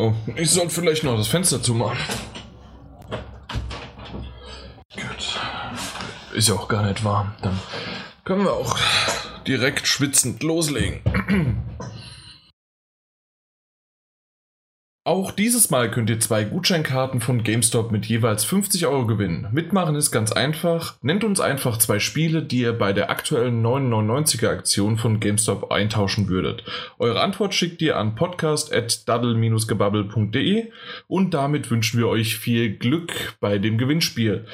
Oh, 0.00 0.14
ich 0.36 0.48
sollte 0.52 0.70
vielleicht 0.70 1.02
noch 1.02 1.16
das 1.16 1.26
Fenster 1.26 1.60
zumachen. 1.60 1.98
Gut. 4.94 5.40
Ist 6.32 6.48
ja 6.48 6.54
auch 6.54 6.68
gar 6.68 6.84
nicht 6.84 7.02
warm. 7.02 7.34
Dann 7.42 7.58
können 8.22 8.44
wir 8.44 8.52
auch 8.52 8.78
direkt 9.44 9.88
schwitzend 9.88 10.44
loslegen. 10.44 11.00
Auch 15.08 15.30
dieses 15.30 15.70
Mal 15.70 15.90
könnt 15.90 16.10
ihr 16.10 16.20
zwei 16.20 16.44
Gutscheinkarten 16.44 17.22
von 17.22 17.42
GameStop 17.42 17.90
mit 17.90 18.04
jeweils 18.04 18.44
50 18.44 18.86
Euro 18.86 19.06
gewinnen. 19.06 19.48
Mitmachen 19.52 19.94
ist 19.94 20.10
ganz 20.10 20.32
einfach. 20.32 20.96
Nennt 21.00 21.24
uns 21.24 21.40
einfach 21.40 21.78
zwei 21.78 21.98
Spiele, 21.98 22.42
die 22.42 22.58
ihr 22.58 22.74
bei 22.74 22.92
der 22.92 23.08
aktuellen 23.08 23.64
999er 23.64 24.50
Aktion 24.50 24.98
von 24.98 25.18
GameStop 25.18 25.72
eintauschen 25.72 26.28
würdet. 26.28 26.62
Eure 26.98 27.22
Antwort 27.22 27.54
schickt 27.54 27.80
ihr 27.80 27.96
an 27.96 28.16
podcast.daddle-gebubble.de 28.16 30.66
und 31.06 31.32
damit 31.32 31.70
wünschen 31.70 31.98
wir 31.98 32.08
euch 32.08 32.36
viel 32.36 32.76
Glück 32.76 33.38
bei 33.40 33.56
dem 33.56 33.78
Gewinnspiel. 33.78 34.44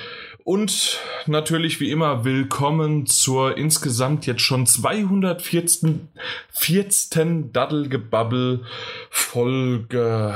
Und 0.45 1.01
natürlich 1.27 1.81
wie 1.81 1.91
immer 1.91 2.27
willkommen 2.27 3.07
zur 3.07 3.57
insgesamt 3.57 4.27
jetzt 4.27 4.43
schon 4.43 4.67
214. 4.67 6.11
14. 6.51 7.51
Daddelgebubble 7.51 8.61
Folge. 9.09 10.35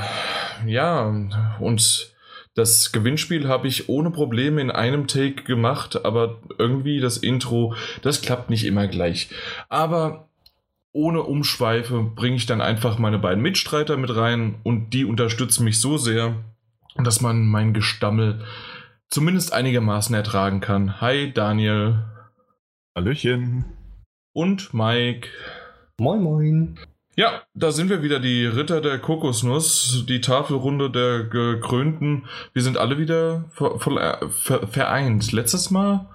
Ja, 0.67 1.15
und 1.61 2.15
das 2.55 2.91
Gewinnspiel 2.91 3.49
habe 3.49 3.69
ich 3.69 3.91
ohne 3.91 4.11
Probleme 4.11 4.63
in 4.63 4.71
einem 4.71 5.09
Take 5.09 5.43
gemacht, 5.43 6.07
aber 6.07 6.39
irgendwie 6.57 7.01
das 7.01 7.19
Intro, 7.19 7.75
das 8.01 8.23
klappt 8.23 8.49
nicht 8.49 8.65
immer 8.65 8.87
gleich. 8.87 9.29
Aber 9.69 10.31
ohne 10.93 11.23
Umschweife 11.23 12.03
bringe 12.03 12.37
ich 12.37 12.47
dann 12.47 12.63
einfach 12.63 12.99
meine 12.99 13.19
beiden 13.19 13.43
Mitstreiter 13.43 13.99
mit 13.99 14.17
rein 14.17 14.55
und 14.63 14.95
die 14.95 15.05
unterstützen 15.05 15.65
mich 15.65 15.79
so 15.79 15.99
sehr, 15.99 16.35
dass 16.97 17.21
man 17.21 17.47
mein 17.47 17.75
Gestammel 17.75 18.41
zumindest 19.11 19.53
einigermaßen 19.53 20.15
ertragen 20.15 20.61
kann. 20.61 21.01
Hi 21.01 21.33
Daniel. 21.33 22.05
Hallöchen. 22.97 23.65
Und 24.33 24.73
Mike. 24.75 25.29
Moin, 26.01 26.23
moin. 26.23 26.79
Ja, 27.17 27.43
da 27.55 27.73
sind 27.73 27.91
wir 27.91 28.03
wieder, 28.03 28.21
die 28.21 28.47
Ritter 28.47 28.81
der 28.81 28.99
Kokosnuss, 29.01 30.05
die 30.09 30.21
Tafelrunde 30.21 30.89
der 30.91 31.25
Gekrönten. 31.25 32.27
Wir 32.53 32.63
sind 32.63 32.77
alle 32.79 32.99
wieder 32.99 33.47
voll, 33.51 33.99
äh, 33.99 34.29
ver, 34.29 34.69
vereint. 34.69 35.33
Letztes 35.33 35.73
Mal 35.73 36.07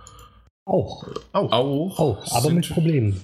auch. 0.65 1.05
Auch. 1.33 1.51
Auch, 1.51 1.99
auch 1.99 2.35
aber 2.37 2.51
mit 2.51 2.69
Problemen. 2.69 3.19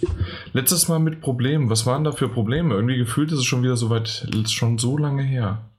Letztes 0.52 0.90
Mal 0.90 1.00
mit 1.00 1.22
Problemen. 1.22 1.70
Was 1.70 1.86
waren 1.86 2.04
da 2.04 2.12
für 2.12 2.28
Probleme? 2.28 2.76
Irgendwie 2.76 2.98
gefühlt 2.98 3.32
ist 3.32 3.40
es 3.40 3.46
schon 3.46 3.64
wieder 3.64 3.78
so 3.78 3.90
weit, 3.90 4.28
schon 4.48 4.78
so 4.78 4.98
lange 4.98 5.24
her. 5.24 5.70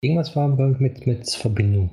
Irgendwas 0.00 0.34
war 0.34 0.48
mit, 0.48 1.06
mit 1.06 1.30
Verbindung. 1.30 1.90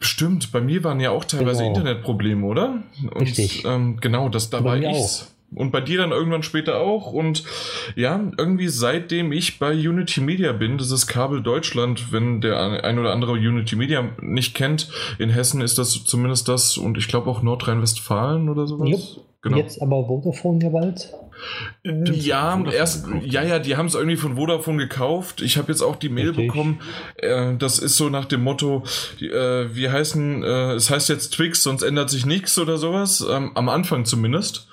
Stimmt, 0.00 0.52
bei 0.52 0.60
mir 0.60 0.84
waren 0.84 1.00
ja 1.00 1.10
auch 1.10 1.24
teilweise 1.24 1.62
genau. 1.62 1.76
Internetprobleme, 1.76 2.46
oder? 2.46 2.82
Und, 3.02 3.20
Richtig. 3.20 3.64
Ähm, 3.64 3.98
genau, 4.00 4.28
das 4.28 4.50
da 4.50 4.64
war 4.64 4.76
ich. 4.76 5.24
Und 5.52 5.72
bei 5.72 5.80
dir 5.80 5.98
dann 5.98 6.12
irgendwann 6.12 6.44
später 6.44 6.80
auch. 6.80 7.12
Und 7.12 7.44
ja, 7.96 8.20
irgendwie 8.38 8.68
seitdem 8.68 9.32
ich 9.32 9.58
bei 9.58 9.72
Unity 9.72 10.20
Media 10.20 10.52
bin, 10.52 10.78
das 10.78 10.90
ist 10.92 11.08
Kabel 11.08 11.42
Deutschland, 11.42 12.12
wenn 12.12 12.40
der 12.40 12.84
ein 12.84 12.98
oder 12.98 13.12
andere 13.12 13.32
Unity 13.32 13.74
Media 13.74 14.10
nicht 14.20 14.54
kennt, 14.54 14.88
in 15.18 15.30
Hessen 15.30 15.60
ist 15.60 15.78
das 15.78 16.04
zumindest 16.04 16.48
das 16.48 16.76
und 16.76 16.96
ich 16.98 17.08
glaube 17.08 17.28
auch 17.30 17.42
Nordrhein-Westfalen 17.42 18.48
oder 18.48 18.66
sowas. 18.66 18.88
Jupp. 18.88 19.24
Genau. 19.42 19.56
Jetzt 19.56 19.80
aber 19.80 20.04
Vodafone 20.06 20.62
ja 20.62 20.68
bald. 20.68 21.14
Ja, 21.84 22.62
erst, 22.70 23.06
ja, 23.22 23.42
ja, 23.42 23.58
die 23.58 23.76
haben 23.76 23.86
es 23.86 23.94
irgendwie 23.94 24.16
von 24.16 24.36
Vodafone 24.36 24.78
gekauft. 24.78 25.40
Ich 25.40 25.56
habe 25.56 25.72
jetzt 25.72 25.82
auch 25.82 25.96
die 25.96 26.08
Mail 26.08 26.28
Richtig. 26.28 26.48
bekommen. 26.48 26.80
Äh, 27.16 27.56
das 27.56 27.78
ist 27.78 27.96
so 27.96 28.08
nach 28.08 28.26
dem 28.26 28.42
Motto, 28.42 28.84
die, 29.18 29.28
äh, 29.28 29.74
wie 29.74 29.88
heißen, 29.88 30.42
äh, 30.42 30.72
es 30.72 30.90
heißt 30.90 31.08
jetzt 31.08 31.30
Twix, 31.30 31.62
sonst 31.62 31.82
ändert 31.82 32.10
sich 32.10 32.26
nichts 32.26 32.58
oder 32.58 32.78
sowas. 32.78 33.26
Ähm, 33.28 33.52
am 33.54 33.68
Anfang 33.68 34.04
zumindest. 34.04 34.68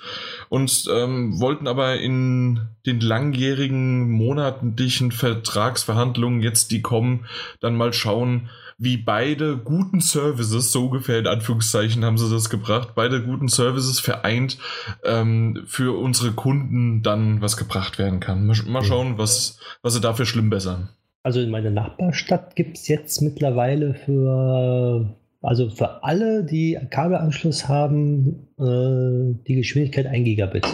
Und 0.48 0.88
ähm, 0.90 1.38
wollten 1.40 1.68
aber 1.68 2.00
in 2.00 2.68
den 2.86 3.00
langjährigen 3.00 4.10
monatlichen 4.10 5.12
Vertragsverhandlungen 5.12 6.40
jetzt, 6.40 6.70
die 6.70 6.80
kommen, 6.80 7.26
dann 7.60 7.76
mal 7.76 7.92
schauen, 7.92 8.48
wie 8.78 8.96
beide 8.96 9.58
guten 9.58 10.00
Services, 10.00 10.70
so 10.70 10.86
ungefähr 10.86 11.18
in 11.18 11.26
Anführungszeichen 11.26 12.04
haben 12.04 12.16
sie 12.16 12.30
das 12.30 12.48
gebracht, 12.48 12.90
beide 12.94 13.22
guten 13.22 13.48
Services 13.48 13.98
vereint 13.98 14.58
ähm, 15.04 15.64
für 15.66 15.98
unsere 15.98 16.32
Kunden 16.32 17.02
dann 17.02 17.42
was 17.42 17.56
gebracht 17.56 17.98
werden 17.98 18.20
kann. 18.20 18.46
Mal, 18.46 18.56
mal 18.66 18.84
schauen, 18.84 19.18
was, 19.18 19.58
was 19.82 19.94
sie 19.94 20.00
dafür 20.00 20.26
schlimm 20.26 20.48
bessern. 20.48 20.90
Also 21.24 21.40
in 21.40 21.50
meiner 21.50 21.70
Nachbarstadt 21.70 22.54
gibt 22.54 22.76
es 22.76 22.86
jetzt 22.86 23.20
mittlerweile 23.20 23.94
für, 23.94 25.16
also 25.42 25.68
für 25.70 26.04
alle, 26.04 26.44
die 26.44 26.78
Kabelanschluss 26.90 27.66
haben, 27.68 28.48
äh, 28.58 29.42
die 29.46 29.56
Geschwindigkeit 29.56 30.06
1 30.06 30.24
Gigabit. 30.24 30.66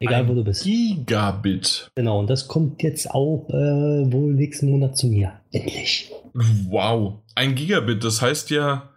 Egal 0.00 0.22
Ein 0.22 0.28
wo 0.28 0.34
du 0.34 0.44
bist. 0.44 0.64
Gigabit. 0.64 1.90
Genau, 1.94 2.20
und 2.20 2.28
das 2.28 2.48
kommt 2.48 2.82
jetzt 2.82 3.10
auch 3.10 3.48
äh, 3.48 4.12
wohl 4.12 4.34
nächsten 4.34 4.70
Monat 4.70 4.96
zu 4.96 5.06
mir. 5.06 5.40
Endlich. 5.52 6.10
Wow. 6.34 7.14
Ein 7.34 7.54
Gigabit, 7.54 8.04
das 8.04 8.20
heißt 8.20 8.50
ja, 8.50 8.90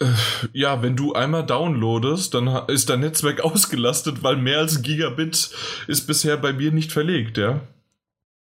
äh, 0.00 0.06
ja, 0.52 0.82
wenn 0.82 0.96
du 0.96 1.14
einmal 1.14 1.44
downloadest, 1.44 2.34
dann 2.34 2.68
ist 2.68 2.90
dein 2.90 3.00
Netzwerk 3.00 3.40
ausgelastet, 3.44 4.22
weil 4.22 4.36
mehr 4.36 4.58
als 4.58 4.76
ein 4.76 4.82
Gigabit 4.82 5.50
ist 5.88 6.06
bisher 6.06 6.36
bei 6.36 6.52
mir 6.52 6.72
nicht 6.72 6.92
verlegt, 6.92 7.38
ja. 7.38 7.60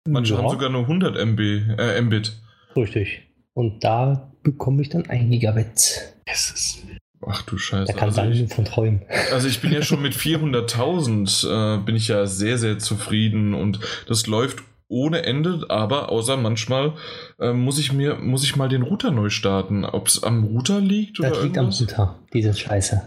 Manche 0.08 0.34
ja. 0.34 0.40
haben 0.40 0.50
sogar 0.50 0.70
nur 0.70 0.82
100 0.82 1.16
MB, 1.16 1.40
äh, 1.78 2.00
Mbit. 2.00 2.32
Richtig. 2.76 3.22
Und 3.54 3.82
da 3.82 4.32
bekomme 4.42 4.82
ich 4.82 4.88
dann 4.88 5.06
ein 5.06 5.30
Gigabit. 5.30 6.14
Jesus. 6.28 6.82
Ach 7.28 7.42
du 7.42 7.58
Scheiße. 7.58 7.92
Da 7.92 7.98
kann 7.98 8.08
also 8.16 8.22
ich, 8.22 8.52
von 8.52 8.64
träumen. 8.64 9.02
Also 9.32 9.48
ich 9.48 9.60
bin 9.60 9.72
ja 9.72 9.82
schon 9.82 10.00
mit 10.00 10.14
400.000 10.16 11.76
äh, 11.76 11.78
bin 11.78 11.96
ich 11.96 12.08
ja 12.08 12.26
sehr, 12.26 12.58
sehr 12.58 12.78
zufrieden 12.78 13.54
und 13.54 13.80
das 14.06 14.26
läuft 14.26 14.62
ohne 14.88 15.24
Ende, 15.24 15.66
aber 15.68 16.10
außer 16.10 16.36
manchmal 16.36 16.92
äh, 17.40 17.52
muss 17.52 17.78
ich 17.78 17.92
mir, 17.92 18.16
muss 18.16 18.44
ich 18.44 18.54
mal 18.54 18.68
den 18.68 18.82
Router 18.82 19.10
neu 19.10 19.30
starten. 19.30 19.84
Ob 19.84 20.06
es 20.06 20.22
am 20.22 20.44
Router 20.44 20.80
liegt 20.80 21.18
oder 21.18 21.30
Das 21.30 21.42
liegt 21.42 21.56
irgendwas? 21.56 21.80
am 21.80 21.86
Router, 21.88 22.18
diese 22.32 22.54
Scheiße. 22.54 23.02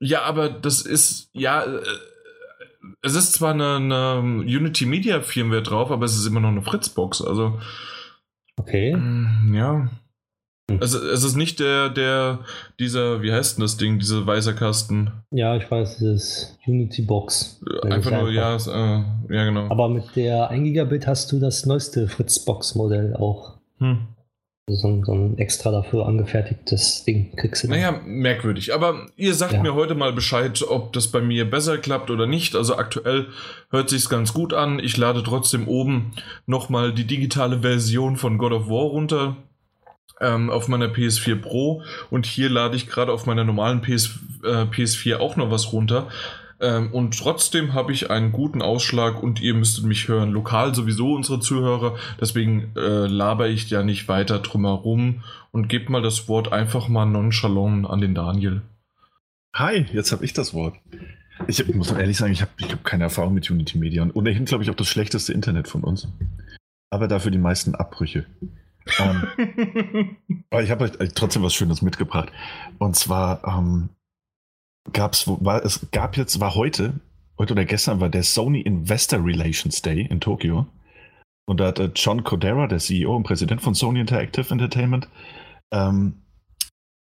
Ja, 0.00 0.22
aber 0.22 0.48
das 0.48 0.82
ist, 0.82 1.30
ja, 1.32 1.62
äh, 1.62 1.80
es 3.02 3.14
ist 3.14 3.34
zwar 3.34 3.54
eine, 3.54 3.76
eine 3.76 4.40
Unity 4.40 4.84
Media 4.86 5.20
Firmware 5.20 5.62
drauf, 5.62 5.92
aber 5.92 6.04
es 6.04 6.16
ist 6.16 6.26
immer 6.26 6.40
noch 6.40 6.50
eine 6.50 6.62
Fritzbox, 6.62 7.22
also. 7.22 7.60
Okay. 8.56 8.96
Mm, 8.96 9.54
ja. 9.54 9.90
Hm. 10.70 10.78
Also 10.80 10.98
es 10.98 11.22
ist 11.22 11.36
nicht 11.36 11.60
der, 11.60 11.90
der, 11.90 12.40
dieser, 12.80 13.22
wie 13.22 13.32
heißt 13.32 13.56
denn 13.56 13.62
das 13.62 13.76
Ding, 13.76 13.98
dieser 13.98 14.26
weiße 14.26 14.54
Kasten? 14.54 15.12
Ja, 15.30 15.56
ich 15.56 15.70
weiß, 15.70 15.98
das 15.98 16.02
ist 16.02 16.58
Unity 16.66 17.02
Box. 17.02 17.60
Einfach 17.82 18.10
nur, 18.10 18.30
ja, 18.30 18.56
äh, 18.56 19.04
ja, 19.34 19.44
genau. 19.44 19.70
Aber 19.70 19.88
mit 19.88 20.04
der 20.16 20.50
1 20.50 20.64
Gigabit 20.64 21.06
hast 21.06 21.30
du 21.30 21.38
das 21.38 21.66
neueste 21.66 22.08
Fritz-Box-Modell 22.08 23.14
auch. 23.14 23.58
Hm. 23.78 24.08
So, 24.68 25.04
so, 25.04 25.12
ein 25.12 25.38
extra 25.38 25.70
dafür 25.70 26.06
angefertigtes 26.06 27.04
Ding 27.04 27.36
kriegst 27.36 27.62
du. 27.62 27.68
Naja, 27.68 28.00
merkwürdig. 28.04 28.74
Aber 28.74 29.06
ihr 29.14 29.32
sagt 29.32 29.52
ja. 29.52 29.62
mir 29.62 29.74
heute 29.74 29.94
mal 29.94 30.12
Bescheid, 30.12 30.60
ob 30.68 30.92
das 30.92 31.06
bei 31.06 31.20
mir 31.20 31.48
besser 31.48 31.78
klappt 31.78 32.10
oder 32.10 32.26
nicht. 32.26 32.56
Also 32.56 32.74
aktuell 32.74 33.28
hört 33.70 33.90
sich's 33.90 34.08
ganz 34.08 34.34
gut 34.34 34.52
an. 34.52 34.80
Ich 34.80 34.96
lade 34.96 35.22
trotzdem 35.22 35.68
oben 35.68 36.10
nochmal 36.46 36.92
die 36.92 37.06
digitale 37.06 37.60
Version 37.60 38.16
von 38.16 38.38
God 38.38 38.50
of 38.50 38.68
War 38.68 38.86
runter 38.86 39.36
ähm, 40.20 40.50
auf 40.50 40.68
meiner 40.68 40.86
PS4 40.86 41.36
Pro 41.36 41.82
und 42.10 42.26
hier 42.26 42.48
lade 42.48 42.76
ich 42.76 42.88
gerade 42.88 43.12
auf 43.12 43.26
meiner 43.26 43.44
normalen 43.44 43.82
PS, 43.82 44.18
äh, 44.44 44.62
PS4 44.64 45.16
auch 45.16 45.36
noch 45.36 45.50
was 45.50 45.72
runter. 45.72 46.08
Ähm, 46.58 46.92
und 46.92 47.18
trotzdem 47.18 47.74
habe 47.74 47.92
ich 47.92 48.10
einen 48.10 48.32
guten 48.32 48.62
Ausschlag 48.62 49.22
und 49.22 49.40
ihr 49.42 49.54
müsstet 49.54 49.84
mich 49.84 50.08
hören. 50.08 50.32
Lokal 50.32 50.74
sowieso 50.74 51.12
unsere 51.12 51.40
Zuhörer. 51.40 51.96
Deswegen 52.20 52.72
äh, 52.76 53.06
laber 53.06 53.48
ich 53.48 53.68
ja 53.68 53.82
nicht 53.82 54.08
weiter 54.08 54.38
drumherum 54.38 55.22
und 55.52 55.68
gebe 55.68 55.92
mal 55.92 56.02
das 56.02 56.28
Wort 56.28 56.52
einfach 56.52 56.88
mal 56.88 57.04
nonchalant 57.04 57.88
an 57.88 58.00
den 58.00 58.14
Daniel. 58.14 58.62
Hi, 59.54 59.86
jetzt 59.92 60.12
habe 60.12 60.24
ich 60.24 60.32
das 60.32 60.54
Wort. 60.54 60.76
Ich 61.46 61.60
hab, 61.60 61.68
muss 61.74 61.92
ehrlich 61.92 62.16
sagen, 62.16 62.32
ich 62.32 62.40
habe 62.40 62.52
ich 62.58 62.72
hab 62.72 62.84
keine 62.84 63.04
Erfahrung 63.04 63.34
mit 63.34 63.50
Unity 63.50 63.76
Media 63.76 64.02
und 64.02 64.16
ohnehin 64.16 64.46
glaube 64.46 64.64
ich 64.64 64.70
auch 64.70 64.74
das 64.74 64.88
schlechteste 64.88 65.34
Internet 65.34 65.68
von 65.68 65.84
uns. 65.84 66.08
Aber 66.88 67.08
dafür 67.08 67.30
die 67.30 67.38
meisten 67.38 67.74
Abbrüche. 67.74 68.24
Ähm, 68.98 70.16
aber 70.50 70.62
ich 70.62 70.70
habe 70.70 70.84
euch 70.84 71.12
trotzdem 71.14 71.42
was 71.42 71.54
Schönes 71.54 71.82
mitgebracht. 71.82 72.32
Und 72.78 72.96
zwar 72.96 73.42
ähm, 73.46 73.90
gab's, 74.92 75.26
war, 75.26 75.64
es 75.64 75.88
gab 75.90 76.16
jetzt, 76.16 76.40
war 76.40 76.54
heute, 76.54 77.00
heute 77.38 77.52
oder 77.52 77.64
gestern 77.64 78.00
war 78.00 78.08
der 78.08 78.22
Sony 78.22 78.60
Investor 78.60 79.24
Relations 79.24 79.82
Day 79.82 80.06
in 80.06 80.20
Tokio. 80.20 80.66
Und 81.46 81.60
da 81.60 81.66
hat 81.66 81.78
äh, 81.78 81.90
John 81.94 82.24
Codera, 82.24 82.66
der 82.66 82.78
CEO 82.78 83.14
und 83.14 83.22
Präsident 83.22 83.62
von 83.62 83.74
Sony 83.74 84.00
Interactive 84.00 84.50
Entertainment, 84.50 85.08
ähm, 85.72 86.22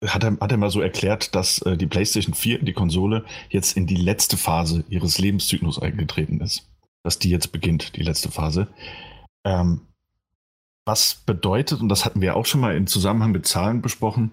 hat, 0.04 0.24
er, 0.24 0.38
hat 0.38 0.52
er 0.52 0.58
mal 0.58 0.70
so 0.70 0.80
erklärt, 0.80 1.34
dass 1.34 1.60
äh, 1.62 1.76
die 1.76 1.86
PlayStation 1.86 2.34
4, 2.34 2.62
die 2.62 2.74
Konsole, 2.74 3.24
jetzt 3.48 3.76
in 3.76 3.86
die 3.86 3.96
letzte 3.96 4.36
Phase 4.36 4.84
ihres 4.88 5.18
Lebenszyklus 5.18 5.80
eingetreten 5.80 6.40
ist. 6.40 6.68
Dass 7.02 7.18
die 7.18 7.30
jetzt 7.30 7.52
beginnt, 7.52 7.96
die 7.96 8.02
letzte 8.02 8.30
Phase. 8.30 8.68
Ähm, 9.44 9.82
Was 10.88 11.16
bedeutet, 11.26 11.80
und 11.80 11.88
das 11.88 12.04
hatten 12.04 12.20
wir 12.20 12.36
auch 12.36 12.46
schon 12.46 12.60
mal 12.60 12.76
im 12.76 12.86
Zusammenhang 12.86 13.32
mit 13.32 13.44
Zahlen 13.44 13.82
besprochen, 13.82 14.30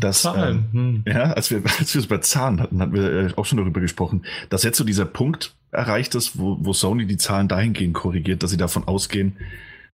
dass, 0.00 0.22
Zahlen. 0.22 0.70
Ähm, 0.72 1.04
ja, 1.04 1.32
als 1.32 1.50
wir, 1.50 1.62
als 1.80 1.92
wir 1.92 2.00
es 2.00 2.06
bei 2.06 2.18
Zahlen 2.18 2.60
hatten, 2.60 2.80
hatten 2.80 2.94
wir 2.94 3.12
äh, 3.12 3.32
auch 3.34 3.44
schon 3.44 3.58
darüber 3.58 3.80
gesprochen, 3.80 4.24
dass 4.48 4.62
jetzt 4.62 4.78
so 4.78 4.84
dieser 4.84 5.04
Punkt 5.04 5.56
erreicht 5.72 6.14
ist, 6.14 6.38
wo, 6.38 6.58
wo 6.60 6.72
Sony 6.72 7.06
die 7.06 7.16
Zahlen 7.16 7.48
dahingehend 7.48 7.94
korrigiert, 7.94 8.44
dass 8.44 8.52
sie 8.52 8.56
davon 8.56 8.84
ausgehen, 8.84 9.36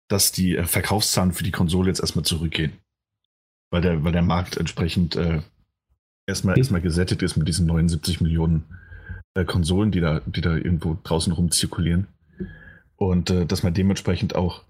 dass 0.07 0.31
die 0.31 0.55
äh, 0.55 0.65
Verkaufszahlen 0.65 1.33
für 1.33 1.43
die 1.43 1.51
Konsole 1.51 1.87
jetzt 1.87 1.99
erstmal 1.99 2.25
zurückgehen. 2.25 2.73
Weil 3.71 3.81
der, 3.81 4.03
weil 4.03 4.11
der 4.11 4.21
Markt 4.21 4.57
entsprechend 4.57 5.15
äh, 5.15 5.41
erstmal, 6.27 6.55
erstmal 6.55 6.81
gesättigt 6.81 7.23
ist 7.23 7.37
mit 7.37 7.47
diesen 7.47 7.65
79 7.65 8.21
Millionen 8.21 8.65
äh, 9.33 9.45
Konsolen, 9.45 9.89
die 9.89 9.99
da, 9.99 10.21
die 10.27 10.41
da 10.41 10.55
irgendwo 10.55 10.95
draußen 11.03 11.33
rumzirkulieren. 11.33 12.05
Und 12.97 13.31
äh, 13.31 13.47
dass 13.47 13.63
man 13.63 13.73
dementsprechend 13.73 14.35
auch 14.35 14.61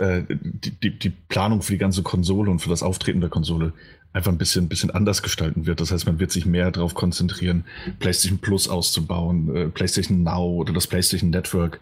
äh, 0.00 0.22
die, 0.28 0.70
die, 0.70 0.98
die, 0.98 1.10
Planung 1.10 1.60
für 1.60 1.72
die 1.72 1.78
ganze 1.78 2.02
Konsole 2.02 2.50
und 2.50 2.60
für 2.60 2.70
das 2.70 2.82
Auftreten 2.82 3.20
der 3.20 3.28
Konsole 3.28 3.74
einfach 4.14 4.32
ein 4.32 4.38
bisschen, 4.38 4.68
bisschen 4.68 4.90
anders 4.90 5.22
gestalten 5.22 5.66
wird. 5.66 5.80
Das 5.80 5.92
heißt, 5.92 6.06
man 6.06 6.18
wird 6.18 6.32
sich 6.32 6.46
mehr 6.46 6.70
darauf 6.70 6.94
konzentrieren, 6.94 7.64
PlayStation 7.98 8.38
Plus 8.38 8.66
auszubauen, 8.66 9.54
äh, 9.54 9.68
PlayStation 9.68 10.22
Now 10.22 10.54
oder 10.54 10.72
das 10.72 10.86
PlayStation 10.86 11.28
Network 11.30 11.80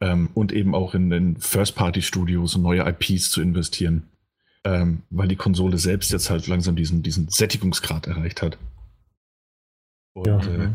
ähm, 0.00 0.30
und 0.34 0.52
eben 0.52 0.74
auch 0.74 0.94
in 0.94 1.10
den 1.10 1.36
First-Party-Studios 1.36 2.54
und 2.54 2.62
neue 2.62 2.88
IPs 2.88 3.30
zu 3.30 3.42
investieren, 3.42 4.04
ähm, 4.64 5.02
weil 5.10 5.26
die 5.26 5.36
Konsole 5.36 5.78
selbst 5.78 6.12
jetzt 6.12 6.30
halt 6.30 6.46
langsam 6.46 6.76
diesen, 6.76 7.02
diesen 7.02 7.28
Sättigungsgrad 7.28 8.06
erreicht 8.06 8.40
hat. 8.40 8.56
Und 10.14 10.26
ja. 10.26 10.38
äh, 10.38 10.70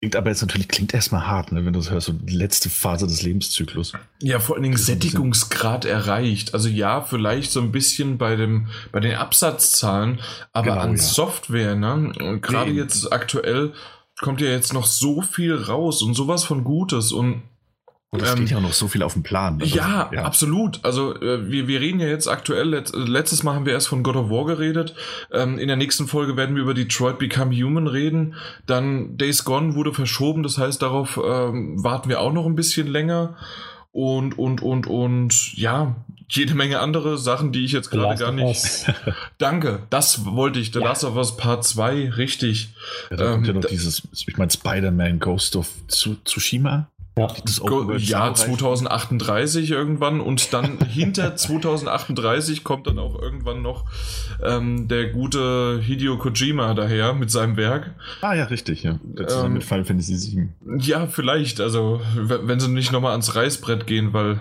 Klingt 0.00 0.14
aber 0.14 0.30
jetzt 0.30 0.42
natürlich, 0.42 0.68
klingt 0.68 0.94
erstmal 0.94 1.26
hart, 1.26 1.50
ne, 1.50 1.64
wenn 1.66 1.72
du 1.72 1.80
das 1.80 1.90
hörst, 1.90 2.06
so 2.06 2.12
die 2.12 2.36
letzte 2.36 2.70
Phase 2.70 3.08
des 3.08 3.22
Lebenszyklus. 3.22 3.94
Ja, 4.22 4.38
vor 4.38 4.54
allen 4.54 4.62
Dingen 4.62 4.76
Sättigungsgrad 4.76 5.84
erreicht. 5.84 6.54
Also 6.54 6.68
ja, 6.68 7.00
vielleicht 7.00 7.50
so 7.50 7.60
ein 7.60 7.72
bisschen 7.72 8.16
bei 8.16 8.36
dem, 8.36 8.68
bei 8.92 9.00
den 9.00 9.16
Absatzzahlen, 9.16 10.20
aber 10.52 10.70
genau, 10.70 10.80
an 10.82 10.90
ja. 10.92 11.02
Software, 11.02 11.74
ne? 11.74 12.12
Und 12.20 12.42
gerade 12.42 12.70
nee. 12.70 12.76
jetzt 12.76 13.12
aktuell 13.12 13.72
kommt 14.20 14.40
ja 14.40 14.48
jetzt 14.48 14.72
noch 14.72 14.86
so 14.86 15.20
viel 15.20 15.54
raus 15.56 16.02
und 16.02 16.14
sowas 16.14 16.44
von 16.44 16.62
Gutes 16.62 17.10
und 17.10 17.42
und 18.10 18.22
es 18.22 18.30
ähm, 18.30 18.36
steht 18.36 18.50
ja 18.50 18.56
auch 18.56 18.62
noch 18.62 18.72
so 18.72 18.88
viel 18.88 19.02
auf 19.02 19.12
dem 19.12 19.22
Plan. 19.22 19.58
Also, 19.60 19.76
ja, 19.76 20.10
ja, 20.14 20.22
absolut. 20.24 20.82
Also 20.82 21.14
äh, 21.20 21.50
wir, 21.50 21.68
wir 21.68 21.80
reden 21.80 22.00
ja 22.00 22.06
jetzt 22.06 22.26
aktuell, 22.26 22.70
let, 22.70 22.90
letztes 22.94 23.42
Mal 23.42 23.54
haben 23.54 23.66
wir 23.66 23.74
erst 23.74 23.88
von 23.88 24.02
God 24.02 24.16
of 24.16 24.30
War 24.30 24.46
geredet. 24.46 24.94
Ähm, 25.30 25.58
in 25.58 25.68
der 25.68 25.76
nächsten 25.76 26.06
Folge 26.06 26.34
werden 26.34 26.56
wir 26.56 26.62
über 26.62 26.72
Detroit 26.72 27.18
Become 27.18 27.54
Human 27.54 27.86
reden. 27.86 28.34
Dann 28.64 29.18
Days 29.18 29.44
Gone 29.44 29.74
wurde 29.74 29.92
verschoben, 29.92 30.42
das 30.42 30.56
heißt, 30.56 30.80
darauf 30.80 31.20
ähm, 31.22 31.82
warten 31.84 32.08
wir 32.08 32.20
auch 32.20 32.32
noch 32.32 32.46
ein 32.46 32.56
bisschen 32.56 32.86
länger. 32.86 33.36
Und, 33.92 34.38
und, 34.38 34.62
und, 34.62 34.86
und 34.86 35.54
ja, 35.54 35.96
jede 36.30 36.54
Menge 36.54 36.80
andere 36.80 37.18
Sachen, 37.18 37.52
die 37.52 37.64
ich 37.64 37.72
jetzt 37.72 37.90
gerade 37.90 38.18
gar 38.18 38.32
nicht. 38.32 38.86
Danke, 39.38 39.82
das 39.90 40.24
wollte 40.24 40.60
ich. 40.60 40.72
The 40.72 40.78
ja. 40.78 40.86
Last 40.86 41.04
of 41.04 41.14
Us 41.16 41.36
Part 41.36 41.64
2, 41.64 42.10
richtig. 42.10 42.70
Ja, 43.10 43.16
da 43.16 43.32
kommt 43.32 43.46
ja 43.46 43.52
ähm, 43.52 43.60
noch 43.60 43.68
dieses, 43.68 44.08
ich 44.12 44.36
meine, 44.38 44.50
Spider-Man 44.50 45.18
Ghost 45.18 45.56
of 45.56 45.68
Tsushima. 45.88 46.88
Ja, 47.18 47.28
ja 47.96 48.34
2038 48.34 49.70
irgendwann 49.70 50.20
und 50.20 50.52
dann 50.52 50.78
hinter 50.88 51.36
2038 51.36 52.64
kommt 52.64 52.86
dann 52.86 52.98
auch 52.98 53.20
irgendwann 53.20 53.62
noch 53.62 53.84
ähm, 54.42 54.88
der 54.88 55.10
gute 55.10 55.80
Hideo 55.82 56.18
Kojima 56.18 56.74
daher 56.74 57.14
mit 57.14 57.30
seinem 57.30 57.56
Werk. 57.56 57.94
Ah 58.20 58.34
ja, 58.34 58.44
richtig, 58.44 58.82
ja. 58.82 58.98
Zusammen 59.16 59.46
ähm, 59.46 59.52
mit 59.54 59.64
Final 59.64 59.84
Fantasy 59.84 60.14
VII. 60.14 60.48
Ja, 60.80 61.06
vielleicht, 61.06 61.60
also 61.60 62.00
wenn 62.16 62.60
sie 62.60 62.68
nicht 62.68 62.92
nochmal 62.92 63.12
ans 63.12 63.34
Reißbrett 63.34 63.86
gehen, 63.86 64.12
weil, 64.12 64.40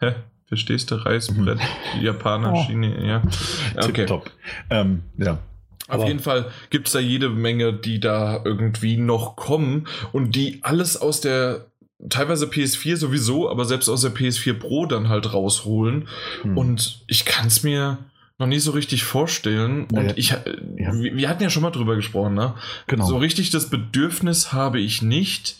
hä? 0.00 0.14
Verstehst 0.46 0.90
du? 0.90 0.96
Reißbrett, 0.96 1.58
mhm. 1.58 2.02
Japaner, 2.02 2.52
oh. 2.54 2.64
Chine, 2.66 3.06
ja. 3.06 3.22
Okay. 3.76 4.04
Top. 4.04 4.30
Ähm, 4.68 5.02
ja, 5.16 5.38
auf 5.88 6.00
Aber 6.00 6.06
jeden 6.06 6.20
Fall 6.20 6.46
gibt 6.70 6.86
es 6.86 6.92
da 6.92 7.00
jede 7.00 7.28
Menge, 7.28 7.72
die 7.72 8.00
da 8.00 8.40
irgendwie 8.44 8.96
noch 8.96 9.36
kommen 9.36 9.88
und 10.12 10.34
die 10.36 10.60
alles 10.62 10.96
aus 10.96 11.20
der 11.20 11.66
teilweise 12.08 12.46
PS4 12.46 12.96
sowieso, 12.96 13.50
aber 13.50 13.64
selbst 13.64 13.88
aus 13.88 14.02
der 14.02 14.12
PS4 14.12 14.54
Pro 14.54 14.86
dann 14.86 15.08
halt 15.08 15.32
rausholen. 15.32 16.08
Hm. 16.42 16.56
Und 16.56 17.04
ich 17.06 17.24
kann 17.24 17.46
es 17.46 17.62
mir 17.62 17.98
noch 18.38 18.46
nie 18.46 18.58
so 18.58 18.72
richtig 18.72 19.04
vorstellen. 19.04 19.86
Und 19.92 20.08
ja, 20.08 20.12
ich, 20.16 20.30
ja. 20.30 20.92
wir 20.92 21.28
hatten 21.28 21.42
ja 21.42 21.50
schon 21.50 21.62
mal 21.62 21.70
drüber 21.70 21.96
gesprochen, 21.96 22.34
ne? 22.34 22.54
Genau. 22.86 23.06
So 23.06 23.18
richtig 23.18 23.50
das 23.50 23.70
Bedürfnis 23.70 24.52
habe 24.52 24.80
ich 24.80 25.02
nicht. 25.02 25.56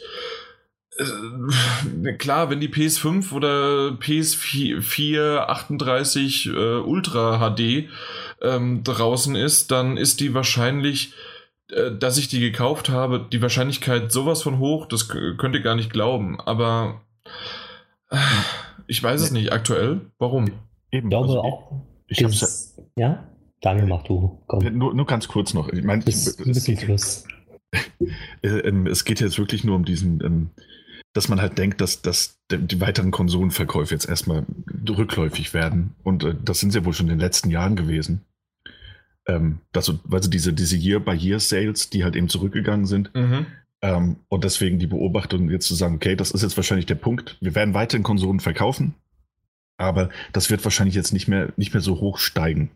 Äh, 0.96 2.12
klar, 2.18 2.50
wenn 2.50 2.60
die 2.60 2.68
PS5 2.68 3.32
oder 3.32 3.96
PS4 4.00 5.38
38 5.38 6.46
äh, 6.46 6.50
Ultra 6.50 7.38
HD 7.38 7.88
ähm, 8.40 8.82
draußen 8.82 9.36
ist, 9.36 9.70
dann 9.70 9.96
ist 9.96 10.20
die 10.20 10.34
wahrscheinlich 10.34 11.12
dass 11.98 12.18
ich 12.18 12.28
die 12.28 12.40
gekauft 12.40 12.90
habe, 12.90 13.26
die 13.32 13.40
Wahrscheinlichkeit 13.40 14.12
sowas 14.12 14.42
von 14.42 14.58
hoch, 14.58 14.86
das 14.86 15.08
könnt 15.08 15.54
ihr 15.54 15.62
gar 15.62 15.74
nicht 15.74 15.90
glauben. 15.90 16.38
Aber 16.40 17.00
äh, 18.10 18.16
ich 18.86 19.02
weiß 19.02 19.22
es 19.22 19.30
nicht 19.30 19.52
aktuell. 19.52 20.02
Warum? 20.18 20.50
Eben, 20.90 21.06
ich 21.06 21.10
glaube 21.10 21.28
also, 21.28 21.40
auch. 21.42 21.72
Ich 22.08 22.18
dieses, 22.18 22.76
ja, 22.96 23.26
Daniel, 23.62 23.86
mach 23.86 24.02
du. 24.02 24.42
Komm. 24.48 24.76
Nur, 24.76 24.94
nur 24.94 25.06
ganz 25.06 25.28
kurz 25.28 25.54
noch. 25.54 25.70
Ich 25.70 25.82
meine, 25.82 26.04
es, 26.06 26.36
Schluss. 26.80 27.24
Äh, 28.42 28.48
ähm, 28.48 28.86
es 28.86 29.06
geht 29.06 29.20
jetzt 29.20 29.38
wirklich 29.38 29.64
nur 29.64 29.76
um 29.76 29.86
diesen, 29.86 30.22
ähm, 30.22 30.50
dass 31.14 31.30
man 31.30 31.40
halt 31.40 31.56
denkt, 31.56 31.80
dass, 31.80 32.02
dass 32.02 32.38
die 32.50 32.82
weiteren 32.82 33.10
Konsolenverkäufe 33.10 33.94
jetzt 33.94 34.06
erstmal 34.06 34.44
rückläufig 34.86 35.54
werden. 35.54 35.94
Und 36.02 36.26
das 36.44 36.60
sind 36.60 36.72
sie 36.72 36.80
ja 36.80 36.84
wohl 36.84 36.92
schon 36.92 37.06
in 37.06 37.14
den 37.14 37.20
letzten 37.20 37.48
Jahren 37.48 37.74
gewesen 37.74 38.26
ähm, 39.26 39.60
das, 39.72 39.92
also 40.10 40.30
diese, 40.30 40.52
diese 40.52 40.76
Year-by-Year-Sales, 40.76 41.90
die 41.90 42.04
halt 42.04 42.16
eben 42.16 42.28
zurückgegangen 42.28 42.86
sind. 42.86 43.14
Mhm. 43.14 43.46
Ähm, 43.82 44.16
und 44.28 44.44
deswegen 44.44 44.78
die 44.78 44.86
Beobachtung 44.86 45.50
jetzt 45.50 45.66
zu 45.66 45.74
sagen, 45.74 45.96
okay, 45.96 46.16
das 46.16 46.30
ist 46.30 46.42
jetzt 46.42 46.56
wahrscheinlich 46.56 46.86
der 46.86 46.94
Punkt. 46.94 47.36
Wir 47.40 47.54
werden 47.54 47.74
weiterhin 47.74 48.04
Konsolen 48.04 48.40
verkaufen, 48.40 48.94
aber 49.76 50.08
das 50.32 50.50
wird 50.50 50.64
wahrscheinlich 50.64 50.94
jetzt 50.94 51.12
nicht 51.12 51.28
mehr, 51.28 51.52
nicht 51.56 51.74
mehr 51.74 51.82
so 51.82 52.00
hoch 52.00 52.18
steigen. 52.18 52.70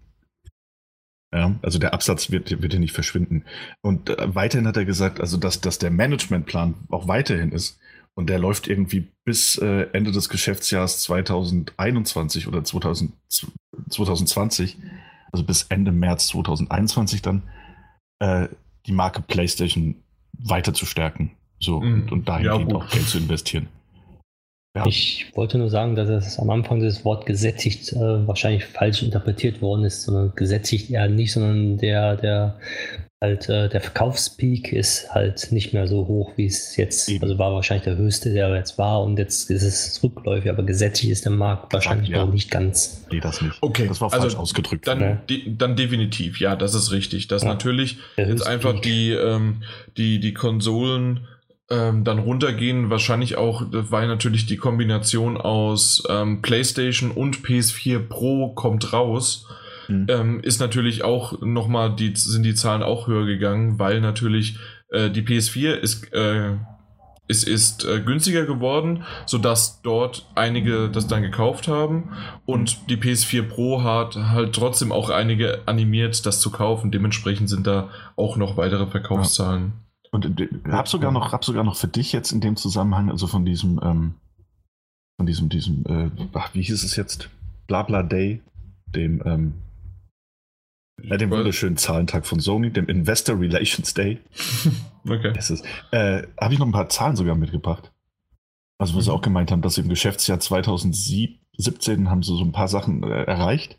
Ja, 1.35 1.57
also 1.61 1.79
der 1.79 1.93
Absatz 1.93 2.31
wird, 2.31 2.63
wird 2.63 2.73
ja 2.73 2.79
nicht 2.79 2.95
verschwinden. 2.95 3.45
Und 3.83 4.11
äh, 4.11 4.35
weiterhin 4.35 4.67
hat 4.67 4.77
er 4.77 4.85
gesagt, 4.85 5.21
also 5.21 5.37
dass, 5.37 5.61
dass 5.61 5.79
der 5.79 5.91
Managementplan 5.91 6.75
auch 6.89 7.09
weiterhin 7.09 7.53
ist. 7.53 7.79
Und 8.15 8.31
der 8.31 8.39
läuft 8.39 8.67
irgendwie 8.67 9.09
bis 9.25 9.59
äh, 9.59 9.89
Ende 9.93 10.11
des 10.11 10.31
Geschäftsjahres 10.31 11.03
2021 11.03 12.49
oder 12.49 12.65
2000, 12.65 13.13
2020 13.91 14.79
also 15.37 15.45
bis 15.45 15.65
Ende 15.65 15.93
März 15.93 16.29
2021 16.29 17.21
dann, 17.21 17.43
äh, 18.21 18.49
die 18.87 18.93
Marke 18.93 19.21
PlayStation 19.21 19.97
weiter 20.33 20.73
zu 20.73 20.87
stärken. 20.87 21.33
So, 21.61 21.81
mhm. 21.81 22.03
und, 22.03 22.13
und 22.13 22.29
dahingehend 22.29 22.73
ja, 22.73 22.79
auch 22.79 22.89
Geld 22.89 23.07
zu 23.07 23.19
investieren. 23.19 23.69
Ja. 24.75 24.87
Ich 24.87 25.33
wollte 25.35 25.59
nur 25.59 25.71
sagen, 25.71 25.95
dass 25.95 26.09
es 26.09 26.39
am 26.39 26.51
Anfang 26.51 26.81
das 26.81 27.05
Wort 27.05 27.25
gesättigt 27.25 27.93
äh, 27.93 28.27
wahrscheinlich 28.27 28.65
falsch 28.65 29.03
interpretiert 29.03 29.63
worden 29.63 29.85
ist, 29.85 30.03
sondern 30.03 30.33
gesättigt 30.35 30.91
eher 30.91 31.09
nicht, 31.09 31.33
sondern 31.33 31.79
der, 31.79 32.17
der 32.17 32.59
halt 33.23 33.49
äh, 33.49 33.69
der 33.69 33.81
Verkaufspeak 33.81 34.73
ist 34.73 35.15
halt 35.15 35.51
nicht 35.51 35.73
mehr 35.73 35.89
so 35.89 36.07
hoch, 36.07 36.33
wie 36.37 36.47
es 36.47 36.77
jetzt, 36.77 37.09
Eben. 37.09 37.23
also 37.23 37.39
war 37.39 37.53
wahrscheinlich 37.53 37.85
der 37.85 37.97
höchste, 37.97 38.33
der 38.33 38.55
jetzt 38.55 38.77
war 38.77 39.03
und 39.03 39.19
jetzt 39.19 39.51
ist 39.51 39.63
es 39.63 40.03
rückläufig, 40.03 40.51
aber 40.51 40.63
gesättigt 40.65 41.11
ist 41.11 41.25
der 41.25 41.33
Markt 41.33 41.73
wahrscheinlich 41.73 42.11
ja. 42.11 42.25
noch 42.25 42.33
nicht 42.33 42.51
ganz. 42.51 43.07
Nee, 43.11 43.21
das 43.21 43.41
nicht. 43.41 43.57
Okay, 43.63 43.87
das 43.89 44.01
war 44.01 44.11
falsch 44.11 44.25
also 44.25 44.39
ausgedrückt. 44.39 44.87
Dann, 44.87 45.01
ja. 45.01 45.19
die, 45.29 45.57
dann 45.57 45.77
definitiv, 45.77 46.41
ja, 46.41 46.57
das 46.57 46.75
ist 46.75 46.93
richtig. 46.93 47.29
Dass 47.29 47.43
ja. 47.43 47.49
natürlich 47.49 47.99
jetzt 48.17 48.47
einfach 48.47 48.81
die, 48.81 49.13
ähm, 49.13 49.63
die, 49.97 50.21
die 50.21 50.35
Konsolen 50.35 51.27
ähm, 51.71 52.05
dann 52.05 52.19
runtergehen, 52.19 52.91
wahrscheinlich 52.91 53.37
auch, 53.37 53.63
weil 53.71 54.09
natürlich 54.09 54.45
die 54.45 54.59
Kombination 54.59 55.39
aus 55.39 56.03
ähm, 56.09 56.43
PlayStation 56.43 57.11
und 57.11 57.39
PS4 57.39 57.99
Pro 57.99 58.51
kommt 58.51 58.93
raus 58.93 59.47
mhm. 59.89 60.07
ähm, 60.09 60.41
ist 60.41 60.61
natürlich 60.61 61.05
auch 61.05 61.41
nochmal, 61.41 61.95
die, 61.95 62.15
sind 62.15 62.43
die 62.43 62.55
Zahlen 62.55 62.83
auch 62.83 63.07
höher 63.07 63.27
gegangen, 63.27 63.79
weil 63.79 64.01
natürlich 64.01 64.59
äh, 64.91 65.11
die 65.11 65.23
PS4 65.23 65.73
ist, 65.73 66.13
äh, 66.13 66.55
es 67.29 67.43
ist 67.43 67.85
äh, 67.85 68.01
günstiger 68.01 68.47
geworden, 68.47 69.05
sodass 69.27 69.83
dort 69.83 70.29
einige 70.35 70.89
das 70.89 71.09
dann 71.09 71.23
gekauft 71.23 71.67
haben 71.69 72.13
und 72.45 72.89
die 72.89 72.97
PS4 72.97 73.43
Pro 73.43 73.83
hat 73.83 74.17
halt 74.17 74.55
trotzdem 74.55 74.93
auch 74.93 75.11
einige 75.11 75.67
animiert, 75.67 76.25
das 76.25 76.41
zu 76.41 76.51
kaufen. 76.51 76.93
Dementsprechend 76.93 77.49
sind 77.49 77.67
da 77.67 77.91
auch 78.15 78.37
noch 78.37 78.57
weitere 78.57 78.87
Verkaufszahlen. 78.87 79.73
Ja. 79.73 80.11
Und 80.13 80.41
äh, 80.41 80.49
hab 80.71 80.89
sogar 80.89 81.11
noch, 81.11 81.33
hab 81.33 81.45
sogar 81.45 81.65
noch 81.65 81.77
für 81.77 81.89
dich 81.89 82.13
jetzt 82.13 82.33
in 82.33 82.41
dem 82.41 82.57
Zusammenhang, 82.57 83.11
also 83.11 83.27
von 83.27 83.45
diesem, 83.45 83.81
ähm, 83.83 84.15
von 85.17 85.27
diesem, 85.27 85.49
diesem, 85.49 85.85
äh, 85.87 86.11
ach, 86.33 86.55
wie 86.55 86.63
hieß 86.63 86.85
es 86.85 86.97
jetzt? 86.97 87.29
Blabla 87.67 88.05
Day, 88.05 88.41
dem 88.87 89.21
ähm, 89.25 89.55
ja, 91.03 91.17
dem 91.17 91.31
wunderschönen 91.31 91.77
Zahlentag 91.77 92.27
von 92.27 92.41
Sony, 92.41 92.71
dem 92.71 92.87
Investor 92.87 93.39
Relations 93.39 93.95
Day. 93.95 94.19
okay. 95.09 95.33
Äh, 95.91 96.27
Habe 96.41 96.55
ich 96.55 96.59
noch 96.59 96.67
ein 96.67 96.73
paar 96.73 96.89
Zahlen 96.89 97.17
sogar 97.17 97.35
mitgebracht. 97.35 97.93
Also, 98.79 98.95
was 98.95 99.05
mhm. 99.05 99.07
sie 99.07 99.13
auch 99.13 99.23
gemeint 99.23 99.51
haben, 99.51 99.63
dass 99.63 99.79
im 99.79 99.89
Geschäftsjahr 99.89 100.41
2007, 100.41 101.39
2017 101.57 102.11
haben 102.11 102.23
sie 102.23 102.37
so 102.37 102.45
ein 102.45 102.53
paar 102.53 102.69
Sachen 102.69 103.03
äh, 103.03 103.25
erreicht. 103.25 103.79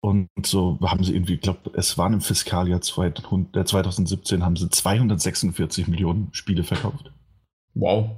Und 0.00 0.28
so 0.44 0.78
haben 0.82 1.02
sie 1.02 1.14
irgendwie, 1.14 1.34
ich 1.34 1.40
glaube, 1.40 1.70
es 1.74 1.98
waren 1.98 2.12
im 2.12 2.20
Fiskaljahr 2.20 2.80
2000, 2.80 3.56
äh, 3.56 3.64
2017, 3.64 4.44
haben 4.44 4.56
sie 4.56 4.68
246 4.68 5.88
Millionen 5.88 6.28
Spiele 6.32 6.62
verkauft. 6.62 7.10
Wow. 7.74 8.10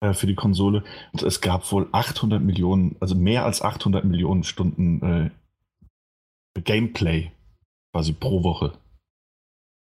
Äh, 0.00 0.14
für 0.14 0.26
die 0.26 0.34
Konsole. 0.34 0.84
Und 1.12 1.22
es 1.22 1.40
gab 1.40 1.70
wohl 1.72 1.88
800 1.92 2.42
Millionen, 2.42 2.96
also 3.00 3.14
mehr 3.14 3.44
als 3.44 3.62
800 3.62 4.04
Millionen 4.04 4.44
Stunden 4.44 5.02
äh, 5.02 5.30
Gameplay 6.60 7.32
quasi 7.92 8.12
pro 8.12 8.42
Woche, 8.42 8.72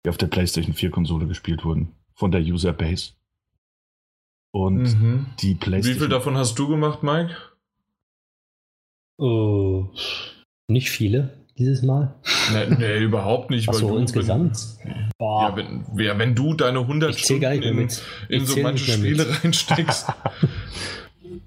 die 0.06 0.10
auf 0.10 0.18
der 0.18 0.28
PlayStation 0.28 0.74
4 0.74 0.92
Konsole 0.92 1.28
gespielt 1.28 1.64
wurden, 1.66 1.94
von 2.14 2.32
der 2.32 2.42
User 2.42 2.74
Base. 2.74 3.14
Und 4.54 4.84
Mhm. 4.84 5.26
die 5.42 5.50
Wie 5.50 5.56
PlayStation. 5.56 6.00
viel 6.00 6.10
davon 6.10 6.38
hast 6.38 6.58
du 6.58 6.68
gemacht, 6.68 7.04
Mike? 7.04 7.36
Äh, 9.20 9.84
nicht 10.68 10.90
viele 10.90 11.38
dieses 11.58 11.82
Mal. 11.84 12.14
Nee, 12.52 12.76
nee 12.78 12.98
überhaupt 13.00 13.50
nicht. 13.50 13.68
weil 13.68 13.76
Achso, 13.76 13.90
du, 13.90 13.98
insgesamt. 13.98 14.58
Wenn, 14.84 15.10
ja, 15.20 15.56
wenn, 15.56 16.00
ja, 16.00 16.18
wenn 16.20 16.36
du 16.36 16.54
deine 16.54 16.80
100 16.80 17.16
ich 17.16 17.24
zähle 17.24 17.40
gar 17.40 17.50
nicht 17.52 17.64
Stunden 17.64 17.80
in, 17.80 17.86
mit. 17.86 18.02
in 18.30 18.46
so 18.46 18.60
manche. 18.62 18.92
Spiele 18.92 19.44
reinsteckst. 19.44 20.08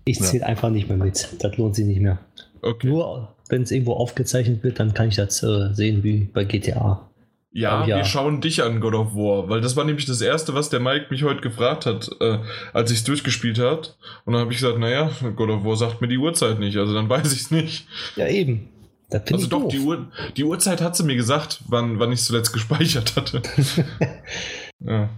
Ich 0.04 0.18
Ja. 0.20 0.24
zähle 0.26 0.46
einfach 0.46 0.70
nicht 0.70 0.88
mehr 0.88 0.96
mit. 0.96 1.36
Das 1.42 1.56
lohnt 1.58 1.74
sich 1.74 1.84
nicht 1.86 2.00
mehr. 2.00 2.18
Okay. 2.62 2.86
Nur 2.86 3.34
wenn 3.48 3.62
es 3.62 3.70
irgendwo 3.70 3.94
aufgezeichnet 3.94 4.62
wird, 4.62 4.78
dann 4.78 4.94
kann 4.94 5.08
ich 5.08 5.16
das 5.16 5.42
äh, 5.42 5.72
sehen 5.72 6.02
wie 6.02 6.28
bei 6.32 6.44
GTA. 6.44 7.08
Ja, 7.50 7.84
ja. 7.86 7.96
wir 7.96 8.04
schauen 8.04 8.40
dich 8.42 8.62
an, 8.62 8.78
God 8.80 8.94
of 8.94 9.14
War, 9.14 9.48
weil 9.48 9.60
das 9.62 9.74
war 9.74 9.84
nämlich 9.84 10.04
das 10.04 10.20
Erste, 10.20 10.54
was 10.54 10.68
der 10.68 10.80
Mike 10.80 11.06
mich 11.10 11.24
heute 11.24 11.40
gefragt 11.40 11.86
hat, 11.86 12.10
äh, 12.20 12.38
als 12.74 12.90
ich 12.90 12.98
es 12.98 13.04
durchgespielt 13.04 13.58
hat. 13.58 13.96
Und 14.26 14.34
dann 14.34 14.42
habe 14.42 14.52
ich 14.52 14.58
gesagt, 14.60 14.78
naja, 14.78 15.10
God 15.34 15.48
of 15.48 15.64
War 15.64 15.76
sagt 15.76 16.00
mir 16.00 16.08
die 16.08 16.18
Uhrzeit 16.18 16.58
nicht, 16.58 16.76
also 16.76 16.92
dann 16.94 17.08
weiß 17.10 17.32
ich 17.32 17.40
es 17.40 17.50
nicht. 17.50 17.86
Ja, 18.16 18.28
eben. 18.28 18.68
Also 19.10 19.46
doch, 19.48 19.62
doof. 19.62 19.72
die, 19.72 19.78
Uhr, 19.80 20.06
die 20.36 20.44
Uhrzeit 20.44 20.82
hat 20.82 20.94
sie 20.94 21.02
mir 21.02 21.16
gesagt, 21.16 21.62
wann, 21.68 21.98
wann 21.98 22.12
ich 22.12 22.22
zuletzt 22.22 22.52
gespeichert 22.52 23.16
hatte. 23.16 23.40
ja. 24.80 25.08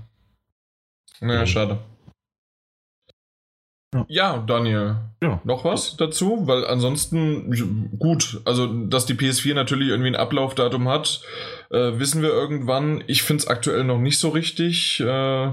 Naja, 1.21 1.41
Ja. 1.41 1.47
schade. 1.47 1.79
Ja. 4.09 4.39
Daniel, 4.39 4.97
Ja. 5.23 5.41
noch 5.45 5.65
was 5.65 5.97
dazu? 5.97 6.47
Weil 6.47 6.65
ansonsten, 6.67 7.91
gut, 7.99 8.41
also 8.45 8.67
dass 8.67 9.07
die 9.07 9.15
PS4 9.15 9.55
natürlich 9.55 9.89
irgendwie 9.89 10.11
ein 10.11 10.17
Ablaufdatum 10.17 10.89
hat, 10.89 11.23
äh, 11.71 11.99
wissen 11.99 12.23
wir 12.23 12.31
irgendwann. 12.31 13.03
Ich 13.09 13.23
finde 13.23 13.43
es 13.43 13.49
aktuell 13.49 13.85
noch 13.85 13.99
nicht 13.99 14.19
so 14.19 14.29
richtig, 14.29 15.01
äh, 15.01 15.53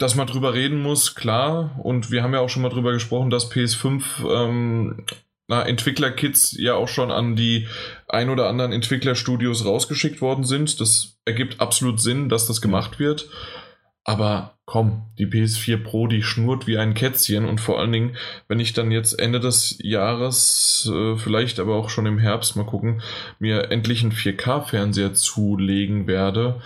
dass 0.00 0.16
man 0.16 0.26
drüber 0.26 0.54
reden 0.54 0.82
muss, 0.82 1.14
klar. 1.14 1.78
Und 1.82 2.10
wir 2.10 2.22
haben 2.22 2.34
ja 2.34 2.40
auch 2.40 2.48
schon 2.48 2.62
mal 2.62 2.68
drüber 2.68 2.92
gesprochen, 2.92 3.30
dass 3.30 3.50
PS5 3.52 4.24
ähm, 4.28 5.04
Entwicklerkits 5.48 6.56
ja 6.58 6.74
auch 6.74 6.88
schon 6.88 7.10
an 7.10 7.36
die 7.36 7.68
ein 8.08 8.30
oder 8.30 8.48
anderen 8.48 8.72
Entwicklerstudios 8.72 9.64
rausgeschickt 9.66 10.20
worden 10.20 10.44
sind. 10.44 10.80
Das 10.80 11.18
ergibt 11.26 11.60
absolut 11.60 12.00
Sinn, 12.00 12.28
dass 12.28 12.46
das 12.46 12.60
gemacht 12.60 12.98
wird. 12.98 13.28
Aber 14.04 14.56
komm, 14.72 15.02
die 15.18 15.26
PS4 15.26 15.84
Pro, 15.84 16.06
die 16.06 16.22
schnurrt 16.22 16.66
wie 16.66 16.78
ein 16.78 16.94
Kätzchen 16.94 17.44
und 17.44 17.60
vor 17.60 17.78
allen 17.78 17.92
Dingen, 17.92 18.16
wenn 18.48 18.58
ich 18.58 18.72
dann 18.72 18.90
jetzt 18.90 19.12
Ende 19.12 19.38
des 19.38 19.76
Jahres, 19.82 20.90
äh, 20.90 21.18
vielleicht 21.18 21.60
aber 21.60 21.76
auch 21.76 21.90
schon 21.90 22.06
im 22.06 22.18
Herbst 22.18 22.56
mal 22.56 22.64
gucken, 22.64 23.02
mir 23.38 23.70
endlich 23.70 24.02
einen 24.02 24.12
4K-Fernseher 24.12 25.12
zulegen 25.12 26.06
werde, 26.06 26.62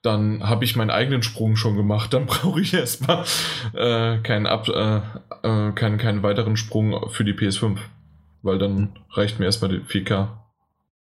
dann 0.00 0.48
habe 0.48 0.64
ich 0.64 0.74
meinen 0.74 0.88
eigenen 0.88 1.22
Sprung 1.22 1.54
schon 1.56 1.76
gemacht. 1.76 2.14
Dann 2.14 2.24
brauche 2.26 2.62
ich 2.62 2.72
erstmal 2.72 3.26
äh, 3.74 4.16
keinen, 4.22 4.46
äh, 4.46 4.96
äh, 5.42 5.72
keinen, 5.72 5.98
keinen 5.98 6.22
weiteren 6.22 6.56
Sprung 6.56 7.10
für 7.10 7.24
die 7.24 7.34
PS5. 7.34 7.76
Weil 8.40 8.56
dann 8.56 8.96
reicht 9.10 9.38
mir 9.38 9.44
erstmal 9.44 9.70
die 9.70 9.80
4K. 9.80 10.28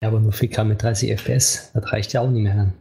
Ja, 0.01 0.07
aber 0.07 0.19
nur 0.19 0.33
4K 0.33 0.63
mit 0.63 0.81
30 0.81 1.11
FPS, 1.11 1.71
das 1.75 1.91
reicht 1.91 2.13
ja 2.13 2.21
auch 2.21 2.31
nicht 2.31 2.41
mehr. 2.41 2.73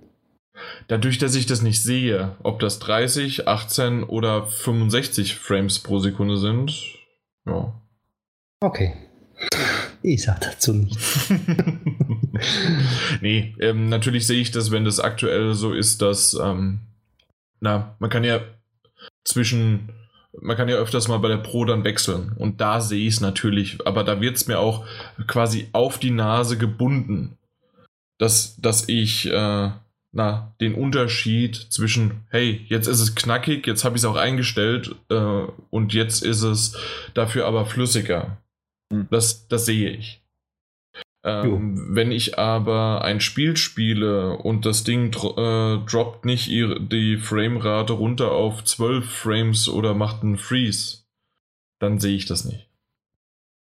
Dadurch, 0.89 1.19
dass 1.19 1.35
ich 1.35 1.47
das 1.47 1.63
nicht 1.63 1.83
sehe, 1.83 2.37
ob 2.43 2.61
das 2.61 2.79
30, 2.79 3.47
18 3.49 4.05
oder 4.05 4.47
65 4.47 5.35
Frames 5.35 5.79
pro 5.79 5.99
Sekunde 5.99 6.37
sind, 6.39 6.73
ja. 7.47 7.73
Okay. 8.61 8.95
Ich 10.03 10.23
sag 10.23 10.41
dazu 10.41 10.73
nichts. 10.73 11.31
nee, 13.21 13.55
ähm, 13.61 13.89
natürlich 13.89 14.27
sehe 14.27 14.41
ich 14.41 14.51
das, 14.51 14.71
wenn 14.71 14.85
das 14.85 15.01
aktuell 15.01 15.55
so 15.55 15.73
ist, 15.73 16.01
dass, 16.03 16.35
ähm, 16.35 16.81
na, 17.61 17.97
man 17.99 18.11
kann 18.11 18.25
ja 18.25 18.41
zwischen, 19.25 19.91
man 20.41 20.57
kann 20.57 20.69
ja 20.69 20.77
öfters 20.77 21.09
mal 21.09 21.19
bei 21.19 21.29
der 21.29 21.39
Pro 21.39 21.65
dann 21.65 21.85
wechseln 21.85 22.33
und 22.39 22.61
da 22.61 22.81
sehe 22.81 23.07
ich 23.07 23.15
es 23.15 23.21
natürlich, 23.21 23.79
aber 23.87 24.05
da 24.05 24.21
wird 24.21 24.37
es 24.37 24.47
mir 24.47 24.59
auch 24.59 24.87
quasi 25.27 25.69
auf 25.73 25.99
die 25.99 26.11
Nase 26.11 26.57
gebunden, 26.57 27.37
dass, 28.19 28.57
dass 28.57 28.89
ich, 28.89 29.27
äh, 29.27 29.71
na, 30.17 30.55
den 30.63 30.75
Unterschied 30.75 31.55
zwischen, 31.57 32.23
hey, 32.31 32.65
jetzt 32.69 32.87
ist 32.87 33.01
es 33.01 33.15
knackig, 33.15 33.67
jetzt 33.67 33.85
habe 33.85 33.97
ich 33.97 34.01
es 34.03 34.07
auch 34.07 34.17
eingestellt 34.17 34.97
äh, 35.11 35.45
und 35.69 35.93
jetzt 35.93 36.25
ist 36.25 36.41
es 36.41 36.75
dafür 37.13 37.47
aber 37.47 37.67
flüssiger. 37.67 38.39
Hm. 38.91 39.09
Das, 39.11 39.47
das 39.49 39.67
sehe 39.67 39.91
ich. 39.91 40.23
Ähm, 41.23 41.95
wenn 41.95 42.13
ich 42.13 42.39
aber 42.39 43.05
ein 43.05 43.21
Spiel 43.21 43.59
spiele 43.59 44.39
und 44.39 44.65
das 44.65 44.85
Ding 44.85 45.11
dro 45.11 45.35
äh, 45.37 45.85
droppt 45.85 46.25
nicht 46.25 46.49
ihre, 46.49 46.81
die 46.81 47.19
Framerate 47.19 47.93
runter 47.93 48.33
auf 48.33 48.65
12 48.65 49.05
Frames 49.05 49.69
oder 49.69 49.93
macht 49.93 50.23
einen 50.23 50.39
Freeze, 50.39 51.05
dann 51.79 51.99
sehe 51.99 52.17
ich 52.17 52.25
das 52.25 52.47
nicht. 52.47 52.71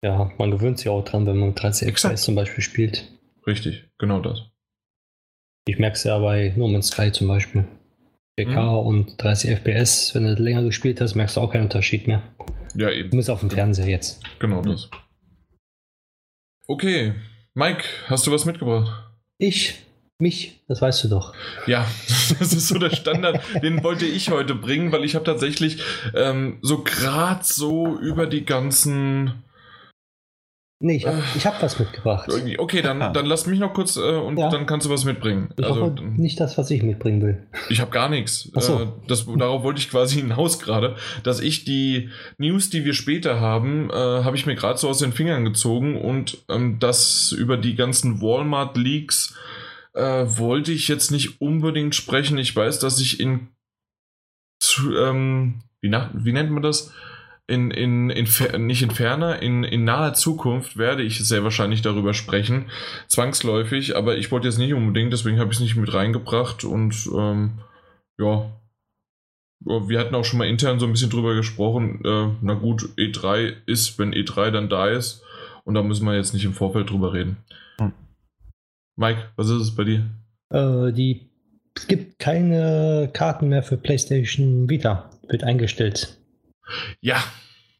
Ja, 0.03 0.31
man 0.37 0.51
gewöhnt 0.51 0.77
sich 0.77 0.89
auch 0.89 1.03
dran, 1.03 1.25
wenn 1.25 1.39
man 1.39 1.55
30 1.55 1.87
Exakt. 1.87 2.13
FPS 2.13 2.25
zum 2.25 2.35
Beispiel 2.35 2.63
spielt. 2.63 3.07
Richtig, 3.47 3.85
genau 3.97 4.19
das. 4.19 4.52
Ich 5.65 5.79
merke 5.79 5.95
es 5.95 6.03
ja 6.03 6.17
bei 6.19 6.53
No 6.55 6.67
Man's 6.67 6.87
Sky 6.87 7.11
zum 7.11 7.27
Beispiel. 7.27 7.65
4K 8.39 8.61
Mhm. 8.81 8.87
und 8.87 9.23
30 9.23 9.51
FPS, 9.51 10.13
wenn 10.15 10.23
du 10.25 10.33
länger 10.41 10.63
gespielt 10.63 10.99
hast, 10.99 11.15
merkst 11.15 11.37
du 11.37 11.41
auch 11.41 11.51
keinen 11.51 11.63
Unterschied 11.65 12.07
mehr. 12.07 12.23
Ja, 12.75 12.87
Du 12.87 12.95
eben. 12.95 13.09
bist 13.11 13.29
auf 13.29 13.41
dem 13.41 13.51
Fernseher 13.51 13.87
jetzt. 13.87 14.23
Genau 14.39 14.61
das. 14.61 14.89
Okay. 16.67 17.13
Mike, 17.53 17.83
hast 18.07 18.25
du 18.25 18.31
was 18.31 18.45
mitgebracht? 18.45 19.11
Ich, 19.37 19.75
mich, 20.17 20.63
das 20.67 20.81
weißt 20.81 21.03
du 21.03 21.09
doch. 21.09 21.35
Ja, 21.67 21.85
das 22.07 22.53
ist 22.53 22.67
so 22.67 22.79
der 22.79 22.89
Standard, 22.95 23.39
den 23.61 23.83
wollte 23.83 24.05
ich 24.05 24.31
heute 24.31 24.55
bringen, 24.55 24.91
weil 24.91 25.03
ich 25.05 25.13
habe 25.15 25.25
tatsächlich 25.25 25.81
ähm, 26.15 26.57
so 26.61 26.83
gerade 26.83 27.43
so 27.43 27.97
über 27.99 28.25
die 28.25 28.45
ganzen. 28.45 29.43
Nee, 30.85 30.97
ich 30.97 31.07
habe 31.07 31.15
Äh. 31.17 31.21
ich 31.37 31.45
hab 31.45 31.61
was 31.63 31.79
mitgebracht. 31.79 32.29
Okay, 32.57 32.81
dann, 32.81 32.99
dann 33.13 33.25
lass 33.25 33.45
mich 33.47 33.57
noch 33.57 33.73
kurz 33.73 33.95
äh, 33.95 34.01
und 34.01 34.37
Ja. 34.37 34.49
dann 34.49 34.65
kannst 34.65 34.85
du 34.85 34.89
was 34.89 35.05
mitbringen. 35.05 35.47
Ich 35.57 35.65
Also, 35.65 35.91
nicht 36.17 36.37
das, 36.41 36.57
was 36.57 36.69
ich 36.71 36.83
mitbringen 36.83 37.21
will. 37.21 37.47
ich 37.69 37.79
habe 37.79 37.89
gar 37.89 38.09
nichts. 38.09 38.49
So. 38.53 38.81
Äh, 38.81 38.87
das, 39.07 39.25
darauf 39.37 39.63
wollte 39.63 39.79
ich 39.79 39.89
quasi 39.89 40.19
hinaus 40.19 40.59
gerade, 40.59 40.97
dass 41.23 41.39
ich 41.39 41.63
die 41.63 42.09
News, 42.37 42.69
die 42.69 42.83
wir 42.83 42.93
später 42.93 43.39
haben, 43.39 43.89
äh, 43.91 43.93
habe 43.93 44.35
ich 44.35 44.45
mir 44.45 44.55
gerade 44.55 44.77
so 44.77 44.89
aus 44.89 44.99
den 44.99 45.13
Fingern 45.13 45.45
gezogen 45.45 45.99
und 46.01 46.39
ähm, 46.49 46.79
das 46.79 47.31
über 47.31 47.55
die 47.55 47.75
ganzen 47.75 48.21
Walmart-Leaks 48.21 49.35
äh, 49.93 50.25
wollte 50.25 50.73
ich 50.73 50.89
jetzt 50.89 51.11
nicht 51.11 51.39
unbedingt 51.39 51.95
sprechen. 51.95 52.37
Ich 52.37 52.53
weiß, 52.53 52.79
dass 52.79 52.99
ich 52.99 53.21
in 53.21 53.47
zu, 54.59 54.95
ähm, 54.97 55.61
wie, 55.81 55.87
nach, 55.89 56.09
wie 56.13 56.33
nennt 56.33 56.51
man 56.51 56.61
das? 56.63 56.91
In, 57.45 57.71
in, 57.71 58.09
in, 58.09 58.25
nicht 58.65 58.83
in 58.83 58.91
ferner, 58.91 59.41
in, 59.41 59.65
in 59.65 59.83
naher 59.83 60.13
Zukunft 60.13 60.77
werde 60.77 61.03
ich 61.03 61.19
sehr 61.19 61.43
wahrscheinlich 61.43 61.81
darüber 61.81 62.13
sprechen, 62.13 62.69
zwangsläufig, 63.07 63.97
aber 63.97 64.17
ich 64.17 64.31
wollte 64.31 64.47
jetzt 64.47 64.59
nicht 64.59 64.73
unbedingt, 64.73 65.11
deswegen 65.11 65.39
habe 65.39 65.51
ich 65.51 65.57
es 65.57 65.61
nicht 65.61 65.75
mit 65.75 65.93
reingebracht 65.93 66.63
und 66.63 66.95
ähm, 67.13 67.59
ja, 68.17 68.49
Ja, 69.65 69.87
wir 69.89 69.99
hatten 69.99 70.15
auch 70.15 70.23
schon 70.23 70.39
mal 70.39 70.47
intern 70.47 70.79
so 70.79 70.85
ein 70.85 70.91
bisschen 70.93 71.09
drüber 71.09 71.35
gesprochen, 71.35 72.01
äh, 72.05 72.29
na 72.41 72.53
gut, 72.53 72.89
E3 72.97 73.53
ist, 73.65 73.99
wenn 73.99 74.13
E3 74.13 74.51
dann 74.51 74.69
da 74.69 74.87
ist 74.87 75.23
und 75.63 75.73
da 75.73 75.83
müssen 75.83 76.05
wir 76.05 76.15
jetzt 76.15 76.33
nicht 76.33 76.45
im 76.45 76.53
Vorfeld 76.53 76.89
drüber 76.89 77.13
reden. 77.13 77.37
Hm. 77.77 77.93
Mike, 78.95 79.31
was 79.35 79.49
ist 79.49 79.61
es 79.61 79.75
bei 79.75 79.83
dir? 79.83 80.09
Äh, 80.49 80.91
die, 80.93 81.29
es 81.75 81.87
gibt 81.87 82.19
keine 82.19 83.09
Karten 83.13 83.49
mehr 83.49 83.63
für 83.63 83.77
PlayStation 83.77 84.69
Vita. 84.69 85.09
Wird 85.27 85.43
eingestellt. 85.43 86.17
Ja, 87.01 87.23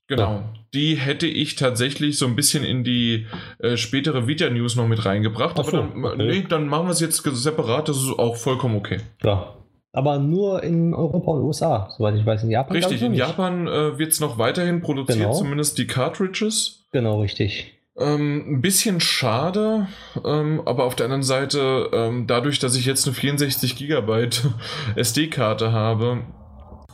genau. 0.07 0.43
Die 0.73 0.95
hätte 0.95 1.27
ich 1.27 1.55
tatsächlich 1.55 2.17
so 2.17 2.25
ein 2.25 2.35
bisschen 2.35 2.63
in 2.63 2.83
die 2.83 3.27
äh, 3.59 3.77
spätere 3.77 4.27
Vita-News 4.27 4.75
noch 4.75 4.87
mit 4.87 5.05
reingebracht. 5.05 5.55
Ach 5.55 5.59
aber 5.59 5.71
so, 5.71 5.77
dann, 5.77 6.03
okay. 6.03 6.25
nee, 6.25 6.45
dann 6.47 6.67
machen 6.67 6.87
wir 6.87 6.91
es 6.91 6.99
jetzt 6.99 7.23
separat. 7.23 7.89
Das 7.89 7.97
ist 7.97 8.17
auch 8.17 8.35
vollkommen 8.35 8.75
okay. 8.75 8.97
Ja. 9.23 9.55
Aber 9.95 10.17
nur 10.17 10.63
in 10.63 10.95
Europa 10.95 11.31
und 11.31 11.43
USA, 11.43 11.87
soweit 11.95 12.15
ich 12.15 12.25
weiß. 12.25 12.43
In 12.43 12.49
Japan. 12.49 12.75
Richtig, 12.75 13.01
in 13.03 13.11
nicht. 13.11 13.19
Japan 13.19 13.67
äh, 13.67 13.99
wird 13.99 14.11
es 14.11 14.19
noch 14.19 14.39
weiterhin 14.39 14.81
produziert, 14.81 15.19
Genau. 15.19 15.33
zumindest 15.33 15.77
die 15.77 15.85
Cartridges. 15.85 16.87
Genau, 16.91 17.21
richtig. 17.21 17.77
Ähm, 17.95 18.55
ein 18.55 18.61
bisschen 18.61 18.99
schade, 18.99 19.87
ähm, 20.25 20.63
aber 20.65 20.85
auf 20.85 20.95
der 20.95 21.05
anderen 21.05 21.21
Seite, 21.21 21.91
ähm, 21.93 22.25
dadurch, 22.25 22.57
dass 22.57 22.75
ich 22.75 22.87
jetzt 22.87 23.05
eine 23.05 23.13
64 23.13 23.75
Gigabyte 23.75 24.41
SD-Karte 24.95 25.71
habe, 25.71 26.21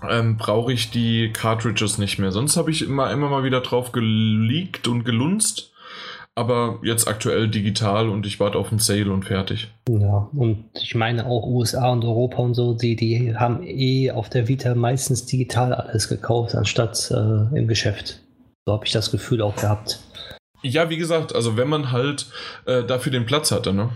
ähm, 0.07 0.37
brauche 0.37 0.71
ich 0.71 0.91
die 0.91 1.31
Cartridges 1.33 1.97
nicht 1.97 2.19
mehr. 2.19 2.31
Sonst 2.31 2.57
habe 2.57 2.71
ich 2.71 2.85
immer, 2.85 3.11
immer 3.11 3.29
mal 3.29 3.43
wieder 3.43 3.61
drauf 3.61 3.91
geleakt 3.91 4.87
und 4.87 5.03
gelunzt. 5.03 5.73
Aber 6.35 6.79
jetzt 6.83 7.07
aktuell 7.07 7.49
digital 7.49 8.07
und 8.07 8.25
ich 8.25 8.39
warte 8.39 8.57
auf 8.57 8.69
den 8.69 8.79
Sale 8.79 9.11
und 9.11 9.25
fertig. 9.25 9.67
Ja, 9.89 10.29
und 10.31 10.69
ich 10.81 10.95
meine 10.95 11.25
auch 11.25 11.45
USA 11.45 11.91
und 11.91 12.05
Europa 12.05 12.41
und 12.41 12.53
so, 12.53 12.73
die, 12.73 12.95
die 12.95 13.35
haben 13.35 13.61
eh 13.63 14.11
auf 14.11 14.29
der 14.29 14.47
Vita 14.47 14.73
meistens 14.73 15.25
digital 15.25 15.73
alles 15.73 16.07
gekauft, 16.07 16.55
anstatt 16.55 17.11
äh, 17.11 17.57
im 17.57 17.67
Geschäft. 17.67 18.21
So 18.65 18.71
habe 18.71 18.85
ich 18.85 18.93
das 18.93 19.11
Gefühl 19.11 19.41
auch 19.41 19.55
gehabt. 19.55 19.99
Ja, 20.61 20.89
wie 20.89 20.97
gesagt, 20.97 21.35
also 21.35 21.57
wenn 21.57 21.67
man 21.67 21.91
halt 21.91 22.27
äh, 22.65 22.83
dafür 22.83 23.11
den 23.11 23.25
Platz 23.25 23.51
hatte, 23.51 23.73
ne? 23.73 23.89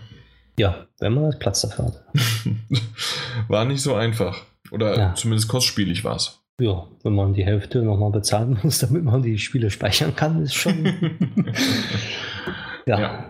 Ja, 0.57 0.87
wenn 0.99 1.13
man 1.13 1.25
das 1.25 1.39
Platz 1.39 1.61
dafür 1.61 1.85
hat. 1.85 2.03
war 3.47 3.65
nicht 3.65 3.81
so 3.81 3.95
einfach. 3.95 4.41
Oder 4.73 4.97
ja. 4.97 5.13
zumindest 5.15 5.47
kostspielig 5.47 6.03
war 6.03 6.15
es. 6.15 6.39
Ja, 6.59 6.87
wenn 7.03 7.13
man 7.13 7.33
die 7.33 7.45
Hälfte 7.45 7.81
nochmal 7.81 8.11
bezahlen 8.11 8.59
muss, 8.63 8.79
damit 8.79 9.03
man 9.03 9.21
die 9.21 9.37
Spiele 9.37 9.69
speichern 9.69 10.15
kann, 10.15 10.41
ist 10.41 10.55
schon. 10.55 10.85
ja. 12.85 12.99
ja. 12.99 13.29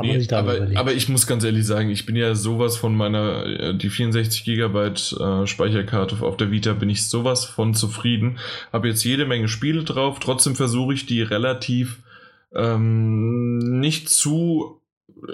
Nee, 0.00 0.26
aber, 0.30 0.68
aber, 0.74 0.92
ich 0.92 1.08
muss 1.08 1.26
ganz 1.26 1.44
ehrlich 1.44 1.66
sagen, 1.66 1.90
ich 1.90 2.06
bin 2.06 2.16
ja 2.16 2.34
sowas 2.34 2.76
von 2.76 2.94
meiner, 2.94 3.44
äh, 3.46 3.74
die 3.76 3.90
64 3.90 4.44
Gigabyte 4.44 5.12
äh, 5.20 5.46
Speicherkarte 5.46 6.22
auf 6.22 6.36
der 6.36 6.50
Vita 6.50 6.72
bin 6.72 6.88
ich 6.88 7.08
sowas 7.08 7.44
von 7.44 7.74
zufrieden. 7.74 8.38
Habe 8.72 8.88
jetzt 8.88 9.04
jede 9.04 9.26
Menge 9.26 9.48
Spiele 9.48 9.84
drauf, 9.84 10.18
trotzdem 10.18 10.56
versuche 10.56 10.94
ich 10.94 11.06
die 11.06 11.22
relativ 11.22 11.98
ähm, 12.54 13.80
nicht 13.80 14.08
zu 14.08 14.80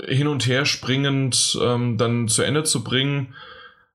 hin 0.07 0.29
und 0.29 0.47
her 0.47 0.65
springend 0.65 1.59
ähm, 1.63 1.99
dann 1.99 2.29
zu 2.29 2.43
Ende 2.43 2.65
zu 2.65 2.85
bringen. 2.85 3.35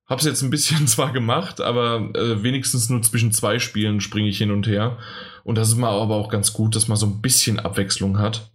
Hab's 0.07 0.25
jetzt 0.25 0.41
ein 0.41 0.49
bisschen 0.49 0.87
zwar 0.87 1.11
gemacht, 1.11 1.61
aber 1.61 2.11
äh, 2.15 2.43
wenigstens 2.43 2.89
nur 2.89 3.01
zwischen 3.01 3.31
zwei 3.31 3.59
Spielen 3.59 4.01
springe 4.01 4.29
ich 4.29 4.37
hin 4.37 4.51
und 4.51 4.67
her. 4.67 4.97
Und 5.43 5.57
das 5.57 5.69
ist 5.69 5.77
mal 5.77 5.91
aber 5.91 6.15
auch 6.15 6.29
ganz 6.29 6.53
gut, 6.53 6.75
dass 6.75 6.87
man 6.87 6.97
so 6.97 7.05
ein 7.05 7.21
bisschen 7.21 7.59
Abwechslung 7.59 8.19
hat. 8.19 8.51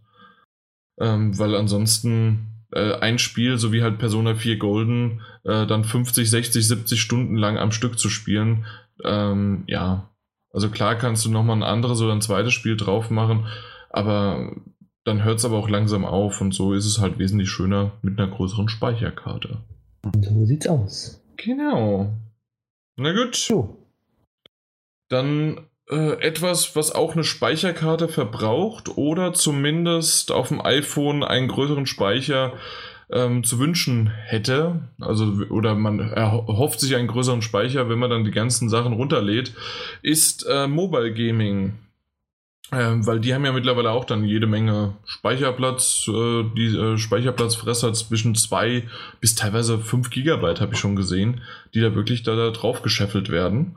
Ähm, 1.00 1.38
weil 1.38 1.54
ansonsten 1.54 2.64
äh, 2.72 2.94
ein 2.94 3.18
Spiel, 3.18 3.58
so 3.58 3.72
wie 3.72 3.82
halt 3.82 3.98
Persona 3.98 4.34
4 4.34 4.58
Golden, 4.58 5.22
äh, 5.44 5.66
dann 5.66 5.84
50, 5.84 6.28
60, 6.28 6.66
70 6.66 7.00
Stunden 7.00 7.36
lang 7.36 7.56
am 7.56 7.72
Stück 7.72 7.98
zu 7.98 8.08
spielen, 8.08 8.66
ähm, 9.04 9.64
ja. 9.66 10.10
Also 10.50 10.70
klar 10.70 10.96
kannst 10.96 11.24
du 11.24 11.30
nochmal 11.30 11.56
ein 11.56 11.62
anderes 11.62 12.00
oder 12.00 12.12
ein 12.12 12.22
zweites 12.22 12.52
Spiel 12.52 12.76
drauf 12.76 13.10
machen, 13.10 13.46
aber 13.90 14.56
dann 15.04 15.22
hört 15.22 15.38
es 15.38 15.44
aber 15.44 15.56
auch 15.56 15.68
langsam 15.68 16.04
auf 16.04 16.40
und 16.40 16.52
so 16.52 16.72
ist 16.74 16.86
es 16.86 17.00
halt 17.00 17.18
wesentlich 17.18 17.50
schöner 17.50 17.92
mit 18.02 18.18
einer 18.18 18.30
größeren 18.30 18.68
Speicherkarte. 18.68 19.58
So 20.20 20.44
sieht's 20.44 20.66
aus. 20.66 21.22
Genau. 21.38 22.12
Na 22.96 23.12
gut. 23.12 23.36
So. 23.36 23.76
Dann 25.08 25.66
äh, 25.88 26.20
etwas, 26.20 26.76
was 26.76 26.94
auch 26.94 27.14
eine 27.14 27.24
Speicherkarte 27.24 28.08
verbraucht 28.08 28.96
oder 28.96 29.32
zumindest 29.32 30.32
auf 30.32 30.48
dem 30.48 30.60
iPhone 30.60 31.24
einen 31.24 31.48
größeren 31.48 31.86
Speicher 31.86 32.52
ähm, 33.10 33.42
zu 33.44 33.58
wünschen 33.58 34.08
hätte. 34.08 34.88
Also, 35.00 35.24
oder 35.48 35.74
man 35.74 36.00
erhofft 36.00 36.80
sich 36.80 36.94
einen 36.94 37.08
größeren 37.08 37.40
Speicher, 37.40 37.88
wenn 37.88 37.98
man 37.98 38.10
dann 38.10 38.24
die 38.24 38.30
ganzen 38.30 38.68
Sachen 38.68 38.92
runterlädt, 38.92 39.54
ist 40.02 40.44
äh, 40.46 40.66
Mobile 40.66 41.14
Gaming. 41.14 41.78
Ähm, 42.70 43.06
weil 43.06 43.18
die 43.20 43.32
haben 43.32 43.46
ja 43.46 43.52
mittlerweile 43.52 43.90
auch 43.90 44.04
dann 44.04 44.24
jede 44.24 44.46
Menge 44.46 44.94
Speicherplatz. 45.06 46.06
Äh, 46.08 46.44
die 46.54 46.76
äh, 46.76 46.98
Speicherplatzfresser 46.98 47.94
zwischen 47.94 48.34
2 48.34 48.86
bis 49.20 49.34
teilweise 49.34 49.78
5 49.78 50.10
Gigabyte 50.10 50.60
habe 50.60 50.74
ich 50.74 50.78
schon 50.78 50.96
gesehen, 50.96 51.40
die 51.74 51.80
da 51.80 51.94
wirklich 51.94 52.24
da, 52.24 52.36
da 52.36 52.50
drauf 52.50 52.82
gescheffelt 52.82 53.30
werden. 53.30 53.76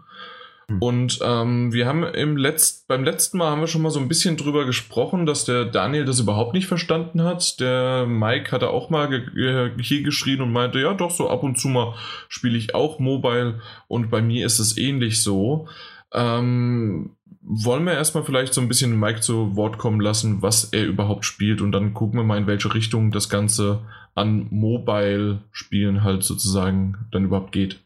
Hm. 0.67 0.81
Und 0.81 1.19
ähm, 1.24 1.71
wir 1.71 1.88
haben 1.88 2.03
im 2.03 2.36
Letzt, 2.36 2.89
beim 2.89 3.05
letzten 3.05 3.38
Mal 3.38 3.51
haben 3.51 3.62
wir 3.62 3.67
schon 3.67 3.81
mal 3.81 3.91
so 3.91 4.00
ein 4.01 4.10
bisschen 4.10 4.36
drüber 4.36 4.65
gesprochen, 4.65 5.25
dass 5.25 5.45
der 5.45 5.63
Daniel 5.63 6.03
das 6.03 6.19
überhaupt 6.19 6.53
nicht 6.53 6.67
verstanden 6.67 7.24
hat. 7.24 7.62
Der 7.62 8.05
Mike 8.05 8.51
hatte 8.51 8.71
auch 8.71 8.89
mal 8.89 9.08
ge 9.08 9.71
hier 9.80 10.04
geschrien 10.04 10.41
und 10.41 10.51
meinte, 10.51 10.80
ja 10.80 10.93
doch, 10.93 11.12
so 11.12 11.30
ab 11.30 11.43
und 11.43 11.58
zu 11.58 11.69
mal 11.69 11.95
spiele 12.27 12.58
ich 12.58 12.75
auch 12.75 12.99
Mobile 12.99 13.62
und 13.88 14.12
bei 14.12 14.21
mir 14.21 14.45
ist 14.45 14.60
es 14.60 14.77
ähnlich 14.77 15.23
so. 15.23 15.69
Ähm, 16.13 17.15
wollen 17.43 17.86
wir 17.86 17.93
erstmal 17.93 18.23
vielleicht 18.23 18.54
so 18.54 18.62
ein 18.62 18.67
bisschen 18.67 18.99
Mike 18.99 19.21
zu 19.21 19.56
Wort 19.56 19.77
kommen 19.77 19.99
lassen, 19.99 20.41
was 20.41 20.65
er 20.65 20.86
überhaupt 20.86 21.25
spielt 21.25 21.62
und 21.62 21.71
dann 21.71 21.93
gucken 21.93 22.19
wir 22.19 22.23
mal, 22.23 22.38
in 22.38 22.47
welche 22.47 22.73
Richtung 22.73 23.12
das 23.12 23.30
Ganze 23.30 23.82
an 24.15 24.47
Mobile-Spielen 24.51 26.04
halt 26.04 26.23
sozusagen 26.23 27.08
dann 27.12 27.25
überhaupt 27.25 27.51
geht. 27.51 27.80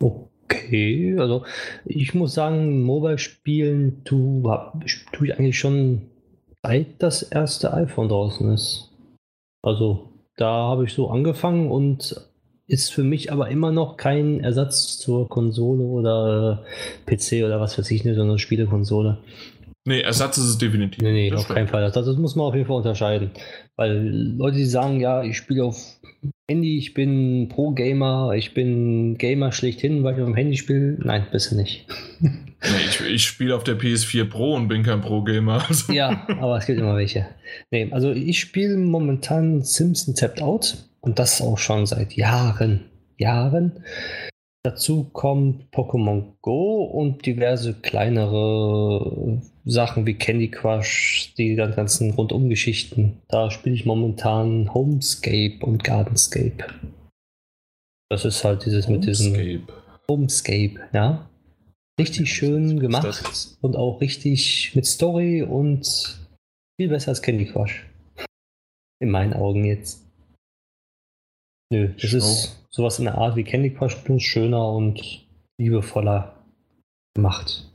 Okay, 0.00 1.16
also 1.18 1.44
ich 1.84 2.14
muss 2.14 2.34
sagen, 2.34 2.82
Mobile-Spielen 2.82 4.04
tue 4.04 4.42
tu 5.12 5.24
ich 5.24 5.38
eigentlich 5.38 5.58
schon 5.58 6.10
seit 6.62 7.02
das 7.02 7.22
erste 7.22 7.72
iPhone 7.74 8.08
draußen 8.08 8.52
ist. 8.52 8.92
Also 9.62 10.12
da 10.36 10.50
habe 10.68 10.84
ich 10.84 10.92
so 10.92 11.10
angefangen 11.10 11.70
und 11.70 12.25
ist 12.66 12.92
für 12.92 13.04
mich 13.04 13.30
aber 13.32 13.48
immer 13.48 13.70
noch 13.70 13.96
kein 13.96 14.40
Ersatz 14.40 14.98
zur 14.98 15.28
Konsole 15.28 15.82
oder 15.82 16.64
äh, 17.06 17.16
PC 17.16 17.44
oder 17.44 17.60
was 17.60 17.78
weiß 17.78 17.90
ich 17.90 18.04
nicht, 18.04 18.16
sondern 18.16 18.38
Spielekonsole. 18.38 19.18
Nee, 19.86 20.00
Ersatz 20.00 20.36
ist 20.36 20.46
es 20.46 20.58
definitiv. 20.58 21.00
Nee, 21.00 21.12
nee, 21.12 21.32
auf 21.32 21.46
keinen 21.46 21.68
Fall. 21.68 21.82
Das, 21.82 21.92
das, 21.92 22.16
muss 22.16 22.34
man 22.34 22.46
auf 22.46 22.54
jeden 22.54 22.66
Fall 22.66 22.78
unterscheiden. 22.78 23.30
Weil 23.76 24.08
Leute, 24.36 24.56
die 24.56 24.64
sagen, 24.64 24.98
ja, 24.98 25.22
ich 25.22 25.36
spiele 25.36 25.62
auf 25.62 25.78
Handy, 26.50 26.76
ich 26.76 26.92
bin 26.92 27.48
Pro-Gamer, 27.48 28.32
ich 28.34 28.52
bin 28.52 29.16
Gamer 29.16 29.52
schlechthin, 29.52 30.02
weil 30.02 30.14
ich 30.14 30.20
auf 30.20 30.26
dem 30.26 30.34
Handy 30.34 30.56
spiele. 30.56 30.98
Nein, 30.98 31.26
bisher 31.30 31.56
nicht. 31.56 31.86
nee, 32.20 32.30
ich, 32.88 33.00
ich 33.00 33.22
spiele 33.22 33.54
auf 33.54 33.62
der 33.62 33.78
PS4 33.78 34.24
Pro 34.24 34.56
und 34.56 34.66
bin 34.66 34.82
kein 34.82 35.00
Pro-Gamer. 35.00 35.64
Also. 35.68 35.92
Ja, 35.92 36.26
aber 36.40 36.58
es 36.58 36.66
gibt 36.66 36.80
immer 36.80 36.96
welche. 36.96 37.28
Nee, 37.70 37.88
also 37.92 38.10
ich 38.10 38.40
spiele 38.40 38.76
momentan 38.76 39.62
Simpson 39.62 40.16
Tapped 40.16 40.42
Out. 40.42 40.78
Und 41.00 41.18
das 41.18 41.40
auch 41.40 41.58
schon 41.58 41.86
seit 41.86 42.14
Jahren. 42.14 42.90
Jahren. 43.18 43.84
Dazu 44.64 45.04
kommt 45.04 45.72
Pokémon 45.72 46.32
Go 46.42 46.82
und 46.82 47.24
diverse 47.24 47.74
kleinere 47.74 49.40
Sachen 49.64 50.06
wie 50.06 50.14
Candy 50.14 50.50
Crush, 50.50 51.34
die 51.38 51.54
ganzen 51.54 52.10
Rundumgeschichten. 52.10 53.22
Da 53.28 53.50
spiele 53.50 53.76
ich 53.76 53.86
momentan 53.86 54.74
Homescape 54.74 55.58
und 55.60 55.84
Gardenscape. 55.84 56.64
Das 58.08 58.24
ist 58.24 58.42
halt 58.44 58.64
dieses 58.66 58.88
Homescape. 58.88 58.98
mit 58.98 59.06
diesem 59.06 59.68
Homescape, 60.08 60.80
ja. 60.92 61.30
Richtig 61.98 62.32
schön 62.32 62.78
gemacht 62.78 63.56
und 63.60 63.76
auch 63.76 64.00
richtig 64.00 64.72
mit 64.74 64.84
Story 64.84 65.42
und 65.42 66.18
viel 66.78 66.88
besser 66.88 67.10
als 67.10 67.22
Candy 67.22 67.46
Crush. 67.46 67.86
In 69.00 69.10
meinen 69.10 69.32
Augen 69.32 69.64
jetzt. 69.64 70.05
Nö, 71.72 71.88
das 72.00 72.10
Schau. 72.10 72.16
ist 72.18 72.66
sowas 72.70 72.98
in 72.98 73.06
der 73.06 73.16
Art 73.16 73.36
wie 73.36 73.44
Candy 73.44 73.74
Crush, 73.74 73.96
bloß 74.04 74.22
schöner 74.22 74.72
und 74.72 75.26
liebevoller 75.58 76.44
gemacht. 77.14 77.70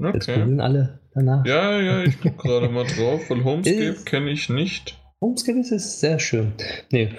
Okay. 0.00 0.12
Jetzt 0.14 0.26
googeln 0.26 0.60
alle 0.60 1.00
danach. 1.14 1.46
Ja, 1.46 1.80
ja, 1.80 2.02
ich 2.02 2.20
gucke 2.20 2.36
gerade 2.36 2.68
mal 2.68 2.84
drauf, 2.84 3.30
weil 3.30 3.44
Homescape 3.44 4.04
kenne 4.04 4.30
ich 4.30 4.48
nicht. 4.48 4.98
Homescape 5.20 5.60
ist, 5.60 5.70
ist 5.70 6.00
sehr 6.00 6.18
schön. 6.18 6.52
Nee. 6.90 7.10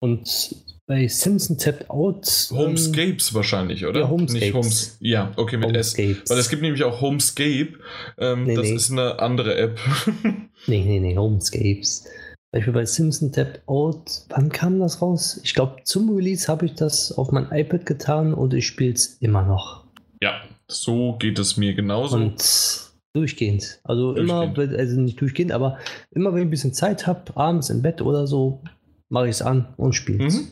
Und 0.00 0.54
bei 0.86 1.08
Simpson 1.08 1.58
Tapped 1.58 1.90
Out. 1.90 2.48
Ähm, 2.50 2.58
Homescapes 2.58 3.30
ähm, 3.30 3.34
wahrscheinlich, 3.34 3.86
oder? 3.86 4.00
Ja, 4.00 4.08
Homescapes. 4.08 4.40
Nicht 4.40 4.54
Homes, 4.54 4.96
ja, 5.00 5.32
okay, 5.36 5.56
mit 5.56 5.68
Homescapes. 5.68 6.22
S. 6.22 6.30
Weil 6.30 6.38
es 6.38 6.48
gibt 6.48 6.62
nämlich 6.62 6.84
auch 6.84 7.00
Homescape. 7.00 7.74
Ähm, 8.18 8.44
nee, 8.44 8.54
das 8.54 8.68
nee. 8.68 8.74
ist 8.74 8.90
eine 8.92 9.18
andere 9.18 9.56
App. 9.56 9.78
nee, 10.66 10.84
nee, 10.84 11.00
nee, 11.00 11.16
Homescapes. 11.16 12.06
Beispiel 12.52 12.72
bei 12.72 12.86
Simpson 12.86 13.32
Tap 13.32 13.60
Out, 13.66 14.24
wann 14.28 14.50
kam 14.50 14.78
das 14.78 15.02
raus? 15.02 15.40
Ich 15.42 15.54
glaube, 15.54 15.82
zum 15.84 16.14
Release 16.14 16.48
habe 16.48 16.66
ich 16.66 16.74
das 16.74 17.12
auf 17.12 17.32
mein 17.32 17.50
iPad 17.50 17.84
getan 17.84 18.34
und 18.34 18.54
ich 18.54 18.66
spiele 18.66 18.94
es 18.94 19.16
immer 19.20 19.42
noch. 19.42 19.84
Ja, 20.22 20.40
so 20.68 21.16
geht 21.18 21.38
es 21.38 21.56
mir 21.56 21.74
genauso. 21.74 22.16
Und 22.16 22.90
durchgehend. 23.12 23.80
Also 23.84 24.14
durchgehend. 24.14 24.58
immer, 24.58 24.78
also 24.78 25.00
nicht 25.00 25.20
durchgehend, 25.20 25.52
aber 25.52 25.78
immer 26.12 26.32
wenn 26.32 26.40
ich 26.40 26.46
ein 26.46 26.50
bisschen 26.50 26.72
Zeit 26.72 27.06
habe, 27.06 27.36
abends 27.36 27.68
im 27.68 27.82
Bett 27.82 28.00
oder 28.00 28.26
so, 28.26 28.62
mache 29.08 29.26
ich 29.26 29.32
es 29.32 29.42
an 29.42 29.74
und 29.76 29.94
spiele 29.94 30.26
es. 30.26 30.36
Mhm. 30.36 30.48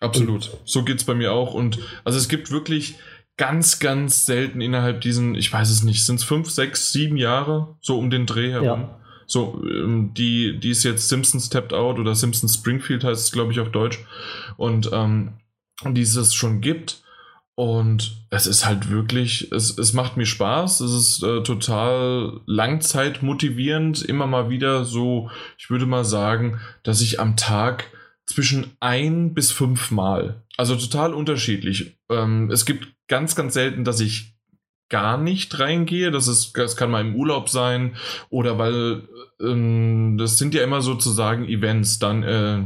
Absolut. 0.00 0.50
Und 0.50 0.60
so 0.64 0.84
geht 0.84 0.98
es 0.98 1.04
bei 1.04 1.14
mir 1.14 1.32
auch. 1.32 1.54
Und 1.54 1.78
also 2.04 2.18
es 2.18 2.28
gibt 2.28 2.50
wirklich 2.50 2.96
ganz, 3.36 3.78
ganz 3.78 4.26
selten 4.26 4.60
innerhalb 4.60 5.00
diesen, 5.00 5.34
ich 5.34 5.52
weiß 5.52 5.70
es 5.70 5.82
nicht, 5.82 6.04
sind 6.04 6.16
es 6.16 6.24
fünf, 6.24 6.50
sechs, 6.50 6.92
sieben 6.92 7.16
Jahre, 7.16 7.76
so 7.80 7.98
um 7.98 8.10
den 8.10 8.26
Dreh 8.26 8.50
herum. 8.50 8.80
Ja 8.80 9.00
so, 9.26 9.62
ähm, 9.64 10.12
die, 10.14 10.58
die 10.58 10.70
ist 10.70 10.84
jetzt 10.84 11.08
Simpsons 11.08 11.48
Tapped 11.48 11.72
Out 11.72 11.98
oder 11.98 12.14
Simpsons 12.14 12.54
Springfield 12.54 13.04
heißt 13.04 13.22
es, 13.22 13.32
glaube 13.32 13.52
ich, 13.52 13.60
auf 13.60 13.70
Deutsch. 13.70 13.98
Und 14.56 14.90
ähm, 14.92 15.34
die 15.84 16.02
es 16.02 16.34
schon 16.34 16.60
gibt. 16.60 17.02
Und 17.56 18.26
es 18.30 18.46
ist 18.46 18.66
halt 18.66 18.90
wirklich, 18.90 19.52
es, 19.52 19.78
es 19.78 19.92
macht 19.92 20.16
mir 20.16 20.26
Spaß, 20.26 20.80
es 20.80 20.92
ist 20.92 21.22
äh, 21.22 21.42
total 21.42 22.40
langzeitmotivierend, 22.46 24.02
immer 24.02 24.26
mal 24.26 24.50
wieder 24.50 24.84
so, 24.84 25.30
ich 25.56 25.70
würde 25.70 25.86
mal 25.86 26.04
sagen, 26.04 26.58
dass 26.82 27.00
ich 27.00 27.20
am 27.20 27.36
Tag 27.36 27.84
zwischen 28.26 28.72
ein 28.80 29.34
bis 29.34 29.52
fünf 29.52 29.92
Mal, 29.92 30.42
also 30.56 30.74
total 30.74 31.14
unterschiedlich. 31.14 31.96
Ähm, 32.10 32.50
es 32.50 32.64
gibt 32.64 32.88
ganz, 33.06 33.36
ganz 33.36 33.54
selten, 33.54 33.84
dass 33.84 34.00
ich 34.00 34.33
gar 34.88 35.18
nicht 35.18 35.58
reingehe. 35.58 36.10
Das, 36.10 36.28
ist, 36.28 36.56
das 36.56 36.76
kann 36.76 36.90
mal 36.90 37.00
im 37.00 37.16
Urlaub 37.16 37.48
sein 37.48 37.96
oder 38.30 38.58
weil 38.58 39.02
ähm, 39.40 40.16
das 40.18 40.38
sind 40.38 40.54
ja 40.54 40.62
immer 40.62 40.82
sozusagen 40.82 41.48
Events. 41.48 41.98
Dann, 41.98 42.22
äh, 42.22 42.62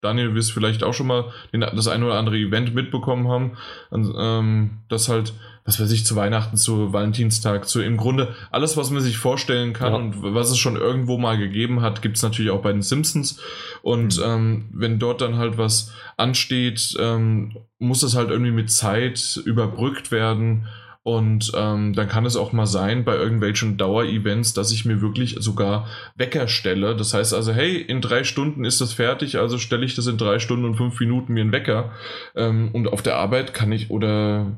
Daniel, 0.00 0.28
du 0.28 0.34
wirst 0.34 0.52
vielleicht 0.52 0.82
auch 0.82 0.94
schon 0.94 1.06
mal 1.06 1.32
den, 1.52 1.60
das 1.60 1.88
ein 1.88 2.02
oder 2.02 2.14
andere 2.14 2.36
Event 2.36 2.74
mitbekommen 2.74 3.28
haben, 3.28 3.56
ähm, 3.92 4.78
das 4.88 5.08
halt, 5.08 5.32
was 5.64 5.80
weiß 5.80 5.92
ich, 5.92 6.04
zu 6.04 6.16
Weihnachten, 6.16 6.56
zu 6.56 6.92
Valentinstag, 6.92 7.68
zu 7.68 7.80
im 7.80 7.96
Grunde 7.96 8.34
alles, 8.50 8.76
was 8.76 8.90
man 8.90 9.00
sich 9.00 9.16
vorstellen 9.16 9.72
kann 9.72 9.92
ja. 9.92 9.98
und 9.98 10.34
was 10.34 10.50
es 10.50 10.58
schon 10.58 10.76
irgendwo 10.76 11.18
mal 11.18 11.38
gegeben 11.38 11.82
hat, 11.82 12.02
gibt 12.02 12.16
es 12.16 12.22
natürlich 12.22 12.50
auch 12.50 12.62
bei 12.62 12.72
den 12.72 12.82
Simpsons. 12.82 13.40
Und 13.80 14.18
mhm. 14.18 14.24
ähm, 14.24 14.64
wenn 14.72 14.98
dort 14.98 15.20
dann 15.20 15.36
halt 15.36 15.56
was 15.56 15.92
ansteht, 16.16 16.96
ähm, 16.98 17.56
muss 17.78 18.02
es 18.02 18.16
halt 18.16 18.30
irgendwie 18.30 18.52
mit 18.52 18.70
Zeit 18.70 19.40
überbrückt 19.44 20.10
werden 20.10 20.66
und 21.04 21.50
ähm, 21.56 21.94
dann 21.94 22.08
kann 22.08 22.24
es 22.26 22.36
auch 22.36 22.52
mal 22.52 22.66
sein 22.66 23.04
bei 23.04 23.16
irgendwelchen 23.16 23.76
Dauerevents, 23.76 24.54
dass 24.54 24.70
ich 24.70 24.84
mir 24.84 25.02
wirklich 25.02 25.36
sogar 25.40 25.88
Wecker 26.14 26.46
stelle. 26.46 26.94
Das 26.94 27.12
heißt 27.12 27.34
also, 27.34 27.52
hey, 27.52 27.76
in 27.80 28.00
drei 28.00 28.22
Stunden 28.22 28.64
ist 28.64 28.80
das 28.80 28.92
fertig, 28.92 29.38
also 29.38 29.58
stelle 29.58 29.84
ich 29.84 29.96
das 29.96 30.06
in 30.06 30.16
drei 30.16 30.38
Stunden 30.38 30.64
und 30.64 30.76
fünf 30.76 31.00
Minuten 31.00 31.32
mir 31.32 31.40
einen 31.40 31.52
Wecker. 31.52 31.90
Ähm, 32.36 32.70
und 32.72 32.86
auf 32.86 33.02
der 33.02 33.16
Arbeit 33.16 33.52
kann 33.52 33.72
ich 33.72 33.90
oder 33.90 34.52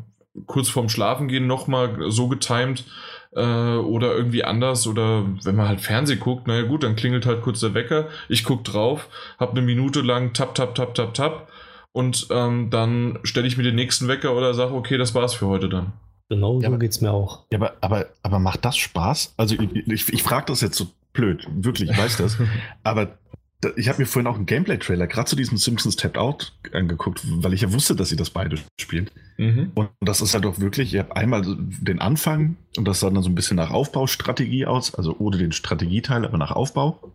kurz 0.46 0.68
vorm 0.68 0.90
Schlafen 0.90 1.28
gehen 1.28 1.46
nochmal 1.46 2.10
so 2.10 2.28
getimed 2.28 2.84
äh, 3.32 3.40
oder 3.40 4.14
irgendwie 4.14 4.44
anders 4.44 4.86
oder 4.86 5.24
wenn 5.44 5.56
man 5.56 5.68
halt 5.68 5.80
Fernsehen 5.80 6.20
guckt, 6.20 6.46
naja 6.46 6.62
gut, 6.66 6.82
dann 6.82 6.96
klingelt 6.96 7.24
halt 7.24 7.40
kurz 7.40 7.60
der 7.60 7.72
Wecker, 7.72 8.08
ich 8.28 8.44
gucke 8.44 8.64
drauf, 8.70 9.08
habe 9.38 9.52
eine 9.52 9.62
Minute 9.62 10.02
lang 10.02 10.34
tap, 10.34 10.54
tap, 10.54 10.74
tap, 10.74 10.94
tap, 10.94 11.14
tap 11.14 11.48
und 11.92 12.26
ähm, 12.30 12.68
dann 12.68 13.18
stelle 13.22 13.46
ich 13.46 13.56
mir 13.56 13.62
den 13.62 13.76
nächsten 13.76 14.08
Wecker 14.08 14.34
oder 14.36 14.52
sage, 14.52 14.74
okay, 14.74 14.98
das 14.98 15.14
war's 15.14 15.34
für 15.34 15.46
heute 15.46 15.68
dann. 15.68 15.92
Genau 16.28 16.60
ja, 16.60 16.70
so 16.70 16.78
geht 16.78 16.90
es 16.90 17.00
mir 17.00 17.12
auch. 17.12 17.44
Ja, 17.52 17.58
aber, 17.58 17.74
aber, 17.80 18.06
aber 18.22 18.38
macht 18.38 18.64
das 18.64 18.76
Spaß? 18.76 19.34
Also 19.36 19.56
ich, 19.56 19.86
ich, 19.86 20.12
ich 20.12 20.22
frage 20.22 20.46
das 20.46 20.60
jetzt 20.60 20.76
so 20.76 20.86
blöd, 21.12 21.46
wirklich, 21.54 21.90
ich 21.90 21.98
weiß 21.98 22.16
das. 22.16 22.38
aber 22.82 23.18
da, 23.60 23.70
ich 23.76 23.88
habe 23.88 24.00
mir 24.00 24.06
vorhin 24.06 24.26
auch 24.26 24.36
einen 24.36 24.46
Gameplay-Trailer 24.46 25.06
gerade 25.06 25.28
zu 25.28 25.36
diesem 25.36 25.58
Simpsons 25.58 25.96
Tapped 25.96 26.18
Out 26.18 26.52
angeguckt, 26.72 27.22
weil 27.24 27.52
ich 27.52 27.60
ja 27.60 27.72
wusste, 27.72 27.94
dass 27.94 28.08
sie 28.08 28.16
das 28.16 28.30
beide 28.30 28.58
spielen. 28.80 29.10
Mhm. 29.36 29.72
Und 29.74 29.90
das 30.00 30.20
ist 30.22 30.34
halt 30.34 30.44
doch 30.44 30.58
wirklich, 30.60 30.94
ihr 30.94 31.00
habt 31.00 31.16
einmal 31.16 31.42
den 31.44 32.00
Anfang 32.00 32.56
und 32.76 32.86
das 32.86 33.00
sah 33.00 33.10
dann 33.10 33.22
so 33.22 33.28
ein 33.28 33.34
bisschen 33.34 33.56
nach 33.56 33.70
Aufbaustrategie 33.70 34.66
aus, 34.66 34.94
also 34.94 35.16
ohne 35.18 35.36
den 35.36 35.52
Strategieteil, 35.52 36.24
aber 36.24 36.38
nach 36.38 36.52
Aufbau. 36.52 37.12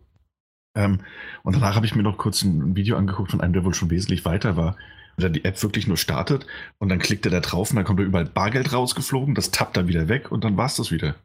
Ähm, 0.75 0.99
und 1.43 1.55
danach 1.55 1.75
habe 1.75 1.85
ich 1.87 1.95
mir 1.95 2.03
noch 2.03 2.17
kurz 2.17 2.43
ein 2.43 2.75
Video 2.75 2.95
angeguckt 2.95 3.31
von 3.31 3.41
einem, 3.41 3.53
der 3.53 3.65
wohl 3.65 3.73
schon 3.73 3.89
wesentlich 3.89 4.23
weiter 4.23 4.55
war 4.55 4.77
dann 5.19 5.33
die 5.33 5.45
App 5.45 5.61
wirklich 5.61 5.87
nur 5.87 5.97
startet 5.97 6.45
und 6.77 6.89
dann 6.89 6.99
klickt 6.99 7.25
er 7.25 7.31
da 7.31 7.39
drauf 7.39 7.69
und 7.69 7.75
dann 7.75 7.85
kommt 7.85 7.99
da 7.99 8.03
überall 8.03 8.25
Bargeld 8.25 8.73
rausgeflogen, 8.73 9.35
das 9.35 9.51
tappt 9.51 9.77
dann 9.77 9.87
wieder 9.87 10.07
weg 10.07 10.31
und 10.31 10.43
dann 10.43 10.57
war 10.57 10.65
es 10.65 10.75
das 10.75 10.91
wieder. 10.91 11.15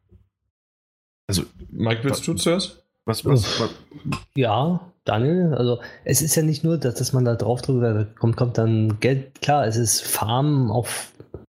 Also, 1.26 1.44
Mike, 1.70 2.04
willst 2.04 2.26
du 2.26 2.35
zuerst? 2.35 2.85
Was, 3.07 3.24
was, 3.24 3.61
was, 3.61 3.70
Ja, 4.35 4.80
Daniel, 5.04 5.54
also 5.54 5.80
es 6.04 6.22
ist 6.22 6.35
ja 6.37 6.42
nicht 6.42 6.64
nur, 6.64 6.78
dass, 6.78 6.94
dass 6.94 7.12
man 7.12 7.24
da 7.24 7.35
drauf 7.35 7.61
drückt, 7.61 7.83
da 7.83 8.04
kommt, 8.18 8.37
kommt 8.37 8.57
dann 8.57 8.98
Geld. 9.00 9.42
Klar, 9.42 9.66
es 9.66 9.76
ist 9.76 10.02
Farmen 10.02 10.70
auf 10.70 11.12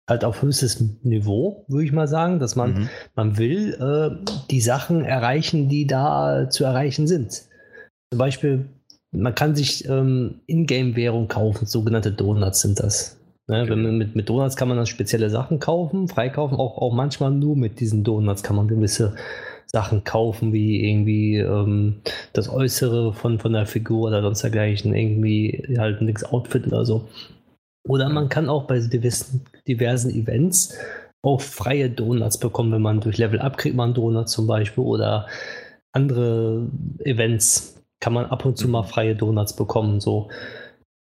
halt 0.09 0.24
auf 0.24 0.42
höchstes 0.42 0.85
Niveau, 1.03 1.64
würde 1.68 1.85
ich 1.85 1.92
mal 1.92 2.09
sagen, 2.09 2.40
dass 2.40 2.57
man, 2.57 2.74
mhm. 2.74 2.88
man 3.14 3.38
will 3.38 3.74
äh, 3.74 4.33
die 4.50 4.61
Sachen 4.61 5.05
erreichen, 5.05 5.68
die 5.68 5.87
da 5.87 6.50
zu 6.50 6.64
erreichen 6.64 7.07
sind. 7.07 7.33
Zum 8.11 8.18
Beispiel 8.18 8.68
man 9.12 9.35
kann 9.35 9.55
sich 9.55 9.88
ähm, 9.88 10.40
Ingame-Währung 10.46 11.29
kaufen, 11.29 11.66
sogenannte 11.66 12.12
Donuts 12.12 12.61
sind 12.61 12.81
das. 12.81 13.20
Ne? 13.49 13.62
Okay. 13.62 13.70
Wenn 13.70 13.99
mit, 13.99 14.14
mit 14.14 14.29
Donuts 14.29 14.57
kann 14.57 14.68
man 14.68 14.77
dann 14.77 14.87
spezielle 14.87 15.31
Sachen 15.31 15.59
kaufen, 15.59 16.09
freikaufen, 16.09 16.57
auch, 16.57 16.79
auch 16.79 16.92
manchmal 16.92 17.33
nur 17.33 17.57
mit 17.57 17.81
diesen 17.81 18.05
Donuts 18.05 18.42
kann 18.42 18.57
man 18.57 18.68
gewisse 18.68 19.16
Sachen 19.66 20.05
kaufen, 20.05 20.53
wie 20.53 20.88
irgendwie 20.88 21.38
ähm, 21.38 22.01
das 22.33 22.49
Äußere 22.49 23.12
von, 23.12 23.38
von 23.38 23.53
der 23.53 23.66
Figur 23.66 24.09
oder 24.09 24.23
sonst 24.23 24.42
dergleichen, 24.42 24.94
irgendwie 24.94 25.77
halt 25.79 26.01
ein 26.01 26.14
Outfit 26.31 26.66
oder 26.66 26.85
so. 26.85 27.09
Oder 27.88 28.09
man 28.09 28.29
kann 28.29 28.49
auch 28.49 28.66
bei 28.66 28.79
diversen, 28.79 29.44
diversen 29.66 30.11
Events 30.11 30.77
auch 31.23 31.40
freie 31.40 31.90
Donuts 31.90 32.38
bekommen, 32.38 32.73
wenn 32.73 32.83
man 32.83 33.01
durch 33.01 33.18
Level 33.18 33.40
up 33.40 33.59
kriegt 33.59 33.77
man 33.77 33.94
Donuts 33.94 34.33
zum 34.33 34.46
Beispiel 34.46 34.85
oder 34.85 35.27
andere 35.92 36.68
Events 37.01 37.80
kann 38.00 38.12
man 38.12 38.26
ab 38.26 38.44
und 38.44 38.56
zu 38.56 38.68
mal 38.68 38.82
mhm. 38.82 38.86
freie 38.86 39.14
Donuts 39.14 39.54
bekommen. 39.54 40.00
So. 40.00 40.28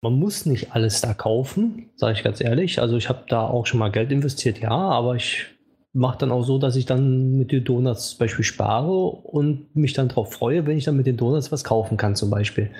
Man 0.01 0.13
muss 0.13 0.45
nicht 0.45 0.73
alles 0.73 1.01
da 1.01 1.13
kaufen, 1.13 1.89
sage 1.95 2.13
ich 2.13 2.23
ganz 2.23 2.41
ehrlich. 2.41 2.79
Also 2.79 2.97
ich 2.97 3.09
habe 3.09 3.23
da 3.27 3.47
auch 3.47 3.65
schon 3.65 3.79
mal 3.79 3.91
Geld 3.91 4.11
investiert, 4.11 4.59
ja, 4.59 4.69
aber 4.69 5.15
ich 5.15 5.47
mache 5.93 6.19
dann 6.19 6.31
auch 6.31 6.43
so, 6.43 6.57
dass 6.57 6.75
ich 6.75 6.85
dann 6.85 7.37
mit 7.37 7.51
den 7.51 7.63
Donuts 7.63 8.11
zum 8.11 8.19
Beispiel 8.19 8.45
spare 8.45 8.91
und 8.91 9.75
mich 9.75 9.93
dann 9.93 10.07
darauf 10.07 10.31
freue, 10.31 10.65
wenn 10.65 10.77
ich 10.77 10.85
dann 10.85 10.97
mit 10.97 11.07
den 11.07 11.17
Donuts 11.17 11.51
was 11.51 11.63
kaufen 11.63 11.97
kann 11.97 12.15
zum 12.15 12.29
Beispiel. 12.29 12.71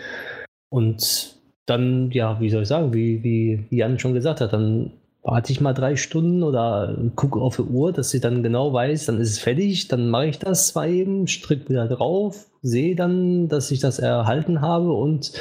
Und 0.69 1.35
dann, 1.65 2.11
ja, 2.11 2.39
wie 2.39 2.49
soll 2.49 2.63
ich 2.63 2.67
sagen, 2.67 2.93
wie, 2.93 3.23
wie 3.23 3.65
Jan 3.75 3.99
schon 3.99 4.13
gesagt 4.13 4.41
hat, 4.41 4.53
dann 4.53 4.91
warte 5.31 5.51
ich 5.51 5.61
mal 5.61 5.73
drei 5.73 5.95
Stunden 5.95 6.43
oder 6.43 6.97
gucke 7.15 7.39
auf 7.39 7.55
die 7.57 7.61
Uhr, 7.61 7.93
dass 7.93 8.09
sie 8.09 8.19
dann 8.19 8.43
genau 8.43 8.73
weiß, 8.73 9.05
dann 9.05 9.19
ist 9.19 9.31
es 9.31 9.39
fertig, 9.39 9.87
dann 9.87 10.09
mache 10.09 10.27
ich 10.27 10.39
das 10.39 10.67
zwar 10.67 10.87
eben, 10.87 11.27
stricke 11.27 11.69
wieder 11.69 11.87
drauf, 11.87 12.47
sehe 12.61 12.95
dann, 12.95 13.47
dass 13.47 13.71
ich 13.71 13.79
das 13.79 13.99
erhalten 13.99 14.61
habe 14.61 14.91
und 14.91 15.33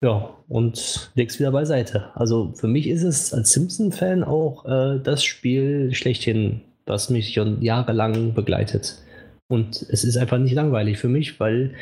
ja, 0.00 0.30
und 0.48 1.10
leg's 1.14 1.40
wieder 1.40 1.50
beiseite. 1.50 2.10
Also 2.14 2.52
für 2.54 2.68
mich 2.68 2.88
ist 2.88 3.02
es 3.02 3.34
als 3.34 3.52
Simpson-Fan 3.52 4.22
auch 4.22 4.64
äh, 4.64 5.00
das 5.02 5.24
Spiel 5.24 5.92
schlechthin, 5.92 6.60
das 6.86 7.10
mich 7.10 7.34
schon 7.34 7.60
jahrelang 7.62 8.32
begleitet. 8.32 9.02
Und 9.48 9.86
es 9.90 10.04
ist 10.04 10.16
einfach 10.16 10.38
nicht 10.38 10.54
langweilig 10.54 10.98
für 10.98 11.08
mich, 11.08 11.40
weil 11.40 11.74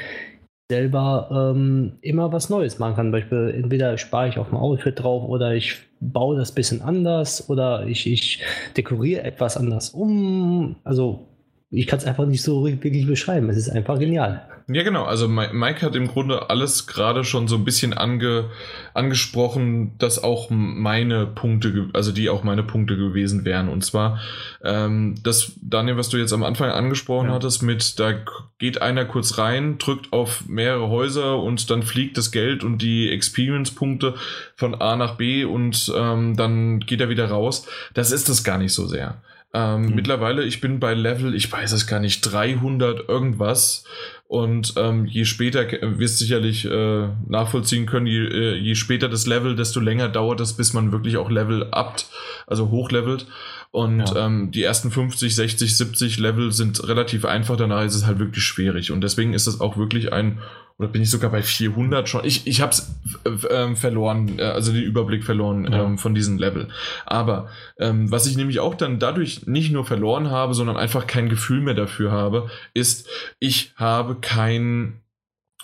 selber 0.69 1.53
ähm, 1.55 1.99
immer 2.01 2.33
was 2.33 2.51
Neues 2.51 2.79
machen 2.79 2.97
kann. 2.97 3.13
Beispiel, 3.13 3.55
entweder 3.57 3.97
spare 3.99 4.29
ich 4.29 4.39
auf 4.39 4.53
ein 4.53 4.57
Outfit 4.57 5.01
drauf 5.01 5.23
oder 5.29 5.55
ich 5.55 5.79
baue 6.01 6.37
das 6.37 6.53
bisschen 6.53 6.83
anders 6.83 7.49
oder 7.49 7.87
ich, 7.87 8.07
ich 8.11 8.43
dekoriere 8.77 9.23
etwas 9.23 9.57
anders 9.57 9.91
um. 9.91 10.77
Also 10.85 11.27
ich 11.71 11.87
kann 11.87 11.99
es 11.99 12.05
einfach 12.05 12.27
nicht 12.27 12.43
so 12.43 12.65
wirklich 12.65 13.07
beschreiben. 13.07 13.49
Es 13.51 13.57
ist 13.57 13.71
einfach 13.71 13.99
genial. 13.99 14.47
Ja, 14.69 14.83
genau. 14.83 15.05
Also 15.05 15.29
Mike 15.29 15.83
hat 15.83 15.95
im 15.95 16.09
Grunde 16.09 16.51
alles 16.51 16.87
gerade 16.87 17.23
schon 17.23 17.47
so 17.47 17.57
ein 17.57 17.65
bisschen 17.65 17.93
ange, 17.93 18.51
angesprochen, 18.95 19.97
dass 19.99 20.23
auch 20.23 20.49
meine 20.51 21.27
Punkte, 21.27 21.89
also 21.93 22.11
die 22.11 22.29
auch 22.31 22.43
meine 22.43 22.65
Punkte 22.65 22.97
gewesen 22.97 23.45
wären. 23.45 23.69
Und 23.69 23.85
zwar 23.85 24.21
ähm, 24.65 25.17
das, 25.23 25.53
Daniel, 25.61 25.97
was 25.97 26.09
du 26.09 26.17
jetzt 26.17 26.33
am 26.33 26.43
Anfang 26.43 26.71
angesprochen 26.71 27.29
ja. 27.29 27.35
hattest, 27.35 27.63
mit 27.63 27.99
da 28.01 28.15
geht 28.59 28.83
einer 28.83 29.05
kurz 29.05 29.39
rein, 29.39 29.79
drückt 29.79 30.13
auf 30.13 30.49
mehrere 30.49 30.89
Häuser 30.89 31.41
und 31.41 31.71
dann 31.71 31.83
fliegt 31.83 32.17
das 32.17 32.33
Geld 32.33 32.65
und 32.65 32.83
die 32.83 33.11
Experience-Punkte 33.11 34.15
von 34.57 34.75
A 34.75 34.97
nach 34.97 35.17
B 35.17 35.45
und 35.45 35.93
ähm, 35.97 36.37
dann 36.37 36.81
geht 36.81 37.01
er 37.01 37.09
wieder 37.09 37.27
raus. 37.27 37.67
Das 37.95 38.11
ist 38.11 38.29
das 38.29 38.43
gar 38.43 38.59
nicht 38.59 38.73
so 38.73 38.87
sehr. 38.87 39.21
Ähm, 39.57 39.87
mhm. 39.87 39.95
Mittlerweile, 39.95 40.45
ich 40.45 40.61
bin 40.61 40.81
bei 40.81 40.92
Level, 40.92 41.35
ich 41.35 41.51
weiß 41.51 41.73
es 41.73 41.87
gar 41.87 41.99
nicht, 41.99 42.21
300 42.21 43.09
irgendwas. 43.09 43.85
Und 44.29 44.75
ähm, 44.77 45.07
je 45.07 45.25
später, 45.25 45.66
wirst 45.99 46.19
sicherlich 46.19 46.66
äh, 46.66 47.09
nachvollziehen 47.27 47.87
können, 47.87 48.07
je, 48.07 48.27
äh, 48.27 48.55
je 48.57 48.75
später 48.75 49.09
das 49.09 49.27
Level, 49.27 49.57
desto 49.57 49.81
länger 49.81 50.11
dauert 50.11 50.40
es, 50.40 50.53
bis 50.53 50.75
man 50.75 50.92
wirklich 50.92 51.16
auch 51.16 51.31
Level 51.31 51.71
upt, 51.73 52.07
also 52.47 52.69
hochlevelt. 52.69 53.27
Und 53.71 54.09
ja. 54.09 54.27
ähm, 54.27 54.51
die 54.51 54.63
ersten 54.63 54.91
50, 54.91 55.35
60, 55.35 55.77
70 55.77 56.19
Level 56.19 56.53
sind 56.53 56.87
relativ 56.87 57.25
einfach, 57.25 57.57
danach 57.57 57.85
ist 57.85 57.95
es 57.95 58.07
halt 58.07 58.19
wirklich 58.19 58.45
schwierig. 58.45 58.91
Und 58.93 59.03
deswegen 59.03 59.35
ist 59.35 59.47
es 59.47 59.61
auch 59.61 59.77
wirklich 59.77 60.13
ein 60.13 60.41
oder 60.79 60.89
bin 60.89 61.01
ich 61.01 61.11
sogar 61.11 61.31
bei 61.31 61.43
400 61.43 62.07
schon? 62.07 62.25
Ich, 62.25 62.47
ich 62.47 62.61
habe 62.61 62.73
es 62.73 62.95
äh, 63.25 63.75
verloren, 63.75 64.39
äh, 64.39 64.43
also 64.43 64.73
den 64.73 64.83
Überblick 64.83 65.25
verloren 65.25 65.67
ja. 65.71 65.85
ähm, 65.85 65.97
von 65.97 66.15
diesem 66.15 66.37
Level. 66.37 66.69
Aber 67.07 67.49
ähm, 67.79 68.11
was 68.11 68.27
ich 68.27 68.37
nämlich 68.37 68.61
auch 68.61 68.75
dann 68.75 68.99
dadurch 68.99 69.47
nicht 69.47 69.73
nur 69.73 69.87
verloren 69.87 70.31
habe, 70.31 70.53
sondern 70.53 70.77
einfach 70.77 71.07
kein 71.07 71.31
Gefühl 71.31 71.63
mehr 71.63 71.75
dafür 71.75 72.13
habe, 72.13 72.51
ist, 72.75 73.09
ich 73.39 73.73
habe 73.77 74.17
kein 74.17 75.01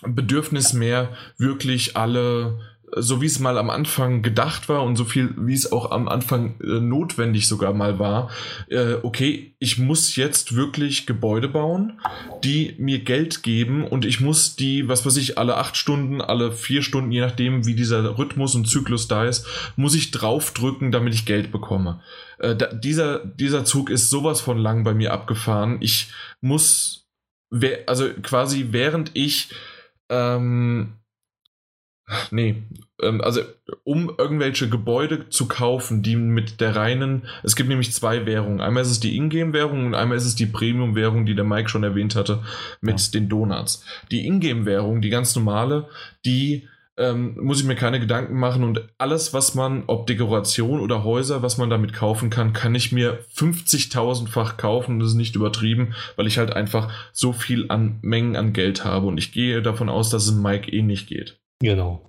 Bedürfnis 0.01 0.73
mehr, 0.73 1.11
wirklich 1.37 1.97
alle 1.97 2.59
so 2.96 3.22
wie 3.22 3.26
es 3.26 3.38
mal 3.38 3.57
am 3.57 3.70
Anfang 3.70 4.22
gedacht 4.22 4.68
war 4.68 4.83
und 4.83 4.96
so 4.96 5.05
viel 5.05 5.35
wie 5.37 5.55
es 5.55 5.72
auch 5.72 5.90
am 5.90 6.09
Anfang 6.09 6.61
äh, 6.61 6.81
notwendig 6.81 7.48
sogar 7.48 7.72
mal 7.72 7.98
war, 7.98 8.31
äh, 8.68 8.94
okay, 9.02 9.55
ich 9.59 9.78
muss 9.78 10.16
jetzt 10.16 10.55
wirklich 10.55 11.07
Gebäude 11.07 11.48
bauen, 11.48 12.00
die 12.44 12.74
mir 12.78 12.98
Geld 12.98 13.42
geben 13.42 13.87
und 13.87 14.05
ich 14.05 14.20
muss 14.20 14.57
die, 14.57 14.88
was 14.88 15.07
weiß 15.07 15.16
ich, 15.16 15.38
alle 15.38 15.57
acht 15.57 15.76
Stunden, 15.76 16.20
alle 16.20 16.52
vier 16.52 16.83
Stunden, 16.83 17.12
je 17.12 17.20
nachdem 17.20 17.64
wie 17.64 17.74
dieser 17.74 18.18
Rhythmus 18.18 18.55
und 18.55 18.68
Zyklus 18.68 19.09
da 19.09 19.24
ist, 19.24 19.46
muss 19.76 19.94
ich 19.94 20.11
draufdrücken, 20.11 20.92
damit 20.92 21.14
ich 21.14 21.24
Geld 21.24 21.50
bekomme. 21.50 22.02
Äh, 22.38 22.57
da, 22.57 22.66
dieser, 22.66 23.24
dieser 23.24 23.64
Zug 23.64 23.88
ist 23.88 24.11
sowas 24.11 24.40
von 24.40 24.59
lang 24.59 24.85
bei 24.85 24.92
mir 24.92 25.12
abgefahren. 25.12 25.78
Ich 25.81 26.09
muss, 26.42 27.09
also 27.87 28.11
quasi 28.22 28.68
während 28.70 29.12
ich 29.14 29.48
ähm, 30.11 30.98
Nee, 32.31 32.62
ähm, 33.03 33.20
also 33.20 33.42
um 33.85 34.12
irgendwelche 34.16 34.68
Gebäude 34.68 35.29
zu 35.29 35.48
kaufen, 35.48 36.03
die 36.03 36.16
mit 36.16 36.61
der 36.61 36.77
reinen, 36.77 37.22
es 37.42 37.57
gibt 37.57 37.68
nämlich 37.68 37.92
zwei 37.92 38.27
Währungen. 38.27 38.61
Einmal 38.61 38.83
ist 38.83 38.90
es 38.90 39.01
die 39.01 39.16
Ingame-Währung 39.16 39.87
und 39.87 39.94
einmal 39.94 40.16
ist 40.16 40.27
es 40.27 40.35
die 40.35 40.46
Premium-Währung, 40.46 41.27
die 41.27 41.35
der 41.35 41.44
Mike 41.44 41.68
schon 41.68 41.85
erwähnt 41.85 42.16
hatte, 42.16 42.42
mit 42.81 43.01
ja. 43.01 43.11
den 43.12 43.29
Donuts. 43.29 43.85
Die 44.11 44.27
Ingame-Währung, 44.27 45.03
die 45.03 45.11
ganz 45.11 45.35
normale, 45.35 45.88
die 46.25 46.68
ähm, 46.98 47.37
muss 47.40 47.61
ich 47.61 47.66
mir 47.66 47.75
keine 47.75 48.01
Gedanken 48.01 48.38
machen 48.38 48.64
und 48.64 48.87
alles, 48.98 49.33
was 49.33 49.55
man, 49.55 49.85
ob 49.87 50.07
Dekoration 50.07 50.79
oder 50.79 51.05
Häuser, 51.05 51.42
was 51.42 51.57
man 51.57 51.70
damit 51.70 51.94
kaufen 51.94 52.29
kann, 52.29 52.53
kann 52.53 52.75
ich 52.75 52.92
mir 52.92 53.25
50.000-fach 53.35 54.59
kaufen. 54.59 54.98
Das 55.01 55.09
ist 55.09 55.14
nicht 55.14 55.35
übertrieben, 55.35 55.94
weil 56.16 56.27
ich 56.27 56.38
halt 56.38 56.53
einfach 56.53 56.92
so 57.12 57.33
viel 57.33 57.66
an 57.70 57.98
Mengen 58.03 58.37
an 58.37 58.53
Geld 58.53 58.85
habe 58.85 59.07
und 59.07 59.16
ich 59.16 59.33
gehe 59.33 59.62
davon 59.62 59.88
aus, 59.88 60.11
dass 60.11 60.27
es 60.27 60.35
Mike 60.35 60.70
eh 60.70 60.83
nicht 60.83 61.09
geht. 61.09 61.41
Genau. 61.62 62.03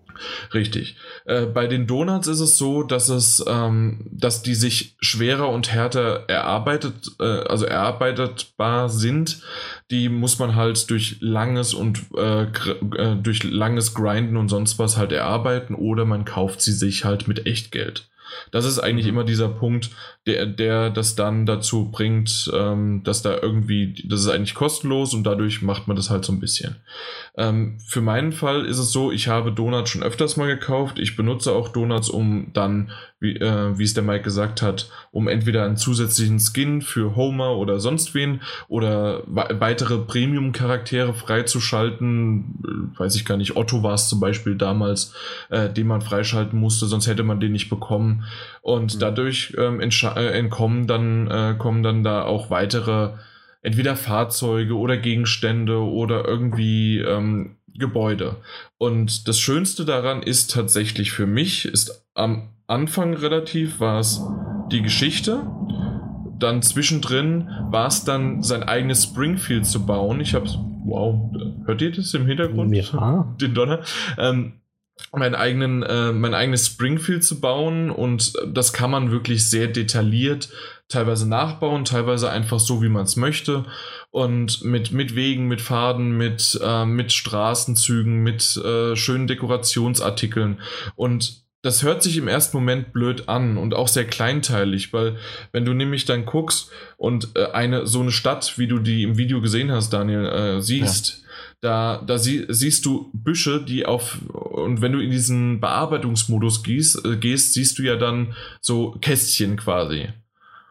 Richtig. 0.54 0.96
Äh, 1.26 1.46
bei 1.46 1.68
den 1.68 1.88
Donuts 1.88 2.28
ist 2.28 2.40
es 2.40 2.58
so, 2.58 2.84
dass 2.84 3.10
es, 3.10 3.44
ähm, 3.48 4.08
dass 4.12 4.42
die 4.44 4.56
sich 4.56 4.96
schwerer 5.00 5.50
und 5.50 5.72
härter 5.72 6.26
erarbeitet, 6.28 7.12
äh, 7.20 7.24
also 7.24 7.66
erarbeitbar 7.66 8.90
sind. 8.90 9.42
Die 9.92 10.10
muss 10.10 10.40
man 10.40 10.56
halt 10.56 10.90
durch 10.90 11.18
langes 11.20 11.74
und 11.74 12.02
äh, 12.16 12.44
äh, 12.44 13.16
durch 13.22 13.44
langes 13.44 13.94
Grinden 13.94 14.38
und 14.38 14.50
sonst 14.50 14.80
was 14.80 14.98
halt 14.98 15.12
erarbeiten 15.12 15.76
oder 15.76 16.06
man 16.06 16.26
kauft 16.26 16.62
sie 16.62 16.74
sich 16.74 17.06
halt 17.06 17.28
mit 17.28 17.46
Echtgeld. 17.46 18.10
Das 18.52 18.66
ist 18.66 18.80
eigentlich 18.80 19.06
mhm. 19.06 19.14
immer 19.14 19.24
dieser 19.24 19.50
Punkt, 19.50 19.92
der, 20.26 20.46
der 20.46 20.90
das 20.90 21.16
dann 21.16 21.46
dazu 21.46 21.92
bringt, 21.92 22.52
ähm, 22.54 23.02
dass 23.04 23.22
da 23.22 23.38
irgendwie, 23.42 24.04
das 24.08 24.22
ist 24.22 24.30
eigentlich 24.30 24.56
kostenlos 24.56 25.14
und 25.14 25.24
dadurch 25.24 25.62
macht 25.62 25.88
man 25.88 25.96
das 25.96 26.10
halt 26.10 26.26
so 26.26 26.32
ein 26.32 26.40
bisschen. 26.40 26.78
Ähm, 27.38 27.78
für 27.88 28.02
meinen 28.02 28.32
Fall 28.32 28.66
ist 28.66 28.78
es 28.78 28.92
so, 28.92 29.12
ich 29.12 29.28
habe 29.28 29.52
Donuts 29.52 29.90
schon 29.90 30.04
öfters 30.04 30.38
mal 30.38 30.48
gekauft. 30.48 31.00
Ich 31.00 31.16
benutze 31.16 31.52
auch 31.52 31.70
Donuts, 31.70 32.10
um 32.10 32.52
dann, 32.54 32.92
wie, 33.24 33.38
äh, 33.38 33.78
wie 33.78 33.84
es 33.84 33.94
der 33.94 34.04
Mike 34.04 34.24
gesagt 34.24 34.62
hat, 34.62 34.90
um 35.12 35.28
entweder 35.28 35.64
einen 35.64 35.78
zusätzlichen 35.78 36.40
Skin 36.40 36.82
für 36.82 37.16
Homer 37.16 37.58
oder 37.58 37.80
sonst 37.80 38.14
wen 38.14 38.42
oder 38.68 39.24
weitere 39.26 39.98
Premium-Charaktere 39.98 41.14
freizuschalten. 41.14 42.94
Äh, 42.96 43.00
weiß 43.00 43.16
ich 43.16 43.26
gar 43.26 43.38
nicht, 43.38 43.56
Otto 43.56 43.82
war 43.82 43.94
es 43.94 44.10
zum 44.10 44.20
Beispiel 44.20 44.56
damals, 44.56 45.16
äh, 45.50 45.70
den 45.70 45.88
man 45.88 46.02
freischalten 46.02 46.60
musste, 46.60 46.86
sonst 46.86 47.08
hätte 47.08 47.24
man 47.24 47.40
den 47.40 47.54
nicht 47.54 47.70
bekommen. 47.70 48.26
Und 48.62 48.96
mhm. 48.96 49.00
dadurch 49.00 49.56
ähm, 49.58 49.80
äh, 49.80 50.28
entkommen 50.32 50.86
dann, 50.86 51.28
äh, 51.32 51.56
kommen 51.58 51.82
dann 51.82 52.04
da 52.04 52.24
auch 52.24 52.50
weitere, 52.50 53.12
entweder 53.62 53.96
Fahrzeuge 53.96 54.78
oder 54.78 54.98
Gegenstände 54.98 55.78
oder 55.78 56.26
irgendwie 56.28 57.00
ähm, 57.00 57.56
Gebäude. 57.78 58.38
Und 58.78 59.28
das 59.28 59.40
Schönste 59.40 59.86
daran 59.86 60.24
ist 60.24 60.52
tatsächlich 60.52 61.12
für 61.12 61.26
mich, 61.26 61.66
ist 61.66 62.06
am 62.14 62.50
Anfang 62.68 63.14
relativ, 63.14 63.80
war 63.80 64.00
es 64.00 64.22
die 64.72 64.82
Geschichte. 64.82 65.46
Dann 66.38 66.62
zwischendrin 66.62 67.50
war 67.70 67.88
es 67.88 68.04
dann 68.04 68.44
sein 68.44 68.64
eigenes 68.64 69.04
Springfield 69.04 69.66
zu 69.66 69.86
bauen. 69.86 70.20
Ich 70.20 70.34
habe 70.34 70.50
wow, 70.86 71.32
hört 71.66 71.82
ihr 71.82 71.92
das 71.92 72.14
im 72.14 72.26
Hintergrund? 72.26 72.76
Ja. 72.76 73.36
Den 73.40 73.54
Donner. 73.54 73.82
Ähm, 74.18 74.54
meinen 75.12 75.36
eigenen, 75.36 75.84
äh, 75.84 76.12
mein 76.12 76.34
eigenes 76.34 76.68
Springfield 76.68 77.24
zu 77.24 77.42
bauen 77.42 77.90
und 77.90 78.34
das 78.48 78.74
kann 78.74 78.92
man 78.92 79.12
wirklich 79.12 79.50
sehr 79.50 79.68
detailliert 79.68 80.50
teilweise 80.88 81.28
nachbauen, 81.28 81.86
teilweise 81.86 82.30
einfach 82.30 82.60
so, 82.60 82.82
wie 82.82 82.90
man 82.90 83.04
es 83.04 83.16
möchte. 83.16 83.66
Und 84.12 84.64
mit, 84.64 84.92
mit 84.92 85.16
Wegen, 85.16 85.48
mit 85.48 85.62
Faden, 85.62 86.18
mit, 86.18 86.60
äh, 86.64 86.86
mit 86.86 87.12
Straßenzügen, 87.12 88.22
mit 88.22 88.58
äh, 88.58 88.96
schönen 88.96 89.28
Dekorationsartikeln. 89.28 90.62
Und 90.96 91.44
das 91.64 91.82
hört 91.82 92.04
sich 92.04 92.18
im 92.18 92.28
ersten 92.28 92.58
Moment 92.58 92.92
blöd 92.92 93.30
an 93.30 93.58
und 93.58 93.74
auch 93.74 93.88
sehr 93.88 94.06
kleinteilig, 94.06 94.92
weil 94.92 95.16
wenn 95.54 95.64
du 95.64 95.74
nämlich 95.74 96.04
dann 96.04 96.26
guckst 96.26 96.70
und 96.98 97.30
äh, 97.36 97.46
eine 97.54 97.88
so 97.88 98.02
eine 98.02 98.12
Stadt, 98.12 98.58
wie 98.58 98.68
du 98.68 98.80
die 98.80 99.04
im 99.04 99.18
Video 99.18 99.40
gesehen 99.40 99.72
hast, 99.72 99.92
Daniel, 99.92 100.26
äh, 100.26 100.62
siehst, 100.62 101.22
ja. 101.22 101.28
da, 101.62 102.04
da 102.06 102.18
sie, 102.18 102.46
siehst 102.50 102.86
du 102.86 103.10
Büsche, 103.14 103.64
die 103.64 103.86
auf, 103.86 104.20
und 104.34 104.82
wenn 104.82 104.92
du 104.92 105.00
in 105.00 105.10
diesen 105.10 105.62
Bearbeitungsmodus 105.62 106.64
gehst, 106.64 107.04
äh, 107.06 107.16
gehst 107.16 107.54
siehst 107.54 107.80
du 107.80 107.84
ja 107.84 107.96
dann 107.96 108.36
so 108.60 108.98
Kästchen 109.00 109.56
quasi. 109.56 110.10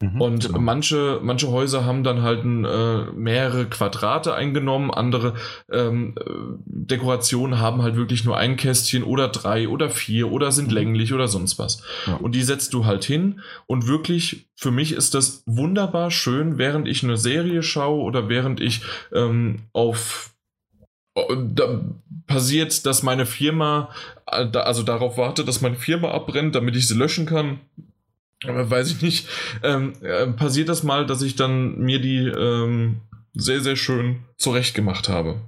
Mhm, 0.03 0.21
und 0.21 0.47
genau. 0.49 0.59
manche, 0.59 1.21
manche 1.23 1.49
Häuser 1.49 1.85
haben 1.85 2.03
dann 2.03 2.23
halt 2.23 2.45
äh, 2.45 3.13
mehrere 3.15 3.67
Quadrate 3.67 4.35
eingenommen, 4.35 4.91
andere 4.91 5.35
ähm, 5.71 6.17
Dekorationen 6.67 7.61
haben 7.61 7.83
halt 7.83 7.95
wirklich 7.95 8.25
nur 8.25 8.37
ein 8.37 8.57
Kästchen 8.57 9.05
oder 9.05 9.29
drei 9.29 9.69
oder 9.69 9.91
vier 9.91 10.33
oder 10.33 10.51
sind 10.51 10.69
mhm. 10.69 10.75
länglich 10.75 11.13
oder 11.13 11.29
sonst 11.29 11.61
was. 11.61 11.85
Ja. 12.07 12.15
Und 12.17 12.35
die 12.35 12.43
setzt 12.43 12.75
du 12.75 12.85
halt 12.85 13.05
hin 13.05 13.43
und 13.67 13.87
wirklich, 13.87 14.49
für 14.57 14.73
mich 14.73 14.91
ist 14.91 15.15
das 15.15 15.45
wunderbar 15.47 16.11
schön, 16.11 16.59
während 16.59 16.89
ich 16.89 17.05
eine 17.05 17.17
Serie 17.17 17.63
schaue 17.63 18.03
oder 18.03 18.29
während 18.29 18.61
ich 18.61 18.83
ähm, 19.13 19.61
auf 19.73 20.31
da 21.15 21.81
passiert, 22.27 22.87
dass 22.87 23.03
meine 23.03 23.27
Firma, 23.27 23.91
äh, 24.27 24.47
also 24.57 24.83
darauf 24.83 25.19
wartet, 25.19 25.47
dass 25.47 25.61
meine 25.61 25.77
Firma 25.77 26.11
abbrennt, 26.11 26.55
damit 26.55 26.75
ich 26.75 26.89
sie 26.89 26.95
löschen 26.95 27.27
kann. 27.27 27.61
Aber 28.47 28.71
weiß 28.71 28.91
ich 28.91 29.03
nicht. 29.03 29.29
Ähm, 29.63 29.93
äh, 30.03 30.27
passiert 30.29 30.69
das 30.69 30.83
mal, 30.83 31.07
dass 31.07 31.23
ich 31.23 31.37
dann 31.37 31.79
mir 31.79 32.01
die 32.01 32.27
ähm, 32.27 33.01
sehr, 33.35 33.61
sehr 33.61 33.77
schön 33.77 34.25
zurecht 34.37 34.75
gemacht 34.75 35.09
habe. 35.09 35.41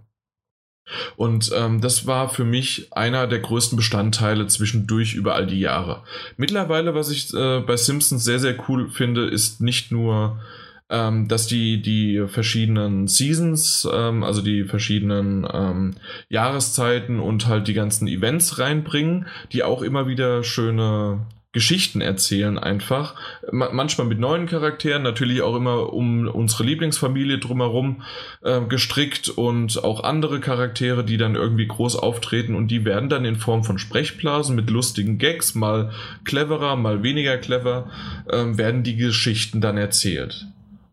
Und 1.17 1.51
ähm, 1.55 1.81
das 1.81 2.07
war 2.07 2.29
für 2.29 2.45
mich 2.45 2.93
einer 2.93 3.27
der 3.27 3.39
größten 3.39 3.77
Bestandteile 3.77 4.47
zwischendurch 4.47 5.15
über 5.15 5.35
all 5.35 5.47
die 5.47 5.61
Jahre. 5.61 6.03
Mittlerweile, 6.37 6.95
was 6.95 7.11
ich 7.11 7.33
äh, 7.33 7.61
bei 7.61 7.77
Simpsons 7.77 8.25
sehr, 8.25 8.39
sehr 8.39 8.57
cool 8.69 8.91
finde, 8.91 9.27
ist 9.27 9.61
nicht 9.61 9.91
nur 9.91 10.39
ähm, 10.91 11.29
dass 11.29 11.47
die 11.47 11.81
die 11.81 12.27
verschiedenen 12.29 13.09
Seasons, 13.09 13.89
ähm, 13.91 14.23
also 14.23 14.43
die 14.43 14.65
verschiedenen 14.65 15.47
ähm, 15.51 15.95
Jahreszeiten 16.29 17.21
und 17.21 17.47
halt 17.47 17.69
die 17.69 17.75
ganzen 17.75 18.07
Events 18.07 18.59
reinbringen, 18.59 19.27
die 19.53 19.63
auch 19.63 19.81
immer 19.81 20.07
wieder 20.07 20.45
schöne 20.45 21.27
Geschichten 21.55 22.03
erzählen 22.03 22.59
einfach. 22.59 23.15
manchmal 23.51 24.07
mit 24.07 24.19
neuen 24.19 24.47
Charakteren, 24.47 25.03
natürlich 25.03 25.41
auch 25.41 25.57
immer 25.57 25.93
um 25.93 26.29
unsere 26.29 26.65
Lieblingsfamilie 26.65 27.39
drumherum 27.39 28.03
äh, 28.43 28.61
gestrickt 28.63 29.31
und 29.31 29.83
auch 29.83 30.05
andere 30.05 30.41
Charaktere, 30.41 31.05
die 31.05 31.17
dann 31.17 31.37
irgendwie 31.37 31.67
groß 31.67 31.97
auftreten 31.97 32.55
und 32.55 32.69
die 32.69 32.85
werden 32.85 33.09
dann 33.09 33.25
in 33.25 33.37
Form 33.37 33.65
von 33.65 33.79
Sprechblasen 33.79 34.55
mit 34.55 34.69
lustigen 34.69 35.17
Gags, 35.17 35.55
mal 35.55 35.93
cleverer, 36.25 36.77
mal 36.77 37.03
weniger 37.03 37.39
clever, 37.39 37.91
äh, 38.29 38.59
werden 38.59 38.83
die 38.83 38.97
Geschichten 38.97 39.61
dann 39.61 39.79
erzählt. 39.79 40.47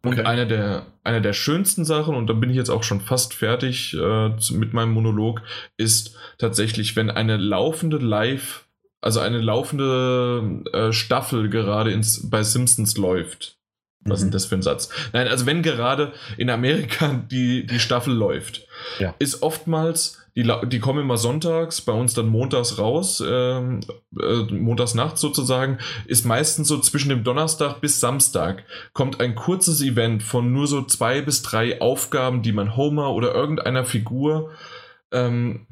Und 0.03 0.13
okay. 0.13 0.23
eine, 0.23 0.47
der, 0.47 0.87
eine 1.03 1.21
der 1.21 1.33
schönsten 1.33 1.85
Sachen, 1.85 2.15
und 2.15 2.27
da 2.27 2.33
bin 2.33 2.49
ich 2.49 2.55
jetzt 2.55 2.69
auch 2.69 2.83
schon 2.83 3.01
fast 3.01 3.33
fertig 3.33 3.95
äh, 3.95 4.29
mit 4.51 4.73
meinem 4.73 4.91
Monolog, 4.91 5.41
ist 5.77 6.15
tatsächlich, 6.37 6.95
wenn 6.95 7.11
eine 7.11 7.37
laufende 7.37 7.97
Live, 7.97 8.65
also 9.01 9.19
eine 9.19 9.39
laufende 9.39 10.63
äh, 10.71 10.93
Staffel 10.93 11.49
gerade 11.49 11.91
ins, 11.91 12.29
bei 12.29 12.43
Simpsons 12.43 12.97
läuft. 12.97 13.57
Was 14.03 14.19
ist 14.19 14.21
denn 14.21 14.29
mhm. 14.29 14.33
das 14.33 14.45
für 14.45 14.55
ein 14.55 14.61
Satz? 14.63 14.89
Nein, 15.13 15.27
also 15.27 15.45
wenn 15.45 15.61
gerade 15.61 16.13
in 16.37 16.49
Amerika 16.49 17.21
die, 17.31 17.65
die 17.65 17.79
Staffel 17.79 18.13
läuft, 18.13 18.67
ja. 18.99 19.13
ist 19.19 19.43
oftmals 19.43 20.21
die, 20.35 20.49
die 20.67 20.79
kommen 20.79 21.01
immer 21.01 21.17
sonntags, 21.17 21.81
bei 21.81 21.91
uns 21.91 22.13
dann 22.13 22.27
montags 22.27 22.77
raus, 22.77 23.21
ähm, 23.25 23.81
äh, 24.17 24.43
montags 24.53 24.93
nachts 24.93 25.19
sozusagen, 25.19 25.79
ist 26.05 26.25
meistens 26.25 26.69
so 26.69 26.79
zwischen 26.79 27.09
dem 27.09 27.25
Donnerstag 27.25 27.81
bis 27.81 27.99
Samstag, 27.99 28.63
kommt 28.93 29.19
ein 29.19 29.35
kurzes 29.35 29.81
Event 29.81 30.23
von 30.23 30.53
nur 30.53 30.67
so 30.67 30.83
zwei 30.83 31.21
bis 31.21 31.41
drei 31.41 31.81
Aufgaben, 31.81 32.43
die 32.43 32.53
man 32.53 32.77
Homer 32.77 33.13
oder 33.13 33.35
irgendeiner 33.35 33.83
Figur 33.83 34.51
ähm, 35.11 35.67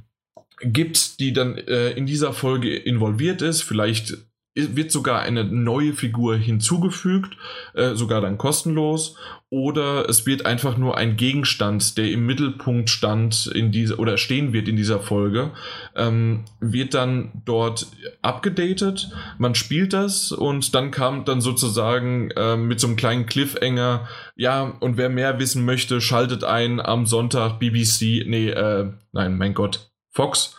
gibt, 0.62 1.20
die 1.20 1.34
dann 1.34 1.58
äh, 1.58 1.92
in 1.92 2.06
dieser 2.06 2.34
Folge 2.34 2.76
involviert 2.76 3.42
ist. 3.42 3.62
Vielleicht 3.62 4.18
wird 4.56 4.92
sogar 4.92 5.22
eine 5.22 5.44
neue 5.44 5.94
Figur 5.94 6.36
hinzugefügt, 6.36 7.38
äh, 7.74 7.94
sogar 7.94 8.22
dann 8.22 8.38
kostenlos, 8.38 9.16
oder 9.52 10.08
es 10.08 10.26
wird 10.26 10.46
einfach 10.46 10.78
nur 10.78 10.98
ein 10.98 11.18
Gegenstand, 11.18 11.98
der 11.98 12.12
im 12.12 12.26
Mittelpunkt 12.26 12.90
stand 12.90 13.48
in 13.48 13.72
dieser 13.72 13.98
oder 13.98 14.18
stehen 14.18 14.54
wird 14.54 14.68
in 14.68 14.76
dieser 14.76 15.00
Folge, 15.00 15.52
ähm, 15.96 16.46
wird 16.60 16.94
dann 16.94 17.42
dort 17.46 17.88
abgedatet. 18.22 19.10
Man 19.40 19.56
spielt 19.56 19.94
das 19.94 20.32
und 20.32 20.76
dann 20.76 20.92
kam 20.92 21.26
dann 21.26 21.42
sozusagen 21.42 22.30
äh, 22.32 22.58
mit 22.58 22.80
so 22.80 22.88
einem 22.88 22.96
kleinen 22.96 23.26
Cliffhanger, 23.26 24.08
ja, 24.36 24.64
und 24.80 24.98
wer 24.98 25.10
mehr 25.10 25.40
wissen 25.40 25.66
möchte, 25.66 26.00
schaltet 26.00 26.44
ein 26.44 26.80
am 26.80 27.06
Sonntag 27.06 27.60
BBC, 27.60 28.26
nee, 28.28 28.50
äh, 28.50 28.92
nein, 29.14 29.38
mein 29.38 29.54
Gott, 29.56 29.89
Fox 30.12 30.56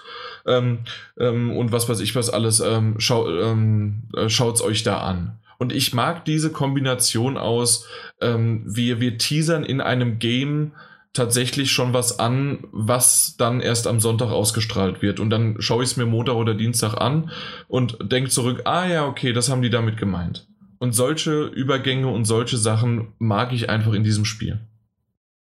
ähm, 0.47 0.81
ähm, 1.19 1.57
und 1.57 1.73
was 1.73 1.89
weiß 1.89 2.01
ich 2.01 2.15
was 2.15 2.31
alles, 2.31 2.61
ähm, 2.61 2.97
schau, 2.99 3.29
ähm, 3.29 4.05
äh, 4.17 4.29
schaut's 4.29 4.63
euch 4.63 4.83
da 4.83 4.99
an. 4.99 5.39
Und 5.59 5.73
ich 5.73 5.93
mag 5.93 6.25
diese 6.25 6.51
Kombination 6.51 7.37
aus, 7.37 7.87
ähm, 8.21 8.63
wir, 8.67 9.01
wir 9.01 9.19
teasern 9.19 9.63
in 9.63 9.81
einem 9.81 10.19
Game 10.19 10.73
tatsächlich 11.13 11.71
schon 11.71 11.93
was 11.93 12.19
an, 12.19 12.65
was 12.73 13.35
dann 13.37 13.61
erst 13.61 13.87
am 13.87 14.01
Sonntag 14.01 14.31
ausgestrahlt 14.31 15.03
wird. 15.03 15.21
Und 15.21 15.29
dann 15.29 15.57
schaue 15.61 15.83
ich 15.83 15.91
es 15.91 15.97
mir 15.97 16.07
Montag 16.07 16.37
oder 16.37 16.55
Dienstag 16.55 16.95
an 16.95 17.31
und 17.69 17.99
denke 18.01 18.31
zurück, 18.31 18.63
ah 18.65 18.87
ja, 18.87 19.07
okay, 19.07 19.33
das 19.33 19.51
haben 19.51 19.61
die 19.61 19.71
damit 19.71 19.97
gemeint. 19.97 20.47
Und 20.79 20.95
solche 20.95 21.45
Übergänge 21.45 22.09
und 22.09 22.25
solche 22.25 22.57
Sachen 22.57 23.09
mag 23.19 23.53
ich 23.53 23.69
einfach 23.69 23.93
in 23.93 24.05
diesem 24.05 24.25
Spiel. 24.25 24.61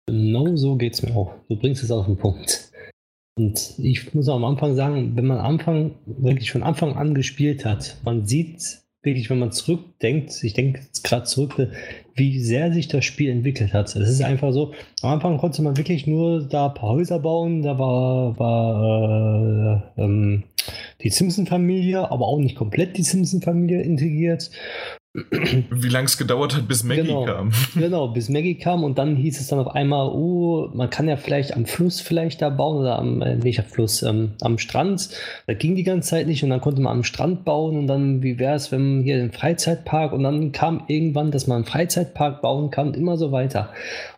Genau 0.08 0.56
so 0.56 0.76
geht 0.76 0.94
es 0.94 1.02
mir 1.02 1.14
auch. 1.14 1.34
Du 1.50 1.58
bringst 1.58 1.84
es 1.84 1.92
auf 1.92 2.06
den 2.06 2.16
Punkt. 2.16 2.65
Und 3.38 3.76
ich 3.80 4.14
muss 4.14 4.30
auch 4.30 4.38
am 4.38 4.46
Anfang 4.46 4.76
sagen, 4.76 5.16
wenn 5.16 5.28
man 5.28 5.40
Anfang 5.40 5.96
wirklich 6.06 6.52
von 6.52 6.64
Anfang 6.64 6.96
an 6.96 7.14
gespielt 7.14 7.66
hat, 7.66 7.98
man 8.06 8.26
sieht 8.26 8.82
wirklich, 9.04 9.30
wenn 9.30 9.40
man 9.40 9.52
zurückdenkt, 9.52 10.44
ich 10.44 10.54
denke 10.54 10.82
gerade 11.04 11.26
zurück, 11.26 11.70
wie 12.16 12.40
sehr 12.40 12.74
sich 12.74 12.88
das 12.88 13.06
Spiel 13.06 13.30
entwickelt 13.30 13.74
hat. 13.74 13.96
Es 13.96 14.10
ist 14.10 14.22
einfach 14.24 14.52
so, 14.52 14.74
am 15.02 15.12
Anfang 15.12 15.38
konnte 15.38 15.62
man 15.62 15.78
wirklich 15.78 16.08
nur 16.08 16.48
da 16.48 16.68
ein 16.68 16.74
paar 16.74 16.90
Häuser 16.90 17.20
bauen, 17.20 17.62
da 17.62 17.78
war, 17.78 18.40
war 18.40 19.84
äh, 19.98 20.02
ähm, 20.02 20.44
die 21.02 21.10
Simpson-Familie, 21.10 22.10
aber 22.10 22.28
auch 22.28 22.40
nicht 22.40 22.56
komplett 22.56 22.98
die 22.98 23.04
Simpson-Familie 23.04 23.82
integriert. 23.82 24.50
Wie 25.16 25.88
lange 25.88 26.08
es 26.08 26.18
gedauert 26.18 26.58
hat, 26.58 26.68
bis 26.68 26.84
Maggie 26.84 27.04
genau, 27.04 27.24
kam. 27.24 27.52
Genau, 27.76 28.08
bis 28.10 28.28
Maggie 28.28 28.56
kam 28.56 28.84
und 28.84 28.98
dann 28.98 29.16
hieß 29.16 29.40
es 29.40 29.48
dann 29.48 29.60
auf 29.60 29.74
einmal, 29.74 30.10
oh, 30.10 30.70
man 30.74 30.90
kann 30.90 31.08
ja 31.08 31.16
vielleicht 31.16 31.56
am 31.56 31.66
Fluss 31.66 32.02
vielleicht 32.02 32.42
da 32.42 32.50
bauen 32.50 32.78
oder 32.80 33.00
am, 33.00 33.22
äh, 33.22 33.36
nicht 33.36 33.60
am 33.60 33.66
Fluss, 33.66 34.04
ähm, 34.04 34.34
am 34.42 34.58
Strand. 34.58 35.10
Da 35.48 35.54
ging 35.54 35.76
die 35.76 35.84
ganze 35.84 36.10
Zeit 36.10 36.28
nicht 36.28 36.44
und 36.44 36.50
dann 36.50 36.60
konnte 36.60 36.82
man 36.82 36.98
am 36.98 37.04
Strand 37.04 37.46
bauen 37.46 37.78
und 37.78 37.88
dann, 37.88 38.24
wie 38.24 38.40
wäre 38.40 38.56
es, 38.56 38.74
wenn 38.74 38.96
man 38.96 39.04
hier 39.04 39.16
den 39.18 39.32
Freizeitpark 39.32 40.12
und 40.12 40.24
dann 40.24 40.52
kam 40.52 40.84
irgendwann, 40.88 41.32
dass 41.32 41.48
man 41.48 41.58
einen 41.58 41.66
Freizeitpark 41.66 42.42
bauen 42.42 42.70
kann 42.70 42.88
und 42.88 42.98
immer 42.98 43.16
so 43.16 43.32
weiter. 43.32 43.74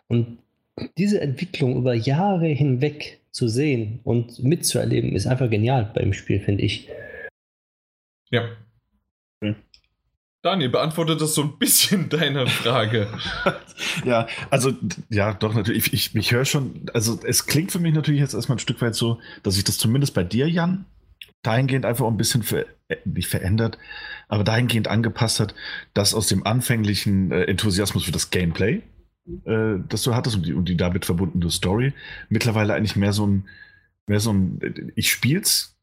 Und 0.08 0.38
diese 0.96 1.20
Entwicklung 1.20 1.76
über 1.76 1.94
Jahre 1.94 2.46
hinweg 2.46 3.20
zu 3.30 3.46
sehen 3.46 4.00
und 4.02 4.42
mitzuerleben, 4.42 5.14
ist 5.14 5.28
einfach 5.28 5.48
genial 5.48 5.92
beim 5.94 6.12
Spiel, 6.12 6.40
finde 6.40 6.64
ich. 6.64 6.88
Ja, 8.30 8.42
Daniel, 10.48 10.70
beantwortet 10.70 11.20
das 11.20 11.34
so 11.34 11.42
ein 11.42 11.58
bisschen 11.58 12.08
deine 12.08 12.46
Frage. 12.46 13.08
ja, 14.06 14.26
also, 14.48 14.72
ja, 15.10 15.34
doch, 15.34 15.52
natürlich. 15.52 15.88
Ich, 15.88 15.92
ich, 15.92 16.14
ich 16.14 16.32
höre 16.32 16.46
schon, 16.46 16.86
also 16.94 17.20
es 17.22 17.44
klingt 17.44 17.70
für 17.70 17.78
mich 17.78 17.92
natürlich 17.92 18.22
jetzt 18.22 18.32
erstmal 18.32 18.56
ein 18.56 18.60
Stück 18.60 18.80
weit 18.80 18.94
so, 18.94 19.20
dass 19.42 19.56
sich 19.56 19.64
das 19.64 19.76
zumindest 19.76 20.14
bei 20.14 20.24
dir, 20.24 20.48
Jan, 20.48 20.86
dahingehend 21.42 21.84
einfach 21.84 22.06
ein 22.06 22.16
bisschen 22.16 22.42
ver 22.42 22.64
nicht 23.04 23.28
verändert, 23.28 23.76
aber 24.28 24.42
dahingehend 24.42 24.88
angepasst 24.88 25.40
hat, 25.40 25.54
dass 25.92 26.14
aus 26.14 26.28
dem 26.28 26.46
anfänglichen 26.46 27.30
äh, 27.30 27.42
Enthusiasmus 27.42 28.04
für 28.04 28.12
das 28.12 28.30
Gameplay, 28.30 28.82
äh, 29.44 29.74
das 29.86 30.02
du 30.04 30.14
hattest 30.14 30.36
und 30.36 30.46
die, 30.46 30.54
und 30.54 30.66
die 30.66 30.78
damit 30.78 31.04
verbundene 31.04 31.50
Story, 31.50 31.92
mittlerweile 32.30 32.72
eigentlich 32.72 32.96
mehr 32.96 33.12
so 33.12 33.26
ein, 33.26 33.46
mehr 34.06 34.20
so 34.20 34.32
ein, 34.32 34.92
ich 34.96 35.12
spiel's, 35.12 35.76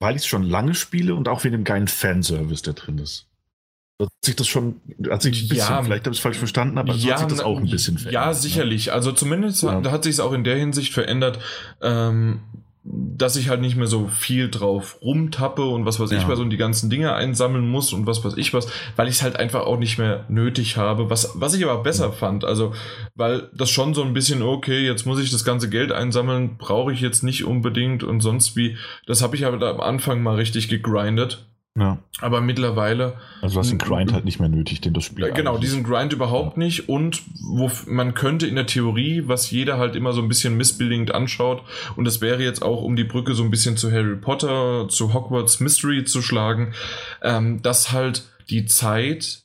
weil 0.00 0.16
ich 0.16 0.22
es 0.22 0.26
schon 0.26 0.42
lange 0.42 0.74
spiele 0.74 1.14
und 1.14 1.28
auch 1.28 1.44
wegen 1.44 1.52
dem 1.52 1.64
geilen 1.64 1.86
Fanservice, 1.86 2.62
der 2.62 2.74
drin 2.74 2.98
ist. 2.98 3.27
Hat 4.00 4.08
sich 4.22 4.36
das 4.36 4.46
schon, 4.46 4.80
hat 5.10 5.22
sich 5.22 5.42
ein 5.42 5.48
bisschen, 5.48 5.56
ja, 5.56 5.82
vielleicht 5.82 6.04
habe 6.04 6.12
ich 6.12 6.18
es 6.18 6.22
falsch 6.22 6.38
verstanden, 6.38 6.78
aber 6.78 6.94
ja, 6.94 7.14
hat 7.14 7.18
sich 7.18 7.38
das 7.38 7.40
auch 7.40 7.58
ein 7.58 7.68
bisschen 7.68 7.98
verändert. 7.98 8.26
Ja, 8.26 8.32
sicherlich. 8.32 8.92
Also 8.92 9.10
zumindest 9.10 9.64
ja. 9.64 9.72
hat, 9.72 9.90
hat 9.90 10.04
sich 10.04 10.14
es 10.14 10.20
auch 10.20 10.32
in 10.32 10.44
der 10.44 10.56
Hinsicht 10.56 10.92
verändert, 10.92 11.40
ähm, 11.82 12.40
dass 12.90 13.36
ich 13.36 13.48
halt 13.48 13.60
nicht 13.60 13.76
mehr 13.76 13.86
so 13.86 14.06
viel 14.06 14.48
drauf 14.50 14.98
rumtappe 15.02 15.64
und 15.64 15.84
was 15.84 16.00
weiß 16.00 16.10
ja. 16.10 16.18
ich 16.18 16.28
was 16.28 16.38
und 16.38 16.50
die 16.50 16.56
ganzen 16.56 16.90
Dinge 16.90 17.12
einsammeln 17.14 17.68
muss 17.68 17.92
und 17.92 18.06
was 18.06 18.24
weiß 18.24 18.34
ich 18.36 18.54
was, 18.54 18.68
weil 18.96 19.08
ich 19.08 19.16
es 19.16 19.22
halt 19.22 19.36
einfach 19.36 19.66
auch 19.66 19.78
nicht 19.78 19.98
mehr 19.98 20.24
nötig 20.28 20.76
habe, 20.76 21.10
was, 21.10 21.32
was 21.34 21.54
ich 21.54 21.64
aber 21.64 21.82
besser 21.82 22.06
ja. 22.06 22.12
fand, 22.12 22.44
also 22.44 22.72
weil 23.14 23.50
das 23.52 23.70
schon 23.70 23.94
so 23.94 24.02
ein 24.02 24.14
bisschen, 24.14 24.42
okay, 24.42 24.86
jetzt 24.86 25.06
muss 25.06 25.20
ich 25.20 25.30
das 25.30 25.44
ganze 25.44 25.68
Geld 25.68 25.92
einsammeln, 25.92 26.56
brauche 26.56 26.92
ich 26.92 27.00
jetzt 27.00 27.24
nicht 27.24 27.44
unbedingt 27.44 28.04
und 28.04 28.20
sonst 28.20 28.56
wie, 28.56 28.76
das 29.06 29.22
habe 29.22 29.36
ich 29.36 29.44
aber 29.44 29.58
da 29.58 29.70
am 29.70 29.80
Anfang 29.80 30.22
mal 30.22 30.36
richtig 30.36 30.68
gegrindet 30.68 31.44
ja. 31.76 31.98
Aber 32.20 32.40
mittlerweile. 32.40 33.16
Also 33.40 33.54
du 33.54 33.60
hast 33.60 33.70
den 33.70 33.78
Grind 33.78 34.12
halt 34.12 34.24
nicht 34.24 34.40
mehr 34.40 34.48
nötig, 34.48 34.80
den 34.80 34.94
das 34.94 35.04
Spiel. 35.04 35.30
Genau, 35.32 35.58
diesen 35.58 35.84
Grind 35.84 36.12
überhaupt 36.12 36.56
ja. 36.56 36.64
nicht. 36.64 36.88
Und 36.88 37.22
wo 37.40 37.70
man 37.86 38.14
könnte 38.14 38.46
in 38.46 38.56
der 38.56 38.66
Theorie, 38.66 39.24
was 39.26 39.50
jeder 39.50 39.78
halt 39.78 39.94
immer 39.94 40.12
so 40.12 40.20
ein 40.20 40.28
bisschen 40.28 40.56
missbildend 40.56 41.14
anschaut, 41.14 41.62
und 41.96 42.04
das 42.04 42.20
wäre 42.20 42.42
jetzt 42.42 42.62
auch, 42.62 42.82
um 42.82 42.96
die 42.96 43.04
Brücke 43.04 43.34
so 43.34 43.44
ein 43.44 43.50
bisschen 43.50 43.76
zu 43.76 43.92
Harry 43.92 44.16
Potter, 44.16 44.88
zu 44.88 45.14
Hogwarts 45.14 45.60
Mystery 45.60 46.04
zu 46.04 46.20
schlagen, 46.20 46.74
ähm, 47.22 47.62
dass 47.62 47.92
halt 47.92 48.24
die 48.50 48.66
Zeit 48.66 49.44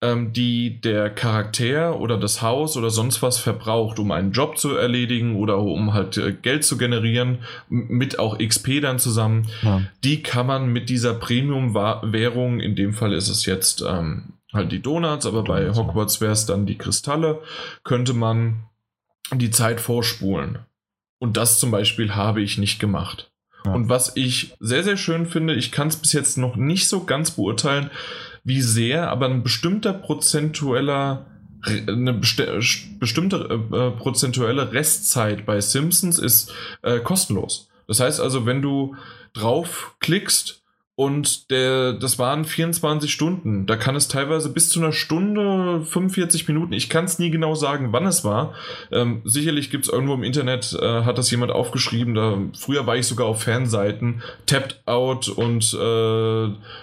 ähm, 0.00 0.32
die 0.32 0.80
der 0.80 1.10
Charakter 1.10 1.98
oder 1.98 2.18
das 2.18 2.40
Haus 2.40 2.76
oder 2.76 2.90
sonst 2.90 3.20
was 3.20 3.38
verbraucht, 3.38 3.98
um 3.98 4.12
einen 4.12 4.32
Job 4.32 4.56
zu 4.56 4.76
erledigen 4.76 5.36
oder 5.36 5.58
um 5.58 5.92
halt 5.92 6.16
äh, 6.16 6.32
Geld 6.32 6.64
zu 6.64 6.78
generieren, 6.78 7.38
mit 7.68 8.18
auch 8.18 8.38
XP 8.38 8.80
dann 8.80 8.98
zusammen, 8.98 9.48
ja. 9.62 9.82
die 10.04 10.22
kann 10.22 10.46
man 10.46 10.72
mit 10.72 10.88
dieser 10.88 11.14
Premium-Währung, 11.14 12.60
in 12.60 12.76
dem 12.76 12.92
Fall 12.92 13.12
ist 13.12 13.28
es 13.28 13.44
jetzt 13.44 13.82
ähm, 13.82 14.34
halt 14.52 14.70
die 14.70 14.80
Donuts, 14.80 15.26
aber 15.26 15.42
bei 15.42 15.68
Hogwarts 15.74 16.20
wäre 16.20 16.32
es 16.32 16.46
dann 16.46 16.66
die 16.66 16.78
Kristalle, 16.78 17.42
könnte 17.82 18.14
man 18.14 18.64
die 19.34 19.50
Zeit 19.50 19.80
vorspulen. 19.80 20.60
Und 21.18 21.36
das 21.36 21.58
zum 21.58 21.72
Beispiel 21.72 22.14
habe 22.14 22.40
ich 22.40 22.58
nicht 22.58 22.78
gemacht. 22.78 23.30
Ja. 23.64 23.72
Und 23.72 23.88
was 23.88 24.16
ich 24.16 24.54
sehr, 24.60 24.84
sehr 24.84 24.96
schön 24.96 25.26
finde, 25.26 25.54
ich 25.54 25.72
kann 25.72 25.88
es 25.88 25.96
bis 25.96 26.12
jetzt 26.12 26.38
noch 26.38 26.54
nicht 26.54 26.88
so 26.88 27.04
ganz 27.04 27.32
beurteilen, 27.32 27.90
wie 28.48 28.62
sehr, 28.62 29.10
aber 29.10 29.26
ein 29.26 29.42
bestimmter 29.42 29.92
prozentueller 29.92 31.26
eine 31.62 32.14
besti 32.14 32.44
bestimmte 33.00 33.36
äh, 33.72 33.90
prozentuelle 33.98 34.72
Restzeit 34.72 35.44
bei 35.44 35.60
Simpsons 35.60 36.18
ist 36.18 36.52
äh, 36.82 37.00
kostenlos. 37.00 37.68
Das 37.88 38.00
heißt 38.00 38.20
also, 38.20 38.46
wenn 38.46 38.62
du 38.62 38.94
draufklickst 39.32 40.62
und 40.98 41.52
der, 41.52 41.92
das 41.92 42.18
waren 42.18 42.44
24 42.44 43.12
Stunden. 43.12 43.66
Da 43.66 43.76
kann 43.76 43.94
es 43.94 44.08
teilweise 44.08 44.52
bis 44.52 44.68
zu 44.68 44.80
einer 44.80 44.90
Stunde, 44.90 45.84
45 45.84 46.48
Minuten. 46.48 46.72
Ich 46.72 46.88
kann 46.88 47.04
es 47.04 47.20
nie 47.20 47.30
genau 47.30 47.54
sagen, 47.54 47.92
wann 47.92 48.04
es 48.04 48.24
war. 48.24 48.54
Ähm, 48.90 49.22
sicherlich 49.24 49.70
gibt 49.70 49.84
es 49.84 49.92
irgendwo 49.92 50.14
im 50.14 50.24
Internet, 50.24 50.76
äh, 50.82 51.04
hat 51.04 51.16
das 51.16 51.30
jemand 51.30 51.52
aufgeschrieben. 51.52 52.16
Da, 52.16 52.38
früher 52.58 52.84
war 52.88 52.96
ich 52.96 53.06
sogar 53.06 53.28
auf 53.28 53.44
Fanseiten. 53.44 54.24
Tapped 54.46 54.82
Out 54.86 55.28
und 55.28 55.72
äh, 55.72 55.76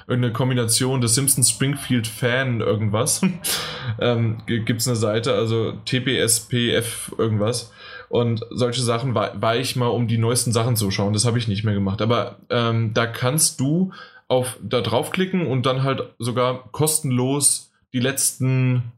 irgendeine 0.08 0.32
Kombination 0.32 1.01
des 1.01 1.13
Simpsons 1.13 1.49
Springfield 1.49 2.08
Fan 2.08 2.62
irgendwas. 2.62 3.19
ähm, 3.99 4.38
gibt 4.45 4.80
es 4.80 4.88
eine 4.88 4.95
Seite, 4.95 5.34
also 5.34 5.73
TPSPF 5.84 7.12
irgendwas. 7.17 7.73
Und 8.10 8.46
solche 8.52 8.82
Sachen 8.82 9.15
war, 9.15 9.41
war 9.41 9.56
ich 9.56 9.76
mal, 9.76 9.88
um 9.88 10.08
die 10.08 10.18
neuesten 10.18 10.52
Sachen 10.52 10.76
zu 10.76 10.91
schauen. 10.91 11.13
Das 11.13 11.26
habe 11.26 11.38
ich 11.38 11.48
nicht 11.48 11.63
mehr 11.63 11.74
gemacht. 11.74 12.02
Aber 12.02 12.38
ähm, 12.50 12.94
da 12.94 13.08
kannst 13.08 13.60
du 13.60 13.91
auf 14.28 14.58
da 14.63 14.82
draufklicken 14.82 15.46
und 15.46 15.65
dann 15.65 15.84
halt 15.84 16.13
sogar 16.18 16.70
kostenlos 16.72 17.72
die 17.94 18.00
letzten 18.00 18.91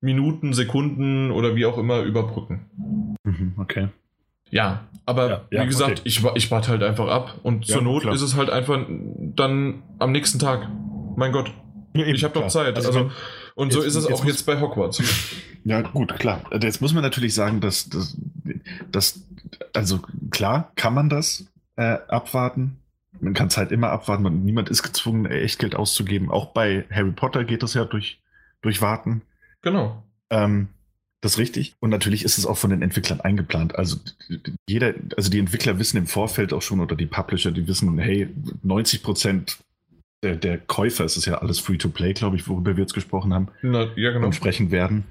Minuten, 0.00 0.52
Sekunden 0.52 1.30
oder 1.30 1.56
wie 1.56 1.66
auch 1.66 1.78
immer 1.78 2.00
überbrücken. 2.00 3.16
Mhm, 3.24 3.54
okay. 3.58 3.88
Ja, 4.50 4.86
aber 5.04 5.28
ja, 5.28 5.40
ja, 5.50 5.62
wie 5.62 5.66
gesagt, 5.66 6.00
okay. 6.00 6.02
ich, 6.04 6.24
ich 6.34 6.50
warte 6.50 6.70
halt 6.70 6.82
einfach 6.82 7.08
ab 7.08 7.38
und 7.42 7.66
ja, 7.66 7.74
zur 7.74 7.82
Not 7.82 8.02
klar. 8.02 8.14
ist 8.14 8.22
es 8.22 8.36
halt 8.36 8.50
einfach 8.50 8.78
dann 8.88 9.82
am 9.98 10.12
nächsten 10.12 10.38
Tag. 10.38 10.68
Mein 11.16 11.32
Gott, 11.32 11.52
ich 11.92 12.24
habe 12.24 12.34
doch 12.34 12.48
Zeit. 12.48 12.76
Also, 12.76 12.88
also 12.88 13.10
und 13.58 13.72
so 13.72 13.82
ist 13.82 13.96
es 13.96 14.06
auch 14.06 14.24
jetzt 14.24 14.46
bei 14.46 14.60
Hogwarts. 14.60 15.02
Ja, 15.64 15.82
gut, 15.82 16.18
klar. 16.18 16.40
Jetzt 16.62 16.80
muss 16.80 16.94
man 16.94 17.02
natürlich 17.02 17.34
sagen, 17.34 17.60
dass, 17.60 17.90
dass, 17.90 18.16
dass 18.90 19.20
also 19.74 20.00
klar, 20.30 20.72
kann 20.76 20.94
man 20.94 21.10
das 21.10 21.44
äh, 21.76 21.98
abwarten. 22.08 22.78
Man 23.20 23.34
kann 23.34 23.48
es 23.48 23.58
halt 23.58 23.70
immer 23.72 23.90
abwarten 23.90 24.24
und 24.24 24.44
niemand 24.44 24.70
ist 24.70 24.82
gezwungen, 24.82 25.26
Echtgeld 25.26 25.74
auszugeben. 25.74 26.30
Auch 26.30 26.54
bei 26.54 26.86
Harry 26.90 27.10
Potter 27.10 27.44
geht 27.44 27.62
das 27.62 27.74
ja 27.74 27.84
durch, 27.84 28.22
durch 28.62 28.80
Warten. 28.80 29.20
Genau. 29.60 30.04
Ähm, 30.30 30.68
das 31.20 31.32
ist 31.32 31.38
richtig. 31.38 31.74
Und 31.80 31.90
natürlich 31.90 32.24
ist 32.24 32.38
es 32.38 32.46
auch 32.46 32.56
von 32.56 32.70
den 32.70 32.80
Entwicklern 32.80 33.20
eingeplant. 33.20 33.74
Also 33.74 33.96
jeder, 34.68 34.94
also 35.16 35.28
die 35.28 35.40
Entwickler 35.40 35.78
wissen 35.78 35.98
im 35.98 36.06
Vorfeld 36.06 36.52
auch 36.52 36.62
schon 36.62 36.80
oder 36.80 36.94
die 36.94 37.06
Publisher, 37.06 37.50
die 37.50 37.66
wissen, 37.66 37.98
hey, 37.98 38.28
90 38.62 39.02
Prozent 39.02 39.58
der, 40.22 40.36
der 40.36 40.58
Käufer, 40.58 41.04
es 41.04 41.16
ist 41.16 41.26
ja 41.26 41.38
alles 41.38 41.60
Free-to-Play, 41.60 42.14
glaube 42.14 42.36
ich, 42.36 42.48
worüber 42.48 42.76
wir 42.76 42.82
jetzt 42.82 42.94
gesprochen 42.94 43.32
haben, 43.32 43.48
Na, 43.62 43.86
ja, 43.96 44.10
genau. 44.10 44.26
und 44.26 44.34
sprechen 44.34 44.70
werden. 44.70 45.04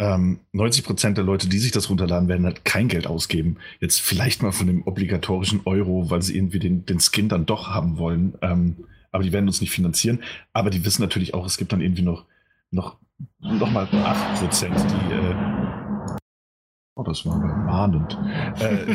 Ähm, 0.00 0.40
90 0.52 0.84
Prozent 0.84 1.16
der 1.18 1.24
Leute, 1.24 1.48
die 1.48 1.58
sich 1.58 1.72
das 1.72 1.90
runterladen, 1.90 2.28
werden 2.28 2.46
halt 2.46 2.64
kein 2.64 2.88
Geld 2.88 3.06
ausgeben. 3.06 3.56
Jetzt 3.80 4.00
vielleicht 4.00 4.42
mal 4.42 4.52
von 4.52 4.68
dem 4.68 4.86
obligatorischen 4.86 5.62
Euro, 5.64 6.08
weil 6.08 6.22
sie 6.22 6.36
irgendwie 6.36 6.60
den, 6.60 6.86
den 6.86 7.00
Skin 7.00 7.28
dann 7.28 7.46
doch 7.46 7.68
haben 7.68 7.98
wollen. 7.98 8.34
Ähm, 8.40 8.76
aber 9.10 9.24
die 9.24 9.32
werden 9.32 9.48
uns 9.48 9.60
nicht 9.60 9.72
finanzieren. 9.72 10.20
Aber 10.52 10.70
die 10.70 10.84
wissen 10.84 11.02
natürlich 11.02 11.34
auch, 11.34 11.44
es 11.46 11.56
gibt 11.56 11.72
dann 11.72 11.80
irgendwie 11.80 12.02
noch, 12.02 12.26
noch, 12.70 12.96
noch 13.40 13.72
mal 13.72 13.88
8 13.90 14.40
Prozent, 14.40 14.76
die, 14.76 15.14
äh, 15.14 15.34
Oh, 16.98 17.04
das 17.04 17.24
war 17.24 17.38
mahnend. 17.38 18.18
Äh, 18.58 18.92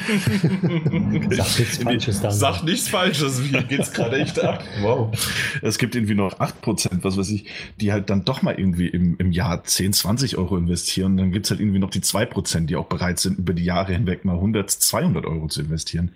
Sag 1.35 1.57
nichts 1.57 1.77
Falsches 1.77 2.19
dann. 2.19 2.31
Sag 2.33 2.63
nichts 2.63 2.89
Falsches. 2.89 3.41
Wie 3.41 3.63
geht's 3.63 3.93
gerade 3.93 4.17
echt 4.17 4.43
ab? 4.43 4.61
Wow. 4.81 5.17
Es 5.61 5.77
gibt 5.77 5.95
irgendwie 5.95 6.13
noch 6.13 6.37
8%, 6.37 7.01
was 7.03 7.15
weiß 7.15 7.29
ich, 7.29 7.45
die 7.79 7.93
halt 7.93 8.09
dann 8.09 8.25
doch 8.25 8.41
mal 8.41 8.59
irgendwie 8.59 8.89
im, 8.89 9.15
im 9.19 9.31
Jahr 9.31 9.63
10, 9.63 9.93
20 9.93 10.37
Euro 10.37 10.57
investieren. 10.57 11.15
dann 11.15 11.31
gibt 11.31 11.45
es 11.45 11.51
halt 11.51 11.61
irgendwie 11.61 11.79
noch 11.79 11.91
die 11.91 12.01
2%, 12.01 12.65
die 12.65 12.75
auch 12.75 12.87
bereit 12.87 13.19
sind, 13.19 13.39
über 13.39 13.53
die 13.53 13.63
Jahre 13.63 13.93
hinweg 13.93 14.25
mal 14.25 14.35
100, 14.35 14.69
200 14.69 15.25
Euro 15.25 15.47
zu 15.47 15.61
investieren. 15.61 16.11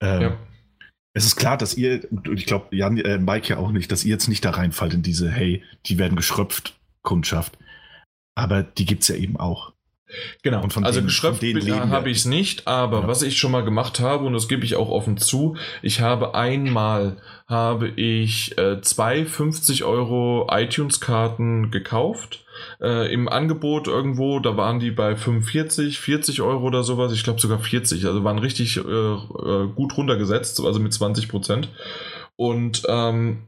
Ähm, 0.00 0.20
ja. 0.20 0.36
Es 1.14 1.24
ist 1.24 1.36
klar, 1.36 1.56
dass 1.56 1.76
ihr, 1.76 2.02
ich 2.34 2.46
glaube, 2.46 2.74
Jan, 2.74 2.98
äh, 2.98 3.18
Mike 3.18 3.48
ja 3.48 3.58
auch 3.58 3.70
nicht, 3.70 3.92
dass 3.92 4.04
ihr 4.04 4.10
jetzt 4.10 4.26
nicht 4.26 4.44
da 4.44 4.50
reinfallt 4.50 4.92
in 4.92 5.02
diese, 5.02 5.30
hey, 5.30 5.62
die 5.86 5.98
werden 5.98 6.16
geschröpft, 6.16 6.76
Kundschaft. 7.02 7.56
Aber 8.34 8.64
die 8.64 8.86
gibt 8.86 9.02
es 9.02 9.08
ja 9.08 9.14
eben 9.14 9.36
auch. 9.36 9.72
Genau, 10.42 10.66
also 10.82 11.02
geschröpft 11.02 11.42
habe 11.42 12.10
ich 12.10 12.18
es 12.18 12.24
nicht, 12.24 12.66
aber 12.66 13.00
ja. 13.00 13.08
was 13.08 13.22
ich 13.22 13.36
schon 13.36 13.52
mal 13.52 13.62
gemacht 13.62 14.00
habe, 14.00 14.24
und 14.24 14.32
das 14.32 14.48
gebe 14.48 14.64
ich 14.64 14.74
auch 14.76 14.88
offen 14.88 15.18
zu, 15.18 15.56
ich 15.82 16.00
habe 16.00 16.34
einmal, 16.34 17.18
habe 17.46 17.88
ich 17.88 18.56
äh, 18.56 18.80
zwei 18.80 19.26
50 19.26 19.84
Euro 19.84 20.48
iTunes-Karten 20.50 21.70
gekauft, 21.70 22.44
äh, 22.80 23.12
im 23.12 23.28
Angebot 23.28 23.86
irgendwo, 23.86 24.40
da 24.40 24.56
waren 24.56 24.80
die 24.80 24.90
bei 24.90 25.14
45, 25.14 25.98
40 25.98 26.40
Euro 26.40 26.66
oder 26.66 26.82
sowas, 26.82 27.12
ich 27.12 27.22
glaube 27.22 27.40
sogar 27.40 27.58
40, 27.58 28.06
also 28.06 28.24
waren 28.24 28.38
richtig 28.38 28.78
äh, 28.78 28.80
äh, 28.80 29.68
gut 29.74 29.96
runtergesetzt, 29.96 30.58
also 30.64 30.80
mit 30.80 30.94
20 30.94 31.28
Prozent. 31.28 31.68
Und 32.36 32.84
ähm, 32.88 33.47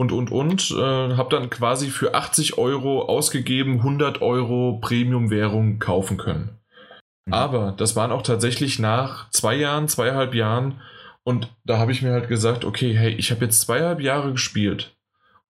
und, 0.00 0.12
und, 0.12 0.30
und, 0.30 0.70
äh, 0.70 1.14
habe 1.14 1.28
dann 1.28 1.50
quasi 1.50 1.90
für 1.90 2.14
80 2.14 2.56
Euro 2.56 3.02
ausgegeben 3.02 3.80
100 3.80 4.22
Euro 4.22 4.78
Premium-Währung 4.80 5.78
kaufen 5.78 6.16
können. 6.16 6.58
Mhm. 7.26 7.34
Aber 7.34 7.74
das 7.76 7.96
waren 7.96 8.10
auch 8.10 8.22
tatsächlich 8.22 8.78
nach 8.78 9.28
zwei 9.28 9.56
Jahren, 9.56 9.88
zweieinhalb 9.88 10.34
Jahren 10.34 10.80
und 11.22 11.48
da 11.66 11.76
habe 11.76 11.92
ich 11.92 12.00
mir 12.00 12.12
halt 12.12 12.28
gesagt, 12.30 12.64
okay, 12.64 12.94
hey, 12.94 13.12
ich 13.12 13.30
habe 13.30 13.44
jetzt 13.44 13.60
zweieinhalb 13.60 14.00
Jahre 14.00 14.32
gespielt 14.32 14.96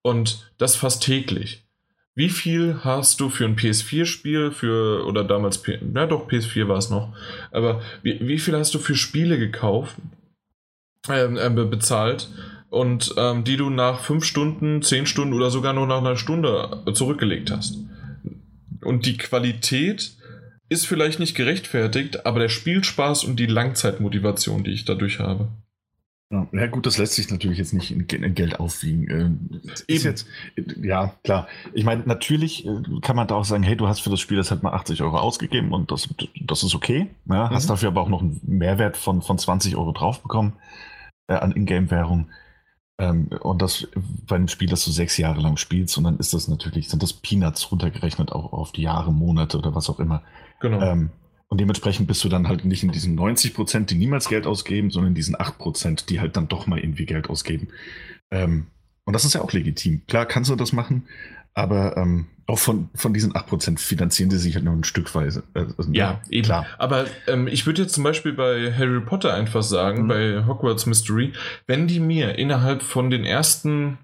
und 0.03 0.51
das 0.59 0.75
fast 0.75 1.05
täglich. 1.05 1.65
Wie 2.17 2.29
viel 2.29 2.81
hast 2.83 3.21
du 3.21 3.29
für 3.29 3.45
ein 3.45 3.55
PS4-Spiel, 3.55 4.51
für, 4.51 5.07
oder 5.07 5.23
damals, 5.23 5.63
ja 5.65 6.07
doch, 6.07 6.29
PS4 6.29 6.67
war 6.67 6.79
es 6.79 6.91
noch, 6.91 7.15
aber 7.53 7.83
wie, 8.03 8.19
wie 8.27 8.41
viel 8.41 8.57
hast 8.57 8.75
du 8.75 8.81
für 8.81 8.97
Spiele 8.97 9.39
gekauft, 9.39 9.95
äh, 11.09 11.23
äh, 11.23 11.51
bezahlt, 11.51 12.29
und 12.71 13.14
ähm, 13.18 13.45
die 13.45 13.57
du 13.57 13.68
nach 13.68 14.01
fünf 14.01 14.25
Stunden, 14.25 14.83
zehn 14.83 15.07
Stunden 15.07 15.35
oder 15.35 15.51
sogar 15.51 15.73
nur 15.73 15.87
nach 15.87 15.99
einer 15.99 16.16
Stunde 16.16 16.85
zurückgelegt 16.95 17.51
hast. 17.51 17.79
Und 18.83 19.07
die 19.07 19.18
Qualität 19.18 20.16
ist 20.68 20.87
vielleicht 20.87 21.18
nicht 21.18 21.35
gerechtfertigt, 21.35 22.25
aber 22.25 22.39
der 22.39 22.49
Spielspaß 22.49 23.25
und 23.25 23.37
die 23.37 23.47
Langzeitmotivation, 23.47 24.64
die 24.64 24.71
ich 24.71 24.85
dadurch 24.85 25.18
habe. 25.18 25.49
Ja, 26.53 26.68
gut, 26.68 26.87
das 26.87 26.97
lässt 26.97 27.14
sich 27.14 27.29
natürlich 27.29 27.59
jetzt 27.59 27.73
nicht 27.73 27.91
in, 27.91 28.07
Geld 28.07 28.61
aufwiegen. 28.61 29.51
Äh, 29.59 29.93
ist 29.93 30.05
jetzt, 30.05 30.29
ja, 30.81 31.12
klar. 31.25 31.49
Ich 31.73 31.85
meine, 31.85 32.05
natürlich 32.07 32.64
äh, 32.64 32.83
kann 33.03 33.16
man 33.16 33.27
da 33.27 33.35
auch 33.35 33.45
sagen, 33.45 33.64
hey, 33.64 33.77
du 33.77 33.89
hast 33.89 33.99
für 33.99 34.11
das 34.11 34.21
Spiel 34.21 34.37
das 34.37 34.53
halt 34.53 34.62
mal 34.62 34.73
80 34.73 35.03
Euro 35.03 35.18
ausgegeben 35.18 35.73
und 35.73 35.91
das, 35.91 36.09
das 36.41 36.62
ist 36.62 36.77
okay. 36.77 37.09
Ja, 37.29 37.49
mhm. 37.49 37.51
Hast 37.51 37.68
dafür 37.68 37.89
aber 37.89 38.03
auch 38.03 38.09
noch 38.09 38.23
einen 38.23 38.41
Mehrwert 38.45 38.97
von, 38.97 39.23
von 39.23 39.39
20 39.39 39.75
Euro 39.75 39.91
drauf 39.91 40.23
bekommen 40.23 40.53
äh, 41.27 41.35
an 41.35 41.51
Ingame-Währung. 41.51 42.29
Ähm, 43.01 43.29
und 43.41 43.63
das 43.63 43.89
bei 44.27 44.37
einem 44.37 44.49
Spiel, 44.49 44.69
das 44.69 44.85
du 44.85 44.91
sechs 44.91 45.17
Jahre 45.17 45.41
lang 45.41 45.57
spielst, 45.57 45.97
und 45.97 46.05
dann 46.05 46.19
ist 46.19 46.35
das 46.35 46.49
natürlich, 46.49 46.91
sind 46.91 47.03
das 47.03 47.15
Peanuts 47.15 47.73
runtergerechnet 47.73 48.31
auch 48.31 48.53
auf 48.53 48.73
die 48.73 48.83
Jahre, 48.83 49.11
Monate 49.11 49.57
oder 49.57 49.75
was 49.75 49.89
auch 49.89 49.99
immer. 49.99 50.23
Genau. 50.61 50.83
Ähm, 50.83 51.11
und 51.49 51.59
dementsprechend 51.59 52.07
bist 52.07 52.23
du 52.23 52.29
dann 52.29 52.47
halt 52.47 52.67
nicht 52.67 52.85
in 52.85 52.93
diesen 52.93 53.15
90 53.15 53.55
Prozent, 53.55 53.91
die 53.91 53.97
niemals 53.97 54.29
Geld 54.29 54.47
ausgeben, 54.47 54.91
sondern 54.91 55.13
in 55.13 55.15
diesen 55.15 55.35
8 55.41 55.57
Prozent, 55.57 56.11
die 56.11 56.21
halt 56.21 56.37
dann 56.37 56.49
doch 56.49 56.67
mal 56.67 56.79
irgendwie 56.79 57.07
Geld 57.07 57.31
ausgeben. 57.31 57.69
Ähm, 58.31 58.67
und 59.05 59.15
das 59.15 59.25
ist 59.25 59.33
ja 59.33 59.41
auch 59.41 59.53
legitim. 59.53 60.03
Klar 60.07 60.27
kannst 60.27 60.51
du 60.51 60.55
das 60.55 60.73
machen, 60.73 61.09
aber 61.55 61.97
ähm, 61.97 62.27
auch 62.51 62.59
von, 62.59 62.91
von 62.95 63.15
diesen 63.15 63.33
8% 63.33 63.79
finanzieren 63.79 64.31
sie 64.31 64.39
sich 64.39 64.55
halt 64.55 64.65
nur 64.65 64.75
ein 64.75 64.85
Stückweise. 64.85 65.43
Also, 65.55 65.91
ja, 65.93 66.21
eben. 66.29 66.45
Klar. 66.45 66.67
Aber 66.79 67.07
ähm, 67.27 67.47
ich 67.49 67.67
würde 67.67 67.83
jetzt 67.83 67.95
zum 67.95 68.05
Beispiel 68.05 68.33
bei 68.33 68.73
Harry 68.73 69.01
Potter 69.01 69.33
einfach 69.33 69.63
sagen, 69.63 70.05
mhm. 70.05 70.09
bei 70.09 70.45
Hogwarts 70.47 70.87
Mystery, 70.87 71.33
wenn 71.67 71.87
die 71.87 72.01
mir 72.01 72.39
innerhalb 72.39 72.83
von 72.83 73.11
den 73.11 73.25
ersten 73.25 73.99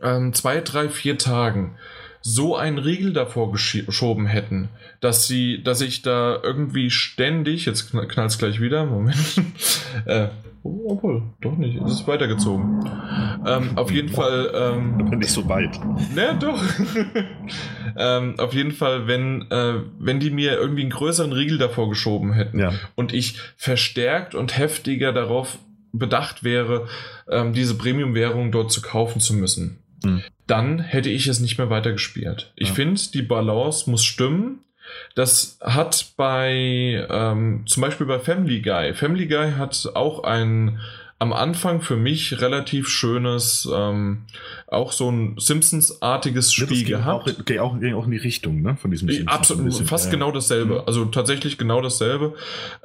ähm, 0.00 0.32
zwei, 0.32 0.60
drei, 0.60 0.88
vier 0.88 1.18
Tagen 1.18 1.76
so 2.22 2.56
einen 2.56 2.78
Riegel 2.78 3.12
davor 3.14 3.50
geschoben 3.50 4.26
hätten, 4.26 4.68
dass 5.00 5.26
sie, 5.26 5.62
dass 5.62 5.80
ich 5.80 6.02
da 6.02 6.38
irgendwie 6.42 6.90
ständig, 6.90 7.64
jetzt 7.64 7.90
knallt 7.90 8.30
es 8.30 8.38
gleich 8.38 8.60
wieder, 8.60 8.84
Moment, 8.84 9.16
äh, 10.04 10.28
oh, 10.62 10.92
obwohl, 10.92 11.22
doch 11.40 11.56
nicht, 11.56 11.80
es 11.82 11.92
ist 11.92 12.08
weitergezogen. 12.08 12.84
Ähm, 13.46 13.76
auf 13.76 13.90
jeden 13.90 14.08
Fall. 14.08 14.50
Ähm, 14.54 14.96
nicht 15.18 15.30
so 15.30 15.48
weit. 15.48 15.78
Ne, 16.14 16.36
doch. 16.38 16.62
ähm, 17.96 18.34
auf 18.38 18.54
jeden 18.54 18.72
Fall, 18.72 19.06
wenn, 19.06 19.50
äh, 19.50 19.80
wenn 19.98 20.20
die 20.20 20.30
mir 20.30 20.54
irgendwie 20.54 20.82
einen 20.82 20.90
größeren 20.90 21.32
Riegel 21.32 21.58
davor 21.58 21.88
geschoben 21.88 22.32
hätten 22.32 22.58
ja. 22.58 22.72
und 22.94 23.12
ich 23.12 23.38
verstärkt 23.56 24.34
und 24.34 24.56
heftiger 24.56 25.12
darauf 25.12 25.58
bedacht 25.92 26.44
wäre, 26.44 26.86
ähm, 27.28 27.52
diese 27.52 27.76
Premium-Währung 27.76 28.52
dort 28.52 28.70
zu 28.70 28.80
kaufen 28.80 29.20
zu 29.20 29.34
müssen 29.34 29.80
hm. 30.04 30.22
dann 30.46 30.78
hätte 30.78 31.10
ich 31.10 31.26
es 31.26 31.40
nicht 31.40 31.58
mehr 31.58 31.70
weitergespielt. 31.70 32.52
Ich 32.56 32.68
ja. 32.68 32.74
finde, 32.74 33.00
die 33.12 33.22
Balance 33.22 33.90
muss 33.90 34.04
stimmen. 34.04 34.60
Das 35.14 35.58
hat 35.60 36.12
bei, 36.16 37.06
ähm, 37.10 37.64
zum 37.66 37.80
Beispiel 37.82 38.06
bei 38.06 38.18
Family 38.18 38.60
Guy. 38.60 38.94
Family 38.94 39.26
Guy 39.26 39.52
hat 39.52 39.90
auch 39.94 40.24
ein 40.24 40.80
am 41.20 41.34
Anfang 41.34 41.82
für 41.82 41.96
mich 41.96 42.40
relativ 42.40 42.88
schönes, 42.88 43.68
ähm, 43.70 44.22
auch 44.66 44.90
so 44.90 45.10
ein 45.10 45.34
Simpsons-artiges 45.36 46.50
Spiel 46.50 46.88
ja, 46.88 46.96
gehabt. 46.96 47.28
Auch, 47.28 47.44
ging 47.44 47.58
auch, 47.58 47.78
ging 47.78 47.94
auch 47.94 48.06
in 48.06 48.12
die 48.12 48.16
Richtung, 48.16 48.62
ne? 48.62 48.76
Von 48.76 48.90
diesem 48.90 49.10
Simpsons. 49.10 49.30
Absolut, 49.30 49.74
fast 49.86 50.06
ja. 50.06 50.12
genau 50.12 50.32
dasselbe. 50.32 50.76
Mhm. 50.76 50.82
Also 50.86 51.04
tatsächlich 51.04 51.58
genau 51.58 51.82
dasselbe. 51.82 52.34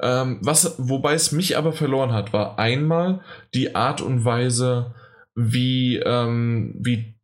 Ähm, 0.00 0.38
was, 0.42 0.74
wobei 0.76 1.14
es 1.14 1.32
mich 1.32 1.56
aber 1.56 1.72
verloren 1.72 2.12
hat, 2.12 2.34
war 2.34 2.58
einmal 2.58 3.22
die 3.54 3.74
Art 3.74 4.02
und 4.02 4.26
Weise, 4.26 4.94
wie, 5.34 5.96
ähm, 5.96 6.74
wie, 6.78 7.15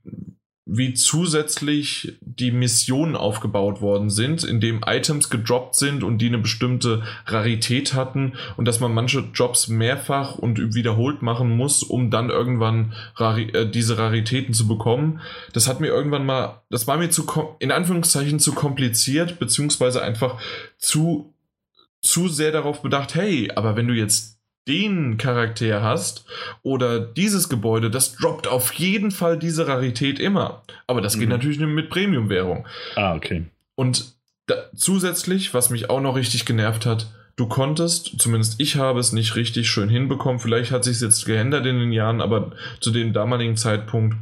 wie 0.75 0.95
zusätzlich 0.95 2.17
die 2.23 2.51
Missionen 2.51 3.15
aufgebaut 3.15 3.83
worden 3.83 4.09
sind, 4.09 4.43
indem 4.43 4.81
Items 4.87 5.29
gedroppt 5.29 5.77
sind 5.77 6.03
und 6.03 6.17
die 6.17 6.29
eine 6.29 6.39
bestimmte 6.39 7.03
Rarität 7.27 7.93
hatten 7.93 8.33
und 8.57 8.67
dass 8.67 8.81
man 8.81 8.95
manche 8.95 9.29
Jobs 9.35 9.69
mehrfach 9.69 10.37
und 10.37 10.75
wiederholt 10.75 11.21
machen 11.21 11.55
muss, 11.55 11.83
um 11.83 12.11
dann 12.11 12.31
irgendwann 12.31 12.95
Rari 13.17 13.51
äh, 13.51 13.71
diese 13.71 13.99
Raritäten 13.99 14.55
zu 14.55 14.67
bekommen. 14.67 15.21
Das 15.53 15.69
hat 15.69 15.81
mir 15.81 15.89
irgendwann 15.89 16.25
mal, 16.25 16.63
das 16.71 16.87
war 16.87 16.97
mir 16.97 17.11
zu, 17.11 17.27
in 17.59 17.71
Anführungszeichen 17.71 18.41
zu 18.41 18.53
kompliziert, 18.53 19.39
beziehungsweise 19.39 20.01
einfach 20.01 20.41
zu, 20.79 21.35
zu 22.01 22.29
sehr 22.29 22.51
darauf 22.51 22.81
bedacht, 22.81 23.15
hey, 23.15 23.51
aber 23.55 23.77
wenn 23.77 23.89
du 23.89 23.95
jetzt 23.95 24.42
den 24.69 25.17
Charakter 25.19 25.83
hast 25.83 26.25
oder 26.63 27.01
dieses 27.01 27.49
Gebäude, 27.49 27.91
das 27.91 28.15
droppt 28.15 28.47
auf 28.47 28.73
jeden 28.75 29.11
Fall 29.11 29.39
diese 29.39 29.67
Rarität 29.67 30.21
immer. 30.21 30.63
Aber 30.87 31.01
das 31.01 31.15
geht 31.15 31.29
mhm. 31.29 31.35
natürlich 31.35 31.59
nur 31.59 31.69
mit 31.69 31.91
Premium-Währung. 31.91 32.67
Ah, 32.95 33.15
okay. 33.15 33.47
Und 33.75 34.15
da, 34.47 34.55
zusätzlich, 34.75 35.55
was 35.55 35.71
mich 35.71 35.91
auch 35.91 36.01
noch 36.01 36.17
richtig 36.17 36.45
genervt 36.45 36.87
hat, 36.87 37.09
du 37.37 37.47
konntest, 37.47 38.21
zumindest 38.21 38.61
ich 38.61 38.77
habe 38.77 39.01
es 39.01 39.13
nicht 39.13 39.37
richtig 39.37 39.69
schön 39.69 39.89
hinbekommen, 39.89 40.39
vielleicht 40.39 40.71
hat 40.71 40.85
sich 40.85 41.01
jetzt 41.01 41.25
geändert 41.25 41.67
in 41.67 41.79
den 41.79 41.93
Jahren, 41.93 42.21
aber 42.21 42.53
zu 42.81 42.91
dem 42.91 43.13
damaligen 43.13 43.57
Zeitpunkt, 43.57 44.17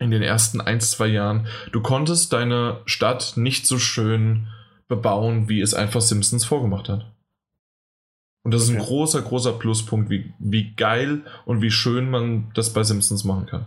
in 0.00 0.10
den 0.10 0.22
ersten 0.22 0.60
ein, 0.60 0.80
zwei 0.80 1.08
Jahren, 1.08 1.48
du 1.72 1.80
konntest 1.80 2.32
deine 2.32 2.80
Stadt 2.86 3.32
nicht 3.36 3.66
so 3.66 3.78
schön 3.78 4.46
bebauen, 4.86 5.48
wie 5.48 5.60
es 5.60 5.74
einfach 5.74 6.00
Simpsons 6.00 6.44
vorgemacht 6.44 6.88
hat. 6.88 7.10
Und 8.48 8.54
das 8.54 8.62
okay. 8.62 8.72
ist 8.72 8.78
ein 8.78 8.86
großer, 8.86 9.20
großer 9.20 9.52
Pluspunkt, 9.52 10.08
wie, 10.08 10.32
wie 10.38 10.72
geil 10.72 11.20
und 11.44 11.60
wie 11.60 11.70
schön 11.70 12.08
man 12.08 12.50
das 12.54 12.72
bei 12.72 12.82
Simpsons 12.82 13.24
machen 13.24 13.44
kann. 13.44 13.66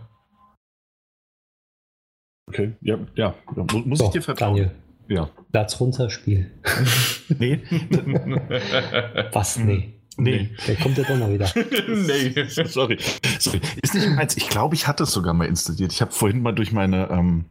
Okay, 2.48 2.72
ja, 2.80 2.98
ja. 3.14 3.36
Muss 3.84 4.00
Doch, 4.00 4.06
ich 4.06 4.12
dir 4.14 4.22
vertrauen? 4.22 4.56
Daniel. 4.56 4.74
Ja. 5.06 5.30
Platz 5.52 5.78
runter, 5.78 6.10
Spiel. 6.10 6.50
nee. 7.28 7.60
Was? 9.32 9.56
Nee. 9.56 10.00
Nee. 10.16 10.50
Der 10.66 10.74
kommt 10.74 10.98
ja 10.98 11.04
doch 11.04 11.16
mal 11.16 11.32
wieder. 11.32 11.48
nee. 11.54 12.44
Sorry. 12.48 12.98
Sorry. 13.38 13.60
Ist 13.82 13.94
nicht 13.94 14.10
meins. 14.10 14.36
Ich 14.36 14.48
glaube, 14.48 14.74
ich 14.74 14.88
hatte 14.88 15.04
es 15.04 15.12
sogar 15.12 15.32
mal 15.32 15.46
installiert. 15.46 15.92
Ich 15.92 16.00
habe 16.00 16.10
vorhin 16.10 16.42
mal 16.42 16.56
durch 16.56 16.72
meine 16.72 17.08
ähm, 17.08 17.44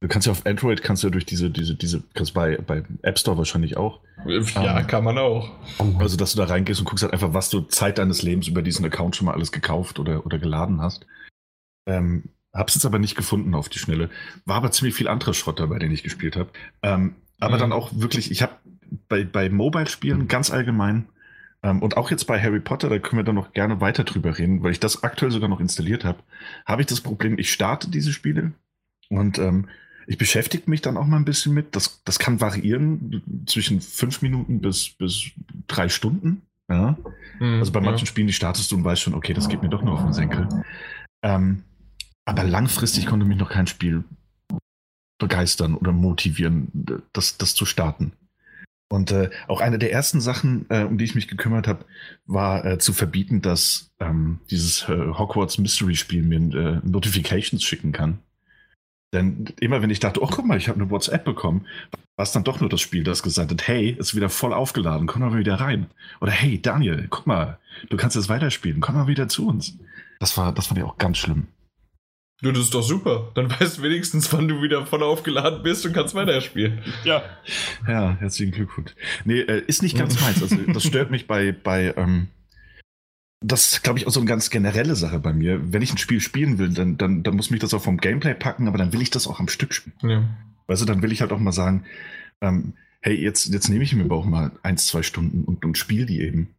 Du 0.00 0.08
kannst 0.08 0.26
ja 0.26 0.32
auf 0.32 0.46
Android, 0.46 0.82
kannst 0.82 1.02
du 1.02 1.08
ja 1.08 1.10
durch 1.10 1.26
diese, 1.26 1.50
diese, 1.50 1.74
diese, 1.74 2.02
kannst 2.14 2.32
bei, 2.32 2.56
bei 2.56 2.82
App 3.02 3.18
Store 3.18 3.36
wahrscheinlich 3.36 3.76
auch. 3.76 4.00
Ja, 4.24 4.80
ähm, 4.80 4.86
kann 4.86 5.04
man 5.04 5.18
auch. 5.18 5.50
Also, 5.98 6.16
dass 6.16 6.32
du 6.32 6.38
da 6.38 6.44
reingehst 6.44 6.80
und 6.80 6.86
guckst 6.86 7.02
halt 7.02 7.12
einfach, 7.12 7.34
was 7.34 7.50
du 7.50 7.60
Zeit 7.60 7.98
deines 7.98 8.22
Lebens 8.22 8.48
über 8.48 8.62
diesen 8.62 8.84
Account 8.86 9.16
schon 9.16 9.26
mal 9.26 9.34
alles 9.34 9.52
gekauft 9.52 9.98
oder, 9.98 10.24
oder 10.24 10.38
geladen 10.38 10.80
hast. 10.80 11.06
Ähm, 11.86 12.30
hab's 12.54 12.74
jetzt 12.74 12.86
aber 12.86 12.98
nicht 12.98 13.14
gefunden 13.14 13.54
auf 13.54 13.68
die 13.68 13.78
Schnelle. 13.78 14.08
War 14.46 14.56
aber 14.56 14.70
ziemlich 14.70 14.94
viel 14.94 15.08
anderer 15.08 15.34
Schrott 15.34 15.60
dabei, 15.60 15.78
den 15.78 15.92
ich 15.92 16.02
gespielt 16.02 16.34
habe. 16.34 16.48
Ähm, 16.82 17.14
aber 17.38 17.56
mhm. 17.56 17.60
dann 17.60 17.72
auch 17.72 17.90
wirklich, 17.92 18.30
ich 18.30 18.40
habe 18.40 18.54
bei, 19.08 19.24
bei 19.24 19.50
Mobile-Spielen 19.50 20.28
ganz 20.28 20.50
allgemein 20.50 21.06
ähm, 21.62 21.82
und 21.82 21.96
auch 21.96 22.10
jetzt 22.10 22.24
bei 22.24 22.40
Harry 22.40 22.60
Potter, 22.60 22.88
da 22.88 22.98
können 22.98 23.20
wir 23.20 23.24
dann 23.24 23.34
noch 23.34 23.52
gerne 23.52 23.80
weiter 23.80 24.04
drüber 24.04 24.38
reden, 24.38 24.62
weil 24.62 24.72
ich 24.72 24.80
das 24.80 25.02
aktuell 25.02 25.30
sogar 25.30 25.48
noch 25.48 25.60
installiert 25.60 26.04
habe, 26.04 26.20
habe 26.66 26.82
ich 26.82 26.86
das 26.86 27.00
Problem, 27.00 27.38
ich 27.38 27.52
starte 27.52 27.90
diese 27.90 28.12
Spiele 28.12 28.52
und 29.08 29.38
ähm, 29.38 29.68
ich 30.10 30.18
beschäftige 30.18 30.68
mich 30.68 30.80
dann 30.80 30.96
auch 30.96 31.06
mal 31.06 31.18
ein 31.18 31.24
bisschen 31.24 31.54
mit. 31.54 31.76
Das, 31.76 32.02
das 32.02 32.18
kann 32.18 32.40
variieren 32.40 33.22
zwischen 33.46 33.80
fünf 33.80 34.22
Minuten 34.22 34.60
bis, 34.60 34.88
bis 34.88 35.30
drei 35.68 35.88
Stunden. 35.88 36.42
Ja. 36.68 36.98
Mhm, 37.38 37.60
also 37.60 37.70
bei 37.70 37.80
manchen 37.80 38.06
ja. 38.06 38.10
Spielen, 38.10 38.26
die 38.26 38.32
startest 38.32 38.72
du 38.72 38.76
und 38.76 38.82
weißt 38.82 39.02
schon, 39.02 39.14
okay, 39.14 39.34
das 39.34 39.48
geht 39.48 39.62
mir 39.62 39.68
doch 39.68 39.82
nur 39.82 39.94
auf 39.94 40.02
den 40.02 40.12
Senkel. 40.12 40.48
Ähm, 41.22 41.62
aber 42.24 42.42
langfristig 42.42 43.06
konnte 43.06 43.24
mich 43.24 43.38
noch 43.38 43.50
kein 43.50 43.68
Spiel 43.68 44.02
begeistern 45.20 45.76
oder 45.76 45.92
motivieren, 45.92 46.72
das, 47.12 47.38
das 47.38 47.54
zu 47.54 47.64
starten. 47.64 48.10
Und 48.92 49.12
äh, 49.12 49.30
auch 49.46 49.60
eine 49.60 49.78
der 49.78 49.92
ersten 49.92 50.20
Sachen, 50.20 50.66
äh, 50.70 50.82
um 50.82 50.98
die 50.98 51.04
ich 51.04 51.14
mich 51.14 51.28
gekümmert 51.28 51.68
habe, 51.68 51.84
war 52.26 52.64
äh, 52.64 52.78
zu 52.78 52.92
verbieten, 52.92 53.42
dass 53.42 53.92
ähm, 54.00 54.40
dieses 54.50 54.88
äh, 54.88 55.12
Hogwarts 55.12 55.58
Mystery 55.58 55.94
Spiel 55.94 56.24
mir 56.24 56.40
äh, 56.52 56.80
Notifications 56.82 57.62
schicken 57.62 57.92
kann. 57.92 58.18
Denn 59.12 59.46
immer 59.58 59.82
wenn 59.82 59.90
ich 59.90 60.00
dachte, 60.00 60.22
oh 60.22 60.28
guck 60.30 60.46
mal, 60.46 60.56
ich 60.56 60.68
habe 60.68 60.80
eine 60.80 60.90
WhatsApp 60.90 61.24
bekommen, 61.24 61.66
war 62.16 62.22
es 62.22 62.32
dann 62.32 62.44
doch 62.44 62.60
nur 62.60 62.68
das 62.68 62.80
Spiel, 62.80 63.02
das 63.02 63.22
gesagt 63.22 63.50
hat, 63.50 63.66
hey, 63.66 63.90
ist 63.98 64.14
wieder 64.14 64.28
voll 64.28 64.52
aufgeladen, 64.52 65.06
komm 65.06 65.22
mal 65.22 65.36
wieder 65.36 65.56
rein. 65.56 65.86
Oder 66.20 66.32
hey, 66.32 66.60
Daniel, 66.60 67.06
guck 67.10 67.26
mal, 67.26 67.58
du 67.88 67.96
kannst 67.96 68.14
jetzt 68.14 68.28
weiterspielen, 68.28 68.80
komm 68.80 68.94
mal 68.94 69.08
wieder 69.08 69.28
zu 69.28 69.48
uns. 69.48 69.76
Das 70.20 70.36
war, 70.36 70.52
das 70.52 70.68
fand 70.68 70.78
ich 70.78 70.84
auch 70.84 70.98
ganz 70.98 71.18
schlimm. 71.18 71.48
Du, 72.42 72.52
das 72.52 72.64
ist 72.64 72.74
doch 72.74 72.82
super. 72.82 73.32
Dann 73.34 73.50
weißt 73.50 73.78
du 73.78 73.82
wenigstens, 73.82 74.32
wann 74.32 74.48
du 74.48 74.62
wieder 74.62 74.86
voll 74.86 75.02
aufgeladen 75.02 75.62
bist 75.62 75.84
und 75.84 75.92
kannst 75.92 76.14
weiterspielen. 76.14 76.82
Ja. 77.04 77.22
Ja, 77.86 78.16
herzlichen 78.18 78.52
Glückwunsch. 78.52 78.92
Nee, 79.24 79.40
äh, 79.40 79.62
ist 79.66 79.82
nicht 79.82 79.96
ganz 79.96 80.20
meins. 80.22 80.42
Also, 80.42 80.56
das 80.56 80.84
stört 80.84 81.10
mich 81.10 81.26
bei, 81.26 81.52
bei 81.52 81.92
ähm, 81.96 82.28
das 83.40 83.72
ist, 83.72 83.82
glaube 83.82 83.98
ich, 83.98 84.06
auch 84.06 84.10
so 84.10 84.20
eine 84.20 84.28
ganz 84.28 84.50
generelle 84.50 84.94
Sache 84.94 85.18
bei 85.18 85.32
mir. 85.32 85.72
Wenn 85.72 85.82
ich 85.82 85.92
ein 85.92 85.98
Spiel 85.98 86.20
spielen 86.20 86.58
will, 86.58 86.70
dann, 86.70 86.98
dann, 86.98 87.22
dann 87.22 87.36
muss 87.36 87.50
mich 87.50 87.60
das 87.60 87.72
auch 87.72 87.82
vom 87.82 87.96
Gameplay 87.96 88.34
packen, 88.34 88.68
aber 88.68 88.76
dann 88.76 88.92
will 88.92 89.00
ich 89.00 89.10
das 89.10 89.26
auch 89.26 89.40
am 89.40 89.48
Stück 89.48 89.72
spielen. 89.72 89.96
Ja. 90.02 90.24
Weißt 90.66 90.82
du, 90.82 90.86
dann 90.86 91.02
will 91.02 91.10
ich 91.10 91.22
halt 91.22 91.32
auch 91.32 91.38
mal 91.38 91.52
sagen, 91.52 91.84
ähm, 92.42 92.74
hey, 93.00 93.14
jetzt, 93.14 93.52
jetzt 93.52 93.68
nehme 93.68 93.82
ich 93.82 93.94
mir 93.94 94.04
aber 94.04 94.16
auch 94.16 94.26
mal 94.26 94.52
eins, 94.62 94.86
zwei 94.86 95.02
Stunden 95.02 95.44
und, 95.44 95.64
und 95.64 95.78
spiele 95.78 96.06
die 96.06 96.20
eben. 96.20 96.54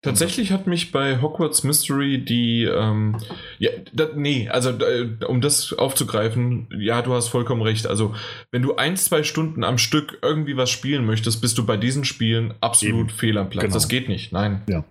Tatsächlich 0.00 0.50
hat 0.50 0.66
mich 0.66 0.90
bei 0.90 1.22
Hogwarts 1.22 1.62
Mystery 1.62 2.24
die, 2.24 2.64
ähm, 2.64 3.18
ja, 3.60 3.70
da, 3.92 4.08
nee, 4.16 4.48
also 4.48 4.70
äh, 4.70 5.10
um 5.28 5.40
das 5.40 5.72
aufzugreifen, 5.72 6.66
ja, 6.76 7.02
du 7.02 7.14
hast 7.14 7.28
vollkommen 7.28 7.62
recht. 7.62 7.86
Also, 7.86 8.12
wenn 8.50 8.62
du 8.62 8.74
ein, 8.74 8.96
zwei 8.96 9.22
Stunden 9.22 9.62
am 9.62 9.78
Stück 9.78 10.18
irgendwie 10.20 10.56
was 10.56 10.70
spielen 10.70 11.06
möchtest, 11.06 11.40
bist 11.40 11.56
du 11.56 11.64
bei 11.64 11.76
diesen 11.76 12.04
Spielen 12.04 12.52
absolut 12.60 13.10
Eben. 13.10 13.10
fehl 13.10 13.38
am 13.38 13.48
Platz. 13.48 13.62
Genau. 13.62 13.74
Das 13.74 13.88
geht 13.88 14.08
nicht, 14.08 14.32
nein. 14.32 14.62
Ja. 14.68 14.84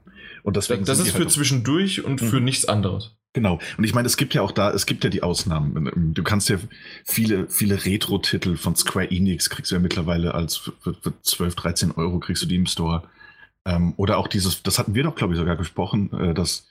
Und 0.44 0.58
deswegen 0.58 0.86
das, 0.86 1.00
ist 1.00 1.12
für 1.12 1.20
halt 1.20 1.32
zwischendurch 1.32 2.04
und 2.04 2.22
mhm. 2.22 2.28
für 2.28 2.42
nichts 2.42 2.66
anderes. 2.66 3.12
Genau. 3.34 3.60
Und 3.78 3.84
ich 3.84 3.94
meine, 3.94 4.08
es 4.08 4.18
gibt 4.18 4.34
ja 4.34 4.42
auch 4.42 4.52
da, 4.52 4.72
es 4.72 4.86
gibt 4.86 5.04
ja 5.04 5.10
die 5.10 5.24
Ausnahmen. 5.24 6.14
Du 6.14 6.24
kannst 6.24 6.50
ja 6.50 6.58
viele, 7.06 7.48
viele 7.48 7.86
Retro-Titel 7.86 8.58
von 8.58 8.76
Square 8.76 9.10
Enix 9.10 9.50
kriegst 9.50 9.72
du 9.72 9.76
ja 9.76 9.82
mittlerweile 9.82 10.34
als 10.34 10.58
für, 10.58 10.74
für 10.82 11.14
12, 11.22 11.56
13 11.56 11.92
Euro 11.92 12.20
kriegst 12.20 12.44
du 12.44 12.48
die 12.48 12.56
im 12.56 12.66
Store. 12.66 13.04
Ähm, 13.66 13.94
oder 13.96 14.18
auch 14.18 14.28
dieses, 14.28 14.64
das 14.64 14.80
hatten 14.80 14.96
wir 14.96 15.04
doch, 15.04 15.16
glaube 15.16 15.34
ich, 15.34 15.40
sogar 15.40 15.56
gesprochen, 15.56 16.12
äh, 16.14 16.34
dass 16.34 16.68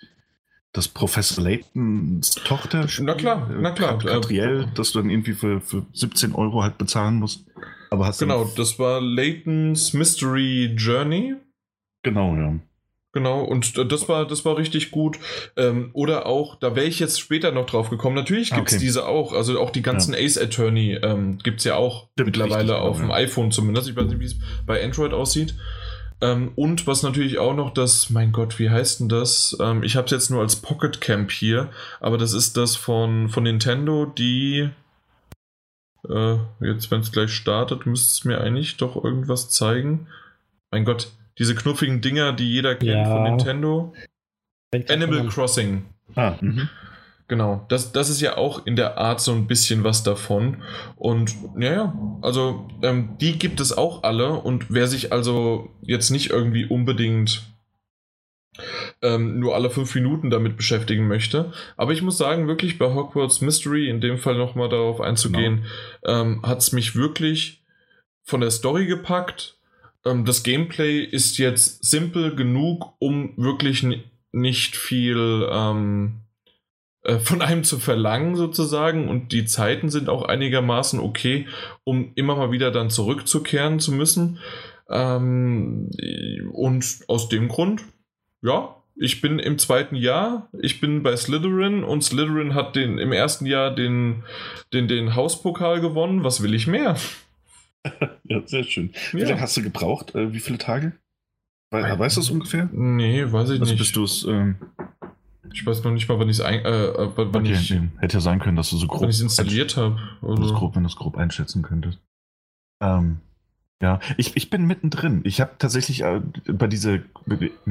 das 0.72 0.86
Professor 0.88 1.42
Laytons 1.42 2.32
Tochter. 2.32 2.86
Na 3.00 3.14
klar, 3.14 3.50
na 3.58 3.70
klar. 3.70 3.98
Katriel, 3.98 4.68
äh, 4.68 4.74
dass 4.74 4.92
du 4.92 5.00
dann 5.00 5.10
irgendwie 5.10 5.32
für, 5.32 5.60
für 5.60 5.86
17 5.92 6.34
Euro 6.34 6.62
halt 6.62 6.78
bezahlen 6.78 7.16
musst. 7.16 7.44
Aber 7.90 8.06
hast 8.06 8.18
genau, 8.18 8.44
das 8.56 8.78
war 8.78 9.00
Laytons 9.00 9.94
Mystery 9.94 10.74
Journey. 10.76 11.34
Genau, 12.02 12.36
ja. 12.36 12.54
Genau, 13.12 13.42
und 13.42 13.76
das 13.90 14.08
war, 14.08 14.24
das 14.24 14.44
war 14.44 14.56
richtig 14.56 14.92
gut. 14.92 15.18
Ähm, 15.56 15.90
oder 15.94 16.26
auch, 16.26 16.54
da 16.54 16.76
wäre 16.76 16.86
ich 16.86 17.00
jetzt 17.00 17.18
später 17.18 17.50
noch 17.50 17.66
drauf 17.66 17.90
gekommen. 17.90 18.14
Natürlich 18.14 18.50
gibt 18.50 18.68
es 18.68 18.74
okay. 18.74 18.84
diese 18.84 19.06
auch. 19.08 19.32
Also 19.32 19.58
auch 19.58 19.70
die 19.70 19.82
ganzen 19.82 20.14
ja. 20.14 20.20
Ace 20.20 20.38
Attorney 20.38 20.96
ähm, 21.02 21.38
gibt 21.38 21.58
es 21.58 21.64
ja 21.64 21.74
auch 21.74 22.08
Stimmt, 22.12 22.26
mittlerweile 22.26 22.78
auf 22.78 22.98
dem 22.98 23.08
ja. 23.08 23.16
iPhone 23.16 23.50
zumindest. 23.50 23.88
Ich 23.88 23.96
weiß 23.96 24.06
nicht, 24.06 24.20
wie 24.20 24.26
es 24.26 24.36
bei 24.64 24.82
Android 24.84 25.12
aussieht. 25.12 25.56
Ähm, 26.20 26.52
und 26.54 26.86
was 26.86 27.02
natürlich 27.02 27.38
auch 27.38 27.54
noch 27.54 27.74
das, 27.74 28.10
mein 28.10 28.30
Gott, 28.30 28.58
wie 28.60 28.70
heißt 28.70 29.00
denn 29.00 29.08
das? 29.08 29.56
Ähm, 29.60 29.82
ich 29.82 29.96
habe 29.96 30.04
es 30.04 30.12
jetzt 30.12 30.30
nur 30.30 30.42
als 30.42 30.56
Pocket 30.56 31.00
Camp 31.00 31.32
hier, 31.32 31.70
aber 31.98 32.18
das 32.18 32.32
ist 32.32 32.56
das 32.56 32.76
von, 32.76 33.28
von 33.28 33.42
Nintendo, 33.42 34.06
die. 34.06 34.70
Äh, 36.08 36.36
jetzt, 36.60 36.90
wenn 36.90 37.00
es 37.00 37.12
gleich 37.12 37.32
startet, 37.32 37.86
müsste 37.86 38.08
es 38.08 38.24
mir 38.24 38.40
eigentlich 38.40 38.76
doch 38.76 39.02
irgendwas 39.02 39.50
zeigen. 39.50 40.06
Mein 40.70 40.84
Gott, 40.84 41.10
diese 41.40 41.56
knuffigen 41.56 42.00
Dinger, 42.00 42.32
die 42.32 42.52
jeder 42.52 42.76
kennt 42.76 42.90
ja. 42.90 43.04
von 43.06 43.24
Nintendo. 43.24 43.92
Animal 44.88 45.26
Crossing. 45.26 45.86
Ah, 46.14 46.34
mhm. 46.40 46.68
Genau, 47.26 47.64
das, 47.68 47.92
das 47.92 48.10
ist 48.10 48.20
ja 48.20 48.36
auch 48.36 48.66
in 48.66 48.76
der 48.76 48.98
Art 48.98 49.20
so 49.20 49.32
ein 49.32 49.46
bisschen 49.46 49.82
was 49.82 50.02
davon. 50.02 50.62
Und 50.96 51.34
ja, 51.58 51.72
ja, 51.72 52.18
also 52.22 52.68
ähm, 52.82 53.16
die 53.20 53.38
gibt 53.38 53.60
es 53.60 53.76
auch 53.76 54.02
alle. 54.02 54.32
Und 54.32 54.66
wer 54.70 54.86
sich 54.86 55.12
also 55.12 55.70
jetzt 55.80 56.10
nicht 56.10 56.30
irgendwie 56.30 56.66
unbedingt 56.66 57.42
ähm, 59.00 59.38
nur 59.38 59.54
alle 59.54 59.70
fünf 59.70 59.94
Minuten 59.94 60.28
damit 60.28 60.56
beschäftigen 60.56 61.08
möchte. 61.08 61.52
Aber 61.76 61.92
ich 61.92 62.02
muss 62.02 62.18
sagen, 62.18 62.48
wirklich 62.48 62.78
bei 62.78 62.92
Hogwarts 62.92 63.40
Mystery, 63.40 63.88
in 63.88 64.00
dem 64.00 64.18
Fall 64.18 64.36
nochmal 64.36 64.68
darauf 64.68 65.00
einzugehen, 65.00 65.64
genau. 66.02 66.20
ähm, 66.20 66.42
hat 66.42 66.58
es 66.58 66.72
mich 66.72 66.96
wirklich 66.96 67.62
von 68.24 68.40
der 68.40 68.50
Story 68.50 68.86
gepackt. 68.86 69.56
Ähm, 70.04 70.24
das 70.24 70.42
Gameplay 70.42 71.00
ist 71.00 71.38
jetzt 71.38 71.84
simpel 71.84 72.34
genug, 72.34 72.94
um 72.98 73.34
wirklich 73.36 73.86
nicht 74.32 74.76
viel 74.76 75.48
ähm, 75.50 76.20
äh, 77.02 77.18
von 77.18 77.42
einem 77.42 77.64
zu 77.64 77.78
verlangen 77.78 78.36
sozusagen 78.36 79.08
und 79.08 79.32
die 79.32 79.44
Zeiten 79.44 79.90
sind 79.90 80.08
auch 80.08 80.22
einigermaßen 80.22 81.00
okay, 81.00 81.46
um 81.84 82.12
immer 82.14 82.36
mal 82.36 82.52
wieder 82.52 82.70
dann 82.70 82.90
zurückzukehren 82.90 83.80
zu 83.80 83.92
müssen. 83.92 84.38
Ähm, 84.88 85.90
und 86.52 86.84
aus 87.06 87.28
dem 87.28 87.48
Grund, 87.48 87.82
ja, 88.42 88.76
ich 88.96 89.20
bin 89.22 89.38
im 89.38 89.56
zweiten 89.56 89.96
Jahr, 89.96 90.50
ich 90.60 90.80
bin 90.80 91.02
bei 91.02 91.16
Slytherin 91.16 91.84
und 91.84 92.02
Slytherin 92.04 92.54
hat 92.54 92.76
den, 92.76 92.98
im 92.98 93.12
ersten 93.12 93.46
Jahr 93.46 93.74
den, 93.74 94.24
den, 94.74 94.88
den 94.88 95.14
Hauspokal 95.14 95.80
gewonnen. 95.80 96.22
Was 96.22 96.42
will 96.42 96.52
ich 96.54 96.66
mehr? 96.66 96.96
ja, 98.24 98.46
sehr 98.46 98.64
schön. 98.64 98.92
Wie 99.12 99.20
ja. 99.20 99.28
lange 99.28 99.40
hast 99.40 99.56
du 99.56 99.62
gebraucht? 99.62 100.14
Äh, 100.14 100.32
wie 100.32 100.40
viele 100.40 100.58
Tage? 100.58 100.92
weißt 101.72 102.16
du 102.16 102.20
es 102.20 102.30
ungefähr? 102.30 102.68
Nee, 102.72 103.30
weiß 103.30 103.50
ich 103.50 103.60
also 103.60 103.72
nicht. 103.72 103.78
Bist 103.78 103.94
du 103.94 104.02
es 104.02 104.24
ähm, 104.24 104.56
ich 105.52 105.66
weiß 105.66 105.82
noch 105.84 105.92
nicht 105.92 106.08
mal, 106.08 106.18
wann 106.18 106.28
ich 106.28 106.38
es 106.38 106.44
äh, 106.44 106.56
äh, 106.56 107.10
wann 107.16 107.42
okay, 107.42 107.52
ich, 107.52 107.70
Hätte 107.98 108.16
ja 108.16 108.20
sein 108.20 108.38
können, 108.38 108.56
dass 108.56 108.70
du 108.70 108.76
so 108.76 108.86
grob. 108.86 109.08
installiert 109.08 109.76
habe. 109.76 109.98
Also. 110.22 110.54
Grob, 110.54 110.76
wenn 110.76 110.82
du 110.82 110.88
es 110.88 110.96
grob 110.96 111.16
einschätzen 111.16 111.62
könntest. 111.62 111.98
Ähm, 112.82 113.20
ja, 113.82 113.98
ich, 114.16 114.36
ich 114.36 114.50
bin 114.50 114.66
mittendrin. 114.66 115.22
Ich 115.24 115.40
habe 115.40 115.52
tatsächlich 115.58 116.02
äh, 116.02 116.20
bei 116.46 116.66
dieser 116.66 117.00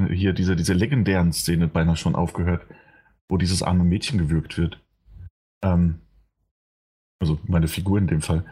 hier 0.10 0.34
diese, 0.34 0.56
diese 0.56 0.74
legendären 0.74 1.34
Szene 1.34 1.68
beinahe 1.68 1.96
schon 1.96 2.16
aufgehört, 2.16 2.66
wo 3.30 3.38
dieses 3.38 3.64
arme 3.64 3.84
Mädchen 3.84 4.18
gewürgt 4.18 4.58
wird. 4.58 4.80
Ähm, 5.64 6.00
also 7.20 7.40
meine 7.46 7.68
Figur 7.68 7.98
in 7.98 8.08
dem 8.08 8.22
Fall. 8.22 8.46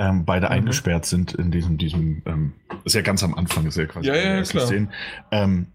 Ähm, 0.00 0.24
beide 0.24 0.46
mhm. 0.46 0.52
eingesperrt 0.52 1.04
sind 1.04 1.34
in 1.34 1.50
diesem, 1.50 1.76
diesem, 1.76 2.22
ähm, 2.24 2.54
ist 2.84 2.94
ja 2.94 3.02
ganz 3.02 3.22
am 3.22 3.34
Anfang, 3.34 3.66
ist 3.66 3.76
ja 3.76 3.84
quasi 3.84 4.08
ja, 4.08 4.14
ja, 4.14 4.42
klar. 4.42 4.66
Szenen. 4.66 4.90
Ähm, 5.30 5.66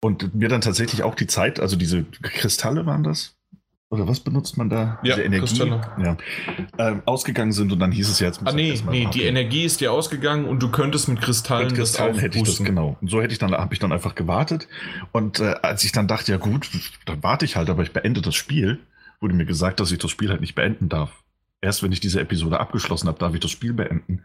und 0.00 0.32
mir 0.32 0.48
dann 0.48 0.60
tatsächlich 0.60 1.02
auch 1.02 1.16
die 1.16 1.26
Zeit, 1.26 1.58
also 1.58 1.74
diese 1.74 2.04
Kristalle 2.04 2.86
waren 2.86 3.02
das? 3.02 3.36
Oder 3.90 4.06
was 4.06 4.20
benutzt 4.20 4.56
man 4.56 4.70
da? 4.70 5.00
Ja, 5.02 5.16
diese 5.16 5.22
Energie. 5.24 5.40
Kristalle. 5.40 5.80
Ja. 5.98 6.16
Ähm, 6.78 7.02
ausgegangen 7.04 7.50
sind 7.50 7.72
und 7.72 7.80
dann 7.80 7.90
hieß 7.90 8.08
es 8.08 8.20
ja 8.20 8.28
jetzt. 8.28 8.40
Ah, 8.44 8.52
nee, 8.52 8.80
nee, 8.88 9.08
die 9.12 9.24
Energie 9.24 9.64
ist 9.64 9.80
dir 9.80 9.92
ausgegangen 9.92 10.44
und 10.44 10.62
du 10.62 10.70
könntest 10.70 11.08
mit 11.08 11.20
Kristallen. 11.20 11.66
Mit 11.66 11.76
Kristallen 11.76 12.18
hätte 12.18 12.38
ich 12.38 12.44
das, 12.44 12.62
genau. 12.62 12.96
Und 13.00 13.10
so 13.10 13.20
hätte 13.20 13.32
ich 13.32 13.40
dann, 13.40 13.52
habe 13.52 13.74
ich 13.74 13.80
dann 13.80 13.92
einfach 13.92 14.14
gewartet. 14.14 14.68
Und 15.10 15.40
äh, 15.40 15.56
als 15.62 15.82
ich 15.82 15.90
dann 15.90 16.06
dachte, 16.06 16.30
ja 16.30 16.38
gut, 16.38 16.70
dann 17.06 17.22
warte 17.24 17.44
ich 17.44 17.56
halt, 17.56 17.68
aber 17.68 17.82
ich 17.82 17.92
beende 17.92 18.22
das 18.22 18.36
Spiel, 18.36 18.78
wurde 19.20 19.34
mir 19.34 19.46
gesagt, 19.46 19.80
dass 19.80 19.90
ich 19.90 19.98
das 19.98 20.12
Spiel 20.12 20.30
halt 20.30 20.40
nicht 20.40 20.54
beenden 20.54 20.88
darf. 20.88 21.22
Erst 21.62 21.82
wenn 21.82 21.92
ich 21.92 22.00
diese 22.00 22.20
Episode 22.20 22.60
abgeschlossen 22.60 23.08
habe, 23.08 23.18
darf 23.18 23.32
ich 23.32 23.40
das 23.40 23.50
Spiel 23.50 23.72
beenden. 23.72 24.24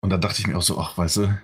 Und 0.00 0.10
dann 0.10 0.20
dachte 0.20 0.40
ich 0.40 0.46
mir 0.46 0.58
auch 0.58 0.62
so, 0.62 0.78
ach, 0.78 0.98
weißt 0.98 1.16
du, 1.18 1.38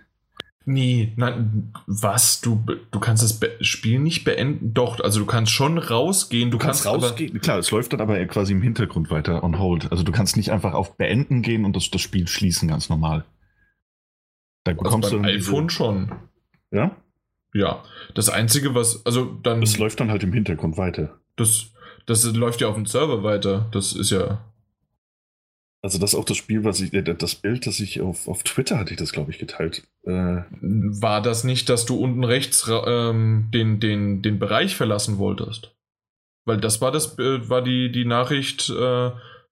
Nee, 0.66 1.14
nein, 1.16 1.72
was? 1.87 2.43
Du, 2.43 2.62
du 2.91 3.01
kannst 3.01 3.22
das 3.22 3.41
Be 3.41 3.57
Spiel 3.62 3.99
nicht 3.99 4.24
beenden? 4.24 4.74
Doch, 4.74 5.01
also 5.01 5.18
du 5.18 5.26
kannst 5.26 5.53
schon 5.53 5.78
rausgehen. 5.78 6.51
Du, 6.51 6.59
du 6.59 6.64
kannst, 6.64 6.85
kannst 6.85 7.05
rausgehen. 7.05 7.41
Klar, 7.41 7.59
es 7.59 7.70
läuft 7.70 7.95
dann 7.95 8.01
aber 8.03 8.22
quasi 8.26 8.53
im 8.53 8.61
Hintergrund 8.61 9.11
weiter 9.11 9.43
on 9.43 9.59
hold. 9.59 9.91
Also 9.91 10.05
du 10.05 10.12
kannst 10.12 10.37
nicht 10.37 10.53
einfach 10.53 10.74
auf 10.74 10.97
Beenden 10.97 11.41
gehen 11.41 11.64
und 11.64 11.76
das, 11.76 11.91
das 11.91 12.03
Spiel 12.03 12.28
schließen, 12.28 12.68
ganz 12.68 12.91
normal. 12.91 13.24
Da 14.64 14.72
also 14.72 14.83
bekommst 14.83 15.11
beim 15.11 15.22
du 15.22 15.28
iPhone 15.31 15.68
diese... 15.68 15.76
schon. 15.76 16.12
Ja? 16.70 16.95
Ja. 17.55 17.83
Das 18.14 18.28
Einzige, 18.28 18.74
was, 18.74 19.05
also 19.07 19.24
dann. 19.43 19.62
Das 19.62 19.78
läuft 19.78 19.99
dann 20.01 20.11
halt 20.11 20.22
im 20.22 20.33
Hintergrund 20.33 20.76
weiter. 20.76 21.18
Das, 21.37 21.70
das 22.05 22.24
läuft 22.35 22.61
ja 22.61 22.68
auf 22.68 22.74
dem 22.74 22.87
Server 22.87 23.22
weiter. 23.22 23.66
Das 23.72 23.95
ist 23.95 24.11
ja. 24.11 24.45
Also 25.83 25.99
das 25.99 26.12
ist 26.12 26.18
auch 26.18 26.24
das 26.24 26.37
Spiel, 26.37 26.64
was 26.64 26.81
ich, 26.81 26.93
äh, 26.93 27.03
das 27.03 27.35
Bild, 27.35 27.66
das 27.66 27.81
ich 27.81 28.01
auf, 28.01 28.28
auf 28.28 28.43
Twitter 28.43 28.78
hatte 28.78 28.93
ich 28.93 28.99
das, 28.99 29.12
glaube 29.12 29.31
ich, 29.31 29.39
geteilt. 29.39 29.83
Äh, 30.05 30.43
War 30.61 31.22
das 31.22 31.45
nicht, 31.45 31.68
dass 31.68 31.87
du 31.87 31.97
unten 31.97 32.24
rechts 32.24 32.70
ähm, 32.87 33.49
den, 33.53 33.81
den, 33.81 34.22
den 34.22 34.39
Bereich 34.39 34.76
verlassen 34.76 35.18
wolltest? 35.18 35.74
Weil 36.45 36.59
das 36.59 36.81
war 36.81 36.93
das, 36.93 37.18
äh, 37.18 37.49
war 37.49 37.62
die, 37.62 37.91
die 37.93 38.05
Nachricht, 38.05 38.68
äh, 38.70 39.11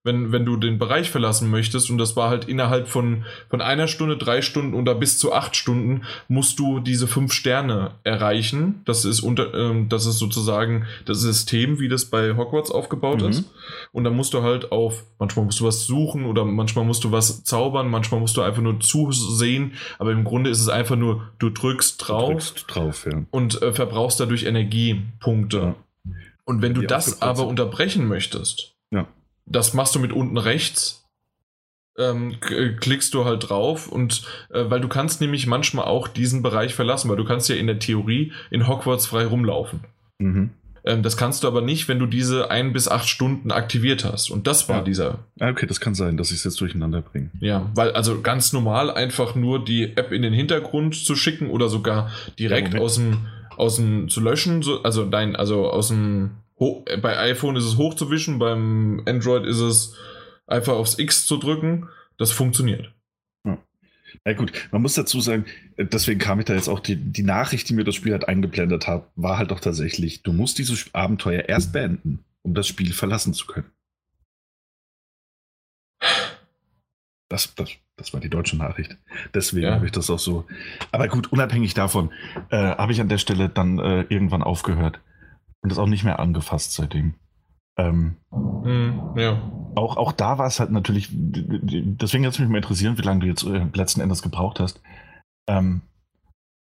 wenn, 0.08 0.32
wenn 0.32 0.46
du 0.46 0.56
den 0.56 0.78
Bereich 0.78 1.10
verlassen 1.10 1.50
möchtest 1.50 1.90
und 1.90 1.98
das 1.98 2.16
war 2.16 2.30
halt 2.30 2.46
innerhalb 2.46 2.88
von, 2.88 3.26
von 3.50 3.60
einer 3.60 3.88
Stunde, 3.88 4.16
drei 4.16 4.40
Stunden 4.40 4.74
oder 4.74 4.94
bis 4.94 5.18
zu 5.18 5.34
acht 5.34 5.54
Stunden, 5.54 6.02
musst 6.28 6.58
du 6.58 6.80
diese 6.80 7.06
fünf 7.06 7.32
Sterne 7.34 7.92
erreichen. 8.04 8.80
Das 8.86 9.04
ist 9.04 9.20
unter, 9.20 9.52
ähm, 9.52 9.90
das 9.90 10.06
ist 10.06 10.18
sozusagen 10.18 10.86
das 11.04 11.20
System, 11.20 11.78
wie 11.78 11.88
das 11.88 12.06
bei 12.06 12.34
Hogwarts 12.36 12.70
aufgebaut 12.70 13.20
mhm. 13.20 13.28
ist. 13.28 13.50
Und 13.92 14.04
dann 14.04 14.16
musst 14.16 14.32
du 14.32 14.42
halt 14.42 14.72
auf, 14.72 15.04
manchmal 15.18 15.44
musst 15.44 15.60
du 15.60 15.66
was 15.66 15.84
suchen 15.84 16.24
oder 16.24 16.46
manchmal 16.46 16.86
musst 16.86 17.04
du 17.04 17.12
was 17.12 17.44
zaubern, 17.44 17.90
manchmal 17.90 18.20
musst 18.20 18.36
du 18.38 18.40
einfach 18.40 18.62
nur 18.62 18.80
zusehen, 18.80 19.74
aber 19.98 20.12
im 20.12 20.24
Grunde 20.24 20.48
ist 20.48 20.60
es 20.60 20.70
einfach 20.70 20.96
nur, 20.96 21.28
du 21.38 21.50
drückst 21.50 22.08
drauf, 22.08 22.28
du 22.28 22.34
drückst 22.34 22.64
drauf 22.66 23.06
ja. 23.12 23.24
und 23.30 23.60
äh, 23.60 23.72
verbrauchst 23.72 24.20
dadurch 24.20 24.44
Energiepunkte. 24.44 25.58
Ja. 25.58 25.74
Und 26.46 26.62
wenn 26.62 26.72
du 26.72 26.80
das 26.80 27.20
aber 27.20 27.46
unterbrechen 27.46 28.08
möchtest, 28.08 28.77
das 29.50 29.74
machst 29.74 29.94
du 29.94 29.98
mit 29.98 30.12
unten 30.12 30.38
rechts. 30.38 31.04
Ähm, 31.96 32.36
äh, 32.48 32.74
klickst 32.74 33.12
du 33.12 33.24
halt 33.24 33.48
drauf 33.48 33.88
und 33.88 34.22
äh, 34.50 34.70
weil 34.70 34.80
du 34.80 34.86
kannst 34.86 35.20
nämlich 35.20 35.48
manchmal 35.48 35.86
auch 35.86 36.06
diesen 36.06 36.42
Bereich 36.42 36.72
verlassen, 36.74 37.10
weil 37.10 37.16
du 37.16 37.24
kannst 37.24 37.48
ja 37.48 37.56
in 37.56 37.66
der 37.66 37.80
Theorie 37.80 38.32
in 38.50 38.68
Hogwarts 38.68 39.06
frei 39.06 39.26
rumlaufen. 39.26 39.80
Mhm. 40.18 40.50
Ähm, 40.84 41.02
das 41.02 41.16
kannst 41.16 41.42
du 41.42 41.48
aber 41.48 41.60
nicht, 41.60 41.88
wenn 41.88 41.98
du 41.98 42.06
diese 42.06 42.50
ein 42.50 42.72
bis 42.72 42.88
acht 42.88 43.08
Stunden 43.08 43.50
aktiviert 43.50 44.04
hast. 44.04 44.30
Und 44.30 44.46
das 44.46 44.68
war 44.68 44.78
ja. 44.78 44.82
dieser. 44.84 45.18
Ah, 45.40 45.50
okay, 45.50 45.66
das 45.66 45.80
kann 45.80 45.94
sein, 45.94 46.16
dass 46.16 46.30
ich 46.30 46.36
es 46.36 46.44
jetzt 46.44 46.60
durcheinander 46.60 47.02
bringe. 47.02 47.30
Ja, 47.40 47.70
weil 47.74 47.90
also 47.92 48.20
ganz 48.20 48.52
normal 48.52 48.90
einfach 48.90 49.34
nur 49.34 49.64
die 49.64 49.96
App 49.96 50.12
in 50.12 50.22
den 50.22 50.32
Hintergrund 50.32 50.94
zu 50.94 51.16
schicken 51.16 51.50
oder 51.50 51.68
sogar 51.68 52.10
direkt 52.38 52.74
ja, 52.74 52.80
aus 52.80 52.94
dem 52.94 53.26
aus 53.56 53.76
dem 53.76 54.08
zu 54.08 54.20
löschen, 54.20 54.62
so, 54.62 54.82
also 54.82 55.04
dein, 55.04 55.34
also 55.34 55.68
aus 55.68 55.88
dem 55.88 56.30
bei 56.58 57.18
iPhone 57.18 57.56
ist 57.56 57.64
es 57.64 57.76
hochzuwischen, 57.76 58.38
beim 58.38 59.02
Android 59.06 59.46
ist 59.46 59.60
es 59.60 59.96
einfach 60.46 60.74
aufs 60.74 60.98
X 60.98 61.26
zu 61.26 61.36
drücken. 61.36 61.88
Das 62.16 62.32
funktioniert. 62.32 62.92
Ja. 63.44 63.58
Na 64.24 64.32
gut, 64.32 64.52
man 64.72 64.82
muss 64.82 64.94
dazu 64.94 65.20
sagen, 65.20 65.46
deswegen 65.76 66.18
kam 66.18 66.40
ich 66.40 66.46
da 66.46 66.54
jetzt 66.54 66.68
auch, 66.68 66.80
die, 66.80 66.96
die 66.96 67.22
Nachricht, 67.22 67.68
die 67.68 67.74
mir 67.74 67.84
das 67.84 67.94
Spiel 67.94 68.12
halt 68.12 68.26
eingeblendet 68.26 68.88
hat, 68.88 69.08
war 69.14 69.38
halt 69.38 69.52
doch 69.52 69.60
tatsächlich, 69.60 70.24
du 70.24 70.32
musst 70.32 70.58
dieses 70.58 70.92
Abenteuer 70.94 71.48
erst 71.48 71.72
beenden, 71.72 72.24
um 72.42 72.54
das 72.54 72.66
Spiel 72.66 72.92
verlassen 72.92 73.34
zu 73.34 73.46
können. 73.46 73.70
Das, 77.28 77.54
das, 77.54 77.70
das 77.96 78.12
war 78.14 78.20
die 78.20 78.30
deutsche 78.30 78.56
Nachricht. 78.56 78.96
Deswegen 79.34 79.66
ja. 79.66 79.74
habe 79.74 79.86
ich 79.86 79.92
das 79.92 80.10
auch 80.10 80.18
so. 80.18 80.46
Aber 80.90 81.06
gut, 81.08 81.30
unabhängig 81.30 81.74
davon 81.74 82.10
äh, 82.50 82.56
habe 82.56 82.90
ich 82.90 83.00
an 83.00 83.08
der 83.08 83.18
Stelle 83.18 83.48
dann 83.48 83.78
äh, 83.78 84.06
irgendwann 84.08 84.42
aufgehört 84.42 84.98
und 85.62 85.70
das 85.70 85.78
auch 85.78 85.86
nicht 85.86 86.04
mehr 86.04 86.18
angefasst 86.18 86.72
seitdem. 86.72 87.14
Ähm, 87.78 88.16
mm, 88.30 89.18
ja. 89.18 89.52
Auch, 89.76 89.96
auch 89.96 90.12
da 90.12 90.38
war 90.38 90.46
es 90.46 90.58
halt 90.58 90.70
natürlich, 90.70 91.08
deswegen 91.12 92.26
hat 92.26 92.32
es 92.32 92.38
mich 92.38 92.48
mal 92.48 92.58
interessieren, 92.58 92.98
wie 92.98 93.02
lange 93.02 93.20
du 93.20 93.26
jetzt 93.26 93.44
äh, 93.44 93.66
letzten 93.72 94.00
Endes 94.00 94.22
gebraucht 94.22 94.58
hast. 94.60 94.80
Ähm, 95.48 95.82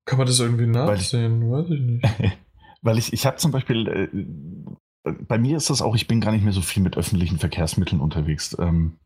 Kann 0.06 0.18
man 0.18 0.28
das 0.28 0.40
irgendwie 0.40 0.68
nachsehen? 0.68 1.52
Weil 1.52 1.66
ich, 1.66 1.70
Weiß 1.70 1.78
ich 1.78 1.82
nicht. 1.82 2.38
weil 2.82 2.98
ich, 2.98 3.14
ich 3.14 3.26
habe 3.26 3.38
zum 3.38 3.52
Beispiel, 3.52 3.88
äh, 3.88 5.14
bei 5.28 5.38
mir 5.38 5.58
ist 5.58 5.70
das 5.70 5.82
auch, 5.82 5.96
ich 5.96 6.08
bin 6.08 6.22
gar 6.22 6.32
nicht 6.32 6.44
mehr 6.44 6.54
so 6.54 6.62
viel 6.62 6.82
mit 6.82 6.96
öffentlichen 6.96 7.40
Verkehrsmitteln 7.40 8.02
unterwegs. 8.02 8.56
Ähm, 8.60 8.98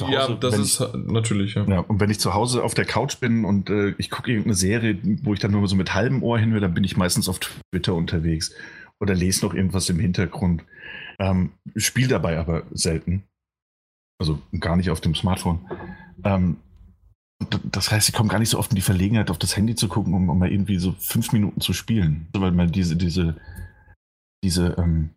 Hause, 0.00 0.12
ja, 0.12 0.28
das 0.36 0.58
ist 0.58 0.80
ich, 0.80 0.94
natürlich, 0.94 1.54
ja. 1.56 1.64
ja. 1.64 1.80
Und 1.80 2.00
wenn 2.00 2.08
ich 2.08 2.18
zu 2.18 2.32
Hause 2.32 2.64
auf 2.64 2.72
der 2.72 2.86
Couch 2.86 3.20
bin 3.20 3.44
und 3.44 3.68
äh, 3.68 3.94
ich 3.98 4.08
gucke 4.08 4.30
irgendeine 4.30 4.54
Serie, 4.54 4.98
wo 5.22 5.34
ich 5.34 5.40
dann 5.40 5.50
nur 5.50 5.68
so 5.68 5.76
mit 5.76 5.92
halbem 5.92 6.22
Ohr 6.22 6.38
hin 6.38 6.54
will, 6.54 6.60
dann 6.60 6.72
bin 6.72 6.84
ich 6.84 6.96
meistens 6.96 7.28
auf 7.28 7.38
Twitter 7.38 7.94
unterwegs 7.94 8.54
oder 9.04 9.14
lese 9.14 9.44
noch 9.46 9.54
irgendwas 9.54 9.88
im 9.90 9.98
Hintergrund. 9.98 10.64
Ähm, 11.18 11.52
Spiel 11.76 12.08
dabei 12.08 12.38
aber 12.38 12.64
selten. 12.72 13.24
Also 14.18 14.40
gar 14.58 14.76
nicht 14.76 14.90
auf 14.90 15.00
dem 15.00 15.14
Smartphone. 15.14 15.60
Ähm, 16.24 16.56
das 17.70 17.90
heißt, 17.90 18.08
ich 18.08 18.14
komme 18.14 18.30
gar 18.30 18.38
nicht 18.38 18.48
so 18.48 18.58
oft 18.58 18.70
in 18.70 18.76
die 18.76 18.82
Verlegenheit, 18.82 19.30
auf 19.30 19.38
das 19.38 19.56
Handy 19.56 19.74
zu 19.74 19.88
gucken, 19.88 20.14
um, 20.14 20.28
um 20.30 20.38
mal 20.38 20.50
irgendwie 20.50 20.78
so 20.78 20.94
fünf 20.98 21.32
Minuten 21.32 21.60
zu 21.60 21.72
spielen. 21.72 22.28
Weil 22.32 22.52
man 22.52 22.72
diese, 22.72 22.96
diese, 22.96 23.36
diese, 24.42 24.76
ähm, 24.78 25.10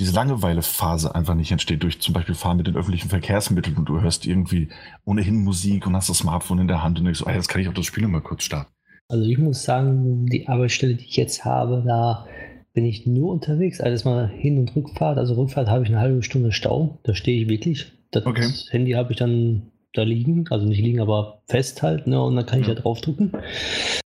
diese 0.00 0.14
Langeweile-Phase 0.14 1.14
einfach 1.14 1.34
nicht 1.34 1.52
entsteht 1.52 1.82
durch 1.82 2.00
zum 2.00 2.14
Beispiel 2.14 2.34
Fahren 2.34 2.56
mit 2.56 2.66
den 2.66 2.76
öffentlichen 2.76 3.10
Verkehrsmitteln 3.10 3.76
und 3.76 3.88
du 3.88 4.00
hörst 4.00 4.26
irgendwie 4.26 4.68
ohnehin 5.04 5.44
Musik 5.44 5.86
und 5.86 5.94
hast 5.94 6.08
das 6.08 6.18
Smartphone 6.18 6.60
in 6.60 6.68
der 6.68 6.82
Hand 6.82 6.98
und 6.98 7.04
denkst, 7.04 7.20
so, 7.20 7.26
ah, 7.26 7.34
jetzt 7.34 7.48
kann 7.48 7.60
ich 7.60 7.68
auch 7.68 7.74
das 7.74 7.86
Spiel 7.86 8.08
mal 8.08 8.22
kurz 8.22 8.44
starten. 8.44 8.72
Also 9.08 9.24
ich 9.24 9.36
muss 9.36 9.62
sagen, 9.62 10.26
die 10.26 10.48
Arbeitsstelle, 10.48 10.94
die 10.94 11.04
ich 11.04 11.16
jetzt 11.16 11.44
habe, 11.44 11.82
da 11.86 12.26
bin 12.74 12.84
ich 12.84 13.06
nur 13.06 13.30
unterwegs, 13.32 13.80
alles 13.80 14.04
mal 14.04 14.28
Hin- 14.28 14.58
und 14.58 14.74
Rückfahrt. 14.74 15.18
Also 15.18 15.34
Rückfahrt 15.34 15.68
habe 15.68 15.84
ich 15.84 15.90
eine 15.90 16.00
halbe 16.00 16.22
Stunde 16.22 16.52
Stau, 16.52 16.98
da 17.02 17.14
stehe 17.14 17.42
ich 17.42 17.48
wirklich. 17.48 17.92
Das 18.10 18.26
okay. 18.26 18.48
Handy 18.70 18.92
habe 18.92 19.12
ich 19.12 19.18
dann 19.18 19.72
da 19.94 20.02
liegen, 20.02 20.46
also 20.50 20.66
nicht 20.66 20.80
liegen, 20.80 21.00
aber 21.00 21.42
festhalten 21.46 22.10
ne, 22.10 22.22
und 22.22 22.36
dann 22.36 22.46
kann 22.46 22.60
ich 22.60 22.66
ja. 22.66 22.74
da 22.74 22.80
draufdrücken. 22.80 23.32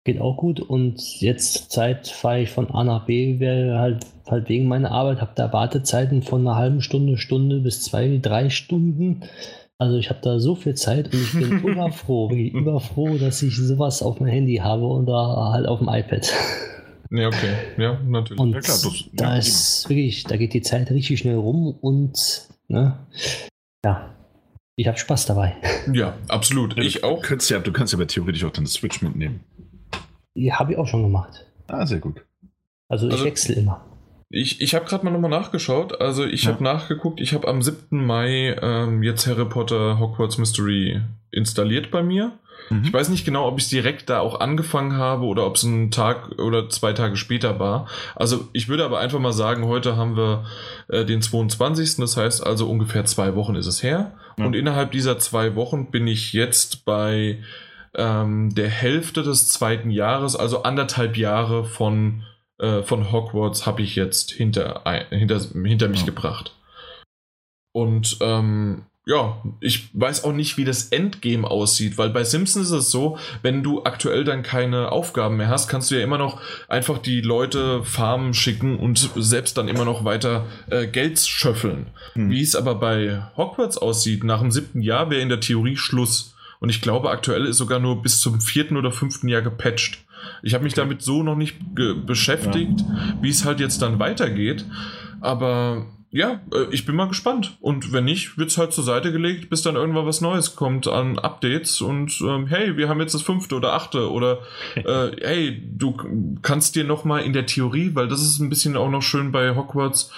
Geht 0.05 0.21
auch 0.21 0.37
gut. 0.37 0.61
Und 0.61 1.21
jetzt 1.21 1.71
Zeit 1.71 2.09
fahre 2.09 2.43
ich 2.43 2.51
von 2.51 2.71
A 2.71 2.85
nach 2.85 3.07
B, 3.07 3.41
wäre 3.41 3.79
halt, 3.79 4.07
halt 4.27 4.49
wegen 4.49 4.69
meiner 4.69 4.91
Arbeit, 4.91 5.21
habe 5.21 5.33
da 5.35 5.53
Wartezeiten 5.53 6.23
von 6.23 6.43
einer 6.43 6.57
halben 6.57 6.81
Stunde, 6.81 7.19
Stunde 7.19 7.61
bis 7.61 7.83
zwei, 7.83 8.19
drei 8.23 8.49
Stunden. 8.49 9.25
Also 9.79 9.99
ich 9.99 10.09
habe 10.09 10.21
da 10.23 10.39
so 10.39 10.55
viel 10.55 10.75
Zeit 10.75 11.13
und 11.13 11.21
ich 11.21 11.33
bin 11.33 11.59
überfroh, 11.67 12.31
überfroh, 12.31 13.19
dass 13.19 13.43
ich 13.43 13.57
sowas 13.57 14.03
auf 14.03 14.21
mein 14.21 14.31
Handy 14.31 14.57
habe 14.57 14.85
oder 14.85 15.51
halt 15.53 15.67
auf 15.67 15.81
dem 15.81 15.89
iPad. 15.89 16.33
Ja, 17.11 17.29
okay. 17.29 17.55
Ja, 17.77 18.01
natürlich. 18.01 18.41
Und 18.41 18.53
ja, 18.53 18.61
klar, 18.61 18.79
das, 18.83 19.05
da 19.13 19.33
ja, 19.33 19.39
ist 19.39 19.89
wirklich, 19.89 20.25
da 20.25 20.37
geht 20.37 20.55
die 20.55 20.63
Zeit 20.63 20.91
richtig 20.91 21.21
schnell 21.21 21.37
rum 21.37 21.77
und 21.81 22.49
ne, 22.69 23.07
ja, 23.85 24.15
ich 24.77 24.87
habe 24.87 24.99
Spaß 24.99 25.27
dabei. 25.27 25.57
Ja, 25.93 26.19
absolut. 26.29 26.77
Ich 26.79 27.05
auch. 27.05 27.23
Du 27.23 27.29
kannst 27.29 27.49
ja, 27.51 27.59
du 27.61 27.73
kannst 27.73 27.93
ja 27.93 27.99
aber 27.99 28.07
theoretisch 28.07 28.45
auch 28.45 28.51
deine 28.51 28.67
Switch 28.67 29.01
mitnehmen. 29.03 29.41
Ja, 30.35 30.59
habe 30.59 30.73
ich 30.73 30.79
auch 30.79 30.87
schon 30.87 31.03
gemacht. 31.03 31.47
Ah, 31.67 31.87
sehr 31.87 31.99
gut. 31.99 32.25
Also 32.89 33.07
ich 33.07 33.15
also, 33.15 33.25
wechsle 33.25 33.55
immer. 33.55 33.85
Ich, 34.29 34.61
ich 34.61 34.75
habe 34.75 34.85
gerade 34.85 35.05
mal 35.05 35.13
nochmal 35.13 35.31
nachgeschaut. 35.31 36.01
Also 36.01 36.25
ich 36.25 36.45
ja. 36.45 36.53
habe 36.53 36.63
nachgeguckt. 36.63 37.21
Ich 37.21 37.33
habe 37.33 37.49
am 37.49 37.63
7. 37.63 38.05
Mai 38.05 38.57
ähm, 38.61 39.03
jetzt 39.03 39.27
Harry 39.27 39.47
Potter 39.47 39.99
Hogwarts 39.99 40.39
Mystery 40.39 41.01
installiert 41.31 41.91
bei 41.91 42.03
mir. 42.03 42.39
Mhm. 42.71 42.85
Ich 42.85 42.93
weiß 42.93 43.09
nicht 43.09 43.25
genau, 43.25 43.47
ob 43.47 43.59
ich 43.59 43.69
direkt 43.69 44.11
da 44.11 44.21
auch 44.21 44.41
angefangen 44.41 44.97
habe 44.97 45.25
oder 45.25 45.47
ob 45.47 45.57
es 45.57 45.63
ein 45.63 45.91
Tag 45.91 46.39
oder 46.39 46.69
zwei 46.69 46.93
Tage 46.93 47.17
später 47.17 47.59
war. 47.59 47.87
Also 48.15 48.49
ich 48.53 48.69
würde 48.69 48.85
aber 48.85 48.99
einfach 48.99 49.19
mal 49.19 49.33
sagen, 49.33 49.67
heute 49.67 49.97
haben 49.97 50.17
wir 50.17 50.45
äh, 50.89 51.05
den 51.05 51.23
22. 51.23 51.97
Das 51.97 52.17
heißt 52.17 52.45
also 52.45 52.69
ungefähr 52.69 53.05
zwei 53.05 53.35
Wochen 53.35 53.55
ist 53.55 53.67
es 53.67 53.83
her. 53.83 54.13
Ja. 54.39 54.47
Und 54.47 54.55
innerhalb 54.55 54.93
dieser 54.93 55.19
zwei 55.19 55.55
Wochen 55.55 55.91
bin 55.91 56.07
ich 56.07 56.33
jetzt 56.33 56.85
bei 56.85 57.39
ähm, 57.95 58.55
der 58.55 58.69
Hälfte 58.69 59.23
des 59.23 59.49
zweiten 59.49 59.91
Jahres, 59.91 60.37
also 60.37 60.63
anderthalb 60.63 61.17
Jahre 61.17 61.65
von, 61.65 62.25
äh, 62.59 62.83
von 62.83 63.11
Hogwarts 63.11 63.67
habe 63.67 63.83
ich 63.83 63.97
jetzt 63.97 64.31
hinter, 64.33 64.83
hinter, 65.11 65.41
hinter 65.41 65.89
mich 65.89 66.01
ja. 66.01 66.07
gebracht. 66.07 66.55
Und 67.73 68.19
ähm, 68.21 68.87
ja, 69.09 69.41
ich 69.61 69.89
weiß 69.93 70.25
auch 70.25 70.33
nicht, 70.33 70.57
wie 70.57 70.65
das 70.65 70.89
Endgame 70.89 71.49
aussieht, 71.49 71.97
weil 71.97 72.11
bei 72.11 72.25
Simpsons 72.25 72.67
ist 72.67 72.73
es 72.73 72.91
so, 72.91 73.19
wenn 73.41 73.63
du 73.63 73.85
aktuell 73.85 74.25
dann 74.25 74.43
keine 74.43 74.91
Aufgaben 74.91 75.37
mehr 75.37 75.49
hast, 75.49 75.69
kannst 75.69 75.93
du 75.93 75.95
ja 75.95 76.03
immer 76.03 76.19
noch 76.19 76.41
einfach 76.67 76.99
die 76.99 77.21
Leute 77.21 77.85
Farmen 77.85 78.35
schicken 78.35 78.77
und 78.77 78.99
selbst 79.15 79.57
dann 79.59 79.69
immer 79.69 79.85
noch 79.85 80.05
weiter 80.05 80.47
äh, 80.71 80.89
Geld 80.89 81.21
schöffeln. 81.21 81.87
Hm. 82.15 82.31
Wie 82.31 82.43
es 82.43 82.57
aber 82.57 82.75
bei 82.75 83.23
Hogwarts 83.37 83.79
aussieht, 83.79 84.25
nach 84.25 84.41
dem 84.41 84.51
siebten 84.51 84.83
Jahr 84.83 85.09
wäre 85.09 85.23
in 85.23 85.29
der 85.29 85.41
Theorie 85.41 85.77
Schluss. 85.77 86.35
Und 86.59 86.71
ich 86.71 86.83
glaube, 86.83 87.11
aktuell 87.11 87.47
ist 87.47 87.59
sogar 87.59 87.79
nur 87.79 88.03
bis 88.03 88.19
zum 88.19 88.41
vierten 88.41 88.77
oder 88.77 88.91
fünften 88.91 89.29
Jahr 89.29 89.43
gepatcht. 89.43 90.05
Ich 90.43 90.53
habe 90.53 90.65
mich 90.65 90.73
okay. 90.73 90.81
damit 90.81 91.03
so 91.03 91.23
noch 91.23 91.37
nicht 91.37 91.57
beschäftigt, 91.75 92.81
ja. 92.81 93.19
wie 93.21 93.29
es 93.29 93.45
halt 93.45 93.61
jetzt 93.61 93.83
dann 93.83 94.01
weitergeht. 94.01 94.65
Aber 95.21 95.87
ja, 96.11 96.41
äh, 96.53 96.67
ich 96.71 96.87
bin 96.87 96.97
mal 96.97 97.09
gespannt. 97.09 97.57
Und 97.61 97.93
wenn 97.93 98.05
nicht, 98.05 98.39
wird 98.39 98.51
es 98.51 98.59
halt 98.59 98.73
zur 98.73 98.85
Seite 98.85 99.13
gelegt, 99.13 99.51
bis 99.51 99.63
dann 99.63 99.77
irgendwann 99.77 100.07
was 100.07 100.21
Neues 100.21 100.57
kommt 100.57 100.87
an 100.87 101.19
Updates 101.19 101.81
und 101.81 102.21
ähm, 102.23 102.47
hey, 102.47 102.77
wir 102.77 102.89
haben 102.89 103.01
jetzt 103.01 103.15
das 103.15 103.23
fünfte 103.23 103.55
oder 103.55 103.75
achte 103.75 104.11
oder 104.11 104.39
äh, 104.75 105.11
hey, 105.21 105.63
du 105.77 105.97
kannst 106.43 106.77
dir 106.77 106.85
noch 106.85 107.05
mal 107.05 107.21
in 107.21 107.33
der 107.33 107.47
Theorie, 107.47 107.91
weil 107.95 108.09
das 108.09 108.23
ist 108.23 108.39
ein 108.39 108.49
bisschen 108.49 108.77
auch 108.77 108.91
noch 108.91 109.03
schön 109.03 109.33
bei 109.33 109.55
Hogwarts, 109.55 110.11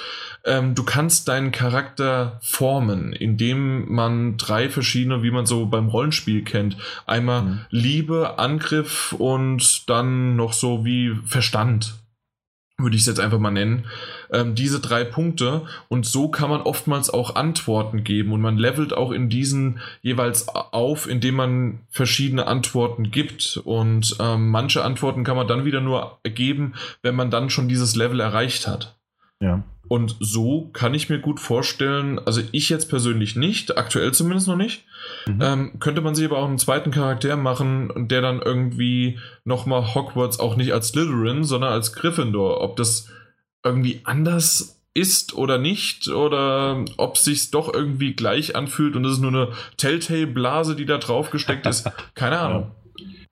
ähm, 0.45 0.74
du 0.74 0.84
kannst 0.84 1.28
deinen 1.28 1.53
Charakter 1.53 2.39
formen, 2.43 3.12
indem 3.12 3.93
man 3.93 4.36
drei 4.36 4.68
verschiedene, 4.68 5.22
wie 5.22 5.30
man 5.30 5.47
so 5.47 5.66
beim 5.66 5.89
Rollenspiel 5.89 6.45
kennt, 6.45 6.76
einmal 7.07 7.43
mhm. 7.43 7.61
Liebe, 7.70 8.39
Angriff 8.39 9.14
und 9.18 9.89
dann 9.89 10.36
noch 10.36 10.53
so 10.53 10.84
wie 10.84 11.14
Verstand 11.24 11.95
würde 12.78 12.94
ich 12.94 13.02
es 13.02 13.08
jetzt 13.08 13.20
einfach 13.20 13.40
mal 13.40 13.50
nennen, 13.50 13.86
ähm, 14.30 14.54
diese 14.54 14.78
drei 14.78 15.02
Punkte 15.02 15.66
und 15.88 16.06
so 16.06 16.28
kann 16.28 16.48
man 16.48 16.62
oftmals 16.62 17.10
auch 17.10 17.34
Antworten 17.34 18.04
geben 18.04 18.32
und 18.32 18.40
man 18.40 18.56
levelt 18.56 18.92
auch 18.92 19.10
in 19.10 19.28
diesen 19.28 19.80
jeweils 20.00 20.48
auf, 20.48 21.08
indem 21.08 21.34
man 21.34 21.80
verschiedene 21.90 22.46
Antworten 22.46 23.10
gibt 23.10 23.60
und 23.64 24.16
ähm, 24.20 24.50
manche 24.50 24.84
Antworten 24.84 25.24
kann 25.24 25.36
man 25.36 25.48
dann 25.48 25.64
wieder 25.64 25.80
nur 25.80 26.18
geben, 26.22 26.74
wenn 27.02 27.16
man 27.16 27.32
dann 27.32 27.50
schon 27.50 27.68
dieses 27.68 27.96
Level 27.96 28.20
erreicht 28.20 28.68
hat. 28.68 28.96
Ja. 29.40 29.64
Und 29.89 30.16
so 30.20 30.68
kann 30.74 30.93
ich 30.93 31.09
mir 31.09 31.18
gut 31.18 31.41
vorstellen, 31.41 32.18
also 32.18 32.43
ich 32.53 32.68
jetzt 32.68 32.91
persönlich 32.91 33.36
nicht, 33.36 33.78
aktuell 33.78 34.12
zumindest 34.12 34.47
noch 34.47 34.57
nicht, 34.57 34.84
mhm. 35.26 35.39
ähm, 35.41 35.80
könnte 35.80 36.03
man 36.03 36.14
sich 36.14 36.26
aber 36.26 36.39
auch 36.39 36.49
einen 36.49 36.59
zweiten 36.59 36.91
Charakter 36.91 37.36
machen, 37.36 38.09
der 38.09 38.20
dann 38.20 38.43
irgendwie 38.43 39.18
nochmal 39.45 39.95
Hogwarts 39.95 40.41
auch 40.41 40.57
nicht 40.57 40.72
als 40.72 40.89
Slytherin, 40.89 41.45
sondern 41.45 41.72
als 41.72 41.95
Gryffindor. 41.95 42.61
Ob 42.61 42.76
das 42.76 43.09
irgendwie 43.64 44.03
anders 44.05 44.78
ist 44.93 45.34
oder 45.34 45.59
nicht, 45.59 46.09
oder 46.09 46.84
ob 46.97 47.16
sich 47.16 47.51
doch 47.51 47.72
irgendwie 47.72 48.14
gleich 48.14 48.57
anfühlt 48.57 48.97
und 48.97 49.05
es 49.05 49.14
ist 49.14 49.20
nur 49.20 49.30
eine 49.30 49.53
Telltale-Blase, 49.76 50.76
die 50.76 50.86
da 50.86 50.99
drauf 50.99 51.30
gesteckt 51.30 51.66
ist, 51.66 51.89
keine 52.14 52.39
Ahnung. 52.39 52.72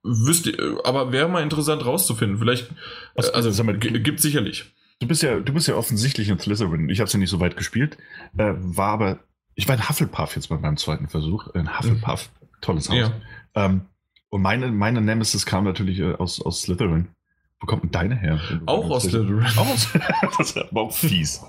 Wüsste, 0.03 0.79
aber 0.85 1.11
wäre 1.11 1.29
mal 1.29 1.43
interessant 1.43 1.85
rauszufinden. 1.85 2.39
Vielleicht, 2.39 2.69
Was, 3.17 3.31
also 3.31 3.65
gibt 3.75 4.21
sicherlich. 4.21 4.67
Du 4.99 5.07
bist 5.07 5.23
ja, 5.23 5.39
du 5.41 5.53
bist 5.53 5.69
ja 5.69 5.75
offensichtlich 5.75 6.31
ein 6.31 6.39
Slytherin. 6.39 6.89
Ich 6.89 7.01
habe 7.01 7.07
es 7.07 7.13
ja 7.13 7.19
nicht 7.19 7.31
so 7.31 7.41
weit 7.41 7.57
gespielt, 7.57 7.99
äh, 8.39 8.55
war 8.57 8.89
aber, 8.89 9.19
ich 9.55 9.69
war 9.69 9.77
ein 9.77 9.89
Hufflepuff 9.89 10.37
jetzt 10.37 10.49
bei 10.49 10.57
meinem 10.57 10.77
zweiten 10.77 11.09
Versuch. 11.09 11.49
Ein 11.55 11.79
Hufflepuff, 11.79 12.31
mhm. 12.41 12.47
tolles 12.63 12.89
Haus. 12.89 12.97
Ja. 12.97 13.13
Ähm, 13.55 13.83
und 14.31 14.43
meine, 14.43 14.69
meine 14.73 15.01
Nemesis 15.03 15.45
kam 15.45 15.65
natürlich 15.65 15.99
äh, 15.99 16.15
aus, 16.15 16.41
aus 16.41 16.63
Slytherin. 16.63 17.09
Wo 17.61 17.67
kommt 17.67 17.85
denn 17.85 17.91
deine 17.91 18.17
her? 18.17 18.41
Auch 18.67 18.91
aus 18.91 19.05
Slytherin. 19.05 19.45
Auch 19.57 19.69
aus, 19.69 19.89
das 20.39 20.51
ist 20.51 20.59
aber 20.59 20.83
auch 20.83 20.93
fies. 20.93 21.43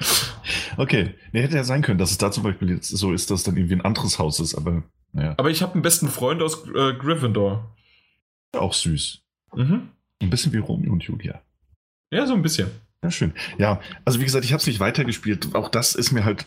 okay, 0.76 1.14
nee, 1.32 1.42
hätte 1.42 1.56
ja 1.56 1.64
sein 1.64 1.82
können, 1.82 1.98
dass 1.98 2.10
es 2.10 2.18
da 2.18 2.30
zum 2.30 2.42
Beispiel 2.42 2.70
jetzt 2.70 2.88
so 2.88 3.12
ist, 3.12 3.30
dass 3.30 3.42
dann 3.42 3.56
irgendwie 3.56 3.74
ein 3.74 3.80
anderes 3.82 4.18
Haus 4.18 4.40
ist, 4.40 4.54
aber 4.54 4.82
naja. 5.12 5.34
Aber 5.36 5.50
ich 5.50 5.62
habe 5.62 5.74
einen 5.74 5.82
besten 5.82 6.08
Freund 6.08 6.42
aus 6.42 6.66
äh, 6.68 6.94
Gryffindor. 6.94 7.76
Auch 8.56 8.72
süß. 8.72 9.22
Mhm. 9.54 9.90
Ein 10.22 10.30
bisschen 10.30 10.52
wie 10.52 10.58
Romeo 10.58 10.92
und 10.92 11.02
Julia. 11.02 11.42
Ja, 12.12 12.26
so 12.26 12.34
ein 12.34 12.42
bisschen. 12.42 12.70
Ja, 13.02 13.10
schön. 13.10 13.32
Ja, 13.58 13.80
also 14.04 14.20
wie 14.20 14.24
gesagt, 14.24 14.44
ich 14.44 14.52
habe 14.52 14.60
es 14.60 14.66
nicht 14.66 14.80
weitergespielt. 14.80 15.54
Auch 15.54 15.68
das 15.68 15.94
ist 15.94 16.12
mir 16.12 16.24
halt. 16.24 16.46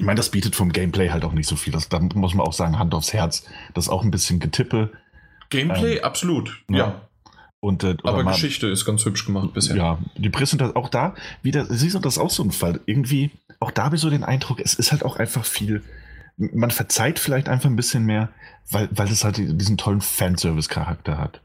Ich 0.00 0.06
meine, 0.06 0.16
das 0.16 0.30
bietet 0.30 0.54
vom 0.54 0.72
Gameplay 0.72 1.10
halt 1.10 1.24
auch 1.24 1.32
nicht 1.32 1.48
so 1.48 1.56
viel. 1.56 1.72
Das, 1.72 1.88
da 1.88 1.98
muss 1.98 2.34
man 2.34 2.46
auch 2.46 2.52
sagen, 2.52 2.78
Hand 2.78 2.94
aufs 2.94 3.12
Herz. 3.12 3.44
Das 3.74 3.86
ist 3.86 3.90
auch 3.90 4.04
ein 4.04 4.12
bisschen 4.12 4.38
Getippe. 4.38 4.92
Gameplay, 5.50 5.96
ähm, 5.96 6.04
absolut, 6.04 6.62
ja. 6.70 6.76
ja. 6.76 7.08
Und, 7.60 7.82
äh, 7.82 7.96
Aber 8.04 8.22
mal, 8.22 8.32
Geschichte 8.32 8.68
ist 8.68 8.84
ganz 8.84 9.04
hübsch 9.04 9.26
gemacht 9.26 9.52
bisher. 9.52 9.74
Ja, 9.74 9.98
die 10.16 10.30
Präsentation, 10.30 10.76
auch 10.76 10.88
da 10.88 11.16
wieder, 11.42 11.66
siehst 11.66 11.96
du, 11.96 11.98
das 11.98 12.14
ist 12.14 12.22
auch 12.22 12.30
so 12.30 12.44
ein 12.44 12.52
Fall. 12.52 12.80
Irgendwie, 12.86 13.32
auch 13.58 13.72
da 13.72 13.84
habe 13.86 13.96
ich 13.96 14.02
so 14.02 14.10
den 14.10 14.22
Eindruck, 14.22 14.60
es 14.60 14.74
ist 14.74 14.92
halt 14.92 15.04
auch 15.04 15.16
einfach 15.16 15.44
viel, 15.44 15.82
man 16.36 16.70
verzeiht 16.70 17.18
vielleicht 17.18 17.48
einfach 17.48 17.68
ein 17.68 17.74
bisschen 17.74 18.04
mehr, 18.04 18.28
weil, 18.70 18.88
weil 18.92 19.08
es 19.08 19.24
halt 19.24 19.38
diesen 19.38 19.76
tollen 19.76 20.00
Fanservice-Charakter 20.00 21.18
hat. 21.18 21.40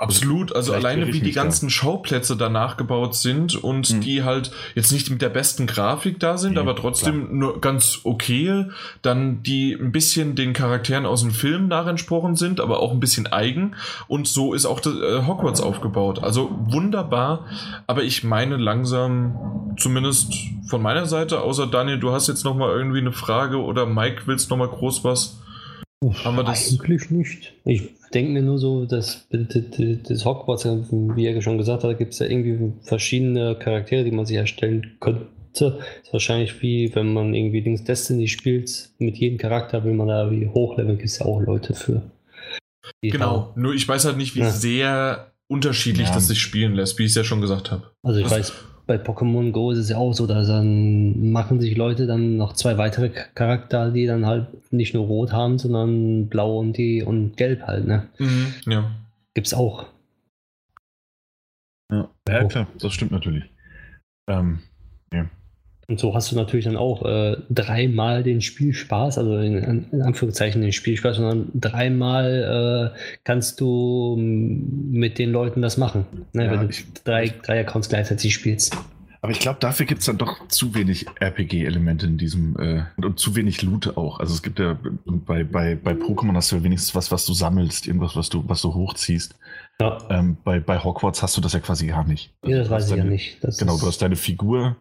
Absolut, 0.00 0.56
also 0.56 0.72
Vielleicht 0.72 0.86
alleine 0.86 1.12
wie 1.12 1.20
die 1.20 1.32
ganzen 1.32 1.66
da. 1.66 1.70
Schauplätze 1.70 2.34
danach 2.34 2.78
gebaut 2.78 3.14
sind 3.14 3.62
und 3.62 3.90
mhm. 3.92 4.00
die 4.00 4.22
halt 4.22 4.50
jetzt 4.74 4.92
nicht 4.92 5.10
mit 5.10 5.20
der 5.20 5.28
besten 5.28 5.66
Grafik 5.66 6.18
da 6.18 6.38
sind, 6.38 6.54
ja, 6.54 6.62
aber 6.62 6.74
trotzdem 6.74 7.26
klar. 7.26 7.34
nur 7.34 7.60
ganz 7.60 8.00
okay. 8.04 8.64
Dann 9.02 9.42
die 9.42 9.74
ein 9.74 9.92
bisschen 9.92 10.36
den 10.36 10.54
Charakteren 10.54 11.04
aus 11.04 11.20
dem 11.20 11.32
Film 11.32 11.68
nachentsprochen 11.68 12.34
sind, 12.34 12.60
aber 12.60 12.80
auch 12.80 12.92
ein 12.92 13.00
bisschen 13.00 13.26
eigen. 13.26 13.76
Und 14.08 14.26
so 14.26 14.54
ist 14.54 14.64
auch 14.64 14.80
das, 14.80 14.94
äh, 14.94 15.26
Hogwarts 15.26 15.60
aufgebaut. 15.60 16.22
Also 16.22 16.50
wunderbar, 16.64 17.44
aber 17.86 18.02
ich 18.02 18.24
meine 18.24 18.56
langsam, 18.56 19.74
zumindest 19.76 20.32
von 20.66 20.80
meiner 20.80 21.04
Seite, 21.04 21.42
außer 21.42 21.66
Daniel, 21.66 21.98
du 21.98 22.10
hast 22.10 22.26
jetzt 22.26 22.46
nochmal 22.46 22.70
irgendwie 22.70 23.00
eine 23.00 23.12
Frage 23.12 23.58
oder 23.58 23.84
Mike 23.84 24.22
willst 24.24 24.48
nochmal 24.48 24.68
groß 24.68 25.04
was? 25.04 25.40
Uff, 26.02 26.24
Haben 26.24 26.36
wir 26.36 26.44
das? 26.44 26.70
Eigentlich 26.70 27.10
nicht. 27.10 27.52
Ich 27.64 27.90
denke 28.14 28.32
mir 28.32 28.42
nur 28.42 28.58
so, 28.58 28.86
dass 28.86 29.26
das 29.30 30.24
Hogwarts, 30.24 30.64
wie 30.64 31.26
er 31.26 31.42
schon 31.42 31.58
gesagt 31.58 31.84
hat, 31.84 31.98
gibt 31.98 32.14
es 32.14 32.20
ja 32.20 32.26
irgendwie 32.26 32.72
verschiedene 32.82 33.54
Charaktere, 33.56 34.04
die 34.04 34.10
man 34.10 34.24
sich 34.24 34.36
erstellen 34.36 34.96
könnte. 34.98 35.28
Ist 35.52 36.12
wahrscheinlich 36.12 36.62
wie, 36.62 36.94
wenn 36.94 37.12
man 37.12 37.34
irgendwie 37.34 37.60
Dings 37.60 37.84
Destiny 37.84 38.28
spielt, 38.28 38.90
mit 38.98 39.16
jedem 39.18 39.36
Charakter 39.36 39.84
will 39.84 39.92
man 39.92 40.08
da 40.08 40.30
wie 40.30 40.48
hochleveln, 40.48 40.96
gibt 40.96 41.10
es 41.10 41.18
ja 41.18 41.26
auch 41.26 41.40
Leute 41.40 41.74
für. 41.74 42.02
Genau, 43.02 43.52
nur 43.56 43.74
ich 43.74 43.86
weiß 43.86 44.06
halt 44.06 44.16
nicht, 44.16 44.34
wie 44.36 44.40
ja. 44.40 44.50
sehr 44.50 45.32
unterschiedlich 45.48 46.08
ja. 46.08 46.14
das 46.14 46.28
sich 46.28 46.40
spielen 46.40 46.74
lässt, 46.74 46.98
wie 46.98 47.04
ich 47.04 47.10
es 47.10 47.16
ja 47.16 47.24
schon 47.24 47.40
gesagt 47.40 47.70
habe. 47.70 47.90
Also 48.02 48.20
ich 48.20 48.26
Was? 48.26 48.32
weiß, 48.32 48.52
bei 48.90 48.96
Pokémon 48.96 49.52
Go 49.52 49.70
ist 49.70 49.78
es 49.78 49.90
ja 49.90 49.98
auch 49.98 50.12
so, 50.12 50.26
dass 50.26 50.48
dann 50.48 51.30
machen 51.30 51.60
sich 51.60 51.76
Leute 51.76 52.08
dann 52.08 52.36
noch 52.36 52.54
zwei 52.54 52.76
weitere 52.76 53.08
Charakter, 53.08 53.92
die 53.92 54.04
dann 54.04 54.26
halt 54.26 54.48
nicht 54.72 54.94
nur 54.94 55.06
rot 55.06 55.32
haben, 55.32 55.58
sondern 55.58 56.26
blau 56.26 56.58
und 56.58 56.76
die 56.76 57.04
und 57.04 57.36
gelb 57.36 57.62
halt, 57.62 57.86
ne? 57.86 58.08
Mhm, 58.18 58.52
ja. 58.66 58.90
Gibt's 59.32 59.54
auch. 59.54 59.86
Ja, 61.92 62.10
ja 62.28 62.44
klar, 62.48 62.66
das 62.80 62.92
stimmt 62.92 63.12
natürlich. 63.12 63.44
Ähm. 64.28 64.58
Und 65.90 65.98
so 65.98 66.14
hast 66.14 66.30
du 66.30 66.36
natürlich 66.36 66.66
dann 66.66 66.76
auch 66.76 67.04
äh, 67.04 67.36
dreimal 67.50 68.22
den 68.22 68.40
Spielspaß, 68.40 69.18
also 69.18 69.38
in, 69.38 69.88
in, 69.90 70.02
Anführungszeichen 70.02 70.62
den 70.62 70.72
Spielspaß, 70.72 71.16
sondern 71.16 71.50
dreimal 71.52 72.92
äh, 72.94 72.98
kannst 73.24 73.60
du 73.60 74.16
mit 74.16 75.18
den 75.18 75.32
Leuten 75.32 75.62
das 75.62 75.78
machen, 75.78 76.04
ne, 76.32 76.44
ja, 76.44 76.52
wenn 76.52 76.60
du 76.60 76.66
ich, 76.68 76.84
drei, 77.02 77.34
drei 77.42 77.62
Accounts 77.62 77.88
gleichzeitig 77.88 78.32
spielst. 78.32 78.76
Aber 79.20 79.32
ich 79.32 79.40
glaube, 79.40 79.58
dafür 79.58 79.84
gibt 79.84 79.98
es 79.98 80.06
dann 80.06 80.16
doch 80.16 80.46
zu 80.46 80.76
wenig 80.76 81.06
RPG-Elemente 81.18 82.06
in 82.06 82.18
diesem 82.18 82.56
äh, 82.60 82.84
und 83.04 83.18
zu 83.18 83.34
wenig 83.34 83.60
Loot 83.62 83.96
auch. 83.96 84.20
Also 84.20 84.32
es 84.32 84.44
gibt 84.44 84.60
ja 84.60 84.78
bei, 85.04 85.42
bei, 85.42 85.74
bei 85.74 85.92
Pokémon 85.92 86.36
hast 86.36 86.52
du 86.52 86.56
ja 86.56 86.62
wenigstens 86.62 86.94
was, 86.94 87.10
was 87.10 87.26
du 87.26 87.34
sammelst, 87.34 87.88
irgendwas, 87.88 88.14
was 88.14 88.28
du, 88.28 88.44
was 88.46 88.62
du 88.62 88.72
hochziehst. 88.72 89.34
Ja. 89.80 89.98
Ähm, 90.08 90.36
bei, 90.44 90.60
bei 90.60 90.78
Hogwarts 90.78 91.20
hast 91.20 91.36
du 91.36 91.40
das 91.40 91.52
ja 91.52 91.58
quasi 91.58 91.88
gar 91.88 92.06
nicht. 92.06 92.32
Also 92.42 92.54
ja, 92.54 92.60
das 92.60 92.70
weiß 92.70 92.84
ich 92.84 92.90
deine, 92.90 93.02
ja 93.02 93.10
nicht. 93.10 93.42
Das 93.42 93.58
genau, 93.58 93.76
du 93.76 93.86
hast 93.88 94.00
deine 94.00 94.14
Figur, 94.14 94.76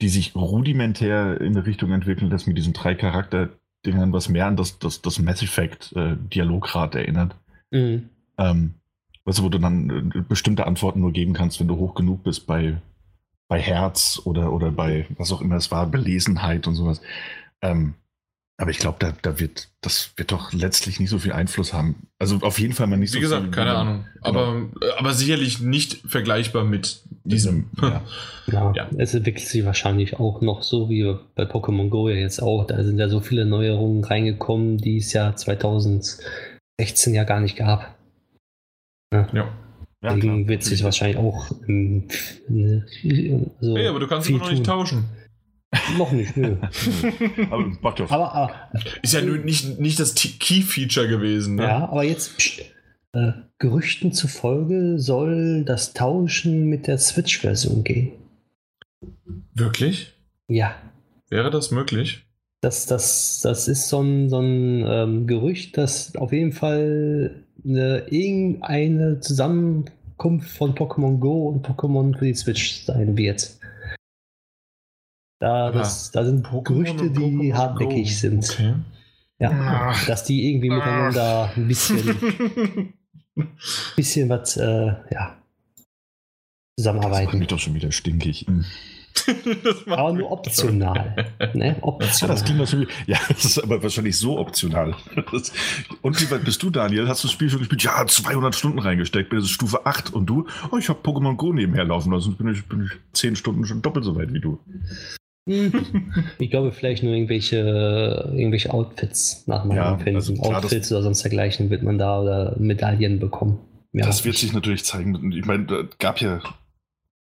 die 0.00 0.08
sich 0.08 0.34
rudimentär 0.34 1.40
in 1.40 1.56
eine 1.56 1.66
Richtung 1.66 1.92
entwickeln 1.92 2.30
lässt 2.30 2.46
mit 2.46 2.56
diesen 2.56 2.72
drei 2.72 2.94
Charakterdingern, 2.94 4.12
was 4.12 4.28
mehr 4.28 4.46
an 4.46 4.56
das, 4.56 4.78
das, 4.78 5.02
das 5.02 5.18
Mass 5.18 5.42
Effect 5.42 5.92
äh, 5.94 6.16
Dialograd 6.16 6.94
erinnert. 6.94 7.36
Mhm. 7.70 8.08
Ähm, 8.38 8.74
weißt 9.24 9.38
du, 9.38 9.42
wo 9.44 9.48
du 9.48 9.58
dann 9.58 10.12
äh, 10.14 10.20
bestimmte 10.22 10.66
Antworten 10.66 11.00
nur 11.00 11.12
geben 11.12 11.34
kannst, 11.34 11.60
wenn 11.60 11.68
du 11.68 11.76
hoch 11.76 11.94
genug 11.94 12.24
bist 12.24 12.46
bei, 12.46 12.78
bei 13.48 13.60
Herz 13.60 14.20
oder, 14.24 14.52
oder 14.52 14.70
bei 14.70 15.06
was 15.16 15.32
auch 15.32 15.40
immer 15.40 15.56
es 15.56 15.70
war, 15.70 15.86
Belesenheit 15.86 16.66
und 16.66 16.74
sowas. 16.74 17.00
Ähm, 17.60 17.94
aber 18.58 18.70
ich 18.70 18.78
glaube, 18.78 18.98
da, 19.00 19.12
da 19.22 19.40
wird, 19.40 19.68
das 19.80 20.12
wird 20.16 20.30
doch 20.30 20.52
letztlich 20.52 21.00
nicht 21.00 21.10
so 21.10 21.18
viel 21.18 21.32
Einfluss 21.32 21.72
haben. 21.72 22.06
Also 22.18 22.36
auf 22.42 22.60
jeden 22.60 22.74
Fall 22.74 22.86
mal 22.86 22.96
nicht 22.96 23.10
Wie 23.10 23.14
so 23.14 23.18
Wie 23.18 23.22
gesagt, 23.22 23.42
viel, 23.44 23.50
keine 23.50 23.74
Ahnung. 23.74 24.04
Genau. 24.14 24.28
Aber, 24.28 24.68
aber 24.98 25.12
sicherlich 25.14 25.60
nicht 25.60 26.02
vergleichbar 26.06 26.64
mit 26.64 27.02
diesem. 27.24 27.70
Ja. 27.80 28.02
ja. 28.46 28.72
ja, 28.76 28.90
es 28.98 29.14
entwickelt 29.14 29.46
sich 29.46 29.64
wahrscheinlich 29.64 30.20
auch 30.20 30.42
noch 30.42 30.62
so 30.62 30.88
wie 30.90 31.16
bei 31.34 31.44
Pokémon 31.44 31.88
Go 31.88 32.08
ja 32.08 32.16
jetzt 32.16 32.40
auch. 32.40 32.66
Da 32.66 32.82
sind 32.84 32.98
ja 32.98 33.08
so 33.08 33.20
viele 33.20 33.46
Neuerungen 33.46 34.04
reingekommen, 34.04 34.78
die 34.78 34.98
es 34.98 35.12
ja 35.12 35.34
2016 35.34 36.22
ja 37.14 37.24
gar 37.24 37.40
nicht 37.40 37.56
gab. 37.56 37.96
Ja. 39.12 39.28
ja. 39.32 39.52
Deswegen 40.04 40.48
wird 40.48 40.64
sich 40.64 40.82
wahrscheinlich 40.82 41.16
auch. 41.16 41.50
Ähm, 41.68 42.08
ne, 42.48 42.86
also 43.60 43.76
hey, 43.76 43.86
aber 43.86 44.00
du 44.00 44.06
kannst 44.08 44.28
immer 44.28 44.38
noch 44.38 44.50
nicht 44.50 44.66
tauschen. 44.66 45.04
Noch 45.96 46.12
nicht, 46.12 46.36
nö. 46.36 46.56
aber, 47.50 48.02
aber, 48.10 48.34
aber, 48.34 48.54
ist 49.00 49.14
ja 49.14 49.22
nur 49.22 49.38
nicht, 49.38 49.80
nicht 49.80 49.98
das 49.98 50.14
Key-Feature 50.14 51.08
gewesen. 51.08 51.54
Ne? 51.54 51.64
Ja, 51.64 51.88
aber 51.88 52.04
jetzt, 52.04 52.36
pst, 52.36 52.62
äh, 53.12 53.32
Gerüchten 53.58 54.12
zufolge 54.12 54.98
soll 54.98 55.64
das 55.64 55.94
Tauschen 55.94 56.66
mit 56.66 56.86
der 56.86 56.98
Switch-Version 56.98 57.84
gehen. 57.84 58.12
Wirklich? 59.54 60.12
Ja. 60.48 60.74
Wäre 61.28 61.50
das 61.50 61.70
möglich? 61.70 62.26
Das, 62.60 62.86
das, 62.86 63.40
das 63.42 63.68
ist 63.68 63.88
so 63.88 64.00
ein, 64.00 64.28
so 64.28 64.38
ein 64.38 64.84
ähm, 64.86 65.26
Gerücht, 65.26 65.76
dass 65.78 66.14
auf 66.16 66.32
jeden 66.32 66.52
Fall 66.52 67.44
eine, 67.64 68.06
irgendeine 68.08 69.20
Zusammenkunft 69.20 70.50
von 70.50 70.74
Pokémon 70.74 71.18
Go 71.18 71.48
und 71.48 71.66
Pokémon 71.66 72.16
für 72.16 72.26
die 72.26 72.34
Switch 72.34 72.82
sein 72.84 73.16
wird. 73.16 73.56
Da, 75.42 75.72
das, 75.72 76.12
da 76.12 76.24
sind 76.24 76.46
Pokémon 76.46 76.84
Gerüchte, 76.84 77.10
die 77.10 77.52
hartnäckig 77.52 78.10
Go. 78.10 78.14
sind. 78.14 78.48
Okay. 78.48 78.74
Ja, 79.40 79.50
Ach. 79.90 80.06
dass 80.06 80.22
die 80.22 80.48
irgendwie 80.48 80.70
miteinander 80.70 81.50
ein 81.56 81.66
bisschen, 81.66 82.94
bisschen 83.96 84.28
was, 84.28 84.56
äh, 84.56 84.94
ja, 85.10 85.36
zusammenarbeiten. 86.78 87.24
Das 87.24 87.32
macht 87.32 87.38
mich 87.40 87.48
doch 87.48 87.58
schon 87.58 87.74
wieder 87.74 87.90
stinkig. 87.90 88.46
Hm. 88.46 88.64
aber 89.88 90.12
nur 90.12 90.30
optional. 90.30 91.26
ne? 91.54 91.76
optional. 91.80 92.20
Ja, 92.20 92.26
das 92.28 92.44
klingt 92.44 92.60
natürlich, 92.60 92.88
ja, 93.08 93.18
das 93.28 93.44
ist 93.44 93.58
aber 93.58 93.82
wahrscheinlich 93.82 94.16
so 94.16 94.38
optional. 94.38 94.94
Und 96.02 96.20
wie 96.20 96.30
weit 96.30 96.44
bist 96.44 96.62
du, 96.62 96.70
Daniel? 96.70 97.08
Hast 97.08 97.24
du 97.24 97.26
das 97.26 97.32
Spiel 97.32 97.50
schon 97.50 97.58
gespielt? 97.58 97.82
Ja, 97.82 98.06
200 98.06 98.54
Stunden 98.54 98.78
reingesteckt, 98.78 99.30
bin 99.30 99.40
jetzt 99.40 99.50
Stufe 99.50 99.86
8 99.86 100.14
und 100.14 100.26
du? 100.26 100.46
Oh, 100.70 100.76
ich 100.76 100.88
habe 100.88 101.00
Pokémon 101.02 101.34
Go 101.34 101.52
nebenher 101.52 101.84
laufen, 101.84 102.14
also 102.14 102.30
bin 102.30 102.46
ich, 102.46 102.64
bin 102.66 102.84
ich 102.84 102.92
10 103.14 103.34
Stunden 103.34 103.66
schon 103.66 103.82
doppelt 103.82 104.04
so 104.04 104.14
weit 104.14 104.32
wie 104.32 104.40
du. 104.40 104.60
Ich 106.38 106.50
glaube, 106.50 106.72
vielleicht 106.72 107.02
nur 107.02 107.12
irgendwelche, 107.12 108.32
irgendwelche 108.34 108.72
Outfits 108.72 109.44
nach 109.46 109.64
meinem 109.64 109.76
ja, 109.76 109.92
Empfinden. 109.92 110.16
Also 110.16 110.34
klar, 110.34 110.58
Outfits 110.58 110.92
oder 110.92 111.02
sonst 111.02 111.22
dergleichen 111.22 111.70
wird 111.70 111.82
man 111.82 111.98
da 111.98 112.20
oder 112.20 112.56
Medaillen 112.58 113.18
bekommen. 113.18 113.58
Ja, 113.92 114.06
das 114.06 114.24
wird 114.24 114.36
sich 114.36 114.52
natürlich 114.52 114.84
zeigen. 114.84 115.32
Ich 115.32 115.44
meine, 115.44 115.66
da 115.66 115.82
gab 115.98 116.20
ja. 116.20 116.40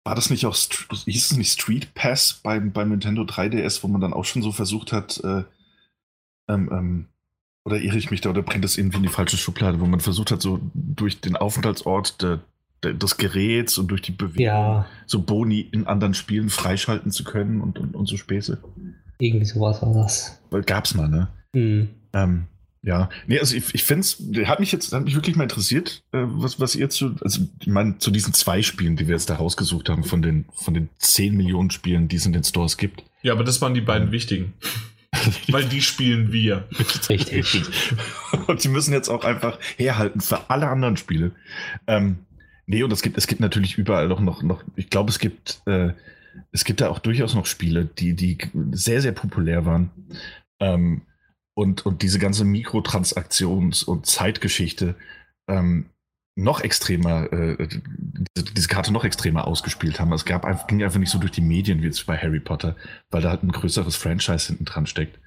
War 0.07 0.15
das 0.15 0.29
nicht 0.29 0.45
auch, 0.45 0.55
hieß 0.55 1.31
es 1.31 1.37
nicht 1.37 1.53
Street 1.53 1.95
Pass 1.95 2.41
beim, 2.43 2.73
beim 2.73 2.91
Nintendo 2.91 3.23
3DS, 3.23 3.83
wo 3.83 3.89
man 3.89 4.03
dann 4.03 4.13
auch 4.13 4.27
schon 4.27 4.43
so 4.43 4.53
versucht 4.53 4.93
hat, 4.93 5.19
äh, 5.25 5.45
ähm, 6.47 6.69
ähm, 6.71 7.07
oder 7.65 7.81
irre 7.81 7.97
ich 7.97 8.11
mich 8.11 8.21
da 8.21 8.29
oder 8.29 8.43
bringt 8.43 8.65
das 8.65 8.77
irgendwie 8.77 8.99
in 8.99 9.03
die 9.05 9.09
falsche 9.09 9.39
Schublade, 9.39 9.81
wo 9.81 9.87
man 9.87 10.01
versucht 10.01 10.31
hat, 10.31 10.43
so 10.43 10.61
durch 10.75 11.21
den 11.21 11.37
Aufenthaltsort 11.37 12.21
der, 12.21 12.41
des 12.93 13.17
Geräts 13.17 13.79
und 13.79 13.89
durch 13.89 14.03
die 14.03 14.13
Bewegung 14.13 14.45
ja. 14.45 14.87
so 15.07 15.23
Boni 15.23 15.61
in 15.61 15.87
anderen 15.87 16.15
Spielen 16.15 16.51
freischalten 16.51 17.11
zu 17.11 17.25
können 17.25 17.61
und, 17.61 17.79
und, 17.79 17.95
und 17.97 18.07
so 18.07 18.17
Späße. 18.17 18.59
Irgendwie 19.19 19.47
sowas 19.47 19.81
war 19.81 19.95
das. 19.95 20.41
Gab's 20.67 20.95
mal, 20.95 21.09
ne? 21.09 21.29
Mhm. 21.55 21.89
Ähm, 22.13 22.47
ja, 22.83 23.09
nee, 23.27 23.39
also 23.39 23.57
ich, 23.57 23.75
ich 23.75 23.83
finde 23.83 24.01
es, 24.01 24.23
hat 24.47 24.61
mich 24.61 24.71
jetzt, 24.71 24.93
hat 24.93 25.05
mich 25.05 25.15
wirklich 25.15 25.37
mal 25.37 25.45
interessiert, 25.45 26.03
äh, 26.13 26.19
was, 26.25 26.61
was 26.61 26.75
ihr 26.75 26.91
zu, 26.91 27.15
also 27.23 27.41
ich 27.61 27.67
meine, 27.67 27.97
zu 27.97 28.11
diesen 28.11 28.35
zwei 28.35 28.61
Spielen, 28.61 28.97
die 28.97 29.09
wir 29.09 29.15
jetzt 29.15 29.31
da 29.31 29.37
rausgesucht 29.37 29.89
haben, 29.89 30.05
von 30.05 30.21
den, 30.21 30.45
von 30.53 30.75
den 30.75 30.91
10 30.99 31.35
Millionen 31.35 31.71
Spielen, 31.71 32.09
die 32.09 32.17
es 32.17 32.27
in 32.27 32.35
den 32.35 32.45
Stores 32.45 32.77
gibt. 32.77 33.03
Ja, 33.23 33.33
aber 33.33 33.43
das 33.43 33.63
waren 33.63 33.73
die 33.73 33.81
beiden 33.81 34.13
wichtigen. 34.13 34.53
Weil 35.49 35.65
die 35.65 35.81
spielen 35.81 36.31
wir. 36.33 36.69
Richtig. 37.09 37.63
und 38.47 38.63
die 38.63 38.69
müssen 38.69 38.93
jetzt 38.93 39.09
auch 39.09 39.25
einfach 39.25 39.59
herhalten 39.77 40.21
für 40.21 40.51
alle 40.51 40.69
anderen 40.69 40.99
Spiele. 40.99 41.33
Ähm, 41.87 42.19
nee, 42.67 42.83
und 42.83 42.93
es 42.93 43.03
gibt, 43.03 43.17
es 43.19 43.27
gibt 43.27 43.41
natürlich 43.41 43.79
überall 43.79 44.09
noch, 44.09 44.21
noch, 44.21 44.43
noch 44.43 44.65
ich 44.77 44.91
glaube, 44.91 45.11
es 45.11 45.19
gibt, 45.19 45.63
äh, 45.67 45.93
es 46.53 46.65
gibt 46.65 46.81
da 46.81 46.89
auch 46.89 46.99
durchaus 46.99 47.35
noch 47.35 47.47
Spiele, 47.47 47.85
die, 47.85 48.15
die 48.15 48.39
sehr, 48.73 49.01
sehr 49.01 49.13
populär 49.13 49.67
waren. 49.67 49.91
Ähm, 50.61 51.03
und, 51.57 51.87
und 51.87 52.03
diese 52.03 52.19
ganze 52.19 52.45
Mikrotransaktions- 52.45 53.85
und 53.85 54.07
Zeitgeschichte 54.07 54.97
ähm, 55.49 55.87
noch 56.37 56.61
extremer, 56.61 57.33
äh, 57.33 57.69
diese 58.37 58.69
Karte 58.69 58.93
noch 58.93 59.05
extremer 59.05 59.47
ausgespielt 59.47 60.01
haben. 60.01 60.13
Es 60.13 60.25
gab 60.25 60.45
einfach, 60.45 60.67
ging 60.67 60.83
einfach 60.83 60.99
nicht 60.99 61.11
so 61.11 61.19
durch 61.19 61.31
die 61.31 61.41
Medien 61.41 61.81
wie 61.81 61.87
jetzt 61.87 62.07
bei 62.07 62.17
Harry 62.17 62.41
Potter, 62.41 62.77
weil 63.11 63.23
da 63.23 63.31
halt 63.31 63.45
ein 63.45 63.53
größeres 63.53 63.95
Franchise 63.95 64.49
hinten 64.49 64.65
dran 64.65 64.87
steckt. 64.87 65.21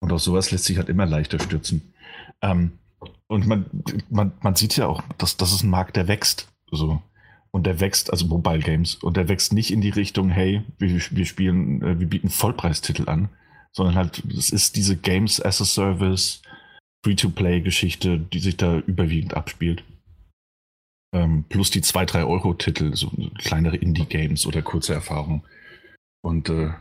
Und 0.00 0.12
auch 0.12 0.18
sowas 0.18 0.50
lässt 0.50 0.64
sich 0.64 0.76
halt 0.76 0.90
immer 0.90 1.06
leichter 1.06 1.38
stürzen. 1.38 1.94
Ähm, 2.42 2.72
und 3.26 3.46
man, 3.46 3.66
man, 4.10 4.32
man 4.42 4.54
sieht 4.54 4.76
ja 4.76 4.86
auch, 4.86 5.02
dass 5.16 5.38
das 5.38 5.52
ist 5.52 5.62
ein 5.62 5.70
Markt, 5.70 5.96
der 5.96 6.08
wächst. 6.08 6.48
So. 6.74 7.02
Und 7.50 7.66
der 7.66 7.80
wächst, 7.80 8.10
also 8.10 8.26
Mobile 8.26 8.60
Games, 8.60 8.96
und 8.96 9.16
der 9.16 9.28
wächst 9.28 9.52
nicht 9.52 9.70
in 9.70 9.80
die 9.80 9.90
Richtung, 9.90 10.28
hey, 10.28 10.62
wir, 10.78 10.90
wir 10.90 11.24
spielen, 11.24 11.82
äh, 11.82 12.00
wir 12.00 12.08
bieten 12.08 12.28
Vollpreistitel 12.28 13.08
an, 13.08 13.28
sondern 13.72 13.94
halt, 13.94 14.24
es 14.24 14.50
ist 14.50 14.76
diese 14.76 14.96
Games 14.96 15.40
as 15.40 15.60
a 15.60 15.64
Service, 15.64 16.42
Free-to-Play-Geschichte, 17.04 18.18
die 18.18 18.38
sich 18.40 18.56
da 18.56 18.78
überwiegend 18.78 19.34
abspielt. 19.34 19.84
Ähm, 21.14 21.44
plus 21.48 21.70
die 21.70 21.82
2-3 21.82 22.26
Euro-Titel, 22.26 22.96
so 22.96 23.12
kleinere 23.38 23.76
Indie-Games 23.76 24.46
oder 24.46 24.62
kurze 24.62 24.94
Erfahrungen. 24.94 25.42
Und 26.24 26.48
äh, 26.48 26.72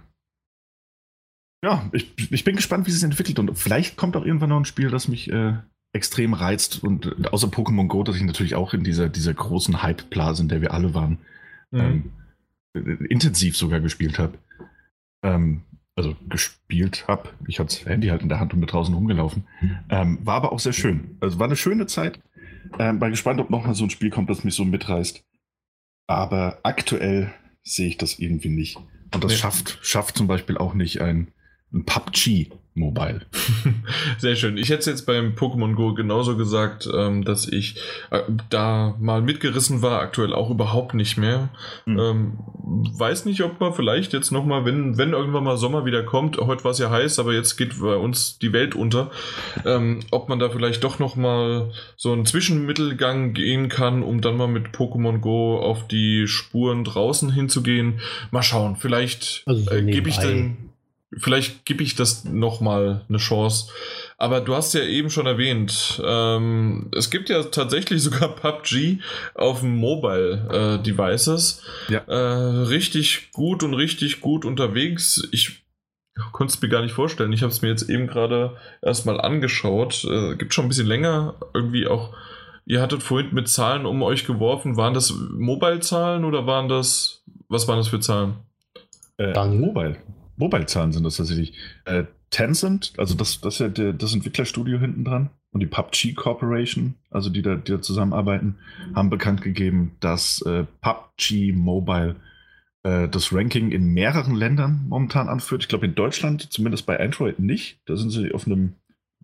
ja, 1.64 1.90
ich, 1.94 2.14
ich 2.32 2.44
bin 2.44 2.56
gespannt, 2.56 2.88
wie 2.88 2.90
es 2.90 2.96
sich 2.96 3.04
entwickelt. 3.04 3.38
Und 3.40 3.56
vielleicht 3.58 3.96
kommt 3.96 4.18
auch 4.18 4.26
irgendwann 4.26 4.50
noch 4.50 4.60
ein 4.60 4.66
Spiel, 4.66 4.90
das 4.90 5.08
mich 5.08 5.30
äh, 5.30 5.58
extrem 5.94 6.34
reizt. 6.34 6.84
Und 6.84 7.32
außer 7.32 7.48
Pokémon 7.48 7.88
Go, 7.88 8.04
das 8.04 8.16
ich 8.16 8.24
natürlich 8.24 8.56
auch 8.56 8.74
in 8.74 8.84
dieser, 8.84 9.10
dieser 9.10 9.34
großen 9.34 9.82
Hype-Blase, 9.82 10.44
in 10.44 10.50
der 10.50 10.62
wir 10.62 10.74
alle 10.74 10.94
waren, 10.94 11.20
mhm. 11.72 12.12
ähm, 12.76 13.06
intensiv 13.10 13.56
sogar 13.56 13.80
gespielt 13.80 14.20
habe. 14.20 14.38
Ähm, 15.24 15.62
also 15.96 16.16
gespielt 16.28 17.08
habe. 17.08 17.30
Ich 17.48 17.60
hatte 17.60 17.78
das 17.78 17.86
Handy 17.86 18.08
halt 18.08 18.24
in 18.24 18.30
der 18.30 18.40
Hand 18.40 18.54
und 18.54 18.60
mit 18.60 18.72
draußen 18.72 18.94
rumgelaufen. 18.94 19.46
Ähm, 19.90 20.18
war 20.24 20.36
aber 20.36 20.52
auch 20.52 20.60
sehr 20.60 20.74
schön. 20.74 21.18
Also 21.20 21.38
war 21.38 21.46
eine 21.46 21.56
schöne 21.56 21.86
Zeit. 21.86 22.20
Ähm, 22.80 23.00
bin 23.00 23.12
gespannt, 23.12 23.40
ob 23.40 23.52
nochmal 23.52 23.76
so 23.76 23.84
ein 23.84 23.92
Spiel 23.92 24.10
kommt, 24.10 24.30
das 24.30 24.44
mich 24.44 24.56
so 24.56 24.66
mitreißt. 24.66 25.24
Aber 26.08 26.60
aktuell 26.64 27.32
sehe 27.64 27.88
ich 27.88 27.98
das 27.98 28.18
irgendwie 28.18 28.50
nicht. 28.50 28.78
Und 29.14 29.24
das 29.24 29.34
nee. 29.34 29.38
schafft, 29.38 29.80
schafft 29.84 30.18
zum 30.18 30.26
Beispiel 30.26 30.58
auch 30.58 30.74
nicht 30.74 31.02
ein, 31.02 31.28
ein 31.72 31.86
PUBG 31.86 32.52
Mobile. 32.76 33.22
Sehr 34.18 34.36
schön. 34.36 34.58
Ich 34.58 34.70
hätte 34.70 34.80
es 34.80 34.86
jetzt 34.88 35.06
beim 35.06 35.36
Pokémon 35.36 35.76
Go 35.76 35.94
genauso 35.94 36.36
gesagt, 36.36 36.90
ähm, 36.92 37.24
dass 37.24 37.48
ich 37.48 37.76
äh, 38.10 38.22
da 38.50 38.96
mal 39.00 39.22
mitgerissen 39.22 39.82
war, 39.82 40.02
aktuell 40.02 40.34
auch 40.34 40.50
überhaupt 40.50 40.96
nicht 40.96 41.18
mehr. 41.18 41.50
Mhm. 41.86 42.00
Ähm, 42.00 42.40
weiß 42.98 43.26
nicht, 43.26 43.42
ob 43.44 43.60
man 43.60 43.74
vielleicht 43.74 44.14
jetzt 44.14 44.32
nochmal, 44.32 44.66
wenn, 44.66 44.98
wenn 44.98 45.14
irgendwann 45.14 45.44
mal 45.44 45.58
Sommer 45.58 45.86
wieder 45.86 46.04
kommt, 46.04 46.38
heute 46.38 46.64
war 46.64 46.72
es 46.72 46.80
ja 46.80 46.90
heiß, 46.90 47.20
aber 47.20 47.34
jetzt 47.34 47.58
geht 47.58 47.80
bei 47.80 47.96
uns 47.96 48.40
die 48.40 48.54
Welt 48.54 48.74
unter, 48.74 49.12
ähm, 49.66 50.00
ob 50.10 50.30
man 50.30 50.40
da 50.40 50.50
vielleicht 50.50 50.84
doch 50.84 50.98
nochmal 50.98 51.72
so 51.96 52.12
einen 52.12 52.26
Zwischenmittelgang 52.26 53.34
gehen 53.34 53.70
kann, 53.70 54.02
um 54.02 54.22
dann 54.22 54.36
mal 54.36 54.48
mit 54.48 54.68
Pokémon 54.70 55.20
Go 55.20 55.60
auf 55.60 55.88
die 55.88 56.28
Spuren 56.28 56.84
draußen 56.84 57.32
hinzugehen. 57.32 58.00
Mal 58.32 58.44
schauen, 58.44 58.78
vielleicht 58.78 59.44
also 59.46 59.64
so 59.64 59.72
äh, 59.72 59.84
gebe 59.84 60.10
ich 60.10 60.18
den 60.18 60.73
vielleicht 61.18 61.66
gebe 61.66 61.84
ich 61.84 61.96
das 61.96 62.26
nochmal 62.26 63.06
eine 63.08 63.18
Chance. 63.18 63.72
Aber 64.18 64.42
du 64.42 64.56
hast 64.56 64.74
ja 64.74 64.82
eben 64.82 65.10
schon 65.10 65.26
erwähnt, 65.26 66.02
ähm, 66.06 66.90
es 66.96 67.10
gibt 67.10 67.30
ja 67.30 67.44
tatsächlich 67.44 68.02
sogar 68.04 68.30
PUBG 68.30 69.00
auf 69.36 69.64
Mobile 69.64 70.80
äh, 70.80 70.84
Devices. 70.84 71.62
Ja. 71.90 72.00
Äh, 72.08 72.66
richtig 72.68 73.32
gut 73.32 73.64
und 73.64 73.74
richtig 73.74 74.22
gut 74.22 74.46
unterwegs. 74.46 75.28
Ich 75.32 75.64
konnte 76.32 76.54
es 76.54 76.62
mir 76.62 76.70
gar 76.70 76.82
nicht 76.82 76.94
vorstellen. 76.94 77.34
Ich 77.34 77.42
habe 77.42 77.52
es 77.52 77.62
mir 77.62 77.70
jetzt 77.70 77.90
eben 77.90 78.08
gerade 78.08 78.58
erstmal 78.82 79.20
angeschaut. 79.20 80.06
Äh, 80.06 80.36
gibt 80.36 80.54
schon 80.54 80.66
ein 80.66 80.70
bisschen 80.70 80.88
länger. 80.88 81.36
Irgendwie 81.54 81.88
auch. 81.88 82.16
Ihr 82.66 82.82
hattet 82.82 83.04
vorhin 83.04 83.34
mit 83.34 83.50
Zahlen 83.50 83.86
um 83.86 84.02
euch 84.04 84.26
geworfen. 84.26 84.78
Waren 84.78 84.94
das 84.94 85.14
Mobile-Zahlen 85.14 86.24
oder 86.24 86.48
waren 86.48 86.70
das. 86.70 87.24
Was 87.50 87.68
waren 87.68 87.78
das 87.78 87.90
für 87.90 88.00
Zahlen? 88.00 88.36
Äh, 89.18 89.34
Mobile. 89.48 89.98
Mobile-Zahlen 90.38 90.92
sind 90.92 91.04
das 91.04 91.18
tatsächlich. 91.18 91.54
Äh, 91.86 92.06
Tencent, 92.30 92.94
also 92.98 93.14
das, 93.14 93.42
das 93.42 93.56
ist 93.56 93.60
ja 93.60 93.70
der, 93.70 93.94
das 93.94 94.14
Entwicklerstudio 94.16 94.80
hinten 94.80 95.06
dran 95.06 95.30
und 95.52 95.60
die 95.60 95.68
PUBG 95.68 96.14
Corporation, 96.16 96.96
also 97.12 97.30
die 97.30 97.44
da, 97.44 97.56
die 97.56 97.74
da 97.74 97.82
zusammenarbeiten, 97.82 98.56
haben 98.96 99.12
bekannt 99.12 99.44
gegeben, 99.44 99.96
dass 100.00 100.42
äh, 100.42 100.66
PUBG 100.82 101.54
Mobile 101.54 102.16
äh, 102.82 103.08
das 103.08 103.32
Ranking 103.32 103.72
in 103.72 103.94
mehreren 103.94 104.36
Ländern 104.36 104.86
momentan 104.90 105.30
anführt. 105.30 105.62
Ich 105.62 105.70
glaube 105.70 105.86
in 105.86 105.94
Deutschland, 105.94 106.52
zumindest 106.52 106.88
bei 106.88 107.00
Android 107.00 107.38
nicht. 107.38 107.80
Da 107.86 107.96
sind 107.96 108.10
sie 108.10 108.34
auf 108.34 108.48
einem 108.48 108.74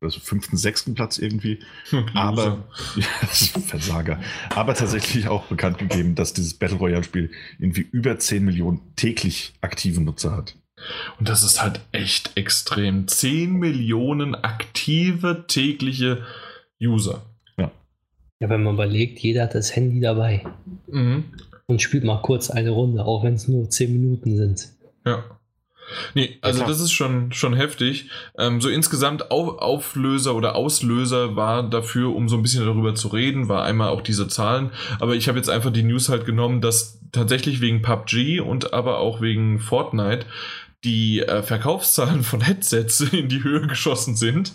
also 0.01 0.20
fünften, 0.20 0.55
sechsten 0.55 0.93
Platz 0.93 1.18
irgendwie. 1.18 1.60
Aber 2.14 2.70
Versager. 3.32 4.20
Aber 4.51 4.74
tatsächlich 4.76 5.28
auch 5.28 5.45
bekannt 5.45 5.78
gegeben, 5.78 6.16
dass 6.16 6.34
dieses 6.34 6.53
Battle 6.53 6.78
Royale 6.78 7.03
Spiel 7.03 7.32
irgendwie 7.57 7.88
über 7.91 8.18
10 8.18 8.45
Millionen 8.45 8.95
täglich 8.95 9.53
aktive 9.62 9.99
Nutzer 10.01 10.38
hat. 10.38 10.55
Und 11.19 11.30
das 11.30 11.43
ist 11.43 11.61
halt 11.61 11.80
echt 11.91 12.32
extrem. 12.36 13.07
10 13.07 13.53
Millionen 13.53 14.36
aktive 14.36 15.45
tägliche 15.47 16.23
User. 16.82 17.23
Ja. 17.57 17.71
Ja, 18.39 18.49
wenn 18.49 18.63
man 18.63 18.75
überlegt, 18.75 19.19
jeder 19.19 19.43
hat 19.43 19.55
das 19.55 19.75
Handy 19.75 19.99
dabei. 19.99 20.45
Mhm. 20.88 21.25
Und 21.67 21.82
spielt 21.82 22.03
mal 22.03 22.21
kurz 22.21 22.49
eine 22.49 22.71
Runde, 22.71 23.05
auch 23.05 23.23
wenn 23.23 23.36
es 23.36 23.47
nur 23.47 23.69
10 23.69 23.93
Minuten 23.93 24.36
sind. 24.36 24.69
Ja. 25.05 25.23
Nee, 26.13 26.38
also 26.41 26.65
das 26.65 26.80
ist 26.80 26.91
schon, 26.91 27.32
schon 27.32 27.53
heftig. 27.53 28.09
Ähm, 28.38 28.61
so 28.61 28.69
insgesamt 28.69 29.32
Auf 29.32 29.59
Auflöser 29.59 30.36
oder 30.36 30.55
Auslöser 30.55 31.36
war 31.36 31.67
dafür, 31.67 32.15
um 32.15 32.30
so 32.30 32.36
ein 32.36 32.41
bisschen 32.41 32.65
darüber 32.65 32.95
zu 32.95 33.07
reden, 33.09 33.49
war 33.49 33.63
einmal 33.63 33.89
auch 33.89 34.01
diese 34.01 34.27
Zahlen. 34.27 34.71
Aber 34.99 35.15
ich 35.15 35.27
habe 35.27 35.38
jetzt 35.38 35.49
einfach 35.49 35.71
die 35.71 35.84
News 35.84 36.09
halt 36.09 36.25
genommen, 36.25 36.61
dass 36.61 36.99
tatsächlich 37.11 37.61
wegen 37.61 37.82
PUBG 37.82 38.39
und 38.39 38.73
aber 38.73 38.99
auch 38.99 39.21
wegen 39.21 39.59
Fortnite 39.59 40.25
die 40.86 41.19
äh, 41.19 41.43
Verkaufszahlen 41.43 42.23
von 42.23 42.41
Headsets 42.41 43.01
in 43.11 43.27
die 43.27 43.43
Höhe 43.43 43.67
geschossen 43.67 44.15
sind, 44.15 44.53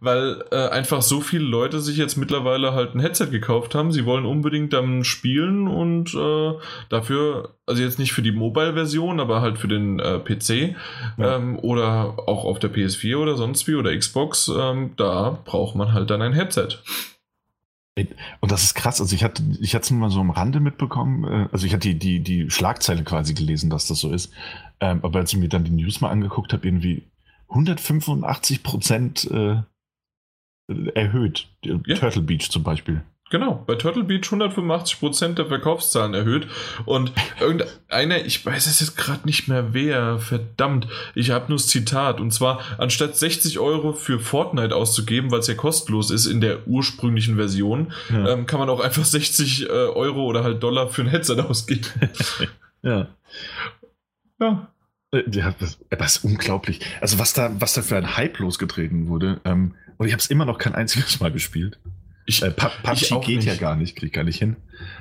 weil 0.00 0.44
äh, 0.50 0.68
einfach 0.68 1.02
so 1.02 1.20
viele 1.20 1.44
Leute 1.44 1.80
sich 1.80 1.96
jetzt 1.96 2.16
mittlerweile 2.16 2.72
halt 2.72 2.94
ein 2.94 3.00
Headset 3.00 3.26
gekauft 3.26 3.74
haben. 3.74 3.92
Sie 3.92 4.04
wollen 4.04 4.26
unbedingt 4.26 4.72
dann 4.72 5.04
spielen 5.04 5.68
und 5.68 6.14
äh, 6.14 6.52
dafür, 6.88 7.54
also 7.66 7.80
jetzt 7.82 8.00
nicht 8.00 8.12
für 8.12 8.22
die 8.22 8.32
Mobile-Version, 8.32 9.20
aber 9.20 9.40
halt 9.40 9.58
für 9.58 9.68
den 9.68 10.00
äh, 10.00 10.18
PC 10.18 10.74
ja. 11.16 11.36
ähm, 11.36 11.58
oder 11.60 12.28
auch 12.28 12.44
auf 12.44 12.58
der 12.58 12.72
PS4 12.72 13.16
oder 13.16 13.36
sonst 13.36 13.68
wie 13.68 13.76
oder 13.76 13.96
Xbox, 13.96 14.48
ähm, 14.48 14.92
da 14.96 15.38
braucht 15.44 15.76
man 15.76 15.92
halt 15.92 16.10
dann 16.10 16.22
ein 16.22 16.32
Headset. 16.32 16.78
Und 18.40 18.50
das 18.50 18.62
ist 18.62 18.74
krass. 18.74 19.00
Also 19.00 19.14
ich 19.14 19.22
hatte, 19.22 19.42
ich 19.60 19.74
hatte 19.74 19.84
es 19.84 19.90
nur 19.90 20.00
mal 20.00 20.10
so 20.10 20.20
am 20.20 20.30
Rande 20.30 20.60
mitbekommen. 20.60 21.24
äh, 21.24 21.48
Also 21.52 21.66
ich 21.66 21.74
hatte 21.74 21.88
die, 21.88 21.98
die, 21.98 22.20
die 22.20 22.50
Schlagzeile 22.50 23.04
quasi 23.04 23.34
gelesen, 23.34 23.68
dass 23.68 23.86
das 23.86 24.00
so 24.00 24.10
ist. 24.10 24.32
Ähm, 24.82 25.00
aber 25.02 25.20
als 25.20 25.32
ich 25.32 25.38
mir 25.38 25.48
dann 25.48 25.64
die 25.64 25.70
News 25.70 26.00
mal 26.00 26.10
angeguckt 26.10 26.52
habe, 26.52 26.66
irgendwie 26.66 27.04
185 27.48 28.62
Prozent 28.62 29.30
äh, 29.30 29.62
erhöht. 30.94 31.48
Ja. 31.64 31.78
Turtle 31.96 32.22
Beach 32.22 32.50
zum 32.50 32.62
Beispiel. 32.64 33.02
Genau, 33.30 33.62
bei 33.66 33.76
Turtle 33.76 34.04
Beach 34.04 34.24
185% 34.26 35.34
der 35.34 35.46
Verkaufszahlen 35.46 36.12
erhöht 36.12 36.48
und 36.84 37.12
irgendeiner, 37.40 38.22
ich 38.26 38.44
weiß 38.44 38.66
es 38.66 38.80
jetzt 38.80 38.94
gerade 38.98 39.24
nicht 39.24 39.48
mehr 39.48 39.72
wer, 39.72 40.18
verdammt, 40.18 40.86
ich 41.14 41.30
habe 41.30 41.46
nur 41.48 41.56
das 41.56 41.66
Zitat 41.68 42.20
und 42.20 42.30
zwar, 42.32 42.60
anstatt 42.76 43.16
60 43.16 43.58
Euro 43.58 43.94
für 43.94 44.20
Fortnite 44.20 44.76
auszugeben, 44.76 45.30
weil 45.30 45.38
es 45.38 45.46
ja 45.46 45.54
kostenlos 45.54 46.10
ist 46.10 46.26
in 46.26 46.42
der 46.42 46.68
ursprünglichen 46.68 47.36
Version, 47.36 47.94
Ja. 48.10 48.28
ähm, 48.34 48.44
kann 48.46 48.58
man 48.60 48.68
auch 48.68 48.80
einfach 48.80 49.04
60 49.04 49.62
äh, 49.62 49.68
Euro 49.70 50.24
oder 50.26 50.44
halt 50.44 50.62
Dollar 50.62 50.88
für 50.88 51.00
ein 51.00 51.08
Headset 51.08 51.40
ausgeben. 51.40 51.86
ja. 52.82 53.06
ja. 54.40 54.71
Äh, 55.12 55.22
Ja, 55.30 55.54
das, 55.58 55.78
das 55.90 56.16
ist 56.16 56.24
unglaublich. 56.24 56.80
Also 57.00 57.18
was 57.18 57.32
da, 57.32 57.50
was 57.60 57.74
da 57.74 57.82
für 57.82 57.96
ein 57.96 58.16
Hype 58.16 58.38
losgetreten 58.38 59.08
wurde. 59.08 59.40
Ähm, 59.44 59.74
und 59.98 60.06
ich 60.06 60.12
habe 60.12 60.20
es 60.20 60.28
immer 60.30 60.44
noch 60.44 60.58
kein 60.58 60.74
einziges 60.74 61.20
Mal 61.20 61.30
gespielt. 61.32 61.78
Ich, 62.26 62.42
Äh, 62.42 62.50
PUBG 62.50 63.12
auch 63.12 63.24
geht 63.24 63.42
ja 63.44 63.52
nicht. 63.52 63.60
gar 63.60 63.76
nicht, 63.76 63.96
krieg 63.96 64.08
ich 64.08 64.12
gar 64.12 64.24
nicht 64.24 64.38
hin. 64.38 64.56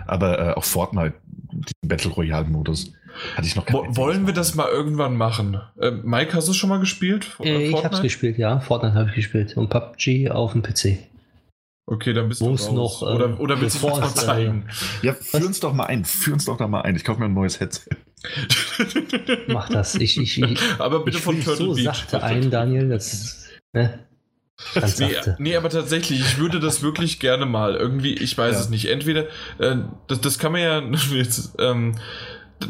Aber 0.08 0.40
äh, 0.40 0.54
auch 0.54 0.64
Fortnite, 0.64 1.14
den 1.52 1.88
Battle 1.88 2.12
Royale 2.12 2.48
Modus, 2.48 2.94
hatte 3.36 3.46
ich 3.48 3.56
noch 3.56 3.66
kein 3.66 3.76
wo, 3.76 3.96
wollen 3.96 4.22
Mal. 4.22 4.28
wir 4.28 4.34
das 4.34 4.56
mal 4.56 4.68
irgendwann 4.70 5.16
machen? 5.18 5.60
Äh, 5.80 5.92
Mike, 5.92 6.34
hast 6.34 6.48
du 6.48 6.52
es 6.52 6.58
schon 6.58 6.70
mal 6.70 6.80
gespielt? 6.80 7.28
Äh, 7.44 7.68
ich 7.70 7.84
hab's 7.84 8.02
gespielt, 8.02 8.38
ja. 8.38 8.60
Fortnite 8.60 8.96
habe 8.96 9.10
ich 9.10 9.16
gespielt. 9.16 9.56
Und 9.58 9.70
PUBG 9.70 10.30
auf 10.32 10.54
dem 10.54 10.62
PC. 10.64 10.98
Okay, 11.86 12.14
dann 12.14 12.30
bist 12.30 12.42
Wo 12.42 12.50
du 12.50 12.54
es 12.56 12.68
raus. 12.70 12.74
noch, 12.74 13.02
äh, 13.02 13.14
oder, 13.16 13.40
oder 13.40 13.60
willst 13.62 13.82
du 13.84 13.88
uns 13.88 14.00
mal 14.00 14.06
es, 14.08 14.24
äh, 14.24 14.26
zeigen? 14.26 14.66
Ja, 15.02 15.14
führ 15.14 15.46
uns 15.46 15.60
doch 15.60 15.74
mal 15.74 15.86
ein. 15.86 16.06
Führ 16.06 16.34
uns 16.34 16.46
doch 16.46 16.58
da 16.58 16.68
mal 16.68 16.82
ein. 16.82 16.96
Ich 16.96 17.04
kaufe 17.04 17.20
mir 17.20 17.26
ein 17.26 17.34
neues 17.34 17.60
Headset. 17.60 17.90
Mach 19.48 19.70
das. 19.70 19.96
Ich, 19.96 20.18
ich, 20.20 20.42
ich, 20.42 20.60
Aber 20.80 21.04
bitte 21.04 21.18
ich 21.18 21.24
von 21.24 21.42
Turtle 21.44 21.66
so 21.68 21.74
Beach. 21.76 21.84
sachte 21.86 22.24
ein, 22.24 22.50
Daniel. 22.50 22.90
Das, 22.90 23.46
ne? 23.74 24.00
Ganz 24.76 25.00
Nee, 25.00 25.14
sachte. 25.14 25.36
nee, 25.40 25.56
aber 25.56 25.70
tatsächlich, 25.70 26.20
ich 26.20 26.38
würde 26.38 26.60
das 26.60 26.84
wirklich 26.84 27.20
gerne 27.20 27.48
mal. 27.48 27.76
Irgendwie, 27.76 28.14
ich 28.14 28.38
weiß 28.38 28.54
Ja. 28.56 28.60
es 28.62 28.70
nicht. 28.70 28.86
Entweder, 28.90 29.26
äh, 29.58 29.78
das, 30.08 30.22
das 30.22 30.38
kann 30.40 30.52
man 30.52 30.62
ja 30.62 30.82
jetzt, 31.16 31.56
ähm, 31.60 31.96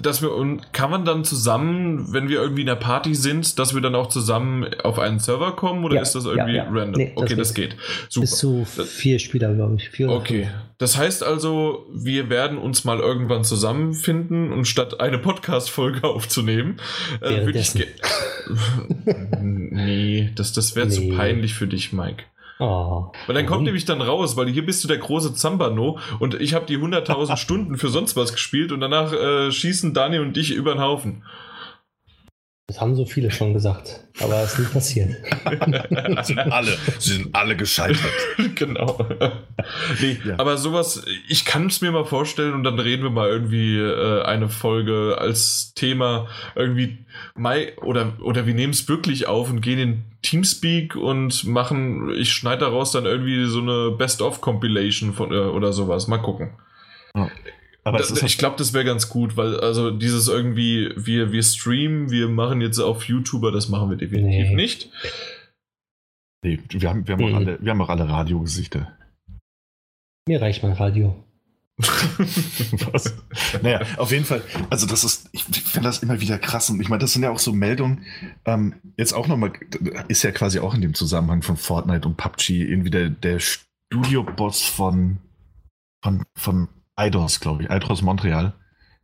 dass 0.01 0.21
wir, 0.21 0.33
und 0.33 0.71
kann 0.71 0.89
man 0.89 1.03
dann 1.03 1.25
zusammen, 1.25 2.13
wenn 2.13 2.29
wir 2.29 2.39
irgendwie 2.41 2.61
in 2.61 2.67
der 2.67 2.75
Party 2.77 3.13
sind, 3.13 3.59
dass 3.59 3.73
wir 3.75 3.81
dann 3.81 3.93
auch 3.93 4.07
zusammen 4.07 4.73
auf 4.83 4.99
einen 4.99 5.19
Server 5.19 5.53
kommen 5.57 5.83
oder 5.83 5.95
Ja, 5.95 6.01
ist 6.01 6.15
das 6.15 6.23
ja, 6.23 6.31
irgendwie 6.31 6.55
ja. 6.55 6.63
random? 6.71 6.93
Nee, 7.01 7.11
das 7.13 7.23
okay, 7.23 7.35
das 7.35 7.53
geht. 7.53 7.75
Super. 8.07 8.21
Bis 8.21 8.37
zu 8.37 8.63
vier 8.65 9.19
Spieler, 9.19 9.53
glaube 9.53 9.75
ich. 9.75 9.89
Vier 9.89 10.07
Okay, 10.09 10.43
fünf. 10.45 10.53
Das 10.81 10.97
heißt 10.97 11.23
also, 11.23 11.85
wir 11.93 12.31
werden 12.31 12.57
uns 12.57 12.85
mal 12.85 12.97
irgendwann 12.97 13.43
zusammenfinden 13.43 14.51
und 14.51 14.65
statt 14.65 14.99
eine 14.99 15.19
Podcast-Folge 15.19 16.03
aufzunehmen, 16.07 16.77
äh, 17.21 17.45
würde 17.45 17.59
ich. 17.59 17.73
Nee, 19.39 20.31
das, 20.35 20.53
das 20.53 20.75
wäre 20.75 20.89
zu 20.89 21.01
Nee. 21.01 21.15
peinlich 21.15 21.53
für 21.53 21.67
dich, 21.67 21.93
Mike. 21.93 22.23
Oh. 22.57 23.11
Weil 23.27 23.35
dann 23.35 23.45
kommt 23.45 23.63
nämlich 23.63 23.85
dann 23.85 24.01
raus, 24.01 24.37
weil 24.37 24.47
hier 24.49 24.65
bist 24.65 24.83
du 24.83 24.87
der 24.87 24.97
große 24.97 25.35
Zambano 25.35 25.99
und 26.19 26.33
ich 26.41 26.55
habe 26.55 26.65
die 26.65 26.77
100.000 26.79 27.37
Stunden 27.37 27.77
für 27.77 27.89
sonst 27.89 28.15
was 28.15 28.33
gespielt 28.33 28.71
und 28.71 28.81
danach 28.81 29.13
äh, 29.13 29.51
schießen 29.51 29.93
Daniel 29.93 30.21
und 30.21 30.35
dich 30.35 30.51
über 30.51 30.73
den 30.73 30.81
Haufen. 30.81 31.23
Das 32.71 32.79
haben 32.79 32.95
so 32.95 33.05
viele 33.05 33.31
schon 33.31 33.51
gesagt. 33.51 33.99
Aber 34.21 34.43
es 34.43 34.53
ist 34.53 34.59
nicht 34.59 34.71
passiert. 34.71 35.09
sind 36.23 36.39
alle, 36.39 36.77
sie 36.99 37.15
sind 37.15 37.35
alle 37.35 37.57
gescheitert. 37.57 37.99
genau. 38.55 39.05
nee, 39.99 40.17
Ja. 40.23 40.39
aber 40.39 40.55
sowas, 40.55 41.03
ich 41.27 41.43
kann 41.43 41.65
es 41.65 41.81
mir 41.81 41.91
mal 41.91 42.05
vorstellen 42.05 42.53
und 42.53 42.63
dann 42.63 42.79
reden 42.79 43.03
wir 43.03 43.09
mal 43.09 43.27
irgendwie 43.27 43.77
äh, 43.77 44.21
eine 44.21 44.47
Folge 44.47 45.17
als 45.19 45.73
Thema 45.73 46.29
irgendwie 46.55 46.99
Mai 47.35 47.77
oder 47.79 48.13
oder 48.21 48.45
wir 48.47 48.53
nehmen 48.53 48.71
es 48.71 48.87
wirklich 48.87 49.27
auf 49.27 49.49
und 49.49 49.59
gehen 49.59 49.79
in 49.79 50.03
Teamspeak 50.21 50.95
und 50.95 51.43
machen, 51.43 52.09
ich 52.13 52.31
schneide 52.31 52.61
daraus 52.61 52.93
dann 52.93 53.03
irgendwie 53.05 53.47
so 53.47 53.59
eine 53.59 53.91
Best-of-Compilation 53.97 55.11
von 55.11 55.33
äh, 55.33 55.35
oder 55.35 55.73
sowas. 55.73 56.07
Mal 56.07 56.19
gucken. 56.19 56.51
Aber 57.83 57.97
Da- 57.97 58.03
es 58.03 58.11
ist 58.11 58.21
ich 58.23 58.37
glaube, 58.37 58.57
das 58.57 58.73
wäre 58.73 58.85
ganz 58.85 59.09
gut, 59.09 59.37
weil 59.37 59.59
also 59.59 59.89
dieses 59.91 60.27
irgendwie, 60.27 60.93
wir, 60.97 61.31
wir 61.31 61.41
streamen, 61.43 62.11
wir 62.11 62.27
machen 62.29 62.61
jetzt 62.61 62.77
auf 62.79 63.03
YouTuber, 63.05 63.51
das 63.51 63.69
machen 63.69 63.89
wir 63.89 63.97
definitiv 63.97 64.49
Nee. 64.49 64.55
nicht. 64.55 64.89
nee, 66.43 66.59
wir 66.69 66.89
haben, 66.89 67.07
wir 67.07 67.15
haben 67.15 67.23
auch 67.23 67.29
Mhm. 67.29 67.35
alle, 67.35 67.57
wir 67.61 67.71
haben 67.71 67.81
auch 67.81 67.89
alle 67.89 68.07
Radiogesichter. 68.07 68.95
Mir 70.27 70.41
reicht 70.41 70.61
mein 70.63 70.73
Radio. 70.73 71.15
Was? 72.91 73.15
Naja, 73.63 73.81
auf 73.97 74.11
jeden 74.11 74.25
Fall, 74.25 74.43
also 74.69 74.85
das 74.85 75.03
ist, 75.03 75.29
ich 75.31 75.43
finde 75.45 75.87
das 75.89 76.03
immer 76.03 76.19
wieder 76.21 76.37
krass 76.37 76.69
und 76.69 76.79
ich 76.79 76.89
meine, 76.89 76.99
das 77.01 77.13
sind 77.13 77.23
ja 77.23 77.31
auch 77.31 77.39
so 77.39 77.53
Meldungen, 77.53 78.05
ähm, 78.45 78.75
jetzt 78.97 79.13
auch 79.13 79.27
nochmal, 79.27 79.53
ist 80.07 80.21
ja 80.21 80.31
quasi 80.31 80.59
auch 80.59 80.75
in 80.75 80.81
dem 80.81 80.93
Zusammenhang 80.93 81.41
von 81.41 81.57
Fortnite 81.57 82.07
und 82.07 82.17
PUBG 82.17 82.63
irgendwie 82.63 82.91
der, 82.91 83.09
der 83.09 83.39
Studioboss 83.39 84.61
von, 84.63 85.17
von, 86.03 86.23
von 86.37 86.67
Eidos, 86.95 87.39
glaube 87.39 87.63
ich, 87.63 87.71
Eidos 87.71 88.01
Montreal, 88.01 88.53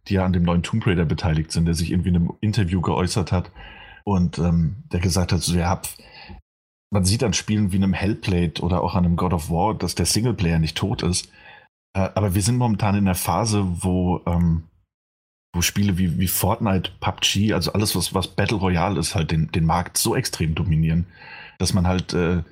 die 0.08 0.16
ja 0.16 0.26
an 0.26 0.34
dem 0.34 0.44
neuen 0.44 0.64
Tomb 0.64 0.86
Raider 0.86 1.06
beteiligt 1.06 1.52
sind, 1.52 1.66
der 1.66 1.74
sich 1.74 1.92
irgendwie 1.92 2.10
in 2.10 2.16
einem 2.16 2.34
Interview 2.42 2.82
geäußert 2.82 3.32
hat 3.32 3.52
und 4.04 4.40
ähm, 4.40 4.84
der 4.92 5.00
gesagt 5.00 5.32
hat, 5.32 5.42
so, 5.42 5.58
ja, 5.58 5.78
pf, 5.78 5.98
man 6.92 7.04
sieht 7.04 7.24
an 7.24 7.34
Spielen 7.34 7.72
wie 7.72 7.78
einem 7.78 7.94
Hellblade 7.94 8.62
oder 8.62 8.82
auch 8.82 8.96
an 8.96 9.06
einem 9.06 9.18
God 9.18 9.34
of 9.34 9.50
War, 9.50 9.76
dass 9.76 9.96
der 9.96 10.06
Singleplayer 10.06 10.60
nicht 10.60 10.78
tot 10.78 11.04
ist. 11.04 11.30
Äh, 11.94 12.10
aber 12.16 12.34
wir 12.34 12.42
sind 12.42 12.58
momentan 12.58 12.96
in 12.96 13.06
der 13.06 13.16
Phase, 13.16 13.66
wo, 13.84 14.22
ähm, 14.26 14.64
wo 15.54 15.62
Spiele 15.62 15.98
wie, 15.98 16.20
wie 16.20 16.28
Fortnite, 16.28 16.92
PUBG, 17.00 17.54
also 17.54 17.74
alles, 17.74 17.96
was, 17.96 18.14
was 18.14 18.30
Battle 18.30 18.58
Royale 18.58 19.00
ist, 19.00 19.16
halt 19.16 19.32
den, 19.32 19.52
den 19.52 19.66
Markt 19.66 19.98
so 19.98 20.16
extrem 20.16 20.56
dominieren, 20.56 21.08
dass 21.58 21.74
man 21.74 21.88
halt 21.88 22.14
äh, 22.14 22.44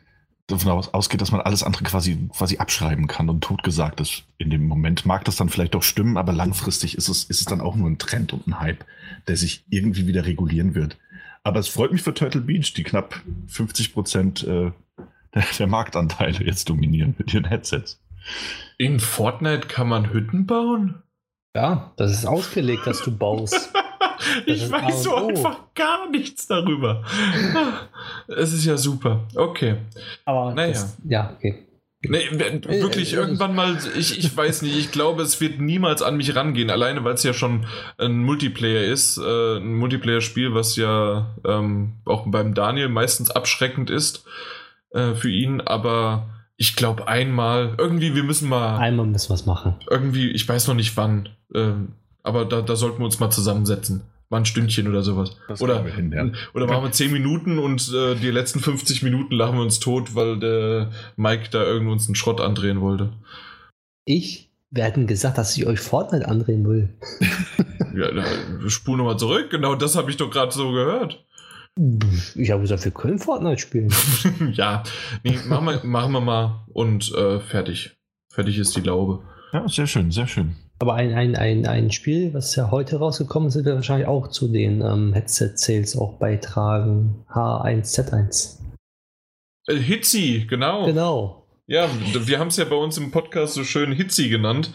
davon 0.47 0.71
aus, 0.71 0.93
ausgeht, 0.93 1.21
dass 1.21 1.31
man 1.31 1.41
alles 1.41 1.63
andere 1.63 1.83
quasi, 1.83 2.29
quasi 2.35 2.57
abschreiben 2.57 3.07
kann 3.07 3.29
und 3.29 3.43
totgesagt 3.43 3.99
ist. 3.99 4.23
In 4.37 4.49
dem 4.49 4.67
Moment 4.67 5.05
mag 5.05 5.25
das 5.25 5.37
dann 5.37 5.49
vielleicht 5.49 5.73
doch 5.73 5.83
stimmen, 5.83 6.17
aber 6.17 6.33
langfristig 6.33 6.97
ist 6.97 7.09
es, 7.09 7.23
ist 7.23 7.39
es 7.39 7.45
dann 7.45 7.61
auch 7.61 7.75
nur 7.75 7.89
ein 7.89 7.97
Trend 7.97 8.33
und 8.33 8.47
ein 8.47 8.59
Hype, 8.59 8.85
der 9.27 9.37
sich 9.37 9.63
irgendwie 9.69 10.07
wieder 10.07 10.25
regulieren 10.25 10.75
wird. 10.75 10.97
Aber 11.43 11.59
es 11.59 11.67
freut 11.67 11.91
mich 11.91 12.01
für 12.01 12.13
Turtle 12.13 12.41
Beach, 12.41 12.73
die 12.73 12.83
knapp 12.83 13.21
50 13.47 13.93
Prozent 13.93 14.43
äh, 14.43 14.71
der, 15.33 15.43
der 15.57 15.67
Marktanteile 15.67 16.43
jetzt 16.43 16.69
dominieren 16.69 17.15
mit 17.17 17.33
ihren 17.33 17.45
Headsets. 17.45 17.99
In 18.77 18.99
Fortnite 18.99 19.67
kann 19.67 19.87
man 19.87 20.11
Hütten 20.11 20.45
bauen? 20.45 21.03
Ja, 21.55 21.93
das 21.97 22.11
ist 22.11 22.25
ausgelegt, 22.25 22.85
dass 22.85 23.01
du 23.01 23.15
baust. 23.15 23.71
ich 24.45 24.69
weiß 24.71 25.03
so 25.03 25.15
einfach 25.15 25.59
gar 25.75 26.09
nichts 26.09 26.47
darüber. 26.47 27.03
Es 28.27 28.53
ist 28.53 28.65
ja 28.65 28.77
super. 28.77 29.27
Okay. 29.35 29.77
Aber 30.25 30.53
Naja. 30.53 30.71
das, 30.71 30.97
ja, 31.07 31.31
okay. 31.35 31.61
Nee, 32.07 32.29
w- 32.31 32.81
wirklich 32.81 33.13
äh, 33.13 33.15
irgendwann 33.15 33.55
mal, 33.55 33.77
ich, 33.97 34.19
ich 34.19 34.37
weiß 34.37 34.61
nicht, 34.61 34.77
ich 34.77 34.91
glaube, 34.91 35.23
es 35.23 35.41
wird 35.41 35.59
niemals 35.59 36.03
an 36.03 36.17
mich 36.17 36.35
rangehen, 36.35 36.69
alleine 36.69 37.03
weil 37.03 37.15
es 37.15 37.23
ja 37.23 37.33
schon 37.33 37.65
ein 37.97 38.19
Multiplayer 38.21 38.83
ist, 38.83 39.17
äh, 39.17 39.57
ein 39.57 39.73
Multiplayer-Spiel, 39.73 40.53
was 40.53 40.75
ja 40.75 41.33
ähm, 41.43 41.93
auch 42.05 42.25
beim 42.27 42.53
Daniel 42.53 42.89
meistens 42.89 43.31
abschreckend 43.31 43.89
ist 43.89 44.23
äh, 44.91 45.15
für 45.15 45.31
ihn, 45.31 45.61
aber 45.61 46.29
ich 46.57 46.75
glaube 46.75 47.07
einmal, 47.07 47.73
irgendwie, 47.79 48.13
wir 48.13 48.23
müssen 48.23 48.49
mal, 48.49 48.77
Einmal 48.77 49.07
müssen 49.07 49.29
wir 49.29 49.33
es 49.35 49.47
machen. 49.47 49.75
irgendwie, 49.89 50.29
ich 50.29 50.47
weiß 50.47 50.67
noch 50.67 50.75
nicht 50.75 50.95
wann, 50.97 51.29
ähm, 51.55 51.93
aber 52.25 52.45
da, 52.45 52.61
da 52.61 52.75
sollten 52.75 52.99
wir 52.99 53.05
uns 53.05 53.19
mal 53.19 53.29
zusammensetzen. 53.29 54.01
Mal 54.29 54.39
ein 54.39 54.45
Stündchen 54.45 54.87
oder 54.87 55.03
sowas. 55.03 55.37
Das 55.47 55.61
Oder, 55.61 55.83
hin, 55.83 56.11
ja. 56.11 56.31
oder 56.55 56.65
machen 56.65 56.83
wir 56.83 56.91
10 56.91 57.11
Minuten 57.11 57.59
und 57.59 57.93
äh, 57.93 58.15
die 58.15 58.31
letzten 58.31 58.59
50 58.59 59.03
Minuten 59.03 59.35
lachen 59.35 59.55
wir 59.55 59.61
uns 59.61 59.79
tot, 59.79 60.15
weil 60.15 60.39
der 60.39 60.91
Mike 61.15 61.49
da 61.51 61.63
irgendwo 61.63 61.91
uns 61.91 62.07
einen 62.07 62.15
Schrott 62.15 62.41
andrehen 62.41 62.81
wollte. 62.81 63.13
Ich, 64.03 64.49
wir 64.71 64.83
hatten 64.83 65.05
gesagt, 65.05 65.37
dass 65.37 65.55
ich 65.55 65.67
euch 65.67 65.79
Fortnite 65.79 66.27
andrehen 66.27 66.67
will. 66.67 66.89
Ja, 67.95 68.11
da, 68.11 68.25
spul 68.67 68.97
nochmal 68.97 69.17
zurück. 69.17 69.49
Genau 69.51 69.73
das 69.73 69.95
habe 69.95 70.11
ich 70.11 70.17
doch 70.17 70.29
gerade 70.29 70.51
so 70.51 70.73
gehört. 70.73 71.25
Ich 72.35 72.51
habe 72.51 72.61
gesagt, 72.61 72.83
wir 72.83 72.91
können 72.91 73.19
Fortnite 73.19 73.61
spielen. 73.61 73.93
ja, 74.51 74.83
nee, 75.23 75.39
machen 75.47 75.65
wir, 75.65 75.81
machen 75.85 76.11
wir 76.11 76.19
mal 76.19 76.65
und 76.73 77.13
äh, 77.13 77.39
fertig. 77.39 77.95
Fertig 78.29 78.57
ist 78.57 78.75
die 78.75 78.81
Laube. 78.81 79.23
Ja, 79.53 79.65
sehr 79.69 79.87
schön, 79.87 80.11
sehr 80.11 80.27
schön. 80.27 80.57
Aber 80.79 80.95
ein, 80.95 81.13
ein, 81.13 81.35
ein, 81.35 81.65
ein 81.65 81.91
Spiel, 81.91 82.33
was 82.33 82.55
ja 82.55 82.69
heute 82.69 82.97
rausgekommen 82.97 83.47
ist, 83.47 83.55
wird 83.55 83.67
wahrscheinlich 83.67 84.07
auch 84.07 84.27
zu 84.27 84.49
den 84.49 84.81
ähm, 84.81 85.13
Headset-Sales 85.13 85.97
auch 85.97 86.13
beitragen. 86.13 87.23
H1Z1. 87.29 88.59
Äh, 89.67 89.75
Hitzi, 89.75 90.45
genau. 90.49 90.85
Genau. 90.85 91.44
Ja, 91.67 91.87
wir 92.13 92.37
haben 92.37 92.49
es 92.49 92.57
ja 92.57 92.65
bei 92.65 92.75
uns 92.75 92.95
im 92.99 93.09
Podcast 93.09 93.55
so 93.55 93.63
schön 93.63 93.91
Hitzi 93.91 94.29
genannt. 94.29 94.71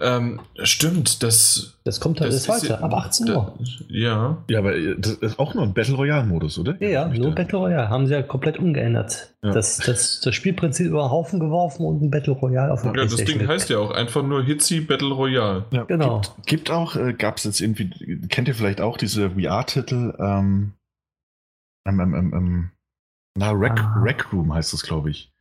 Ähm, 0.00 0.40
stimmt, 0.64 1.22
das. 1.22 1.78
Das 1.84 2.00
kommt 2.00 2.20
halt 2.20 2.32
das 2.32 2.48
heute, 2.48 2.62
ist 2.66 2.68
ja- 2.70 2.80
ab 2.80 2.92
18 2.94 3.30
Uhr. 3.30 3.56
Ja. 3.88 4.42
Ja, 4.48 4.58
aber 4.58 4.74
äh, 4.74 4.96
das 4.98 5.12
ist 5.14 5.38
auch 5.38 5.54
nur 5.54 5.62
ein 5.62 5.72
Battle 5.72 5.94
Royale-Modus, 5.94 6.58
oder? 6.58 6.76
Ja, 6.82 6.88
ja, 6.88 7.08
nur 7.08 7.32
Battle 7.32 7.58
Royale. 7.58 7.88
Haben 7.90 8.08
sie 8.08 8.14
ja 8.14 8.22
komplett 8.22 8.58
umgeändert. 8.58 9.34
Ja. 9.44 9.52
Das, 9.52 9.76
das, 9.76 10.20
das 10.20 10.34
Spielprinzip 10.34 10.88
über 10.88 11.02
den 11.04 11.10
Haufen 11.12 11.38
geworfen 11.38 11.86
und 11.86 12.02
ein 12.02 12.10
Battle 12.10 12.32
Royale 12.34 12.72
auf 12.72 12.84
Ja, 12.84 12.90
der 12.92 13.04
das 13.04 13.14
Ding 13.16 13.46
heißt 13.46 13.70
ja 13.70 13.78
auch 13.78 13.92
einfach 13.92 14.24
nur 14.24 14.42
Hitzi 14.42 14.80
Battle 14.80 15.12
Royale. 15.12 15.66
Ja, 15.70 15.84
Genau. 15.84 16.22
Gibt, 16.22 16.46
gibt 16.46 16.70
auch, 16.72 16.96
äh, 16.96 17.12
gab 17.12 17.36
es 17.36 17.44
jetzt 17.44 17.60
irgendwie, 17.60 17.88
kennt 18.28 18.48
ihr 18.48 18.56
vielleicht 18.56 18.80
auch 18.80 18.96
diese 18.96 19.30
VR-Titel? 19.30 20.12
Ähm, 20.18 20.72
ähm, 21.86 22.00
ähm, 22.00 22.14
ähm, 22.14 22.32
ähm, 22.34 22.70
na, 23.38 23.52
Rec, 23.52 23.78
Ah. 23.80 24.02
Rec 24.02 24.32
Room 24.32 24.52
heißt 24.52 24.72
das, 24.72 24.82
glaube 24.82 25.10
ich. 25.10 25.31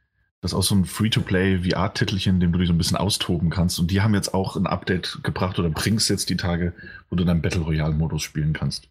Das 0.41 0.51
ist 0.53 0.57
auch 0.57 0.63
so 0.63 0.73
ein 0.73 0.85
Free-to-Play 0.85 1.59
VR-Titelchen, 1.69 2.35
in 2.35 2.39
dem 2.39 2.51
du 2.51 2.57
dich 2.57 2.67
so 2.67 2.73
ein 2.73 2.77
bisschen 2.77 2.97
austoben 2.97 3.51
kannst. 3.51 3.79
Und 3.79 3.91
die 3.91 4.01
haben 4.01 4.15
jetzt 4.15 4.33
auch 4.33 4.55
ein 4.55 4.65
Update 4.65 5.19
gebracht 5.23 5.59
oder 5.59 5.69
bringst 5.69 6.09
jetzt 6.09 6.29
die 6.31 6.35
Tage, 6.37 6.73
wo 7.09 7.15
du 7.15 7.23
dann 7.23 7.43
Battle 7.43 7.61
Royale-Modus 7.61 8.23
spielen 8.23 8.51
kannst. 8.53 8.87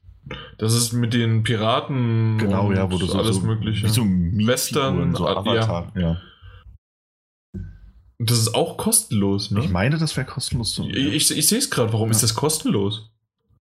Das 0.59 0.75
ist 0.75 0.93
mit 0.93 1.13
den 1.13 1.43
Piraten 1.43 2.39
Genau, 2.39 2.69
und 2.69 2.77
ja, 2.77 2.91
wo 2.91 2.99
du 2.99 3.07
so, 3.07 3.19
alles 3.19 3.37
so 3.37 3.43
Mögliche. 3.43 3.85
wie 3.85 3.91
so 3.91 4.03
Western, 4.05 5.15
so 5.17 5.27
äh, 5.27 5.31
Avatar. 5.31 5.93
Ja. 5.97 6.21
Und 7.55 8.31
das 8.31 8.39
ist 8.39 8.55
auch 8.55 8.77
kostenlos, 8.77 9.51
ne? 9.51 9.61
Ich 9.61 9.71
meine, 9.71 9.99
das 9.99 10.17
wäre 10.17 10.27
kostenlos. 10.27 10.75
Zu, 10.75 10.89
ich 10.89 11.31
ich, 11.31 11.37
ich 11.39 11.49
sehe 11.49 11.59
es 11.59 11.71
gerade, 11.71 11.93
warum 11.93 12.09
Ja. 12.09 12.13
ist 12.13 12.23
das 12.23 12.35
kostenlos? 12.35 13.11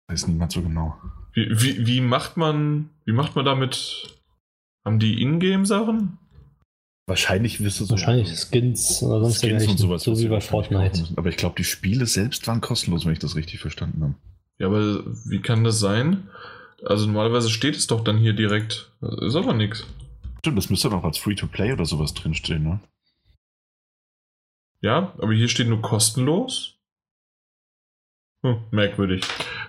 weiß 0.09 0.27
niemand 0.27 0.51
so 0.51 0.61
genau. 0.61 0.95
Wie, 1.33 1.47
wie, 1.49 1.87
wie 1.87 2.01
macht 2.01 2.35
man, 2.35 2.89
wie 3.05 3.13
macht 3.13 3.35
man 3.35 3.45
damit? 3.45 4.19
Haben 4.85 4.99
die 4.99 5.21
Ingame-Sachen? 5.21 6.17
Wahrscheinlich 7.09 7.59
wirst 7.59 7.79
du 7.79 7.85
so 7.85 7.91
Wahrscheinlich 7.91 8.29
Skins 8.29 9.01
oder 9.01 9.21
sonst 9.21 9.41
Skins 9.41 9.67
und 9.67 9.77
sowas. 9.79 10.03
So 10.03 10.19
wie 10.19 10.27
bei 10.27 10.41
Fortnite. 10.41 11.05
Aber 11.15 11.27
ich 11.29 11.37
glaube, 11.37 11.55
die 11.57 11.63
Spiele 11.63 12.05
selbst 12.05 12.47
waren 12.47 12.61
kostenlos, 12.61 13.03
wenn 13.03 13.13
ich 13.13 13.19
das 13.19 13.35
richtig 13.35 13.59
verstanden 13.59 14.03
habe. 14.03 14.15
Ja, 14.59 14.67
aber 14.67 15.03
wie 15.25 15.41
kann 15.41 15.63
das 15.63 15.79
sein? 15.79 16.29
Also 16.85 17.07
normalerweise 17.07 17.49
steht 17.49 17.75
es 17.75 17.87
doch 17.87 18.03
dann 18.03 18.19
hier 18.19 18.33
direkt. 18.33 18.91
Ist 19.21 19.35
aber 19.35 19.53
nix. 19.53 19.87
Stimmt, 20.37 20.59
das 20.59 20.69
müsste 20.69 20.91
doch 20.91 21.03
als 21.03 21.17
Free-to-Play 21.17 21.73
oder 21.73 21.85
sowas 21.85 22.13
drinstehen, 22.13 22.63
ne? 22.63 22.79
Ja, 24.81 25.13
aber 25.17 25.33
hier 25.33 25.49
steht 25.49 25.67
nur 25.67 25.81
kostenlos. 25.81 26.75
Hm, 28.41 28.57
merkwürdig. 28.71 29.25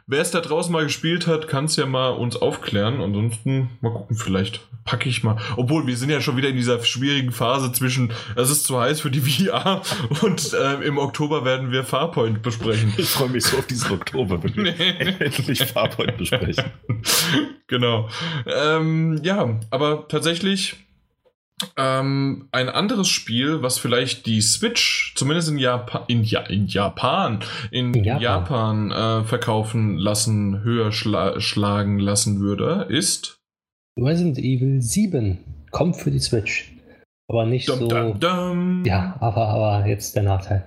Wer 0.07 0.21
es 0.21 0.31
da 0.31 0.41
draußen 0.41 0.73
mal 0.73 0.85
gespielt 0.85 1.27
hat, 1.27 1.49
kann 1.49 1.65
es 1.65 1.75
ja 1.75 1.87
mal 1.87 2.11
uns 2.11 2.37
aufklären. 2.37 3.01
Ansonsten 3.01 3.71
mal 3.81 3.93
gucken, 3.93 4.15
vielleicht 4.17 4.61
packe 4.85 5.09
ich 5.09 5.25
mal. 5.25 5.39
Obwohl, 5.57 5.89
wir 5.89 5.97
sind 5.97 6.11
ja 6.11 6.21
schon 6.21 6.37
wieder 6.37 6.49
in 6.49 6.57
dieser 6.57 6.81
schwierigen 6.85 7.33
Phase 7.33 7.73
zwischen, 7.73 8.13
es 8.37 8.49
ist 8.49 8.65
zu 8.65 8.81
heiß 8.81 9.01
für 9.01 9.11
die 9.11 9.21
VR 9.47 9.83
und 10.23 10.53
äh, 10.53 10.75
im 10.85 10.99
Oktober 10.99 11.45
werden 11.45 11.73
wir 11.73 11.83
Farpoint 11.83 12.43
besprechen. 12.43 12.95
Ich 12.97 13.09
freue 13.09 13.31
mich 13.31 13.45
so 13.45 13.59
auf 13.59 13.67
diesen 13.67 13.91
Oktober, 13.91 14.41
wenn 14.43 14.55
wir 14.55 14.79
endlich 15.21 15.65
Farpoint 15.65 16.17
besprechen. 16.17 16.65
genau. 17.67 18.09
Ähm, 18.47 19.21
ja, 19.25 19.59
aber 19.71 20.07
tatsächlich 20.07 20.77
ähm, 21.77 22.49
ein 22.53 22.69
anderes 22.69 23.09
Spiel, 23.09 23.63
was 23.63 23.79
vielleicht 23.79 24.27
die 24.27 24.41
Switch, 24.41 25.15
zumindest 25.17 25.51
in, 25.51 25.59
Japan, 25.59 26.03
in, 26.09 26.23
ja, 26.25 26.41
in 26.41 26.67
Japan, 26.67 27.41
in, 27.71 27.95
In 27.95 28.05
Japan, 28.05 28.91
Japan. 28.91 29.23
äh, 29.23 29.25
verkaufen 29.25 29.97
lassen, 29.97 30.63
höher 30.63 30.93
schla 30.93 31.41
schlagen 31.41 31.99
lassen 31.99 32.41
würde, 32.41 32.87
ist. 32.89 33.39
Resident 33.99 34.39
Evil 34.39 34.81
7 34.81 35.39
kommt 35.71 35.97
für 35.97 36.11
die 36.11 36.21
Switch. 36.21 36.73
Aber 37.29 37.47
nicht 37.47 37.69
Dum, 37.69 37.79
so. 37.79 37.89
dum, 37.89 38.19
dum. 38.19 38.83
Ja, 38.85 39.17
aber, 39.21 39.47
aber 39.49 39.87
jetzt 39.87 40.17
der 40.17 40.25
Nachteil. 40.25 40.65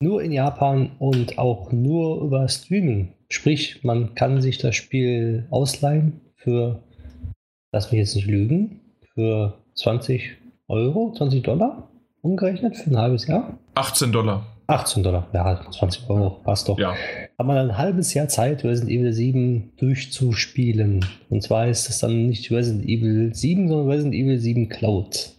Nur 0.00 0.22
in 0.22 0.32
Japan 0.32 0.92
und 0.98 1.38
auch 1.38 1.72
nur 1.72 2.22
über 2.22 2.48
Streaming. 2.48 3.12
Sprich, 3.28 3.84
man 3.84 4.14
kann 4.14 4.40
sich 4.40 4.56
das 4.56 4.76
Spiel 4.76 5.46
ausleihen 5.50 6.20
für, 6.36 6.82
lass 7.72 7.92
mich 7.92 7.98
jetzt 7.98 8.16
nicht 8.16 8.26
lügen, 8.28 8.80
für 9.14 9.59
20 9.80 10.36
Euro, 10.68 11.12
20 11.16 11.42
Dollar 11.42 11.88
umgerechnet 12.22 12.76
für 12.76 12.90
ein 12.90 12.98
halbes 12.98 13.26
Jahr. 13.26 13.58
18 13.74 14.12
Dollar. 14.12 14.46
18 14.66 15.02
Dollar, 15.02 15.26
ja, 15.32 15.68
20 15.68 16.08
Euro, 16.08 16.30
passt 16.44 16.68
doch. 16.68 16.78
Ja. 16.78 16.94
Hat 16.94 17.46
man 17.46 17.56
ein 17.56 17.76
halbes 17.76 18.14
Jahr 18.14 18.28
Zeit, 18.28 18.62
Resident 18.62 18.92
Evil 18.92 19.12
7 19.12 19.72
durchzuspielen. 19.78 21.04
Und 21.28 21.42
zwar 21.42 21.66
ist 21.66 21.88
es 21.88 21.98
dann 21.98 22.26
nicht 22.26 22.52
Resident 22.52 22.84
Evil 22.84 23.34
7, 23.34 23.68
sondern 23.68 23.88
Resident 23.88 24.14
Evil 24.14 24.38
7 24.38 24.68
Cloud. 24.68 25.32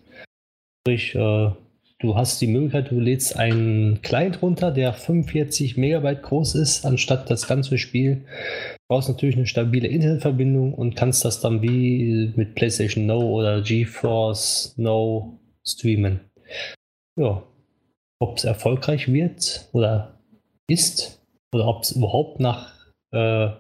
Sprich, 0.81 1.15
äh, 1.15 1.51
du 1.99 2.15
hast 2.15 2.41
die 2.41 2.47
Möglichkeit, 2.47 2.91
du 2.91 2.99
lädst 2.99 3.37
einen 3.37 4.01
Client 4.01 4.41
runter, 4.41 4.71
der 4.71 4.91
45 4.91 5.77
Megabyte 5.77 6.23
groß 6.23 6.55
ist, 6.55 6.85
anstatt 6.85 7.29
das 7.29 7.47
ganze 7.47 7.77
Spiel. 7.77 8.25
Brauchst 8.91 9.07
natürlich 9.07 9.37
eine 9.37 9.47
stabile 9.47 9.87
Internetverbindung 9.87 10.73
und 10.73 10.97
kannst 10.97 11.23
das 11.23 11.39
dann 11.39 11.61
wie 11.61 12.33
mit 12.35 12.55
PlayStation 12.55 13.05
Now 13.05 13.21
oder 13.21 13.61
GeForce 13.61 14.73
Now 14.75 15.39
streamen. 15.65 16.19
Ja. 17.17 17.41
Ob 18.19 18.37
es 18.37 18.43
erfolgreich 18.43 19.07
wird 19.09 19.69
oder 19.71 20.19
ist, 20.69 21.21
oder 21.55 21.67
ob 21.69 21.83
es 21.83 21.93
überhaupt 21.93 22.41
nach, 22.41 22.73
äh, 23.13 23.51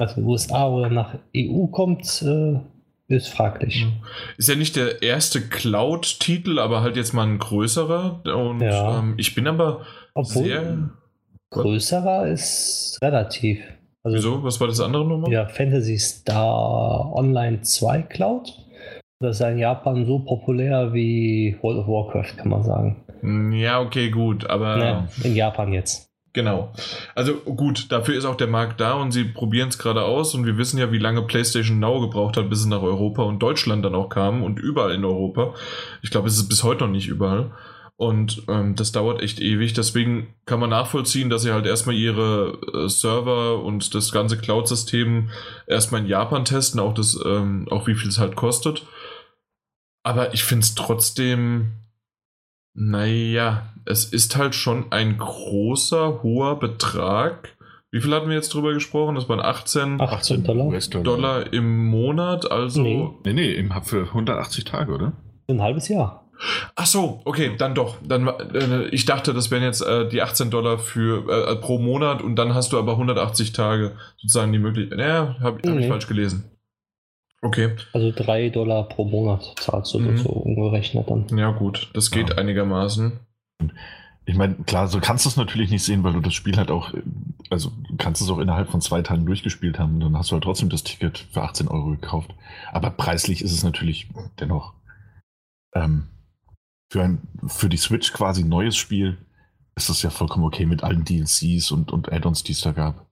den 0.00 0.24
USA 0.24 0.66
oder 0.70 0.88
nach 0.88 1.18
EU 1.36 1.66
kommt, 1.66 2.22
äh, 2.22 2.58
ist 3.08 3.28
fraglich. 3.28 3.84
Ist 4.38 4.48
ja 4.48 4.54
nicht 4.54 4.76
der 4.76 5.02
erste 5.02 5.42
Cloud-Titel, 5.42 6.58
aber 6.58 6.80
halt 6.80 6.96
jetzt 6.96 7.12
mal 7.12 7.26
ein 7.26 7.38
größerer. 7.38 8.22
Und 8.24 8.62
Ja. 8.62 9.00
ähm, 9.00 9.12
ich 9.18 9.34
bin 9.34 9.46
aber 9.46 9.84
Obwohl 10.14 10.44
sehr. 10.44 10.90
größerer 11.50 12.28
ist 12.28 12.98
relativ. 13.02 13.60
Also, 14.14 14.16
Wieso? 14.30 14.42
Was 14.44 14.60
war 14.60 14.68
das 14.68 14.80
andere 14.80 15.06
nochmal? 15.06 15.30
Ja, 15.32 15.46
Fantasy 15.46 15.98
Star 15.98 17.12
Online 17.14 17.60
2 17.62 18.02
Cloud. 18.02 18.52
Das 19.20 19.36
ist 19.36 19.40
ja 19.40 19.48
in 19.50 19.58
Japan 19.58 20.06
so 20.06 20.20
populär 20.20 20.92
wie 20.92 21.56
World 21.62 21.78
of 21.80 21.88
Warcraft, 21.88 22.36
kann 22.36 22.48
man 22.50 22.62
sagen. 22.62 23.04
Hm, 23.20 23.52
Ja, 23.52 23.80
okay, 23.80 24.10
gut, 24.10 24.48
aber 24.48 24.76
Ne, 24.76 25.08
in 25.24 25.34
Japan 25.34 25.72
jetzt. 25.72 26.08
genau. 26.32 26.68
Also 27.16 27.34
gut, 27.34 27.90
dafür 27.90 28.16
ist 28.16 28.24
auch 28.24 28.36
der 28.36 28.46
Markt 28.46 28.80
da 28.80 28.92
und 28.94 29.10
sie 29.10 29.24
probieren 29.24 29.70
es 29.70 29.78
gerade 29.78 30.02
aus 30.04 30.36
und 30.36 30.46
wir 30.46 30.56
wissen 30.56 30.78
ja, 30.78 30.92
wie 30.92 30.98
lange 30.98 31.22
PlayStation 31.22 31.80
Now 31.80 32.00
gebraucht 32.00 32.36
hat, 32.36 32.48
bis 32.48 32.60
es 32.60 32.66
nach 32.66 32.82
Europa 32.82 33.22
und 33.24 33.40
Deutschland 33.42 33.84
dann 33.84 33.96
auch 33.96 34.08
kam 34.08 34.44
und 34.44 34.60
überall 34.60 34.92
in 34.94 35.04
Europa. 35.04 35.52
Ich 36.02 36.10
glaube, 36.12 36.28
es 36.28 36.36
ist 36.36 36.48
bis 36.48 36.62
heute 36.62 36.84
noch 36.84 36.92
nicht 36.92 37.08
überall. 37.08 37.50
Und 37.98 38.44
ähm, 38.46 38.76
das 38.76 38.92
dauert 38.92 39.20
echt 39.22 39.40
ewig. 39.40 39.72
Deswegen 39.72 40.28
kann 40.46 40.60
man 40.60 40.70
nachvollziehen, 40.70 41.30
dass 41.30 41.42
sie 41.42 41.52
halt 41.52 41.66
erstmal 41.66 41.96
ihre 41.96 42.56
äh, 42.72 42.88
Server 42.88 43.60
und 43.60 43.92
das 43.92 44.12
ganze 44.12 44.38
Cloud-System 44.38 45.30
erstmal 45.66 46.02
in 46.02 46.06
Japan 46.06 46.44
testen, 46.44 46.78
auch 46.78 46.94
das, 46.94 47.18
ähm, 47.26 47.66
auch 47.72 47.88
wie 47.88 47.96
viel 47.96 48.08
es 48.08 48.20
halt 48.20 48.36
kostet. 48.36 48.86
Aber 50.04 50.32
ich 50.32 50.44
finde 50.44 50.62
es 50.62 50.76
trotzdem, 50.76 51.72
naja, 52.72 53.66
es 53.84 54.04
ist 54.04 54.36
halt 54.36 54.54
schon 54.54 54.92
ein 54.92 55.18
großer, 55.18 56.22
hoher 56.22 56.60
Betrag. 56.60 57.56
Wie 57.90 58.00
viel 58.00 58.14
hatten 58.14 58.28
wir 58.28 58.36
jetzt 58.36 58.54
drüber 58.54 58.74
gesprochen? 58.74 59.16
Das 59.16 59.28
waren 59.28 59.40
18 59.40 60.00
18 60.00 60.44
Dollar. 60.44 60.78
Dollar 61.02 61.52
im 61.52 61.86
Monat, 61.86 62.48
also. 62.48 62.80
Nee. 62.80 63.10
Nee, 63.24 63.32
nee, 63.32 63.52
im, 63.54 63.72
für 63.82 64.02
180 64.02 64.64
Tage, 64.64 64.92
oder? 64.92 65.14
Ein 65.48 65.60
halbes 65.60 65.88
Jahr. 65.88 66.27
Ach 66.76 66.86
so, 66.86 67.20
okay, 67.24 67.56
dann 67.58 67.74
doch. 67.74 67.96
Dann, 68.06 68.28
äh, 68.28 68.86
ich 68.88 69.04
dachte, 69.04 69.34
das 69.34 69.50
wären 69.50 69.62
jetzt 69.64 69.80
äh, 69.80 70.08
die 70.08 70.22
18 70.22 70.50
Dollar 70.50 70.78
für, 70.78 71.28
äh, 71.50 71.56
pro 71.56 71.78
Monat 71.78 72.22
und 72.22 72.36
dann 72.36 72.54
hast 72.54 72.72
du 72.72 72.78
aber 72.78 72.92
180 72.96 73.52
Tage 73.52 73.96
sozusagen 74.18 74.52
die 74.52 74.58
Möglichkeit. 74.60 74.98
Naja, 74.98 75.36
habe 75.40 75.56
hab 75.58 75.64
ich 75.64 75.70
Nee. 75.70 75.88
falsch 75.88 76.06
gelesen. 76.06 76.44
Okay, 77.42 77.70
Also 77.92 78.12
3 78.14 78.50
Dollar 78.50 78.84
pro 78.88 79.04
Monat 79.04 79.54
zahlst 79.60 79.94
du 79.94 79.98
Mhm. 80.00 80.18
so 80.18 80.28
umgerechnet 80.30 81.08
dann. 81.08 81.26
ja 81.36 81.50
gut, 81.52 81.90
das 81.94 82.10
geht 82.10 82.30
Ja. 82.30 82.36
einigermaßen. 82.36 83.18
Ich 84.24 84.36
meine, 84.36 84.54
klar, 84.66 84.88
so 84.88 85.00
kannst 85.00 85.24
du 85.24 85.30
es 85.30 85.36
natürlich 85.36 85.70
nicht 85.70 85.82
sehen, 85.82 86.04
weil 86.04 86.12
du 86.12 86.20
das 86.20 86.34
Spiel 86.34 86.56
halt 86.56 86.70
auch, 86.70 86.92
also 87.48 87.70
du 87.88 87.96
kannst 87.96 88.20
es 88.20 88.28
auch 88.28 88.38
innerhalb 88.38 88.68
von 88.70 88.80
zwei 88.80 89.00
Tagen 89.02 89.24
durchgespielt 89.24 89.78
haben. 89.78 90.00
Dann 90.00 90.16
hast 90.18 90.30
du 90.30 90.34
halt 90.34 90.44
trotzdem 90.44 90.68
das 90.68 90.84
Ticket 90.84 91.18
für 91.32 91.42
18 91.42 91.66
Euro 91.68 91.90
gekauft. 91.92 92.34
Aber 92.72 92.90
preislich 92.90 93.40
ist 93.42 93.52
es 93.52 93.62
natürlich 93.64 94.08
dennoch 94.38 94.74
ähm, 95.74 96.08
für, 96.90 97.02
ein, 97.02 97.22
für 97.46 97.68
die 97.68 97.76
Switch 97.76 98.12
quasi 98.12 98.42
ein 98.42 98.48
neues 98.48 98.76
Spiel 98.76 99.18
ist 99.76 99.88
das 99.88 100.02
ja 100.02 100.10
vollkommen 100.10 100.44
okay 100.44 100.66
mit 100.66 100.82
allen 100.82 101.04
DLCs 101.04 101.70
und, 101.70 101.92
und 101.92 102.12
Add-ons, 102.12 102.42
die 102.42 102.52
es 102.52 102.62
da 102.62 102.72
gab. 102.72 103.06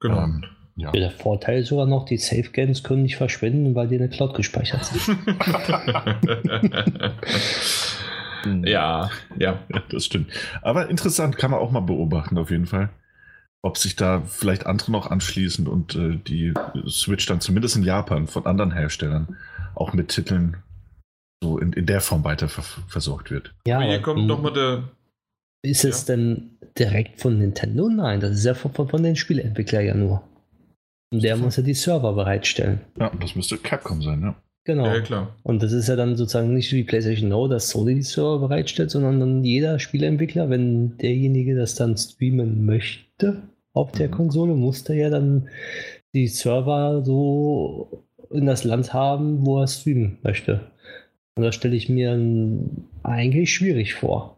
Genau. 0.00 0.22
Ähm, 0.22 0.44
ja. 0.76 0.90
Ja, 0.94 1.00
der 1.00 1.10
Vorteil 1.10 1.60
ist 1.60 1.68
sogar 1.68 1.86
noch, 1.86 2.04
die 2.04 2.18
Safe 2.18 2.50
Games 2.50 2.82
können 2.82 3.02
nicht 3.02 3.16
verschwinden, 3.16 3.74
weil 3.74 3.88
die 3.88 3.96
in 3.96 4.00
der 4.00 4.08
Cloud 4.08 4.34
gespeichert 4.34 4.84
sind. 4.84 5.18
ja, 8.66 9.10
ja. 9.38 9.58
Ja, 9.68 9.82
das 9.90 10.06
stimmt. 10.06 10.30
Aber 10.62 10.88
interessant, 10.88 11.36
kann 11.36 11.50
man 11.50 11.60
auch 11.60 11.70
mal 11.70 11.80
beobachten, 11.80 12.38
auf 12.38 12.50
jeden 12.50 12.66
Fall. 12.66 12.90
Ob 13.60 13.76
sich 13.76 13.96
da 13.96 14.22
vielleicht 14.22 14.66
andere 14.66 14.90
noch 14.90 15.10
anschließen 15.10 15.68
und 15.68 15.94
äh, 15.94 16.16
die 16.16 16.54
Switch 16.88 17.26
dann 17.26 17.40
zumindest 17.40 17.76
in 17.76 17.82
Japan 17.82 18.26
von 18.26 18.46
anderen 18.46 18.72
Herstellern 18.72 19.36
auch 19.74 19.92
mit 19.92 20.08
Titeln 20.08 20.56
so 21.42 21.58
in, 21.58 21.72
in 21.72 21.86
der 21.86 22.00
Form 22.00 22.24
weiter 22.24 22.48
ver 22.48 22.62
versorgt 22.88 23.30
wird. 23.30 23.52
Ja, 23.66 23.80
hier 23.82 24.00
kommt 24.00 24.26
nochmal 24.26 24.52
der. 24.52 24.84
Ist 25.64 25.84
es 25.84 26.04
denn 26.04 26.58
direkt 26.78 27.20
von 27.20 27.38
Nintendo? 27.38 27.88
Nein, 27.88 28.20
das 28.20 28.32
ist 28.32 28.44
ja 28.44 28.54
von, 28.54 28.72
von, 28.72 28.88
von 28.88 29.02
den 29.02 29.16
Spieleentwicklern 29.16 29.84
ja 29.84 29.94
nur. 29.94 30.22
Und 31.12 31.22
der 31.22 31.36
muss 31.36 31.56
ja 31.56 31.62
die 31.62 31.74
Server 31.74 32.14
bereitstellen. 32.14 32.80
Ja, 32.98 33.12
das 33.20 33.36
müsste 33.36 33.58
Capcom 33.58 34.02
sein, 34.02 34.22
ja. 34.22 34.34
Genau. 34.64 34.86
Ja, 34.86 35.00
klar. 35.00 35.36
Und 35.42 35.62
das 35.62 35.72
ist 35.72 35.88
ja 35.88 35.96
dann 35.96 36.16
sozusagen 36.16 36.54
nicht 36.54 36.72
wie 36.72 36.84
PlayStation 36.84 37.28
Now, 37.28 37.48
dass 37.48 37.68
Sony 37.68 37.96
die 37.96 38.02
Server 38.02 38.38
bereitstellt, 38.38 38.90
sondern 38.90 39.18
dann 39.20 39.44
jeder 39.44 39.78
Spieleentwickler, 39.78 40.50
wenn 40.50 40.96
derjenige 40.98 41.56
das 41.56 41.74
dann 41.74 41.96
streamen 41.96 42.64
möchte 42.64 43.42
auf 43.72 43.92
der 43.92 44.08
Mhm. 44.08 44.12
Konsole, 44.12 44.54
muss 44.54 44.84
der 44.84 44.96
ja 44.96 45.10
dann 45.10 45.48
die 46.14 46.28
Server 46.28 47.02
so 47.04 48.04
in 48.30 48.46
das 48.46 48.64
Land 48.64 48.94
haben, 48.94 49.44
wo 49.44 49.60
er 49.60 49.66
streamen 49.66 50.18
möchte. 50.22 50.60
Und 51.34 51.44
das 51.44 51.54
stelle 51.54 51.76
ich 51.76 51.88
mir 51.88 52.18
eigentlich 53.02 53.54
schwierig 53.54 53.94
vor. 53.94 54.36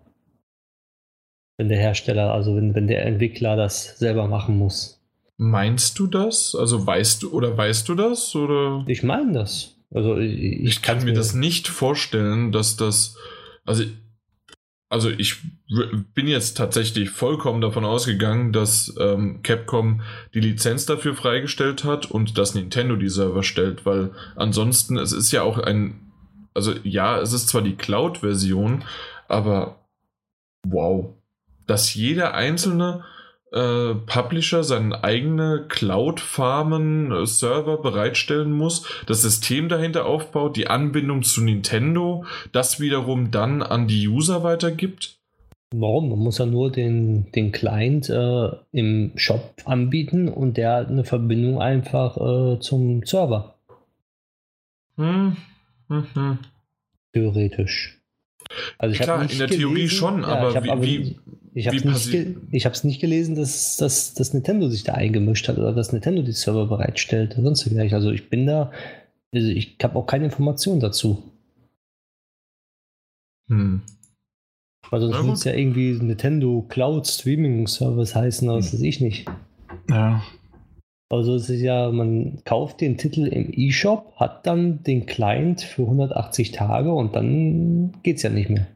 Wenn 1.56 1.68
der 1.68 1.78
Hersteller, 1.78 2.32
also 2.32 2.56
wenn, 2.56 2.74
wenn 2.74 2.86
der 2.86 3.04
Entwickler 3.06 3.56
das 3.56 3.98
selber 3.98 4.26
machen 4.26 4.58
muss. 4.58 5.00
Meinst 5.36 5.98
du 5.98 6.06
das? 6.06 6.54
Also 6.54 6.86
weißt 6.86 7.22
du 7.22 7.32
oder 7.32 7.56
weißt 7.56 7.88
du 7.88 7.94
das? 7.94 8.34
Oder? 8.34 8.84
Ich 8.86 9.02
meine 9.02 9.32
das. 9.32 9.76
Also 9.92 10.18
ich, 10.18 10.62
Ich 10.62 10.82
kann 10.82 11.04
mir 11.04 11.12
das 11.12 11.34
nicht 11.34 11.68
vorstellen, 11.68 12.52
dass 12.52 12.76
das. 12.76 13.16
Also, 13.64 13.84
also 14.88 15.10
ich 15.10 15.36
bin 16.14 16.28
jetzt 16.28 16.56
tatsächlich 16.56 17.10
vollkommen 17.10 17.60
davon 17.60 17.84
ausgegangen, 17.84 18.52
dass 18.52 18.94
ähm, 19.00 19.40
Capcom 19.42 20.02
die 20.34 20.40
Lizenz 20.40 20.86
dafür 20.86 21.14
freigestellt 21.14 21.84
hat 21.84 22.10
und 22.10 22.38
dass 22.38 22.54
Nintendo 22.54 22.94
die 22.94 23.08
Server 23.08 23.42
stellt, 23.42 23.86
weil 23.86 24.12
ansonsten, 24.36 24.96
es 24.98 25.12
ist 25.12 25.32
ja 25.32 25.42
auch 25.42 25.58
ein. 25.58 26.00
Also 26.54 26.72
ja, 26.84 27.20
es 27.20 27.32
ist 27.32 27.48
zwar 27.48 27.62
die 27.62 27.76
Cloud-Version, 27.76 28.84
aber 29.28 29.76
wow. 30.66 31.06
Dass 31.66 31.94
jeder 31.94 32.34
einzelne 32.34 33.04
äh, 33.52 33.94
Publisher 33.94 34.64
seine 34.64 35.04
eigene 35.04 35.66
Cloud-Farmen-Server 35.68 37.76
bereitstellen 37.78 38.52
muss, 38.52 38.86
das 39.06 39.22
System 39.22 39.68
dahinter 39.68 40.06
aufbaut, 40.06 40.56
die 40.56 40.68
Anbindung 40.68 41.22
zu 41.22 41.42
Nintendo, 41.42 42.24
das 42.52 42.80
wiederum 42.80 43.30
dann 43.30 43.62
an 43.62 43.86
die 43.86 44.08
User 44.08 44.42
weitergibt. 44.42 45.18
Warum? 45.76 46.10
Man 46.10 46.20
muss 46.20 46.38
ja 46.38 46.46
nur 46.46 46.70
den, 46.70 47.32
den 47.32 47.50
Client 47.50 48.08
äh, 48.08 48.48
im 48.70 49.10
Shop 49.16 49.54
anbieten 49.64 50.28
und 50.28 50.56
der 50.56 50.74
hat 50.74 50.88
eine 50.88 51.02
Verbindung 51.04 51.60
einfach 51.60 52.16
äh, 52.16 52.60
zum 52.60 53.04
Server, 53.04 53.54
Hm. 54.96 55.36
Hm, 55.94 56.06
hm. 56.14 56.38
theoretisch. 57.12 58.00
Also 58.78 58.92
ich 58.94 59.00
Klar, 59.00 59.22
nicht 59.22 59.32
in 59.32 59.38
der 59.38 59.48
Theorie 59.48 59.88
schon, 59.88 60.20
ja, 60.22 60.26
aber 60.28 60.50
ich 60.50 60.56
hab 60.56 60.82
wie- 60.82 60.86
wie- 61.04 61.16
ich 61.56 61.66
habe 61.68 61.76
wie 61.82 61.86
nicht, 62.50 62.84
nicht 62.84 63.00
gelesen, 63.00 63.36
dass, 63.36 63.76
dass, 63.76 64.14
dass 64.14 64.34
Nintendo 64.34 64.68
sich 64.68 64.82
da 64.84 64.94
eingemischt 64.94 65.48
hat 65.48 65.56
oder 65.56 65.72
dass 65.72 65.92
Nintendo 65.92 66.22
die 66.22 66.32
Server 66.32 66.66
bereitstellt 66.66 67.34
oder 67.34 67.44
sonst 67.44 67.64
dergleichen. 67.64 67.94
Also 67.94 68.10
ich 68.10 68.28
bin 68.28 68.46
da, 68.46 68.72
also 69.32 69.46
ich 69.48 69.76
habe 69.82 69.96
auch 69.96 70.06
keine 70.06 70.24
Informationen 70.26 70.80
dazu. 70.80 71.22
Hm. 73.48 73.82
Also 74.90 75.10
das 75.10 75.22
muss 75.22 75.40
gut. 75.40 75.46
ja 75.52 75.58
irgendwie 75.58 75.92
Nintendo 75.92 76.62
Cloud 76.68 77.06
Streaming 77.06 77.66
Service 77.66 78.14
heißen, 78.14 78.48
aber 78.48 78.58
das 78.58 78.72
Hm. 78.72 78.78
weiß 78.80 78.82
ich 78.84 79.00
nicht. 79.00 79.26
Ja. 79.88 80.22
Also 81.10 81.34
es 81.34 81.48
ist 81.50 81.60
ja, 81.60 81.90
man 81.90 82.42
kauft 82.44 82.80
den 82.80 82.96
Titel 82.96 83.26
im 83.26 83.52
eShop, 83.52 84.16
hat 84.16 84.46
dann 84.46 84.82
den 84.82 85.06
Client 85.06 85.60
für 85.60 85.82
180 85.82 86.52
Tage 86.52 86.92
und 86.92 87.14
dann 87.14 87.92
geht's 88.02 88.22
ja 88.22 88.30
nicht 88.30 88.50
mehr. 88.50 88.66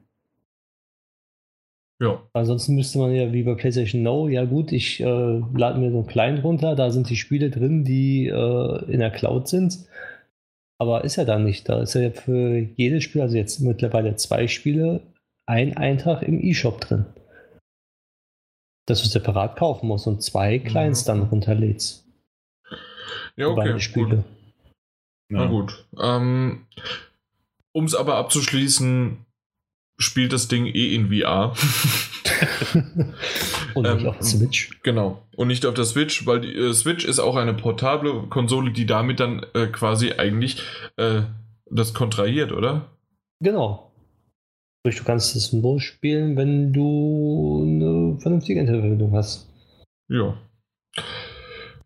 Ja. 2.01 2.23
Ansonsten 2.33 2.77
müsste 2.77 2.99
man 2.99 3.13
ja 3.13 3.33
wie 3.33 3.43
bei 3.43 3.55
PlayStation 3.55 4.03
Now, 4.03 4.29
ja 4.29 4.45
gut, 4.45 4.71
ich 4.71 5.01
äh, 5.01 5.05
lade 5.05 5.81
mir 5.81 5.91
so 5.91 5.99
einen 5.99 6.07
Client 6.07 6.45
runter, 6.45 6.77
da 6.77 6.91
sind 6.91 7.11
die 7.11 7.17
Spiele 7.17 7.51
drin, 7.51 7.85
die 7.85 8.27
äh, 8.27 8.93
in 8.93 9.01
der 9.01 9.11
Cloud 9.11 9.49
sind. 9.49 9.87
Aber 10.81 11.03
ist 11.03 11.17
ja 11.17 11.25
da 11.25 11.41
nicht. 11.41 11.69
Da 11.69 11.83
ist 11.83 11.95
ja 11.95 12.11
für 12.11 12.57
jedes 12.77 13.03
Spiel, 13.03 13.21
also 13.21 13.37
jetzt 13.37 13.59
mittlerweile 13.59 14.15
zwei 14.15 14.47
Spiele, 14.47 15.01
ein 15.45 15.77
Eintrag 15.77 16.23
im 16.23 16.41
eShop 16.41 16.81
drin. 16.81 17.07
Dass 18.87 19.03
du 19.03 19.09
separat 19.09 19.57
kaufen 19.57 19.89
musst 19.89 20.07
und 20.07 20.23
zwei 20.23 20.61
Clients 20.61 21.05
dann 21.05 21.23
runterlädst. 21.23 22.08
Ja, 23.37 23.49
okay. 23.49 23.73
Gut. 23.73 23.83
Spiele. 23.83 24.25
Na 25.31 25.47
gut. 25.47 25.87
Ähm, 26.01 26.67
um 27.73 27.85
es 27.85 27.95
aber 27.95 28.17
abzuschließen, 28.17 29.25
spielt 29.99 30.33
das 30.33 30.49
Ding 30.49 30.67
eh 30.67 30.95
in 30.95 31.09
VR. 31.09 31.55
und 33.75 33.83
nicht 33.83 34.03
Ähm, 34.03 34.09
auf 34.09 34.23
Switch. 34.23 34.81
Genau. 34.83 35.23
Und 35.37 35.49
nicht 35.49 35.67
auf 35.67 35.75
der 35.75 35.85
Switch, 35.85 36.27
weil 36.27 36.41
die 36.41 36.55
äh, 36.55 36.73
Switch 36.73 37.05
ist 37.05 37.19
auch 37.19 37.37
eine 37.37 37.55
portable 37.55 38.29
Konsole, 38.29 38.73
die 38.73 38.87
damit 38.87 39.21
dann 39.21 39.45
äh, 39.55 39.67
quasi 39.67 40.13
eigentlich 40.13 40.63
äh, 40.97 41.23
das 41.71 41.95
kontrahiert, 41.95 42.53
oder? 42.53 42.91
Genau. 43.41 43.93
Du 44.85 45.05
kannst 45.05 45.37
es 45.37 45.53
nur 45.53 45.81
spielen, 45.81 46.37
wenn 46.37 46.73
du 46.73 47.63
eine 47.63 48.19
vernünftige 48.21 48.61
Internetverbindung 48.61 49.13
hast. 49.13 49.47
Ja. 50.09 50.39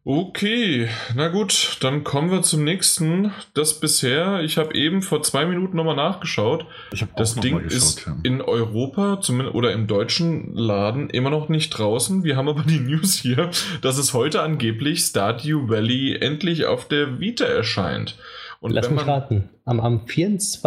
Okay, 0.05 0.89
na 1.15 1.29
gut, 1.29 1.79
dann 1.81 2.03
kommen 2.03 2.33
wir 2.33 2.43
zum 2.43 2.65
nächsten. 2.65 3.31
Das 3.55 3.79
bisher, 3.79 4.41
ich 4.41 4.59
habe 4.59 4.75
eben 4.75 5.01
vor 5.01 5.23
zwei 5.23 5.47
Minuten 5.47 5.77
nochmal 5.77 5.95
nachgeschaut. 5.95 6.67
Ich 6.93 7.03
habe 7.03 7.13
Das 7.17 7.37
Ding 7.37 7.61
ist 7.61 8.11
in 8.25 8.41
Europa, 8.41 9.21
zumindest 9.21 9.55
oder 9.55 9.73
im 9.73 9.87
deutschen 9.87 10.55
Laden, 10.55 11.09
immer 11.09 11.31
noch 11.31 11.49
nicht 11.49 11.71
draußen. 11.71 12.25
Wir 12.25 12.37
haben 12.37 12.49
aber 12.49 12.65
die 12.65 12.81
News 12.81 13.15
hier, 13.15 13.51
dass 13.81 13.97
es 13.97 14.13
heute 14.13 14.43
angeblich 14.43 15.03
Stardew 15.03 15.69
Valley 15.69 16.17
endlich 16.17 16.67
auf 16.67 16.89
der 16.89 17.21
Vita 17.21 17.45
erscheint. 17.45 18.19
Und 18.59 18.73
Lass 18.73 18.87
wenn 18.89 18.97
mich 18.97 19.07
man, 19.07 19.15
raten. 19.15 19.49
Am, 19.65 19.79
am 19.79 20.07
24. 20.09 20.65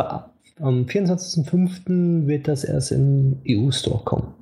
Am 0.61 0.85
24.05. 0.85 2.27
wird 2.27 2.47
das 2.47 2.63
erst 2.63 2.93
im 2.93 3.41
EU-Store 3.45 4.01
kommen. 4.05 4.33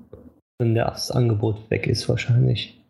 Wenn 0.60 0.76
das 0.76 1.10
Angebot 1.10 1.72
weg 1.72 1.88
ist, 1.88 2.08
wahrscheinlich. 2.08 2.83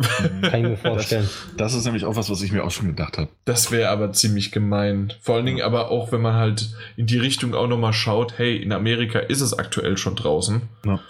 Kann 0.00 0.60
ich 0.64 0.68
mir 0.70 0.76
vorstellen. 0.82 1.28
Das 1.56 1.74
ist 1.74 1.84
nämlich 1.84 2.04
auch 2.04 2.16
was, 2.16 2.30
was 2.30 2.42
ich 2.42 2.52
mir 2.52 2.64
auch 2.64 2.70
schon 2.70 2.86
gedacht 2.88 3.18
habe. 3.18 3.28
Das 3.44 3.70
wäre 3.70 3.90
aber 3.90 4.12
ziemlich 4.12 4.50
gemein. 4.52 5.12
Vor 5.20 5.36
allen 5.36 5.46
Dingen 5.46 5.62
aber 5.62 5.90
auch, 5.90 6.10
wenn 6.12 6.22
man 6.22 6.34
halt 6.34 6.70
in 6.96 7.06
die 7.06 7.18
Richtung 7.18 7.54
auch 7.54 7.66
nochmal 7.66 7.92
schaut, 7.92 8.38
hey, 8.38 8.56
in 8.56 8.72
Amerika 8.72 9.18
ist 9.18 9.40
es 9.40 9.52
aktuell 9.58 9.96
schon 9.96 10.16
draußen. 10.16 10.62
Ja. 10.86 11.00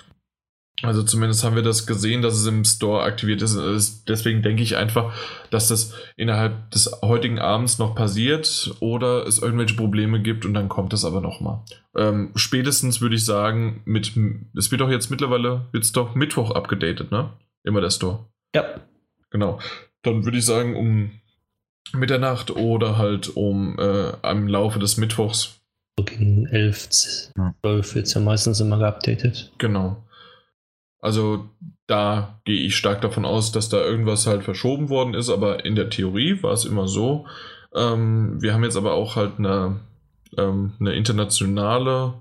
Also 0.83 1.03
zumindest 1.03 1.45
haben 1.45 1.57
wir 1.57 1.63
das 1.63 1.87
gesehen, 1.87 2.23
dass 2.23 2.33
es 2.35 2.47
im 2.47 2.65
Store 2.65 3.03
aktiviert 3.03 3.43
ist. 3.43 3.55
Es- 3.55 4.03
Deswegen 4.07 4.41
denke 4.43 4.63
ich 4.63 4.79
einfach, 4.79 5.13
dass 5.51 5.69
das 5.69 5.93
innerhalb 6.17 6.71
des 6.71 6.91
heutigen 7.03 7.39
Abends 7.39 7.79
noch 7.79 7.95
passiert 7.95 8.75
oder 8.81 9.27
es 9.27 9.41
irgendwelche 9.43 9.75
Probleme 9.77 10.23
gibt 10.23 10.47
und 10.47 10.55
dann 10.55 10.71
kommt 10.71 10.95
es 10.95 11.05
aber 11.05 11.21
nochmal. 11.21 11.61
Ähm, 11.95 12.31
spätestens 12.35 13.03
würde 13.03 13.17
ich 13.17 13.27
sagen, 13.27 13.83
mit, 13.85 14.13
es 14.57 14.71
wird 14.71 14.81
doch 14.81 14.89
jetzt 14.91 15.11
mittlerweile, 15.11 15.67
wird 15.73 15.85
es 15.85 15.93
doch 15.93 16.15
Mittwoch 16.15 16.53
abgedatet, 16.53 17.11
ne? 17.11 17.29
Immer 17.63 17.83
der 17.83 17.91
Store. 17.91 18.25
Ja, 18.55 18.81
Genau. 19.31 19.61
Dann 20.03 20.25
würde 20.25 20.39
ich 20.39 20.45
sagen, 20.45 20.77
um 20.77 21.13
Mitternacht 21.93 22.51
oder 22.51 22.99
halt 22.99 23.29
um 23.37 23.79
äh, 23.79 24.13
am 24.23 24.49
Laufe 24.49 24.79
des 24.79 24.97
Mittwochs. 24.97 25.61
so 25.99 26.05
gegen 26.05 26.47
11, 26.47 27.33
Ja. 27.37 27.55
12 27.63 27.95
wird 27.95 28.07
es 28.07 28.15
ja 28.15 28.21
meistens 28.21 28.61
immer 28.61 28.79
geupdatet. 28.79 29.53
Genau. 29.59 30.03
Also 31.01 31.49
da 31.87 32.41
gehe 32.45 32.61
ich 32.61 32.77
stark 32.77 33.01
davon 33.01 33.25
aus, 33.25 33.53
dass 33.53 33.69
da 33.69 33.79
irgendwas 33.79 34.27
halt 34.27 34.43
verschoben 34.45 34.89
worden 34.89 35.15
ist, 35.15 35.31
aber 35.31 35.65
in 35.65 35.75
der 35.75 35.91
Theorie 35.91 36.43
war 36.43 36.53
es 36.53 36.65
immer 36.65 36.89
so. 36.89 37.27
Ähm, 37.75 38.41
wir 38.43 38.53
haben 38.53 38.65
jetzt 38.65 38.77
aber 38.77 38.95
auch 38.95 39.17
halt 39.17 39.39
eine, 39.39 39.81
ähm, 40.37 40.73
eine 40.79 40.95
internationale 40.95 42.15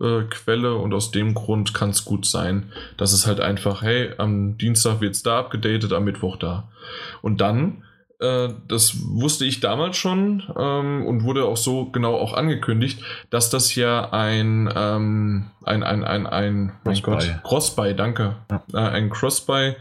äh, 0.00 0.22
Quelle 0.30 0.74
und 0.76 0.92
aus 0.94 1.10
dem 1.10 1.34
Grund 1.34 1.74
kann 1.74 1.90
es 1.90 2.04
gut 2.04 2.26
sein, 2.26 2.70
dass 2.96 3.12
es 3.12 3.26
halt 3.26 3.40
einfach, 3.40 3.82
hey, 3.82 4.12
am 4.18 4.58
Dienstag 4.58 5.00
wird 5.00 5.14
es 5.14 5.22
da 5.22 5.38
abgedatet, 5.38 5.92
am 5.92 6.04
Mittwoch 6.04 6.36
da. 6.36 6.68
Und 7.22 7.40
dann, 7.40 7.82
äh, 8.20 8.48
das 8.68 8.96
wusste 9.04 9.44
ich 9.44 9.60
damals 9.60 9.96
schon 9.96 10.42
ähm, 10.58 11.04
und 11.06 11.24
wurde 11.24 11.44
auch 11.44 11.56
so 11.56 11.86
genau 11.86 12.14
auch 12.14 12.32
angekündigt, 12.34 13.02
dass 13.30 13.50
das 13.50 13.74
ja 13.74 14.10
ein, 14.12 14.72
ähm, 14.74 15.50
ein, 15.64 15.82
ein, 15.82 16.04
ein, 16.04 16.26
ein, 16.26 16.72
mein 16.84 17.02
Cross-Buy. 17.02 17.28
Gott, 17.32 17.44
Cross-Buy, 17.44 17.94
danke, 17.94 18.36
Ja. 18.50 18.62
äh, 18.74 18.78
ein 18.90 19.10
Cross-Buy 19.10 19.76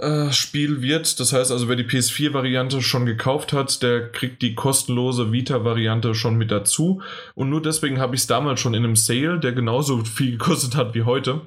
äh, 0.00 0.32
Spiel 0.32 0.82
wird. 0.82 1.20
Das 1.20 1.32
heißt 1.32 1.52
also, 1.52 1.68
wer 1.68 1.76
die 1.76 1.84
PS4-Variante 1.84 2.82
schon 2.82 3.06
gekauft 3.06 3.52
hat, 3.52 3.82
der 3.82 4.10
kriegt 4.10 4.42
die 4.42 4.54
kostenlose 4.54 5.30
Vita-Variante 5.30 6.14
schon 6.14 6.36
mit 6.36 6.50
dazu. 6.50 7.02
Und 7.34 7.50
nur 7.50 7.62
deswegen 7.62 8.00
habe 8.00 8.14
ich 8.14 8.22
es 8.22 8.26
damals 8.26 8.60
schon 8.60 8.74
in 8.74 8.84
einem 8.84 8.96
Sale, 8.96 9.38
der 9.38 9.52
genauso 9.52 10.04
viel 10.04 10.32
gekostet 10.38 10.74
hat 10.74 10.94
wie 10.94 11.02
heute, 11.02 11.42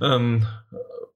ähm, 0.00 0.46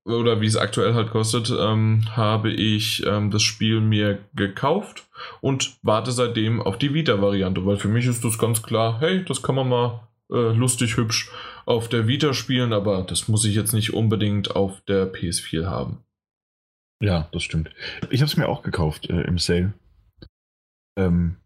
oder 0.05 0.41
wie 0.41 0.47
es 0.47 0.57
aktuell 0.57 0.95
halt 0.95 1.11
kostet, 1.11 1.51
ähm, 1.51 2.05
habe 2.17 2.51
ich 2.51 3.05
ähm, 3.07 3.31
das 3.31 3.43
Spiel 3.43 3.81
mir 3.81 4.19
gekauft 4.35 5.07
und 5.43 5.77
warte 5.83 6.13
seitdem 6.13 6.63
auf 6.63 6.79
die 6.79 6.95
Vita-Variante, 6.95 7.67
weil 7.67 7.77
für 7.77 7.89
mich 7.89 8.07
ist 8.07 8.25
das 8.25 8.39
ganz 8.39 8.63
klar, 8.63 9.01
hey, 9.01 9.23
das 9.25 9.43
kann 9.43 9.57
man 9.57 9.69
mal 9.69 10.09
äh, 10.33 10.55
lustig 10.55 10.97
hübsch 10.97 11.31
auf 11.67 11.89
der 11.89 12.09
Vita 12.09 12.33
spielen, 12.33 12.73
aber 12.73 13.03
das 13.03 13.29
muss 13.29 13.45
ich 13.45 13.55
jetzt 13.55 13.75
nicht 13.75 13.93
unbedingt 13.93 14.57
auf 14.57 14.81
der 14.87 15.13
PS4 15.13 15.67
haben. 15.67 15.99
Ja, 17.01 17.29
das 17.33 17.43
stimmt. 17.43 17.71
Ich 18.11 18.21
habe 18.21 18.31
es 18.31 18.37
mir 18.37 18.49
auch 18.49 18.63
gekauft 18.63 19.09
äh, 19.09 19.23
im 19.23 19.39
Sale. 19.39 19.73
Ähm, 20.99 21.37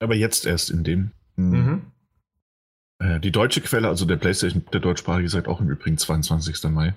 aber 0.00 0.14
jetzt 0.14 0.46
erst 0.46 0.70
in 0.70 0.84
dem. 0.84 1.12
Hm. 1.36 1.50
Mhm. 1.50 1.92
Äh, 2.98 3.20
die 3.20 3.32
deutsche 3.32 3.60
Quelle, 3.60 3.88
also 3.88 4.04
der 4.04 4.16
PlayStation, 4.16 4.64
der 4.72 4.80
deutschsprachige, 4.80 5.28
sagt 5.28 5.48
auch 5.48 5.60
im 5.60 5.68
Übrigen 5.68 5.98
22. 5.98 6.70
Mai. 6.70 6.94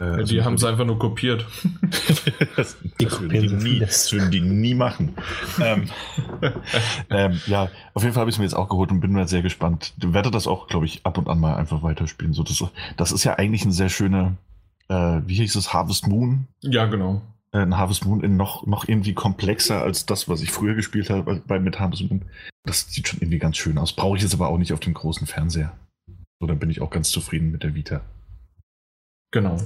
Äh, 0.00 0.04
also 0.04 0.34
die 0.34 0.42
haben 0.42 0.54
es 0.54 0.64
einfach 0.64 0.84
nur 0.84 0.98
kopiert. 0.98 1.46
das, 2.56 2.76
das, 2.98 3.20
würden 3.20 3.30
die 3.30 3.48
nie, 3.48 3.78
das 3.78 4.12
würden 4.12 4.30
die 4.30 4.40
nie 4.40 4.74
machen. 4.74 5.14
ähm, 5.60 5.88
ähm, 7.10 7.40
ja, 7.46 7.70
auf 7.94 8.02
jeden 8.02 8.14
Fall 8.14 8.22
habe 8.22 8.30
ich 8.30 8.36
es 8.36 8.38
mir 8.38 8.44
jetzt 8.44 8.54
auch 8.54 8.68
geholt 8.68 8.90
und 8.90 9.00
bin 9.00 9.12
mir 9.12 9.26
sehr 9.28 9.42
gespannt. 9.42 9.94
Ich 9.98 10.12
werde 10.12 10.30
das 10.30 10.46
auch, 10.46 10.66
glaube 10.66 10.86
ich, 10.86 11.06
ab 11.06 11.16
und 11.18 11.28
an 11.28 11.40
mal 11.40 11.56
einfach 11.56 11.82
weiterspielen. 11.82 12.34
So, 12.34 12.42
das, 12.42 12.62
das 12.96 13.12
ist 13.12 13.24
ja 13.24 13.34
eigentlich 13.34 13.64
ein 13.64 13.72
sehr 13.72 13.88
schöner, 13.88 14.36
äh, 14.94 15.28
wie 15.28 15.34
hieß 15.34 15.56
es, 15.56 15.72
Harvest 15.72 16.06
Moon? 16.06 16.46
Ja, 16.62 16.86
genau. 16.86 17.22
Äh, 17.52 17.58
ein 17.58 17.76
Harvest 17.76 18.04
Moon 18.04 18.22
in 18.22 18.36
noch, 18.36 18.66
noch 18.66 18.88
irgendwie 18.88 19.14
komplexer 19.14 19.82
als 19.82 20.06
das, 20.06 20.28
was 20.28 20.42
ich 20.42 20.50
früher 20.50 20.74
gespielt 20.74 21.10
habe 21.10 21.42
bei, 21.46 21.58
mit 21.58 21.78
Harvest 21.80 22.08
Moon. 22.08 22.24
Das 22.64 22.88
sieht 22.90 23.08
schon 23.08 23.20
irgendwie 23.20 23.38
ganz 23.38 23.56
schön 23.56 23.78
aus. 23.78 23.92
Brauche 23.92 24.16
ich 24.16 24.22
jetzt 24.22 24.34
aber 24.34 24.48
auch 24.48 24.58
nicht 24.58 24.72
auf 24.72 24.80
dem 24.80 24.94
großen 24.94 25.26
Fernseher. 25.26 25.72
So, 26.40 26.46
dann 26.46 26.58
bin 26.58 26.70
ich 26.70 26.80
auch 26.80 26.90
ganz 26.90 27.10
zufrieden 27.10 27.52
mit 27.52 27.62
der 27.62 27.74
Vita. 27.74 28.02
Genau. 29.30 29.58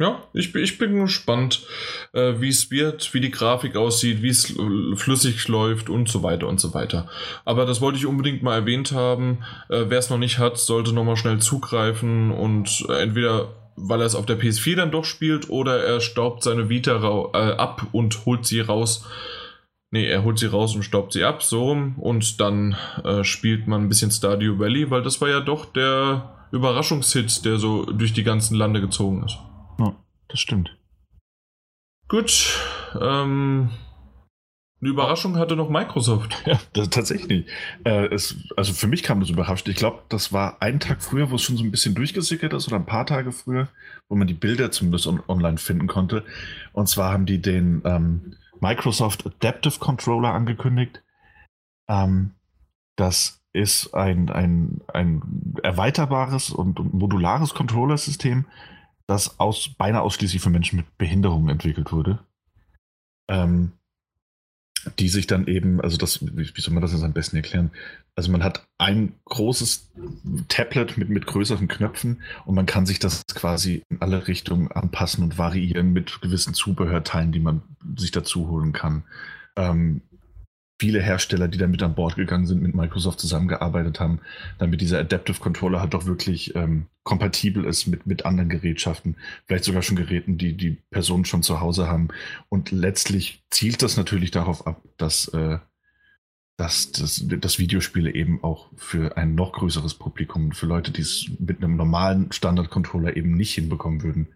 Ja, 0.00 0.22
ich, 0.32 0.54
ich 0.54 0.78
bin 0.78 0.94
gespannt, 1.00 1.66
äh, 2.12 2.34
wie 2.40 2.48
es 2.48 2.70
wird, 2.70 3.12
wie 3.14 3.20
die 3.20 3.32
Grafik 3.32 3.74
aussieht, 3.74 4.22
wie 4.22 4.28
es 4.28 4.54
flüssig 4.94 5.48
läuft 5.48 5.90
und 5.90 6.08
so 6.08 6.22
weiter 6.22 6.46
und 6.46 6.60
so 6.60 6.72
weiter. 6.72 7.08
Aber 7.44 7.66
das 7.66 7.80
wollte 7.80 7.98
ich 7.98 8.06
unbedingt 8.06 8.44
mal 8.44 8.54
erwähnt 8.54 8.92
haben. 8.92 9.38
Äh, 9.68 9.86
Wer 9.88 9.98
es 9.98 10.08
noch 10.08 10.18
nicht 10.18 10.38
hat, 10.38 10.56
sollte 10.56 10.92
nochmal 10.92 11.16
schnell 11.16 11.40
zugreifen 11.40 12.30
und 12.30 12.86
äh, 12.88 13.02
entweder 13.02 13.48
weil 13.80 14.00
er 14.00 14.06
es 14.06 14.14
auf 14.14 14.26
der 14.26 14.38
PS4 14.38 14.76
dann 14.76 14.90
doch 14.90 15.04
spielt 15.04 15.48
oder 15.50 15.82
er 15.82 16.00
staubt 16.00 16.42
seine 16.42 16.68
Vita 16.68 16.96
äh, 17.34 17.52
ab 17.52 17.86
und 17.92 18.26
holt 18.26 18.46
sie 18.46 18.60
raus. 18.60 19.06
Nee, 19.90 20.06
er 20.06 20.22
holt 20.22 20.38
sie 20.38 20.46
raus 20.46 20.74
und 20.74 20.82
staubt 20.82 21.12
sie 21.12 21.24
ab, 21.24 21.42
so 21.42 21.64
rum. 21.64 21.98
Und 21.98 22.40
dann 22.40 22.76
äh, 23.04 23.24
spielt 23.24 23.66
man 23.66 23.82
ein 23.82 23.88
bisschen 23.88 24.10
Stardew 24.10 24.58
Valley, 24.58 24.90
weil 24.90 25.02
das 25.02 25.20
war 25.20 25.28
ja 25.28 25.40
doch 25.40 25.64
der 25.64 26.46
Überraschungshit, 26.52 27.44
der 27.44 27.58
so 27.58 27.84
durch 27.84 28.12
die 28.12 28.24
ganzen 28.24 28.54
Lande 28.54 28.80
gezogen 28.80 29.24
ist. 29.24 29.38
Ja, 29.78 29.94
das 30.28 30.40
stimmt. 30.40 30.76
Gut. 32.08 32.58
Ähm, 33.00 33.70
eine 34.80 34.90
Überraschung 34.90 35.36
hatte 35.36 35.56
noch 35.56 35.68
Microsoft. 35.68 36.40
Ja, 36.46 36.60
das, 36.72 36.90
tatsächlich. 36.90 37.46
Äh, 37.84 38.06
es, 38.14 38.36
also 38.56 38.72
für 38.72 38.86
mich 38.86 39.02
kam 39.02 39.20
das 39.20 39.30
überrascht. 39.30 39.68
Ich 39.68 39.76
glaube, 39.76 40.02
das 40.08 40.32
war 40.32 40.62
einen 40.62 40.78
Tag 40.78 41.02
früher, 41.02 41.30
wo 41.30 41.34
es 41.34 41.42
schon 41.42 41.56
so 41.56 41.64
ein 41.64 41.70
bisschen 41.72 41.94
durchgesickert 41.94 42.52
ist 42.52 42.68
oder 42.68 42.76
ein 42.76 42.86
paar 42.86 43.06
Tage 43.06 43.32
früher, 43.32 43.68
wo 44.08 44.14
man 44.14 44.28
die 44.28 44.34
Bilder 44.34 44.70
zumindest 44.70 45.06
on 45.08 45.20
online 45.26 45.58
finden 45.58 45.88
konnte. 45.88 46.24
Und 46.72 46.88
zwar 46.88 47.12
haben 47.12 47.26
die 47.26 47.42
den 47.42 47.82
ähm, 47.84 48.36
Microsoft 48.60 49.26
Adaptive 49.26 49.78
Controller 49.80 50.32
angekündigt. 50.32 51.02
Ähm, 51.88 52.34
das 52.96 53.42
ist 53.52 53.94
ein, 53.94 54.30
ein, 54.30 54.82
ein 54.92 55.54
erweiterbares 55.62 56.50
und 56.50 56.94
modulares 56.94 57.54
Controllersystem, 57.54 58.44
das 59.06 59.40
aus, 59.40 59.70
beinahe 59.76 60.02
ausschließlich 60.02 60.40
für 60.40 60.50
Menschen 60.50 60.76
mit 60.76 60.98
Behinderungen 60.98 61.48
entwickelt 61.48 61.90
wurde. 61.90 62.20
Ähm, 63.28 63.72
die 64.98 65.08
sich 65.08 65.26
dann 65.26 65.46
eben, 65.46 65.80
also 65.80 65.96
das, 65.96 66.20
wie, 66.22 66.60
soll 66.60 66.74
man 66.74 66.82
das 66.82 66.92
jetzt 66.92 67.02
am 67.02 67.12
besten 67.12 67.36
erklären? 67.36 67.70
Also 68.14 68.30
man 68.30 68.42
hat 68.42 68.66
ein 68.78 69.14
großes 69.26 69.90
Tablet 70.48 70.96
mit, 70.96 71.08
mit 71.08 71.26
größeren 71.26 71.68
Knöpfen 71.68 72.22
und 72.46 72.54
man 72.54 72.66
kann 72.66 72.86
sich 72.86 72.98
das 72.98 73.26
quasi 73.26 73.82
in 73.88 74.00
alle 74.00 74.26
Richtungen 74.26 74.70
anpassen 74.70 75.22
und 75.24 75.38
variieren 75.38 75.92
mit 75.92 76.20
gewissen 76.20 76.54
Zubehörteilen, 76.54 77.32
die 77.32 77.40
man 77.40 77.62
sich 77.96 78.10
dazu 78.10 78.48
holen 78.48 78.72
kann. 78.72 79.04
Ähm, 79.56 80.02
viele 80.78 81.02
Hersteller, 81.02 81.48
die 81.48 81.58
da 81.58 81.66
mit 81.66 81.82
an 81.82 81.94
Bord 81.94 82.16
gegangen 82.16 82.46
sind, 82.46 82.62
mit 82.62 82.74
Microsoft 82.74 83.18
zusammengearbeitet 83.20 83.98
haben, 84.00 84.20
damit 84.58 84.80
dieser 84.80 85.00
Adaptive 85.00 85.40
Controller 85.40 85.80
halt 85.80 85.94
doch 85.94 86.06
wirklich 86.06 86.54
ähm, 86.54 86.86
kompatibel 87.02 87.64
ist 87.64 87.86
mit, 87.86 88.06
mit 88.06 88.24
anderen 88.24 88.48
Gerätschaften, 88.48 89.16
vielleicht 89.46 89.64
sogar 89.64 89.82
schon 89.82 89.96
Geräten, 89.96 90.38
die 90.38 90.56
die 90.56 90.78
Personen 90.90 91.24
schon 91.24 91.42
zu 91.42 91.60
Hause 91.60 91.88
haben. 91.88 92.08
Und 92.48 92.70
letztlich 92.70 93.42
zielt 93.50 93.82
das 93.82 93.96
natürlich 93.96 94.30
darauf 94.30 94.66
ab, 94.66 94.82
dass, 94.98 95.28
äh, 95.28 95.58
dass, 96.56 96.92
dass, 96.92 97.24
dass 97.26 97.58
Videospiele 97.58 98.14
eben 98.14 98.42
auch 98.44 98.68
für 98.76 99.16
ein 99.16 99.34
noch 99.34 99.52
größeres 99.52 99.94
Publikum, 99.94 100.52
für 100.52 100.66
Leute, 100.66 100.92
die 100.92 101.02
es 101.02 101.28
mit 101.38 101.58
einem 101.58 101.76
normalen 101.76 102.30
Standard-Controller 102.30 103.16
eben 103.16 103.36
nicht 103.36 103.54
hinbekommen 103.54 104.02
würden, 104.02 104.28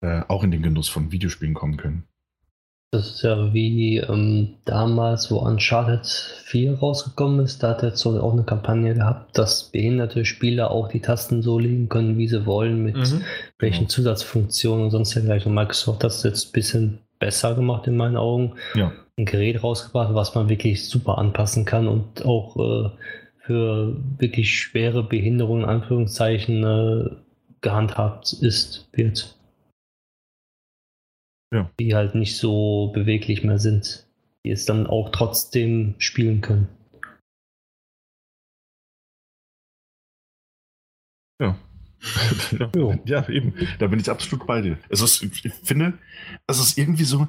äh, 0.00 0.22
auch 0.28 0.44
in 0.44 0.50
den 0.50 0.62
Genuss 0.62 0.88
von 0.88 1.12
Videospielen 1.12 1.54
kommen 1.54 1.76
können. 1.76 2.04
Das 2.94 3.08
ist 3.08 3.22
ja 3.22 3.52
wie 3.52 3.96
ähm, 3.96 4.54
damals, 4.66 5.28
wo 5.28 5.38
Uncharted 5.38 6.06
4 6.06 6.78
rausgekommen 6.78 7.44
ist. 7.44 7.60
Da 7.60 7.70
hat 7.70 7.82
er 7.82 7.96
so 7.96 8.20
auch 8.20 8.32
eine 8.32 8.44
Kampagne 8.44 8.94
gehabt, 8.94 9.36
dass 9.36 9.64
behinderte 9.64 10.24
Spieler 10.24 10.70
auch 10.70 10.86
die 10.86 11.00
Tasten 11.00 11.42
so 11.42 11.58
legen 11.58 11.88
können, 11.88 12.18
wie 12.18 12.28
sie 12.28 12.46
wollen, 12.46 12.84
mit 12.84 12.96
mhm. 12.96 13.22
welchen 13.58 13.78
genau. 13.80 13.88
Zusatzfunktionen 13.88 14.84
und 14.84 14.90
sonst 14.92 15.12
dergleichen. 15.12 15.48
Und 15.48 15.56
Microsoft 15.56 16.04
hat 16.04 16.12
es 16.12 16.22
jetzt 16.22 16.48
ein 16.48 16.52
bisschen 16.52 16.98
besser 17.18 17.56
gemacht 17.56 17.88
in 17.88 17.96
meinen 17.96 18.16
Augen. 18.16 18.52
Ja. 18.76 18.92
Ein 19.18 19.24
Gerät 19.24 19.64
rausgebracht, 19.64 20.14
was 20.14 20.36
man 20.36 20.48
wirklich 20.48 20.88
super 20.88 21.18
anpassen 21.18 21.64
kann 21.64 21.88
und 21.88 22.24
auch 22.24 22.56
äh, 22.56 22.90
für 23.40 23.96
wirklich 24.18 24.56
schwere 24.56 25.02
Behinderungen, 25.02 25.64
in 25.64 25.68
Anführungszeichen, 25.68 26.62
äh, 26.62 27.10
gehandhabt 27.60 28.32
ist, 28.34 28.88
wird 28.92 29.34
ja. 31.54 31.70
die 31.78 31.94
halt 31.94 32.14
nicht 32.14 32.36
so 32.36 32.90
beweglich 32.92 33.44
mehr 33.44 33.58
sind, 33.58 34.06
die 34.44 34.50
es 34.50 34.64
dann 34.66 34.86
auch 34.86 35.10
trotzdem 35.10 35.94
spielen 35.98 36.40
können. 36.40 36.68
Ja. 41.40 41.56
ja. 42.58 42.98
ja, 43.04 43.28
eben. 43.28 43.54
Da 43.78 43.86
bin 43.86 44.00
ich 44.00 44.10
absolut 44.10 44.46
bei 44.46 44.60
dir. 44.60 44.78
Es 44.88 45.00
ist, 45.00 45.22
ich 45.22 45.52
finde, 45.62 45.98
es 46.46 46.58
ist 46.58 46.76
irgendwie 46.76 47.04
so, 47.04 47.28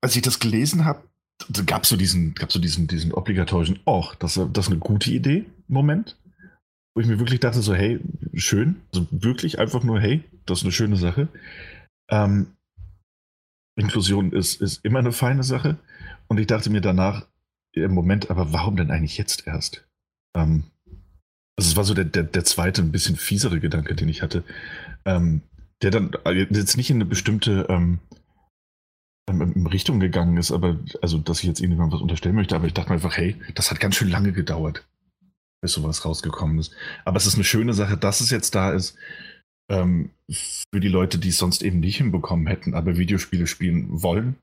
als 0.00 0.16
ich 0.16 0.22
das 0.22 0.40
gelesen 0.40 0.84
habe, 0.84 1.02
gab 1.66 1.84
es 1.84 1.90
so 1.90 1.96
diesen, 1.96 2.34
gab 2.34 2.50
so 2.50 2.58
diesen, 2.58 2.88
diesen 2.88 3.12
obligatorischen, 3.12 3.78
oh, 3.84 4.06
das, 4.18 4.40
das 4.52 4.66
ist 4.66 4.72
eine 4.72 4.80
gute 4.80 5.10
Idee, 5.10 5.44
Moment. 5.68 6.16
Wo 6.94 7.00
ich 7.00 7.06
mir 7.06 7.20
wirklich 7.20 7.40
dachte, 7.40 7.60
so, 7.62 7.74
hey, 7.74 8.00
schön. 8.34 8.80
Also 8.92 9.06
wirklich 9.10 9.58
einfach 9.58 9.84
nur, 9.84 10.00
hey, 10.00 10.24
das 10.46 10.58
ist 10.58 10.64
eine 10.64 10.72
schöne 10.72 10.96
Sache. 10.96 11.28
Ähm, 12.10 12.48
Inklusion 13.78 14.32
ist, 14.32 14.60
ist 14.60 14.84
immer 14.84 14.98
eine 14.98 15.12
feine 15.12 15.42
Sache. 15.42 15.78
Und 16.26 16.38
ich 16.38 16.46
dachte 16.46 16.70
mir 16.70 16.80
danach, 16.80 17.26
im 17.72 17.94
Moment, 17.94 18.30
aber 18.30 18.52
warum 18.52 18.76
denn 18.76 18.90
eigentlich 18.90 19.18
jetzt 19.18 19.46
erst? 19.46 19.86
Ähm, 20.34 20.64
also 21.56 21.70
es 21.70 21.76
war 21.76 21.84
so 21.84 21.94
der, 21.94 22.04
der, 22.04 22.24
der 22.24 22.44
zweite, 22.44 22.82
ein 22.82 22.92
bisschen 22.92 23.16
fiesere 23.16 23.60
Gedanke, 23.60 23.94
den 23.94 24.08
ich 24.08 24.22
hatte, 24.22 24.44
ähm, 25.04 25.42
der 25.82 25.90
dann 25.90 26.12
jetzt 26.50 26.76
nicht 26.76 26.90
in 26.90 26.96
eine 26.96 27.04
bestimmte 27.04 27.66
ähm, 27.68 27.98
ähm 29.28 29.66
Richtung 29.66 30.00
gegangen 30.00 30.36
ist, 30.36 30.50
aber 30.50 30.78
also, 31.02 31.18
dass 31.18 31.38
ich 31.40 31.44
jetzt 31.44 31.60
irgendjemand 31.60 31.92
was 31.92 32.00
unterstellen 32.00 32.34
möchte, 32.34 32.56
aber 32.56 32.66
ich 32.66 32.74
dachte 32.74 32.90
mir 32.90 32.94
einfach, 32.94 33.16
hey, 33.16 33.36
das 33.54 33.70
hat 33.70 33.80
ganz 33.80 33.96
schön 33.96 34.08
lange 34.08 34.32
gedauert, 34.32 34.86
bis 35.60 35.72
sowas 35.72 36.04
rausgekommen 36.04 36.58
ist. 36.58 36.72
Aber 37.04 37.16
es 37.16 37.26
ist 37.26 37.34
eine 37.34 37.44
schöne 37.44 37.74
Sache, 37.74 37.96
dass 37.96 38.20
es 38.20 38.30
jetzt 38.30 38.54
da 38.54 38.72
ist 38.72 38.96
ähm, 39.68 40.10
für 40.30 40.80
die 40.80 40.88
Leute, 40.88 41.18
die 41.18 41.28
es 41.28 41.38
sonst 41.38 41.62
eben 41.62 41.80
nicht 41.80 41.98
hinbekommen 41.98 42.46
hätten, 42.46 42.74
aber 42.74 42.96
Videospiele 42.96 43.46
spielen 43.46 44.02
wollen 44.02 44.36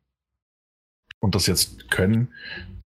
und 1.20 1.36
das 1.36 1.48
jetzt 1.48 1.90
können. 1.90 2.30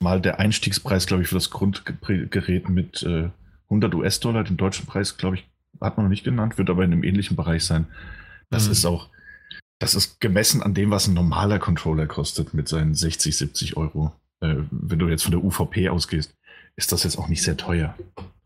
Mal 0.02 0.20
der 0.20 0.40
Einstiegspreis, 0.40 1.06
glaube 1.06 1.22
ich, 1.22 1.28
für 1.28 1.36
das 1.36 1.50
Grundgerät 1.50 2.68
mit 2.68 3.02
äh, 3.02 3.30
100 3.64 3.94
US-Dollar, 3.94 4.44
den 4.44 4.56
deutschen 4.56 4.86
Preis, 4.86 5.16
glaube 5.16 5.36
ich, 5.36 5.48
hat 5.80 5.96
man 5.96 6.06
noch 6.06 6.10
nicht 6.10 6.24
genannt, 6.24 6.58
wird 6.58 6.70
aber 6.70 6.84
in 6.84 6.92
einem 6.92 7.04
ähnlichen 7.04 7.36
Bereich 7.36 7.64
sein. 7.64 7.86
Das 8.50 8.66
mhm. 8.66 8.72
ist 8.72 8.84
auch, 8.84 9.08
das 9.78 9.94
ist 9.94 10.20
gemessen 10.20 10.62
an 10.62 10.74
dem, 10.74 10.90
was 10.90 11.06
ein 11.06 11.14
normaler 11.14 11.58
Controller 11.58 12.06
kostet 12.06 12.54
mit 12.54 12.68
seinen 12.68 12.94
60, 12.94 13.36
70 13.36 13.76
Euro. 13.76 14.12
Äh, 14.40 14.56
wenn 14.70 14.98
du 14.98 15.08
jetzt 15.08 15.22
von 15.22 15.32
der 15.32 15.42
UVP 15.42 15.88
ausgehst, 15.88 16.34
ist 16.76 16.92
das 16.92 17.04
jetzt 17.04 17.18
auch 17.18 17.28
nicht 17.28 17.42
sehr 17.42 17.56
teuer. 17.56 17.96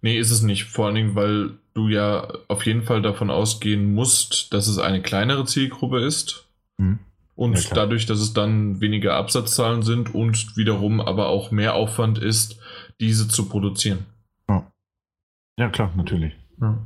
Nee, 0.02 0.18
ist 0.18 0.30
es 0.30 0.42
nicht. 0.42 0.64
Vor 0.64 0.86
allen 0.86 0.94
Dingen, 0.94 1.14
weil 1.14 1.58
du 1.76 1.88
ja 1.88 2.26
auf 2.48 2.64
jeden 2.64 2.82
Fall 2.82 3.02
davon 3.02 3.30
ausgehen 3.30 3.94
musst, 3.94 4.52
dass 4.52 4.66
es 4.66 4.78
eine 4.78 5.02
kleinere 5.02 5.44
Zielgruppe 5.44 6.00
ist. 6.00 6.48
Mhm. 6.78 6.98
Und 7.34 7.62
ja, 7.62 7.74
dadurch, 7.74 8.06
dass 8.06 8.18
es 8.18 8.32
dann 8.32 8.80
weniger 8.80 9.14
Absatzzahlen 9.14 9.82
sind 9.82 10.14
und 10.14 10.56
wiederum 10.56 11.02
aber 11.02 11.28
auch 11.28 11.50
mehr 11.50 11.74
Aufwand 11.74 12.18
ist, 12.18 12.58
diese 12.98 13.28
zu 13.28 13.46
produzieren. 13.48 14.06
Ja, 14.48 14.72
ja 15.58 15.68
klar, 15.68 15.92
natürlich. 15.96 16.32
Ja. 16.60 16.78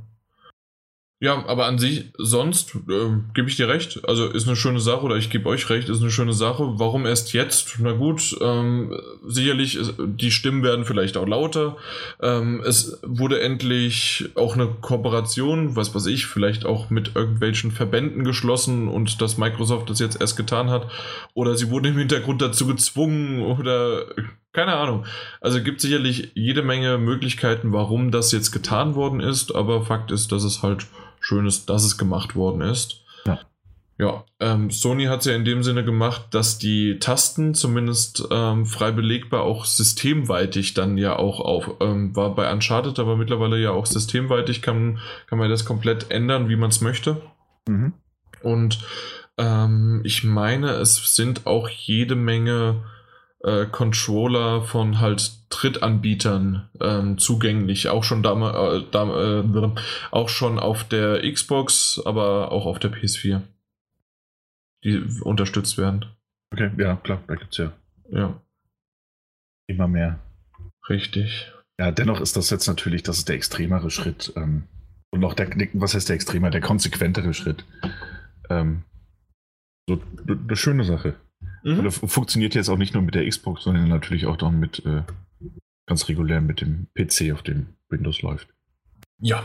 Ja, 1.22 1.44
aber 1.47 1.66
an 1.66 1.78
sich, 1.78 2.06
sonst 2.16 2.74
äh, 2.88 3.10
gebe 3.34 3.51
ich 3.51 3.56
dir 3.56 3.68
recht. 3.68 4.01
Also 4.09 4.26
ist 4.26 4.47
eine 4.47 4.56
schöne 4.56 4.80
Sache 4.80 5.02
oder 5.02 5.16
ich 5.16 5.28
gebe 5.28 5.51
euch 5.51 5.68
recht, 5.68 5.90
ist 5.90 6.01
eine 6.01 6.10
schöne 6.10 6.32
Sache. 6.32 6.78
Warum 6.78 7.05
erst 7.05 7.34
jetzt? 7.34 7.74
Na 7.78 7.92
gut, 7.92 8.34
ähm, 8.40 8.98
sicherlich, 9.26 9.78
die 9.98 10.30
Stimmen 10.30 10.62
werden 10.62 10.86
vielleicht 10.86 11.18
auch 11.18 11.28
lauter. 11.28 11.76
Ähm, 12.22 12.62
es 12.66 13.01
wurde 13.02 13.42
endlich 13.42 14.30
auch 14.34 14.55
eine 14.55 14.68
Kooperation, 14.80 15.76
was 15.76 15.94
weiß 15.94 16.06
ich, 16.06 16.24
vielleicht 16.24 16.64
auch 16.64 16.88
mit 16.88 17.14
irgendwelchen 17.14 17.70
Verbänden 17.70 18.24
geschlossen 18.24 18.88
und 18.88 19.20
dass 19.20 19.36
Microsoft 19.36 19.90
das 19.90 19.98
jetzt 19.98 20.18
erst 20.18 20.38
getan 20.38 20.70
hat. 20.70 20.90
Oder 21.34 21.55
sie 21.55 21.68
wurden 21.68 21.84
im 21.84 21.98
Hintergrund 21.98 22.40
dazu 22.40 22.66
gezwungen 22.66 23.42
oder 23.42 24.06
keine 24.55 24.74
Ahnung. 24.74 25.05
Also 25.42 25.62
gibt 25.62 25.82
sicherlich 25.82 26.30
jede 26.32 26.62
Menge 26.62 26.97
Möglichkeiten, 26.97 27.74
warum 27.74 28.10
das 28.10 28.32
jetzt 28.32 28.52
getan 28.52 28.94
worden 28.94 29.20
ist, 29.20 29.55
aber 29.55 29.82
Fakt 29.82 30.10
ist, 30.10 30.32
dass 30.32 30.44
es 30.44 30.62
halt 30.62 30.86
schön 31.20 31.47
ist, 31.47 31.70
dass 31.70 31.84
es 31.84 31.98
gemacht 31.98 32.34
worden 32.34 32.62
ist. 32.62 33.02
Ja. 33.26 33.40
Ja, 33.98 34.24
ähm, 34.40 34.70
Sony 34.70 35.05
hat 35.05 35.20
es 35.20 35.26
ja 35.26 35.34
in 35.34 35.44
dem 35.44 35.62
Sinne 35.62 35.84
gemacht, 35.84 36.28
dass 36.30 36.56
die 36.56 36.98
Tasten 36.98 37.52
zumindest 37.52 38.26
ähm, 38.30 38.64
frei 38.64 38.92
belegbar 38.92 39.42
auch 39.42 39.66
systemweitig 39.66 40.72
dann 40.72 40.97
ja 40.97 41.16
auch 41.16 41.38
auf, 41.40 41.76
ähm, 41.80 42.16
war 42.16 42.34
bei 42.34 42.51
Uncharted, 42.51 42.98
aber 42.98 43.16
mittlerweile 43.16 43.60
ja 43.60 43.72
auch 43.72 43.84
systemweitig 43.84 44.62
kann, 44.62 45.01
kann 45.26 45.38
man 45.38 45.51
das 45.51 45.66
komplett 45.66 46.10
ändern, 46.10 46.48
wie 46.48 46.56
man 46.56 46.70
es 46.70 46.80
möchte. 46.80 47.20
Mhm. 47.68 47.92
Und 48.42 48.78
ähm, 49.36 50.01
ich 50.05 50.24
meine, 50.24 50.70
es 50.72 51.14
sind 51.14 51.47
auch 51.47 51.68
jede 51.68 52.14
Menge 52.14 52.82
äh, 53.42 53.66
Controller 53.66 54.62
von 54.62 55.00
halt 55.00 55.32
Drittanbietern 55.50 56.68
ähm, 56.80 57.18
zugänglich, 57.18 57.88
auch 57.88 58.04
schon 58.04 58.22
damals, 58.22 58.84
äh, 58.84 58.90
dam 58.90 59.10
äh, 59.10 59.80
auch 60.10 60.28
schon 60.28 60.58
auf 60.58 60.84
der 60.84 61.20
Xbox, 61.30 62.00
aber 62.04 62.52
auch 62.52 62.66
auf 62.66 62.78
der 62.78 62.92
PS4, 62.92 63.42
die 64.84 65.02
unterstützt 65.22 65.78
werden. 65.78 66.06
Okay, 66.52 66.70
ja, 66.78 66.96
klar, 66.96 67.22
da 67.26 67.34
gibt 67.34 67.52
es 67.52 67.58
ja. 67.58 67.72
Ja. 68.10 68.40
Immer 69.68 69.88
mehr. 69.88 70.18
Richtig. 70.88 71.52
Ja, 71.78 71.92
dennoch 71.92 72.20
ist 72.20 72.36
das 72.36 72.50
jetzt 72.50 72.66
natürlich, 72.66 73.02
das 73.02 73.18
ist 73.18 73.28
der 73.28 73.36
extremere 73.36 73.90
Schritt. 73.90 74.32
Ähm, 74.36 74.64
und 75.10 75.24
auch 75.24 75.34
der, 75.34 75.48
was 75.74 75.94
heißt 75.94 76.08
der 76.08 76.16
extremer, 76.16 76.50
der 76.50 76.60
konsequentere 76.60 77.34
Schritt. 77.34 77.64
Ähm, 78.48 78.84
so 79.88 80.00
eine 80.28 80.56
schöne 80.56 80.84
Sache. 80.84 81.16
Mhm. 81.62 81.84
Das 81.84 81.98
funktioniert 81.98 82.54
jetzt 82.54 82.68
auch 82.68 82.78
nicht 82.78 82.94
nur 82.94 83.02
mit 83.02 83.14
der 83.14 83.28
Xbox, 83.28 83.64
sondern 83.64 83.88
natürlich 83.88 84.26
auch 84.26 84.36
dann 84.36 84.58
mit 84.58 84.84
äh, 84.84 85.02
ganz 85.86 86.08
regulär 86.08 86.40
mit 86.40 86.60
dem 86.60 86.86
PC, 86.94 87.32
auf 87.32 87.42
dem 87.42 87.66
Windows 87.88 88.22
läuft. 88.22 88.48
Ja. 89.20 89.42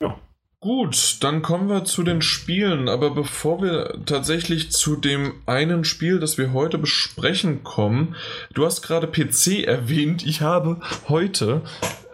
Ja. 0.00 0.18
Gut, 0.60 1.18
dann 1.20 1.42
kommen 1.42 1.68
wir 1.68 1.84
zu 1.84 2.02
den 2.02 2.22
Spielen. 2.22 2.88
Aber 2.88 3.10
bevor 3.10 3.62
wir 3.62 4.00
tatsächlich 4.06 4.72
zu 4.72 4.96
dem 4.96 5.34
einen 5.46 5.84
Spiel, 5.84 6.18
das 6.18 6.38
wir 6.38 6.52
heute 6.52 6.78
besprechen, 6.78 7.62
kommen, 7.62 8.16
du 8.54 8.64
hast 8.64 8.82
gerade 8.82 9.06
PC 9.06 9.64
erwähnt. 9.64 10.26
Ich 10.26 10.40
habe 10.40 10.80
heute 11.08 11.62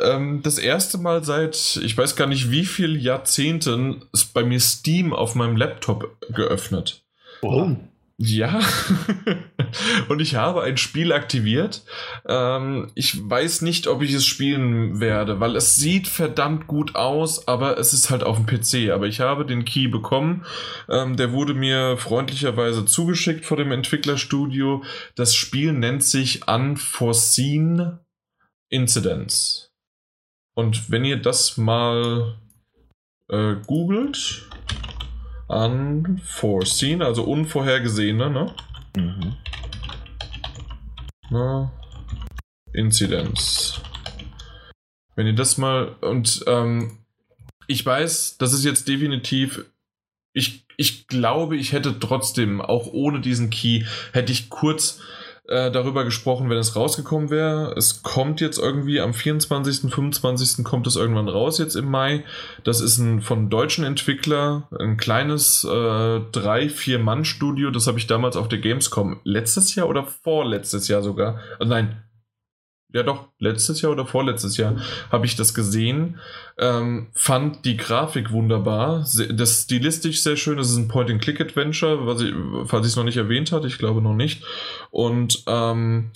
ähm, 0.01 0.43
das 0.43 0.59
erste 0.59 0.99
Mal 0.99 1.25
seit, 1.25 1.81
ich 1.83 1.97
weiß 1.97 2.17
gar 2.17 2.27
nicht 2.27 2.51
wie 2.51 2.65
viel 2.65 2.97
Jahrzehnten, 2.97 4.05
bei 4.33 4.45
mir 4.45 4.61
Steam 4.61 5.13
auf 5.13 5.35
meinem 5.35 5.57
Laptop 5.57 6.17
geöffnet. 6.31 7.04
Oh. 7.45 7.77
Ja, 8.17 8.61
und 10.09 10.21
ich 10.21 10.37
habe 10.37 10.63
ein 10.63 10.77
Spiel 10.77 11.13
aktiviert. 11.13 11.83
Ähm, 12.29 12.93
ich 12.95 13.29
weiß 13.29 13.63
nicht, 13.63 13.89
ob 13.89 14.03
ich 14.03 14.13
es 14.13 14.25
spielen 14.25 15.01
werde, 15.01 15.41
weil 15.41 15.57
es 15.57 15.75
sieht 15.75 16.07
verdammt 16.07 16.69
gut 16.69 16.95
aus, 16.95 17.49
aber 17.49 17.77
es 17.77 17.93
ist 17.93 18.11
halt 18.11 18.23
auf 18.23 18.37
dem 18.37 18.47
PC. 18.47 18.93
Aber 18.93 19.09
ich 19.09 19.19
habe 19.19 19.45
den 19.45 19.65
Key 19.65 19.89
bekommen. 19.89 20.47
Ähm, 20.89 21.17
der 21.17 21.33
wurde 21.33 21.55
mir 21.55 21.97
freundlicherweise 21.97 22.85
zugeschickt 22.85 23.45
vor 23.45 23.57
dem 23.57 23.73
Entwicklerstudio. 23.73 24.85
Das 25.17 25.35
Spiel 25.35 25.73
nennt 25.73 26.05
sich 26.05 26.47
Unforeseen 26.47 27.99
Incidents. 28.69 29.73
Und 30.55 30.89
wenn 30.89 31.05
ihr 31.05 31.17
das 31.17 31.57
mal 31.57 32.37
äh, 33.29 33.57
googelt, 33.67 34.49
Unforeseen, 35.49 37.03
also 37.03 37.25
unvorhergesehene, 37.25 38.31
ne? 38.31 38.55
Mhm. 38.97 39.37
Na, 41.31 41.73
Inzidenz. 42.73 43.81
Wenn 45.17 45.27
ihr 45.27 45.35
das 45.35 45.59
mal 45.59 45.97
und 46.01 46.45
ähm, 46.47 46.99
ich 47.67 47.85
weiß, 47.85 48.39
das 48.39 48.53
ist 48.53 48.65
jetzt 48.65 48.89
definitiv. 48.89 49.65
Ich, 50.33 50.67
ich 50.77 51.07
glaube, 51.07 51.57
ich 51.57 51.73
hätte 51.73 51.99
trotzdem, 52.01 52.61
auch 52.61 52.89
ohne 52.93 53.21
diesen 53.21 53.51
Key, 53.51 53.85
hätte 54.13 54.33
ich 54.33 54.51
kurz 54.51 55.01
äh, 55.47 55.71
darüber 55.71 56.05
gesprochen, 56.05 56.49
wenn 56.49 56.59
es 56.59 56.75
rausgekommen 56.75 57.31
wäre. 57.31 57.75
Es 57.77 58.03
kommt 58.03 58.41
jetzt 58.41 58.59
irgendwie 58.59 59.01
am 59.01 59.13
24., 59.13 59.93
25. 59.93 60.65
kommt 60.65 60.87
es 60.87 60.97
irgendwann 60.97 61.29
raus, 61.29 61.59
jetzt 61.59 61.75
im 61.75 61.91
Mai. 61.91 62.25
Das 62.65 62.81
ist 62.81 62.99
ein 62.99 63.21
von 63.21 63.51
deutschen 63.51 63.85
Entwickler, 63.85 64.69
ein 64.79 64.97
kleines 64.97 65.65
äh, 65.65 66.21
drei, 66.33 66.69
vier 66.69 66.99
Mann-Studio. 66.99 67.71
Das 67.71 67.87
habe 67.87 67.99
ich 67.99 68.07
damals 68.07 68.37
auf 68.37 68.49
der 68.49 68.59
Gamescom 68.59 69.21
letztes 69.25 69.75
Jahr 69.75 69.89
oder 69.89 70.05
vorletztes 70.05 70.89
Jahr 70.89 71.03
sogar. 71.03 71.41
Äh, 71.61 71.67
nein, 71.67 72.03
ja 72.95 73.03
doch, 73.03 73.29
letztes 73.41 73.83
Jahr 73.83 73.91
oder 73.91 74.07
vorletztes 74.07 74.57
Jahr 74.57 74.77
habe 75.11 75.27
ich 75.27 75.35
das 75.35 75.53
gesehen. 75.53 76.21
Ähm, 76.57 77.09
fand 77.13 77.65
die 77.65 77.77
Grafik 77.77 78.31
wunderbar. 78.31 79.05
Das 79.31 79.63
stilistisch 79.63 80.23
sehr 80.23 80.37
schön. 80.37 80.57
Das 80.57 80.71
ist 80.71 80.77
ein 80.77 80.87
Point-and-Click-Adventure, 80.87 82.07
was 82.07 82.23
ich, 82.23 82.33
falls 82.67 82.87
ich 82.87 82.93
es 82.93 82.97
noch 82.97 83.05
nicht 83.05 83.17
erwähnt 83.17 83.51
hatte, 83.51 83.67
ich 83.67 83.79
glaube 83.79 84.01
noch 84.01 84.15
nicht. 84.15 84.45
Und 84.93 85.43
ähm, 85.49 86.13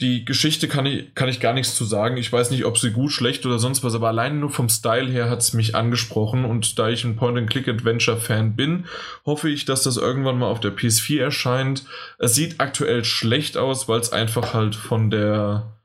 die 0.00 0.24
Geschichte 0.24 0.66
kann 0.66 0.86
ich, 0.86 1.14
kann 1.14 1.28
ich 1.28 1.40
gar 1.40 1.52
nichts 1.52 1.74
zu 1.74 1.84
sagen. 1.84 2.16
Ich 2.16 2.32
weiß 2.32 2.50
nicht, 2.50 2.64
ob 2.64 2.78
sie 2.78 2.90
gut, 2.90 3.12
schlecht 3.12 3.44
oder 3.44 3.58
sonst 3.58 3.84
was, 3.84 3.94
aber 3.94 4.08
allein 4.08 4.40
nur 4.40 4.50
vom 4.50 4.70
Style 4.70 5.10
her 5.10 5.28
hat 5.28 5.40
es 5.40 5.52
mich 5.52 5.74
angesprochen. 5.74 6.46
Und 6.46 6.78
da 6.78 6.88
ich 6.88 7.04
ein 7.04 7.16
Point-and-Click-Adventure-Fan 7.16 8.56
bin, 8.56 8.86
hoffe 9.26 9.50
ich, 9.50 9.66
dass 9.66 9.82
das 9.82 9.98
irgendwann 9.98 10.38
mal 10.38 10.48
auf 10.48 10.60
der 10.60 10.74
PS4 10.74 11.20
erscheint. 11.20 11.84
Es 12.18 12.34
sieht 12.34 12.60
aktuell 12.60 13.04
schlecht 13.04 13.58
aus, 13.58 13.88
weil 13.88 14.00
es 14.00 14.10
einfach 14.10 14.54
halt 14.54 14.74
von 14.74 15.10
der 15.10 15.81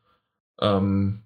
ähm, 0.60 1.24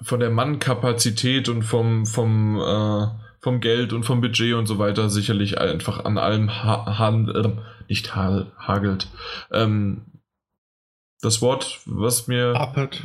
von 0.00 0.20
der 0.20 0.30
Mannkapazität 0.30 1.48
und 1.48 1.62
vom, 1.62 2.06
vom, 2.06 2.58
äh, 2.58 3.06
vom 3.40 3.60
Geld 3.60 3.92
und 3.92 4.04
vom 4.04 4.20
Budget 4.20 4.54
und 4.54 4.66
so 4.66 4.78
weiter 4.78 5.08
sicherlich 5.08 5.58
einfach 5.58 6.04
an 6.04 6.18
allem 6.18 6.64
ha, 6.64 6.98
ha 6.98 7.08
äh, 7.08 7.56
nicht 7.88 8.14
ha 8.14 8.46
hagelt. 8.58 9.08
Ähm, 9.50 10.02
das 11.20 11.40
Wort, 11.40 11.80
was 11.86 12.26
mir. 12.26 12.54
Hapert. 12.54 13.02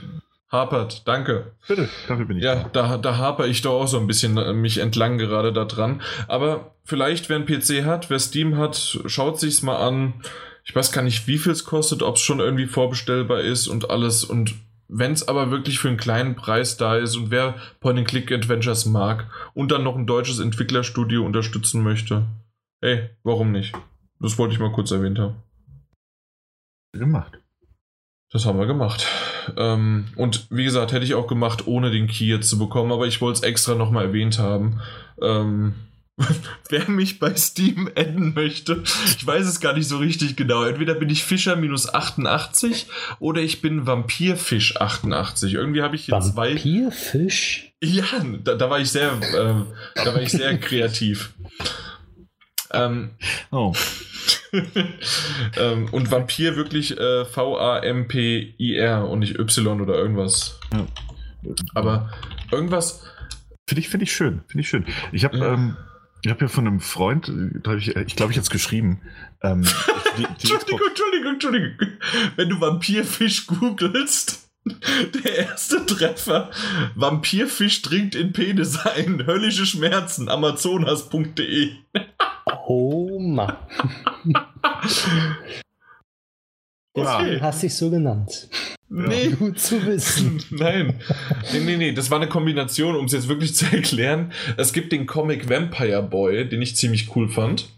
Hapert, 0.49 1.07
danke. 1.07 1.51
Bitte, 1.67 1.89
dafür 2.07 2.25
bin 2.25 2.37
ich. 2.37 2.43
Ja, 2.43 2.69
da, 2.71 2.97
da 2.97 3.17
haper 3.17 3.47
ich 3.47 3.61
doch 3.61 3.81
auch 3.81 3.87
so 3.87 3.99
ein 3.99 4.07
bisschen 4.07 4.37
äh, 4.37 4.53
mich 4.53 4.77
entlang 4.77 5.17
gerade 5.17 5.51
da 5.51 5.65
dran. 5.65 6.01
Aber 6.27 6.75
vielleicht, 6.85 7.27
wer 7.27 7.35
einen 7.35 7.45
PC 7.45 7.83
hat, 7.85 8.09
wer 8.09 8.19
Steam 8.19 8.57
hat, 8.57 8.99
schaut 9.05 9.39
sich's 9.39 9.61
mal 9.61 9.75
an. 9.75 10.13
Ich 10.63 10.73
weiß 10.73 10.91
gar 10.93 11.01
nicht, 11.01 11.27
wie 11.27 11.37
viel 11.37 11.51
es 11.51 11.65
kostet, 11.65 12.01
ob 12.01 12.15
es 12.15 12.21
schon 12.21 12.39
irgendwie 12.39 12.67
vorbestellbar 12.67 13.41
ist 13.41 13.67
und 13.67 13.89
alles. 13.89 14.23
Und 14.23 14.55
wenn 14.87 15.11
es 15.11 15.27
aber 15.27 15.51
wirklich 15.51 15.79
für 15.79 15.89
einen 15.89 15.97
kleinen 15.97 16.35
Preis 16.35 16.77
da 16.77 16.97
ist 16.97 17.15
und 17.15 17.31
wer 17.31 17.55
Point-and-Click-Adventures 17.79 18.85
mag 18.85 19.29
und 19.53 19.71
dann 19.71 19.83
noch 19.83 19.95
ein 19.95 20.07
deutsches 20.07 20.39
Entwicklerstudio 20.39 21.25
unterstützen 21.25 21.83
möchte, 21.83 22.25
ey, 22.81 23.09
warum 23.23 23.51
nicht? 23.51 23.75
Das 24.19 24.37
wollte 24.37 24.53
ich 24.53 24.59
mal 24.59 24.71
kurz 24.71 24.91
erwähnt 24.91 25.19
haben. 25.19 25.35
Gemacht. 26.93 27.39
Das 28.31 28.45
haben 28.45 28.59
wir 28.59 28.65
gemacht. 28.65 29.07
Ähm, 29.55 30.07
und 30.15 30.47
wie 30.49 30.65
gesagt, 30.65 30.91
hätte 30.91 31.05
ich 31.05 31.15
auch 31.15 31.27
gemacht, 31.27 31.67
ohne 31.67 31.91
den 31.91 32.07
Key 32.07 32.25
jetzt 32.25 32.49
zu 32.49 32.57
bekommen, 32.57 32.91
aber 32.91 33.07
ich 33.07 33.21
wollte 33.21 33.37
es 33.37 33.43
extra 33.43 33.75
nochmal 33.75 34.05
erwähnt 34.05 34.39
haben. 34.39 34.81
Ähm, 35.21 35.75
Wer 36.69 36.89
mich 36.89 37.19
bei 37.19 37.35
Steam 37.35 37.89
adden 37.95 38.33
möchte, 38.33 38.83
ich 39.05 39.25
weiß 39.25 39.45
es 39.45 39.59
gar 39.59 39.73
nicht 39.73 39.87
so 39.87 39.97
richtig 39.97 40.35
genau. 40.35 40.63
Entweder 40.63 40.95
bin 40.95 41.09
ich 41.09 41.23
Fischer 41.23 41.55
minus 41.55 41.93
88 41.93 42.87
oder 43.19 43.41
ich 43.41 43.61
bin 43.61 43.85
Vampirfisch 43.85 44.77
88. 44.77 45.53
Irgendwie 45.53 45.83
habe 45.83 45.95
ich 45.95 46.05
hier 46.05 46.19
zwei. 46.19 46.55
Vampirfisch? 46.55 47.73
Ja, 47.83 48.05
da, 48.43 48.55
da, 48.55 48.69
war 48.69 48.79
ich 48.79 48.89
sehr, 48.89 49.11
äh, 49.11 50.03
da 50.03 50.13
war 50.13 50.21
ich 50.21 50.31
sehr 50.31 50.57
kreativ. 50.57 51.33
Ähm, 52.71 53.11
oh. 53.51 53.73
ähm, 55.57 55.87
und 55.91 56.11
Vampir 56.11 56.55
wirklich 56.55 56.97
äh, 56.97 57.25
V-A-M-P-I-R 57.25 59.07
und 59.07 59.19
nicht 59.19 59.37
Y 59.37 59.81
oder 59.81 59.93
irgendwas. 59.93 60.59
Ja. 60.73 60.85
Aber 61.75 62.11
irgendwas. 62.51 63.03
Finde 63.67 63.81
ich, 63.81 63.89
find 63.89 64.03
ich 64.03 64.11
schön. 64.11 64.41
Finde 64.47 64.61
ich 64.61 64.69
schön. 64.69 64.85
Ich 65.11 65.23
habe. 65.23 65.37
Ja. 65.37 65.53
Ähm, 65.53 65.77
ich 66.27 66.31
habe 66.31 66.45
ja 66.45 66.49
von 66.49 66.67
einem 66.67 66.81
Freund, 66.81 67.31
da 67.63 67.75
ich, 67.75 67.95
ich 67.95 68.15
glaube, 68.17 68.33
ich 68.33 68.37
jetzt 68.37 68.49
geschrieben. 68.49 69.01
Ähm, 69.41 69.61
die, 70.17 70.23
die 70.41 70.51
Entschuldigung, 70.51 70.81
Entschuldigung, 70.89 71.33
Entschuldigung. 71.33 71.87
Wenn 72.35 72.49
du 72.49 72.59
Vampirfisch 72.59 73.47
googelst, 73.47 74.47
Der 75.23 75.37
erste 75.37 75.85
Treffer. 75.85 76.51
Vampirfisch 76.95 77.81
dringt 77.83 78.15
in 78.15 78.33
Penis 78.33 78.77
ein. 78.85 79.25
Höllische 79.25 79.65
Schmerzen. 79.65 80.27
Amazonas.de. 80.27 81.71
Oh 82.65 83.17
Mann. 83.17 83.55
Deswegen 86.97 87.41
hast 87.41 87.63
dich 87.63 87.75
so 87.75 87.89
genannt. 87.89 88.49
Nee. 88.89 89.31
Gut 89.31 89.59
zu 89.59 89.85
wissen. 89.85 90.41
Nein. 90.49 91.01
Nee, 91.51 91.59
nee, 91.59 91.75
nee. 91.75 91.91
Das 91.91 92.09
war 92.09 92.17
eine 92.17 92.29
Kombination, 92.29 92.95
um 92.95 93.05
es 93.05 93.11
jetzt 93.11 93.27
wirklich 93.27 93.53
zu 93.53 93.65
erklären. 93.65 94.31
Es 94.55 94.71
gibt 94.71 94.93
den 94.93 95.05
Comic 95.05 95.49
Vampire 95.49 96.01
Boy, 96.01 96.47
den 96.47 96.61
ich 96.61 96.77
ziemlich 96.77 97.13
cool 97.15 97.27
fand. 97.27 97.69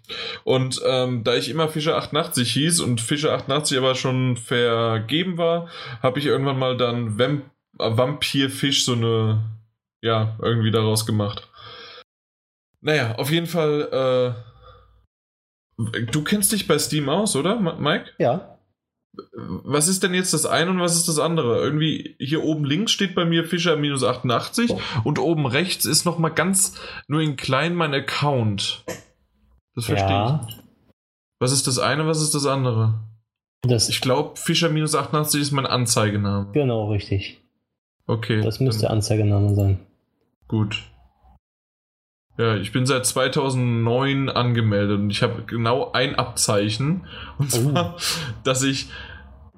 Und 0.43 0.79
ähm, 0.87 1.23
da 1.23 1.35
ich 1.35 1.49
immer 1.49 1.67
Fischer 1.67 1.97
88 1.97 2.51
hieß 2.51 2.79
und 2.81 3.01
Fischer 3.01 3.33
88 3.33 3.77
aber 3.77 3.95
schon 3.95 4.37
vergeben 4.37 5.37
war, 5.39 5.67
habe 6.03 6.19
ich 6.19 6.27
irgendwann 6.27 6.59
mal 6.59 6.77
dann 6.77 7.17
Vamp 7.17 7.43
Vampirfisch 7.81 8.83
so 8.83 8.91
eine, 8.93 9.41
ja, 10.01 10.37
irgendwie 10.41 10.71
daraus 10.71 11.05
gemacht. 11.05 11.47
Naja, 12.81 13.15
auf 13.15 13.31
jeden 13.31 13.47
Fall, 13.47 14.35
äh, 15.79 16.01
du 16.11 16.23
kennst 16.23 16.51
dich 16.51 16.67
bei 16.67 16.77
Steam 16.77 17.07
aus, 17.07 17.37
oder, 17.37 17.57
Mike? 17.57 18.11
Ja. 18.17 18.58
Was 19.13 19.87
ist 19.87 20.03
denn 20.03 20.13
jetzt 20.13 20.33
das 20.33 20.45
eine 20.45 20.71
und 20.71 20.79
was 20.79 20.95
ist 20.95 21.07
das 21.07 21.19
andere? 21.19 21.61
Irgendwie 21.61 22.15
hier 22.19 22.43
oben 22.43 22.63
links 22.63 22.91
steht 22.91 23.15
bei 23.15 23.25
mir 23.25 23.43
Fischer 23.43 23.75
minus 23.75 24.03
88 24.03 24.71
oh. 24.71 24.79
und 25.03 25.19
oben 25.19 25.45
rechts 25.45 25.85
ist 25.85 26.05
noch 26.05 26.19
mal 26.19 26.29
ganz 26.29 26.75
nur 27.07 27.21
in 27.21 27.35
klein 27.35 27.75
mein 27.75 27.93
Account. 27.93 28.83
Das 29.75 29.85
verstehe 29.85 30.09
ja. 30.09 30.47
ich. 30.47 30.57
Was 31.39 31.51
ist 31.51 31.67
das 31.67 31.79
eine, 31.79 32.05
was 32.05 32.21
ist 32.21 32.35
das 32.35 32.45
andere? 32.45 32.99
Das 33.61 33.89
ich 33.89 34.01
glaube, 34.01 34.37
Fischer 34.37 34.69
minus 34.69 34.95
88 34.95 35.41
ist 35.41 35.51
mein 35.51 35.65
Anzeigename. 35.65 36.51
Genau, 36.53 36.91
richtig. 36.91 37.41
Okay. 38.07 38.41
Das 38.41 38.59
müsste 38.59 38.89
Anzeigename 38.89 39.53
sein. 39.55 39.79
Gut. 40.47 40.83
Ja, 42.39 42.55
ich 42.55 42.71
bin 42.71 42.85
seit 42.85 43.05
2009 43.05 44.29
angemeldet 44.29 44.97
und 44.97 45.09
ich 45.09 45.21
habe 45.23 45.43
genau 45.43 45.91
ein 45.91 46.15
Abzeichen. 46.15 47.05
Und 47.37 47.53
oh. 47.53 47.57
zwar, 47.57 47.97
dass 48.45 48.63
ich 48.63 48.87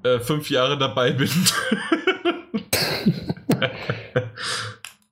äh, 0.02 0.18
fünf 0.18 0.50
Jahre 0.50 0.76
dabei 0.76 1.12
bin. 1.12 1.30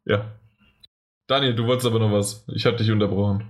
ja. 0.05 0.33
Daniel, 1.29 1.55
du 1.55 1.65
wolltest 1.69 1.87
aber 1.87 2.01
noch 2.01 2.11
was. 2.11 2.45
Ich 2.49 2.67
hatte 2.67 2.79
dich 2.79 2.91
unterbrochen. 2.91 3.45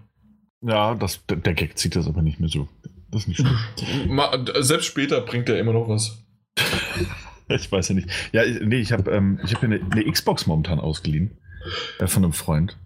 Ja, 0.60 0.94
das, 0.94 1.24
der 1.26 1.54
Gag 1.54 1.78
zieht 1.78 1.96
das 1.96 2.06
aber 2.06 2.20
nicht 2.20 2.40
mehr 2.40 2.50
so. 2.50 2.68
Das 3.10 3.22
ist 3.22 3.28
nicht 3.28 3.40
schlimm. 3.40 4.20
Selbst 4.58 4.84
später 4.84 5.22
bringt 5.22 5.48
er 5.48 5.58
immer 5.58 5.72
noch 5.72 5.88
was. 5.88 6.22
ich 7.48 7.72
weiß 7.72 7.88
ja 7.88 7.94
nicht. 7.94 8.10
Ja, 8.32 8.42
nee, 8.44 8.80
ich 8.80 8.92
habe 8.92 9.10
ähm, 9.12 9.40
hab 9.42 9.62
mir 9.62 9.76
eine, 9.76 9.90
eine, 9.90 10.12
Xbox 10.12 10.46
momentan 10.46 10.78
ausgeliehen. 10.78 11.38
Äh, 11.98 12.06
von 12.06 12.22
einem 12.22 12.34
Freund. 12.34 12.76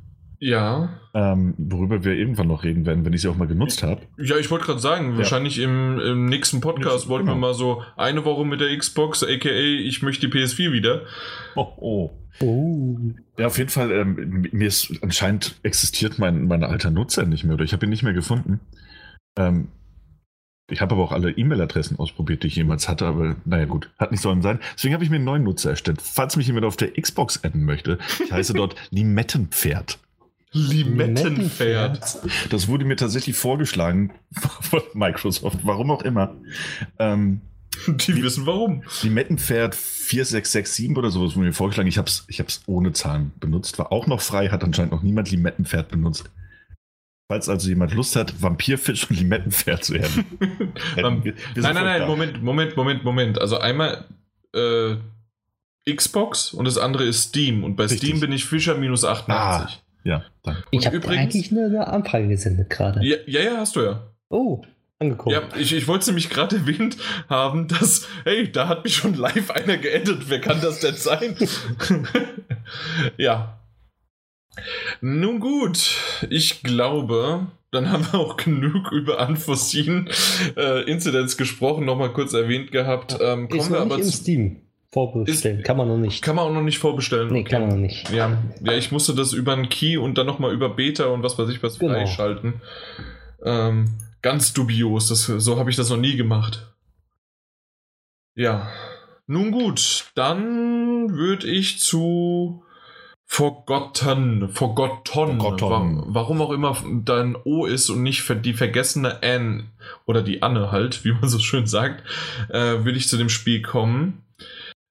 Ja. 0.45 1.01
Ähm, 1.15 1.55
worüber 1.57 2.05
wir 2.05 2.13
irgendwann 2.13 2.49
noch 2.49 2.65
reden 2.65 2.85
werden, 2.85 3.07
wenn 3.07 3.15
ich 3.15 3.23
sie 3.23 3.29
auch 3.29 3.37
mal 3.37 3.49
genutzt 3.49 3.83
habe. 3.83 4.03
Ja, 4.19 4.37
ich 4.37 4.51
wollte 4.51 4.67
gerade 4.67 4.79
sagen, 4.79 5.13
ja. 5.13 5.19
wahrscheinlich 5.19 5.59
im, 5.59 5.99
im 5.99 6.27
nächsten 6.27 6.61
Podcast 6.61 7.09
wollten 7.09 7.27
genau. 7.27 7.39
wir 7.39 7.41
mal 7.41 7.55
so 7.55 7.83
eine 7.97 8.27
Woche 8.27 8.45
mit 8.45 8.61
der 8.61 8.77
Xbox, 8.77 9.23
aka 9.23 9.49
ich 9.49 10.03
möchte 10.03 10.29
die 10.29 10.39
PS4 10.39 10.71
wieder. 10.71 11.03
Oh, 11.57 11.69
oh. 11.79 12.11
Oh. 12.41 12.99
Ja, 13.39 13.47
auf 13.47 13.57
jeden 13.57 13.71
Fall, 13.71 13.91
ähm, 13.91 14.47
mir 14.53 14.69
ist 14.69 14.93
anscheinend 15.01 15.59
existiert 15.63 16.19
mein, 16.19 16.47
mein 16.47 16.63
alter 16.63 16.91
Nutzer 16.91 17.25
nicht 17.25 17.45
mehr 17.45 17.55
oder 17.55 17.65
ich 17.65 17.73
habe 17.73 17.87
ihn 17.87 17.91
nicht 17.91 18.03
mehr 18.03 18.13
gefunden. 18.13 18.61
Ähm, 19.39 19.69
ich 20.71 20.83
habe 20.83 20.95
aber 20.95 21.05
auch 21.05 21.13
alle 21.13 21.31
E-Mail-Adressen 21.31 21.99
ausprobiert, 21.99 22.43
die 22.43 22.49
ich 22.49 22.57
jemals 22.57 22.87
hatte, 22.87 23.07
aber 23.07 23.37
naja 23.47 23.65
gut, 23.65 23.91
hat 23.99 24.11
nicht 24.11 24.21
sollen 24.21 24.43
sein. 24.43 24.61
Deswegen 24.75 24.93
habe 24.93 25.05
ich 25.05 25.11
mir 25.11 25.17
einen 25.17 25.25
neuen 25.25 25.45
Nutzer 25.45 25.71
erstellt. 25.71 26.03
Falls 26.03 26.37
mich 26.37 26.47
jemand 26.47 26.67
auf 26.67 26.77
der 26.77 26.93
Xbox 26.93 27.45
adden 27.45 27.65
möchte, 27.65 27.99
ich 28.23 28.31
heiße 28.31 28.53
dort 28.55 28.75
Limettenpferd. 28.91 30.01
Limettenpferd. 30.55 32.21
Das 32.51 32.69
wurde 32.69 32.85
mir 32.85 32.97
tatsächlich 32.97 33.37
vorgeschlagen 33.37 34.13
von 34.61 34.83
Microsoft, 34.95 35.59
warum 35.65 35.91
auch 35.91 36.03
immer. 36.03 36.35
Ähm, 36.99 37.41
die 37.89 38.23
wissen 38.23 38.47
warum. 38.47 38.85
Limettenpferd 39.03 39.75
4667 39.75 40.97
oder 40.97 41.11
sowas 41.11 41.35
wurde 41.35 41.47
mir 41.47 41.53
vorgeschlagen. 41.53 41.89
Ich 41.89 41.99
habe 41.99 42.09
es 42.09 42.25
ich 42.29 42.41
ohne 42.67 42.93
Zahlen 42.93 43.33
benutzt. 43.41 43.79
War 43.79 43.91
auch 43.91 44.07
noch 44.07 44.21
frei, 44.21 44.49
hat 44.49 44.63
anscheinend 44.63 44.93
noch 44.93 45.03
niemand 45.03 45.31
Limettenpferd 45.31 45.91
benutzt. 45.91 46.31
Falls 47.27 47.49
also 47.49 47.69
jemand 47.69 47.93
Lust 47.95 48.17
hat, 48.17 48.43
Vampirfisch 48.43 49.11
und 49.11 49.19
Limettenpferd 49.19 49.85
zu 49.85 49.95
werden. 49.95 50.25
nein, 50.97 51.35
nein, 51.57 51.75
nein, 51.75 52.07
Moment, 52.07 52.43
Moment, 52.43 52.77
Moment, 52.77 53.03
Moment. 53.03 53.41
Also 53.41 53.59
einmal 53.59 54.05
äh, 54.55 54.97
Xbox 55.93 56.53
und 56.53 56.67
das 56.67 56.79
andere 56.79 57.05
ist 57.05 57.31
Steam. 57.31 57.65
Und 57.65 57.77
bei 57.77 57.85
Richtig. 57.85 58.01
Steam 58.01 58.21
bin 58.21 58.31
ich 58.31 58.45
Fischer 58.45 58.77
minus 58.77 59.05
88. 59.05 59.35
Ah. 59.35 59.84
Ja, 60.05 60.25
danke. 60.43 60.63
Ich 60.71 60.87
habe 60.87 61.09
eigentlich 61.09 61.51
eine, 61.51 61.65
eine 61.65 61.87
Anfrage 61.89 62.29
gesendet 62.29 62.71
gerade. 62.71 63.05
Ja, 63.05 63.17
ja, 63.27 63.41
ja, 63.41 63.57
hast 63.57 63.77
du 63.77 63.81
ja. 63.81 64.07
Oh, 64.29 64.63
angekommen. 64.99 65.35
Ja, 65.35 65.59
ich, 65.59 65.73
ich 65.73 65.89
wollte 65.89 66.07
nämlich 66.07 66.29
gerade 66.29 66.57
erwähnt 66.57 66.97
haben, 67.29 67.69
dass, 67.69 68.07
hey, 68.25 68.51
da 68.51 68.69
hat 68.69 68.85
mich 68.85 68.97
schon 68.97 69.15
live 69.15 69.51
einer 69.51 69.79
geendet. 69.79 70.29
Wer 70.29 70.41
kann 70.41 70.61
das 70.61 70.81
denn 70.81 70.95
sein? 70.95 71.37
ja. 73.17 73.61
Nun 75.01 75.41
gut, 75.41 75.97
ich 76.31 76.63
glaube, 76.63 77.49
dann 77.73 77.91
haben 77.91 78.07
wir 78.13 78.21
auch 78.21 78.37
genug 78.37 78.93
über 78.93 79.27
Unforeseen 79.27 80.09
äh, 80.57 80.83
Incidents 80.89 81.37
gesprochen, 81.37 81.85
nochmal 81.85 82.13
kurz 82.13 82.33
erwähnt 82.35 82.71
gehabt. 82.71 83.19
Ähm, 83.21 83.49
kommen 83.49 83.61
Ist 83.61 83.73
wir 83.73 83.81
aber 83.81 83.97
im 83.97 84.05
Steam. 84.05 84.61
Vorbestellen. 84.95 85.59
Ist, 85.59 85.67
kann 85.67 85.77
man 85.77 85.89
noch 85.89 85.99
nicht. 85.99 86.23
Kann 86.23 86.37
man 86.37 86.45
auch 86.47 86.53
noch 86.53 86.63
nicht 86.63 86.79
vorbestellen. 86.79 87.33
Nee, 87.33 87.41
okay. 87.41 87.51
kann 87.51 87.63
man 87.63 87.71
noch 87.71 87.77
nicht. 87.77 88.09
Ja, 88.11 88.39
ja, 88.63 88.73
ich 88.75 88.93
musste 88.93 89.13
das 89.13 89.33
über 89.33 89.53
einen 89.53 89.69
Key 89.69 89.97
und 89.97 90.17
dann 90.17 90.27
nochmal 90.27 90.53
über 90.53 90.69
Beta 90.69 91.07
und 91.07 91.25
was 91.25 91.37
weiß 91.37 91.49
ich 91.49 91.61
was 91.65 91.81
genau. 91.81 91.95
freischalten. 91.95 92.63
Ähm, 93.45 93.87
ganz 94.23 94.53
dubios. 94.53 95.09
Das, 95.09 95.25
so 95.25 95.59
habe 95.59 95.69
ich 95.69 95.75
das 95.75 95.91
noch 95.91 95.97
nie 95.97 96.17
gemacht. 96.17 96.73
Ja. 98.37 98.69
Nun 99.27 99.51
gut, 99.51 100.13
dann 100.15 101.11
würde 101.11 101.49
ich 101.49 101.81
zu 101.81 102.63
Forgotten, 103.27 104.49
Forgotten, 104.49 105.41
Forgotten. 105.41 106.05
warum 106.07 106.41
auch 106.41 106.53
immer 106.53 106.77
dein 107.05 107.37
O 107.43 107.67
ist 107.67 107.91
und 107.91 108.05
nicht 108.05 108.33
die 108.45 108.53
vergessene 108.53 109.25
Anne 109.25 109.65
oder 110.07 110.23
die 110.23 110.43
Anne 110.43 110.71
halt, 110.71 111.05
wie 111.05 111.13
man 111.13 111.29
so 111.29 111.41
schön 111.41 111.67
sagt, 111.67 112.05
äh, 112.49 112.85
würde 112.85 112.97
ich 112.97 113.09
zu 113.09 113.17
dem 113.17 113.29
Spiel 113.29 113.61
kommen. 113.61 114.21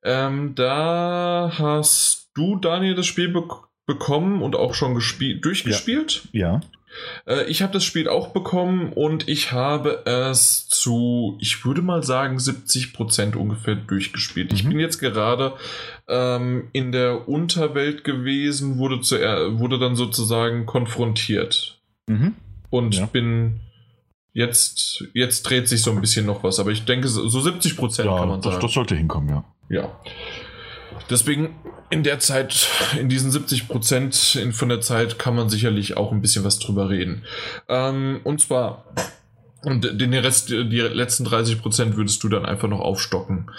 Ähm, 0.03 0.53
da 0.55 1.53
hast 1.57 2.31
du, 2.35 2.57
Daniel, 2.57 2.95
das 2.95 3.05
Spiel 3.05 3.29
be 3.29 3.43
bekommen 3.85 4.41
und 4.41 4.55
auch 4.55 4.75
schon 4.75 4.93
durchgespielt. 4.93 6.29
Ja. 6.31 6.53
ja. 6.53 6.61
Äh, 7.25 7.49
ich 7.49 7.61
habe 7.61 7.73
das 7.73 7.83
Spiel 7.83 8.07
auch 8.07 8.29
bekommen 8.29 8.93
und 8.93 9.27
ich 9.27 9.51
habe 9.51 10.05
es 10.05 10.67
zu, 10.67 11.37
ich 11.41 11.65
würde 11.65 11.81
mal 11.81 12.03
sagen, 12.03 12.37
70% 12.37 13.35
ungefähr 13.35 13.75
durchgespielt. 13.75 14.51
Mhm. 14.51 14.57
Ich 14.57 14.67
bin 14.67 14.79
jetzt 14.79 14.99
gerade 14.99 15.53
ähm, 16.07 16.69
in 16.73 16.91
der 16.91 17.27
Unterwelt 17.27 18.03
gewesen, 18.03 18.77
wurde, 18.77 19.01
zu, 19.01 19.17
wurde 19.17 19.79
dann 19.79 19.95
sozusagen 19.95 20.65
konfrontiert. 20.65 21.81
Mhm. 22.07 22.35
Und 22.69 22.95
ja. 22.95 23.05
bin 23.05 23.59
jetzt, 24.33 25.03
jetzt 25.13 25.43
dreht 25.43 25.67
sich 25.67 25.81
so 25.81 25.91
ein 25.91 26.01
bisschen 26.01 26.25
noch 26.25 26.43
was, 26.43 26.59
aber 26.59 26.71
ich 26.71 26.85
denke, 26.85 27.07
so 27.07 27.27
70 27.27 27.77
Prozent 27.77 28.09
ja, 28.09 28.17
kann 28.17 28.29
man 28.29 28.41
sagen. 28.41 28.55
Das, 28.55 28.63
das 28.63 28.73
sollte 28.73 28.95
hinkommen, 28.95 29.29
ja. 29.29 29.43
Ja. 29.73 29.91
Deswegen 31.09 31.55
in 31.89 32.03
der 32.03 32.19
Zeit, 32.19 32.69
in 32.99 33.09
diesen 33.09 33.31
70 33.31 33.67
Prozent 33.67 34.15
von 34.51 34.69
der 34.69 34.81
Zeit 34.81 35.19
kann 35.19 35.35
man 35.35 35.49
sicherlich 35.49 35.97
auch 35.97 36.11
ein 36.11 36.21
bisschen 36.21 36.43
was 36.43 36.59
drüber 36.59 36.89
reden. 36.89 37.23
Ähm, 37.67 38.21
und 38.23 38.39
zwar, 38.39 38.85
und 39.63 39.99
den 39.99 40.13
Rest, 40.13 40.49
die 40.49 40.79
letzten 40.79 41.25
30 41.25 41.61
Prozent 41.61 41.97
würdest 41.97 42.23
du 42.23 42.29
dann 42.29 42.45
einfach 42.45 42.67
noch 42.67 42.79
aufstocken. 42.79 43.51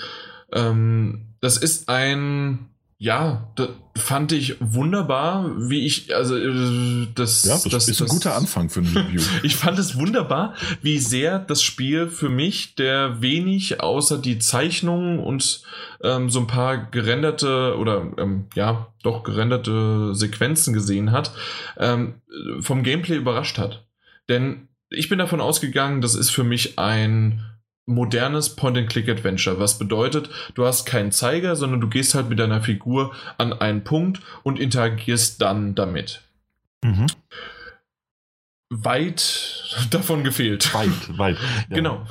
Ähm, 0.53 1.27
das 1.41 1.57
ist 1.57 1.89
ein 1.89 2.71
ja, 3.05 3.53
das 3.55 3.69
fand 3.97 4.33
ich 4.33 4.57
wunderbar, 4.61 5.51
wie 5.59 5.85
ich, 5.85 6.17
also 6.17 6.39
äh, 6.39 7.07
das, 7.15 7.45
ja, 7.45 7.53
das, 7.53 7.65
das 7.65 7.89
ist 7.89 8.01
ein 8.01 8.07
das, 8.07 8.15
guter 8.15 8.35
Anfang 8.35 8.71
für 8.71 8.81
ein 8.81 8.87
Review. 8.97 9.21
ich 9.43 9.57
fand 9.57 9.79
es 9.79 9.99
wunderbar, 9.99 10.55
wie 10.81 10.99
sehr 10.99 11.39
das 11.39 11.63
Spiel 11.63 12.09
für 12.09 12.31
mich, 12.31 12.77
der 12.77 13.21
wenig 13.21 13.83
außer 13.83 14.17
die 14.17 14.39
Zeichnungen 14.39 15.19
und 15.19 15.65
ähm, 16.03 16.31
so 16.31 16.41
ein 16.41 16.47
paar 16.47 16.79
gerenderte 16.79 17.77
oder 17.77 18.11
ähm, 18.17 18.47
ja, 18.55 18.87
doch 19.03 19.23
gerenderte 19.23 20.15
Sequenzen 20.15 20.73
gesehen 20.73 21.13
hat, 21.13 21.35
ähm, 21.77 22.23
vom 22.61 22.85
Gameplay 22.85 23.17
überrascht 23.17 23.59
hat. 23.59 23.87
Denn 24.31 24.69
ich 24.89 25.11
bin 25.11 25.19
davon 25.19 25.43
ausgegangen, 25.43 26.01
das 26.01 26.15
ist 26.15 26.31
für 26.31 26.45
mich 26.45 26.79
ein 26.79 27.45
modernes 27.87 28.57
Point-and-Click-Adventure, 28.57 29.59
was 29.59 29.79
bedeutet, 29.79 30.31
du 30.55 30.67
hast 30.67 30.87
keinen 30.87 31.13
Zeiger, 31.13 31.57
sondern 31.57 31.81
du 31.81 31.89
gehst 31.89 32.15
halt 32.15 32.29
mit 32.29 32.39
deiner 32.39 32.63
Figur 32.63 33.15
an 33.39 33.53
einen 33.53 33.85
Punkt 33.85 34.21
und 34.43 34.59
interagierst 34.59 35.41
dann 35.43 35.75
damit. 35.75 36.23
Mhm. 36.83 37.07
Weit 38.71 39.87
davon 39.91 40.25
gefehlt. 40.25 40.73
Weit, 40.75 41.19
weit. 41.19 41.37
Ja. 41.69 41.77
Genau. 41.77 42.07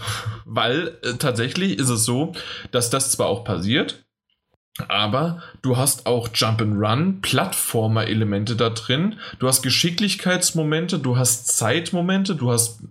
Weil 0.45 0.99
äh, 1.03 1.13
tatsächlich 1.13 1.79
ist 1.79 1.89
es 1.89 2.05
so, 2.05 2.33
dass 2.71 2.89
das 2.89 3.11
zwar 3.11 3.27
auch 3.27 3.43
passiert, 3.43 4.02
Aber 4.87 5.43
du 5.61 5.77
hast 5.77 6.07
auch 6.07 6.29
Jump-and-Run, 6.33 7.21
Plattformer-Elemente 7.21 8.55
da 8.55 8.71
drin. 8.71 9.19
Du 9.37 9.47
hast 9.47 9.61
Geschicklichkeitsmomente, 9.61 10.97
du 10.97 11.15
hast 11.15 11.55
Zeitmomente, 11.55 12.35
du 12.35 12.51
hast, 12.51 12.81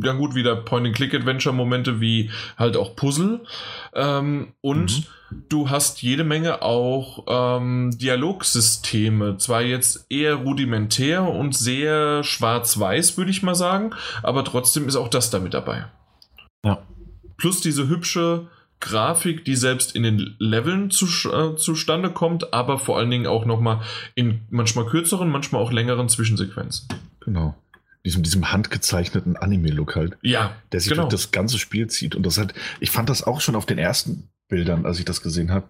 ja 0.00 0.12
gut, 0.12 0.36
wieder 0.36 0.54
Point-and-Click-Adventure-Momente 0.54 2.00
wie 2.00 2.30
halt 2.56 2.76
auch 2.76 2.94
Puzzle. 2.94 3.40
Ähm, 3.92 4.52
und 4.60 4.98
mhm. 4.98 5.42
du 5.48 5.68
hast 5.68 6.00
jede 6.00 6.22
Menge 6.22 6.62
auch 6.62 7.24
ähm, 7.26 7.90
Dialogsysteme. 7.98 9.36
Zwar 9.38 9.62
jetzt 9.62 10.06
eher 10.10 10.36
rudimentär 10.36 11.24
und 11.24 11.56
sehr 11.56 12.22
schwarz-weiß, 12.22 13.18
würde 13.18 13.32
ich 13.32 13.42
mal 13.42 13.56
sagen, 13.56 13.90
aber 14.22 14.44
trotzdem 14.44 14.86
ist 14.86 14.94
auch 14.94 15.08
das 15.08 15.30
da 15.30 15.40
mit 15.40 15.54
dabei. 15.54 15.86
Ja. 16.64 16.78
Plus 17.36 17.60
diese 17.60 17.88
hübsche 17.88 18.46
Grafik, 18.82 19.44
die 19.44 19.54
selbst 19.54 19.94
in 19.94 20.02
den 20.02 20.34
Leveln 20.38 20.90
zu, 20.90 21.06
äh, 21.30 21.56
zustande 21.56 22.10
kommt, 22.10 22.52
aber 22.52 22.78
vor 22.78 22.98
allen 22.98 23.10
Dingen 23.10 23.26
auch 23.26 23.46
nochmal 23.46 23.80
in 24.14 24.40
manchmal 24.50 24.86
kürzeren, 24.86 25.30
manchmal 25.30 25.62
auch 25.62 25.72
längeren 25.72 26.08
Zwischensequenzen. 26.08 26.88
Genau. 27.20 27.54
Diesem, 28.04 28.24
diesem 28.24 28.50
handgezeichneten 28.50 29.36
Anime-Look 29.36 29.94
halt. 29.94 30.18
Ja. 30.22 30.56
Der 30.72 30.80
sich 30.80 30.90
genau. 30.90 31.02
durch 31.02 31.12
das 31.12 31.30
ganze 31.30 31.58
Spiel 31.58 31.86
zieht. 31.86 32.16
Und 32.16 32.26
das 32.26 32.36
halt, 32.38 32.54
ich 32.80 32.90
fand 32.90 33.08
das 33.08 33.22
auch 33.22 33.40
schon 33.40 33.54
auf 33.54 33.66
den 33.66 33.78
ersten 33.78 34.28
Bildern, 34.48 34.84
als 34.84 34.98
ich 34.98 35.04
das 35.04 35.22
gesehen 35.22 35.52
habe. 35.52 35.68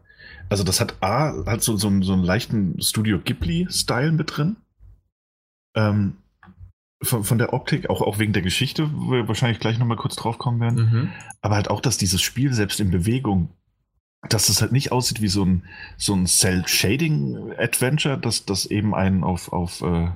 Also, 0.48 0.64
das 0.64 0.80
hat 0.80 0.97
A, 1.02 1.44
halt 1.44 1.62
so, 1.62 1.76
so, 1.76 2.02
so 2.02 2.14
einen 2.14 2.24
leichten 2.24 2.80
Studio 2.80 3.20
Ghibli-Style 3.22 4.12
mit 4.12 4.36
drin. 4.36 4.56
Ähm, 5.76 6.16
von, 7.03 7.24
von 7.24 7.39
der 7.39 7.53
Optik, 7.53 7.91
auch, 7.91 8.01
auch 8.01 8.19
wegen 8.19 8.33
der 8.33 8.43
Geschichte, 8.43 8.91
wo 8.95 9.12
wir 9.12 9.29
wahrscheinlich 9.29 9.61
gleich 9.61 9.79
nochmal 9.79 9.97
kurz 9.97 10.16
drauf 10.16 10.39
kommen 10.39 10.61
werden. 10.61 10.91
Mhm. 10.91 11.12
Aber 11.41 11.57
halt 11.57 11.69
auch, 11.69 11.81
dass 11.81 11.99
dieses 11.99 12.23
Spiel 12.23 12.53
selbst 12.53 12.81
in 12.81 12.91
Bewegung, 12.91 13.51
dass 14.29 14.49
es 14.49 14.62
halt 14.62 14.73
nicht 14.73 14.93
aussieht 14.93 15.20
wie 15.20 15.29
so 15.29 15.45
ein, 15.45 15.65
so 15.97 16.15
ein 16.15 16.27
Cell-Shading-Adventure, 16.27 18.19
dass 18.19 18.45
das 18.45 18.66
eben 18.66 18.95
einen 18.95 19.24
auf, 19.24 19.53
auf, 19.53 19.83
äh, 19.83 20.11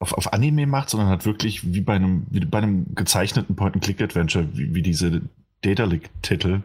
auf, 0.00 0.12
auf 0.14 0.32
Anime 0.32 0.66
macht, 0.66 0.90
sondern 0.90 1.08
halt 1.08 1.24
wirklich 1.24 1.72
wie 1.72 1.80
bei 1.80 1.94
einem, 1.94 2.26
wie 2.30 2.40
bei 2.40 2.58
einem 2.58 2.94
gezeichneten 2.94 3.54
Point-and-Click-Adventure, 3.54 4.48
wie, 4.56 4.74
wie 4.74 4.82
diese 4.82 5.22
Dedalic-Titel, 5.64 6.62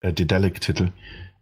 äh, 0.00 0.12
Dedalic-Titel. 0.12 0.92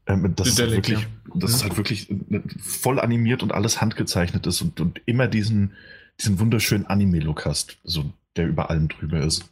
Ähm, 0.07 0.33
das, 0.35 0.49
ist 0.49 0.61
halt 0.61 0.71
wirklich, 0.71 1.01
ja. 1.01 1.07
das 1.35 1.51
ist 1.51 1.59
mhm. 1.59 1.69
halt 1.69 1.77
wirklich 1.77 2.11
äh, 2.11 2.41
voll 2.59 2.99
animiert 2.99 3.43
und 3.43 3.53
alles 3.53 3.83
handgezeichnet 3.83 4.47
ist 4.47 4.63
und, 4.63 4.81
und 4.81 5.03
immer 5.05 5.29
diesen, 5.29 5.73
diesen 6.21 6.39
wunderschönen 6.39 6.87
Anime-Look 6.87 7.47
hast, 7.47 7.79
so 7.85 8.05
der 8.37 8.47
über 8.47 8.71
allem 8.71 8.89
drüber 8.89 9.21
ist. 9.21 9.45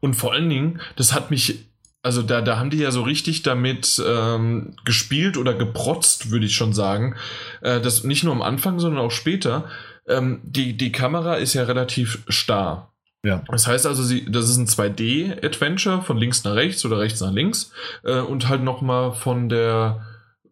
Und 0.00 0.14
vor 0.14 0.32
allen 0.32 0.48
Dingen, 0.48 0.80
das 0.96 1.12
hat 1.12 1.30
mich, 1.30 1.66
also 2.02 2.22
da, 2.22 2.40
da 2.40 2.58
haben 2.58 2.70
die 2.70 2.78
ja 2.78 2.90
so 2.90 3.02
richtig 3.02 3.42
damit 3.42 4.02
ähm, 4.06 4.76
gespielt 4.84 5.36
oder 5.36 5.54
geprotzt, 5.54 6.30
würde 6.30 6.46
ich 6.46 6.54
schon 6.54 6.72
sagen. 6.72 7.16
Äh, 7.60 7.80
das 7.80 8.04
nicht 8.04 8.24
nur 8.24 8.32
am 8.32 8.42
Anfang, 8.42 8.78
sondern 8.78 9.04
auch 9.04 9.10
später. 9.10 9.68
Ähm, 10.06 10.40
die, 10.44 10.76
die 10.76 10.92
Kamera 10.92 11.34
ist 11.34 11.54
ja 11.54 11.64
relativ 11.64 12.22
starr. 12.28 12.92
Ja. 13.24 13.42
Das 13.48 13.66
heißt 13.66 13.86
also, 13.86 14.04
sie, 14.04 14.30
das 14.30 14.48
ist 14.48 14.56
ein 14.58 14.66
2D-Adventure 14.66 16.02
von 16.02 16.16
links 16.16 16.44
nach 16.44 16.54
rechts 16.54 16.84
oder 16.84 17.00
rechts 17.00 17.20
nach 17.20 17.32
links 17.32 17.72
äh, 18.04 18.20
und 18.20 18.48
halt 18.48 18.62
nochmal 18.62 19.12
von 19.12 19.48
der 19.48 20.06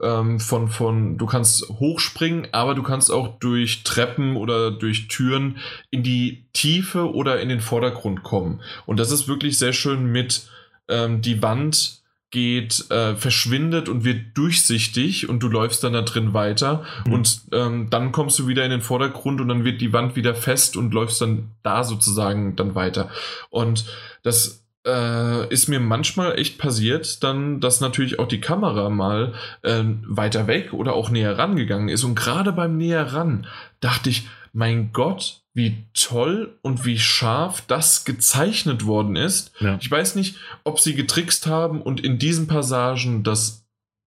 ähm, 0.04 0.38
von, 0.38 0.68
von, 0.68 1.18
du 1.18 1.26
kannst 1.26 1.68
hochspringen, 1.68 2.48
aber 2.52 2.74
du 2.74 2.82
kannst 2.82 3.10
auch 3.10 3.38
durch 3.38 3.82
Treppen 3.82 4.36
oder 4.36 4.70
durch 4.70 5.08
Türen 5.08 5.58
in 5.90 6.02
die 6.02 6.44
Tiefe 6.52 7.12
oder 7.12 7.40
in 7.40 7.48
den 7.48 7.60
Vordergrund 7.60 8.22
kommen. 8.22 8.60
Und 8.86 9.00
das 9.00 9.10
ist 9.10 9.26
wirklich 9.26 9.58
sehr 9.58 9.72
schön 9.72 10.06
mit 10.12 10.48
ähm, 10.88 11.22
die 11.22 11.42
Wand 11.42 12.02
geht, 12.30 12.90
äh, 12.90 13.14
verschwindet 13.14 13.88
und 13.88 14.04
wird 14.04 14.36
durchsichtig 14.36 15.28
und 15.28 15.40
du 15.40 15.48
läufst 15.48 15.84
dann 15.84 15.92
da 15.92 16.02
drin 16.02 16.34
weiter 16.34 16.84
mhm. 17.06 17.12
und 17.12 17.40
ähm, 17.52 17.90
dann 17.90 18.10
kommst 18.10 18.40
du 18.40 18.48
wieder 18.48 18.64
in 18.64 18.72
den 18.72 18.80
Vordergrund 18.80 19.40
und 19.40 19.46
dann 19.46 19.64
wird 19.64 19.80
die 19.80 19.92
Wand 19.92 20.16
wieder 20.16 20.34
fest 20.34 20.76
und 20.76 20.92
läufst 20.92 21.20
dann 21.20 21.52
da 21.62 21.84
sozusagen 21.84 22.56
dann 22.56 22.74
weiter. 22.74 23.08
Und 23.50 23.84
das 24.24 24.63
äh, 24.86 25.48
ist 25.48 25.68
mir 25.68 25.80
manchmal 25.80 26.38
echt 26.38 26.58
passiert, 26.58 27.22
dann, 27.22 27.60
dass 27.60 27.80
natürlich 27.80 28.18
auch 28.18 28.28
die 28.28 28.40
Kamera 28.40 28.90
mal 28.90 29.34
äh, 29.62 29.82
weiter 30.06 30.46
weg 30.46 30.72
oder 30.72 30.94
auch 30.94 31.10
näher 31.10 31.38
rangegangen 31.38 31.88
ist. 31.88 32.04
Und 32.04 32.14
gerade 32.14 32.52
beim 32.52 32.76
Näher 32.76 33.12
ran 33.12 33.46
dachte 33.80 34.10
ich, 34.10 34.28
mein 34.52 34.92
Gott, 34.92 35.42
wie 35.52 35.84
toll 35.94 36.58
und 36.62 36.84
wie 36.84 36.98
scharf 36.98 37.62
das 37.66 38.04
gezeichnet 38.04 38.86
worden 38.86 39.16
ist. 39.16 39.52
Ja. 39.60 39.78
Ich 39.80 39.90
weiß 39.90 40.14
nicht, 40.14 40.36
ob 40.62 40.80
sie 40.80 40.94
getrickst 40.94 41.46
haben 41.46 41.80
und 41.82 42.00
in 42.00 42.18
diesen 42.18 42.46
Passagen 42.46 43.24
das 43.24 43.66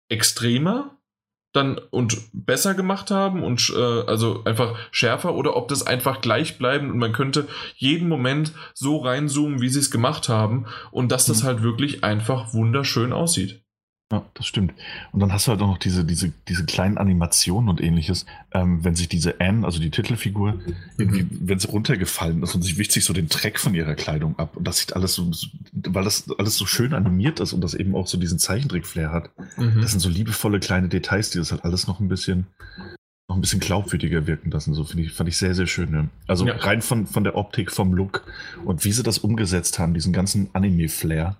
extremer 0.09 0.92
dann 1.53 1.79
und 1.91 2.17
besser 2.33 2.73
gemacht 2.73 3.11
haben 3.11 3.43
und 3.43 3.71
äh, 3.75 4.01
also 4.07 4.43
einfach 4.43 4.77
schärfer 4.91 5.35
oder 5.35 5.55
ob 5.55 5.67
das 5.67 5.85
einfach 5.85 6.19
gleich 6.21 6.57
bleiben 6.57 6.91
und 6.91 6.97
man 6.97 7.13
könnte 7.13 7.47
jeden 7.75 8.09
Moment 8.09 8.51
so 8.73 8.97
reinzoomen, 8.97 9.61
wie 9.61 9.69
sie 9.69 9.79
es 9.79 9.91
gemacht 9.91 10.29
haben 10.29 10.65
und 10.91 11.11
dass 11.11 11.25
das 11.25 11.43
mhm. 11.43 11.47
halt 11.47 11.63
wirklich 11.63 12.03
einfach 12.03 12.53
wunderschön 12.53 13.13
aussieht. 13.13 13.62
Ja, 14.13 14.23
das 14.35 14.45
stimmt. 14.45 14.75
Und 15.11 15.21
dann 15.21 15.33
hast 15.33 15.47
du 15.47 15.51
halt 15.51 15.61
auch 15.63 15.67
noch 15.67 15.79
diese, 15.79 16.05
diese, 16.05 16.31
diese 16.47 16.65
kleinen 16.65 16.99
Animationen 16.99 17.67
und 17.67 17.81
ähnliches, 17.81 18.27
ähm, 18.51 18.83
wenn 18.83 18.93
sich 18.93 19.09
diese 19.09 19.41
Anne, 19.41 19.65
also 19.65 19.79
die 19.79 19.89
Titelfigur, 19.89 20.59
irgendwie, 20.99 21.23
mhm. 21.23 21.39
wenn 21.41 21.57
sie 21.57 21.67
runtergefallen 21.67 22.43
ist 22.43 22.53
und 22.53 22.61
sich 22.61 23.03
so 23.03 23.11
den 23.11 23.27
Dreck 23.27 23.57
von 23.57 23.73
ihrer 23.73 23.95
Kleidung 23.95 24.37
ab. 24.37 24.55
Und 24.55 24.67
das 24.67 24.77
sieht 24.77 24.95
alles 24.95 25.15
so, 25.15 25.31
weil 25.71 26.03
das 26.03 26.29
alles 26.37 26.57
so 26.57 26.67
schön 26.67 26.93
animiert 26.93 27.39
ist 27.39 27.53
und 27.53 27.61
das 27.61 27.73
eben 27.73 27.95
auch 27.95 28.05
so 28.05 28.19
diesen 28.19 28.37
Zeichentrick-Flair 28.37 29.09
hat. 29.09 29.31
Mhm. 29.57 29.81
Das 29.81 29.89
sind 29.89 29.99
so 29.99 30.09
liebevolle 30.09 30.59
kleine 30.59 30.89
Details, 30.89 31.31
die 31.31 31.39
das 31.39 31.51
halt 31.51 31.65
alles 31.65 31.87
noch 31.87 31.99
ein 31.99 32.07
bisschen, 32.07 32.45
noch 33.27 33.35
ein 33.35 33.41
bisschen 33.41 33.61
glaubwürdiger 33.61 34.27
wirken 34.27 34.51
lassen. 34.51 34.75
So 34.75 34.83
finde 34.83 35.05
ich, 35.05 35.13
fand 35.13 35.27
ich 35.27 35.37
sehr, 35.37 35.55
sehr 35.55 35.65
schön. 35.65 35.89
Ne? 35.89 36.09
Also 36.27 36.45
ja. 36.45 36.55
rein 36.57 36.83
von, 36.83 37.07
von 37.07 37.23
der 37.23 37.35
Optik, 37.35 37.71
vom 37.71 37.95
Look 37.95 38.31
und 38.63 38.85
wie 38.85 38.91
sie 38.91 39.01
das 39.01 39.17
umgesetzt 39.17 39.79
haben, 39.79 39.95
diesen 39.95 40.13
ganzen 40.13 40.51
Anime-Flair 40.53 41.37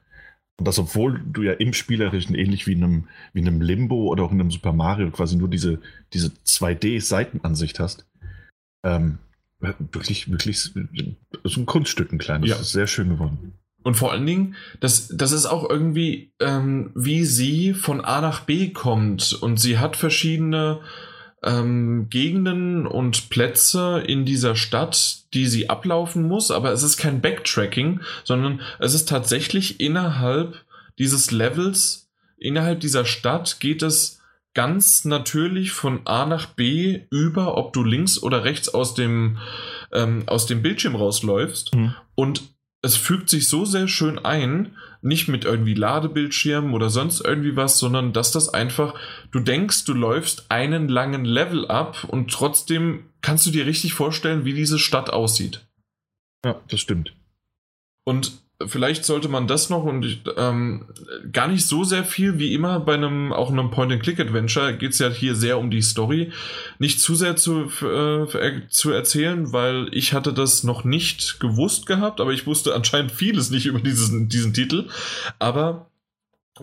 und 0.59 0.67
das, 0.67 0.77
obwohl 0.77 1.21
du 1.25 1.41
ja 1.41 1.53
im 1.53 1.73
Spielerischen 1.73 2.35
ähnlich 2.35 2.67
wie 2.67 2.73
in 2.73 2.83
einem, 2.83 3.07
wie 3.33 3.39
in 3.39 3.47
einem 3.47 3.61
Limbo 3.61 4.07
oder 4.07 4.23
auch 4.23 4.31
in 4.31 4.39
einem 4.39 4.51
Super 4.51 4.73
Mario 4.73 5.09
quasi 5.09 5.35
nur 5.35 5.47
diese, 5.47 5.79
diese 6.13 6.27
2D-Seitenansicht 6.45 7.79
hast. 7.79 8.05
Ähm, 8.85 9.17
wirklich, 9.59 10.29
wirklich 10.29 10.61
so 10.61 10.71
ein 10.75 11.65
Kunststück, 11.65 12.11
ein 12.11 12.19
kleines. 12.19 12.49
Ja. 12.49 12.55
Das 12.55 12.67
ist 12.67 12.73
sehr 12.73 12.87
schön 12.87 13.09
geworden. 13.09 13.53
Und 13.83 13.95
vor 13.95 14.11
allen 14.11 14.25
Dingen, 14.25 14.55
das, 14.79 15.09
das 15.09 15.31
ist 15.31 15.45
auch 15.45 15.69
irgendwie, 15.69 16.31
ähm, 16.39 16.91
wie 16.95 17.25
sie 17.25 17.73
von 17.73 18.01
A 18.01 18.21
nach 18.21 18.41
B 18.41 18.69
kommt. 18.69 19.33
Und 19.33 19.59
sie 19.59 19.79
hat 19.79 19.95
verschiedene 19.95 20.79
ähm, 21.43 22.07
Gegenden 22.09 22.87
und 22.87 23.29
Plätze 23.29 24.03
in 24.05 24.25
dieser 24.25 24.55
Stadt, 24.55 25.23
die 25.33 25.47
sie 25.47 25.69
ablaufen 25.69 26.27
muss, 26.27 26.51
aber 26.51 26.71
es 26.71 26.83
ist 26.83 26.97
kein 26.97 27.21
Backtracking, 27.21 28.01
sondern 28.23 28.61
es 28.79 28.93
ist 28.93 29.09
tatsächlich 29.09 29.79
innerhalb 29.79 30.63
dieses 30.99 31.31
Levels, 31.31 32.09
innerhalb 32.37 32.79
dieser 32.79 33.05
Stadt 33.05 33.59
geht 33.59 33.81
es 33.81 34.21
ganz 34.53 35.03
natürlich 35.03 35.71
von 35.71 36.01
A 36.05 36.25
nach 36.25 36.45
B 36.45 37.01
über, 37.09 37.57
ob 37.57 37.73
du 37.73 37.83
links 37.83 38.21
oder 38.21 38.43
rechts 38.43 38.69
aus 38.69 38.93
dem, 38.93 39.37
ähm, 39.91 40.23
aus 40.27 40.45
dem 40.45 40.61
Bildschirm 40.61 40.95
rausläufst. 40.95 41.73
Mhm. 41.75 41.95
Und 42.15 42.43
es 42.81 42.95
fügt 42.95 43.29
sich 43.29 43.47
so 43.47 43.65
sehr 43.65 43.87
schön 43.87 44.19
ein, 44.19 44.75
nicht 45.03 45.27
mit 45.27 45.45
irgendwie 45.45 45.73
Ladebildschirmen 45.73 46.73
oder 46.73 46.89
sonst 46.89 47.21
irgendwie 47.21 47.55
was, 47.55 47.79
sondern 47.79 48.13
dass 48.13 48.31
das 48.31 48.49
einfach, 48.49 48.95
du 49.31 49.39
denkst, 49.39 49.85
du 49.85 49.93
läufst 49.93 50.49
einen 50.49 50.87
langen 50.87 51.25
Level 51.25 51.67
ab 51.67 52.05
und 52.07 52.31
trotzdem 52.31 53.09
kannst 53.21 53.45
du 53.45 53.51
dir 53.51 53.65
richtig 53.65 53.93
vorstellen, 53.93 54.45
wie 54.45 54.53
diese 54.53 54.79
Stadt 54.79 55.09
aussieht. 55.09 55.65
Ja, 56.45 56.61
das 56.69 56.79
stimmt. 56.79 57.15
Und 58.05 58.42
vielleicht 58.67 59.05
sollte 59.05 59.29
man 59.29 59.47
das 59.47 59.69
noch 59.69 59.83
und 59.83 60.21
ähm, 60.37 60.85
gar 61.31 61.47
nicht 61.47 61.65
so 61.65 61.83
sehr 61.83 62.03
viel 62.03 62.39
wie 62.39 62.53
immer 62.53 62.79
bei 62.79 62.93
einem 62.93 63.31
auch 63.33 63.51
einem 63.51 63.71
Point-and-Click-Adventure 63.71 64.75
geht 64.77 64.91
es 64.91 64.99
ja 64.99 65.09
hier 65.09 65.35
sehr 65.35 65.57
um 65.57 65.69
die 65.71 65.81
Story. 65.81 66.31
Nicht 66.79 66.99
zu 66.99 67.15
sehr 67.15 67.35
zu, 67.35 67.69
äh, 67.81 68.67
zu 68.69 68.91
erzählen, 68.91 69.51
weil 69.53 69.89
ich 69.91 70.13
hatte 70.13 70.33
das 70.33 70.63
noch 70.63 70.83
nicht 70.83 71.39
gewusst 71.39 71.85
gehabt, 71.85 72.21
aber 72.21 72.31
ich 72.31 72.47
wusste 72.47 72.75
anscheinend 72.75 73.11
vieles 73.11 73.49
nicht 73.49 73.65
über 73.65 73.79
diesen, 73.79 74.29
diesen 74.29 74.53
Titel. 74.53 74.87
Aber 75.39 75.89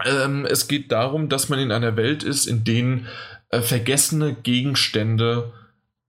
ähm, 0.05 0.47
es 0.47 0.69
geht 0.69 0.93
darum, 0.93 1.29
dass 1.29 1.49
man 1.49 1.59
in 1.59 1.73
einer 1.73 1.97
Welt 1.97 2.23
ist, 2.23 2.47
in 2.47 2.65
denen 2.65 3.07
äh, 3.51 3.63
vergessene 3.63 4.35
Gegenstände 4.35 5.53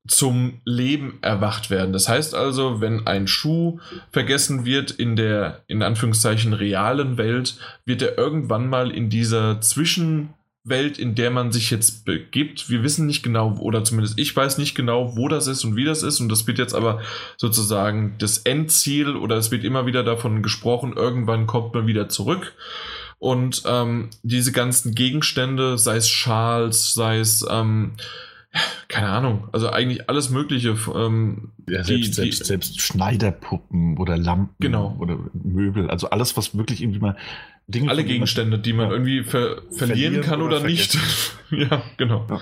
zum 0.08 0.62
Leben 0.66 1.20
erwacht 1.22 1.70
werden. 1.70 1.94
Das 1.94 2.10
heißt 2.10 2.34
also, 2.34 2.82
wenn 2.82 3.06
ein 3.06 3.28
Schuh 3.28 3.80
vergessen 4.12 4.66
wird 4.66 4.92
in 4.92 5.16
der, 5.16 5.64
in 5.68 5.84
Anführungszeichen, 5.84 6.54
realen 6.54 7.18
Welt, 7.18 7.58
wird 7.86 8.02
er 8.02 8.18
irgendwann 8.18 8.68
mal 8.68 8.90
in 8.90 9.12
dieser 9.12 9.62
Zwischenwelt, 9.62 10.98
in 10.98 11.14
der 11.14 11.30
man 11.30 11.52
sich 11.52 11.70
jetzt 11.70 12.04
begibt. 12.04 12.68
Wir 12.70 12.82
wissen 12.82 13.06
nicht 13.06 13.22
genau, 13.22 13.58
oder 13.60 13.84
zumindest 13.84 14.18
ich 14.18 14.36
weiß 14.36 14.58
nicht 14.58 14.74
genau, 14.74 15.16
wo 15.18 15.28
das 15.28 15.46
ist 15.46 15.64
und 15.64 15.76
wie 15.76 15.86
das 15.86 16.02
ist. 16.02 16.20
Und 16.20 16.30
das 16.30 16.48
wird 16.48 16.58
jetzt 16.58 16.74
aber 16.74 17.02
sozusagen 17.38 18.16
das 18.18 18.40
Endziel 18.40 19.16
oder 19.16 19.38
es 19.38 19.52
wird 19.52 19.64
immer 19.64 19.86
wieder 19.86 20.04
davon 20.04 20.42
gesprochen, 20.42 20.94
irgendwann 20.96 21.46
kommt 21.46 21.76
man 21.76 21.86
wieder 21.86 22.10
zurück. 22.10 22.54
Und 23.20 23.62
ähm, 23.68 24.10
diese 24.24 24.52
ganzen 24.52 24.96
Gegenstände, 24.96 25.78
sei 25.78 25.98
es 25.98 26.10
Schals, 26.10 26.96
sei 26.96 27.20
es, 27.20 27.46
ähm, 27.48 27.94
keine 28.88 29.10
Ahnung, 29.10 29.48
also 29.52 29.70
eigentlich 29.70 30.10
alles 30.10 30.30
Mögliche. 30.30 30.76
Ähm, 30.94 31.52
ja, 31.70 31.84
selbst, 31.84 32.10
die, 32.10 32.14
selbst, 32.14 32.42
die, 32.42 32.46
selbst 32.46 32.82
Schneiderpuppen 32.82 33.98
oder 33.98 34.18
Lampen 34.18 34.56
genau. 34.60 34.98
oder 35.00 35.18
Möbel, 35.34 35.90
also 35.90 36.10
alles, 36.10 36.36
was 36.36 36.58
wirklich 36.58 36.82
irgendwie 36.82 37.00
mal 37.00 37.18
Dinge. 37.68 37.90
Alle 37.90 38.04
Gegenstände, 38.04 38.60
die 38.60 38.74
man 38.74 38.88
ja, 38.88 38.92
irgendwie 38.94 39.24
ver 39.24 39.62
verlieren 39.72 40.22
kann 40.22 40.42
oder, 40.42 40.58
oder 40.58 40.68
nicht. 40.68 40.98
ja, 41.52 41.82
genau. 41.98 42.28
Ja. 42.30 42.42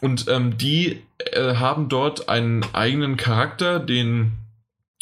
Und 0.00 0.26
ähm, 0.28 0.56
die 0.58 1.02
äh, 1.32 1.56
haben 1.56 1.88
dort 1.88 2.28
einen 2.28 2.62
eigenen 2.72 3.16
Charakter, 3.16 3.80
den 3.80 4.32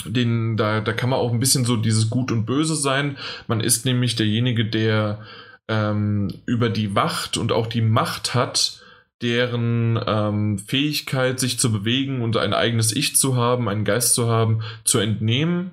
den, 0.05 0.57
da, 0.57 0.81
da 0.81 0.93
kann 0.93 1.11
man 1.11 1.19
auch 1.19 1.33
ein 1.33 1.41
bisschen 1.41 1.65
so 1.65 1.77
dieses 1.77 2.11
Gut 2.11 2.31
und 2.31 2.45
Böse 2.45 2.77
sein. 2.77 3.17
Man 3.47 3.61
ist 3.61 3.85
nämlich 3.85 4.15
derjenige, 4.15 4.65
der 4.65 5.21
ähm, 5.69 6.29
über 6.45 6.69
die 6.69 6.95
Wacht 6.95 7.37
und 7.37 7.51
auch 7.51 7.67
die 7.67 7.81
Macht 7.81 8.35
hat, 8.35 8.83
deren 9.23 9.99
ähm, 10.07 10.59
Fähigkeit, 10.59 11.41
sich 11.41 11.59
zu 11.59 11.73
bewegen 11.73 12.23
und 12.23 12.37
ein 12.37 12.53
eigenes 12.53 12.95
Ich 12.95 13.17
zu 13.17 13.37
haben, 13.37 13.69
einen 13.69 13.85
Geist 13.85 14.15
zu 14.15 14.29
haben, 14.29 14.63
zu 14.85 14.99
entnehmen. 14.99 15.73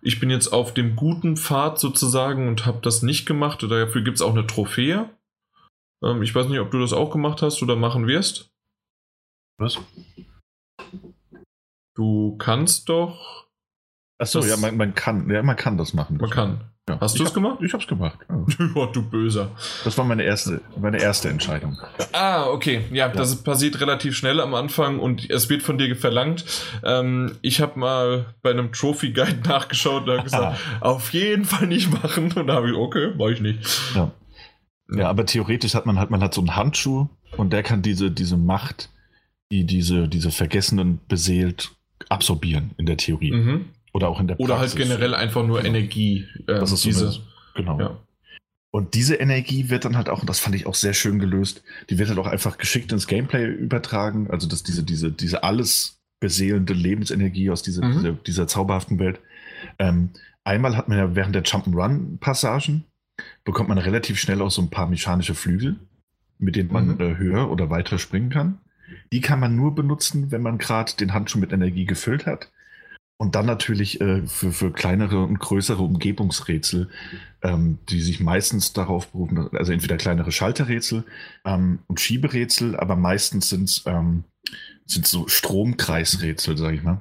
Ich 0.00 0.20
bin 0.20 0.30
jetzt 0.30 0.48
auf 0.48 0.74
dem 0.74 0.96
guten 0.96 1.36
Pfad 1.36 1.78
sozusagen 1.78 2.46
und 2.46 2.66
habe 2.66 2.80
das 2.82 3.02
nicht 3.02 3.26
gemacht. 3.26 3.62
Dafür 3.62 4.02
gibt 4.02 4.16
es 4.16 4.22
auch 4.22 4.34
eine 4.34 4.46
Trophäe. 4.46 5.10
Ähm, 6.04 6.22
ich 6.22 6.34
weiß 6.34 6.48
nicht, 6.48 6.60
ob 6.60 6.70
du 6.70 6.78
das 6.78 6.92
auch 6.92 7.10
gemacht 7.10 7.42
hast 7.42 7.62
oder 7.62 7.74
machen 7.74 8.06
wirst. 8.06 8.50
Was? 9.58 9.78
Du 11.96 12.36
kannst 12.38 12.88
doch. 12.88 13.48
Achso, 14.18 14.40
ja, 14.40 14.56
man, 14.56 14.76
man, 14.76 14.94
kann, 14.94 15.28
ja, 15.30 15.42
man 15.42 15.56
kann 15.56 15.78
das 15.78 15.94
machen. 15.94 16.18
Man 16.18 16.30
kann. 16.30 16.73
Ja. 16.88 17.00
Hast 17.00 17.18
du 17.18 17.24
es 17.24 17.32
gemacht? 17.32 17.60
Ich 17.62 17.72
hab's 17.72 17.86
gemacht. 17.86 18.18
Ja. 18.58 18.86
du 18.86 19.02
Böser. 19.02 19.50
Das 19.84 19.96
war 19.96 20.04
meine 20.04 20.22
erste, 20.22 20.60
meine 20.78 21.00
erste 21.00 21.30
Entscheidung. 21.30 21.78
Ah, 22.12 22.44
okay. 22.46 22.82
Ja, 22.90 23.06
ja, 23.06 23.08
das 23.08 23.42
passiert 23.42 23.80
relativ 23.80 24.16
schnell 24.16 24.38
am 24.38 24.54
Anfang 24.54 24.98
und 24.98 25.30
es 25.30 25.48
wird 25.48 25.62
von 25.62 25.78
dir 25.78 25.96
verlangt. 25.96 26.44
Ähm, 26.84 27.36
ich 27.40 27.60
habe 27.62 27.78
mal 27.78 28.34
bei 28.42 28.50
einem 28.50 28.72
Trophy 28.72 29.12
Guide 29.12 29.40
nachgeschaut 29.48 30.04
und 30.04 30.10
habe 30.12 30.24
gesagt, 30.24 30.60
auf 30.80 31.12
jeden 31.14 31.44
Fall 31.46 31.66
nicht 31.66 31.90
machen. 31.90 32.32
Und 32.32 32.46
da 32.48 32.54
habe 32.54 32.70
ich, 32.70 32.76
okay, 32.76 33.12
mach 33.16 33.28
ich 33.28 33.40
nicht. 33.40 33.60
Ja. 33.94 34.10
ja, 34.94 35.08
aber 35.08 35.24
theoretisch 35.24 35.74
hat 35.74 35.86
man 35.86 35.98
halt, 35.98 36.10
man 36.10 36.22
hat 36.22 36.34
so 36.34 36.42
einen 36.42 36.54
Handschuh 36.54 37.08
und 37.38 37.52
der 37.52 37.62
kann 37.62 37.80
diese, 37.80 38.10
diese 38.10 38.36
Macht, 38.36 38.90
die 39.50 39.64
diese, 39.64 40.06
diese 40.06 40.30
Vergessenen 40.30 41.00
beseelt, 41.08 41.70
absorbieren 42.10 42.72
in 42.76 42.84
der 42.84 42.98
Theorie. 42.98 43.32
Mhm. 43.32 43.64
Oder 43.94 44.08
auch 44.08 44.20
in 44.20 44.26
der 44.26 44.34
Praxis. 44.34 44.50
Oder 44.50 44.58
halt 44.58 44.76
generell 44.76 45.14
einfach 45.14 45.46
nur 45.46 45.62
genau. 45.62 45.68
Energie. 45.68 46.26
Ähm, 46.48 46.60
das 46.60 46.72
ist 46.72 46.84
diese, 46.84 47.12
so 47.12 47.20
genau. 47.54 47.78
Ja. 47.78 47.98
Und 48.72 48.94
diese 48.94 49.14
Energie 49.14 49.70
wird 49.70 49.84
dann 49.84 49.96
halt 49.96 50.08
auch, 50.08 50.20
und 50.20 50.28
das 50.28 50.40
fand 50.40 50.56
ich 50.56 50.66
auch 50.66 50.74
sehr 50.74 50.94
schön 50.94 51.20
gelöst, 51.20 51.62
die 51.88 51.98
wird 51.98 52.08
halt 52.08 52.18
auch 52.18 52.26
einfach 52.26 52.58
geschickt 52.58 52.90
ins 52.90 53.06
Gameplay 53.06 53.46
übertragen. 53.46 54.28
Also 54.30 54.48
dass 54.48 54.64
diese, 54.64 54.82
diese, 54.82 55.12
diese 55.12 55.44
alles 55.44 56.00
beseelende 56.18 56.72
Lebensenergie 56.72 57.50
aus 57.50 57.62
dieser, 57.62 57.84
mhm. 57.84 57.92
dieser, 57.92 58.12
dieser, 58.12 58.46
zauberhaften 58.48 58.98
Welt. 58.98 59.20
Ähm, 59.78 60.10
einmal 60.42 60.76
hat 60.76 60.88
man 60.88 60.98
ja 60.98 61.14
während 61.14 61.36
der 61.36 61.44
Jump'n'Run-Passagen, 61.44 62.84
bekommt 63.44 63.68
man 63.68 63.78
relativ 63.78 64.18
schnell 64.18 64.42
auch 64.42 64.50
so 64.50 64.60
ein 64.60 64.70
paar 64.70 64.88
mechanische 64.88 65.36
Flügel, 65.36 65.76
mit 66.38 66.56
denen 66.56 66.72
man 66.72 66.96
mhm. 66.96 67.00
äh, 67.00 67.16
höher 67.16 67.50
oder 67.50 67.70
weiter 67.70 68.00
springen 68.00 68.30
kann. 68.30 68.58
Die 69.12 69.20
kann 69.20 69.38
man 69.38 69.54
nur 69.54 69.74
benutzen, 69.74 70.32
wenn 70.32 70.42
man 70.42 70.58
gerade 70.58 70.92
den 70.98 71.14
Handschuh 71.14 71.38
mit 71.38 71.52
Energie 71.52 71.84
gefüllt 71.84 72.26
hat. 72.26 72.50
Und 73.16 73.36
dann 73.36 73.46
natürlich 73.46 74.00
äh, 74.00 74.26
für, 74.26 74.52
für 74.52 74.72
kleinere 74.72 75.22
und 75.22 75.38
größere 75.38 75.82
Umgebungsrätsel, 75.82 76.90
ähm, 77.42 77.78
die 77.88 78.02
sich 78.02 78.20
meistens 78.20 78.72
darauf 78.72 79.08
berufen, 79.12 79.48
also 79.52 79.72
entweder 79.72 79.96
kleinere 79.96 80.32
Schalterrätsel 80.32 81.04
ähm, 81.44 81.78
und 81.86 82.00
Schieberätsel, 82.00 82.76
aber 82.76 82.96
meistens 82.96 83.48
sind 83.48 83.68
es 83.68 83.84
ähm, 83.86 84.24
so 84.86 85.28
Stromkreisrätsel, 85.28 86.58
sag 86.58 86.74
ich 86.74 86.82
mal. 86.82 87.00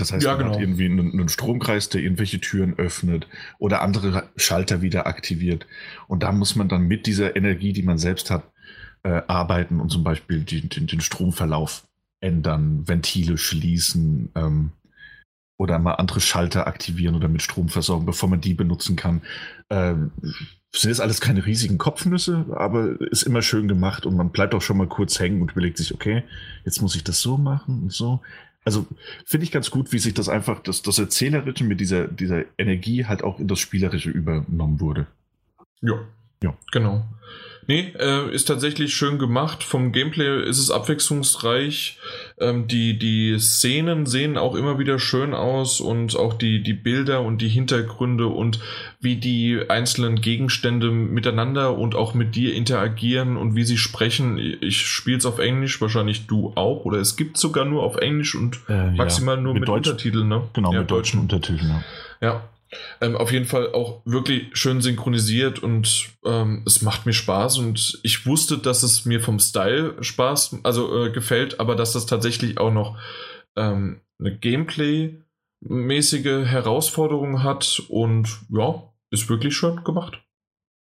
Das 0.00 0.12
heißt, 0.12 0.24
ja, 0.24 0.32
man 0.32 0.38
genau. 0.38 0.52
hat 0.54 0.60
irgendwie 0.60 0.86
einen, 0.86 1.12
einen, 1.12 1.28
Stromkreis, 1.28 1.90
der 1.90 2.00
irgendwelche 2.00 2.40
Türen 2.40 2.78
öffnet 2.78 3.28
oder 3.58 3.82
andere 3.82 4.30
Schalter 4.36 4.82
wieder 4.82 5.06
aktiviert. 5.06 5.66
Und 6.08 6.22
da 6.22 6.32
muss 6.32 6.56
man 6.56 6.68
dann 6.68 6.88
mit 6.88 7.06
dieser 7.06 7.36
Energie, 7.36 7.72
die 7.72 7.82
man 7.82 7.98
selbst 7.98 8.30
hat, 8.30 8.44
äh, 9.02 9.22
arbeiten 9.28 9.80
und 9.80 9.90
zum 9.90 10.02
Beispiel 10.02 10.40
die, 10.40 10.68
den, 10.68 10.86
den, 10.86 11.00
Stromverlauf 11.00 11.86
ändern, 12.20 12.86
Ventile 12.86 13.38
schließen, 13.38 14.30
ähm, 14.34 14.72
oder 15.60 15.78
mal 15.78 15.92
andere 15.96 16.22
Schalter 16.22 16.66
aktivieren 16.66 17.14
oder 17.14 17.28
mit 17.28 17.42
Strom 17.42 17.68
versorgen, 17.68 18.06
bevor 18.06 18.30
man 18.30 18.40
die 18.40 18.54
benutzen 18.54 18.96
kann. 18.96 19.20
Ähm, 19.68 20.10
sind 20.74 20.88
jetzt 20.88 21.02
alles 21.02 21.20
keine 21.20 21.44
riesigen 21.44 21.76
Kopfnüsse, 21.76 22.46
aber 22.54 22.98
ist 23.12 23.24
immer 23.24 23.42
schön 23.42 23.68
gemacht 23.68 24.06
und 24.06 24.16
man 24.16 24.30
bleibt 24.30 24.54
auch 24.54 24.62
schon 24.62 24.78
mal 24.78 24.86
kurz 24.86 25.20
hängen 25.20 25.42
und 25.42 25.52
überlegt 25.52 25.76
sich, 25.76 25.92
okay, 25.92 26.22
jetzt 26.64 26.80
muss 26.80 26.94
ich 26.94 27.04
das 27.04 27.20
so 27.20 27.36
machen 27.36 27.82
und 27.82 27.92
so. 27.92 28.20
Also 28.64 28.86
finde 29.26 29.44
ich 29.44 29.52
ganz 29.52 29.70
gut, 29.70 29.92
wie 29.92 29.98
sich 29.98 30.14
das 30.14 30.30
einfach, 30.30 30.62
das, 30.62 30.80
das 30.80 30.98
Erzählerische 30.98 31.64
mit 31.64 31.78
dieser, 31.78 32.08
dieser 32.08 32.44
Energie 32.56 33.04
halt 33.04 33.22
auch 33.22 33.38
in 33.38 33.46
das 33.46 33.58
Spielerische 33.58 34.08
übernommen 34.08 34.80
wurde. 34.80 35.08
Ja, 35.82 35.98
ja. 36.42 36.54
genau. 36.72 37.04
Nee, 37.70 37.92
äh, 38.00 38.34
ist 38.34 38.46
tatsächlich 38.46 38.96
schön 38.96 39.20
gemacht. 39.20 39.62
Vom 39.62 39.92
Gameplay 39.92 40.42
ist 40.42 40.58
es 40.58 40.72
abwechslungsreich. 40.72 42.00
Ähm, 42.40 42.66
die, 42.66 42.98
die 42.98 43.38
Szenen 43.38 44.06
sehen 44.06 44.36
auch 44.38 44.56
immer 44.56 44.80
wieder 44.80 44.98
schön 44.98 45.34
aus 45.34 45.80
und 45.80 46.16
auch 46.16 46.34
die, 46.34 46.64
die 46.64 46.72
Bilder 46.72 47.20
und 47.20 47.40
die 47.40 47.48
Hintergründe 47.48 48.26
und 48.26 48.58
wie 48.98 49.14
die 49.14 49.60
einzelnen 49.68 50.20
Gegenstände 50.20 50.90
miteinander 50.90 51.78
und 51.78 51.94
auch 51.94 52.12
mit 52.12 52.34
dir 52.34 52.56
interagieren 52.56 53.36
und 53.36 53.54
wie 53.54 53.62
sie 53.62 53.78
sprechen. 53.78 54.36
Ich 54.60 54.84
spiele 54.88 55.18
es 55.18 55.24
auf 55.24 55.38
Englisch, 55.38 55.80
wahrscheinlich 55.80 56.26
du 56.26 56.52
auch. 56.56 56.84
Oder 56.84 56.98
es 56.98 57.14
gibt 57.14 57.36
sogar 57.36 57.66
nur 57.66 57.84
auf 57.84 57.98
Englisch 57.98 58.34
und 58.34 58.58
äh, 58.68 58.90
maximal 58.90 59.36
ja. 59.36 59.42
nur 59.42 59.54
mit, 59.54 59.60
mit 59.60 59.68
Untertiteln. 59.68 60.26
Ne? 60.26 60.42
Genau, 60.54 60.72
ja, 60.72 60.80
mit 60.80 60.90
deutschen 60.90 61.20
Untertiteln. 61.20 61.70
Ja. 62.20 62.28
ja. 62.28 62.42
Ähm, 63.00 63.16
auf 63.16 63.32
jeden 63.32 63.46
Fall 63.46 63.72
auch 63.72 64.02
wirklich 64.04 64.50
schön 64.52 64.80
synchronisiert 64.80 65.60
und 65.60 66.10
ähm, 66.24 66.62
es 66.66 66.82
macht 66.82 67.06
mir 67.06 67.12
Spaß 67.12 67.58
und 67.58 67.98
ich 68.02 68.26
wusste, 68.26 68.58
dass 68.58 68.84
es 68.84 69.04
mir 69.04 69.20
vom 69.20 69.40
Style 69.40 69.96
Spaß, 70.00 70.58
also 70.62 71.06
äh, 71.06 71.10
gefällt, 71.10 71.58
aber 71.58 71.74
dass 71.74 71.92
das 71.92 72.06
tatsächlich 72.06 72.58
auch 72.58 72.72
noch 72.72 72.96
ähm, 73.56 74.02
eine 74.20 74.36
Gameplay-mäßige 74.36 76.46
Herausforderung 76.46 77.42
hat 77.42 77.82
und 77.88 78.28
ja, 78.50 78.84
ist 79.10 79.28
wirklich 79.28 79.56
schön 79.56 79.82
gemacht. 79.82 80.22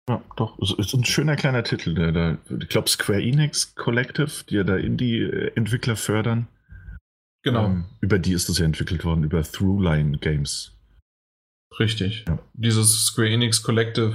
Ja, 0.08 0.22
doch, 0.36 0.58
es 0.60 0.72
ist 0.72 0.94
ein 0.94 1.04
schöner 1.04 1.36
kleiner 1.36 1.64
Titel, 1.64 1.94
der 1.94 2.12
da, 2.12 2.38
ich 2.58 2.68
glaube 2.68 2.88
Square 2.88 3.22
Enix 3.22 3.74
Collective, 3.74 4.44
die 4.48 4.54
ja 4.56 4.64
da 4.64 4.76
Indie-Entwickler 4.76 5.96
fördern. 5.96 6.48
Genau. 7.42 7.66
Ähm, 7.66 7.84
über 8.00 8.18
die 8.18 8.32
ist 8.32 8.48
das 8.48 8.58
ja 8.58 8.64
entwickelt 8.64 9.04
worden, 9.04 9.24
über 9.24 9.42
Throughline 9.42 10.16
Games. 10.18 10.77
Richtig. 11.78 12.24
Ja. 12.26 12.38
Dieses 12.54 13.06
Square 13.06 13.30
Enix 13.30 13.62
Collective 13.62 14.14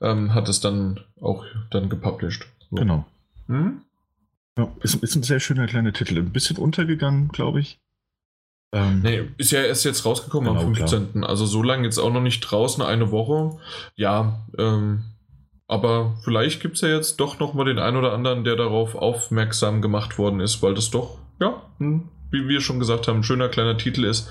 ähm, 0.00 0.34
hat 0.34 0.48
es 0.48 0.60
dann 0.60 1.00
auch 1.20 1.44
dann 1.70 1.88
gepublished. 1.88 2.46
So. 2.70 2.76
Genau. 2.76 3.06
Hm? 3.46 3.82
Ja, 4.56 4.70
ist, 4.82 4.96
ist, 4.96 5.16
ein 5.16 5.22
sehr 5.22 5.40
schöner 5.40 5.66
kleiner 5.66 5.92
Titel. 5.92 6.18
Ein 6.18 6.32
bisschen 6.32 6.58
untergegangen, 6.58 7.28
glaube 7.28 7.60
ich. 7.60 7.80
Ähm, 8.72 9.00
nee, 9.02 9.28
ist 9.36 9.50
ja 9.50 9.62
erst 9.62 9.84
jetzt 9.84 10.04
rausgekommen 10.04 10.48
genau, 10.48 10.66
am 10.66 10.74
15. 10.74 11.12
Klar. 11.12 11.28
Also 11.28 11.46
so 11.46 11.62
lange 11.62 11.84
jetzt 11.84 11.98
auch 11.98 12.12
noch 12.12 12.20
nicht 12.20 12.40
draußen, 12.40 12.82
eine 12.82 13.10
Woche. 13.10 13.58
Ja, 13.96 14.44
ähm, 14.58 15.04
aber 15.66 16.16
vielleicht 16.22 16.60
gibt 16.60 16.76
es 16.76 16.82
ja 16.82 16.88
jetzt 16.88 17.18
doch 17.18 17.38
noch 17.38 17.54
mal 17.54 17.64
den 17.64 17.78
einen 17.78 17.96
oder 17.96 18.12
anderen, 18.12 18.44
der 18.44 18.56
darauf 18.56 18.94
aufmerksam 18.94 19.80
gemacht 19.80 20.18
worden 20.18 20.40
ist, 20.40 20.62
weil 20.62 20.74
das 20.74 20.90
doch, 20.90 21.18
ja, 21.40 21.62
wie 21.78 22.48
wir 22.48 22.60
schon 22.60 22.78
gesagt 22.78 23.08
haben, 23.08 23.18
ein 23.18 23.24
schöner 23.24 23.48
kleiner 23.48 23.78
Titel 23.78 24.04
ist. 24.04 24.28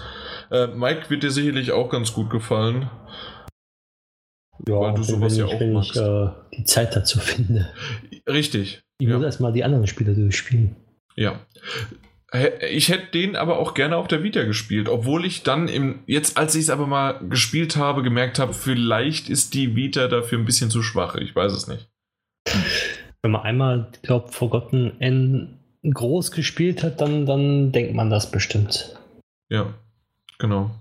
Äh, 0.51 0.67
Mike 0.67 1.09
wird 1.09 1.23
dir 1.23 1.31
sicherlich 1.31 1.71
auch 1.71 1.89
ganz 1.89 2.13
gut 2.13 2.29
gefallen. 2.29 2.89
Ja, 4.67 4.79
weil 4.79 4.93
du 4.93 5.03
sowas 5.03 5.37
ja 5.37 5.45
auch 5.45 5.59
wenn 5.59 5.73
magst. 5.73 5.95
ich 5.95 6.01
äh, 6.01 6.29
die 6.57 6.63
Zeit 6.63 6.95
dazu 6.95 7.19
finde. 7.19 7.69
Richtig. 8.27 8.83
Ich 8.99 9.07
ja. 9.07 9.15
muss 9.15 9.25
erstmal 9.25 9.51
die 9.51 9.63
anderen 9.63 9.87
Spiele 9.87 10.13
durchspielen. 10.13 10.75
Ja. 11.15 11.39
Ich 12.67 12.89
hätte 12.89 13.11
den 13.11 13.35
aber 13.35 13.59
auch 13.59 13.75
gerne 13.75 13.97
auf 13.97 14.07
der 14.07 14.23
Vita 14.23 14.43
gespielt, 14.43 14.89
obwohl 14.89 15.23
ich 15.23 15.43
dann 15.43 15.67
im, 15.67 15.99
jetzt 16.07 16.35
als 16.35 16.55
ich 16.55 16.63
es 16.63 16.69
aber 16.71 16.87
mal 16.87 17.19
gespielt 17.29 17.75
habe, 17.75 18.01
gemerkt 18.01 18.39
habe, 18.39 18.53
vielleicht 18.53 19.29
ist 19.29 19.53
die 19.53 19.75
Vita 19.75 20.07
dafür 20.07 20.39
ein 20.39 20.45
bisschen 20.45 20.71
zu 20.71 20.81
schwach. 20.81 21.15
Ich 21.15 21.35
weiß 21.35 21.51
es 21.51 21.67
nicht. 21.67 21.89
Wenn 23.21 23.31
man 23.31 23.41
einmal, 23.41 23.91
glaube 24.01 24.31
Forgotten 24.31 24.99
N 24.99 25.59
groß 25.83 26.31
gespielt 26.31 26.81
hat, 26.81 27.01
dann, 27.01 27.25
dann 27.25 27.71
denkt 27.71 27.93
man 27.93 28.09
das 28.09 28.31
bestimmt. 28.31 28.97
Ja. 29.49 29.73
Genau. 30.39 30.71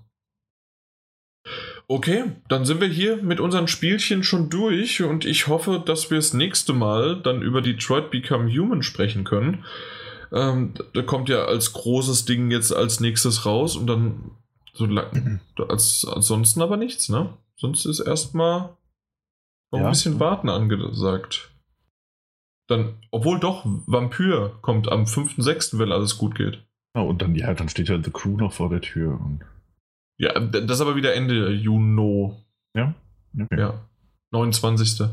Okay, 1.88 2.24
dann 2.48 2.64
sind 2.64 2.80
wir 2.80 2.88
hier 2.88 3.16
mit 3.16 3.40
unseren 3.40 3.68
Spielchen 3.68 4.22
schon 4.22 4.48
durch 4.48 5.02
und 5.02 5.24
ich 5.24 5.48
hoffe, 5.48 5.82
dass 5.84 6.10
wir 6.10 6.18
das 6.18 6.32
nächste 6.32 6.72
Mal 6.72 7.20
dann 7.20 7.42
über 7.42 7.60
Detroit 7.60 8.10
Become 8.10 8.50
Human 8.50 8.82
sprechen 8.82 9.24
können. 9.24 9.64
Ähm, 10.32 10.74
da 10.94 11.02
kommt 11.02 11.28
ja 11.28 11.44
als 11.44 11.72
großes 11.72 12.24
Ding 12.24 12.50
jetzt 12.50 12.72
als 12.72 13.00
nächstes 13.00 13.44
raus 13.44 13.76
und 13.76 13.86
dann 13.86 14.30
so 14.72 14.86
lang, 14.86 15.40
als, 15.68 16.06
ansonsten 16.10 16.62
aber 16.62 16.76
nichts, 16.76 17.08
ne? 17.08 17.36
Sonst 17.56 17.84
ist 17.84 18.00
erstmal 18.00 18.76
Noch 19.70 19.80
ja. 19.80 19.84
ein 19.84 19.90
bisschen 19.90 20.18
warten 20.18 20.48
angesagt. 20.48 21.50
Dann, 22.68 22.94
obwohl 23.10 23.38
doch, 23.38 23.66
Vampir 23.86 24.56
kommt 24.62 24.90
am 24.90 25.04
5.6., 25.04 25.78
wenn 25.78 25.92
alles 25.92 26.16
gut 26.16 26.34
geht. 26.34 26.64
Ja, 26.94 27.02
und 27.02 27.22
dann, 27.22 27.34
ja, 27.34 27.52
dann 27.54 27.68
steht 27.68 27.88
ja 27.88 28.02
The 28.02 28.10
Crew 28.10 28.36
noch 28.36 28.52
vor 28.52 28.68
der 28.68 28.80
Tür. 28.80 29.18
Und 29.20 29.40
ja, 30.18 30.38
das 30.38 30.76
ist 30.76 30.80
aber 30.80 30.96
wieder 30.96 31.14
Ende 31.14 31.50
Juni. 31.50 32.36
Ja? 32.76 32.94
Okay. 33.34 33.58
Ja. 33.58 33.88
29. 34.30 35.08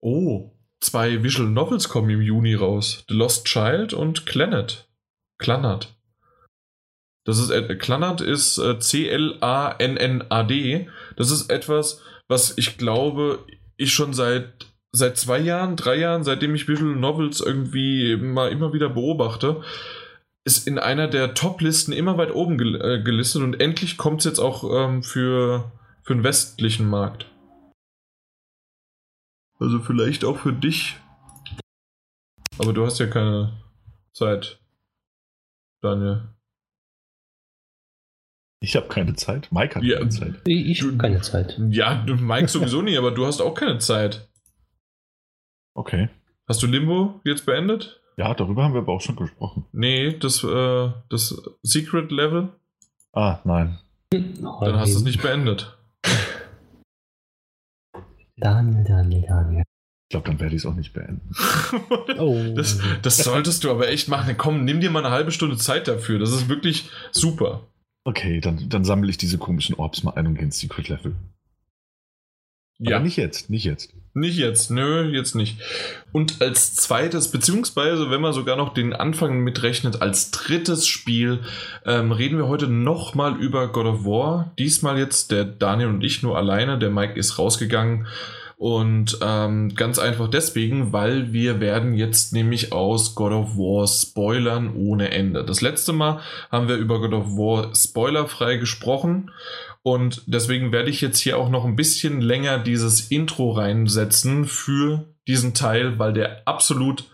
Oh, 0.00 0.50
zwei 0.80 1.22
Visual 1.22 1.48
Novels 1.48 1.88
kommen 1.88 2.10
im 2.10 2.20
Juni 2.20 2.54
raus. 2.54 3.04
The 3.08 3.14
Lost 3.14 3.46
Child 3.46 3.94
und 3.94 4.26
Clannad. 4.26 4.88
Clannad. 5.38 5.94
Das 7.24 7.38
ist, 7.38 7.50
äh, 7.50 7.76
Clannad 7.76 8.20
ist 8.20 8.58
äh, 8.58 8.78
C-L-A-N-N-A-D. 8.78 10.88
Das 11.16 11.30
ist 11.30 11.50
etwas, 11.50 12.02
was 12.26 12.56
ich 12.56 12.78
glaube, 12.78 13.44
ich 13.76 13.92
schon 13.92 14.14
seit 14.14 14.68
seit 14.92 15.18
zwei 15.18 15.38
Jahren, 15.38 15.76
drei 15.76 15.96
Jahren, 15.96 16.24
seitdem 16.24 16.54
ich 16.54 16.68
Visual 16.68 16.96
Novels 16.96 17.40
irgendwie 17.40 18.16
mal 18.16 18.50
immer 18.50 18.72
wieder 18.72 18.88
beobachte, 18.88 19.62
ist 20.48 20.66
in 20.66 20.78
einer 20.78 21.08
der 21.08 21.34
Top-Listen 21.34 21.92
immer 21.92 22.16
weit 22.16 22.34
oben 22.34 22.56
gel 22.56 22.80
äh, 22.80 23.02
gelistet 23.02 23.42
und 23.42 23.60
endlich 23.60 23.98
kommt 23.98 24.20
es 24.20 24.24
jetzt 24.24 24.38
auch 24.38 24.64
ähm, 24.64 25.02
für, 25.02 25.70
für 26.02 26.14
den 26.14 26.24
westlichen 26.24 26.88
Markt. 26.88 27.26
Also 29.58 29.78
vielleicht 29.80 30.24
auch 30.24 30.38
für 30.38 30.54
dich. 30.54 30.96
Aber 32.58 32.72
du 32.72 32.86
hast 32.86 32.98
ja 32.98 33.06
keine 33.06 33.60
Zeit, 34.12 34.58
Daniel. 35.82 36.22
Ich 38.60 38.74
habe 38.74 38.88
keine 38.88 39.14
Zeit. 39.16 39.52
Mike 39.52 39.74
hat 39.74 39.82
ja, 39.82 39.98
keine 39.98 40.08
Zeit. 40.08 40.34
Ich 40.46 40.82
habe 40.82 40.96
keine 40.96 41.20
Zeit. 41.20 41.60
Ja, 41.68 42.06
Mike 42.06 42.48
sowieso 42.48 42.80
nie, 42.80 42.96
aber 42.96 43.10
du 43.10 43.26
hast 43.26 43.42
auch 43.42 43.54
keine 43.54 43.78
Zeit. 43.78 44.26
Okay. 45.74 46.08
Hast 46.48 46.62
du 46.62 46.66
Limbo 46.66 47.20
jetzt 47.24 47.44
beendet? 47.44 48.00
Ja, 48.18 48.34
darüber 48.34 48.64
haben 48.64 48.74
wir 48.74 48.80
aber 48.80 48.92
auch 48.92 49.00
schon 49.00 49.14
gesprochen. 49.14 49.64
Nee, 49.70 50.18
das, 50.18 50.42
äh, 50.42 50.90
das 51.08 51.40
Secret 51.62 52.10
Level. 52.10 52.48
Ah, 53.12 53.38
nein. 53.44 53.78
Dann 54.10 54.76
hast 54.76 54.92
du 54.92 54.98
es 54.98 55.04
nicht 55.04 55.22
beendet. 55.22 55.78
Daniel, 58.36 58.84
Daniel, 58.84 59.22
Daniel. 59.22 59.62
Ich 59.62 60.10
glaube, 60.10 60.26
dann 60.26 60.40
werde 60.40 60.56
ich 60.56 60.62
es 60.62 60.66
auch 60.66 60.74
nicht 60.74 60.94
beenden. 60.94 61.30
oh. 62.18 62.54
das, 62.56 62.80
das 63.02 63.18
solltest 63.18 63.62
du 63.62 63.70
aber 63.70 63.88
echt 63.88 64.08
machen. 64.08 64.34
Komm, 64.36 64.64
nimm 64.64 64.80
dir 64.80 64.90
mal 64.90 65.04
eine 65.04 65.14
halbe 65.14 65.30
Stunde 65.30 65.56
Zeit 65.56 65.86
dafür. 65.86 66.18
Das 66.18 66.32
ist 66.32 66.48
wirklich 66.48 66.90
super. 67.12 67.68
Okay, 68.04 68.40
dann, 68.40 68.68
dann 68.68 68.84
sammle 68.84 69.10
ich 69.10 69.18
diese 69.18 69.38
komischen 69.38 69.76
Orbs 69.76 70.02
mal 70.02 70.14
ein 70.14 70.26
und 70.26 70.34
gehe 70.34 70.44
ins 70.44 70.58
Secret 70.58 70.88
Level. 70.88 71.14
Ja. 72.78 72.96
Aber 72.96 73.04
nicht 73.04 73.16
jetzt, 73.16 73.50
nicht 73.50 73.64
jetzt. 73.64 73.92
Nicht 74.18 74.36
jetzt, 74.36 74.70
nö, 74.70 75.04
jetzt 75.04 75.34
nicht. 75.34 75.58
Und 76.12 76.40
als 76.40 76.74
zweites, 76.74 77.30
beziehungsweise 77.30 78.10
wenn 78.10 78.20
man 78.20 78.32
sogar 78.32 78.56
noch 78.56 78.74
den 78.74 78.92
Anfang 78.92 79.40
mitrechnet, 79.40 80.02
als 80.02 80.30
drittes 80.30 80.86
Spiel, 80.86 81.40
ähm, 81.84 82.12
reden 82.12 82.38
wir 82.38 82.48
heute 82.48 82.66
nochmal 82.66 83.36
über 83.36 83.68
God 83.68 83.86
of 83.86 84.04
War. 84.04 84.52
Diesmal 84.58 84.98
jetzt 84.98 85.30
der 85.30 85.44
Daniel 85.44 85.88
und 85.88 86.02
ich 86.02 86.22
nur 86.22 86.36
alleine, 86.36 86.78
der 86.78 86.90
Mike 86.90 87.18
ist 87.18 87.38
rausgegangen. 87.38 88.06
Und 88.58 89.18
ähm, 89.22 89.72
ganz 89.76 90.00
einfach 90.00 90.28
deswegen, 90.28 90.92
weil 90.92 91.32
wir 91.32 91.60
werden 91.60 91.94
jetzt 91.94 92.32
nämlich 92.32 92.72
aus 92.72 93.14
God 93.14 93.30
of 93.30 93.56
War 93.56 93.86
spoilern 93.86 94.74
ohne 94.74 95.12
Ende. 95.12 95.44
Das 95.44 95.60
letzte 95.60 95.92
Mal 95.92 96.20
haben 96.50 96.66
wir 96.66 96.74
über 96.74 97.00
God 97.00 97.12
of 97.12 97.26
War 97.36 97.72
spoilerfrei 97.72 98.56
gesprochen 98.56 99.30
und 99.84 100.22
deswegen 100.26 100.72
werde 100.72 100.90
ich 100.90 101.00
jetzt 101.00 101.20
hier 101.20 101.38
auch 101.38 101.50
noch 101.50 101.64
ein 101.64 101.76
bisschen 101.76 102.20
länger 102.20 102.58
dieses 102.58 103.12
Intro 103.12 103.52
reinsetzen 103.52 104.44
für 104.44 105.04
diesen 105.28 105.54
Teil, 105.54 105.98
weil 105.98 106.12
der 106.12 106.42
absolut 106.46 107.04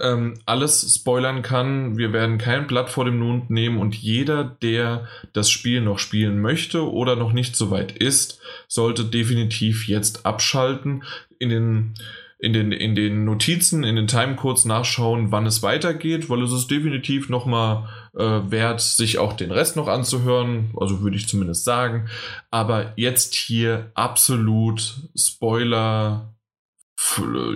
ähm, 0.00 0.34
alles 0.46 0.94
spoilern 0.94 1.42
kann. 1.42 1.96
Wir 1.96 2.12
werden 2.12 2.38
kein 2.38 2.66
Blatt 2.66 2.90
vor 2.90 3.04
dem 3.04 3.18
Mund 3.18 3.50
nehmen 3.50 3.78
und 3.78 3.94
jeder, 3.94 4.44
der 4.44 5.06
das 5.32 5.50
Spiel 5.50 5.80
noch 5.80 5.98
spielen 5.98 6.40
möchte 6.40 6.90
oder 6.90 7.16
noch 7.16 7.32
nicht 7.32 7.56
so 7.56 7.70
weit 7.70 7.92
ist, 7.92 8.40
sollte 8.68 9.04
definitiv 9.04 9.88
jetzt 9.88 10.26
abschalten. 10.26 11.04
In 11.38 11.48
den 11.48 11.94
in 12.42 12.54
den, 12.54 12.72
in 12.72 12.94
den 12.94 13.24
Notizen, 13.24 13.84
in 13.84 13.96
den 13.96 14.06
Timecodes 14.06 14.64
nachschauen, 14.64 15.30
wann 15.30 15.44
es 15.44 15.62
weitergeht, 15.62 16.30
weil 16.30 16.42
es 16.42 16.52
ist 16.52 16.70
definitiv 16.70 17.28
nochmal 17.28 17.88
äh, 18.16 18.50
wert, 18.50 18.80
sich 18.80 19.18
auch 19.18 19.34
den 19.34 19.50
Rest 19.50 19.76
noch 19.76 19.88
anzuhören. 19.88 20.70
Also 20.78 21.02
würde 21.02 21.16
ich 21.16 21.28
zumindest 21.28 21.64
sagen. 21.64 22.08
Aber 22.50 22.94
jetzt 22.96 23.34
hier 23.34 23.90
absolut 23.94 25.00
Spoiler 25.14 26.34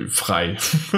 frei. 0.08 0.56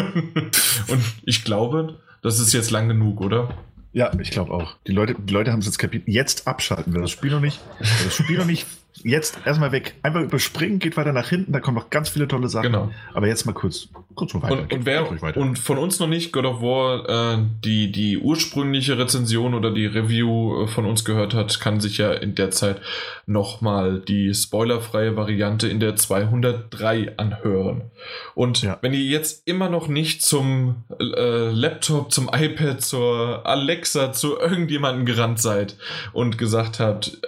Und 0.89 1.02
ich 1.24 1.44
glaube, 1.44 1.98
das 2.23 2.39
ist 2.39 2.52
jetzt 2.52 2.70
lang 2.70 2.89
genug, 2.89 3.20
oder? 3.20 3.56
Ja, 3.93 4.12
ich 4.20 4.31
glaube 4.31 4.52
auch. 4.52 4.77
Die 4.86 4.93
Leute, 4.93 5.14
die 5.18 5.32
Leute 5.32 5.52
haben 5.52 5.60
es 5.60 5.66
jetzt 5.66 5.78
kapiert. 5.78 6.05
Jetzt 6.06 6.47
abschalten 6.47 6.93
wir 6.93 7.01
das 7.01 7.10
Spiel 7.10 7.31
noch 7.31 7.40
nicht. 7.40 7.60
Das 7.78 8.14
Spiel 8.14 8.39
noch 8.39 8.44
nicht 8.44 8.66
jetzt 9.05 9.39
erstmal 9.44 9.73
weg. 9.73 9.94
Einfach 10.02 10.20
überspringen, 10.20 10.78
geht 10.78 10.97
weiter 10.97 11.12
nach 11.12 11.28
hinten, 11.28 11.52
da 11.52 11.60
kommen 11.60 11.77
noch 11.77 11.90
ganz 11.90 12.09
viele 12.09 12.28
tolle 12.28 12.48
Sachen. 12.48 12.73
Genau. 12.73 12.90
Aber 13.14 13.27
jetzt 13.27 13.47
mal 13.47 13.52
kurz, 13.52 13.89
kurz 14.14 14.35
mal 14.35 14.43
weiter. 14.43 14.62
Und, 14.62 14.73
und, 14.73 14.86
wer, 14.86 15.23
weiter. 15.23 15.40
und 15.40 15.59
von 15.59 15.78
uns 15.78 15.98
noch 15.98 16.09
nicht 16.09 16.32
God 16.32 16.44
of 16.44 16.60
War, 16.60 17.35
äh, 17.35 17.39
die, 17.64 17.93
die 17.93 18.18
ursprüngliche 18.18 18.98
Rezension 18.98 19.55
oder 19.55 19.73
die 19.73 19.86
Review 19.86 20.64
äh, 20.64 20.68
von 20.68 20.86
uns 20.86 21.05
gehört 21.05 21.35
hat, 21.35 21.60
kann 21.60 21.81
sich 21.81 21.98
ja 21.98 22.12
in 22.12 22.35
der 22.35 22.51
Zeit 22.51 22.81
nochmal 23.27 24.01
die 24.01 24.35
spoilerfreie 24.35 25.16
Variante 25.16 25.68
in 25.68 25.81
der 25.81 25.97
203 25.97 27.16
anhören. 27.16 27.90
Und 28.35 28.62
ja. 28.62 28.78
wenn 28.82 28.93
ihr 28.93 29.01
jetzt 29.01 29.47
immer 29.47 29.68
noch 29.68 29.89
nicht 29.89 30.23
zum 30.23 30.85
äh, 31.01 31.51
Laptop, 31.51 32.12
zum 32.12 32.31
iPad, 32.32 32.81
zur 32.81 33.47
Alexa, 33.47 34.12
zu 34.12 34.39
irgendjemandem 34.39 35.06
gerannt 35.06 35.40
seid 35.40 35.77
und 36.12 36.39
gesagt 36.39 36.81
habt, 36.81 37.18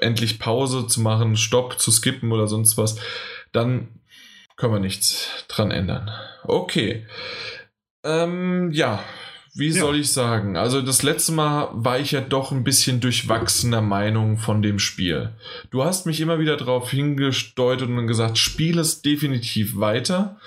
endlich 0.00 0.38
Pause 0.38 0.86
zu 0.86 1.00
machen, 1.00 1.36
Stopp 1.36 1.80
zu 1.80 1.90
skippen 1.90 2.32
oder 2.32 2.46
sonst 2.46 2.76
was, 2.76 2.98
dann 3.52 3.88
können 4.56 4.74
wir 4.74 4.80
nichts 4.80 5.28
dran 5.48 5.70
ändern. 5.70 6.10
Okay. 6.44 7.06
Ähm, 8.04 8.70
ja, 8.72 9.02
wie 9.54 9.70
ja. 9.70 9.80
soll 9.80 9.96
ich 9.96 10.12
sagen? 10.12 10.56
Also 10.56 10.82
das 10.82 11.02
letzte 11.02 11.32
Mal 11.32 11.68
war 11.72 11.98
ich 11.98 12.12
ja 12.12 12.20
doch 12.20 12.52
ein 12.52 12.64
bisschen 12.64 13.00
durchwachsener 13.00 13.82
Meinung 13.82 14.38
von 14.38 14.62
dem 14.62 14.78
Spiel. 14.78 15.30
Du 15.70 15.82
hast 15.82 16.06
mich 16.06 16.20
immer 16.20 16.38
wieder 16.38 16.56
darauf 16.56 16.90
hingesteuert 16.90 17.82
und 17.82 18.06
gesagt, 18.06 18.38
spiel 18.38 18.78
es 18.78 19.02
definitiv 19.02 19.78
weiter, 19.78 20.38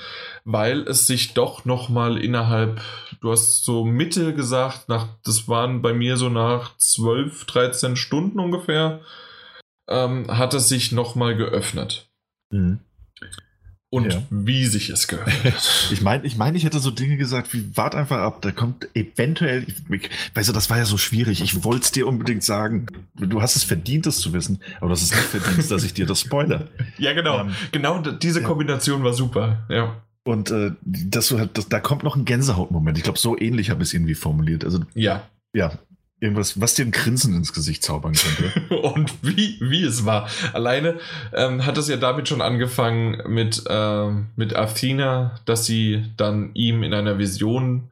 weil 0.46 0.82
es 0.88 1.08
sich 1.08 1.34
doch 1.34 1.66
noch 1.66 1.90
mal 1.90 2.18
innerhalb, 2.18 2.82
du 3.20 3.32
hast 3.32 3.66
so 3.66 3.84
Mitte 3.86 4.34
gesagt, 4.34 4.88
nach, 4.88 5.08
das 5.26 5.48
waren 5.48 5.82
bei 5.82 5.94
mir 5.94 6.16
so 6.16 6.30
nach 6.30 6.78
12, 6.78 7.46
13 7.46 7.96
Stunden 7.98 8.40
ungefähr, 8.40 9.02
ähm, 9.92 10.38
hat 10.38 10.54
es 10.54 10.70
sich 10.70 10.92
nochmal 10.92 11.36
geöffnet. 11.36 12.10
Mhm. 12.52 12.80
Und 13.94 14.14
ja. 14.14 14.24
wie 14.30 14.66
sich 14.68 14.90
es 14.90 15.10
geöffnet 15.10 15.54
hat. 15.54 15.88
Ich 15.92 16.02
meine, 16.02 16.26
ich, 16.26 16.38
mein, 16.38 16.56
ich 16.56 16.64
hätte 16.64 16.80
so 16.80 16.92
Dinge 16.92 17.18
gesagt 17.18 17.54
wie, 17.54 17.76
wart 17.76 17.94
einfach 17.94 18.20
ab, 18.20 18.42
da 18.42 18.52
kommt 18.52 18.88
eventuell, 18.96 19.66
ich, 19.90 20.10
weißt 20.34 20.48
du, 20.48 20.54
das 20.54 20.70
war 20.70 20.78
ja 20.78 20.86
so 20.86 20.98
schwierig. 20.98 21.42
Ich 21.42 21.66
wollte 21.66 21.84
es 21.84 21.92
dir 21.92 22.08
unbedingt 22.08 22.44
sagen. 22.44 22.86
Du 23.16 23.42
hast 23.42 23.58
es 23.58 23.66
verdient, 23.66 24.06
das 24.06 24.20
zu 24.20 24.32
wissen, 24.32 24.62
aber 24.80 24.90
das 24.90 25.02
ist 25.02 25.14
nicht 25.14 25.26
verdient, 25.26 25.70
dass 25.70 25.84
ich 25.84 25.94
dir 25.94 26.06
das 26.06 26.22
spoiler. 26.22 26.70
Ja, 26.98 27.14
genau. 27.14 27.42
Ähm, 27.42 27.56
genau 27.72 28.00
diese 28.00 28.42
Kombination 28.42 29.00
ja. 29.00 29.06
war 29.06 29.14
super, 29.14 29.66
ja. 29.70 30.02
Und 30.24 30.52
äh, 30.52 30.72
halt, 31.32 31.58
das, 31.58 31.68
da 31.68 31.80
kommt 31.80 32.04
noch 32.04 32.16
ein 32.16 32.26
Gänsehautmoment. 32.26 32.98
Ich 32.98 33.04
glaube, 33.04 33.20
so 33.20 33.38
ähnlich 33.38 33.72
habe 33.72 33.82
ich 33.82 33.90
es 33.90 33.94
irgendwie 33.94 34.16
formuliert. 34.16 34.64
Also, 34.64 34.80
ja. 34.94 35.28
Ja, 35.54 35.74
Irgendwas, 36.22 36.62
was 36.62 36.76
dir 36.76 36.86
ein 36.86 36.92
Grinsen 36.92 37.36
ins 37.36 37.52
Gesicht 37.52 37.84
zaubern 37.84 38.14
könnte. 38.14 38.76
und 38.82 39.12
wie, 39.24 39.58
wie 39.60 39.84
es 39.84 40.06
war. 40.06 40.30
Alleine 40.54 41.00
ähm, 41.34 41.66
hat 41.66 41.80
es 41.80 41.88
ja 41.88 41.98
damit 41.98 42.30
schon 42.30 42.42
angefangen 42.42 43.24
mit, 43.28 43.64
ähm, 43.68 44.28
mit 44.36 44.56
Athena, 44.56 45.40
dass 45.46 45.66
sie 45.66 46.06
dann 46.18 46.52
ihm 46.54 46.84
in 46.84 46.94
einer 46.94 47.18
Vision 47.18 47.90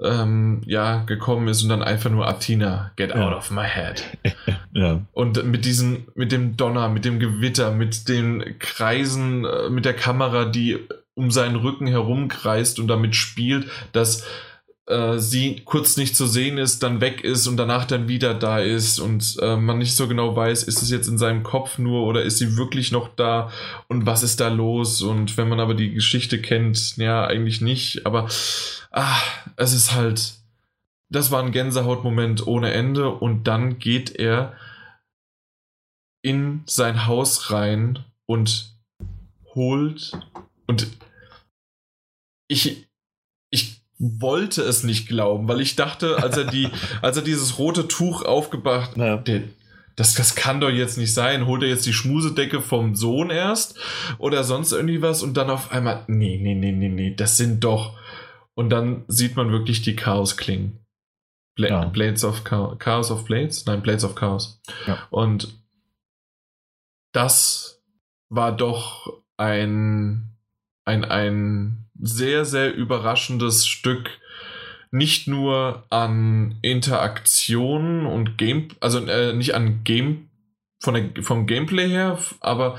ähm, 0.00 0.60
ja, 0.64 1.02
gekommen 1.04 1.48
ist 1.48 1.64
und 1.64 1.70
dann 1.70 1.82
einfach 1.82 2.10
nur 2.10 2.28
Athena, 2.28 2.92
get 2.94 3.10
ja. 3.10 3.26
out 3.26 3.34
of 3.34 3.50
my 3.50 3.64
head. 3.64 4.04
ja. 4.72 5.00
Und 5.12 5.44
mit 5.44 5.64
diesem, 5.64 6.06
mit 6.14 6.30
dem 6.30 6.56
Donner, 6.56 6.88
mit 6.88 7.04
dem 7.04 7.18
Gewitter, 7.18 7.72
mit 7.72 8.08
den 8.08 8.60
Kreisen, 8.60 9.44
äh, 9.44 9.70
mit 9.70 9.84
der 9.84 9.94
Kamera, 9.94 10.44
die 10.44 10.78
um 11.14 11.32
seinen 11.32 11.56
Rücken 11.56 11.88
herumkreist 11.88 12.78
und 12.78 12.88
damit 12.88 13.16
spielt, 13.16 13.68
dass 13.92 14.24
äh, 14.86 15.18
sie 15.18 15.62
kurz 15.64 15.96
nicht 15.96 16.14
zu 16.14 16.26
sehen 16.26 16.58
ist, 16.58 16.82
dann 16.82 17.00
weg 17.00 17.24
ist 17.24 17.46
und 17.46 17.56
danach 17.56 17.84
dann 17.84 18.08
wieder 18.08 18.34
da 18.34 18.60
ist 18.60 19.00
und 19.00 19.36
äh, 19.42 19.56
man 19.56 19.78
nicht 19.78 19.96
so 19.96 20.06
genau 20.06 20.36
weiß, 20.36 20.62
ist 20.62 20.80
es 20.80 20.90
jetzt 20.90 21.08
in 21.08 21.18
seinem 21.18 21.42
Kopf 21.42 21.78
nur 21.78 22.06
oder 22.06 22.22
ist 22.22 22.38
sie 22.38 22.56
wirklich 22.56 22.92
noch 22.92 23.08
da 23.08 23.50
und 23.88 24.06
was 24.06 24.22
ist 24.22 24.40
da 24.40 24.48
los? 24.48 25.02
Und 25.02 25.36
wenn 25.36 25.48
man 25.48 25.60
aber 25.60 25.74
die 25.74 25.92
Geschichte 25.92 26.40
kennt, 26.40 26.96
ja, 26.98 27.26
eigentlich 27.26 27.60
nicht, 27.60 28.06
aber 28.06 28.28
ah, 28.92 29.20
es 29.56 29.72
ist 29.72 29.92
halt, 29.92 30.34
das 31.08 31.30
war 31.30 31.42
ein 31.42 31.52
Gänsehautmoment 31.52 32.46
ohne 32.46 32.72
Ende 32.72 33.10
und 33.10 33.48
dann 33.48 33.78
geht 33.78 34.14
er 34.14 34.54
in 36.22 36.62
sein 36.66 37.06
Haus 37.06 37.50
rein 37.50 38.04
und 38.26 38.72
holt 39.54 40.12
und 40.66 40.86
ich, 42.48 42.66
ich 42.68 42.85
wollte 43.98 44.62
es 44.62 44.82
nicht 44.82 45.08
glauben, 45.08 45.48
weil 45.48 45.60
ich 45.60 45.76
dachte, 45.76 46.22
als 46.22 46.36
er 46.36 46.44
die, 46.44 46.68
als 47.02 47.16
er 47.16 47.22
dieses 47.22 47.58
rote 47.58 47.88
Tuch 47.88 48.22
aufgebracht, 48.24 48.96
Ja. 48.96 49.16
der, 49.16 49.42
das, 49.96 50.14
das 50.14 50.34
kann 50.34 50.60
doch 50.60 50.68
jetzt 50.68 50.98
nicht 50.98 51.14
sein. 51.14 51.46
Holt 51.46 51.62
er 51.62 51.70
jetzt 51.70 51.86
die 51.86 51.94
Schmusedecke 51.94 52.60
vom 52.60 52.94
Sohn 52.94 53.30
erst 53.30 53.78
oder 54.18 54.44
sonst 54.44 54.72
irgendwie 54.72 55.00
was 55.00 55.22
und 55.22 55.34
dann 55.38 55.48
auf 55.48 55.72
einmal, 55.72 56.04
nee, 56.06 56.38
nee, 56.38 56.54
nee, 56.54 56.72
nee, 56.72 56.88
nee, 56.90 57.14
das 57.14 57.38
sind 57.38 57.64
doch. 57.64 57.98
Und 58.54 58.68
dann 58.70 59.04
sieht 59.08 59.36
man 59.36 59.50
wirklich 59.52 59.80
die 59.82 59.96
Chaos-Klingen. 59.96 60.78
Bla 61.54 61.68
Ja. 61.68 61.84
Blades 61.86 62.24
of 62.24 62.44
Chaos, 62.44 62.78
Chaos 62.78 63.10
of 63.10 63.24
Blades? 63.24 63.64
Nein, 63.64 63.80
Blades 63.80 64.04
of 64.04 64.14
Chaos. 64.14 64.60
Ja. 64.86 64.98
Und 65.08 65.58
das 67.12 67.82
war 68.28 68.54
doch 68.54 69.22
ein, 69.38 70.36
ein, 70.84 71.04
ein 71.06 71.85
sehr, 72.00 72.44
sehr 72.44 72.74
überraschendes 72.74 73.66
Stück. 73.66 74.10
Nicht 74.90 75.26
nur 75.28 75.84
an 75.90 76.58
Interaktion 76.62 78.06
und 78.06 78.38
Game, 78.38 78.68
also 78.80 79.04
äh, 79.04 79.32
nicht 79.32 79.54
an 79.54 79.82
Game, 79.84 80.30
von 80.82 80.94
der, 80.94 81.22
vom 81.22 81.46
Gameplay 81.46 81.88
her, 81.88 82.18
aber 82.40 82.78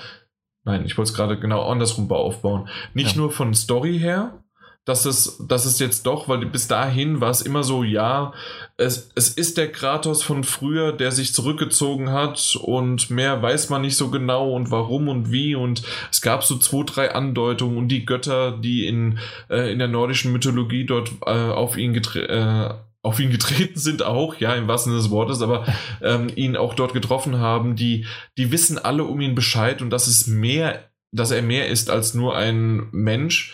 nein, 0.63 0.85
ich 0.85 0.97
wollte 0.97 1.11
es 1.11 1.17
gerade 1.17 1.39
genau 1.39 1.69
andersrum 1.69 2.09
aufbauen. 2.11 2.69
Nicht 2.93 3.15
Ja. 3.15 3.21
nur 3.21 3.31
von 3.31 3.53
Story 3.53 3.99
her, 3.99 4.43
dass 4.87 5.03
es, 5.03 5.37
dass 5.45 5.65
es 5.65 5.79
jetzt 5.79 6.05
doch, 6.05 6.29
weil 6.29 6.45
bis 6.45 6.69
dahin 6.69 7.19
war 7.19 7.29
es 7.29 7.41
immer 7.41 7.61
so, 7.63 7.83
ja, 7.83 8.31
es, 8.77 9.11
es 9.15 9.27
ist 9.27 9.57
der 9.57 9.69
Kratos 9.69 10.23
von 10.23 10.45
früher, 10.45 10.93
der 10.93 11.11
sich 11.11 11.33
zurückgezogen 11.33 12.13
hat 12.13 12.55
und 12.55 13.09
mehr 13.09 13.41
weiß 13.41 13.69
man 13.69 13.81
nicht 13.81 13.97
so 13.97 14.09
genau 14.09 14.53
und 14.53 14.71
warum 14.71 15.09
und 15.09 15.29
wie. 15.29 15.55
Und 15.55 15.83
es 16.09 16.21
gab 16.21 16.45
so 16.45 16.57
zwei, 16.57 16.83
drei 16.83 17.11
Andeutungen 17.13 17.77
und 17.77 17.89
die 17.89 18.05
Götter, 18.05 18.51
die 18.51 18.87
in, 18.87 19.19
äh, 19.49 19.69
in 19.73 19.79
der 19.79 19.89
nordischen 19.89 20.31
Mythologie 20.31 20.85
dort 20.85 21.11
äh, 21.25 21.31
auf 21.31 21.77
ihn 21.77 21.93
getre 21.93 22.29
äh, 22.29 22.73
auf 23.03 23.19
ihn 23.19 23.31
getreten 23.31 23.79
sind 23.79 24.03
auch, 24.03 24.35
ja, 24.35 24.53
im 24.55 24.67
wahrsten 24.67 24.91
Sinne 24.91 25.01
des 25.01 25.11
Wortes, 25.11 25.41
aber 25.41 25.65
ähm, 26.01 26.29
ihn 26.35 26.57
auch 26.57 26.73
dort 26.73 26.93
getroffen 26.93 27.39
haben, 27.39 27.75
die, 27.75 28.05
die 28.37 28.51
wissen 28.51 28.77
alle 28.77 29.03
um 29.03 29.21
ihn 29.21 29.35
Bescheid 29.35 29.81
und 29.81 29.91
dass 29.91 30.07
es 30.07 30.27
mehr, 30.27 30.89
dass 31.13 31.31
er 31.31 31.41
mehr 31.41 31.67
ist 31.67 31.89
als 31.89 32.13
nur 32.13 32.35
ein 32.35 32.87
Mensch, 32.91 33.53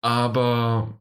aber 0.00 1.00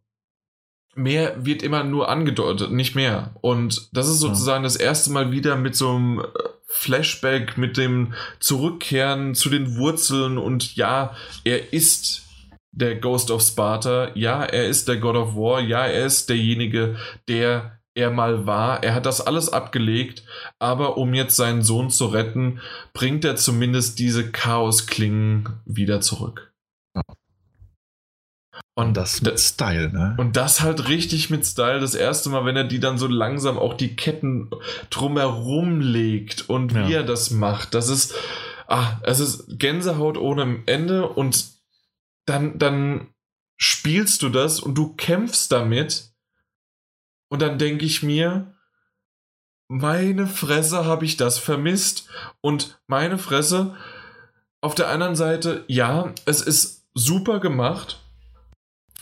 mehr 0.96 1.46
wird 1.46 1.62
immer 1.64 1.84
nur 1.84 2.10
angedeutet, 2.10 2.72
nicht 2.72 2.96
mehr. 2.96 3.36
Und 3.42 3.90
das 3.94 4.08
ist 4.08 4.22
Ja. 4.24 4.30
sozusagen 4.30 4.64
das 4.64 4.76
erste 4.76 5.12
Mal 5.12 5.32
wieder 5.32 5.56
mit 5.56 5.76
so 5.76 5.92
einem 5.96 6.20
äh, 6.20 6.24
Flashback, 6.68 7.58
mit 7.58 7.78
dem 7.78 8.14
Zurückkehren 8.40 9.36
zu 9.36 9.50
den 9.50 9.78
Wurzeln 9.78 10.38
und 10.38 10.76
ja, 10.76 11.16
er 11.44 11.72
ist 11.74 12.24
der 12.72 12.96
Ghost 12.96 13.32
of 13.32 13.42
Sparta, 13.42 14.12
ja, 14.16 14.44
er 14.44 14.68
ist 14.68 14.88
der 14.88 14.98
God 14.98 15.16
of 15.16 15.36
War, 15.36 15.62
ja, 15.62 15.86
er 15.86 16.06
ist 16.06 16.30
derjenige, 16.30 16.98
der 17.28 17.80
er 17.96 18.12
mal 18.12 18.46
war. 18.46 18.84
Er 18.84 18.94
hat 18.94 19.08
das 19.08 19.22
alles 19.22 19.50
abgelegt, 19.52 20.24
aber 20.60 20.98
um 20.98 21.16
jetzt 21.16 21.36
seinen 21.36 21.64
Sohn 21.64 21.90
zu 21.90 22.06
retten, 22.06 22.60
bringt 22.94 23.26
er 23.26 23.36
zumindest 23.36 23.98
diese 23.98 24.32
Chaosklingen 24.32 25.50
wieder 25.66 26.02
zurück. 26.02 26.47
Und 28.78 28.94
Das 28.96 29.24
mit 29.24 29.40
Style, 29.40 29.92
ne? 29.92 30.14
und 30.20 30.38
das 30.38 30.62
halt 30.62 30.88
richtig 30.88 31.32
mit 31.32 31.44
Style. 31.48 31.80
Das 31.80 31.96
erste 31.96 32.30
Mal, 32.30 32.46
wenn 32.46 32.56
er 32.56 32.64
die 32.64 32.80
dann 32.80 33.00
so 33.00 33.08
langsam 33.08 33.58
auch 33.58 33.74
die 33.74 33.96
Ketten 33.96 34.52
drumherum 34.92 35.82
legt 35.82 36.48
und 36.48 36.74
Ja. 36.74 36.88
wie 36.88 36.94
er 36.94 37.04
das 37.04 37.32
macht. 37.32 37.74
Das 37.74 37.90
ist, 37.90 38.14
ah, 38.68 39.00
es 39.02 39.20
ist 39.20 39.46
Gänsehaut 39.58 40.16
ohne 40.20 40.62
Ende 40.68 41.10
und 41.10 41.48
dann, 42.28 42.60
dann 42.60 43.08
spielst 43.58 44.22
du 44.22 44.30
das 44.30 44.60
und 44.60 44.76
du 44.76 44.94
kämpfst 44.94 45.52
damit. 45.52 46.12
Und 47.30 47.42
dann 47.42 47.58
denke 47.58 47.84
ich 47.84 48.04
mir, 48.04 48.54
meine 49.70 50.28
Fresse 50.28 50.86
habe 50.86 51.04
ich 51.06 51.18
das 51.18 51.40
vermisst. 51.40 52.10
Und 52.42 52.80
meine 52.86 53.18
Fresse, 53.18 53.76
auf 54.62 54.76
der 54.76 54.90
anderen 54.90 55.16
Seite, 55.16 55.66
ja, 55.68 56.14
es 56.26 56.42
ist 56.42 56.86
super 56.94 57.40
gemacht, 57.40 58.04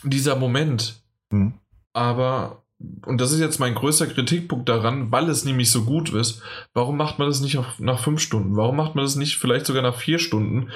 dieser 0.02 0.36
Moment. 0.36 1.02
Hm. 1.30 1.54
Aber, 1.92 2.64
und 3.06 3.20
das 3.20 3.32
ist 3.32 3.40
jetzt 3.40 3.58
mein 3.58 3.74
größter 3.74 4.06
Kritikpunkt 4.06 4.68
daran, 4.68 5.10
weil 5.10 5.28
es 5.30 5.44
nämlich 5.44 5.70
so 5.70 5.84
gut 5.84 6.12
ist, 6.12 6.42
warum 6.74 6.96
macht 6.96 7.18
man 7.18 7.28
das 7.28 7.40
nicht 7.40 7.58
auf, 7.58 7.78
nach 7.78 8.02
fünf 8.02 8.20
Stunden? 8.20 8.56
Warum 8.56 8.76
macht 8.76 8.94
man 8.94 9.04
das 9.04 9.16
nicht 9.16 9.36
vielleicht 9.36 9.66
sogar 9.66 9.82
nach 9.82 9.96
vier 9.96 10.18
Stunden 10.18 10.70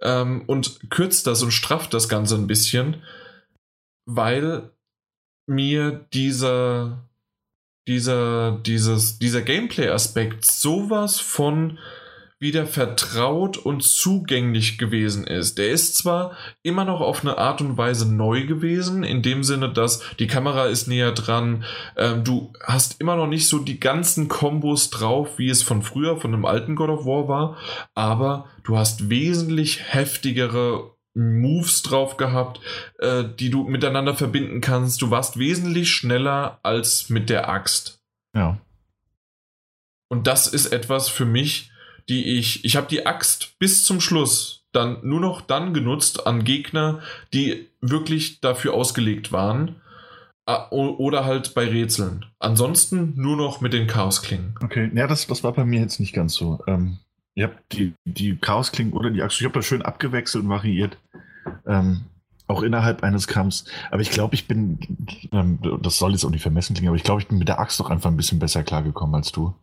ähm, 0.00 0.44
und 0.46 0.90
kürzt 0.90 1.26
das 1.26 1.42
und 1.42 1.50
strafft 1.50 1.92
das 1.92 2.08
Ganze 2.08 2.36
ein 2.36 2.46
bisschen? 2.46 3.02
Weil 4.06 4.70
mir 5.46 6.06
dieser, 6.12 7.08
dieser, 7.88 8.52
dieses, 8.64 9.18
dieser 9.18 9.42
Gameplay-Aspekt 9.42 10.44
sowas 10.44 11.18
von 11.18 11.78
wieder 12.40 12.66
vertraut 12.66 13.58
und 13.58 13.82
zugänglich 13.82 14.78
gewesen 14.78 15.26
ist. 15.26 15.58
Der 15.58 15.68
ist 15.68 15.94
zwar 15.96 16.36
immer 16.62 16.86
noch 16.86 17.02
auf 17.02 17.20
eine 17.20 17.36
Art 17.36 17.60
und 17.60 17.76
Weise 17.76 18.10
neu 18.10 18.46
gewesen, 18.46 19.04
in 19.04 19.20
dem 19.20 19.44
Sinne, 19.44 19.70
dass 19.70 20.02
die 20.18 20.26
Kamera 20.26 20.66
ist 20.66 20.88
näher 20.88 21.12
dran, 21.12 21.64
ähm, 21.98 22.24
du 22.24 22.50
hast 22.64 22.98
immer 22.98 23.16
noch 23.16 23.26
nicht 23.26 23.46
so 23.46 23.58
die 23.58 23.78
ganzen 23.78 24.28
Kombos 24.28 24.88
drauf, 24.88 25.38
wie 25.38 25.50
es 25.50 25.62
von 25.62 25.82
früher, 25.82 26.16
von 26.16 26.32
dem 26.32 26.46
alten 26.46 26.76
God 26.76 26.88
of 26.88 27.04
War 27.04 27.28
war, 27.28 27.56
aber 27.94 28.48
du 28.64 28.78
hast 28.78 29.10
wesentlich 29.10 29.92
heftigere 29.92 30.94
Moves 31.12 31.82
drauf 31.82 32.16
gehabt, 32.16 32.60
äh, 33.00 33.24
die 33.38 33.50
du 33.50 33.64
miteinander 33.64 34.14
verbinden 34.14 34.62
kannst. 34.62 35.02
Du 35.02 35.10
warst 35.10 35.38
wesentlich 35.38 35.90
schneller 35.90 36.58
als 36.62 37.10
mit 37.10 37.28
der 37.28 37.50
Axt. 37.50 38.00
Ja. 38.34 38.58
Und 40.08 40.26
das 40.26 40.46
ist 40.46 40.72
etwas 40.72 41.08
für 41.08 41.26
mich, 41.26 41.70
die 42.10 42.38
ich, 42.38 42.64
ich 42.64 42.76
habe 42.76 42.88
die 42.88 43.06
Axt 43.06 43.58
bis 43.58 43.84
zum 43.84 44.00
Schluss 44.00 44.66
dann 44.72 44.98
nur 45.02 45.20
noch 45.20 45.40
dann 45.40 45.72
genutzt 45.72 46.26
an 46.26 46.44
Gegner, 46.44 47.00
die 47.32 47.68
wirklich 47.80 48.40
dafür 48.40 48.74
ausgelegt 48.74 49.32
waren. 49.32 49.76
Oder 50.70 51.24
halt 51.24 51.54
bei 51.54 51.68
Rätseln. 51.68 52.24
Ansonsten 52.40 53.12
nur 53.14 53.36
noch 53.36 53.60
mit 53.60 53.72
den 53.72 53.86
Chaosklingen. 53.86 54.56
Okay, 54.60 54.90
ja, 54.94 55.06
das, 55.06 55.28
das 55.28 55.44
war 55.44 55.52
bei 55.52 55.64
mir 55.64 55.80
jetzt 55.80 56.00
nicht 56.00 56.12
ganz 56.12 56.34
so. 56.34 56.58
Ähm, 56.66 56.98
ihr 57.36 57.44
habt 57.44 57.72
die, 57.72 57.94
die 58.04 58.36
Chaosklingen 58.36 58.92
oder 58.92 59.10
die 59.10 59.22
Axt, 59.22 59.40
ich 59.40 59.44
habe 59.44 59.54
das 59.54 59.66
schön 59.66 59.82
abgewechselt 59.82 60.42
und 60.42 60.50
variiert. 60.50 60.98
Ähm, 61.66 62.02
auch 62.48 62.62
innerhalb 62.62 63.04
eines 63.04 63.28
Kampfs. 63.28 63.64
Aber 63.92 64.02
ich 64.02 64.10
glaube, 64.10 64.34
ich 64.34 64.48
bin, 64.48 64.80
ähm, 65.30 65.60
das 65.82 65.98
soll 65.98 66.12
jetzt 66.12 66.24
auch 66.24 66.30
nicht 66.30 66.42
vermessen 66.42 66.74
klingen, 66.74 66.88
aber 66.88 66.96
ich 66.96 67.04
glaube, 67.04 67.20
ich 67.20 67.28
bin 67.28 67.38
mit 67.38 67.46
der 67.46 67.60
Axt 67.60 67.78
doch 67.78 67.90
einfach 67.90 68.10
ein 68.10 68.16
bisschen 68.16 68.40
besser 68.40 68.64
klargekommen 68.64 69.14
als 69.14 69.30
du. 69.30 69.54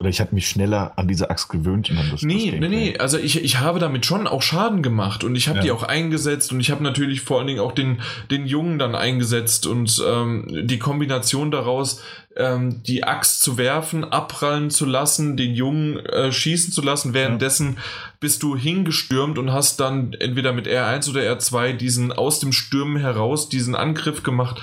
Oder 0.00 0.10
ich 0.10 0.20
habe 0.20 0.32
mich 0.32 0.48
schneller 0.48 0.92
an 0.94 1.08
diese 1.08 1.28
Axt 1.28 1.48
gewöhnt. 1.48 1.90
Und 1.90 1.96
dann 1.96 2.08
das, 2.12 2.22
Nee, 2.22 2.52
das 2.52 2.60
nee, 2.60 2.68
nee. 2.68 2.98
Also 2.98 3.18
ich, 3.18 3.42
ich 3.42 3.58
habe 3.58 3.80
damit 3.80 4.06
schon 4.06 4.28
auch 4.28 4.42
Schaden 4.42 4.80
gemacht 4.80 5.24
und 5.24 5.34
ich 5.34 5.48
habe 5.48 5.58
Ja. 5.58 5.64
die 5.64 5.70
auch 5.72 5.82
eingesetzt 5.82 6.52
und 6.52 6.60
ich 6.60 6.70
habe 6.70 6.84
natürlich 6.84 7.22
vor 7.22 7.38
allen 7.38 7.48
Dingen 7.48 7.58
auch 7.58 7.72
den, 7.72 8.00
den 8.30 8.46
Jungen 8.46 8.78
dann 8.78 8.94
eingesetzt 8.94 9.66
und 9.66 10.00
ähm, 10.08 10.46
die 10.68 10.78
Kombination 10.78 11.50
daraus, 11.50 12.00
ähm, 12.36 12.80
die 12.84 13.02
Axt 13.02 13.40
zu 13.40 13.58
werfen, 13.58 14.04
abprallen 14.04 14.70
zu 14.70 14.86
lassen, 14.86 15.36
den 15.36 15.52
Jungen 15.54 15.96
äh, 16.06 16.30
schießen 16.30 16.72
zu 16.72 16.80
lassen. 16.80 17.12
Währenddessen 17.12 17.78
bist 18.20 18.44
du 18.44 18.56
hingestürmt 18.56 19.36
und 19.36 19.50
hast 19.52 19.80
dann 19.80 20.12
entweder 20.12 20.52
mit 20.52 20.68
R1 20.68 21.10
oder 21.10 21.22
R2 21.22 21.72
diesen 21.72 22.12
aus 22.12 22.38
dem 22.38 22.52
Stürmen 22.52 22.98
heraus, 22.98 23.48
diesen 23.48 23.74
Angriff 23.74 24.22
gemacht. 24.22 24.62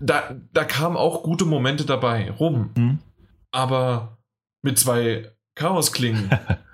Da, 0.00 0.34
da 0.52 0.64
kamen 0.64 0.96
auch 0.96 1.22
gute 1.22 1.44
Momente 1.44 1.84
dabei 1.84 2.32
rum. 2.32 2.70
Hm? 2.74 2.98
Aber 3.52 4.13
mit 4.64 4.78
zwei 4.78 5.30
Chaosklingen 5.54 6.30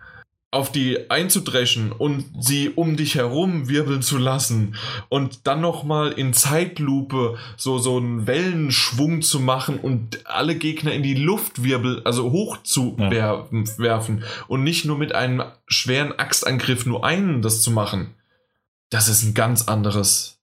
auf 0.53 0.73
die 0.73 1.11
einzudreschen 1.11 1.93
und 1.93 2.25
sie 2.41 2.71
um 2.71 2.97
dich 2.97 3.15
herum 3.15 3.69
wirbeln 3.69 4.03
zu 4.03 4.19
lassen 4.19 4.75
und 5.09 5.47
dann 5.47 5.61
nochmal 5.61 6.11
in 6.13 6.33
Zeitlupe 6.33 7.39
so, 7.57 7.79
so 7.79 7.99
einen 7.99 8.27
Wellenschwung 8.27 9.23
zu 9.23 9.39
machen 9.39 9.79
und 9.79 10.27
alle 10.27 10.57
Gegner 10.57 10.93
in 10.93 11.05
die 11.05 11.15
Luft 11.15 11.63
wirbel, 11.63 12.03
also 12.05 12.33
hoch 12.33 12.63
zu 12.65 12.97
Ja. 12.99 13.11
wer 13.11 13.47
werfen 13.79 14.25
und 14.49 14.65
nicht 14.65 14.85
nur 14.85 14.99
mit 14.99 15.15
einem 15.15 15.45
schweren 15.69 16.19
Axtangriff 16.19 16.85
nur 16.85 17.05
einen 17.05 17.43
das 17.43 17.63
zu 17.63 17.71
machen. 17.71 18.15
Das 18.91 19.07
ist 19.07 19.23
ein 19.23 19.35
ganz 19.35 19.69
anderes 19.69 20.41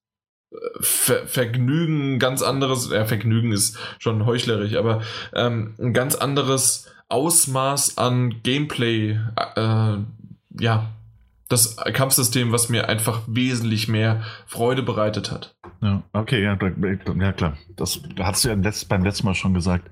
äh, 0.51 0.55
Ver 0.79 1.27
Vergnügen, 1.27 2.13
ein 2.13 2.19
ganz 2.19 2.41
anderes, 2.41 2.89
ja, 2.91 3.03
Vergnügen 3.03 3.51
ist 3.51 3.77
schon 3.99 4.25
heuchlerisch, 4.25 4.75
aber 4.75 5.01
ähm, 5.33 5.75
ein 5.79 5.91
ganz 5.91 6.15
anderes 6.15 6.87
Ausmaß 7.09 7.97
an 7.97 8.41
Gameplay, 8.43 9.19
äh, 9.55 9.97
ja, 10.59 10.89
das 11.49 11.77
Kampfsystem, 11.77 12.51
was 12.51 12.69
mir 12.69 12.89
einfach 12.89 13.21
wesentlich 13.27 13.87
mehr 13.87 14.23
Freude 14.47 14.83
bereitet 14.83 15.31
hat. 15.31 15.55
Ja, 15.81 16.03
okay, 16.13 16.43
ja, 16.43 16.57
ja 17.19 17.33
klar. 17.33 17.57
Das 17.75 18.01
hast 18.19 18.43
du 18.43 18.49
ja 18.49 18.55
beim 18.89 19.03
letzten 19.03 19.25
Mal 19.25 19.35
schon 19.35 19.53
gesagt. 19.53 19.89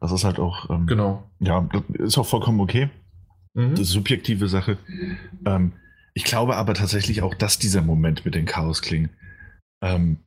Das 0.00 0.12
ist 0.12 0.24
halt 0.24 0.38
auch, 0.38 0.68
ähm, 0.70 0.86
Genau. 0.86 1.28
ja, 1.40 1.66
das 1.72 1.82
ist 1.98 2.18
auch 2.18 2.26
vollkommen 2.26 2.60
okay. 2.60 2.90
Mhm. 3.54 3.70
Das 3.70 3.80
ist 3.80 3.90
subjektive 3.90 4.48
Sache. 4.48 4.76
Ähm, 5.44 5.72
ich 6.14 6.24
glaube 6.24 6.56
aber 6.56 6.74
tatsächlich 6.74 7.22
auch, 7.22 7.34
dass 7.34 7.58
dieser 7.58 7.82
Moment 7.82 8.24
mit 8.24 8.34
den 8.34 8.44
Chaosklingen, 8.44 9.10
ähm, 9.82 10.18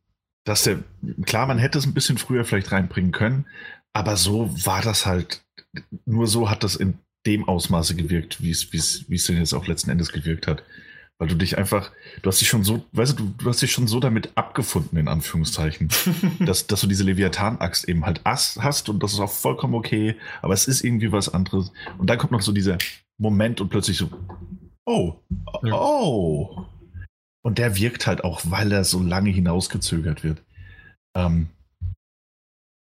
dass 0.45 0.63
der, 0.63 0.79
klar, 1.25 1.45
man 1.45 1.59
hätte 1.59 1.77
es 1.77 1.85
ein 1.85 1.93
bisschen 1.93 2.17
früher 2.17 2.43
vielleicht 2.43 2.71
reinbringen 2.71 3.11
können, 3.11 3.45
aber 3.93 4.15
so 4.17 4.49
war 4.65 4.81
das 4.81 5.05
halt, 5.05 5.43
nur 6.05 6.27
so 6.27 6.49
hat 6.49 6.63
das 6.63 6.75
in 6.75 6.97
dem 7.25 7.47
Ausmaße 7.47 7.95
gewirkt, 7.95 8.41
wie 8.41 8.51
es, 8.51 8.67
denn 9.27 9.37
jetzt 9.37 9.53
auch 9.53 9.67
letzten 9.67 9.91
Endes 9.91 10.11
gewirkt 10.11 10.47
hat. 10.47 10.63
Weil 11.19 11.27
du 11.27 11.35
dich 11.35 11.59
einfach, 11.59 11.91
du 12.23 12.29
hast 12.29 12.41
dich 12.41 12.47
schon 12.47 12.63
so, 12.63 12.83
weißt 12.93 13.19
du, 13.19 13.31
du 13.37 13.47
hast 13.47 13.61
dich 13.61 13.71
schon 13.71 13.87
so 13.87 13.99
damit 13.99 14.35
abgefunden, 14.35 14.97
in 14.97 15.07
Anführungszeichen, 15.07 15.89
dass, 16.39 16.65
dass 16.65 16.81
du 16.81 16.87
diese 16.87 17.03
Leviathan-Axt 17.03 17.87
eben 17.87 18.05
halt 18.05 18.21
hast 18.25 18.89
und 18.89 19.03
das 19.03 19.13
ist 19.13 19.19
auch 19.19 19.31
vollkommen 19.31 19.75
okay, 19.75 20.15
aber 20.41 20.55
es 20.55 20.67
ist 20.67 20.83
irgendwie 20.83 21.11
was 21.11 21.29
anderes. 21.29 21.71
Und 21.99 22.09
dann 22.09 22.17
kommt 22.17 22.31
noch 22.31 22.41
so 22.41 22.51
dieser 22.51 22.79
Moment 23.19 23.61
und 23.61 23.69
plötzlich 23.69 23.97
so, 23.97 24.09
oh, 24.87 25.13
oh. 25.63 26.65
Und 27.43 27.59
der 27.59 27.75
wirkt 27.75 28.07
halt 28.07 28.23
auch, 28.23 28.41
weil 28.45 28.71
er 28.71 28.83
so 28.83 29.01
lange 29.01 29.29
hinausgezögert 29.29 30.23
wird. 30.23 30.41
Ähm, 31.15 31.49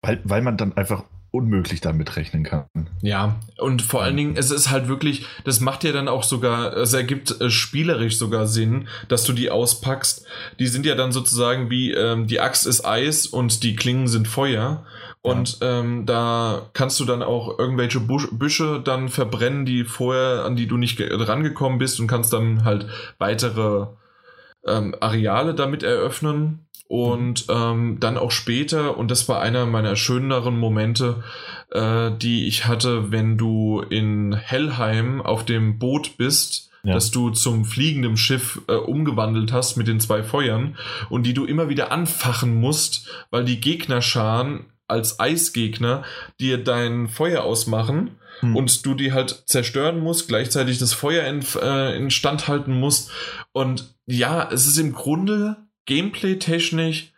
weil, 0.01 0.21
weil 0.23 0.41
man 0.41 0.55
dann 0.55 0.77
einfach 0.77 1.05
unmöglich 1.33 1.81
damit 1.81 2.15
rechnen 2.15 2.43
kann. 2.43 2.65
Ja, 3.01 3.39
und 3.57 3.81
vor 3.81 4.03
allen 4.03 4.15
Dingen, 4.15 4.37
es 4.37 4.51
ist 4.51 4.69
halt 4.69 4.87
wirklich, 4.87 5.25
das 5.43 5.59
macht 5.61 5.83
ja 5.83 5.91
dann 5.91 6.07
auch 6.07 6.21
sogar, 6.21 6.77
es 6.77 6.93
ergibt 6.93 7.41
äh, 7.41 7.49
spielerisch 7.49 8.19
sogar 8.19 8.45
Sinn, 8.45 8.87
dass 9.07 9.23
du 9.23 9.33
die 9.33 9.49
auspackst. 9.49 10.27
Die 10.59 10.67
sind 10.67 10.85
ja 10.85 10.93
dann 10.93 11.11
sozusagen 11.11 11.71
wie, 11.71 11.91
ähm, 11.91 12.27
die 12.27 12.39
Axt 12.39 12.67
ist 12.67 12.85
Eis 12.85 13.25
und 13.25 13.63
die 13.63 13.75
Klingen 13.75 14.07
sind 14.07 14.27
Feuer. 14.27 14.85
Und 15.23 15.59
ja. 15.59 15.79
ähm, 15.79 16.05
da 16.05 16.69
kannst 16.73 16.99
du 16.99 17.05
dann 17.05 17.23
auch 17.23 17.57
irgendwelche 17.57 17.99
Busch, 17.99 18.27
Büsche 18.31 18.79
dann 18.83 19.09
verbrennen, 19.09 19.65
die 19.65 19.85
vorher, 19.85 20.45
an 20.45 20.55
die 20.55 20.67
du 20.67 20.77
nicht 20.77 21.01
rangekommen 21.01 21.79
bist 21.79 21.99
und 21.99 22.07
kannst 22.07 22.31
dann 22.31 22.63
halt 22.63 22.85
weitere 23.17 23.87
ähm, 24.65 24.95
Areale 24.99 25.53
damit 25.53 25.83
eröffnen. 25.83 26.65
Und 26.87 27.45
ähm, 27.49 27.97
dann 27.99 28.17
auch 28.17 28.29
später, 28.29 28.97
und 28.97 29.09
das 29.09 29.27
war 29.27 29.41
einer 29.41 29.65
meiner 29.65 29.95
schöneren 29.95 30.59
Momente, 30.59 31.23
äh, 31.71 32.11
die 32.11 32.45
ich 32.45 32.67
hatte, 32.67 33.11
wenn 33.11 33.37
du 33.37 33.81
in 33.81 34.33
Hellheim 34.33 35.19
auf 35.21 35.43
dem 35.43 35.79
Boot 35.79 36.17
bist, 36.17 36.69
ja. 36.83 36.93
dass 36.93 37.09
du 37.09 37.31
zum 37.31 37.65
fliegenden 37.65 38.17
Schiff 38.17 38.61
äh, 38.67 38.73
umgewandelt 38.73 39.51
hast 39.51 39.75
mit 39.77 39.87
den 39.87 39.99
zwei 39.99 40.21
Feuern 40.21 40.77
und 41.09 41.25
die 41.25 41.33
du 41.33 41.45
immer 41.45 41.69
wieder 41.69 41.91
anfachen 41.91 42.55
musst, 42.59 43.09
weil 43.31 43.45
die 43.45 43.59
Gegnerscharen 43.59 44.65
als 44.87 45.19
Eisgegner 45.19 46.03
dir 46.39 46.63
dein 46.63 47.07
Feuer 47.07 47.43
ausmachen 47.43 48.11
hm. 48.43 48.55
und 48.55 48.85
du 48.85 48.93
die 48.93 49.13
halt 49.13 49.43
zerstören 49.47 49.99
musst, 49.99 50.27
gleichzeitig 50.27 50.77
das 50.77 50.93
Feuer 50.93 51.25
in, 51.25 51.43
äh, 51.61 51.95
instand 51.95 52.47
halten 52.47 52.79
musst. 52.79 53.11
Und 53.51 53.95
ja, 54.05 54.49
es 54.51 54.67
ist 54.67 54.77
im 54.77 54.93
Grunde 54.93 55.57
gameplay-technisch 55.85 57.13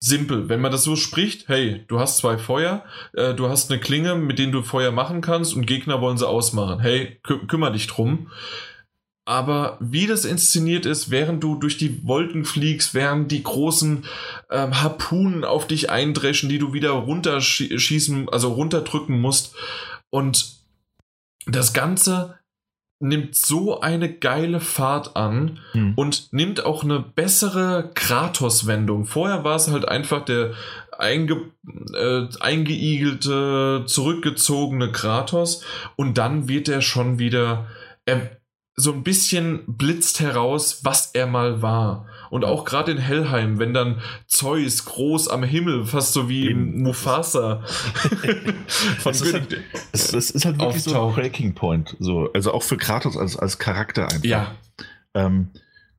simpel. 0.00 0.48
Wenn 0.48 0.60
man 0.60 0.72
das 0.72 0.82
so 0.82 0.96
spricht, 0.96 1.48
hey, 1.48 1.84
du 1.86 2.00
hast 2.00 2.18
zwei 2.18 2.36
Feuer, 2.36 2.84
äh, 3.14 3.34
du 3.34 3.48
hast 3.48 3.70
eine 3.70 3.80
Klinge, 3.80 4.16
mit 4.16 4.38
denen 4.38 4.52
du 4.52 4.62
Feuer 4.62 4.90
machen 4.90 5.20
kannst 5.20 5.54
und 5.54 5.66
Gegner 5.66 6.00
wollen 6.00 6.18
sie 6.18 6.28
ausmachen. 6.28 6.80
Hey, 6.80 7.20
kü 7.22 7.46
kümmere 7.46 7.72
dich 7.72 7.86
drum. 7.86 8.28
Aber 9.24 9.78
wie 9.80 10.08
das 10.08 10.24
inszeniert 10.24 10.84
ist, 10.84 11.12
während 11.12 11.44
du 11.44 11.54
durch 11.54 11.78
die 11.78 12.04
Wolken 12.04 12.44
fliegst, 12.44 12.92
während 12.92 13.30
die 13.30 13.44
großen 13.44 14.04
ähm, 14.50 14.82
Harpunen 14.82 15.44
auf 15.44 15.68
dich 15.68 15.90
eindreschen, 15.90 16.48
die 16.48 16.58
du 16.58 16.72
wieder 16.72 16.90
runterschießen, 16.90 18.28
also 18.28 18.52
runterdrücken 18.52 19.20
musst. 19.20 19.54
Und 20.12 20.56
das 21.46 21.72
Ganze 21.72 22.38
nimmt 23.00 23.34
so 23.34 23.80
eine 23.80 24.12
geile 24.12 24.60
Fahrt 24.60 25.16
an 25.16 25.58
hm. 25.72 25.94
und 25.96 26.32
nimmt 26.32 26.64
auch 26.64 26.84
eine 26.84 27.00
bessere 27.00 27.90
Kratos-Wendung. 27.94 29.06
Vorher 29.06 29.42
war 29.42 29.56
es 29.56 29.68
halt 29.68 29.88
einfach 29.88 30.24
der 30.24 30.52
einge, 30.96 31.50
äh, 31.94 32.26
eingeigelte, 32.38 33.84
zurückgezogene 33.86 34.92
Kratos 34.92 35.64
und 35.96 36.16
dann 36.16 36.48
wird 36.48 36.68
er 36.68 36.80
schon 36.80 37.18
wieder, 37.18 37.66
er, 38.04 38.36
so 38.76 38.92
ein 38.92 39.02
bisschen 39.02 39.64
blitzt 39.66 40.20
heraus, 40.20 40.84
was 40.84 41.10
er 41.12 41.26
mal 41.26 41.60
war. 41.60 42.06
Und 42.32 42.46
auch 42.46 42.64
gerade 42.64 42.90
in 42.90 42.96
Hellheim, 42.96 43.58
wenn 43.58 43.74
dann 43.74 44.00
Zeus 44.26 44.86
groß 44.86 45.28
am 45.28 45.42
Himmel, 45.42 45.84
fast 45.84 46.14
so 46.14 46.30
wie 46.30 46.48
Eben. 46.48 46.80
Mufasa 46.80 47.62
von 47.66 49.12
das, 49.12 49.20
ist 49.20 49.34
halt, 49.34 49.60
das, 49.92 50.12
ist 50.30 50.44
halt 50.46 50.58
wirklich 50.58 50.76
auftaucht. 50.76 50.94
so 50.94 51.08
ein 51.08 51.14
Breaking 51.14 51.54
Point. 51.54 51.94
So. 52.00 52.32
Also 52.32 52.54
auch 52.54 52.62
für 52.62 52.78
Kratos 52.78 53.18
als, 53.18 53.36
als 53.36 53.58
Charakter 53.58 54.04
einfach. 54.04 54.24
Ja. 54.24 54.54
Ähm, 55.12 55.50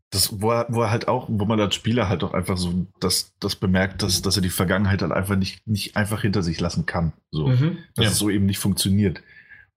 das, 0.10 0.42
wo 0.42 0.50
er, 0.50 0.66
wo 0.70 0.82
er 0.82 0.90
halt 0.90 1.08
auch, 1.08 1.28
wo 1.30 1.46
man 1.46 1.60
als 1.60 1.76
Spieler 1.76 2.10
halt 2.10 2.24
auch 2.24 2.34
einfach 2.34 2.58
so 2.58 2.88
das, 3.00 3.36
das 3.40 3.56
bemerkt, 3.56 4.02
dass, 4.02 4.24
dass 4.24 4.36
er 4.36 4.42
die 4.42 4.50
Vergangenheit 4.50 5.04
halt 5.04 5.12
einfach 5.12 5.36
nicht, 5.36 5.68
nicht 5.68 5.96
einfach 5.96 6.24
hinter 6.24 6.42
sich 6.42 6.60
lassen 6.60 6.88
kann. 6.88 7.14
So. 7.30 7.50
Mhm, 7.50 7.78
dass 7.94 8.06
ja. 8.06 8.12
es 8.12 8.18
so 8.18 8.32
eben 8.32 8.48
nicht 8.48 8.58
funktioniert. 8.58 9.22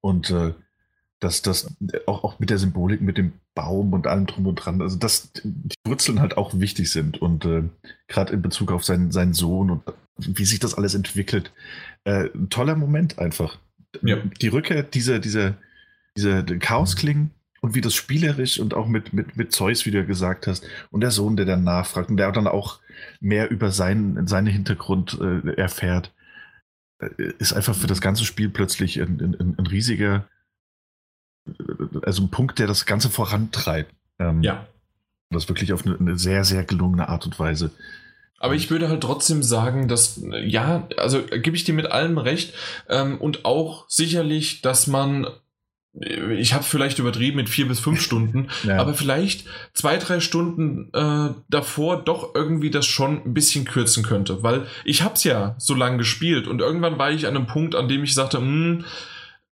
Und 0.01 0.31
äh, 0.31 0.55
dass 1.21 1.43
das 1.43 1.75
auch, 2.07 2.25
auch 2.25 2.39
mit 2.39 2.51
der 2.51 2.59
Symbolik, 2.59 3.01
mit 3.01 3.17
dem 3.17 3.33
Baum 3.55 3.93
und 3.93 4.07
allem 4.07 4.27
drum 4.27 4.47
und 4.47 4.57
dran, 4.57 4.83
also 4.83 4.99
dass 4.99 5.33
die 5.33 5.75
Wurzeln 5.87 6.21
halt 6.21 6.37
auch 6.37 6.59
wichtig 6.59 6.93
sind 6.93 7.21
und 7.23 7.45
äh, 7.45 7.63
gerade 8.07 8.35
in 8.35 8.43
Bezug 8.43 8.71
auf 8.71 8.85
seinen, 8.85 9.13
seinen 9.13 9.33
Sohn 9.33 9.71
und 9.71 9.83
wie 10.19 10.45
sich 10.45 10.61
das 10.61 10.75
alles 10.75 10.95
entwickelt. 10.95 11.53
Äh, 12.05 12.29
ein 12.35 12.51
toller 12.51 12.77
Moment 12.77 13.19
einfach. 13.19 13.59
Ja. 14.03 14.17
Die 14.17 14.49
Rückkehr 14.49 14.83
dieser, 14.83 15.19
dieser, 15.19 15.55
dieser 16.17 16.43
Chaosklingen 16.43 17.31
und 17.61 17.75
wie 17.75 17.81
das 17.81 17.95
spielerisch 17.95 18.61
und 18.61 18.75
auch 18.75 18.87
mit, 18.87 19.13
mit, 19.15 19.37
mit 19.37 19.53
Zeus, 19.53 19.87
wie 19.87 19.91
du 19.91 19.99
ja 19.99 20.05
gesagt 20.05 20.47
hast, 20.47 20.67
und 20.91 21.01
der 21.01 21.11
Sohn, 21.11 21.37
der 21.37 21.47
dann 21.47 21.65
nachfragt 21.65 22.11
und 22.11 22.19
der 22.19 22.31
dann 22.33 22.47
auch 22.47 22.81
mehr 23.21 23.51
über 23.51 23.71
seinen, 23.71 24.27
seinen 24.27 24.49
Hintergrund 24.49 25.19
äh, 25.21 25.55
erfährt, 25.57 26.13
äh, 26.99 27.09
ist 27.39 27.55
einfach 27.55 27.75
für 27.75 27.87
das 27.87 28.03
ganze 28.03 28.25
Spiel 28.25 28.51
plötzlich 28.51 29.01
ein, 29.01 29.19
ein, 29.21 29.55
ein 29.59 29.67
riesiger 29.67 30.29
also 32.05 32.23
ein 32.23 32.31
Punkt, 32.31 32.59
der 32.59 32.67
das 32.67 32.87
Ganze 32.87 33.11
vorantreibt. 33.11 33.95
Ähm, 34.19 34.43
ja. 34.43 34.67
Das 35.31 35.49
wirklich 35.49 35.73
auf 35.73 35.85
eine, 35.85 35.99
eine, 35.99 36.19
sehr, 36.19 36.45
sehr 36.45 36.65
gelungene 36.65 37.09
Art 37.09 37.27
und 37.27 37.39
Weise. 37.39 37.71
Aber 38.39 38.55
ich 38.55 38.71
würde 38.71 38.89
halt 38.89 39.03
trotzdem 39.03 39.43
sagen, 39.43 39.89
dass, 39.89 40.21
ja, 40.45 40.87
also 40.99 41.23
gebe 41.23 41.57
ich 41.57 41.65
dir 41.65 41.75
mit 41.75 41.91
allem 41.91 42.19
recht 42.19 42.55
ähm, 42.89 43.19
und 43.19 43.45
auch 43.45 43.87
sicherlich, 43.89 44.63
dass 44.63 44.87
man 44.87 45.27
ich 45.99 46.53
habe 46.53 46.63
vielleicht 46.63 46.99
übertrieben 46.99 47.37
mit 47.37 47.49
vier 47.49 47.67
bis 47.67 47.81
fünf 47.81 48.01
Stunden, 48.03 48.49
ja. 48.65 48.79
aber 48.79 48.95
vielleicht 48.95 49.47
zwei, 49.73 49.97
drei 49.97 50.21
Stunden 50.21 50.91
äh, 50.93 51.35
davor 51.49 52.03
doch 52.03 52.35
irgendwie 52.35 52.71
das 52.71 52.87
schon 52.87 53.25
ein 53.25 53.35
bisschen 53.35 53.65
kürzen 53.65 54.03
könnte, 54.03 54.43
weil 54.43 54.67
ich 54.85 55.03
habe 55.03 55.15
es 55.15 55.25
ja 55.25 55.55
so 55.59 55.75
lange 55.75 55.97
gespielt 55.97 56.47
und 56.47 56.61
irgendwann 56.61 56.99
war 56.99 57.11
ich 57.11 57.27
an 57.27 57.37
einem 57.37 57.47
Punkt, 57.47 57.75
an 57.75 57.89
dem 57.89 58.05
ich 58.05 58.15
sagte, 58.15 58.39
hm, 58.39 58.85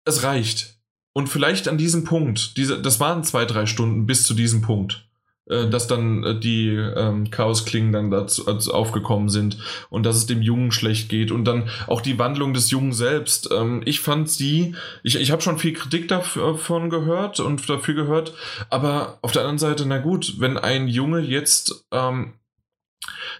es 0.04 0.22
reicht. 0.22 0.77
Und 1.18 1.28
vielleicht 1.28 1.66
an 1.66 1.78
diesem 1.78 2.04
Punkt, 2.04 2.56
diese, 2.56 2.80
das 2.80 3.00
waren 3.00 3.24
zwei, 3.24 3.44
drei 3.44 3.66
Stunden 3.66 4.06
bis 4.06 4.22
zu 4.22 4.34
diesem 4.34 4.62
Punkt, 4.62 5.04
äh, 5.46 5.68
dass 5.68 5.88
dann 5.88 6.22
äh, 6.22 6.38
die 6.38 6.68
ähm, 6.68 7.32
Chaosklingen 7.32 7.90
dann 7.90 8.12
dazu 8.12 8.46
also 8.46 8.72
aufgekommen 8.72 9.28
sind 9.28 9.58
und 9.90 10.06
dass 10.06 10.14
es 10.14 10.26
dem 10.26 10.42
Jungen 10.42 10.70
schlecht 10.70 11.08
geht 11.08 11.32
und 11.32 11.44
dann 11.44 11.70
auch 11.88 12.02
die 12.02 12.20
Wandlung 12.20 12.54
des 12.54 12.70
Jungen 12.70 12.92
selbst. 12.92 13.48
Ähm, 13.52 13.82
ich 13.84 13.98
fand 13.98 14.30
sie, 14.30 14.76
ich, 15.02 15.16
ich 15.16 15.32
habe 15.32 15.42
schon 15.42 15.58
viel 15.58 15.72
Kritik 15.72 16.06
davon 16.06 16.88
gehört 16.88 17.40
und 17.40 17.68
dafür 17.68 17.94
gehört, 17.94 18.32
aber 18.70 19.18
auf 19.20 19.32
der 19.32 19.42
anderen 19.42 19.58
Seite, 19.58 19.86
na 19.86 19.98
gut, 19.98 20.34
wenn 20.38 20.56
ein 20.56 20.86
Junge 20.86 21.18
jetzt 21.18 21.84
ähm, 21.90 22.34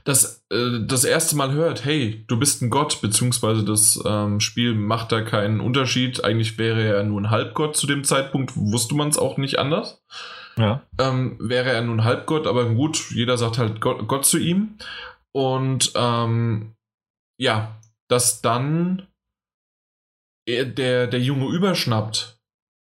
das, 0.09 0.43
äh, 0.51 0.81
das 0.87 1.05
erste 1.05 1.37
Mal 1.37 1.53
hört, 1.53 1.85
hey, 1.85 2.25
du 2.29 2.39
bist 2.39 2.63
ein 2.63 2.71
Gott, 2.71 3.03
beziehungsweise 3.03 3.63
das 3.63 4.03
ähm, 4.07 4.41
Spiel 4.41 4.75
macht 4.75 5.13
da 5.13 5.21
keinen 5.21 5.61
Unterschied. 5.61 6.25
Eigentlich 6.25 6.57
wäre 6.57 6.83
er 6.83 7.03
nur 7.05 7.21
ein 7.21 7.31
Halbgott 7.31 7.77
zu 7.77 7.87
dem 7.87 8.05
Zeitpunkt, 8.05 8.57
wusste 8.57 8.95
man 8.95 9.11
es 9.11 9.19
auch 9.19 9.37
nicht 9.37 9.59
anders. 9.59 10.03
Ja. 10.57 10.83
Ähm, 10.99 11.37
wäre 11.39 11.71
er 11.71 11.83
nun 11.83 12.05
Halbgott, 12.05 12.47
aber 12.47 12.71
gut, 12.71 13.11
jeder 13.11 13.37
sagt 13.37 13.59
halt 13.59 13.83
Gott, 13.83 14.09
Gott 14.09 14.25
zu 14.25 14.39
ihm. 14.39 14.79
Und 15.33 15.93
ähm, 15.95 16.75
ja, 17.39 17.79
dass 18.09 18.41
dann 18.41 19.07
der, 20.49 21.07
der 21.07 21.21
Junge 21.21 21.55
überschnappt, 21.55 22.41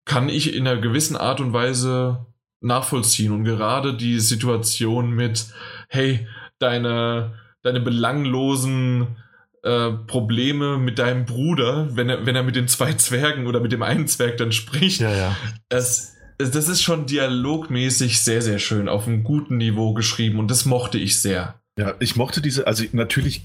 kann 0.06 0.30
ich 0.30 0.54
in 0.54 0.66
einer 0.66 0.80
gewissen 0.80 1.18
Art 1.18 1.42
und 1.42 1.52
Weise 1.52 2.24
nachvollziehen. 2.62 3.32
Und 3.32 3.44
gerade 3.44 3.94
die 3.94 4.20
Situation 4.20 5.10
mit, 5.10 5.52
hey, 5.90 6.26
deine, 6.60 7.34
deine 7.62 7.80
belanglosen 7.80 9.16
äh, 9.62 9.90
Probleme 10.06 10.78
mit 10.78 10.98
deinem 10.98 11.24
Bruder, 11.24 11.88
wenn 11.96 12.08
er, 12.08 12.26
wenn 12.26 12.36
er 12.36 12.42
mit 12.42 12.56
den 12.56 12.68
zwei 12.68 12.92
Zwergen 12.92 13.46
oder 13.46 13.60
mit 13.60 13.72
dem 13.72 13.82
einen 13.82 14.06
Zwerg 14.06 14.36
dann 14.36 14.52
spricht. 14.52 15.00
Ja, 15.00 15.12
ja. 15.12 15.36
Es, 15.68 16.16
das 16.38 16.68
ist 16.68 16.82
schon 16.82 17.06
dialogmäßig 17.06 18.20
sehr, 18.20 18.42
sehr 18.42 18.58
schön 18.58 18.88
auf 18.88 19.06
einem 19.06 19.24
guten 19.24 19.56
Niveau 19.56 19.92
geschrieben 19.92 20.38
und 20.38 20.50
das 20.50 20.64
mochte 20.64 20.98
ich 20.98 21.20
sehr. 21.20 21.60
Ja, 21.78 21.94
ich 21.98 22.16
mochte 22.16 22.40
diese, 22.40 22.66
also 22.66 22.84
natürlich 22.92 23.42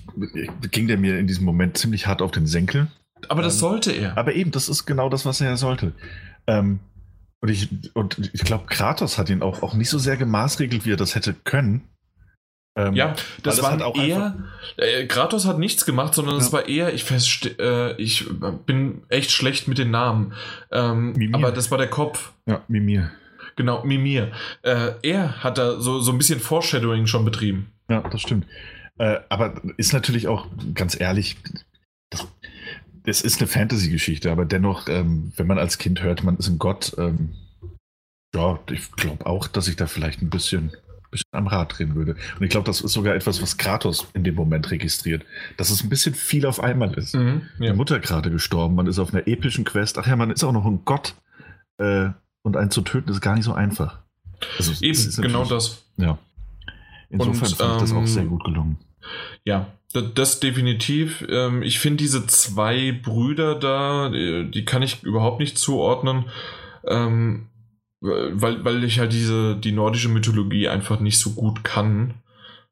ging 0.72 0.88
der 0.88 0.98
mir 0.98 1.18
in 1.20 1.28
diesem 1.28 1.46
Moment 1.46 1.78
ziemlich 1.78 2.08
hart 2.08 2.22
auf 2.22 2.32
den 2.32 2.48
Senkel. 2.48 2.88
Aber 3.28 3.42
das 3.42 3.56
ähm, 3.56 3.60
sollte 3.60 3.92
er. 3.92 4.18
Aber 4.18 4.34
eben, 4.34 4.52
das 4.52 4.70
ist 4.70 4.86
genau 4.86 5.10
das, 5.10 5.26
was 5.26 5.42
er 5.42 5.58
sollte. 5.58 5.94
Ähm, 6.48 6.80
Und 7.42 7.50
ich, 7.50 7.70
und 7.94 8.32
ich 8.34 8.44
glaube, 8.44 8.66
Kratos 8.68 9.18
hat 9.18 9.30
ihn 9.30 9.42
auch, 9.42 9.62
auch 9.62 9.74
nicht 9.74 9.90
so 9.90 10.00
sehr 10.00 10.18
gemaßregelt, 10.18 10.86
wie 10.86 10.94
er 10.94 10.98
das 10.98 11.16
hätte 11.16 11.34
können. 11.34 11.84
Ähm, 12.78 12.94
ja, 12.94 13.16
das 13.42 13.64
war 13.64 13.82
auch 13.86 13.98
eher. 13.98 14.36
Äh, 14.76 15.06
Kratos 15.06 15.46
hat 15.46 15.60
nichts 15.60 15.86
gemacht, 15.86 16.14
sondern 16.14 16.36
es 16.36 16.48
ja. 16.48 16.54
war 16.54 16.68
eher, 16.68 16.94
ich 16.94 17.06
festste, 17.06 17.56
äh, 17.58 18.02
ich 18.02 18.26
bin 18.66 19.04
echt 19.08 19.32
schlecht 19.32 19.68
mit 19.70 19.78
den 19.78 19.92
Namen. 19.92 20.34
Ähm, 20.72 21.32
aber 21.34 21.52
das 21.52 21.72
war 21.72 21.78
der 21.78 21.90
Kopf. 21.90 22.34
Ja, 22.46 22.64
Mimir. 22.68 23.12
Genau, 23.56 23.84
Mimir. 23.86 24.34
Äh, 24.64 24.92
er 25.02 25.42
hat 25.42 25.58
da 25.58 25.80
so, 25.80 26.02
so 26.02 26.12
ein 26.12 26.18
bisschen 26.18 26.42
Foreshadowing 26.42 27.08
schon 27.08 27.24
betrieben. 27.24 27.72
Ja, 27.90 28.02
das 28.02 28.22
stimmt. 28.22 28.46
Äh, 28.98 29.20
aber 29.30 29.62
ist 29.78 29.94
natürlich 29.94 30.28
auch, 30.28 30.48
ganz 30.74 31.00
ehrlich, 31.00 31.38
das, 32.10 32.28
das 33.06 33.22
ist 33.22 33.40
eine 33.40 33.48
Fantasy-Geschichte, 33.48 34.32
aber 34.32 34.44
dennoch, 34.44 34.90
ähm, 34.90 35.32
wenn 35.38 35.48
man 35.48 35.60
als 35.60 35.78
Kind 35.78 36.04
hört, 36.04 36.24
man 36.24 36.38
ist 36.38 36.50
ein 36.50 36.60
Gott, 36.60 36.94
ähm, 36.98 37.36
ja, 38.34 38.60
ich 38.70 38.92
glaube 38.92 39.26
auch, 39.26 39.48
dass 39.48 39.70
ich 39.70 39.78
da 39.78 39.88
vielleicht 39.88 40.22
ein 40.22 40.30
bisschen 40.30 40.74
am 41.32 41.48
Rad 41.48 41.78
drehen 41.78 41.96
würde. 41.96 42.16
Und 42.38 42.44
ich 42.44 42.50
glaube, 42.50 42.66
das 42.66 42.82
ist 42.82 42.94
sogar 42.94 43.16
etwas, 43.16 43.42
was 43.42 43.58
Kratos 43.58 44.08
in 44.14 44.24
dem 44.24 44.36
Moment 44.36 44.72
registriert, 44.72 45.26
dass 45.58 45.70
es 45.70 45.84
ein 45.84 45.90
bisschen 45.90 46.16
viel 46.16 46.46
auf 46.46 46.62
einmal 46.62 46.94
ist. 46.94 47.16
Mhm, 47.16 47.44
ja. 47.60 47.72
Die 47.72 47.78
Mutter 47.78 48.00
gerade 48.00 48.32
gestorben, 48.32 48.76
man 48.76 48.88
ist 48.88 49.00
auf 49.00 49.14
einer 49.14 49.28
epischen 49.28 49.66
Quest. 49.66 49.98
Ach 49.98 50.08
ja, 50.08 50.16
man 50.16 50.32
ist 50.32 50.44
auch 50.44 50.52
noch 50.52 50.66
ein 50.66 50.82
Gott. 50.86 51.16
Äh, 51.78 52.10
und 52.44 52.56
einen 52.58 52.72
zu 52.72 52.82
töten 52.82 53.10
ist 53.10 53.22
gar 53.22 53.36
nicht 53.36 53.46
so 53.46 53.54
einfach. 53.54 54.00
Also, 54.58 54.74
Eben, 54.86 55.22
genau 55.22 55.46
das. 55.46 55.84
Ja. 55.98 56.20
Insofern 57.10 57.40
und, 57.40 57.52
ich 57.52 57.58
das 57.58 57.92
auch 57.92 57.98
ähm, 57.98 58.08
sehr 58.08 58.26
gut 58.26 58.44
gelungen. 58.44 58.78
Ja, 59.44 59.68
das, 59.94 60.14
das 60.14 60.40
definitiv. 60.40 61.26
Ähm, 61.30 61.64
ich 61.64 61.80
finde 61.80 61.98
diese 61.98 62.28
zwei 62.28 62.92
Brüder 62.92 63.56
da, 63.56 64.10
die, 64.10 64.50
die, 64.52 64.66
kann 64.66 64.82
ich 64.82 65.04
überhaupt 65.04 65.40
nicht 65.40 65.58
zuordnen. 65.58 66.26
Ähm, 66.88 67.48
weil, 68.06 68.64
weil 68.64 68.84
ich 68.84 69.00
halt 69.00 69.14
diese, 69.14 69.56
die 69.56 69.72
nordische 69.72 70.10
Mythologie 70.10 70.68
einfach 70.68 71.00
nicht 71.00 71.20
so 71.20 71.32
gut 71.32 71.64
kann 71.64 72.16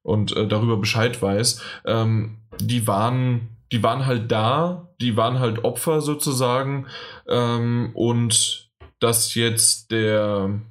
und 0.02 0.36
äh, 0.36 0.48
darüber 0.48 0.78
Bescheid 0.78 1.22
weiß. 1.22 1.62
Ähm, 1.86 2.38
die 2.60 2.88
waren, 2.88 3.50
die 3.72 3.84
waren 3.84 4.06
halt 4.06 4.32
da, 4.32 4.94
die 5.02 5.18
waren 5.18 5.40
halt 5.40 5.64
Opfer 5.64 6.02
sozusagen 6.02 6.88
ähm, 7.28 7.92
und 7.94 8.70
dass 9.00 9.34
jetzt 9.36 9.92
der, 9.92 10.62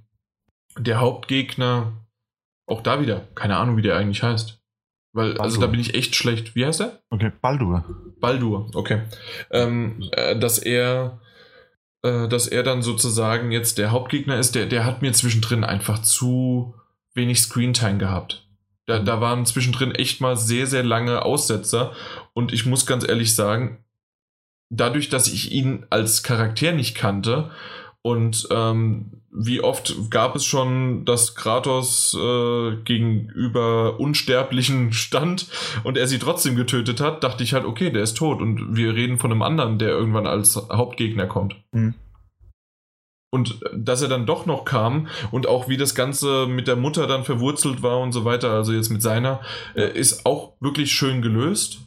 der 0.79 1.01
Hauptgegner 1.01 1.93
auch 2.67 2.83
da 2.83 3.01
wieder, 3.01 3.27
keine 3.35 3.57
Ahnung, 3.57 3.77
wie 3.77 3.83
der 3.83 3.97
eigentlich 3.97 4.23
heißt. 4.23 4.59
Weil, 5.15 5.31
Baldur. 5.31 5.45
also 5.45 5.61
da 5.61 5.67
bin 5.67 5.81
ich 5.81 5.95
echt 5.95 6.15
schlecht. 6.15 6.55
Wie 6.55 6.65
heißt 6.65 6.81
er? 6.81 7.01
Okay, 7.11 7.31
Baldur. 7.43 7.85
Baldur, 8.19 8.71
okay. 8.75 9.03
Ähm, 9.51 10.09
äh, 10.13 10.39
dass 10.39 10.59
er 10.59 11.21
äh, 12.03 12.29
dass 12.29 12.47
er 12.47 12.63
dann 12.63 12.83
sozusagen 12.83 13.53
jetzt 13.53 13.79
der 13.79 13.91
Hauptgegner 13.91 14.39
ist, 14.39 14.55
der, 14.55 14.67
der 14.67 14.85
hat 14.85 15.03
mir 15.03 15.13
zwischendrin 15.13 15.65
einfach 15.65 16.03
zu 16.03 16.75
wenig 17.15 17.41
Screentime 17.41 17.99
gehabt. 17.99 18.47
Da, 18.87 18.99
da 18.99 19.21
waren 19.21 19.47
zwischendrin 19.47 19.95
echt 19.95 20.21
mal 20.21 20.37
sehr, 20.37 20.67
sehr 20.67 20.83
lange 20.83 21.23
Aussetzer 21.25 21.93
und 22.33 22.53
ich 22.53 22.67
muss 22.67 22.87
ganz 22.87 23.07
ehrlich 23.07 23.35
sagen, 23.35 23.85
dadurch, 24.71 25.09
dass 25.09 25.29
ich 25.29 25.53
ihn 25.53 25.87
als 25.91 26.23
Charakter 26.23 26.73
nicht 26.73 26.97
kannte 26.97 27.51
und 28.03 28.49
ähm, 28.51 29.23
wie 29.31 29.63
oft 29.63 30.11
gab 30.11 30.37
es 30.37 30.45
schon, 30.45 31.05
dass 31.05 31.35
Kratos 31.35 32.15
äh, 32.21 32.77
gegenüber 32.85 33.99
Unsterblichen 33.99 34.93
stand 34.93 35.47
und 35.85 35.97
er 35.97 36.07
sie 36.07 36.19
trotzdem 36.19 36.57
getötet 36.57 37.01
hat, 37.01 37.25
dachte 37.25 37.43
ich 37.43 37.55
halt, 37.55 37.65
okay, 37.65 37.91
der 37.91 38.03
ist 38.03 38.17
tot 38.17 38.43
und 38.43 38.77
wir 38.77 38.95
reden 38.95 39.19
von 39.19 39.31
einem 39.31 39.43
anderen, 39.43 39.79
der 39.79 39.89
irgendwann 39.91 40.27
als 40.27 40.57
Hauptgegner 40.57 41.27
kommt. 41.27 41.57
Mhm. 41.73 41.95
Und 43.35 43.61
dass 43.75 44.03
er 44.03 44.09
dann 44.09 44.27
doch 44.27 44.45
noch 44.45 44.67
kam 44.67 45.09
und 45.31 45.47
auch 45.47 45.67
wie 45.67 45.79
das 45.79 45.95
Ganze 45.95 46.47
mit 46.47 46.69
der 46.69 46.77
Mutter 46.77 47.07
dann 47.07 47.25
verwurzelt 47.25 47.83
war 47.83 47.99
und 48.01 48.13
so 48.13 48.27
weiter, 48.27 48.51
also 48.51 48.75
jetzt 48.75 48.91
mit 48.91 49.01
seiner, 49.01 49.41
äh, 49.75 49.99
ist 49.99 50.27
auch 50.27 50.53
wirklich 50.61 50.93
schön 50.93 51.23
gelöst. 51.23 51.81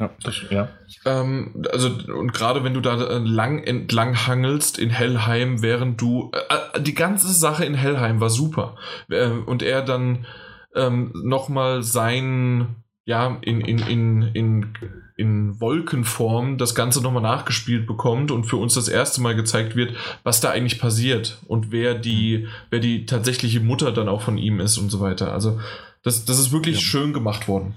Ja, 0.00 0.10
das, 0.22 0.40
ja. 0.48 0.68
Ähm, 1.04 1.62
also, 1.70 1.90
und 2.16 2.32
gerade 2.32 2.64
wenn 2.64 2.72
du 2.72 2.80
da 2.80 3.00
äh, 3.00 3.18
lang 3.18 3.62
entlang 3.62 4.26
hangelst 4.26 4.78
in 4.78 4.88
Hellheim, 4.88 5.60
während 5.60 6.00
du. 6.00 6.30
Äh, 6.32 6.78
äh, 6.78 6.82
die 6.82 6.94
ganze 6.94 7.30
Sache 7.30 7.66
in 7.66 7.74
Hellheim 7.74 8.18
war 8.18 8.30
super. 8.30 8.76
Äh, 9.10 9.28
und 9.28 9.62
er 9.62 9.82
dann 9.82 10.26
ähm, 10.74 11.12
nochmal 11.22 11.82
sein. 11.82 12.76
Ja, 13.04 13.38
in, 13.40 13.60
in, 13.60 13.78
in, 13.78 14.22
in, 14.34 14.74
in 15.16 15.60
Wolkenform 15.60 16.58
das 16.58 16.74
Ganze 16.76 17.02
nochmal 17.02 17.22
nachgespielt 17.22 17.86
bekommt 17.86 18.30
und 18.30 18.44
für 18.44 18.56
uns 18.56 18.74
das 18.74 18.88
erste 18.88 19.20
Mal 19.20 19.34
gezeigt 19.34 19.74
wird, 19.74 19.96
was 20.22 20.40
da 20.40 20.50
eigentlich 20.50 20.78
passiert 20.78 21.38
und 21.48 21.72
wer 21.72 21.94
die, 21.94 22.46
wer 22.68 22.78
die 22.78 23.06
tatsächliche 23.06 23.60
Mutter 23.60 23.90
dann 23.90 24.08
auch 24.08 24.20
von 24.20 24.38
ihm 24.38 24.60
ist 24.60 24.78
und 24.78 24.90
so 24.90 25.00
weiter. 25.00 25.32
Also, 25.32 25.58
das, 26.02 26.24
das 26.24 26.38
ist 26.38 26.52
wirklich 26.52 26.76
ja. 26.76 26.82
schön 26.82 27.12
gemacht 27.12 27.48
worden. 27.48 27.74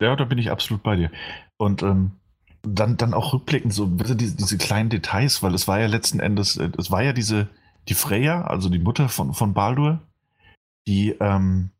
Ja, 0.00 0.16
da 0.16 0.24
bin 0.24 0.38
ich 0.38 0.50
absolut 0.50 0.82
bei 0.82 0.96
dir. 0.96 1.10
Und 1.56 1.82
ähm, 1.82 2.12
dann, 2.62 2.96
dann 2.96 3.14
auch 3.14 3.32
rückblickend 3.32 3.72
so 3.72 3.86
diese, 3.86 4.16
diese 4.16 4.58
kleinen 4.58 4.90
Details, 4.90 5.42
weil 5.42 5.54
es 5.54 5.68
war 5.68 5.80
ja 5.80 5.86
letzten 5.86 6.20
Endes, 6.20 6.56
äh, 6.56 6.70
es 6.78 6.90
war 6.90 7.02
ja 7.02 7.12
diese, 7.12 7.48
die 7.88 7.94
Freya, 7.94 8.42
also 8.42 8.68
die 8.68 8.78
Mutter 8.78 9.08
von, 9.08 9.34
von 9.34 9.54
Baldur, 9.54 10.00
die 10.86 11.10
ähm, 11.20 11.70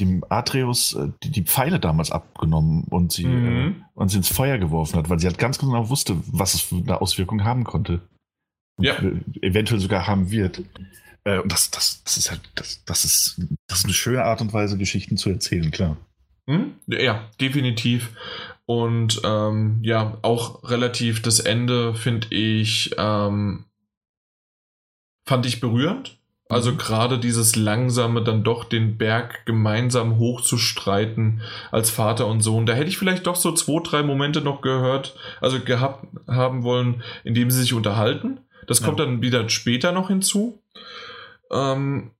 dem 0.00 0.24
Atreus 0.28 0.94
äh, 0.94 1.08
die, 1.22 1.30
die 1.30 1.42
Pfeile 1.42 1.78
damals 1.78 2.10
abgenommen 2.10 2.84
und 2.84 3.12
sie, 3.12 3.26
mhm. 3.26 3.46
äh, 3.46 3.74
und 3.94 4.08
sie 4.08 4.16
ins 4.16 4.28
Feuer 4.28 4.58
geworfen 4.58 4.96
hat, 4.96 5.10
weil 5.10 5.20
sie 5.20 5.26
halt 5.26 5.38
ganz 5.38 5.58
genau 5.58 5.88
wusste, 5.88 6.16
was 6.26 6.54
es 6.54 6.62
für 6.62 6.76
eine 6.76 7.00
Auswirkung 7.00 7.44
haben 7.44 7.64
konnte. 7.64 8.00
Und 8.76 8.86
ja. 8.86 8.96
Eventuell 9.42 9.80
sogar 9.80 10.06
haben 10.06 10.30
wird. 10.30 10.62
Äh, 11.24 11.38
und 11.38 11.52
das, 11.52 11.70
das, 11.70 12.02
das 12.04 12.16
ist 12.16 12.30
halt, 12.30 12.40
das, 12.54 12.82
das 12.84 13.04
ist, 13.04 13.40
das 13.66 13.80
ist 13.80 13.84
eine 13.84 13.94
schöne 13.94 14.24
Art 14.24 14.40
und 14.40 14.52
Weise, 14.52 14.78
Geschichten 14.78 15.16
zu 15.16 15.28
erzählen, 15.30 15.70
klar. 15.70 15.96
Hm? 16.50 16.74
Ja, 16.88 17.28
definitiv. 17.40 18.10
Und 18.66 19.20
ähm, 19.24 19.78
ja, 19.82 20.18
auch 20.22 20.68
relativ 20.68 21.22
das 21.22 21.38
Ende 21.38 21.94
finde 21.94 22.34
ich, 22.34 22.92
ähm, 22.98 23.66
fand 25.24 25.46
ich 25.46 25.60
berührend. 25.60 26.18
Also 26.48 26.72
mhm. 26.72 26.78
gerade 26.78 27.18
dieses 27.20 27.54
langsame, 27.54 28.24
dann 28.24 28.42
doch 28.42 28.64
den 28.64 28.98
Berg 28.98 29.46
gemeinsam 29.46 30.18
hochzustreiten 30.18 31.40
als 31.70 31.88
Vater 31.88 32.26
und 32.26 32.40
Sohn. 32.40 32.66
Da 32.66 32.72
hätte 32.72 32.88
ich 32.88 32.98
vielleicht 32.98 33.28
doch 33.28 33.36
so 33.36 33.52
zwei, 33.52 33.80
drei 33.84 34.02
Momente 34.02 34.40
noch 34.40 34.60
gehört, 34.60 35.14
also 35.40 35.60
gehabt 35.60 36.04
haben 36.26 36.64
wollen, 36.64 37.04
in 37.22 37.34
dem 37.34 37.52
sie 37.52 37.60
sich 37.60 37.74
unterhalten. 37.74 38.40
Das 38.66 38.82
kommt 38.82 38.98
ja. 38.98 39.04
dann 39.04 39.22
wieder 39.22 39.48
später 39.48 39.92
noch 39.92 40.08
hinzu. 40.08 40.60
Ähm, 41.52 42.10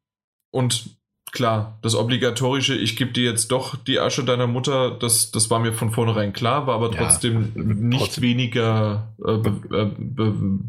und 0.52 0.99
klar, 1.32 1.78
das 1.82 1.94
obligatorische, 1.94 2.74
ich 2.74 2.96
gebe 2.96 3.12
dir 3.12 3.24
jetzt 3.24 3.52
doch 3.52 3.76
die 3.76 3.98
Asche 3.98 4.24
deiner 4.24 4.46
Mutter, 4.46 4.90
das, 4.90 5.30
das 5.30 5.50
war 5.50 5.60
mir 5.60 5.72
von 5.72 5.90
vornherein 5.90 6.32
klar, 6.32 6.66
war 6.66 6.74
aber 6.74 6.90
trotzdem 6.90 7.52
ja, 7.54 7.62
nicht 7.62 8.00
trotzdem. 8.00 8.22
weniger 8.22 9.14
äh, 9.18 9.36
be, 9.36 9.50
be, 9.98 10.60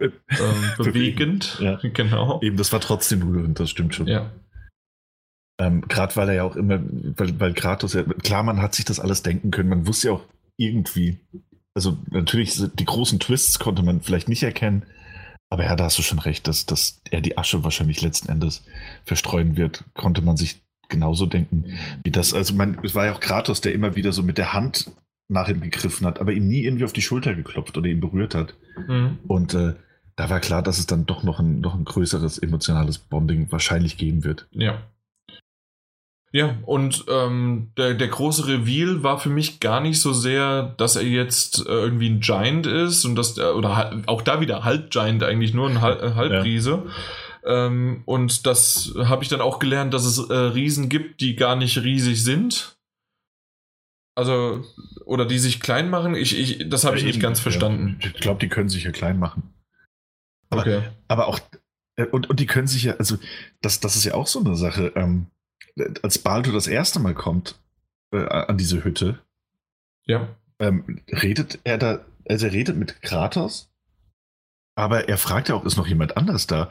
äh, 0.00 0.06
äh 0.06 0.10
bewegend. 0.78 1.58
Ja. 1.60 1.78
Genau. 1.92 2.40
Eben, 2.42 2.56
das 2.56 2.72
war 2.72 2.80
trotzdem 2.80 3.22
rührend, 3.22 3.58
das 3.60 3.70
stimmt 3.70 3.94
schon. 3.94 4.06
Ja. 4.06 4.30
Ähm, 5.60 5.82
Gerade 5.88 6.14
weil 6.16 6.28
er 6.28 6.34
ja 6.34 6.42
auch 6.44 6.56
immer, 6.56 6.80
weil, 7.16 7.38
weil 7.40 7.54
Kratos 7.54 7.94
ja, 7.94 8.04
klar, 8.04 8.42
man 8.42 8.62
hat 8.62 8.74
sich 8.74 8.84
das 8.84 9.00
alles 9.00 9.22
denken 9.22 9.50
können, 9.50 9.68
man 9.68 9.86
wusste 9.86 10.08
ja 10.08 10.14
auch 10.14 10.24
irgendwie, 10.56 11.18
also 11.74 11.98
natürlich 12.10 12.60
die 12.74 12.84
großen 12.84 13.18
Twists 13.18 13.58
konnte 13.58 13.82
man 13.82 14.00
vielleicht 14.00 14.28
nicht 14.28 14.42
erkennen, 14.42 14.84
aber 15.50 15.64
ja, 15.64 15.76
da 15.76 15.84
hast 15.84 15.98
du 15.98 16.02
schon 16.02 16.18
recht, 16.18 16.46
dass, 16.46 16.66
dass 16.66 17.00
er 17.10 17.20
die 17.20 17.38
Asche 17.38 17.64
wahrscheinlich 17.64 18.02
letzten 18.02 18.30
Endes 18.30 18.64
verstreuen 19.04 19.56
wird, 19.56 19.84
konnte 19.94 20.22
man 20.22 20.36
sich 20.36 20.62
genauso 20.88 21.26
denken, 21.26 21.78
wie 22.04 22.10
das. 22.10 22.34
Also, 22.34 22.54
man, 22.54 22.78
es 22.82 22.94
war 22.94 23.06
ja 23.06 23.12
auch 23.12 23.20
Kratos, 23.20 23.60
der 23.60 23.72
immer 23.72 23.96
wieder 23.96 24.12
so 24.12 24.22
mit 24.22 24.38
der 24.38 24.52
Hand 24.52 24.90
nach 25.28 25.48
ihm 25.48 25.60
gegriffen 25.60 26.06
hat, 26.06 26.20
aber 26.20 26.32
ihm 26.32 26.48
nie 26.48 26.64
irgendwie 26.64 26.84
auf 26.84 26.92
die 26.92 27.02
Schulter 27.02 27.34
geklopft 27.34 27.76
oder 27.76 27.88
ihn 27.88 28.00
berührt 28.00 28.34
hat. 28.34 28.54
Mhm. 28.88 29.18
Und 29.26 29.54
äh, 29.54 29.74
da 30.16 30.30
war 30.30 30.40
klar, 30.40 30.62
dass 30.62 30.78
es 30.78 30.86
dann 30.86 31.06
doch 31.06 31.22
noch 31.22 31.38
ein, 31.38 31.60
noch 31.60 31.74
ein 31.74 31.84
größeres 31.84 32.38
emotionales 32.38 32.98
Bonding 32.98 33.52
wahrscheinlich 33.52 33.98
geben 33.98 34.24
wird. 34.24 34.48
Ja. 34.52 34.82
Ja, 36.30 36.56
und 36.66 37.06
ähm, 37.08 37.72
der, 37.78 37.94
der 37.94 38.08
große 38.08 38.46
Reveal 38.46 39.02
war 39.02 39.18
für 39.18 39.30
mich 39.30 39.60
gar 39.60 39.80
nicht 39.80 40.00
so 40.00 40.12
sehr, 40.12 40.74
dass 40.76 40.96
er 40.96 41.02
jetzt 41.02 41.60
äh, 41.60 41.70
irgendwie 41.70 42.10
ein 42.10 42.20
Giant 42.20 42.66
ist 42.66 43.06
und 43.06 43.14
dass 43.16 43.34
der, 43.34 43.56
oder 43.56 44.02
auch 44.06 44.20
da 44.20 44.40
wieder 44.40 44.62
Halb-Giant 44.62 45.22
eigentlich 45.22 45.54
nur 45.54 45.70
ein 45.70 45.80
Hal 45.80 45.98
äh, 46.02 46.14
Halbriese. 46.14 46.82
Ja. 47.44 47.66
Ähm, 47.66 48.02
und 48.04 48.46
das 48.46 48.92
habe 48.98 49.22
ich 49.22 49.30
dann 49.30 49.40
auch 49.40 49.58
gelernt, 49.58 49.94
dass 49.94 50.04
es 50.04 50.18
äh, 50.28 50.34
Riesen 50.34 50.90
gibt, 50.90 51.22
die 51.22 51.34
gar 51.34 51.56
nicht 51.56 51.78
riesig 51.82 52.22
sind. 52.22 52.76
Also, 54.14 54.64
oder 55.06 55.24
die 55.24 55.38
sich 55.38 55.60
klein 55.60 55.88
machen. 55.88 56.14
Ich, 56.14 56.38
ich, 56.38 56.68
das 56.68 56.84
habe 56.84 56.96
ja, 56.96 57.00
ich 57.00 57.06
nicht 57.06 57.20
ganz 57.20 57.40
verstanden. 57.40 57.98
Ja. 58.02 58.10
Ich 58.14 58.20
glaube, 58.20 58.40
die 58.40 58.48
können 58.48 58.68
sich 58.68 58.84
ja 58.84 58.90
klein 58.90 59.18
machen. 59.18 59.54
Aber, 60.50 60.62
okay. 60.62 60.82
aber 61.06 61.28
auch, 61.28 61.38
äh, 61.96 62.04
und, 62.04 62.28
und 62.28 62.38
die 62.38 62.46
können 62.46 62.66
sich 62.66 62.82
ja, 62.82 62.96
also, 62.96 63.16
das, 63.62 63.80
das 63.80 63.96
ist 63.96 64.04
ja 64.04 64.12
auch 64.14 64.26
so 64.26 64.40
eine 64.40 64.56
Sache. 64.56 64.92
Ähm, 64.94 65.28
als 66.02 66.18
Baldur 66.18 66.52
das 66.52 66.66
erste 66.66 67.00
Mal 67.00 67.14
kommt 67.14 67.58
äh, 68.12 68.24
an 68.24 68.56
diese 68.58 68.84
Hütte, 68.84 69.18
ja. 70.06 70.28
Ähm, 70.58 71.02
redet 71.10 71.60
er 71.64 71.78
da, 71.78 72.00
also 72.28 72.46
er 72.46 72.52
redet 72.52 72.76
mit 72.76 73.00
Kratos, 73.02 73.70
Aber 74.78 75.08
er 75.08 75.18
fragt 75.18 75.48
ja 75.48 75.56
auch, 75.56 75.64
ist 75.64 75.76
noch 75.76 75.88
jemand 75.88 76.16
anders 76.16 76.46
da? 76.46 76.68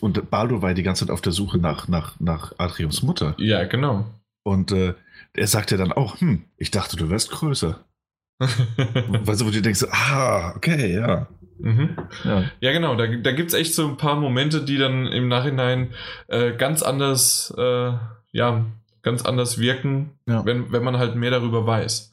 Und 0.00 0.30
Baldur 0.30 0.62
war 0.62 0.70
ja 0.70 0.74
die 0.74 0.82
ganze 0.82 1.04
Zeit 1.04 1.12
auf 1.12 1.20
der 1.20 1.32
Suche 1.32 1.58
nach, 1.58 1.86
nach, 1.86 2.18
nach 2.18 2.54
Adriums 2.56 3.02
Mutter. 3.02 3.34
Ja, 3.36 3.64
genau. 3.64 4.06
Und 4.42 4.72
äh, 4.72 4.94
er 5.34 5.46
sagt 5.46 5.70
ja 5.70 5.76
dann 5.76 5.92
auch, 5.92 6.18
hm, 6.20 6.46
ich 6.56 6.70
dachte, 6.70 6.96
du 6.96 7.10
wärst 7.10 7.30
größer. 7.30 7.78
weißt 8.40 9.42
du, 9.42 9.46
wo 9.46 9.50
du 9.50 9.60
denkst, 9.60 9.84
ah, 9.90 10.54
okay, 10.56 10.94
ja. 10.94 11.28
Mhm. 11.58 11.96
Ja. 12.24 12.44
ja. 12.60 12.72
genau. 12.72 12.96
Da, 12.96 13.06
da 13.06 13.32
gibt 13.32 13.50
es 13.50 13.54
echt 13.54 13.74
so 13.74 13.86
ein 13.86 13.98
paar 13.98 14.16
Momente, 14.16 14.64
die 14.64 14.78
dann 14.78 15.06
im 15.06 15.28
Nachhinein 15.28 15.92
äh, 16.28 16.52
ganz 16.56 16.82
anders, 16.82 17.52
äh, 17.56 17.92
ja, 18.32 18.64
ganz 19.02 19.24
anders 19.24 19.58
wirken, 19.58 20.10
ja. 20.26 20.44
wenn, 20.44 20.72
wenn 20.72 20.82
man 20.82 20.98
halt 20.98 21.14
mehr 21.14 21.30
darüber 21.30 21.66
weiß. 21.66 22.12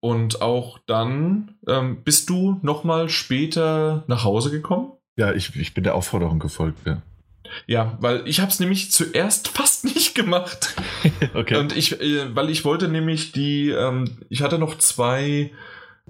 Und 0.00 0.42
auch 0.42 0.78
dann 0.86 1.54
ähm, 1.66 2.02
bist 2.04 2.28
du 2.28 2.58
nochmal 2.62 3.08
später 3.08 4.04
nach 4.06 4.24
Hause 4.24 4.50
gekommen? 4.50 4.92
Ja, 5.16 5.32
ich, 5.32 5.56
ich 5.56 5.72
bin 5.72 5.84
der 5.84 5.94
Aufforderung 5.94 6.38
gefolgt, 6.38 6.86
ja. 6.86 7.00
Ja, 7.66 7.96
weil 8.00 8.26
ich 8.26 8.40
habe 8.40 8.50
es 8.50 8.60
nämlich 8.60 8.90
zuerst 8.90 9.48
fast 9.56 9.84
nicht 9.84 10.14
gemacht. 10.14 10.74
okay. 11.34 11.56
Und 11.56 11.76
ich, 11.76 12.00
äh, 12.00 12.34
weil 12.34 12.50
ich 12.50 12.64
wollte 12.64 12.88
nämlich 12.88 13.32
die, 13.32 13.70
ähm, 13.70 14.18
ich 14.28 14.42
hatte 14.42 14.58
noch 14.58 14.76
zwei, 14.78 15.52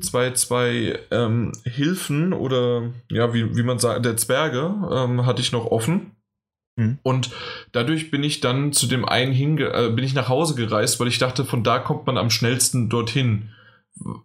zwei, 0.01 0.32
zwei 0.32 0.98
ähm, 1.11 1.52
Hilfen 1.65 2.32
oder 2.32 2.90
ja, 3.11 3.32
wie, 3.32 3.56
wie 3.56 3.62
man 3.62 3.78
sagt, 3.78 4.05
der 4.05 4.16
Zwerge 4.16 4.74
ähm, 4.90 5.24
hatte 5.24 5.40
ich 5.40 5.52
noch 5.52 5.66
offen. 5.66 6.16
Mhm. 6.77 6.99
Und 7.03 7.31
dadurch 7.73 8.11
bin 8.11 8.23
ich 8.23 8.41
dann 8.41 8.73
zu 8.73 8.87
dem 8.87 9.05
einen 9.05 9.33
hinge 9.33 9.73
äh, 9.73 9.91
bin 9.91 10.05
ich 10.05 10.15
nach 10.15 10.29
Hause 10.29 10.55
gereist, 10.55 10.99
weil 11.01 11.09
ich 11.09 11.19
dachte, 11.19 11.45
von 11.45 11.63
da 11.63 11.79
kommt 11.79 12.07
man 12.07 12.19
am 12.19 12.31
schnellsten 12.31 12.89
dorthin. 12.89 13.51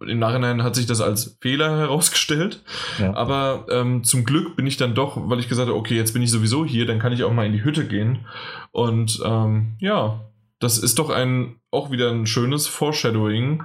Im 0.05 0.17
Nachhinein 0.17 0.63
hat 0.63 0.75
sich 0.75 0.87
das 0.87 0.99
als 0.99 1.37
Fehler 1.41 1.77
herausgestellt. 1.77 2.63
Ja. 2.97 3.13
Aber 3.13 3.67
ähm, 3.69 4.03
zum 4.03 4.25
Glück 4.25 4.55
bin 4.55 4.65
ich 4.65 4.77
dann 4.77 4.95
doch, 4.95 5.29
weil 5.29 5.39
ich 5.39 5.49
gesagt 5.49 5.69
habe, 5.69 5.77
okay, 5.77 5.95
jetzt 5.95 6.13
bin 6.13 6.23
ich 6.23 6.31
sowieso 6.31 6.65
hier, 6.65 6.85
dann 6.85 6.99
kann 6.99 7.13
ich 7.13 7.23
auch 7.23 7.33
mal 7.33 7.45
in 7.45 7.53
die 7.53 7.63
Hütte 7.63 7.85
gehen. 7.85 8.25
Und 8.71 9.21
ähm, 9.23 9.75
ja, 9.79 10.21
das 10.59 10.77
ist 10.77 10.99
doch 10.99 11.09
ein 11.09 11.55
auch 11.71 11.91
wieder 11.91 12.09
ein 12.09 12.25
schönes 12.25 12.67
Foreshadowing, 12.67 13.63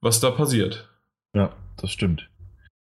was 0.00 0.20
da 0.20 0.30
passiert. 0.30 0.88
Ja, 1.32 1.52
das 1.78 1.90
stimmt. 1.90 2.28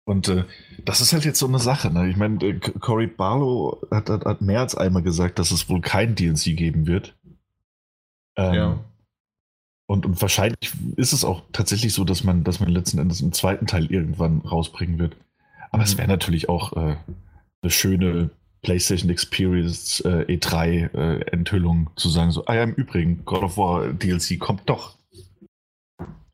Und 0.05 0.27
äh, 0.27 0.43
das 0.83 1.01
ist 1.01 1.13
halt 1.13 1.23
jetzt 1.23 1.39
so 1.39 1.47
eine 1.47 1.59
Sache. 1.59 1.89
Ne? 1.91 2.09
Ich 2.09 2.17
meine, 2.17 2.43
äh, 2.43 2.59
Cory 2.59 3.07
Barlow 3.07 3.81
hat, 3.89 4.09
hat, 4.09 4.25
hat, 4.25 4.41
mehr 4.41 4.59
als 4.59 4.75
einmal 4.75 5.03
gesagt, 5.03 5.39
dass 5.39 5.51
es 5.51 5.69
wohl 5.69 5.81
kein 5.81 6.15
DLC 6.15 6.57
geben 6.57 6.87
wird. 6.87 7.15
Ähm, 8.35 8.53
ja. 8.53 8.79
Und, 9.85 10.05
und, 10.05 10.21
wahrscheinlich 10.21 10.73
ist 10.97 11.13
es 11.13 11.23
auch 11.23 11.43
tatsächlich 11.51 11.93
so, 11.93 12.03
dass 12.03 12.23
man, 12.23 12.43
dass 12.43 12.59
man 12.59 12.69
letzten 12.69 12.99
Endes 12.99 13.21
einen 13.21 13.33
zweiten 13.33 13.67
Teil 13.67 13.91
irgendwann 13.91 14.39
rausbringen 14.39 14.99
wird. 14.99 15.15
Aber 15.71 15.79
mhm. 15.79 15.83
es 15.83 15.97
wäre 15.97 16.07
natürlich 16.07 16.49
auch 16.49 16.73
äh, 16.73 16.97
eine 17.61 17.71
schöne 17.71 18.29
PlayStation 18.61 19.09
Experience 19.09 20.01
äh, 20.01 20.25
E3-Enthüllung 20.27 21.89
äh, 21.91 21.95
zu 21.95 22.09
sagen, 22.09 22.31
so, 22.31 22.45
ah 22.45 22.55
ja, 22.55 22.63
im 22.63 22.73
Übrigen, 22.73 23.23
God 23.25 23.43
of 23.43 23.57
War 23.57 23.93
DLC 23.93 24.39
kommt 24.39 24.63
doch. 24.65 24.97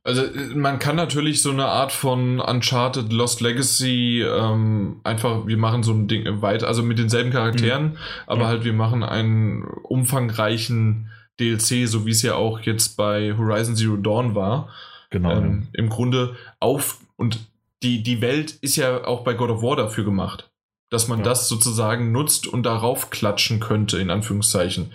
Also 0.10 0.24
man 0.56 0.80
kann 0.80 0.96
natürlich 0.96 1.44
so 1.44 1.52
eine 1.52 1.68
Art 1.68 1.92
von 1.92 2.40
Uncharted 2.40 3.14
Lost 3.14 3.42
Legacy 3.42 4.24
ähm, 4.24 5.02
einfach, 5.04 5.46
wir 5.46 5.58
machen 5.58 5.84
so 5.84 5.94
ein 5.94 6.08
Ding 6.08 6.42
weiter, 6.42 6.68
also 6.68 6.82
mit 6.82 6.98
denselben 6.98 7.30
Charakteren, 7.30 7.92
mhm. 7.92 7.98
aber 8.26 8.42
ja. 8.42 8.48
halt 8.48 8.64
wir 8.64 8.74
machen 8.74 9.04
einen 9.04 9.66
umfangreichen 9.84 11.12
DLC, 11.40 11.88
so 11.88 12.08
wie 12.08 12.12
es 12.12 12.24
ja 12.24 12.34
auch 12.34 12.62
jetzt 12.62 12.98
bei 12.98 13.38
Horizon 13.38 13.76
Zero 13.76 13.98
Dawn 13.98 14.34
war. 14.34 14.70
Genau. 15.12 15.32
Ähm, 15.32 15.68
Im 15.74 15.90
Grunde 15.90 16.36
auf 16.60 16.98
und 17.16 17.40
die, 17.84 18.02
die 18.02 18.20
Welt 18.20 18.50
ist 18.62 18.78
ja 18.78 19.06
auch 19.06 19.24
bei 19.24 19.36
God 19.36 19.52
of 19.52 19.62
War 19.62 19.76
dafür 19.76 20.06
gemacht, 20.06 20.50
dass 20.90 21.08
man 21.08 21.20
ja. 21.20 21.26
das 21.26 21.48
sozusagen 21.48 22.12
nutzt 22.12 22.48
und 22.48 22.64
darauf 22.64 23.12
klatschen 23.12 23.60
könnte, 23.60 24.00
in 24.00 24.10
Anführungszeichen. 24.10 24.92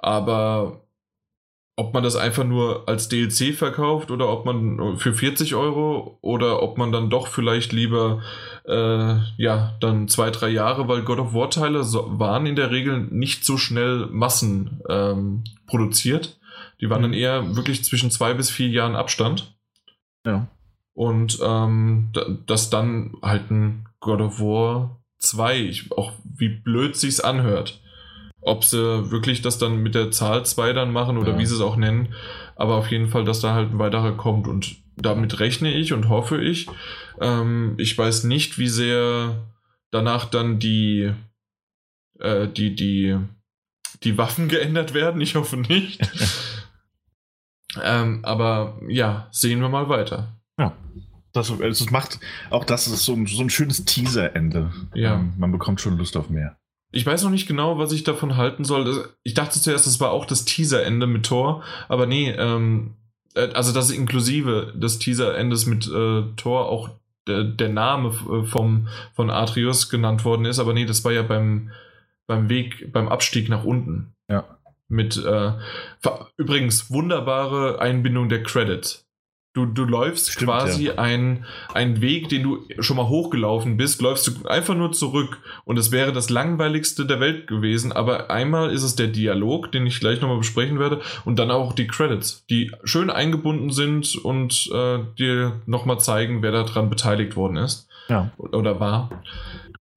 Aber 0.00 0.82
ob 1.80 1.94
man 1.94 2.02
das 2.02 2.14
einfach 2.14 2.44
nur 2.44 2.86
als 2.86 3.08
DLC 3.08 3.54
verkauft 3.54 4.10
oder 4.10 4.28
ob 4.28 4.44
man 4.44 4.98
für 4.98 5.14
40 5.14 5.54
Euro 5.54 6.18
oder 6.20 6.62
ob 6.62 6.76
man 6.76 6.92
dann 6.92 7.08
doch 7.08 7.26
vielleicht 7.26 7.72
lieber 7.72 8.22
äh, 8.66 9.16
ja 9.38 9.78
dann 9.80 10.06
zwei 10.06 10.30
drei 10.30 10.50
Jahre, 10.50 10.88
weil 10.88 11.00
God 11.00 11.20
of 11.20 11.32
War 11.32 11.48
Teile 11.48 11.82
so, 11.82 12.18
waren 12.18 12.44
in 12.44 12.54
der 12.54 12.70
Regel 12.70 13.00
nicht 13.00 13.46
so 13.46 13.56
schnell 13.56 14.08
Massen 14.10 14.82
ähm, 14.90 15.42
produziert. 15.66 16.38
Die 16.82 16.90
waren 16.90 17.00
dann 17.00 17.12
mhm. 17.12 17.16
eher 17.16 17.56
wirklich 17.56 17.82
zwischen 17.82 18.10
zwei 18.10 18.34
bis 18.34 18.50
vier 18.50 18.68
Jahren 18.68 18.94
Abstand. 18.94 19.56
Ja. 20.26 20.48
Und 20.92 21.38
ähm, 21.42 22.12
dass 22.44 22.68
dann 22.68 23.14
halt 23.22 23.50
ein 23.50 23.88
God 24.00 24.20
of 24.20 24.38
War 24.38 25.00
2, 25.16 25.60
ich, 25.60 25.92
auch 25.92 26.12
wie 26.36 26.50
blöd 26.50 26.94
sich's 26.94 27.20
anhört 27.20 27.80
ob 28.40 28.64
sie 28.64 29.10
wirklich 29.10 29.42
das 29.42 29.58
dann 29.58 29.82
mit 29.82 29.94
der 29.94 30.10
Zahl 30.10 30.44
2 30.44 30.72
dann 30.72 30.92
machen 30.92 31.18
oder 31.18 31.32
ja. 31.32 31.38
wie 31.38 31.46
sie 31.46 31.54
es 31.54 31.60
auch 31.60 31.76
nennen. 31.76 32.14
Aber 32.56 32.76
auf 32.76 32.90
jeden 32.90 33.08
Fall, 33.08 33.24
dass 33.24 33.40
da 33.40 33.54
halt 33.54 33.70
ein 33.70 33.78
weiterer 33.78 34.12
kommt. 34.12 34.48
Und 34.48 34.76
damit 34.96 35.40
rechne 35.40 35.72
ich 35.72 35.92
und 35.92 36.08
hoffe 36.08 36.40
ich. 36.42 36.68
Ähm, 37.20 37.74
ich 37.78 37.96
weiß 37.96 38.24
nicht, 38.24 38.58
wie 38.58 38.68
sehr 38.68 39.46
danach 39.90 40.26
dann 40.26 40.58
die, 40.58 41.12
äh, 42.18 42.48
die, 42.48 42.74
die, 42.74 43.16
die 44.02 44.18
Waffen 44.18 44.48
geändert 44.48 44.94
werden. 44.94 45.20
Ich 45.20 45.34
hoffe 45.34 45.56
nicht. 45.56 46.00
ähm, 47.82 48.20
aber 48.22 48.80
ja, 48.88 49.28
sehen 49.30 49.60
wir 49.60 49.68
mal 49.68 49.88
weiter. 49.88 50.40
Ja. 50.58 50.76
Das, 51.32 51.52
das 51.58 51.90
macht 51.90 52.18
auch 52.50 52.64
das 52.64 52.88
ist 52.88 53.04
so 53.04 53.14
ein, 53.14 53.26
so 53.26 53.40
ein 53.40 53.50
schönes 53.50 53.84
Teaser-Ende. 53.84 54.72
Ja. 54.94 55.14
Ähm, 55.14 55.34
man 55.38 55.52
bekommt 55.52 55.80
schon 55.80 55.96
Lust 55.96 56.16
auf 56.16 56.28
mehr. 56.28 56.56
Ich 56.92 57.06
weiß 57.06 57.22
noch 57.22 57.30
nicht 57.30 57.46
genau, 57.46 57.78
was 57.78 57.92
ich 57.92 58.04
davon 58.04 58.36
halten 58.36 58.64
soll. 58.64 59.08
Ich 59.22 59.34
dachte 59.34 59.60
zuerst, 59.60 59.86
das 59.86 60.00
war 60.00 60.10
auch 60.10 60.24
das 60.24 60.44
Teaser-Ende 60.44 61.06
mit 61.06 61.26
Thor, 61.26 61.62
aber 61.88 62.06
nee, 62.06 62.30
ähm, 62.30 62.94
äh, 63.34 63.48
also 63.52 63.72
das 63.72 63.90
inklusive 63.90 64.72
des 64.74 64.98
Teaser-Endes 64.98 65.66
mit 65.66 65.86
äh, 65.86 66.22
Thor 66.36 66.68
auch 66.68 66.90
der, 67.28 67.68
Name 67.68 68.08
äh, 68.08 68.44
vom, 68.44 68.88
von 69.14 69.30
Atreus 69.30 69.88
genannt 69.88 70.24
worden 70.24 70.46
ist, 70.46 70.58
aber 70.58 70.72
nee, 70.72 70.84
das 70.84 71.04
war 71.04 71.12
ja 71.12 71.22
beim, 71.22 71.70
beim 72.26 72.48
Weg, 72.48 72.92
beim 72.92 73.08
Abstieg 73.08 73.48
nach 73.48 73.64
unten. 73.64 74.12
Ja. 74.28 74.44
Mit 74.88 75.16
äh, 75.16 75.52
übrigens 76.36 76.90
wunderbare 76.90 77.80
Einbindung 77.80 78.28
der 78.28 78.42
Credits. 78.42 79.06
Du, 79.52 79.66
du 79.66 79.84
läufst 79.84 80.30
Stimmt, 80.30 80.50
quasi 80.50 80.86
ja. 80.86 80.94
einen, 80.94 81.44
Weg, 81.74 82.28
den 82.28 82.44
du 82.44 82.64
schon 82.78 82.96
mal 82.96 83.08
hochgelaufen 83.08 83.76
bist, 83.76 84.00
läufst 84.00 84.28
du 84.28 84.46
einfach 84.46 84.76
nur 84.76 84.92
zurück 84.92 85.38
und 85.64 85.76
es 85.76 85.90
wäre 85.90 86.12
das 86.12 86.30
langweiligste 86.30 87.04
der 87.04 87.18
Welt 87.18 87.48
gewesen, 87.48 87.90
aber 87.90 88.30
einmal 88.30 88.70
ist 88.70 88.84
es 88.84 88.94
der 88.94 89.08
Dialog, 89.08 89.72
den 89.72 89.86
ich 89.86 89.98
gleich 89.98 90.20
nochmal 90.20 90.38
besprechen 90.38 90.78
werde 90.78 91.00
und 91.24 91.40
dann 91.40 91.50
auch 91.50 91.72
die 91.72 91.88
Credits, 91.88 92.44
die 92.48 92.70
schön 92.84 93.10
eingebunden 93.10 93.70
sind 93.70 94.14
und 94.14 94.70
äh, 94.72 95.00
dir 95.18 95.60
nochmal 95.66 95.98
zeigen, 95.98 96.42
wer 96.42 96.52
daran 96.52 96.88
beteiligt 96.88 97.34
worden 97.34 97.56
ist 97.56 97.88
ja. 98.08 98.30
oder 98.38 98.78
war. 98.78 99.10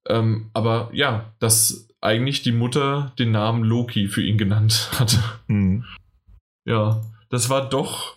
Ähm, 0.07 0.49
aber 0.53 0.89
ja, 0.93 1.31
dass 1.37 1.89
eigentlich 2.01 2.41
die 2.41 2.51
Mutter 2.51 3.13
den 3.19 3.31
Namen 3.31 3.63
Loki 3.63 4.07
für 4.07 4.23
ihn 4.23 4.39
genannt 4.39 4.89
hatte. 4.99 5.19
Mhm. 5.47 5.85
Ja, 6.65 7.01
das 7.29 7.49
war 7.49 7.69
doch 7.69 8.12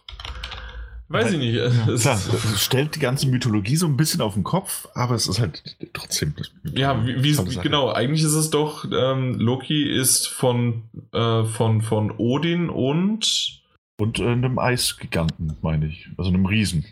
Weiß 1.09 1.33
ich 1.33 1.39
nicht. 1.39 1.55
Ja, 1.55 1.71
klar, 1.97 2.19
stellt 2.57 2.97
die 2.97 3.01
ganze 3.01 3.29
Mythologie 3.29 3.77
so 3.77 3.87
ein 3.87 3.97
bisschen 3.97 4.21
auf 4.21 4.35
den 4.35 4.43
Kopf, 4.43 4.89
aber 4.95 5.15
es 5.15 5.29
ist 5.29 5.39
halt 5.39 5.77
trotzdem. 5.93 6.35
Ja, 6.65 7.07
wie, 7.07 7.23
wie 7.23 7.57
genau. 7.61 7.93
Eigentlich 7.93 8.25
ist 8.25 8.35
es 8.35 8.51
doch, 8.51 8.85
ähm, 8.91 9.35
Loki 9.39 9.85
ist 9.85 10.27
von, 10.27 10.83
äh, 11.13 11.45
von, 11.45 11.83
von 11.83 12.11
Odin 12.17 12.69
und. 12.69 13.63
Und 13.99 14.19
äh, 14.19 14.27
einem 14.27 14.59
Eisgiganten, 14.59 15.57
meine 15.63 15.87
ich. 15.87 16.09
Also 16.19 16.31
einem 16.31 16.47
Riesen. 16.47 16.85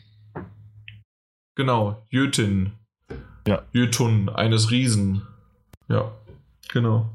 Genau, 1.56 2.06
Jötin. 2.08 2.72
Ja. 3.46 3.62
Jötun, 3.72 4.28
eines 4.28 4.70
Riesen. 4.70 5.22
Ja, 5.88 6.12
genau. 6.72 7.10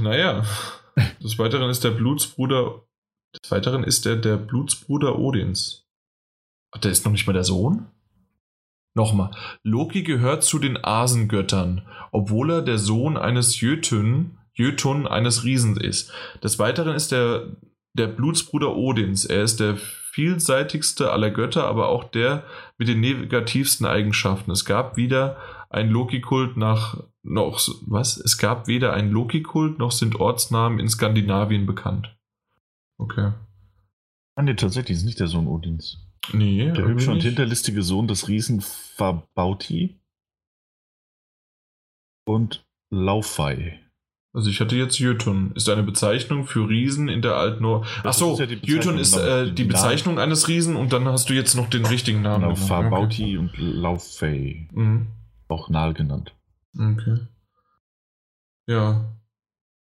Naja. 0.00 0.44
Des 1.22 1.38
Weiteren 1.38 1.70
ist 1.70 1.84
der 1.84 1.90
Blutsbruder 1.90 2.82
des 3.42 3.50
Weiteren 3.50 3.84
ist 3.84 4.06
er 4.06 4.16
der 4.16 4.36
Blutsbruder 4.36 5.18
Odins. 5.18 5.86
Der 6.82 6.90
ist 6.90 7.04
noch 7.04 7.12
nicht 7.12 7.26
mal 7.26 7.32
der 7.32 7.44
Sohn? 7.44 7.86
Nochmal. 8.94 9.30
Loki 9.62 10.02
gehört 10.02 10.44
zu 10.44 10.58
den 10.58 10.82
Asengöttern, 10.82 11.82
obwohl 12.12 12.50
er 12.50 12.62
der 12.62 12.78
Sohn 12.78 13.16
eines 13.16 13.60
Jötun, 13.60 14.38
Jötun 14.54 15.06
eines 15.08 15.44
Riesen 15.44 15.76
ist. 15.76 16.12
Des 16.42 16.58
Weiteren 16.58 16.94
ist 16.94 17.12
er 17.12 17.48
der 17.94 18.06
Blutsbruder 18.06 18.76
Odins. 18.76 19.24
Er 19.24 19.42
ist 19.42 19.58
der 19.58 19.76
vielseitigste 19.76 21.10
aller 21.10 21.30
Götter, 21.30 21.64
aber 21.66 21.88
auch 21.88 22.04
der 22.04 22.44
mit 22.78 22.86
den 22.86 23.00
negativsten 23.00 23.84
Eigenschaften. 23.84 24.52
Es 24.52 24.64
gab 24.64 24.96
wieder 24.96 25.38
ein 25.70 25.90
Loki-Kult 25.90 26.56
nach 26.56 27.02
noch 27.24 27.60
was? 27.86 28.16
Es 28.16 28.38
gab 28.38 28.68
weder 28.68 28.92
ein 28.92 29.10
Loki-Kult 29.10 29.78
noch 29.78 29.90
sind 29.90 30.20
Ortsnamen 30.20 30.78
in 30.78 30.88
Skandinavien 30.88 31.66
bekannt. 31.66 32.14
Okay. 32.98 33.32
Ah, 34.36 34.42
nee, 34.42 34.54
tatsächlich 34.54 34.98
ist 34.98 35.04
nicht 35.04 35.20
der 35.20 35.28
Sohn 35.28 35.46
Odins. 35.46 35.98
Nee. 36.32 36.70
Der 36.72 36.86
hübsche 36.86 37.10
und 37.10 37.22
hinterlistige 37.22 37.82
Sohn 37.82 38.08
des 38.08 38.28
Riesen 38.28 38.60
Fabauti. 38.60 40.00
und 42.26 42.64
Laufei. 42.90 43.80
Also 44.32 44.50
ich 44.50 44.60
hatte 44.60 44.74
jetzt 44.74 44.98
Jötun. 44.98 45.52
Ist 45.54 45.68
eine 45.68 45.84
Bezeichnung 45.84 46.46
für 46.46 46.68
Riesen 46.68 47.08
in 47.08 47.22
der 47.22 47.36
Altnor. 47.36 47.86
Achso, 48.02 48.36
ja 48.36 48.46
Jötun 48.46 48.98
ist 48.98 49.16
äh, 49.16 49.52
die 49.52 49.64
Bezeichnung 49.64 50.16
Namen. 50.16 50.24
eines 50.24 50.48
Riesen 50.48 50.74
und 50.74 50.92
dann 50.92 51.06
hast 51.06 51.30
du 51.30 51.34
jetzt 51.34 51.54
noch 51.54 51.70
den 51.70 51.86
richtigen 51.86 52.22
Namen. 52.22 52.42
Genau, 52.42 52.56
Farbauti 52.56 53.22
okay. 53.24 53.36
und 53.36 53.52
Laufei. 53.58 54.68
Mhm. 54.72 55.06
Auch 55.46 55.68
Nal 55.68 55.94
genannt. 55.94 56.34
Okay. 56.76 57.18
Ja. 58.66 59.04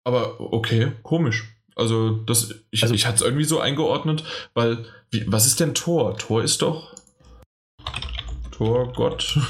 Aber 0.03 0.39
okay, 0.39 0.91
komisch. 1.01 1.54
Also, 1.75 2.11
das, 2.11 2.55
ich, 2.71 2.83
also, 2.83 2.95
ich 2.95 3.05
hatte 3.05 3.17
es 3.17 3.21
irgendwie 3.21 3.43
so 3.43 3.59
eingeordnet, 3.59 4.23
weil, 4.53 4.85
wie, 5.11 5.23
was 5.27 5.45
ist 5.45 5.59
denn 5.59 5.75
Tor? 5.75 6.17
Tor 6.17 6.43
ist 6.43 6.61
doch. 6.61 6.93
Tor, 8.51 8.93
Gott. 8.93 9.37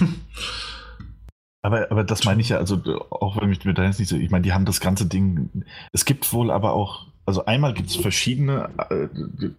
Aber, 1.65 1.89
aber 1.89 2.03
das 2.03 2.26
meine 2.26 2.41
ich 2.41 2.49
ja, 2.49 2.60
also 2.60 2.80
auch 3.10 3.41
wenn 3.41 3.49
mich 3.49 3.65
mit 3.65 3.76
da 3.76 3.84
jetzt 3.84 3.97
nicht 3.97 4.10
so, 4.10 4.15
ich 4.15 4.30
meine, 4.30 4.43
die 4.43 4.53
haben 4.53 4.65
das 4.65 4.80
ganze 4.80 5.07
Ding, 5.07 5.49
es 5.93 6.06
gibt 6.06 6.31
wohl 6.31 6.52
aber 6.52 6.73
auch, 6.73 7.07
also 7.26 7.45
einmal 7.45 7.73
gibt 7.73 7.89
es 7.89 7.95
verschiedene 7.95 8.69
äh, 8.91 9.07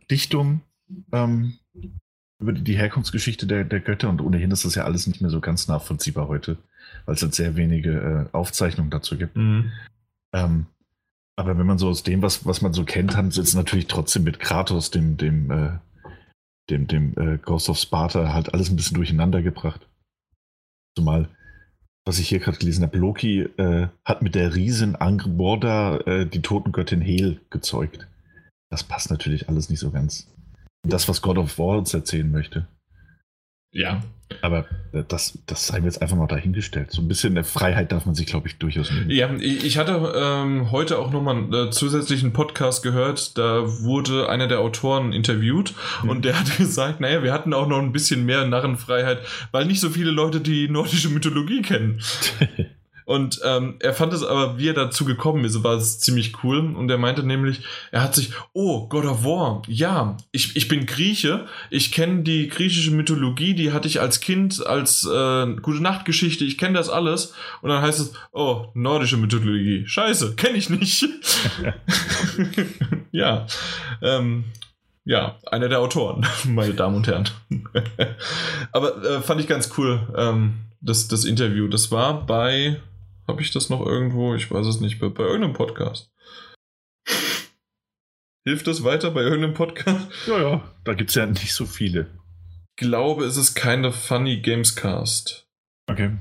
Dichtungen 0.09 0.61
ähm, 1.11 1.59
über 2.39 2.53
die, 2.53 2.63
die 2.63 2.77
Herkunftsgeschichte 2.77 3.49
der, 3.49 3.65
der 3.65 3.81
Götter 3.81 4.09
und 4.09 4.21
ohnehin 4.21 4.53
ist 4.53 4.65
das 4.65 4.77
ja 4.77 4.85
alles 4.85 5.09
nicht 5.09 5.21
mehr 5.21 5.31
so 5.31 5.41
ganz 5.41 5.67
nachvollziehbar 5.67 6.29
heute, 6.29 6.59
weil 7.07 7.17
es 7.17 7.23
halt 7.23 7.35
sehr 7.35 7.57
wenige 7.57 8.29
äh, 8.31 8.37
Aufzeichnungen 8.37 8.91
dazu 8.91 9.19
gibt. 9.19 9.35
Mhm. 9.37 9.73
Ähm, 10.33 10.67
aber 11.37 11.59
wenn 11.59 11.67
man 11.67 11.79
so 11.79 11.89
aus 11.89 12.03
dem, 12.03 12.23
was, 12.23 12.47
was 12.47 12.63
man 12.63 12.73
so 12.73 12.85
kennt, 12.85 13.17
hat 13.17 13.37
es 13.37 13.55
natürlich 13.55 13.87
trotzdem 13.87 14.25
mit 14.25 14.41
Kratos, 14.41 14.91
dem, 14.91 15.17
dem, 15.17 15.51
äh, 15.51 15.79
dem, 16.71 16.87
dem 16.87 17.15
äh, 17.17 17.39
Ghost 17.39 17.69
of 17.69 17.79
Sparta, 17.79 18.33
halt 18.33 18.53
alles 18.53 18.71
ein 18.71 18.77
bisschen 18.77 18.97
durcheinander 18.97 19.43
gebracht. 19.43 19.87
Zumal 20.97 21.29
was 22.07 22.21
ich 22.21 22.29
hier 22.29 22.39
gerade 22.39 22.57
gelesen 22.57 22.85
habe, 22.85 22.97
Loki 22.97 23.41
äh, 23.41 23.89
hat 24.05 24.23
mit 24.23 24.37
der 24.37 24.55
Riesin 24.55 24.95
Angrborda 24.95 25.99
äh, 26.07 26.27
die 26.27 26.41
Totengöttin 26.41 27.01
Hel 27.01 27.41
gezeugt. 27.51 28.07
Das 28.71 28.85
passt 28.85 29.11
natürlich 29.11 29.49
alles 29.49 29.69
nicht 29.69 29.81
so 29.81 29.91
ganz. 29.91 30.33
Das, 30.87 31.09
was 31.09 31.21
God 31.21 31.37
of 31.37 31.59
War 31.59 31.79
uns 31.79 31.93
erzählen 31.93 32.31
möchte. 32.31 32.69
Ja. 33.73 34.03
Aber 34.43 34.67
äh, 34.93 35.03
das, 35.07 35.39
das 35.47 35.67
sei 35.67 35.81
mir 35.81 35.87
jetzt 35.87 36.03
einfach 36.03 36.17
mal 36.17 36.27
dahingestellt. 36.27 36.91
So 36.91 37.01
ein 37.01 37.09
bisschen 37.09 37.35
der 37.35 37.45
Freiheit 37.45 37.93
darf 37.93 38.07
man 38.07 38.15
sich, 38.15 38.27
glaube 38.27 38.49
ich, 38.49 38.59
durchaus 38.59 38.91
nehmen. 38.91 39.11
Ja, 39.11 39.31
ich 39.39 39.79
hatte 39.79 40.13
ähm, 40.17 40.71
heute 40.71 40.99
auch 40.99 41.11
nochmal 41.11 41.37
einen 41.37 41.53
äh, 41.53 41.71
zusätzlichen 41.71 42.33
Podcast 42.33 42.83
gehört. 42.83 43.39
Da 43.39 43.63
wurde 43.83 44.29
einer 44.29 44.49
der 44.49 44.61
Autoren 44.61 45.13
interviewt 45.13 45.75
mhm. 46.03 46.11
und 46.11 46.25
der 46.25 46.39
hat 46.39 46.57
gesagt, 46.59 47.01
naja, 47.01 47.23
wir 47.23 47.33
hatten 47.33 47.55
auch 47.55 47.69
noch 47.69 47.79
ein 47.79 47.93
bisschen 47.93 48.25
mehr 48.25 48.47
Narrenfreiheit, 48.47 49.21
weil 49.53 49.67
nicht 49.67 49.81
so 49.81 49.91
viele 49.91 50.11
Leute 50.11 50.41
die 50.41 50.69
nordische 50.69 51.09
Mythologie 51.09 51.63
kennen. 51.63 52.01
Und 53.07 53.41
ähm, 53.45 53.77
er 53.79 53.95
fand 53.95 54.13
es 54.13 54.25
aber, 54.25 54.59
wie 54.59 54.69
er 54.69 54.75
dazu 54.75 55.05
gekommen 55.05 55.45
ist, 55.45 55.63
war 55.63 55.75
es 55.77 56.01
ziemlich 56.01 56.43
cool. 56.43 56.59
Und 56.59 56.91
er 56.91 56.99
meinte 56.99 57.23
nämlich, 57.23 57.61
er 57.93 58.03
hat 58.03 58.15
sich, 58.15 58.33
oh, 58.53 58.89
God 58.89 59.07
of 59.07 59.25
War, 59.25 59.63
ja, 59.69 60.17
ich, 60.33 60.57
ich 60.57 60.67
bin 60.67 60.87
Grieche, 60.87 61.47
ich 61.71 61.93
kenne 61.93 62.25
die 62.25 62.49
griechische 62.49 62.91
Mythologie, 62.91 63.55
die 63.55 63.73
hatte 63.73 63.87
ich 63.87 64.01
als 64.01 64.21
Kind, 64.21 64.67
als 64.67 65.05
äh, 65.05 65.47
gute 65.63 65.81
Nachtgeschichte, 65.81 66.45
ich 66.45 66.59
kenne 66.59 66.75
das 66.75 66.89
alles. 66.89 67.33
Und 67.63 67.71
dann 67.71 67.81
heißt 67.81 68.01
es, 68.01 68.13
oh, 68.33 68.67
nordische 68.75 69.17
Mythologie, 69.17 69.87
scheiße, 69.87 70.35
kenne 70.35 70.59
ich 70.59 70.69
nicht. 70.69 71.09
ja, 73.13 73.47
ähm, 74.03 74.45
ja, 75.05 75.39
einer 75.47 75.69
der 75.69 75.79
Autoren, 75.79 76.27
meine 76.45 76.75
Damen 76.75 76.97
und 76.97 77.07
Herren. 77.07 77.31
Aber 78.73 79.03
äh, 79.05 79.21
fand 79.23 79.41
ich 79.41 79.47
ganz 79.47 79.71
cool, 79.79 80.01
ähm, 80.17 80.55
das, 80.81 81.07
das 81.07 81.25
Interview. 81.25 81.69
Das 81.69 81.93
war 81.93 82.27
bei, 82.27 82.81
habe 83.29 83.43
ich 83.43 83.51
das 83.51 83.71
noch 83.71 83.85
irgendwo? 83.85 84.35
Ich 84.35 84.51
weiß 84.51 84.67
es 84.67 84.81
nicht. 84.81 84.99
Bei, 84.99 85.09
bei 85.09 85.25
irgendeinem 85.25 85.55
Podcast. 85.55 86.13
Hilft 88.45 88.69
das 88.69 88.85
weiter 88.85 89.11
bei 89.11 89.23
irgendeinem 89.23 89.55
Podcast? 89.55 90.09
Ja, 90.29 90.41
ja. 90.41 90.75
Da 90.85 90.95
gibt 90.95 91.11
es 91.11 91.17
ja 91.17 91.27
nicht 91.27 91.53
so 91.53 91.67
viele. 91.67 92.07
Ich 92.79 92.87
glaube, 92.87 93.25
es 93.25 93.37
ist 93.37 93.55
keine 93.55 93.91
Funny 93.91 94.41
Gamescast. 94.41 95.49
Okay. 95.89 96.17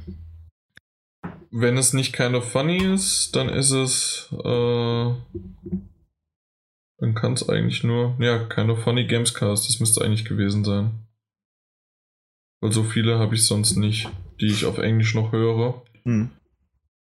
Wenn 1.51 1.77
es 1.77 1.93
nicht 1.93 2.13
keine 2.13 2.41
Funny 2.41 2.77
ist, 2.77 3.35
dann 3.35 3.49
ist 3.49 3.71
es. 3.71 4.29
Äh, 4.31 5.13
dann 6.97 7.13
kann 7.13 7.33
es 7.33 7.47
eigentlich 7.47 7.83
nur. 7.83 8.17
Ja, 8.19 8.43
keine 8.45 8.75
Funny 8.75 9.05
Gamescast. 9.05 9.69
Das 9.69 9.79
müsste 9.79 10.03
eigentlich 10.03 10.25
gewesen 10.25 10.65
sein. 10.65 11.05
Weil 12.61 12.71
so 12.71 12.83
viele 12.83 13.19
habe 13.19 13.35
ich 13.35 13.45
sonst 13.45 13.75
nicht, 13.75 14.09
die 14.41 14.47
ich 14.47 14.65
auf 14.65 14.79
Englisch 14.79 15.13
noch 15.13 15.31
höre. 15.31 15.83
Hm. 16.03 16.31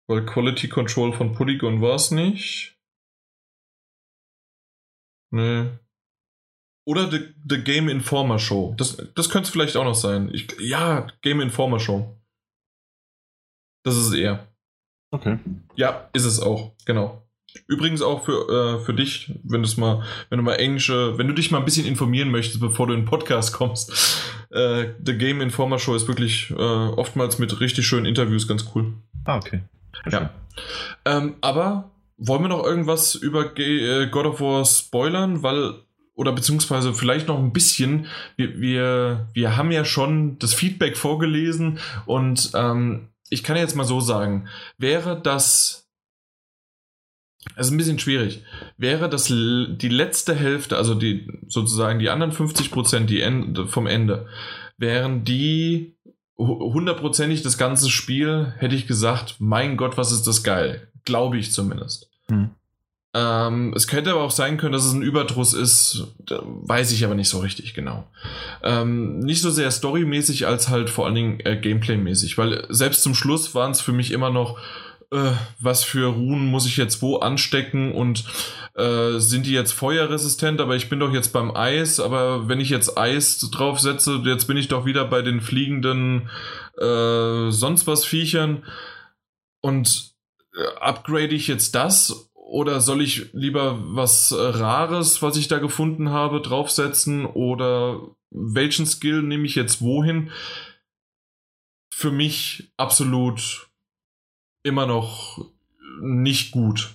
Weil 0.06 0.26
Quality 0.26 0.68
Control 0.68 1.12
von 1.12 1.32
Polygon 1.32 1.80
war 1.80 1.94
es 1.94 2.10
nicht. 2.10 2.76
Nee. 5.30 5.68
Oder 6.86 7.10
The, 7.10 7.34
The 7.48 7.64
Game 7.64 7.88
Informer 7.88 8.38
Show. 8.38 8.74
Das, 8.76 8.96
das 9.14 9.30
könnte 9.30 9.46
es 9.46 9.50
vielleicht 9.50 9.76
auch 9.76 9.84
noch 9.84 9.94
sein. 9.94 10.30
Ich, 10.32 10.48
ja, 10.60 11.06
Game 11.22 11.40
Informer 11.40 11.80
Show. 11.80 12.16
Das 13.84 13.96
ist 13.96 14.08
es 14.08 14.14
eher. 14.14 14.46
Okay. 15.10 15.38
Ja, 15.76 16.08
ist 16.12 16.24
es 16.24 16.40
auch, 16.40 16.72
genau. 16.84 17.22
Übrigens 17.68 18.02
auch 18.02 18.24
für, 18.24 18.78
äh, 18.80 18.84
für 18.84 18.94
dich, 18.94 19.32
wenn 19.44 19.62
du 19.62 19.80
mal, 19.80 20.02
wenn 20.28 20.38
du 20.38 20.44
mal 20.44 20.56
englische, 20.56 21.16
wenn 21.18 21.28
du 21.28 21.34
dich 21.34 21.50
mal 21.50 21.58
ein 21.58 21.64
bisschen 21.64 21.86
informieren 21.86 22.30
möchtest, 22.30 22.60
bevor 22.60 22.88
du 22.88 22.94
in 22.94 23.00
den 23.00 23.06
Podcast 23.06 23.52
kommst. 23.52 23.92
Äh, 24.50 24.94
The 25.04 25.18
Game 25.18 25.40
Informer 25.40 25.80
Show 25.80 25.96
ist 25.96 26.06
wirklich 26.06 26.50
äh, 26.50 26.54
oftmals 26.54 27.40
mit 27.40 27.58
richtig 27.58 27.88
schönen 27.88 28.06
Interviews 28.06 28.46
ganz 28.46 28.70
cool. 28.72 28.92
Ah, 29.24 29.38
okay. 29.38 29.62
Ja. 30.10 30.30
Ähm, 31.04 31.36
aber 31.40 31.90
wollen 32.16 32.42
wir 32.42 32.48
noch 32.48 32.64
irgendwas 32.64 33.14
über 33.14 33.58
äh, 33.58 34.06
God 34.08 34.26
of 34.26 34.40
War 34.40 34.64
spoilern? 34.64 35.42
Weil, 35.42 35.74
oder 36.14 36.32
beziehungsweise 36.32 36.94
vielleicht 36.94 37.28
noch 37.28 37.38
ein 37.38 37.52
bisschen, 37.52 38.06
wir, 38.36 38.60
wir, 38.60 39.28
wir 39.32 39.56
haben 39.56 39.72
ja 39.72 39.84
schon 39.84 40.38
das 40.38 40.54
Feedback 40.54 40.96
vorgelesen 40.96 41.78
und 42.06 42.52
ähm, 42.54 43.08
ich 43.30 43.42
kann 43.42 43.56
jetzt 43.56 43.74
mal 43.74 43.84
so 43.84 44.00
sagen, 44.00 44.48
wäre 44.78 45.20
das 45.20 45.84
es 47.56 47.66
ist 47.66 47.72
ein 47.72 47.76
bisschen 47.76 47.98
schwierig. 47.98 48.42
Wäre 48.78 49.08
das 49.08 49.26
die 49.26 49.88
letzte 49.88 50.34
Hälfte, 50.34 50.76
also 50.76 50.94
die 50.94 51.28
sozusagen 51.46 51.98
die 51.98 52.08
anderen 52.08 52.32
50 52.32 52.70
Prozent 52.70 53.10
die 53.10 53.20
Ende, 53.20 53.66
vom 53.66 53.86
Ende, 53.86 54.26
wären 54.78 55.24
die 55.24 55.93
hundertprozentig 56.36 57.42
das 57.42 57.58
ganze 57.58 57.90
Spiel, 57.90 58.54
hätte 58.58 58.74
ich 58.74 58.86
gesagt, 58.86 59.36
mein 59.38 59.76
Gott, 59.76 59.96
was 59.96 60.12
ist 60.12 60.26
das 60.26 60.42
geil. 60.42 60.88
Glaube 61.04 61.38
ich 61.38 61.52
zumindest. 61.52 62.08
Hm. 62.28 62.50
Ähm, 63.16 63.72
es 63.76 63.86
könnte 63.86 64.10
aber 64.10 64.22
auch 64.22 64.32
sein 64.32 64.56
können, 64.56 64.72
dass 64.72 64.84
es 64.84 64.92
ein 64.92 65.02
Überdruss 65.02 65.54
ist, 65.54 66.08
weiß 66.28 66.90
ich 66.90 67.04
aber 67.04 67.14
nicht 67.14 67.28
so 67.28 67.38
richtig 67.38 67.72
genau. 67.72 68.08
Ähm, 68.64 69.20
nicht 69.20 69.40
so 69.40 69.50
sehr 69.50 69.70
storymäßig 69.70 70.48
als 70.48 70.68
halt 70.68 70.90
vor 70.90 71.06
allen 71.06 71.14
Dingen 71.14 71.40
äh, 71.40 71.56
gameplaymäßig, 71.56 72.36
weil 72.38 72.66
selbst 72.70 73.04
zum 73.04 73.14
Schluss 73.14 73.54
waren 73.54 73.70
es 73.70 73.80
für 73.80 73.92
mich 73.92 74.10
immer 74.10 74.30
noch, 74.30 74.58
äh, 75.10 75.32
was 75.60 75.84
für 75.84 76.06
Runen 76.08 76.46
muss 76.46 76.66
ich 76.66 76.76
jetzt 76.76 77.02
wo 77.02 77.16
anstecken 77.16 77.92
und 77.92 78.24
äh, 78.74 79.18
sind 79.18 79.46
die 79.46 79.52
jetzt 79.52 79.72
feuerresistent, 79.72 80.60
aber 80.60 80.76
ich 80.76 80.88
bin 80.88 81.00
doch 81.00 81.12
jetzt 81.12 81.32
beim 81.32 81.54
Eis, 81.54 82.00
aber 82.00 82.48
wenn 82.48 82.60
ich 82.60 82.70
jetzt 82.70 82.98
Eis 82.98 83.38
draufsetze, 83.50 84.22
jetzt 84.24 84.46
bin 84.46 84.56
ich 84.56 84.68
doch 84.68 84.84
wieder 84.84 85.04
bei 85.04 85.22
den 85.22 85.40
fliegenden 85.40 86.28
äh, 86.78 87.50
sonst 87.50 87.86
was 87.86 88.04
Viechern. 88.04 88.64
Und 89.60 90.14
äh, 90.54 90.78
upgrade 90.80 91.34
ich 91.34 91.46
jetzt 91.46 91.74
das? 91.74 92.30
Oder 92.34 92.80
soll 92.80 93.00
ich 93.00 93.32
lieber 93.32 93.78
was 93.80 94.30
äh, 94.32 94.36
Rares, 94.36 95.22
was 95.22 95.36
ich 95.36 95.48
da 95.48 95.58
gefunden 95.58 96.10
habe, 96.10 96.40
draufsetzen? 96.40 97.26
Oder 97.26 98.00
welchen 98.30 98.86
Skill 98.86 99.22
nehme 99.22 99.46
ich 99.46 99.54
jetzt 99.54 99.80
wohin? 99.80 100.30
Für 101.90 102.10
mich 102.10 102.72
absolut 102.76 103.68
immer 104.64 104.86
noch 104.86 105.38
nicht 106.00 106.50
gut. 106.50 106.94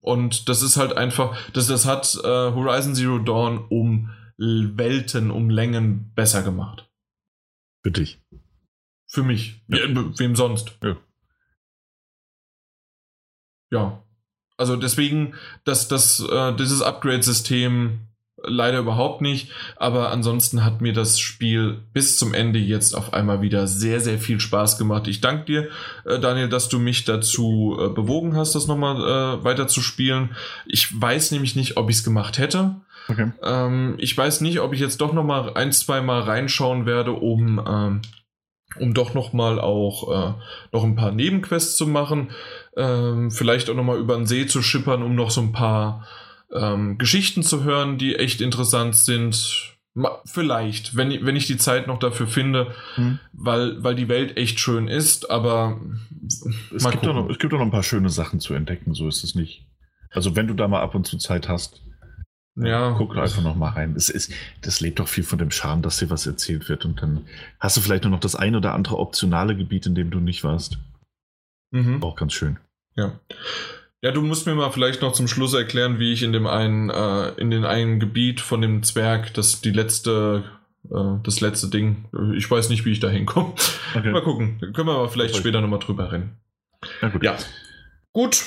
Und 0.00 0.48
das 0.48 0.62
ist 0.62 0.76
halt 0.76 0.96
einfach, 0.96 1.36
das, 1.52 1.68
das 1.68 1.86
hat 1.86 2.14
äh, 2.22 2.26
Horizon 2.26 2.94
Zero 2.94 3.18
Dawn 3.18 3.64
um 3.68 4.10
Welten, 4.38 5.30
um 5.30 5.50
Längen 5.50 6.12
besser 6.14 6.42
gemacht. 6.42 6.88
Für 7.82 7.90
dich. 7.90 8.20
Für 9.06 9.22
mich. 9.22 9.62
Ja. 9.68 9.78
Wem 10.18 10.36
sonst? 10.36 10.78
Ja. 10.82 10.96
Ja. 13.70 14.02
Also 14.56 14.76
deswegen, 14.76 15.34
dass 15.64 15.88
das, 15.88 16.20
äh, 16.20 16.54
dieses 16.56 16.82
Upgrade-System 16.82 18.00
leider 18.46 18.78
überhaupt 18.78 19.20
nicht. 19.20 19.50
Aber 19.76 20.10
ansonsten 20.10 20.64
hat 20.64 20.80
mir 20.80 20.92
das 20.92 21.18
Spiel 21.18 21.82
bis 21.92 22.18
zum 22.18 22.34
Ende 22.34 22.58
jetzt 22.58 22.94
auf 22.94 23.12
einmal 23.12 23.42
wieder 23.42 23.66
sehr, 23.66 24.00
sehr 24.00 24.18
viel 24.18 24.40
Spaß 24.40 24.78
gemacht. 24.78 25.08
Ich 25.08 25.20
danke 25.20 25.44
dir, 25.44 25.68
äh, 26.04 26.18
Daniel, 26.18 26.48
dass 26.48 26.68
du 26.68 26.78
mich 26.78 27.04
dazu 27.04 27.76
äh, 27.80 27.88
bewogen 27.88 28.36
hast, 28.36 28.54
das 28.54 28.66
nochmal 28.66 28.96
äh, 28.96 29.44
weiter 29.44 29.68
zu 29.68 29.80
spielen. 29.80 30.30
Ich 30.66 30.88
weiß 31.00 31.32
nämlich 31.32 31.56
nicht, 31.56 31.76
ob 31.76 31.90
ich 31.90 31.96
es 31.96 32.04
gemacht 32.04 32.38
hätte. 32.38 32.76
Okay. 33.08 33.32
Ähm, 33.42 33.94
ich 33.98 34.16
weiß 34.16 34.40
nicht, 34.40 34.60
ob 34.60 34.72
ich 34.72 34.80
jetzt 34.80 35.00
doch 35.00 35.12
nochmal 35.12 35.52
ein, 35.54 35.72
zwei 35.72 36.00
Mal 36.00 36.22
reinschauen 36.22 36.86
werde, 36.86 37.12
um 37.12 37.62
ähm, 37.66 38.02
um 38.80 38.94
doch 38.94 39.14
nochmal 39.14 39.58
auch 39.60 40.10
äh, 40.10 40.34
noch 40.72 40.84
ein 40.84 40.96
paar 40.96 41.12
Nebenquests 41.12 41.76
zu 41.76 41.86
machen. 41.86 42.30
Ähm, 42.76 43.30
vielleicht 43.30 43.70
auch 43.70 43.74
nochmal 43.74 43.98
über 43.98 44.16
den 44.16 44.26
See 44.26 44.46
zu 44.46 44.62
schippern, 44.62 45.02
um 45.02 45.14
noch 45.14 45.30
so 45.30 45.40
ein 45.40 45.52
paar 45.52 46.06
ähm, 46.52 46.98
Geschichten 46.98 47.42
zu 47.42 47.64
hören, 47.64 47.98
die 47.98 48.16
echt 48.16 48.40
interessant 48.40 48.96
sind. 48.96 49.72
Vielleicht, 50.26 50.94
wenn, 50.94 51.10
ich- 51.10 51.24
wenn 51.24 51.36
ich 51.36 51.46
die 51.46 51.56
Zeit 51.56 51.86
noch 51.86 51.98
dafür 51.98 52.26
finde, 52.26 52.74
Hm. 52.96 53.18
weil, 53.32 53.82
weil 53.82 53.94
die 53.94 54.08
Welt 54.08 54.36
echt 54.36 54.60
schön 54.60 54.88
ist, 54.88 55.30
aber 55.30 55.80
Es 56.74 56.88
gibt, 56.90 57.04
noch, 57.04 57.30
es 57.30 57.38
gibt 57.38 57.54
auch 57.54 57.58
noch 57.58 57.64
ein 57.64 57.70
paar 57.70 57.82
schöne 57.82 58.10
Sachen 58.10 58.38
zu 58.40 58.52
entdecken, 58.52 58.92
so 58.92 59.08
ist 59.08 59.24
es 59.24 59.34
nicht. 59.34 59.64
Also 60.10 60.36
wenn 60.36 60.46
du 60.48 60.54
da 60.54 60.68
mal 60.68 60.82
ab 60.82 60.94
und 60.94 61.06
zu 61.06 61.16
Zeit 61.16 61.48
hast, 61.48 61.82
ja, 62.56 62.94
guck 62.96 63.16
einfach 63.16 63.42
noch 63.42 63.56
mal 63.56 63.70
rein. 63.70 63.94
Es 63.96 64.08
ist, 64.10 64.32
das 64.62 64.80
lebt 64.80 64.98
doch 64.98 65.08
viel 65.08 65.24
von 65.24 65.38
dem 65.38 65.50
Charme, 65.50 65.82
dass 65.82 65.98
dir 65.98 66.08
was 66.10 66.26
erzählt 66.26 66.68
wird 66.70 66.84
und 66.86 67.00
dann 67.02 67.26
hast 67.60 67.76
du 67.76 67.80
vielleicht 67.82 68.04
nur 68.04 68.10
noch 68.12 68.20
das 68.20 68.34
ein 68.36 68.54
oder 68.56 68.72
andere 68.74 68.98
optionale 68.98 69.56
Gebiet, 69.56 69.84
in 69.86 69.94
dem 69.94 70.10
du 70.10 70.20
nicht 70.20 70.42
warst. 70.44 70.78
Mhm. 71.70 72.02
Auch 72.02 72.16
ganz 72.16 72.32
schön. 72.34 72.58
Ja. 72.96 73.18
Ja, 74.06 74.12
du 74.12 74.22
musst 74.22 74.46
mir 74.46 74.54
mal 74.54 74.70
vielleicht 74.70 75.02
noch 75.02 75.14
zum 75.14 75.26
Schluss 75.26 75.52
erklären, 75.52 75.98
wie 75.98 76.12
ich 76.12 76.22
in 76.22 76.32
dem 76.32 76.46
einen, 76.46 76.90
äh, 76.90 77.30
in 77.38 77.50
den 77.50 77.64
einen 77.64 77.98
Gebiet 77.98 78.40
von 78.40 78.60
dem 78.60 78.84
Zwerg, 78.84 79.34
das 79.34 79.60
die 79.62 79.72
letzte, 79.72 80.44
äh, 80.88 81.18
das 81.24 81.40
letzte 81.40 81.66
Ding, 81.66 82.04
ich 82.36 82.48
weiß 82.48 82.68
nicht, 82.68 82.84
wie 82.84 82.92
ich 82.92 83.00
da 83.00 83.08
hinkomme. 83.08 83.54
Okay. 83.96 84.12
Mal 84.12 84.22
gucken. 84.22 84.60
Können 84.60 84.86
wir 84.86 84.94
aber 84.94 85.08
vielleicht 85.08 85.34
Okay. 85.34 85.40
später 85.40 85.60
nochmal 85.60 85.80
drüber 85.80 86.12
reden. 86.12 86.38
Ja, 87.02 87.08
gut. 87.08 87.24
Ja. 87.24 87.36
Gut. 88.12 88.44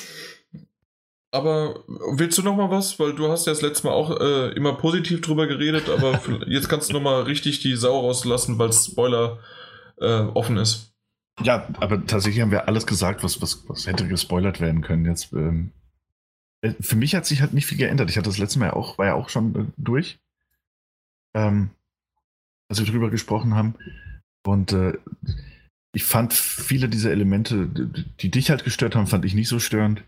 Aber 1.30 1.84
willst 2.16 2.38
du 2.38 2.42
noch 2.42 2.56
mal 2.56 2.70
was? 2.70 2.98
Weil 2.98 3.12
du 3.12 3.28
hast 3.28 3.46
ja 3.46 3.52
das 3.52 3.60
letzte 3.60 3.86
Mal 3.86 3.92
auch 3.92 4.18
äh, 4.18 4.52
immer 4.54 4.72
positiv 4.72 5.20
drüber 5.20 5.46
geredet, 5.46 5.90
aber 5.90 6.22
jetzt 6.46 6.70
kannst 6.70 6.88
du 6.88 6.94
noch 6.94 7.02
mal 7.02 7.20
richtig 7.24 7.60
die 7.60 7.76
Sau 7.76 8.00
rauslassen, 8.00 8.58
weil 8.58 8.72
Spoiler 8.72 9.40
äh, 10.00 10.20
offen 10.20 10.56
ist. 10.56 10.89
Ja, 11.42 11.66
aber 11.80 12.06
tatsächlich 12.06 12.42
haben 12.42 12.50
wir 12.50 12.68
alles 12.68 12.86
gesagt, 12.86 13.22
was, 13.22 13.40
was, 13.40 13.68
was 13.68 13.86
hätte 13.86 14.06
gespoilert 14.06 14.60
werden 14.60 14.82
können. 14.82 15.04
Jetzt, 15.04 15.32
ähm, 15.32 15.72
äh, 16.62 16.72
für 16.80 16.96
mich 16.96 17.14
hat 17.14 17.26
sich 17.26 17.40
halt 17.40 17.54
nicht 17.54 17.66
viel 17.66 17.78
geändert. 17.78 18.10
Ich 18.10 18.16
hatte 18.16 18.28
das 18.28 18.38
letzte 18.38 18.58
Mal 18.58 18.70
auch, 18.70 18.98
war 18.98 19.06
ja 19.06 19.14
auch 19.14 19.28
schon 19.28 19.54
äh, 19.54 19.64
durch. 19.76 20.18
Ähm, 21.34 21.70
als 22.68 22.78
wir 22.78 22.86
drüber 22.86 23.10
gesprochen 23.10 23.54
haben. 23.54 23.74
Und 24.44 24.72
äh, 24.72 24.94
ich 25.92 26.04
fand 26.04 26.32
viele 26.32 26.88
dieser 26.88 27.10
Elemente, 27.10 27.66
die, 27.66 28.04
die 28.20 28.30
dich 28.30 28.50
halt 28.50 28.64
gestört 28.64 28.94
haben, 28.94 29.06
fand 29.06 29.24
ich 29.24 29.34
nicht 29.34 29.48
so 29.48 29.58
störend. 29.58 30.04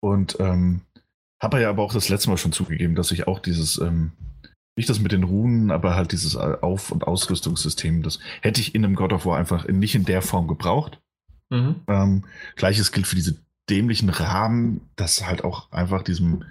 Und 0.00 0.36
ähm, 0.40 0.82
habe 1.40 1.60
ja 1.60 1.70
aber 1.70 1.82
auch 1.82 1.92
das 1.92 2.08
letzte 2.08 2.30
Mal 2.30 2.38
schon 2.38 2.52
zugegeben, 2.52 2.94
dass 2.94 3.10
ich 3.10 3.26
auch 3.26 3.38
dieses, 3.38 3.78
ähm, 3.78 4.12
nicht 4.76 4.88
das 4.88 5.00
mit 5.00 5.12
den 5.12 5.24
Runen, 5.24 5.70
aber 5.70 5.94
halt 5.94 6.12
dieses 6.12 6.36
Auf- 6.36 6.90
und 6.90 7.06
Ausrüstungssystem, 7.06 8.02
das 8.02 8.18
hätte 8.40 8.60
ich 8.60 8.74
in 8.74 8.84
einem 8.84 8.94
God 8.94 9.12
of 9.12 9.26
War 9.26 9.36
einfach 9.36 9.64
in, 9.64 9.78
nicht 9.78 9.94
in 9.94 10.04
der 10.04 10.22
Form 10.22 10.48
gebraucht. 10.48 11.00
Mhm. 11.50 11.76
Ähm, 11.86 12.24
Gleiches 12.56 12.92
gilt 12.92 13.06
für 13.06 13.16
diese 13.16 13.36
dämlichen 13.68 14.08
Rahmen, 14.08 14.80
das 14.96 15.26
halt 15.26 15.44
auch 15.44 15.70
einfach 15.72 16.02
diesem 16.02 16.44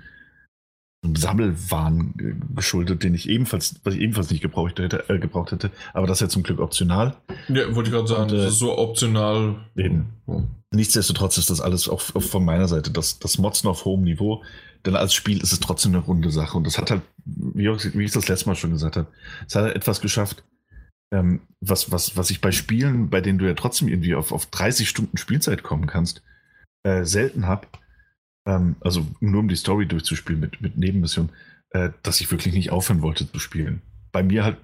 Sammelwahn 1.01 2.13
äh, 2.19 2.55
geschuldet, 2.55 3.03
den 3.03 3.13
ich 3.13 3.30
ebenfalls, 3.30 3.76
was 3.84 3.93
ich 3.93 4.01
ebenfalls 4.01 4.31
nicht 4.31 4.41
gebraucht 4.41 4.80
hätte, 4.80 5.09
äh, 5.09 5.17
gebraucht 5.19 5.51
hätte. 5.51 5.71
Aber 5.93 6.07
das 6.07 6.17
ist 6.17 6.21
ja 6.21 6.30
zum 6.30 6.43
Glück 6.43 6.59
optional. 6.59 7.15
Ja, 7.47 7.73
wollte 7.73 7.89
ich 7.89 7.95
gerade 7.95 8.07
sagen, 8.07 8.23
Und, 8.23 8.34
äh, 8.34 8.38
das 8.38 8.53
ist 8.53 8.59
so 8.59 8.77
optional. 8.77 9.55
Eben. 9.76 10.07
Nichtsdestotrotz 10.71 11.38
ist 11.38 11.49
das 11.49 11.61
alles 11.61 11.88
auch 11.88 12.01
von 12.01 12.45
meiner 12.45 12.67
Seite 12.67 12.91
das, 12.91 13.19
das 13.19 13.38
Motzen 13.38 13.69
auf 13.69 13.85
hohem 13.85 14.03
Niveau. 14.03 14.43
Denn 14.85 14.95
als 14.95 15.13
Spiel 15.13 15.41
ist 15.41 15.51
es 15.51 15.59
trotzdem 15.59 15.93
eine 15.93 16.03
runde 16.03 16.31
Sache. 16.31 16.57
Und 16.57 16.65
das 16.65 16.77
hat 16.77 16.91
halt, 16.91 17.01
wie 17.26 17.67
ich 17.67 17.95
ich 17.95 18.11
das 18.11 18.27
letzte 18.27 18.47
Mal 18.47 18.55
schon 18.55 18.71
gesagt 18.71 18.97
habe, 18.97 19.07
es 19.47 19.55
hat 19.55 19.63
halt 19.63 19.76
etwas 19.76 20.01
geschafft, 20.01 20.43
ähm, 21.11 21.41
was, 21.59 21.91
was, 21.91 22.15
was 22.17 22.30
ich 22.30 22.41
bei 22.41 22.51
Spielen, 22.51 23.09
bei 23.09 23.21
denen 23.21 23.39
du 23.39 23.45
ja 23.45 23.55
trotzdem 23.55 23.88
irgendwie 23.88 24.15
auf, 24.15 24.31
auf 24.31 24.45
30 24.47 24.88
Stunden 24.88 25.17
Spielzeit 25.17 25.63
kommen 25.63 25.88
kannst, 25.88 26.23
äh, 26.84 27.03
selten 27.03 27.47
habe. 27.47 27.67
Ähm, 28.45 28.76
also 28.82 29.06
nur 29.20 29.41
um 29.41 29.48
die 29.48 29.56
Story 29.56 29.86
durchzuspielen 29.86 30.40
mit, 30.40 30.61
mit 30.61 30.78
Nebenmissionen, 30.78 31.32
äh, 31.72 31.90
dass 32.03 32.22
ich 32.22 32.32
wirklich 32.32 32.53
nicht 32.53 32.72
aufhören 32.72 33.02
wollte 33.02 33.32
zu 33.32 33.40
spielen. 33.40 33.82
Bei 34.11 34.24
mir 34.24 34.44
halt 34.44 34.57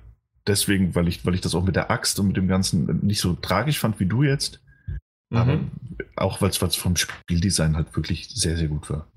deswegen, 0.47 0.95
weil 0.95 1.07
ich, 1.07 1.26
weil 1.26 1.35
ich 1.35 1.41
das 1.41 1.56
auch 1.56 1.64
mit 1.64 1.76
der 1.76 1.91
Axt 1.91 2.19
und 2.19 2.27
mit 2.27 2.38
dem 2.38 2.47
Ganzen 2.47 3.06
nicht 3.06 3.19
so 3.19 3.34
tragisch 3.34 3.80
fand 3.80 3.99
wie 3.99 4.06
du 4.06 4.23
jetzt. 4.23 4.61
Aber 5.31 5.57
Mhm. 5.57 5.72
auch 6.15 6.41
weil 6.41 6.49
es 6.49 6.57
vom 6.76 6.95
Spieldesign 6.95 7.76
halt 7.76 7.95
wirklich 7.95 8.30
sehr, 8.30 8.57
sehr 8.57 8.68
gut 8.68 8.89
war. 8.89 9.07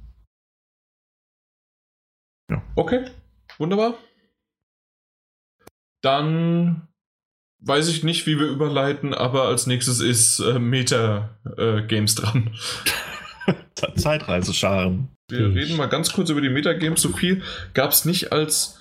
Okay, 2.77 3.05
wunderbar. 3.59 3.95
Dann 6.03 6.89
weiß 7.61 7.89
ich 7.89 8.05
nicht, 8.05 8.27
wie 8.27 8.39
wir 8.39 8.47
überleiten, 8.47 9.13
aber 9.13 9.45
als 9.45 9.67
nächstes 9.67 10.01
ist 10.01 10.39
äh, 10.41 10.59
Meta 10.59 11.39
äh, 11.57 11.83
Games 11.83 12.15
dran. 12.15 12.57
Zeitreisescharen. 13.97 15.09
Wir 15.31 15.41
Hm. 15.47 15.53
reden 15.55 15.77
mal 15.77 15.87
ganz 15.89 16.13
kurz 16.13 16.31
über 16.31 16.41
die 16.41 16.49
Metagames. 16.49 17.03
So 17.03 17.11
viel 17.13 17.43
gab 17.75 17.91
es 17.93 18.05
nicht 18.05 18.33
als, 18.33 18.81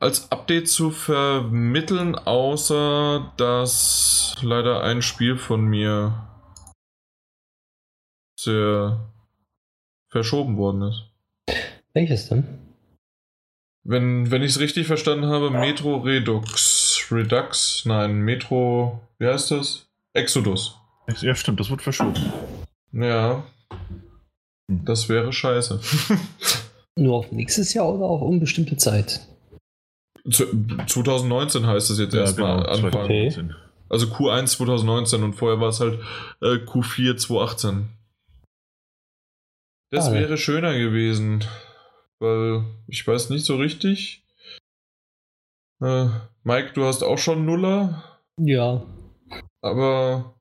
als 0.00 0.30
Update 0.30 0.68
zu 0.68 0.90
vermitteln, 0.90 2.14
außer 2.14 3.32
dass 3.36 4.36
leider 4.42 4.82
ein 4.82 5.02
Spiel 5.02 5.36
von 5.36 5.64
mir 5.64 6.26
sehr 8.38 9.10
verschoben 10.10 10.56
worden 10.56 10.82
ist. 10.82 11.04
Welches 11.94 12.28
denn? 12.28 12.46
Wenn, 13.84 14.30
wenn 14.30 14.42
ich 14.42 14.50
es 14.52 14.60
richtig 14.60 14.86
verstanden 14.86 15.26
habe, 15.26 15.50
Metro 15.50 15.96
Redux. 15.96 17.06
Redux? 17.10 17.84
Nein, 17.86 18.20
Metro. 18.20 19.00
Wie 19.18 19.26
heißt 19.26 19.50
das? 19.50 19.88
Exodus. 20.12 20.76
Ja, 21.22 21.34
stimmt, 21.34 21.58
das 21.58 21.70
wird 21.70 21.80
verschoben. 21.80 22.14
Ja. 22.92 23.44
Das 24.68 25.08
wäre 25.08 25.32
scheiße. 25.32 25.80
Nur 26.98 27.16
auf 27.16 27.32
nächstes 27.32 27.72
Jahr 27.74 27.88
oder 27.92 28.04
auf 28.06 28.20
unbestimmte 28.22 28.76
Zeit? 28.76 29.26
Zu- 30.30 30.46
2019 30.86 31.66
heißt 31.66 31.90
es 31.90 31.98
jetzt 31.98 32.14
erstmal 32.14 32.66
Anfang. 32.66 32.90
2019. 32.92 33.54
Also 33.88 34.06
Q1 34.08 34.46
2019 34.48 35.22
und 35.22 35.32
vorher 35.34 35.60
war 35.60 35.68
es 35.70 35.80
halt 35.80 36.00
äh, 36.42 36.56
Q4 36.66 37.16
2018. 37.16 37.88
Das 39.90 40.04
Schade. 40.06 40.16
wäre 40.20 40.36
schöner 40.36 40.76
gewesen, 40.76 41.42
weil 42.18 42.64
ich 42.86 43.06
weiß 43.06 43.30
nicht 43.30 43.46
so 43.46 43.56
richtig. 43.56 44.26
Äh, 45.80 46.08
Mike, 46.42 46.72
du 46.74 46.84
hast 46.84 47.02
auch 47.02 47.16
schon 47.16 47.46
Nuller, 47.46 48.20
Ja. 48.38 48.84
aber 49.62 50.37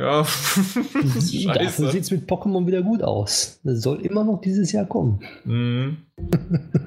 ja, 0.00 0.22
Dafür 1.54 1.90
sieht 1.90 2.02
es 2.02 2.10
mit 2.10 2.28
Pokémon 2.28 2.66
wieder 2.66 2.82
gut 2.82 3.02
aus. 3.02 3.60
Das 3.64 3.82
soll 3.82 4.00
immer 4.00 4.24
noch 4.24 4.40
dieses 4.40 4.72
Jahr 4.72 4.86
kommen. 4.86 5.20
Mhm. 5.44 5.98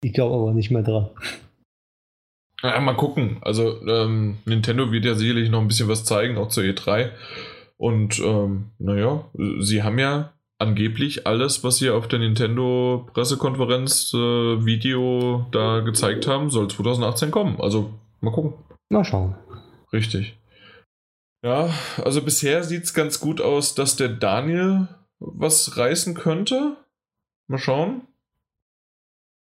Ich 0.00 0.12
glaube 0.12 0.36
aber 0.36 0.52
nicht 0.52 0.70
mehr 0.70 0.84
dran. 0.84 1.10
Ja, 2.62 2.80
mal 2.80 2.94
gucken. 2.94 3.38
Also 3.40 3.84
ähm, 3.84 4.38
Nintendo 4.44 4.92
wird 4.92 5.04
ja 5.04 5.16
sicherlich 5.16 5.50
noch 5.50 5.60
ein 5.60 5.66
bisschen 5.66 5.88
was 5.88 6.04
zeigen, 6.04 6.38
auch 6.38 6.48
zur 6.50 6.62
E3. 6.62 7.10
Und 7.76 8.20
ähm, 8.20 8.66
naja, 8.78 9.24
sie 9.58 9.82
haben 9.82 9.98
ja 9.98 10.32
angeblich 10.58 11.26
alles, 11.26 11.64
was 11.64 11.78
sie 11.78 11.90
auf 11.90 12.06
der 12.06 12.20
Nintendo 12.20 13.08
Pressekonferenz 13.12 14.14
äh, 14.14 14.64
Video 14.64 15.46
da 15.50 15.80
gezeigt 15.80 16.28
haben, 16.28 16.48
soll 16.48 16.68
2018 16.68 17.32
kommen. 17.32 17.60
Also 17.60 17.90
mal 18.20 18.30
gucken. 18.30 18.54
Mal 18.88 19.04
schauen. 19.04 19.34
Richtig. 19.92 20.37
Ja, 21.42 21.72
also 22.04 22.22
bisher 22.22 22.64
sieht 22.64 22.84
es 22.84 22.94
ganz 22.94 23.20
gut 23.20 23.40
aus, 23.40 23.74
dass 23.74 23.96
der 23.96 24.08
Daniel 24.08 24.88
was 25.20 25.76
reißen 25.76 26.14
könnte. 26.14 26.76
Mal 27.46 27.58
schauen. 27.58 28.02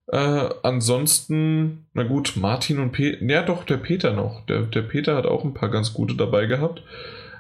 Äh, 0.07 0.49
ansonsten, 0.63 1.87
na 1.93 2.03
gut, 2.03 2.35
Martin 2.37 2.79
und 2.79 2.93
Peter. 2.93 3.23
Ja, 3.25 3.43
doch, 3.43 3.65
der 3.65 3.77
Peter 3.77 4.13
noch. 4.13 4.45
Der, 4.47 4.63
der 4.63 4.83
Peter 4.83 5.17
hat 5.17 5.27
auch 5.27 5.45
ein 5.45 5.55
paar 5.55 5.71
ganz 5.71 5.93
gute 5.93 6.15
dabei 6.15 6.47
gehabt. 6.47 6.83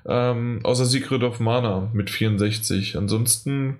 Ähm, 0.06 0.60
außer 0.64 0.84
Secret 0.84 1.22
of 1.22 1.40
Mana 1.40 1.90
mit 1.92 2.10
64. 2.10 2.96
Ansonsten, 2.96 3.78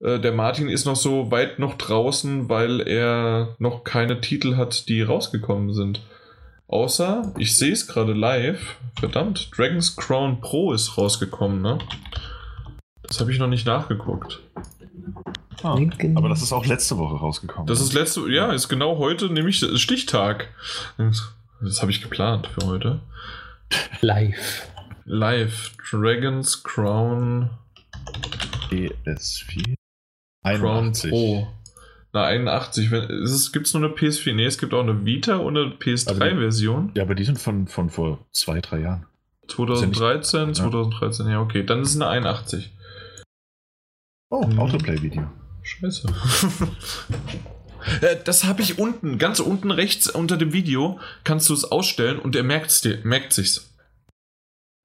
äh, 0.00 0.18
der 0.18 0.32
Martin 0.32 0.68
ist 0.68 0.86
noch 0.86 0.96
so 0.96 1.30
weit 1.30 1.58
noch 1.58 1.74
draußen, 1.74 2.48
weil 2.48 2.80
er 2.80 3.56
noch 3.58 3.84
keine 3.84 4.20
Titel 4.20 4.56
hat, 4.56 4.88
die 4.88 5.02
rausgekommen 5.02 5.74
sind. 5.74 6.02
Außer, 6.70 7.34
ich 7.36 7.56
sehe 7.58 7.72
es 7.72 7.88
gerade 7.88 8.12
live. 8.12 8.76
Verdammt, 9.00 9.50
Dragon's 9.56 9.96
Crown 9.96 10.40
Pro 10.40 10.72
ist 10.72 10.96
rausgekommen, 10.96 11.60
ne? 11.60 11.78
Das 13.02 13.18
habe 13.18 13.32
ich 13.32 13.40
noch 13.40 13.48
nicht 13.48 13.66
nachgeguckt. 13.66 14.40
Ah, 15.64 15.76
aber 16.14 16.28
das 16.28 16.42
ist 16.42 16.52
auch 16.52 16.64
letzte 16.64 16.96
Woche 16.96 17.16
rausgekommen. 17.16 17.66
Das 17.66 17.80
ist 17.80 17.92
letzte, 17.92 18.30
ja, 18.30 18.52
ist 18.52 18.68
genau 18.68 18.98
heute, 18.98 19.30
nämlich 19.30 19.58
Stichtag. 19.80 20.48
Das 20.96 21.82
habe 21.82 21.90
ich 21.90 22.02
geplant 22.02 22.46
für 22.46 22.64
heute. 22.66 23.00
Live. 24.00 24.68
Live, 25.06 25.72
Dragon's 25.90 26.62
Crown, 26.62 27.50
PS4. 28.70 29.74
Crown 30.44 30.86
81. 30.86 31.10
Pro. 31.10 31.48
Eine 32.12 32.24
81. 32.24 32.90
Gibt 33.52 33.66
es 33.66 33.74
nur 33.74 33.84
eine 33.84 33.94
PS4? 33.94 34.34
Nee, 34.34 34.46
es 34.46 34.58
gibt 34.58 34.74
auch 34.74 34.82
eine 34.82 35.04
Vita 35.04 35.36
und 35.36 35.56
eine 35.56 35.70
PS3-Version. 35.74 36.88
Also, 36.88 36.92
ja, 36.96 37.02
aber 37.02 37.14
die 37.14 37.24
sind 37.24 37.38
von, 37.38 37.68
von 37.68 37.90
vor 37.90 38.26
zwei, 38.32 38.60
drei 38.60 38.80
Jahren. 38.80 39.06
2013, 39.48 40.48
ja 40.48 40.52
2013, 40.52 41.28
ja, 41.28 41.40
okay. 41.40 41.64
Dann 41.64 41.82
ist 41.82 41.90
es 41.90 41.96
eine 41.96 42.08
81. 42.08 42.72
Oh, 44.30 44.44
hm. 44.44 44.58
Autoplay-Video. 44.58 45.30
Scheiße. 45.62 46.08
Äh, 48.02 48.16
das 48.24 48.44
habe 48.44 48.60
ich 48.60 48.78
unten, 48.78 49.16
ganz 49.16 49.40
unten 49.40 49.70
rechts 49.70 50.10
unter 50.10 50.36
dem 50.36 50.52
Video, 50.52 51.00
kannst 51.24 51.48
du 51.48 51.54
es 51.54 51.64
ausstellen 51.64 52.18
und 52.18 52.36
er 52.36 52.42
merkt's 52.42 52.82
dir, 52.82 52.98
merkt 53.04 53.32
sich's. 53.32 53.74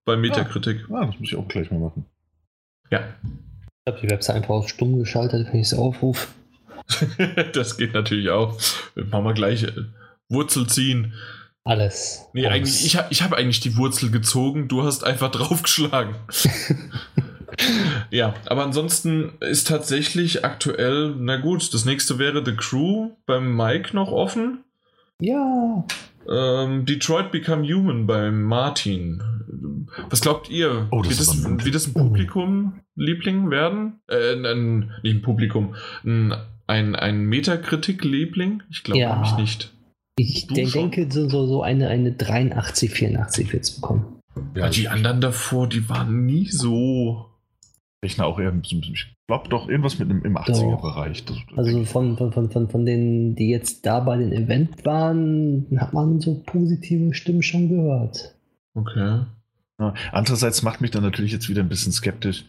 Bei 0.06 0.16
Metakritik. 0.16 0.86
Ah, 0.90 1.02
ah, 1.02 1.06
das 1.08 1.20
muss 1.20 1.30
ich 1.30 1.36
auch 1.36 1.48
gleich 1.48 1.70
mal 1.72 1.80
machen. 1.80 2.06
Ja. 2.92 3.02
Ich 3.22 3.92
habe 3.92 4.00
die 4.02 4.10
Website 4.10 4.38
einfach 4.38 4.52
auf 4.52 4.70
stumm 4.70 4.98
geschaltet, 4.98 5.48
wenn 5.48 5.60
ich 5.60 5.68
es 5.68 5.74
aufrufe. 5.74 6.28
das 7.54 7.78
geht 7.78 7.94
natürlich 7.94 8.30
auch. 8.30 8.60
Machen 8.96 9.26
wir 9.26 9.34
gleich 9.34 9.64
äh, 9.64 9.72
Wurzel 10.30 10.68
ziehen. 10.68 11.14
Alles. 11.64 12.28
Nee, 12.34 12.48
eigentlich, 12.48 12.86
ich 12.86 12.96
habe 12.96 13.08
ich 13.10 13.24
hab 13.24 13.34
eigentlich 13.34 13.60
die 13.60 13.76
Wurzel 13.76 14.12
gezogen, 14.12 14.68
du 14.68 14.84
hast 14.84 15.04
einfach 15.04 15.32
draufgeschlagen. 15.32 16.16
ja, 18.12 18.36
aber 18.46 18.64
ansonsten 18.64 19.32
ist 19.40 19.68
tatsächlich 19.68 20.46
aktuell, 20.46 21.16
na 21.18 21.38
gut, 21.38 21.74
das 21.74 21.86
nächste 21.86 22.20
wäre 22.20 22.46
The 22.46 22.56
Crew 22.56 23.12
beim 23.26 23.56
Mike 23.56 23.96
noch 23.96 24.12
offen. 24.12 24.64
Ja. 25.20 25.86
Ähm, 26.30 26.86
Detroit 26.86 27.32
Become 27.32 27.64
Human 27.68 28.06
beim 28.06 28.44
Martin. 28.44 29.24
Was 30.10 30.22
glaubt 30.22 30.50
ihr? 30.50 30.88
Oh, 30.92 31.02
das 31.02 31.18
wird, 31.18 31.60
das, 31.60 31.66
wird 31.66 31.76
das 31.76 31.88
ein 31.88 31.94
Publikum-Liebling 31.94 33.50
werden? 33.50 34.02
Äh, 34.08 34.34
ein, 34.34 34.92
nicht 35.04 35.16
ein 35.16 35.22
Publikum, 35.22 35.76
ein, 36.04 36.36
ein, 36.68 36.96
ein 36.96 37.26
Metakritik-Liebling? 37.26 38.64
Ich 38.70 38.84
glaube 38.84 39.00
ja. 39.00 39.14
nämlich 39.14 39.38
nicht. 39.38 39.74
Ich 40.18 40.48
du 40.48 40.56
denke, 40.56 41.08
so, 41.12 41.28
so, 41.28 41.62
eine, 41.62 41.90
eine 41.90 42.14
83, 42.14 42.92
84 42.92 43.52
wird 43.52 43.64
es 43.64 43.72
bekommen. 43.72 44.20
Ja, 44.56 44.70
die 44.70 44.88
anderen 44.88 45.22
davor, 45.22 45.68
die 45.68 45.90
waren 45.90 46.26
nie 46.26 46.48
so. 46.50 47.30
Ich 48.02 48.22
auch 48.22 48.40
eher, 48.40 48.54
ich 48.62 49.16
glaube 49.28 49.50
doch 49.50 49.68
irgendwas 49.68 49.98
mit 50.00 50.10
einem, 50.10 50.24
im 50.24 50.38
80er-Bereich. 50.38 51.24
Also 51.56 51.84
von, 51.86 52.18
von, 52.18 52.32
von, 52.32 52.52
von, 52.52 52.70
von 52.70 52.86
denen, 52.86 53.36
die 53.36 53.50
jetzt 53.50 53.86
da 53.86 54.00
bei 54.00 54.18
dem 54.18 54.32
Event 54.32 54.86
waren, 54.86 55.66
hat 55.78 55.94
man 55.94 56.20
so 56.20 56.42
positive 56.46 57.14
Stimmen 57.14 57.42
schon 57.42 57.68
gehört. 57.68 58.36
Okay. 58.76 59.26
Andererseits 60.12 60.62
macht 60.62 60.82
mich 60.82 60.92
dann 60.92 61.04
natürlich 61.04 61.32
jetzt 61.32 61.50
wieder 61.50 61.62
ein 61.62 61.70
bisschen 61.70 61.92
skeptisch. 61.92 62.46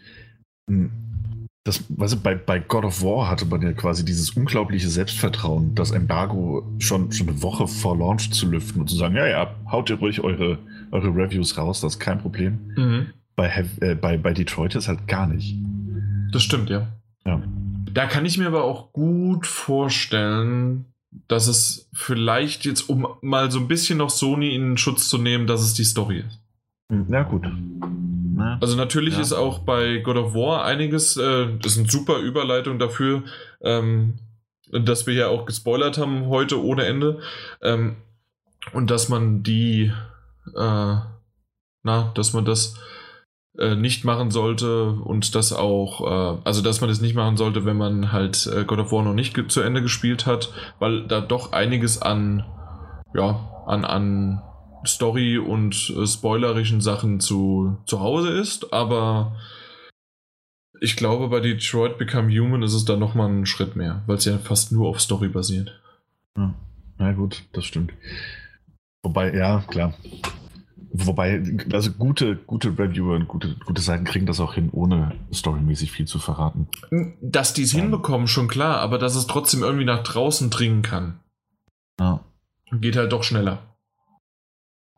Hm, 0.69 0.91
das, 1.67 1.83
weißt 1.89 2.15
du, 2.15 2.21
bei, 2.21 2.37
bei 2.37 2.61
God 2.61 2.85
of 2.85 3.03
War 3.03 3.29
hatte 3.29 3.45
man 3.45 3.61
ja 3.61 3.73
quasi 3.73 4.05
dieses 4.05 4.31
unglaubliche 4.31 4.89
Selbstvertrauen, 4.89 5.75
das 5.75 5.91
Embargo 5.91 6.65
schon, 6.79 7.11
schon 7.11 7.29
eine 7.29 7.43
Woche 7.43 7.67
vor 7.67 7.99
Launch 7.99 8.31
zu 8.31 8.49
lüften 8.49 8.81
und 8.81 8.89
zu 8.89 8.95
sagen, 8.95 9.17
ja, 9.17 9.27
ja, 9.27 9.53
haut 9.71 9.91
ihr 9.91 9.97
ruhig 9.97 10.23
eure, 10.23 10.59
eure 10.93 11.09
Reviews 11.09 11.59
raus, 11.59 11.81
das 11.81 11.95
ist 11.95 11.99
kein 11.99 12.21
Problem. 12.21 12.73
Mhm. 12.77 13.07
Bei, 13.35 13.67
äh, 13.81 13.97
bei, 13.97 14.17
bei 14.17 14.33
Detroit 14.33 14.77
ist 14.77 14.87
halt 14.87 15.09
gar 15.09 15.27
nicht. 15.27 15.57
Das 16.31 16.45
stimmt, 16.45 16.71
ja. 16.71 16.87
ja. 17.25 17.43
Da 17.93 18.07
kann 18.07 18.25
ich 18.25 18.39
mir 18.39 18.47
aber 18.47 18.63
auch 18.63 18.93
gut 18.93 19.45
vorstellen, 19.45 20.85
dass 21.27 21.49
es 21.49 21.89
vielleicht 21.93 22.65
jetzt, 22.65 22.89
um 22.89 23.09
mal 23.23 23.51
so 23.51 23.59
ein 23.59 23.67
bisschen 23.67 23.99
noch 23.99 24.11
Sony 24.11 24.55
in 24.55 24.77
Schutz 24.77 25.09
zu 25.09 25.19
nehmen, 25.19 25.49
dass 25.49 25.63
es 25.63 25.75
die 25.75 25.85
Story 25.85 26.21
ist. 26.21 26.41
Hm, 26.93 27.07
ja, 27.11 27.25
gut. 27.25 27.45
Na, 28.37 28.59
also 28.61 28.77
natürlich 28.77 29.15
ja. 29.15 29.23
ist 29.23 29.33
auch 29.33 29.61
bei 29.61 29.97
God 29.97 30.19
of 30.19 30.35
War 30.35 30.67
einiges, 30.67 31.17
äh, 31.17 31.47
das 31.59 31.73
ist 31.73 31.79
eine 31.79 31.89
super 31.89 32.19
Überleitung 32.19 32.79
dafür, 32.79 33.23
ähm, 33.63 34.19
dass 34.71 35.07
wir 35.07 35.15
ja 35.15 35.29
auch 35.29 35.47
gespoilert 35.47 35.97
haben 35.97 36.27
heute 36.27 36.63
ohne 36.63 36.85
Ende. 36.85 37.21
Ähm, 37.63 37.97
und 38.75 38.91
dass 38.91 39.09
man 39.09 39.43
die, 39.43 39.91
äh, 40.55 40.97
na, 41.83 42.13
dass 42.15 42.35
man 42.35 42.45
das 42.45 42.79
äh, 43.59 43.75
nicht 43.75 44.05
machen 44.05 44.31
sollte 44.31 44.91
und 44.91 45.35
das 45.35 45.55
auch, 45.55 46.03
äh, 46.03 46.41
also 46.45 46.61
dass 46.61 46.83
man 46.83 46.91
das 46.91 47.01
nicht 47.01 47.15
machen 47.15 47.39
sollte, 47.39 47.65
wenn 47.65 47.79
man 47.79 48.13
halt 48.13 48.47
äh, 48.55 48.67
God 48.67 48.81
of 48.81 48.93
War 48.93 49.03
noch 49.03 49.15
nicht 49.15 49.51
zu 49.51 49.63
Ende 49.63 49.81
gespielt 49.81 50.27
hat, 50.27 50.53
weil 50.79 51.07
da 51.07 51.23
doch 51.23 51.53
einiges 51.53 52.03
an, 52.03 52.45
ja, 53.15 53.65
an, 53.65 53.87
an 53.87 54.43
Story 54.85 55.39
und 55.39 55.93
äh, 55.97 56.07
spoilerischen 56.07 56.81
Sachen 56.81 57.20
zu, 57.20 57.78
zu 57.86 58.01
Hause 58.01 58.31
ist, 58.31 58.73
aber 58.73 59.36
ich 60.81 60.97
glaube, 60.97 61.28
bei 61.28 61.40
Detroit 61.40 61.98
Become 61.98 62.28
Human 62.39 62.62
ist 62.62 62.74
es 62.74 62.85
dann 62.85 62.98
nochmal 62.98 63.31
ein 63.31 63.47
Schritt 63.47 63.77
mehr, 63.77 64.03
weil 64.07 64.16
es 64.16 64.24
ja 64.24 64.39
fast 64.39 64.73
nur 64.73 64.89
auf 64.89 65.01
Story 65.01 65.28
basiert. 65.28 65.81
Ja, 66.36 66.55
na 66.98 67.12
gut, 67.12 67.44
das 67.53 67.65
stimmt. 67.65 67.93
Wobei, 69.03 69.35
ja, 69.35 69.62
klar. 69.69 69.94
Wobei, 70.93 71.43
also 71.73 71.93
gute, 71.93 72.36
gute 72.36 72.78
Reviewer 72.78 73.16
und 73.16 73.28
gute, 73.28 73.55
gute 73.66 73.82
Seiten 73.82 74.05
kriegen 74.05 74.27
das 74.27 74.40
auch 74.40 74.55
hin, 74.55 74.70
ohne 74.73 75.15
storymäßig 75.32 75.93
viel 75.93 76.07
zu 76.07 76.19
verraten. 76.19 76.69
Dass 77.20 77.53
die 77.53 77.62
es 77.62 77.73
ja. 77.73 77.81
hinbekommen, 77.81 78.28
schon 78.28 78.48
klar, 78.48 78.78
aber 78.78 78.98
dass 78.98 79.15
es 79.15 79.27
trotzdem 79.27 79.62
irgendwie 79.62 79.85
nach 79.85 80.03
draußen 80.03 80.48
dringen 80.48 80.82
kann. 80.82 81.20
Ja. 82.01 82.24
Geht 82.73 82.97
halt 82.97 83.12
doch 83.12 83.23
schneller. 83.23 83.76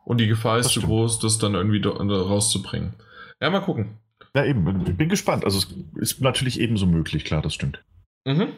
Und 0.08 0.16
die 0.16 0.26
Gefahr 0.26 0.58
ist 0.58 0.70
zu 0.70 0.80
groß, 0.80 1.18
das 1.18 1.36
dann 1.36 1.54
irgendwie 1.54 1.82
rauszubringen. 1.84 2.94
Ja, 3.42 3.50
mal 3.50 3.60
gucken. 3.60 3.98
Ja, 4.34 4.42
eben. 4.42 4.86
Ich 4.86 4.96
bin 4.96 5.10
gespannt. 5.10 5.44
Also, 5.44 5.58
es 5.58 6.12
ist 6.12 6.22
natürlich 6.22 6.58
ebenso 6.60 6.86
möglich, 6.86 7.26
klar, 7.26 7.42
das 7.42 7.52
stimmt. 7.52 7.84
Mhm. 8.24 8.54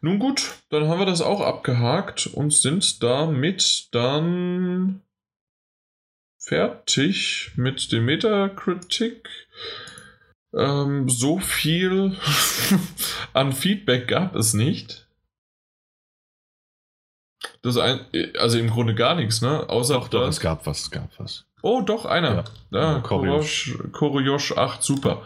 Nun 0.00 0.18
gut, 0.18 0.54
dann 0.70 0.88
haben 0.88 0.98
wir 0.98 1.04
das 1.04 1.20
auch 1.20 1.42
abgehakt 1.42 2.26
und 2.26 2.54
sind 2.54 3.02
damit 3.02 3.88
dann 3.92 5.02
fertig 6.38 7.50
mit 7.56 7.92
dem 7.92 8.06
Metakritik. 8.06 9.28
Ähm, 10.54 11.06
so 11.10 11.38
viel 11.38 12.16
an 13.34 13.52
Feedback 13.52 14.08
gab 14.08 14.36
es 14.36 14.54
nicht. 14.54 15.03
Das 17.64 17.78
ein, 17.78 18.00
also 18.38 18.58
im 18.58 18.68
Grunde 18.68 18.94
gar 18.94 19.14
nichts, 19.14 19.40
ne? 19.40 19.68
Außer 19.70 19.94
doch, 19.94 20.08
doch, 20.08 20.28
es 20.28 20.38
gab 20.38 20.66
was, 20.66 20.82
es 20.82 20.90
gab 20.90 21.08
was. 21.16 21.46
Oh, 21.62 21.80
doch, 21.80 22.04
einer. 22.04 22.44
Ja, 22.70 22.92
ja 22.92 22.98
Koryosh, 23.00 23.78
Koryosh 23.90 24.52
8, 24.52 24.82
super. 24.82 25.22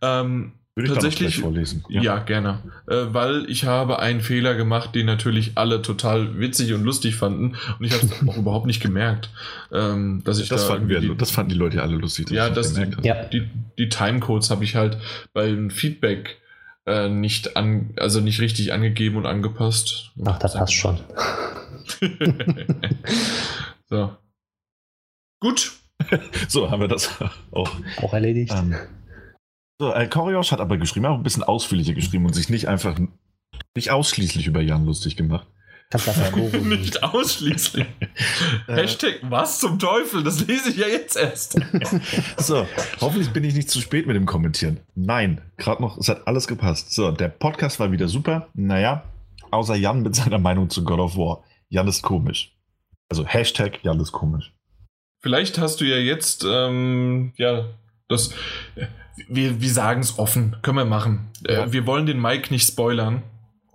Ähm, 0.00 0.52
Würde 0.74 0.88
ich 0.88 0.94
tatsächlich 0.94 1.40
vorlesen. 1.40 1.84
Ja, 1.90 2.00
ja 2.00 2.18
gerne. 2.20 2.60
Äh, 2.88 3.08
weil 3.08 3.44
ich 3.50 3.66
habe 3.66 3.98
einen 3.98 4.22
Fehler 4.22 4.54
gemacht, 4.54 4.94
den 4.94 5.04
natürlich 5.04 5.52
alle 5.56 5.82
total 5.82 6.38
witzig 6.38 6.72
und 6.72 6.82
lustig 6.82 7.14
fanden. 7.14 7.56
Und 7.78 7.84
ich 7.84 7.92
habe 7.92 8.06
es 8.06 8.26
auch 8.26 8.38
überhaupt 8.38 8.64
nicht 8.64 8.80
gemerkt. 8.80 9.28
Ähm, 9.70 10.22
dass 10.24 10.38
ich 10.38 10.48
das, 10.48 10.62
da 10.62 10.72
fanden 10.72 10.88
wir, 10.88 11.00
die, 11.00 11.14
das 11.14 11.30
fanden 11.30 11.50
die 11.50 11.58
Leute 11.58 11.82
alle 11.82 11.96
lustig. 11.96 12.30
Ja, 12.30 12.48
das, 12.48 12.74
ja. 13.02 13.24
die, 13.24 13.50
die 13.76 13.90
Timecodes 13.90 14.48
habe 14.48 14.64
ich 14.64 14.76
halt 14.76 14.96
beim 15.34 15.68
Feedback 15.68 16.38
äh, 16.86 17.10
nicht 17.10 17.54
an, 17.58 17.90
also 17.98 18.20
nicht 18.20 18.40
richtig 18.40 18.72
angegeben 18.72 19.16
und 19.18 19.26
angepasst. 19.26 20.12
Ach, 20.24 20.38
das 20.38 20.54
passt 20.54 20.72
schon. 20.72 20.98
so. 23.88 24.16
Gut. 25.40 25.72
so, 26.48 26.70
haben 26.70 26.80
wir 26.80 26.88
das 26.88 27.10
auch, 27.50 27.70
auch 28.00 28.12
erledigt. 28.12 28.52
Ähm, 28.54 28.76
so, 29.80 29.92
äh, 29.92 30.06
Koriosch 30.08 30.52
hat 30.52 30.60
aber 30.60 30.78
geschrieben, 30.78 31.06
auch 31.06 31.16
ein 31.16 31.22
bisschen 31.22 31.42
ausführlicher 31.42 31.94
geschrieben 31.94 32.26
und 32.26 32.34
sich 32.34 32.48
nicht 32.48 32.68
einfach, 32.68 32.98
nicht 33.74 33.90
ausschließlich 33.90 34.46
über 34.46 34.60
Jan 34.60 34.84
lustig 34.84 35.16
gemacht. 35.16 35.46
Nicht 36.62 37.02
ausschließlich. 37.02 37.86
Äh. 38.66 38.74
Hashtag 38.74 39.18
was 39.22 39.58
zum 39.58 39.78
Teufel? 39.78 40.22
Das 40.22 40.46
lese 40.46 40.70
ich 40.70 40.76
ja 40.76 40.86
jetzt 40.86 41.16
erst. 41.16 41.58
so, 42.38 42.66
hoffentlich 43.00 43.30
bin 43.30 43.44
ich 43.44 43.54
nicht 43.54 43.68
zu 43.68 43.80
spät 43.80 44.06
mit 44.06 44.16
dem 44.16 44.24
Kommentieren. 44.24 44.80
Nein, 44.94 45.42
gerade 45.58 45.82
noch, 45.82 45.98
es 45.98 46.08
hat 46.08 46.26
alles 46.26 46.48
gepasst. 46.48 46.94
So, 46.94 47.10
der 47.10 47.28
Podcast 47.28 47.78
war 47.78 47.92
wieder 47.92 48.08
super. 48.08 48.48
Naja, 48.54 49.04
außer 49.50 49.74
Jan 49.74 50.02
mit 50.02 50.14
seiner 50.14 50.38
Meinung 50.38 50.70
zu 50.70 50.82
God 50.84 50.98
of 50.98 51.16
War. 51.16 51.44
Jan 51.72 51.88
ist 51.88 52.02
komisch. 52.02 52.52
Also 53.08 53.24
Hashtag 53.26 53.82
Jan 53.82 53.98
ist 53.98 54.12
komisch. 54.12 54.52
Vielleicht 55.20 55.58
hast 55.58 55.80
du 55.80 55.84
ja 55.86 55.96
jetzt, 55.96 56.44
ähm, 56.46 57.32
ja, 57.36 57.64
das. 58.08 58.34
Wir, 59.28 59.60
wir 59.60 59.70
sagen 59.70 60.00
es 60.00 60.18
offen, 60.18 60.56
können 60.62 60.76
wir 60.76 60.84
machen. 60.84 61.30
Äh, 61.46 61.54
ja. 61.54 61.64
Äh, 61.64 61.72
wir 61.72 61.86
wollen 61.86 62.04
den 62.04 62.20
Mike 62.20 62.52
nicht 62.52 62.66
spoilern. 62.68 63.22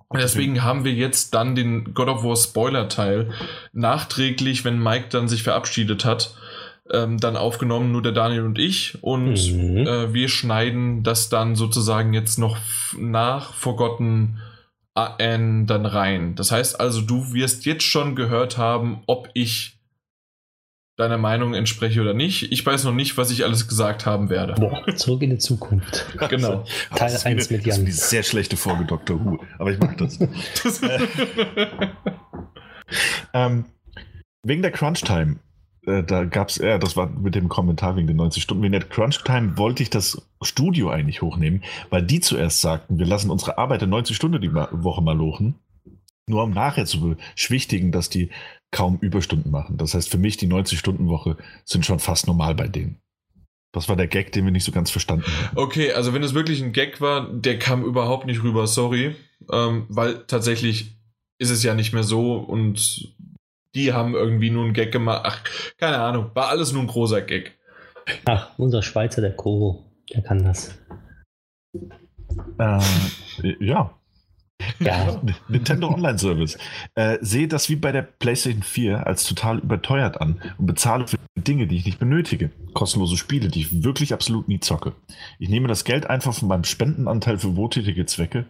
Okay. 0.10 0.22
Deswegen 0.22 0.64
haben 0.64 0.86
wir 0.86 0.94
jetzt 0.94 1.34
dann 1.34 1.56
den 1.56 1.96
God 1.96 2.08
of 2.08 2.24
War 2.24 2.36
Spoiler-Teil 2.36 3.32
nachträglich, 3.74 4.64
wenn 4.64 4.82
Mike 4.82 5.08
dann 5.10 5.28
sich 5.28 5.42
verabschiedet 5.44 6.06
hat, 6.06 6.36
ähm, 6.92 7.18
dann 7.18 7.36
aufgenommen, 7.36 7.92
nur 7.92 8.04
der 8.04 8.14
Daniel 8.14 8.44
und 8.44 8.60
ich. 8.60 9.04
Und 9.04 9.54
mhm. 9.54 9.88
äh, 9.88 10.14
wir 10.14 10.30
schneiden 10.30 11.04
das 11.04 11.30
dann 11.30 11.56
sozusagen 11.56 12.14
jetzt 12.14 12.38
noch 12.38 12.58
nach 12.98 13.54
Forgotten 13.54 14.40
AN 14.98 15.68
dann 15.68 15.86
rein. 15.86 16.36
Das 16.36 16.52
heißt 16.52 16.80
also, 16.80 17.02
du 17.02 17.34
wirst 17.34 17.66
jetzt 17.66 17.84
schon 17.84 18.16
gehört 18.16 18.58
haben, 18.58 19.04
ob 19.06 19.30
ich 19.34 19.78
deiner 20.98 21.20
Meinung 21.20 21.54
entspreche 21.54 22.02
oder 22.02 22.16
nicht. 22.16 22.52
Ich 22.52 22.66
weiß 22.66 22.84
noch 22.84 22.94
nicht, 22.94 23.18
was 23.18 23.30
ich 23.30 23.44
alles 23.44 23.68
gesagt 23.68 24.08
haben 24.08 24.30
werde. 24.30 24.56
Boah, 24.56 24.84
zurück 24.96 25.22
in 25.22 25.30
die 25.30 25.38
Zukunft. 25.38 26.06
Genau. 26.30 26.66
Teil 26.96 27.16
1 27.24 27.52
mit 27.52 27.60
Das 27.66 27.68
ist 27.68 27.78
Jan. 27.78 27.86
eine 27.86 27.92
sehr 27.92 28.24
schlechte 28.24 28.58
Folge 28.58 28.86
Dr. 28.86 29.24
Who, 29.24 29.38
aber 29.60 29.72
ich 29.72 29.80
mag 29.80 29.98
das. 30.00 30.18
ähm, 33.34 33.66
wegen 34.44 34.62
der 34.64 34.72
Crunch-Time, 34.72 35.38
äh, 35.88 36.04
da 36.04 36.26
gab 36.26 36.50
es, 36.50 36.58
ja, 36.58 36.78
das 36.78 36.98
war 36.98 37.10
mit 37.10 37.34
dem 37.34 37.50
Kommentar 37.50 37.96
wegen 37.96 38.08
den 38.08 38.18
90 38.18 38.44
Stunden, 38.44 38.64
wegen 38.64 38.74
der 38.74 38.84
Crunch-Time 38.84 39.58
wollte 39.58 39.82
ich 39.84 39.90
das 39.90 40.22
Studio 40.42 40.90
eigentlich 40.90 41.22
hochnehmen, 41.22 41.64
weil 41.90 42.04
die 42.04 42.20
zuerst 42.20 42.62
sagten, 42.62 43.00
wir 43.00 43.06
lassen 43.06 43.32
unsere 43.32 43.58
Arbeit 43.58 43.82
in 43.82 43.90
90 43.90 44.16
Stunden 44.16 44.42
die 44.42 44.54
Woche 44.54 45.02
mal 45.02 45.16
lochen, 45.18 45.56
nur 46.28 46.44
um 46.44 46.52
nachher 46.52 46.86
zu 46.86 47.16
beschwichtigen, 47.16 47.92
dass 47.92 48.10
die 48.10 48.30
kaum 48.72 48.98
Überstunden 49.00 49.50
machen. 49.50 49.78
Das 49.78 49.94
heißt, 49.94 50.10
für 50.10 50.18
mich 50.18 50.36
die 50.36 50.48
90-Stunden-Woche 50.48 51.38
sind 51.64 51.86
schon 51.86 52.00
fast 52.00 52.28
normal 52.28 52.54
bei 52.54 52.68
denen. 52.68 53.00
Das 53.74 53.88
war 53.88 53.96
der 53.96 54.08
Gag, 54.08 54.34
den 54.34 54.44
wir 54.44 54.52
nicht 54.52 54.66
so 54.66 54.74
ganz 54.74 54.92
verstanden 54.92 55.26
haben. 55.26 55.58
Okay, 55.58 55.94
also 55.94 56.14
wenn 56.14 56.24
es 56.24 56.34
wirklich 56.34 56.62
ein 56.62 56.74
Gag 56.74 57.00
war, 57.00 57.32
der 57.32 57.60
kam 57.60 57.84
überhaupt 57.84 58.26
nicht 58.26 58.44
rüber, 58.44 58.68
sorry. 58.68 59.16
Ähm, 59.52 59.86
weil 59.88 60.26
tatsächlich 60.26 60.98
ist 61.40 61.52
es 61.52 61.64
ja 61.64 61.76
nicht 61.76 61.94
mehr 61.94 62.04
so 62.04 62.38
und 62.38 63.16
die 63.78 63.94
haben 63.94 64.16
irgendwie 64.16 64.50
nur 64.50 64.66
einen 64.66 64.74
Gag 64.74 64.92
gemacht. 64.92 65.22
Ach, 65.24 65.44
keine 65.78 66.00
Ahnung, 66.00 66.32
war 66.34 66.50
alles 66.50 66.74
nur 66.74 66.82
ein 66.82 66.88
großer 66.88 67.22
Gag. 67.22 67.58
Ach, 68.26 68.52
unser 68.58 68.82
Schweizer, 68.82 69.22
der 69.22 69.36
Koro, 69.36 69.86
der 70.14 70.24
kann 70.24 70.44
das. 70.44 70.78
Äh, 72.60 72.80
ja, 73.60 73.98
Ja, 74.80 75.22
Nintendo 75.48 75.90
Online 75.90 76.18
Service. 76.18 76.58
Äh, 76.96 77.18
sehe 77.22 77.48
das 77.48 77.70
wie 77.70 77.76
bei 77.76 77.92
der 77.92 78.02
PlayStation 78.02 78.64
4 78.64 79.06
als 79.06 79.26
total 79.26 79.60
überteuert 79.60 80.20
an 80.22 80.42
und 80.58 80.66
bezahle 80.66 81.08
für 81.08 81.18
Dinge, 81.36 81.68
die 81.68 81.78
ich 81.78 81.86
nicht 81.86 82.00
benötige. 82.00 82.52
Kostenlose 82.74 83.18
Spiele, 83.18 83.50
die 83.50 83.62
ich 83.62 83.84
wirklich 83.84 84.14
absolut 84.14 84.48
nie 84.48 84.60
zocke. 84.60 84.94
Ich 85.40 85.50
nehme 85.50 85.68
das 85.68 85.84
Geld 85.84 86.10
einfach 86.10 86.34
von 86.34 86.48
meinem 86.48 86.64
Spendenanteil 86.64 87.38
für 87.38 87.56
wohltätige 87.56 88.06
Zwecke. 88.06 88.46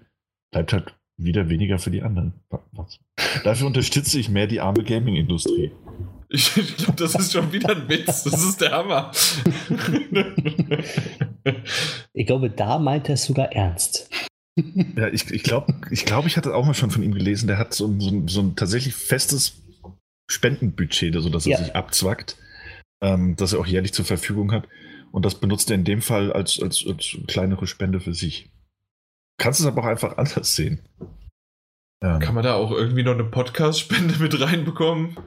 Bleibt 0.52 0.74
halt 0.74 0.96
wieder 1.18 1.50
weniger 1.50 1.80
für 1.80 1.92
die 1.92 2.04
anderen. 2.04 2.34
Was? 2.72 3.00
Dafür 3.44 3.68
unterstütze 3.68 4.20
ich 4.20 4.30
mehr 4.30 4.48
die 4.48 4.60
arme 4.62 4.84
Gaming-Industrie. 4.84 5.72
Ich, 6.30 6.54
glaube, 6.78 6.96
das 6.98 7.16
ist 7.16 7.32
schon 7.32 7.52
wieder 7.54 7.70
ein 7.70 7.88
Witz. 7.88 8.24
Das 8.24 8.44
ist 8.44 8.60
der 8.62 8.72
Hammer. 8.72 9.12
ich 12.14 12.26
glaube, 12.28 12.50
da 12.50 12.80
meint 12.80 13.08
er 13.10 13.14
es 13.14 13.24
sogar 13.26 13.52
ernst. 13.54 14.10
Ja, 14.96 15.08
ich, 15.10 15.30
ich 15.32 15.44
glaube, 15.44 15.74
ich, 15.92 16.06
glaub, 16.06 16.26
ich 16.26 16.36
hatte 16.36 16.56
auch 16.56 16.66
mal 16.66 16.74
schon 16.74 16.90
von 16.92 17.04
ihm 17.04 17.14
gelesen, 17.14 17.48
der 17.48 17.58
hat 17.60 17.74
so, 17.74 17.88
ein- 17.88 18.00
so, 18.00 18.28
so 18.28 18.42
ein 18.42 18.56
tatsächlich 18.56 18.96
festes 18.96 19.62
Spendenbudget, 20.30 21.14
sodass 21.22 21.46
er 21.46 21.52
Ja. 21.54 21.58
sich 21.60 21.76
abzwackt, 21.76 22.38
ähm, 23.02 23.36
das 23.38 23.54
er 23.54 23.60
auch 23.60 23.68
jährlich 23.68 23.94
zur 23.94 24.06
Verfügung 24.06 24.52
hat. 24.52 24.68
Und 25.12 25.26
das 25.26 25.36
benutzt 25.36 25.70
er 25.70 25.76
in 25.76 25.84
dem 25.86 26.02
Fall 26.02 26.34
als, 26.34 26.60
als, 26.62 26.84
als 26.88 27.18
kleinere 27.28 27.68
Spende 27.68 28.00
für 28.00 28.14
sich. 28.14 28.50
Kannst 29.38 29.60
es 29.60 29.66
aber 29.66 29.82
auch 29.84 29.88
einfach 29.88 30.18
anders 30.18 30.56
sehen. 30.56 30.80
Ähm, 32.04 32.20
Kann 32.20 32.36
man 32.36 32.44
da 32.44 32.54
auch 32.56 32.72
irgendwie 32.72 33.04
noch 33.04 33.14
eine 33.14 33.24
Podcast-Spende 33.24 34.16
mit 34.20 34.40
reinbekommen? 34.40 35.18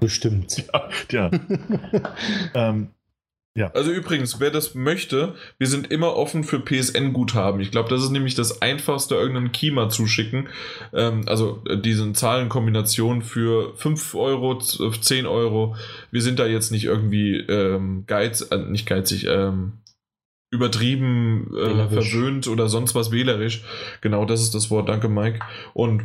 Bestimmt. 0.00 0.64
ja. 1.10 1.30
ähm, 2.54 2.88
Also 3.74 3.90
übrigens, 3.92 4.40
wer 4.40 4.50
das 4.50 4.74
möchte, 4.74 5.34
wir 5.58 5.66
sind 5.66 5.90
immer 5.90 6.16
offen 6.16 6.44
für 6.44 6.60
PSN-Guthaben. 6.60 7.60
Ich 7.60 7.70
glaube, 7.70 7.90
das 7.90 8.02
ist 8.02 8.10
nämlich 8.10 8.34
das 8.34 8.62
einfachste, 8.62 9.14
irgendeinen 9.16 9.52
Kima 9.52 9.90
zuschicken. 9.90 10.48
Ähm, 10.94 11.24
also 11.26 11.62
äh, 11.68 11.76
diese 11.78 12.10
Zahlenkombination 12.14 13.20
für 13.20 13.76
5 13.76 14.14
Euro, 14.14 14.58
z- 14.58 15.04
10 15.04 15.26
Euro. 15.26 15.76
Wir 16.10 16.22
sind 16.22 16.38
da 16.38 16.46
jetzt 16.46 16.70
nicht 16.72 16.84
irgendwie 16.84 17.36
ähm, 17.36 18.04
geiz, 18.06 18.40
äh, 18.50 18.56
nicht 18.56 18.86
geizig, 18.86 19.26
ähm, 19.28 19.74
übertrieben 20.52 21.50
äh, 21.56 21.88
verwöhnt 21.88 22.46
oder 22.46 22.68
sonst 22.68 22.94
was 22.94 23.10
wählerisch. 23.10 23.64
Genau, 24.02 24.26
das 24.26 24.42
ist 24.42 24.54
das 24.54 24.70
Wort. 24.70 24.88
Danke, 24.88 25.08
Mike. 25.08 25.40
Und 25.72 26.04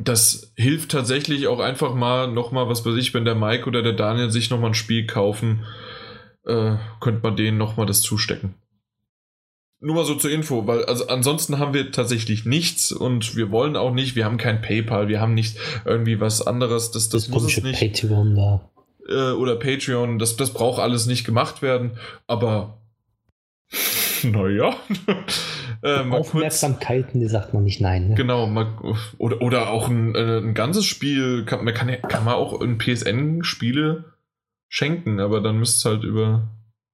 das 0.00 0.52
hilft 0.56 0.90
tatsächlich 0.90 1.46
auch 1.46 1.60
einfach 1.60 1.94
mal 1.94 2.30
nochmal, 2.30 2.68
was 2.68 2.84
weiß 2.84 2.96
ich, 2.96 3.14
wenn 3.14 3.24
der 3.24 3.36
Mike 3.36 3.66
oder 3.66 3.82
der 3.82 3.92
Daniel 3.92 4.30
sich 4.30 4.50
nochmal 4.50 4.70
ein 4.70 4.74
Spiel 4.74 5.06
kaufen, 5.06 5.64
äh, 6.44 6.74
könnte 7.00 7.20
man 7.22 7.36
denen 7.36 7.56
nochmal 7.56 7.86
das 7.86 8.02
zustecken. 8.02 8.54
Nur 9.78 9.94
mal 9.94 10.04
so 10.04 10.16
zur 10.16 10.30
Info, 10.30 10.66
weil 10.66 10.84
also 10.84 11.06
ansonsten 11.06 11.58
haben 11.58 11.74
wir 11.74 11.92
tatsächlich 11.92 12.44
nichts 12.44 12.90
und 12.90 13.36
wir 13.36 13.52
wollen 13.52 13.76
auch 13.76 13.92
nicht, 13.92 14.16
wir 14.16 14.24
haben 14.24 14.38
kein 14.38 14.60
PayPal, 14.60 15.08
wir 15.08 15.20
haben 15.20 15.34
nicht 15.34 15.56
irgendwie 15.84 16.20
was 16.20 16.44
anderes, 16.44 16.90
das, 16.90 17.08
das, 17.08 17.26
Das, 17.26 17.30
muss 17.30 17.44
es 17.44 17.62
nicht. 17.62 17.80
Patreon 17.80 18.34
da. 18.34 18.70
Äh, 19.08 19.32
oder 19.32 19.56
Patreon, 19.56 20.18
das, 20.18 20.36
das 20.36 20.52
braucht 20.52 20.80
alles 20.80 21.06
nicht 21.06 21.24
gemacht 21.24 21.62
werden, 21.62 21.92
aber 22.26 22.81
naja. 24.24 24.76
äh, 25.82 26.02
mal 26.04 26.18
kurz, 26.18 26.28
Aufmerksamkeiten, 26.28 27.20
die 27.20 27.28
sagt 27.28 27.54
man 27.54 27.64
nicht 27.64 27.80
nein. 27.80 28.08
Ne? 28.08 28.14
Genau, 28.14 28.46
mal, 28.46 28.66
oder, 29.18 29.40
oder 29.42 29.70
auch 29.70 29.88
ein, 29.88 30.14
äh, 30.14 30.38
ein 30.38 30.54
ganzes 30.54 30.84
Spiel, 30.86 31.44
kann, 31.44 31.64
man 31.64 31.74
kann, 31.74 31.88
ja- 31.88 31.96
kann 31.96 32.24
man 32.24 32.34
auch 32.34 32.60
in 32.60 32.78
PSN-Spiele 32.78 34.04
schenken, 34.68 35.20
aber 35.20 35.40
dann 35.40 35.58
müsst 35.58 35.78
es 35.78 35.84
halt 35.84 36.04
über, 36.04 36.48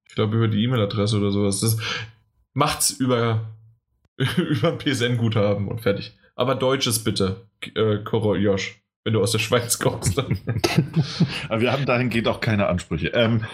ich 0.09 0.15
glaube, 0.15 0.37
über 0.37 0.49
die 0.49 0.63
E-Mail-Adresse 0.65 1.19
oder 1.19 1.31
sowas. 1.31 1.61
Das 1.61 1.77
macht's 2.55 2.91
über, 2.91 3.53
über 4.17 4.69
ein 4.73 4.79
PSN-Guthaben 4.79 5.69
und 5.69 5.81
fertig. 5.81 6.17
Aber 6.35 6.55
Deutsches 6.55 7.03
bitte, 7.03 7.49
äh, 7.75 7.99
Koro 8.05 8.37
Josh, 8.37 8.81
wenn 9.05 9.13
du 9.13 9.21
aus 9.21 9.33
der 9.33 9.39
Schweiz 9.39 9.79
kommst. 9.79 10.17
Dann. 10.19 10.39
aber 11.49 11.61
wir 11.61 11.73
haben 11.73 11.87
dahingehend 11.87 12.29
auch 12.29 12.41
keine 12.41 12.69
Ansprüche. 12.69 13.09
Ähm, 13.09 13.45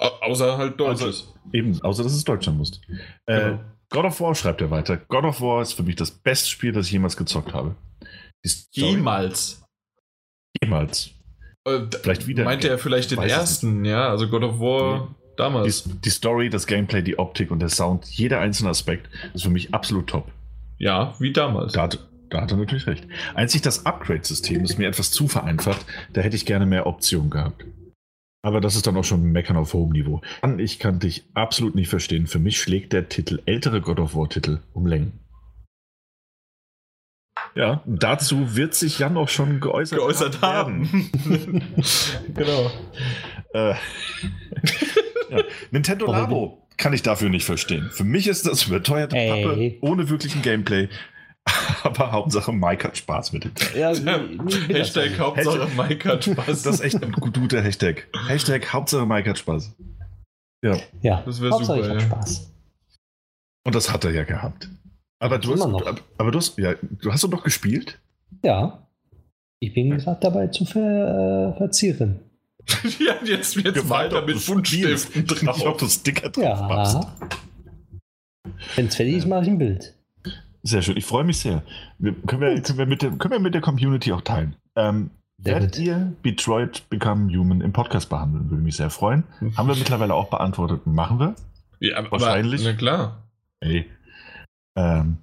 Außer 0.00 0.56
halt 0.56 0.80
Deutsches. 0.80 1.34
eben, 1.52 1.78
außer 1.82 2.02
dass 2.02 2.14
es 2.14 2.24
Deutschland 2.24 2.58
muss. 2.58 2.80
Äh, 3.26 3.40
Genau. 3.40 3.60
God 3.90 4.04
of 4.04 4.20
War 4.20 4.34
schreibt 4.34 4.60
er 4.60 4.70
weiter. 4.70 4.96
God 4.96 5.24
of 5.24 5.40
War 5.40 5.62
ist 5.62 5.72
für 5.74 5.82
mich 5.82 5.96
das 5.96 6.10
beste 6.12 6.48
Spiel, 6.48 6.72
das 6.72 6.86
ich 6.86 6.92
jemals 6.92 7.16
gezockt 7.16 7.52
habe. 7.52 7.74
Jemals. 8.70 9.62
Jemals. 10.62 11.10
Äh, 11.64 11.80
Vielleicht 12.00 12.26
wieder. 12.26 12.44
Meinte 12.44 12.68
er 12.68 12.78
vielleicht 12.78 13.10
den 13.10 13.18
ersten, 13.18 13.84
ja, 13.84 14.08
also 14.08 14.28
God 14.28 14.44
of 14.44 14.60
War 14.60 15.14
damals. 15.36 15.84
Die, 15.84 16.00
die 16.00 16.10
Story, 16.10 16.48
das 16.50 16.66
Gameplay, 16.66 17.02
die 17.02 17.18
Optik 17.18 17.50
und 17.50 17.58
der 17.58 17.68
Sound, 17.68 18.06
jeder 18.06 18.40
einzelne 18.40 18.70
Aspekt 18.70 19.08
ist 19.34 19.42
für 19.42 19.50
mich 19.50 19.74
absolut 19.74 20.06
top. 20.08 20.30
Ja, 20.78 21.14
wie 21.18 21.32
damals. 21.32 21.72
Da 21.72 21.88
da 22.30 22.42
hat 22.42 22.52
er 22.52 22.56
natürlich 22.58 22.86
recht. 22.86 23.06
Einzig 23.34 23.60
das 23.62 23.84
Upgrade-System 23.86 24.62
ist 24.62 24.78
mir 24.78 24.86
etwas 24.88 25.10
zu 25.10 25.26
vereinfacht. 25.26 25.84
Da 26.12 26.20
hätte 26.20 26.36
ich 26.36 26.46
gerne 26.46 26.64
mehr 26.64 26.86
Optionen 26.86 27.28
gehabt. 27.28 27.64
Aber 28.42 28.60
das 28.60 28.74
ist 28.74 28.86
dann 28.86 28.96
auch 28.96 29.04
schon 29.04 29.32
Meckern 29.32 29.56
auf 29.56 29.74
hohem 29.74 29.90
Niveau. 29.90 30.22
Mann, 30.42 30.58
Ich 30.58 30.78
kann 30.78 30.98
dich 30.98 31.24
absolut 31.34 31.74
nicht 31.74 31.88
verstehen. 31.88 32.26
Für 32.26 32.38
mich 32.38 32.60
schlägt 32.60 32.92
der 32.92 33.08
Titel 33.08 33.42
ältere 33.44 33.80
God 33.80 34.00
of 34.00 34.14
War-Titel 34.14 34.60
um 34.72 34.86
Längen. 34.86 35.12
Ja, 37.54 37.82
dazu 37.86 38.54
wird 38.54 38.74
sich 38.74 38.98
Jan 38.98 39.16
auch 39.16 39.28
schon 39.28 39.60
geäußert, 39.60 39.98
geäußert 39.98 40.40
haben. 40.40 41.10
genau. 42.34 42.70
Äh, 43.52 43.74
ja. 45.30 45.42
Nintendo 45.70 46.06
Labo 46.06 46.66
kann 46.76 46.92
ich 46.92 47.02
dafür 47.02 47.28
nicht 47.28 47.44
verstehen. 47.44 47.90
Für 47.92 48.04
mich 48.04 48.26
ist 48.26 48.46
das 48.46 48.64
überteuerte 48.64 49.16
Ey. 49.16 49.42
Pappe 49.42 49.76
ohne 49.80 50.08
wirklichen 50.08 50.42
Gameplay. 50.42 50.88
Aber 51.82 52.12
Hauptsache 52.12 52.52
Mike 52.52 52.84
hat 52.88 52.96
Spaß 52.96 53.32
mit 53.32 53.44
dem 53.44 53.54
Teil. 53.54 53.78
Ja, 53.78 53.88
Hashtag 54.68 55.18
Hauptsache 55.18 55.68
Mike 55.76 56.08
hat 56.08 56.24
Spaß. 56.24 56.46
Das 56.62 56.66
ist 56.66 56.80
echt 56.80 57.02
ein 57.02 57.12
guter 57.12 57.60
Hashtag. 57.62 58.06
Hashtag 58.28 58.72
Hauptsache 58.72 59.06
Mike 59.06 59.30
hat 59.30 59.38
Spaß. 59.38 59.74
Ja, 60.64 60.76
Ja, 61.02 61.22
Das 61.24 61.40
wär 61.40 61.50
Hauptsache, 61.50 61.82
super, 61.82 61.94
ja. 61.94 62.00
Spaß. 62.00 62.52
und 63.66 63.74
das 63.74 63.92
hat 63.92 64.04
er 64.04 64.10
ja 64.10 64.24
gehabt. 64.24 64.68
Aber 65.22 65.38
du 65.38 65.52
hast, 65.52 65.62
aber 66.18 66.30
du 66.30 66.38
hast, 66.38 66.58
ja, 66.58 66.74
du 66.82 67.12
hast 67.12 67.24
doch 67.24 67.42
gespielt? 67.44 67.98
Ja. 68.42 68.86
Ich 69.60 69.74
bin 69.74 69.90
gerade 69.98 70.18
dabei 70.20 70.46
zu 70.48 70.64
ver, 70.64 71.52
äh, 71.54 71.58
verzieren. 71.58 72.20
ja, 72.98 73.14
jetzt 73.24 73.56
jetzt 73.56 73.88
weiter 73.90 74.22
mit 74.22 74.44
Buntstiften 74.46 75.24
Ich 75.24 75.48
ob 75.48 75.56
drauf. 75.56 75.76
du 75.78 75.86
Sticker 75.88 76.30
drauf 76.30 76.60
machst. 76.68 76.94
Ja. 76.94 77.16
Wenn 78.76 78.86
es 78.86 78.96
fertig 78.96 79.16
ist, 79.16 79.26
mache 79.26 79.42
ich 79.42 79.48
ein 79.48 79.58
Bild. 79.58 79.94
Sehr 80.62 80.82
schön, 80.82 80.96
ich 80.96 81.06
freue 81.06 81.24
mich 81.24 81.38
sehr. 81.38 81.62
Wir, 81.98 82.12
können, 82.12 82.40
wir, 82.42 82.62
können, 82.62 82.78
wir 82.78 82.86
mit 82.86 83.02
der, 83.02 83.10
können 83.12 83.32
wir 83.32 83.40
mit 83.40 83.54
der 83.54 83.62
Community 83.62 84.12
auch 84.12 84.20
teilen. 84.20 84.56
Ähm, 84.76 85.10
werdet 85.38 85.78
ihr 85.78 86.12
Detroit 86.24 86.88
Become 86.90 87.32
Human 87.34 87.60
im 87.60 87.72
Podcast 87.72 88.10
behandeln? 88.10 88.50
Würde 88.50 88.62
mich 88.62 88.76
sehr 88.76 88.90
freuen. 88.90 89.24
Haben 89.56 89.68
wir 89.68 89.76
mittlerweile 89.76 90.14
auch 90.14 90.28
beantwortet. 90.28 90.86
Machen 90.86 91.18
wir? 91.18 91.34
Ja, 91.80 91.96
aber, 91.96 92.12
Wahrscheinlich. 92.12 92.62
Na 92.62 92.74
klar. 92.74 93.22
Ey. 93.60 93.86
Ähm, 94.76 95.18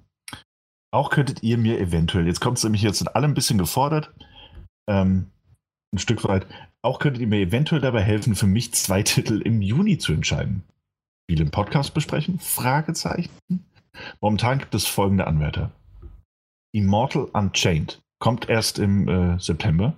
auch 0.90 1.10
könntet 1.10 1.42
ihr 1.42 1.58
mir 1.58 1.78
eventuell, 1.78 2.26
jetzt 2.26 2.40
kommt 2.40 2.58
es 2.58 2.64
nämlich 2.64 2.82
jetzt 2.82 2.98
sind 2.98 3.14
alle 3.14 3.26
ein 3.26 3.34
bisschen 3.34 3.58
gefordert, 3.58 4.12
ähm, 4.88 5.30
ein 5.92 5.98
Stück 5.98 6.24
weit, 6.24 6.46
auch 6.82 6.98
könntet 6.98 7.20
ihr 7.20 7.26
mir 7.26 7.40
eventuell 7.40 7.80
dabei 7.80 8.02
helfen, 8.02 8.34
für 8.34 8.46
mich 8.46 8.72
zwei 8.72 9.02
Titel 9.02 9.40
im 9.42 9.60
Juni 9.60 9.98
zu 9.98 10.12
entscheiden. 10.12 10.62
Spiele 11.24 11.44
im 11.44 11.50
Podcast 11.50 11.92
besprechen? 11.92 12.38
Fragezeichen. 12.38 13.30
Momentan 14.20 14.58
gibt 14.58 14.74
es 14.74 14.86
folgende 14.86 15.26
Anwärter. 15.26 15.70
Immortal 16.72 17.24
Unchained 17.32 18.00
kommt 18.18 18.48
erst 18.48 18.78
im 18.78 19.08
äh, 19.08 19.38
September. 19.38 19.94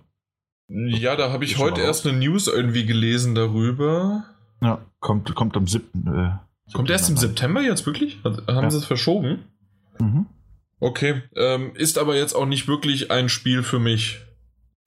Ja, 0.68 1.16
da 1.16 1.32
habe 1.32 1.44
ich 1.44 1.52
schon 1.52 1.62
heute 1.70 1.80
erst 1.80 2.06
eine 2.06 2.16
News 2.18 2.46
irgendwie 2.46 2.86
gelesen 2.86 3.34
darüber. 3.34 4.24
Ja, 4.62 4.80
kommt, 5.00 5.34
kommt 5.34 5.56
am 5.56 5.66
7. 5.66 6.06
Äh, 6.06 6.32
Kommt 6.72 6.88
erst 6.90 7.10
im 7.10 7.16
September 7.16 7.60
jetzt 7.60 7.84
wirklich? 7.86 8.18
Haben 8.22 8.44
Ja. 8.46 8.70
sie 8.70 8.76
es 8.78 8.84
verschoben? 8.84 9.44
Mhm. 9.98 10.26
Okay, 10.78 11.22
ähm, 11.34 11.72
ist 11.74 11.98
aber 11.98 12.14
jetzt 12.16 12.34
auch 12.34 12.46
nicht 12.46 12.68
wirklich 12.68 13.10
ein 13.10 13.28
Spiel 13.28 13.62
für 13.64 13.80
mich. 13.80 14.20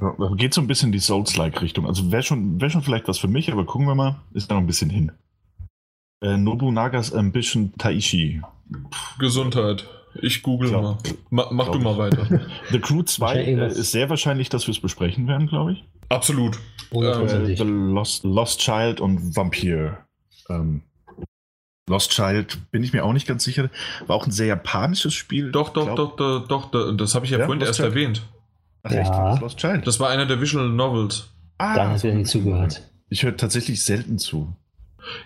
Ja, 0.01 0.15
geht 0.35 0.53
so 0.53 0.61
ein 0.61 0.67
bisschen 0.67 0.87
in 0.87 0.91
die 0.93 0.99
Souls-like-Richtung. 0.99 1.85
Also 1.85 2.11
wäre 2.11 2.23
schon, 2.23 2.61
wär 2.61 2.69
schon 2.69 2.81
vielleicht 2.83 3.07
was 3.09 3.19
für 3.19 3.27
mich, 3.27 3.51
aber 3.51 3.65
gucken 3.65 3.85
wir 3.87 3.95
mal. 3.95 4.21
Ist 4.33 4.49
da 4.49 4.55
noch 4.55 4.61
ein 4.61 4.67
bisschen 4.67 4.89
hin. 4.89 5.11
Äh, 6.23 6.37
Nobunagas 6.37 7.13
Ambition 7.13 7.73
Taishi. 7.77 8.41
Gesundheit. 9.19 9.85
Ich 10.21 10.43
google 10.43 10.69
Glaub- 10.69 10.83
mal. 10.83 10.97
Ma 11.29 11.47
mach 11.51 11.69
du 11.69 11.79
mal 11.79 11.91
ich. 11.93 11.97
weiter. 11.97 12.41
The 12.71 12.79
Crew 12.79 13.03
2 13.03 13.25
Wahrscheinlich 13.25 13.57
äh, 13.59 13.67
ist 13.79 13.91
sehr 13.91 14.09
wahrscheinlich, 14.09 14.49
dass 14.49 14.67
wir 14.67 14.71
es 14.71 14.79
besprechen 14.79 15.27
werden, 15.27 15.47
glaube 15.47 15.73
ich. 15.73 15.83
Absolut. 16.09 16.55
Äh, 16.55 16.95
Hundertprozentig. 16.95 17.57
The 17.57 17.63
Lost, 17.65 18.23
Lost 18.23 18.59
Child 18.59 19.01
und 19.01 19.35
Vampir. 19.35 19.97
Ähm, 20.49 20.83
Lost 21.89 22.11
Child 22.11 22.71
bin 22.71 22.83
ich 22.83 22.93
mir 22.93 23.03
auch 23.03 23.13
nicht 23.13 23.27
ganz 23.27 23.43
sicher. 23.43 23.69
War 24.07 24.15
auch 24.15 24.25
ein 24.25 24.31
sehr 24.31 24.47
japanisches 24.47 25.13
Spiel. 25.13 25.51
Doch, 25.51 25.69
doch, 25.69 25.85
Glaub- 25.93 26.15
doch, 26.17 26.45
doch, 26.47 26.47
doch, 26.47 26.71
doch, 26.71 26.95
das 26.97 27.15
habe 27.15 27.25
ich 27.25 27.31
ja, 27.31 27.39
Ja, 27.39 27.45
vorhin 27.45 27.59
Lost 27.59 27.69
erst 27.71 27.79
Child. 27.79 27.89
erwähnt. 27.89 28.21
Ach, 28.83 28.91
Ja. 28.91 29.31
echt? 29.33 29.41
Lost 29.41 29.57
Child. 29.57 29.87
Das 29.87 29.99
war 29.99 30.09
einer 30.09 30.25
der 30.25 30.39
Visual 30.39 30.69
Novels. 30.69 31.29
ah, 31.57 31.75
Dann 31.75 31.89
hast 31.89 32.03
du 32.03 32.07
wieder 32.09 32.17
nie 32.17 32.23
zugehört. 32.25 32.83
Ich 33.09 33.23
höre 33.23 33.35
tatsächlich 33.35 33.83
selten 33.83 34.17
zu. 34.19 34.55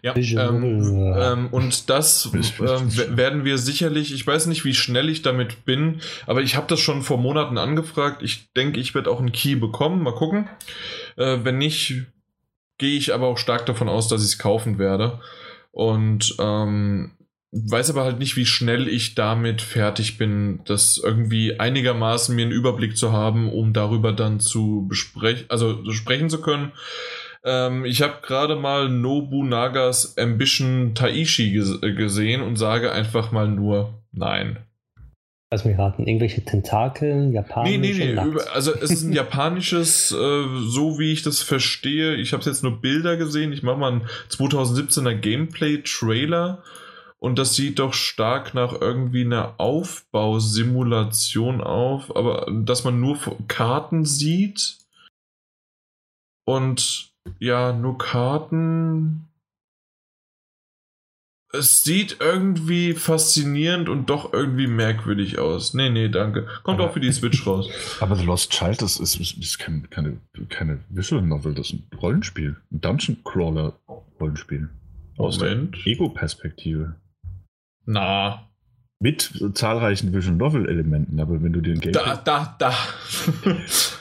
Ja, 0.01 0.15
ähm, 0.15 0.79
Novel. 0.79 1.15
ähm, 1.17 1.47
und 1.51 1.89
das 1.89 2.31
w- 2.33 3.17
werden 3.17 3.45
wir 3.45 3.57
sicherlich, 3.57 4.13
ich 4.13 4.25
weiß 4.25 4.47
nicht, 4.47 4.65
wie 4.65 4.73
schnell 4.73 5.09
ich 5.09 5.21
damit 5.21 5.65
bin, 5.65 6.01
aber 6.25 6.41
ich 6.41 6.55
habe 6.55 6.67
das 6.67 6.79
schon 6.79 7.03
vor 7.03 7.17
Monaten 7.17 7.57
angefragt. 7.57 8.21
Ich 8.23 8.51
denke, 8.53 8.79
ich 8.79 8.95
werde 8.95 9.09
auch 9.11 9.19
einen 9.19 9.31
Key 9.31 9.55
bekommen. 9.55 10.01
Mal 10.03 10.13
gucken. 10.15 10.49
Äh, 11.15 11.39
wenn 11.43 11.57
nicht, 11.57 12.05
gehe 12.77 12.97
ich 12.97 13.13
aber 13.13 13.27
auch 13.27 13.37
stark 13.37 13.65
davon 13.65 13.89
aus, 13.89 14.07
dass 14.07 14.21
ich 14.21 14.27
es 14.33 14.37
kaufen 14.39 14.77
werde. 14.79 15.19
Und 15.71 16.35
ähm, 16.39 17.11
weiß 17.51 17.89
aber 17.91 18.03
halt 18.03 18.19
nicht, 18.19 18.35
wie 18.35 18.45
schnell 18.45 18.87
ich 18.87 19.15
damit 19.15 19.61
fertig 19.61 20.17
bin, 20.17 20.59
das 20.65 20.99
irgendwie 21.03 21.59
einigermaßen 21.59 22.35
mir 22.35 22.43
einen 22.43 22.51
Überblick 22.51 22.97
zu 22.97 23.11
haben, 23.13 23.51
um 23.51 23.73
darüber 23.73 24.11
dann 24.11 24.39
zu 24.39 24.85
besprechen, 24.89 25.45
also 25.49 25.89
sprechen 25.91 26.29
zu 26.29 26.41
können. 26.41 26.71
Ähm, 27.43 27.85
ich 27.85 28.01
habe 28.01 28.15
gerade 28.21 28.55
mal 28.55 28.89
Nobunagas 28.89 30.17
Ambition 30.17 30.95
Taishi 30.95 31.51
ges 31.51 31.79
gesehen 31.81 32.41
und 32.41 32.57
sage 32.57 32.91
einfach 32.91 33.31
mal 33.31 33.47
nur 33.47 33.93
nein. 34.11 34.57
Lass 35.49 35.63
mich 35.63 35.77
raten. 35.77 36.05
Irgendwelche 36.05 36.43
Tentakel, 36.43 37.27
Nee, 37.27 37.35
japanisch 37.35 37.77
nee, 37.77 37.93
nee. 37.93 38.13
nackt. 38.13 38.27
Über, 38.27 38.53
also 38.53 38.73
es 38.73 38.91
ist 38.91 39.03
ein 39.03 39.13
japanisches, 39.21 40.11
äh, 40.11 40.15
so 40.15 40.99
wie 40.99 41.13
ich 41.13 41.23
das 41.23 41.41
verstehe. 41.41 42.15
Ich 42.15 42.33
habe 42.33 42.43
jetzt 42.43 42.63
nur 42.63 42.81
Bilder 42.81 43.15
gesehen. 43.15 43.53
Ich 43.53 43.63
mache 43.63 43.77
mal 43.77 43.93
einen 43.93 44.09
2017er 44.29 45.13
Gameplay-Trailer. 45.13 46.63
Und 47.19 47.39
das 47.39 47.55
sieht 47.55 47.79
doch 47.79 47.93
stark 47.93 48.53
nach 48.53 48.73
irgendwie 48.79 49.23
einer 49.23 49.55
Aufbausimulation 49.57 51.61
auf, 51.61 52.15
aber 52.15 52.45
dass 52.51 52.83
man 52.83 52.99
nur 52.99 53.17
Karten 53.47 54.05
sieht. 54.05 54.77
Und 56.45 57.09
ja, 57.39 57.73
nur 57.73 57.97
Karten. 57.97 59.23
Es 61.53 61.81
sieht 61.83 62.17
irgendwie 62.19 62.93
faszinierend 62.93 63.87
und 63.87 64.09
doch 64.09 64.33
irgendwie 64.33 64.67
merkwürdig 64.67 65.39
aus. 65.39 65.73
Nee, 65.73 65.89
nee, 65.89 66.09
danke. 66.09 66.45
Kommt 66.63 66.79
Aber- 66.79 66.89
auch 66.89 66.93
für 66.93 66.99
die 66.99 67.11
Switch 67.11 67.47
raus. 67.47 67.69
Aber 68.01 68.15
The 68.17 68.25
Lost 68.25 68.51
Child, 68.51 68.81
das 68.81 68.99
ist, 68.99 69.15
ist, 69.19 69.37
ist 69.37 69.57
kein, 69.57 69.89
keine, 69.89 70.17
keine 70.49 70.79
Visual 70.89 71.21
Novel, 71.21 71.53
das 71.53 71.67
ist 71.67 71.73
ein 71.73 71.97
Rollenspiel. 71.99 72.57
Ein 72.71 72.81
Dungeon 72.81 73.17
Crawler 73.23 73.79
Rollenspiel. 74.19 74.69
Aus 75.17 75.37
der. 75.39 75.67
Ego-Perspektive. 75.85 76.95
Na, 77.85 78.49
Mit 78.99 79.31
zahlreichen 79.53 80.11
Visual 80.13 80.35
Novel 80.35 80.67
Elementen, 80.67 81.17
aber 81.19 81.41
wenn 81.41 81.53
du 81.53 81.61
den 81.61 81.79
Gameplay. 81.79 81.91
da, 82.03 82.17
da, 82.17 82.55
da. 82.59 82.73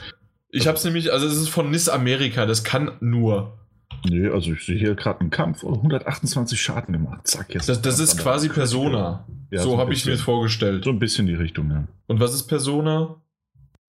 ich 0.57 0.67
hab's 0.67 0.85
nämlich, 0.85 1.13
also 1.13 1.27
es 1.27 1.35
ist 1.37 1.49
von 1.49 1.71
NIS 1.71 1.89
Amerika, 1.89 2.47
das 2.47 2.65
kann 2.65 2.93
nur. 3.01 3.59
Nee, 4.05 4.29
also 4.29 4.53
ich 4.53 4.65
sehe 4.65 4.77
hier 4.79 4.95
gerade 4.95 5.21
einen 5.21 5.31
Kampf, 5.31 5.63
oh, 5.65 5.73
128 5.75 6.61
Schaden 6.61 6.93
gemacht. 6.93 7.27
Zack, 7.27 7.55
jetzt. 7.55 7.69
Das, 7.69 7.81
das 7.83 7.99
ist 7.99 8.19
quasi 8.19 8.49
Persona. 8.49 9.27
Ja, 9.51 9.61
so 9.63 9.75
ein 9.75 9.79
habe 9.79 9.93
ich 9.93 10.05
mir 10.07 10.17
vorgestellt. 10.19 10.85
So 10.85 10.91
ein 10.91 10.99
bisschen 10.99 11.27
die 11.27 11.35
Richtung, 11.35 11.71
ja. 11.71 11.87
Und 12.07 12.21
was 12.21 12.35
ist 12.35 12.45
Persona? 12.45 13.17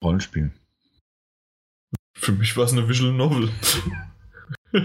Rollenspiel. 0.02 0.50
Für 2.16 2.32
mich 2.32 2.56
war 2.56 2.64
es 2.64 2.72
eine 2.72 2.88
Visual 2.88 3.12
Novel. 3.12 3.48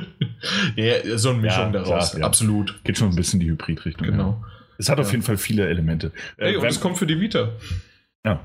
ja, 0.76 1.18
so 1.18 1.30
eine 1.30 1.40
Mischung 1.40 1.66
Ja, 1.66 1.70
daraus. 1.72 2.12
klar, 2.12 2.20
ja. 2.22 2.26
Absolut. 2.26 2.84
Geht 2.84 2.98
schon 2.98 3.10
ein 3.10 3.16
bisschen 3.16 3.40
in 3.40 3.48
die 3.48 3.52
Hybrid-Richtung. 3.52 4.06
Ja. 4.06 4.12
Genau. 4.12 4.44
Es 4.78 4.90
hat 4.90 5.00
auf 5.00 5.08
Ja. 5.08 5.12
jeden 5.14 5.24
Fall 5.24 5.38
viele 5.38 5.68
Elemente. 5.68 6.12
Hey, 6.38 6.54
Äh, 6.56 6.58
und 6.58 6.66
es 6.66 6.80
kommt 6.80 6.98
für 6.98 7.06
die 7.08 7.20
Vita. 7.20 7.50
Ja. 8.26 8.40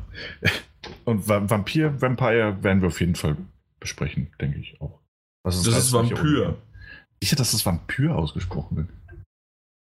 Und 1.04 1.28
Va- 1.28 1.48
Vampir, 1.50 2.00
Vampire 2.00 2.62
werden 2.62 2.80
wir 2.82 2.88
auf 2.88 3.00
jeden 3.00 3.14
Fall 3.14 3.36
besprechen, 3.80 4.28
denke 4.40 4.58
ich 4.58 4.80
auch. 4.80 5.00
Das 5.44 5.56
ist 5.78 5.92
Vampyr. 5.92 6.56
Sicher, 7.22 7.36
dass 7.36 7.52
das 7.52 7.66
Vampir 7.66 8.14
ausgesprochen 8.14 8.76
wird. 8.76 8.88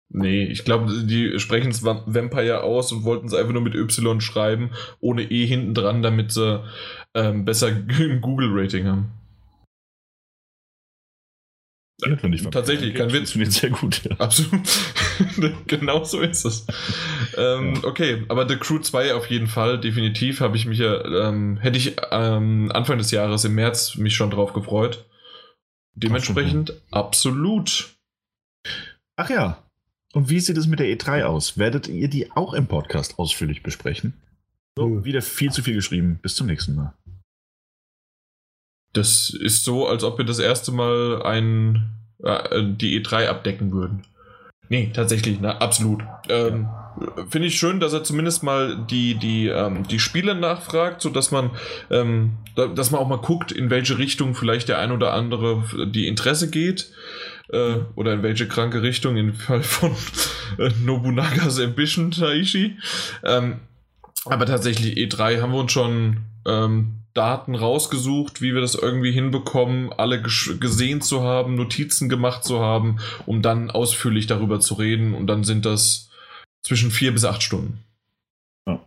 Nee, 0.10 0.44
ich 0.46 0.64
glaube, 0.64 1.04
die 1.06 1.40
sprechen 1.40 1.72
es 1.72 1.84
Va- 1.84 2.04
Vampire 2.06 2.62
aus 2.64 2.92
und 2.92 3.04
wollten 3.04 3.28
es 3.28 3.34
einfach 3.34 3.52
nur 3.54 3.62
mit 3.62 3.76
Y 3.76 4.22
schreiben, 4.22 4.70
ohne 5.00 5.24
E 5.24 5.46
hinten 5.46 5.74
dran, 5.74 6.02
damit 6.04 6.32
sie 6.32 6.64
ähm, 7.14 7.44
besser 7.44 7.68
ein 7.90 8.22
Google-Rating 8.22 8.86
haben. 8.86 9.12
Ja, 12.02 12.16
Tatsächlich, 12.52 12.94
kein 12.94 13.14
Witz. 13.14 13.32
Funktioniert 13.32 13.54
sehr 13.54 13.70
gut. 13.70 14.04
Ja. 14.04 14.18
Absolut. 14.18 14.62
genau 15.68 16.04
so 16.04 16.20
ist 16.20 16.46
es. 16.46 16.68
Ähm, 17.38 17.76
Ja. 17.76 17.84
Okay, 17.86 18.24
aber 18.28 18.48
The 18.48 18.58
Crew 18.58 18.80
2 18.80 19.14
auf 19.14 19.28
jeden 19.28 19.48
Fall, 19.48 19.80
definitiv 19.80 20.42
habe 20.42 20.58
ich 20.58 20.66
mich 20.66 20.80
ja, 20.80 21.30
ähm, 21.30 21.58
hätte 21.58 21.78
ich 21.78 21.96
ähm, 22.12 22.70
Anfang 22.74 22.98
des 22.98 23.12
Jahres 23.12 23.46
im 23.46 23.56
März 23.56 23.96
mich 23.96 24.16
schon 24.16 24.30
drauf 24.30 24.52
gefreut. 24.52 25.06
Dementsprechend 25.94 26.74
absolut. 26.92 27.96
Ach 29.16 29.30
ja. 29.30 29.64
Und 30.14 30.30
wie 30.30 30.42
sieht 30.42 30.58
es 30.58 30.68
mit 30.68 30.80
der 30.80 30.88
E3 30.88 31.24
aus? 31.24 31.58
Werdet 31.58 31.88
ihr 31.88 32.10
die 32.10 32.32
auch 32.32 32.54
im 32.54 32.68
Podcast 32.68 33.18
ausführlich 33.20 33.64
besprechen? 33.64 34.14
So, 34.78 35.06
wieder 35.06 35.22
viel 35.22 35.52
zu 35.52 35.64
viel 35.64 35.76
geschrieben. 35.76 36.20
Bis 36.22 36.36
zum 36.36 36.48
nächsten 36.48 36.76
Mal. 36.76 36.94
Das 38.96 39.30
ist 39.30 39.66
so, 39.66 39.88
als 39.88 40.04
ob 40.04 40.18
wir 40.18 40.26
das 40.26 40.40
erste 40.40 40.72
Mal 40.72 41.22
ein, 41.24 41.92
äh, 42.24 42.64
die 42.64 43.02
E3 43.02 43.28
abdecken 43.28 43.72
würden. 43.72 44.04
Nee, 44.70 44.92
tatsächlich, 44.94 45.40
na, 45.42 45.58
absolut. 45.58 46.02
Ähm, 46.30 46.68
Finde 47.30 47.50
ich 47.50 47.60
schön, 47.60 47.82
dass 47.82 47.92
er 47.92 48.06
zumindest 48.06 48.42
mal 48.42 48.78
die, 48.90 49.16
die, 49.16 49.48
ähm, 49.48 49.86
die 49.86 50.00
Spiele 50.00 50.34
nachfragt, 50.34 51.02
sodass 51.02 51.30
man, 51.30 51.52
ähm, 51.92 52.38
da, 52.56 52.68
dass 52.68 52.90
man 52.90 53.02
auch 53.02 53.08
mal 53.08 53.18
guckt, 53.18 53.52
in 53.52 53.70
welche 53.70 53.98
Richtung 53.98 54.34
vielleicht 54.34 54.70
der 54.70 54.80
ein 54.80 54.94
oder 54.94 55.14
andere 55.14 55.64
die 55.94 56.08
Interesse 56.08 56.50
geht. 56.50 56.92
Äh, 57.50 57.80
oder 57.96 58.14
in 58.14 58.24
welche 58.24 58.48
kranke 58.48 58.82
Richtung, 58.82 59.18
im 59.18 59.34
Fall 59.34 59.62
von 59.62 59.92
äh, 60.58 60.72
Nobunagas 60.84 61.60
Ambition 61.60 62.12
Taishi. 62.12 62.78
Ähm, 63.24 63.60
aber 64.24 64.46
tatsächlich, 64.46 64.98
E3 64.98 65.42
haben 65.42 65.52
wir 65.52 65.60
uns 65.60 65.74
schon 65.74 66.22
ähm, 66.48 67.05
Daten 67.16 67.56
rausgesucht, 67.56 68.42
wie 68.42 68.54
wir 68.54 68.62
das 68.62 68.76
irgendwie 68.76 69.12
hinbekommen, 69.12 69.92
alle 69.94 70.22
gesehen 70.22 71.02
zu 71.02 71.24
haben, 71.24 71.56
Notizen 71.56 72.10
gemacht 72.10 72.44
zu 72.44 72.60
haben, 72.60 73.00
um 73.26 73.42
dann 73.42 73.72
ausführlich 73.72 74.28
darüber 74.28 74.60
zu 74.60 74.76
reden. 74.76 75.14
Und 75.14 75.28
dann 75.28 75.46
sind 75.46 75.66
das 75.66 76.12
zwischen 76.62 76.92
vier 76.92 77.14
bis 77.14 77.24
acht 77.24 77.42
Stunden. 77.42 77.80
Ja. 78.68 78.86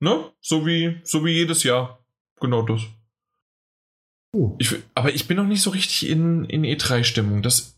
Ne? 0.00 0.32
So 0.40 0.66
wie, 0.66 0.98
so 1.04 1.24
wie 1.26 1.32
jedes 1.32 1.62
Jahr. 1.62 1.98
Genau 2.40 2.62
das. 2.62 2.80
Uh. 4.34 4.56
Ich, 4.58 4.74
aber 4.94 5.14
ich 5.14 5.28
bin 5.28 5.36
noch 5.36 5.46
nicht 5.46 5.60
so 5.60 5.70
richtig 5.70 6.08
in, 6.08 6.46
in 6.46 6.64
E3-Stimmung. 6.64 7.42
Das, 7.42 7.76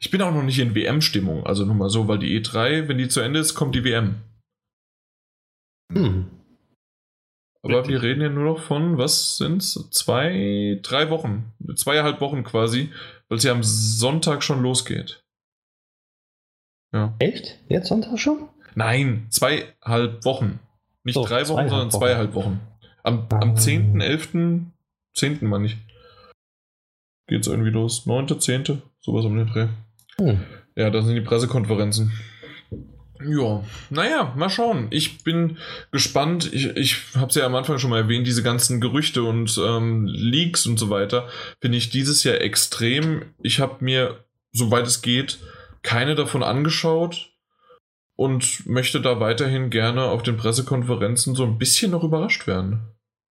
ich 0.00 0.10
bin 0.10 0.20
auch 0.22 0.34
noch 0.34 0.42
nicht 0.42 0.58
in 0.58 0.74
WM-Stimmung. 0.74 1.46
Also 1.46 1.64
nur 1.64 1.76
mal 1.76 1.88
so, 1.88 2.08
weil 2.08 2.18
die 2.18 2.40
E3, 2.40 2.88
wenn 2.88 2.98
die 2.98 3.08
zu 3.08 3.20
Ende 3.20 3.38
ist, 3.38 3.54
kommt 3.54 3.76
die 3.76 3.84
WM. 3.84 4.16
Hm. 5.92 6.26
Aber 7.64 7.78
Richtig. 7.78 7.92
wir 7.94 8.02
reden 8.02 8.20
ja 8.20 8.28
nur 8.28 8.44
noch 8.44 8.58
von, 8.62 8.98
was 8.98 9.38
sind's? 9.38 9.88
Zwei, 9.90 10.78
drei 10.82 11.08
Wochen. 11.08 11.52
Zweieinhalb 11.76 12.20
Wochen 12.20 12.44
quasi, 12.44 12.90
weil 13.28 13.38
es 13.38 13.44
ja 13.44 13.52
am 13.52 13.62
Sonntag 13.62 14.42
schon 14.42 14.60
losgeht. 14.62 15.24
Ja. 16.92 17.14
Echt? 17.18 17.58
Jetzt 17.68 17.88
Sonntag 17.88 18.18
schon? 18.18 18.48
Nein, 18.74 19.26
zweieinhalb 19.30 20.24
Wochen. 20.26 20.60
Nicht 21.04 21.14
So, 21.14 21.24
drei 21.24 21.48
Wochen, 21.48 21.68
sondern 21.68 21.90
Wochen. 21.92 21.98
zweieinhalb 22.00 22.34
Wochen. 22.34 22.60
Am, 23.02 23.26
Ah. 23.30 23.38
am 23.40 23.56
10., 23.56 24.00
11., 24.00 24.68
10. 25.14 25.46
meine 25.48 25.66
ich. 25.66 25.76
Geht's 27.26 27.46
irgendwie 27.46 27.70
los. 27.70 28.04
9., 28.06 28.38
10., 28.40 28.82
sowas 29.00 29.24
um 29.24 29.36
den 29.36 29.46
Dreh. 29.46 29.68
Hm. 30.18 30.40
Ja, 30.76 30.90
das 30.90 31.06
sind 31.06 31.14
die 31.14 31.20
Pressekonferenzen. 31.22 32.12
Ja, 33.26 33.64
naja, 33.90 34.32
mal 34.36 34.50
schauen. 34.50 34.88
Ich 34.90 35.22
bin 35.24 35.58
gespannt. 35.92 36.52
Ich, 36.52 36.66
ich 36.76 36.96
habe 37.14 37.28
es 37.28 37.34
ja 37.34 37.46
am 37.46 37.54
Anfang 37.54 37.78
schon 37.78 37.90
mal 37.90 38.02
erwähnt, 38.02 38.26
diese 38.26 38.42
ganzen 38.42 38.80
Gerüchte 38.80 39.22
und 39.22 39.58
ähm, 39.64 40.06
Leaks 40.06 40.66
und 40.66 40.78
so 40.78 40.90
weiter 40.90 41.28
finde 41.60 41.78
ich 41.78 41.90
dieses 41.90 42.24
Jahr 42.24 42.40
extrem. 42.40 43.22
Ich 43.42 43.60
habe 43.60 43.84
mir, 43.84 44.24
soweit 44.52 44.86
es 44.86 45.02
geht, 45.02 45.38
keine 45.82 46.14
davon 46.14 46.42
angeschaut 46.42 47.30
und 48.16 48.66
möchte 48.66 49.00
da 49.00 49.20
weiterhin 49.20 49.70
gerne 49.70 50.04
auf 50.04 50.22
den 50.22 50.36
Pressekonferenzen 50.36 51.34
so 51.34 51.44
ein 51.44 51.58
bisschen 51.58 51.90
noch 51.90 52.04
überrascht 52.04 52.46
werden. 52.46 52.80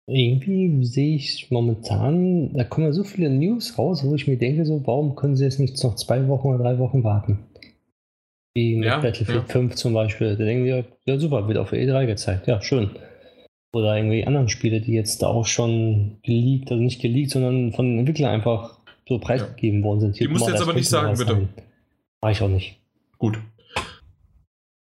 Irgendwie 0.07 0.85
sehe 0.85 1.17
ich 1.17 1.49
momentan, 1.51 2.53
da 2.53 2.65
kommen 2.65 2.87
ja 2.87 2.93
so 2.93 3.05
viele 3.05 3.31
News 3.31 3.79
raus, 3.79 4.05
wo 4.05 4.15
ich 4.15 4.27
mir 4.27 4.37
denke, 4.37 4.67
so, 4.67 4.87
warum 4.87 5.15
können 5.15 5.35
sie 5.35 5.45
jetzt 5.45 5.61
nicht 5.61 5.83
noch 5.83 5.95
zwei 5.95 6.29
Wochen 6.29 6.49
oder 6.49 6.59
drei 6.59 6.79
Wochen 6.79 7.05
warten? 7.05 7.39
Wie 8.55 8.77
mit 8.77 8.87
ja, 8.87 8.99
Battlefield 8.99 9.49
ja. 9.49 9.53
5 9.53 9.75
zum 9.75 9.95
Beispiel. 9.95 10.37
Da 10.37 10.45
denken 10.45 10.65
wir, 10.65 10.85
ja 11.07 11.19
super, 11.19 11.47
wird 11.49 11.59
auf 11.59 11.71
der 11.71 11.81
E3 11.81 12.07
gezeigt. 12.07 12.47
Ja, 12.47 12.63
schön. 12.63 12.91
Oder 13.73 13.97
irgendwie 13.97 14.25
anderen 14.25 14.49
Spiele, 14.49 14.81
die 14.81 14.93
jetzt 14.93 15.23
da 15.23 15.27
auch 15.27 15.47
schon 15.47 16.19
geleakt, 16.23 16.71
also 16.71 16.83
nicht 16.83 17.03
geleakt, 17.03 17.31
sondern 17.31 17.73
von 17.73 17.87
den 17.87 17.99
Entwicklern 17.99 18.31
einfach 18.31 18.79
so 19.09 19.19
preisgegeben 19.19 19.81
ja. 19.81 19.85
worden 19.85 20.01
sind. 20.01 20.17
Hier 20.17 20.29
die 20.29 20.33
musst 20.33 20.47
du 20.47 20.53
jetzt 20.53 20.63
aber 20.63 20.75
nicht 20.75 20.89
sagen, 20.89 21.19
bitte. 21.19 21.49
Mach 22.21 22.31
ich 22.31 22.41
auch 22.41 22.49
nicht. 22.49 22.79
Gut. 23.19 23.39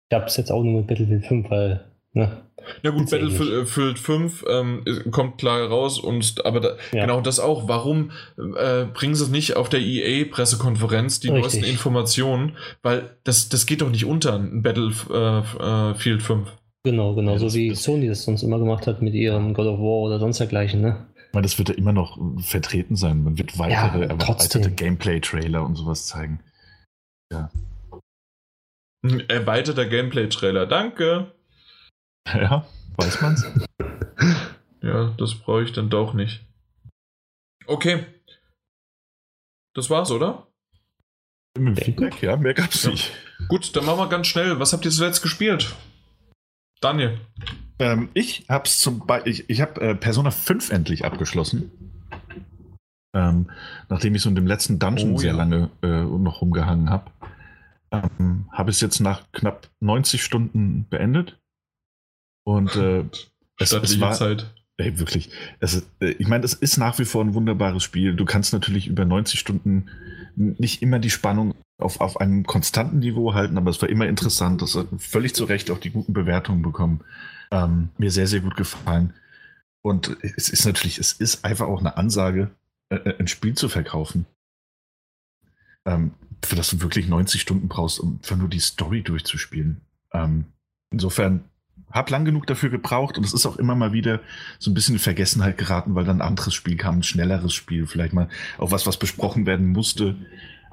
Ich 0.09 0.15
habe 0.15 0.25
es 0.25 0.37
jetzt 0.37 0.51
auch 0.51 0.63
nur 0.63 0.79
mit 0.79 0.87
Battlefield 0.87 1.25
5, 1.27 1.49
weil 1.51 1.85
ne, 2.13 2.43
ja 2.83 2.91
gut, 2.91 3.09
Battlefield 3.09 3.99
5 3.99 4.45
ähm, 4.49 4.83
kommt 5.11 5.37
klar 5.37 5.67
raus 5.67 5.99
und 5.99 6.45
aber 6.45 6.59
da, 6.59 6.69
ja. 6.91 7.01
genau 7.05 7.21
das 7.21 7.39
auch. 7.39 7.67
Warum 7.67 8.11
äh, 8.37 8.85
bringen 8.85 9.15
sie 9.15 9.23
es 9.23 9.29
nicht 9.29 9.55
auf 9.55 9.69
der 9.69 9.81
EA-Pressekonferenz, 9.81 11.19
die 11.19 11.29
Richtig. 11.29 11.43
neuesten 11.43 11.63
Informationen? 11.63 12.57
Weil 12.81 13.17
das, 13.23 13.49
das 13.49 13.65
geht 13.65 13.81
doch 13.81 13.89
nicht 13.89 14.05
unter, 14.05 14.35
ein 14.35 14.61
Battlefield 14.61 16.21
5. 16.21 16.49
Genau, 16.83 17.13
genau, 17.13 17.33
ja, 17.33 17.39
so 17.39 17.53
wie 17.53 17.75
Sony 17.75 18.07
das 18.07 18.23
sonst 18.23 18.43
immer 18.43 18.57
gemacht 18.57 18.87
hat 18.87 19.01
mit 19.01 19.13
ihrem 19.13 19.53
God 19.53 19.67
of 19.67 19.79
War 19.79 20.01
oder 20.01 20.19
sonst 20.19 20.39
dergleichen, 20.39 20.81
ne? 20.81 21.07
Ich 21.27 21.33
meine, 21.33 21.43
das 21.43 21.57
wird 21.57 21.69
ja 21.69 21.75
immer 21.75 21.93
noch 21.93 22.17
vertreten 22.39 22.95
sein. 22.95 23.23
Man 23.23 23.37
wird 23.37 23.59
weitere, 23.59 24.01
ja, 24.01 24.07
erweiterte 24.07 24.71
Gameplay-Trailer 24.71 25.63
und 25.63 25.75
sowas 25.75 26.07
zeigen. 26.07 26.39
Ja. 27.31 27.51
Erweiterter 29.27 29.85
Gameplay-Trailer, 29.85 30.65
danke. 30.65 31.31
Ja, 32.33 32.65
weiß 32.97 33.21
man's. 33.21 33.45
ja, 34.81 35.15
das 35.17 35.35
brauche 35.35 35.63
ich 35.63 35.71
dann 35.71 35.89
doch 35.89 36.13
nicht. 36.13 36.45
Okay. 37.65 38.05
Das 39.73 39.89
war's, 39.89 40.11
oder? 40.11 40.47
Mit 41.57 41.83
Feedback, 41.83 42.21
ja, 42.21 42.37
mehr 42.37 42.53
gab's 42.53 42.83
ja. 42.83 42.91
nicht. 42.91 43.11
Gut, 43.47 43.75
dann 43.75 43.85
machen 43.85 43.99
wir 43.99 44.09
ganz 44.09 44.27
schnell. 44.27 44.59
Was 44.59 44.73
habt 44.73 44.85
ihr 44.85 44.91
zuletzt 44.91 45.21
gespielt? 45.21 45.75
Daniel. 46.81 47.19
Ähm, 47.79 48.09
ich 48.13 48.45
hab's 48.49 48.79
zum 48.79 49.05
Beispiel, 49.05 49.31
ich, 49.31 49.49
ich 49.49 49.61
habe 49.61 49.81
äh, 49.81 49.95
Persona 49.95 50.31
5 50.31 50.69
endlich 50.71 51.05
abgeschlossen. 51.05 51.71
Ähm, 53.13 53.49
nachdem 53.89 54.13
ich 54.15 54.21
so 54.21 54.29
in 54.29 54.35
dem 54.35 54.45
letzten 54.45 54.77
Dungeon 54.77 55.13
oh, 55.13 55.17
sehr 55.17 55.31
ja. 55.31 55.37
lange 55.37 55.69
äh, 55.81 55.87
noch 55.87 56.41
rumgehangen 56.41 56.89
habe. 56.89 57.11
Ähm, 57.91 58.47
habe 58.51 58.69
ich 58.69 58.77
es 58.77 58.81
jetzt 58.81 58.99
nach 58.99 59.23
knapp 59.31 59.67
90 59.79 60.23
Stunden 60.23 60.87
beendet. 60.89 61.38
Und 62.43 62.75
äh, 62.75 63.03
es, 63.57 63.73
es 63.73 63.99
war, 63.99 64.13
Zeit. 64.13 64.53
Ey, 64.77 64.97
wirklich. 64.97 65.29
Es, 65.59 65.85
äh, 65.99 66.11
ich 66.11 66.27
meine, 66.27 66.45
es 66.45 66.53
ist 66.53 66.77
nach 66.77 66.97
wie 66.99 67.05
vor 67.05 67.23
ein 67.23 67.33
wunderbares 67.33 67.83
Spiel. 67.83 68.15
Du 68.15 68.25
kannst 68.25 68.53
natürlich 68.53 68.87
über 68.87 69.05
90 69.05 69.39
Stunden 69.39 69.89
nicht 70.35 70.81
immer 70.81 70.99
die 70.99 71.09
Spannung 71.09 71.53
auf, 71.77 71.99
auf 71.99 72.19
einem 72.19 72.45
konstanten 72.45 72.99
Niveau 72.99 73.33
halten, 73.33 73.57
aber 73.57 73.69
es 73.69 73.81
war 73.81 73.89
immer 73.89 74.07
interessant. 74.07 74.61
Das 74.61 74.75
hat 74.75 74.87
völlig 74.97 75.35
zu 75.35 75.43
Recht 75.43 75.69
auch 75.69 75.79
die 75.79 75.91
guten 75.91 76.13
Bewertungen 76.13 76.61
bekommen. 76.61 77.01
Ähm, 77.51 77.89
mir 77.97 78.11
sehr, 78.11 78.27
sehr 78.27 78.39
gut 78.39 78.55
gefallen. 78.55 79.13
Und 79.81 80.17
es 80.21 80.49
ist 80.49 80.65
natürlich, 80.65 80.97
es 80.97 81.13
ist 81.13 81.43
einfach 81.43 81.67
auch 81.67 81.79
eine 81.79 81.97
Ansage, 81.97 82.51
äh, 82.89 82.95
äh 82.95 83.19
ein 83.19 83.27
Spiel 83.27 83.55
zu 83.55 83.69
verkaufen. 83.69 84.25
Ähm, 85.85 86.11
für 86.43 86.55
das 86.55 86.69
du 86.69 86.81
wirklich 86.81 87.07
90 87.07 87.41
Stunden 87.41 87.67
brauchst, 87.67 87.99
um 87.99 88.19
einfach 88.21 88.37
nur 88.37 88.49
die 88.49 88.59
Story 88.59 89.01
durchzuspielen. 89.01 89.81
Ähm, 90.13 90.45
insofern 90.91 91.43
habe 91.91 92.11
lang 92.11 92.25
genug 92.25 92.47
dafür 92.47 92.69
gebraucht 92.69 93.17
und 93.17 93.25
es 93.25 93.33
ist 93.33 93.45
auch 93.45 93.57
immer 93.57 93.75
mal 93.75 93.93
wieder 93.93 94.19
so 94.59 94.71
ein 94.71 94.73
bisschen 94.73 94.95
in 94.95 94.99
Vergessenheit 94.99 95.57
geraten, 95.57 95.95
weil 95.95 96.05
dann 96.05 96.21
ein 96.21 96.27
anderes 96.27 96.53
Spiel 96.53 96.77
kam, 96.77 96.99
ein 96.99 97.03
schnelleres 97.03 97.53
Spiel, 97.53 97.87
vielleicht 97.87 98.13
mal 98.13 98.29
auch 98.57 98.71
was, 98.71 98.85
was 98.85 98.97
besprochen 98.97 99.45
werden 99.45 99.67
musste. 99.67 100.15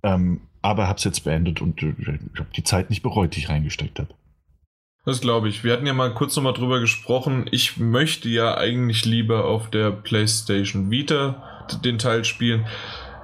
Ähm, 0.03 0.41
aber 0.63 0.89
habe 0.89 0.99
es 0.99 1.05
jetzt 1.05 1.25
beendet 1.25 1.61
und 1.61 1.83
äh, 1.83 1.95
ich 1.99 2.41
habe 2.41 2.51
die 2.57 2.65
Zeit 2.65 2.91
nicht 2.91 3.03
bereut, 3.03 3.35
die 3.35 3.41
ich 3.41 3.49
reingesteckt 3.49 3.99
habe. 3.99 4.15
Das 5.05 5.21
glaube 5.21 5.49
ich. 5.49 5.63
Wir 5.63 5.73
hatten 5.73 5.87
ja 5.87 5.95
mal 5.95 6.13
kurz 6.15 6.35
nochmal 6.35 6.53
drüber 6.53 6.81
gesprochen. 6.81 7.47
Ich 7.53 7.77
möchte 7.77 8.29
ja 8.29 8.57
eigentlich 8.57 9.05
lieber 9.05 9.45
auf 9.45 9.71
der 9.71 9.93
PlayStation 9.93 10.91
Vita 10.91 11.65
den 11.85 11.99
Teil 11.99 12.25
spielen. 12.25 12.67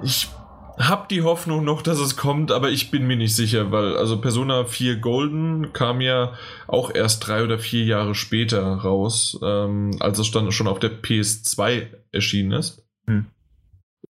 Ich 0.04 0.28
hab 0.78 1.08
die 1.08 1.22
Hoffnung 1.22 1.64
noch, 1.64 1.82
dass 1.82 1.98
es 1.98 2.16
kommt, 2.16 2.50
aber 2.50 2.70
ich 2.70 2.90
bin 2.90 3.06
mir 3.06 3.16
nicht 3.16 3.34
sicher, 3.34 3.70
weil 3.70 3.96
also 3.96 4.20
Persona 4.20 4.64
4 4.64 4.96
Golden 4.96 5.72
kam 5.72 6.00
ja 6.00 6.34
auch 6.66 6.94
erst 6.94 7.26
drei 7.26 7.44
oder 7.44 7.58
vier 7.58 7.84
Jahre 7.84 8.14
später 8.14 8.62
raus, 8.62 9.38
ähm, 9.42 9.96
als 10.00 10.18
es 10.18 10.30
dann 10.30 10.50
schon 10.52 10.68
auf 10.68 10.78
der 10.78 10.90
PS2 10.90 11.86
erschienen 12.12 12.52
ist. 12.52 12.82
Hm. 13.06 13.26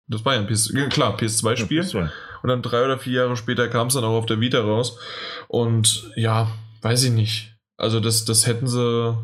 Das 0.07 0.25
war 0.25 0.35
ja 0.35 0.41
ein 0.41 0.47
PS, 0.47 0.73
klar, 0.89 1.17
PS2-Spiel. 1.17 1.83
Ja, 1.83 2.11
und 2.43 2.49
dann 2.49 2.61
drei 2.61 2.83
oder 2.83 2.97
vier 2.97 3.21
Jahre 3.21 3.37
später 3.37 3.67
kam 3.67 3.87
es 3.87 3.93
dann 3.93 4.03
auch 4.03 4.17
auf 4.17 4.25
der 4.25 4.39
Vita 4.39 4.59
raus. 4.59 4.97
Und 5.47 6.11
ja, 6.15 6.51
weiß 6.81 7.03
ich 7.05 7.11
nicht. 7.11 7.55
Also 7.77 7.99
das, 7.99 8.25
das 8.25 8.47
hätten 8.47 8.67
sie 8.67 9.17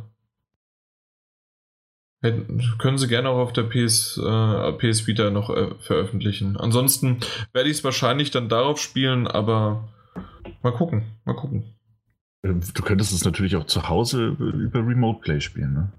können 2.21 2.97
sie 2.97 3.07
gerne 3.07 3.29
auch 3.29 3.37
auf 3.37 3.53
der 3.53 3.63
PS, 3.63 4.17
äh, 4.17 4.71
PS 4.73 5.05
Vita 5.05 5.29
noch 5.29 5.49
äh, 5.49 5.75
veröffentlichen. 5.79 6.57
Ansonsten 6.57 7.19
werde 7.53 7.69
ich 7.69 7.77
es 7.77 7.83
wahrscheinlich 7.83 8.31
dann 8.31 8.49
darauf 8.49 8.79
spielen, 8.79 9.27
aber 9.27 9.87
mal 10.63 10.71
gucken, 10.71 11.03
mal 11.25 11.35
gucken. 11.35 11.77
Ähm, 12.43 12.61
du 12.73 12.81
könntest 12.83 13.13
es 13.13 13.25
natürlich 13.25 13.55
auch 13.55 13.65
zu 13.65 13.89
Hause 13.89 14.35
über 14.39 14.79
Remote 14.79 15.19
Play 15.21 15.41
spielen, 15.41 15.73
ne? 15.73 15.91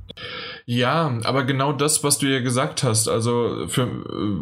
Ja, 0.66 1.20
aber 1.24 1.44
genau 1.44 1.72
das, 1.72 2.02
was 2.02 2.18
du 2.18 2.26
ja 2.26 2.40
gesagt 2.40 2.82
hast, 2.82 3.08
also 3.08 3.66
für, 3.68 3.86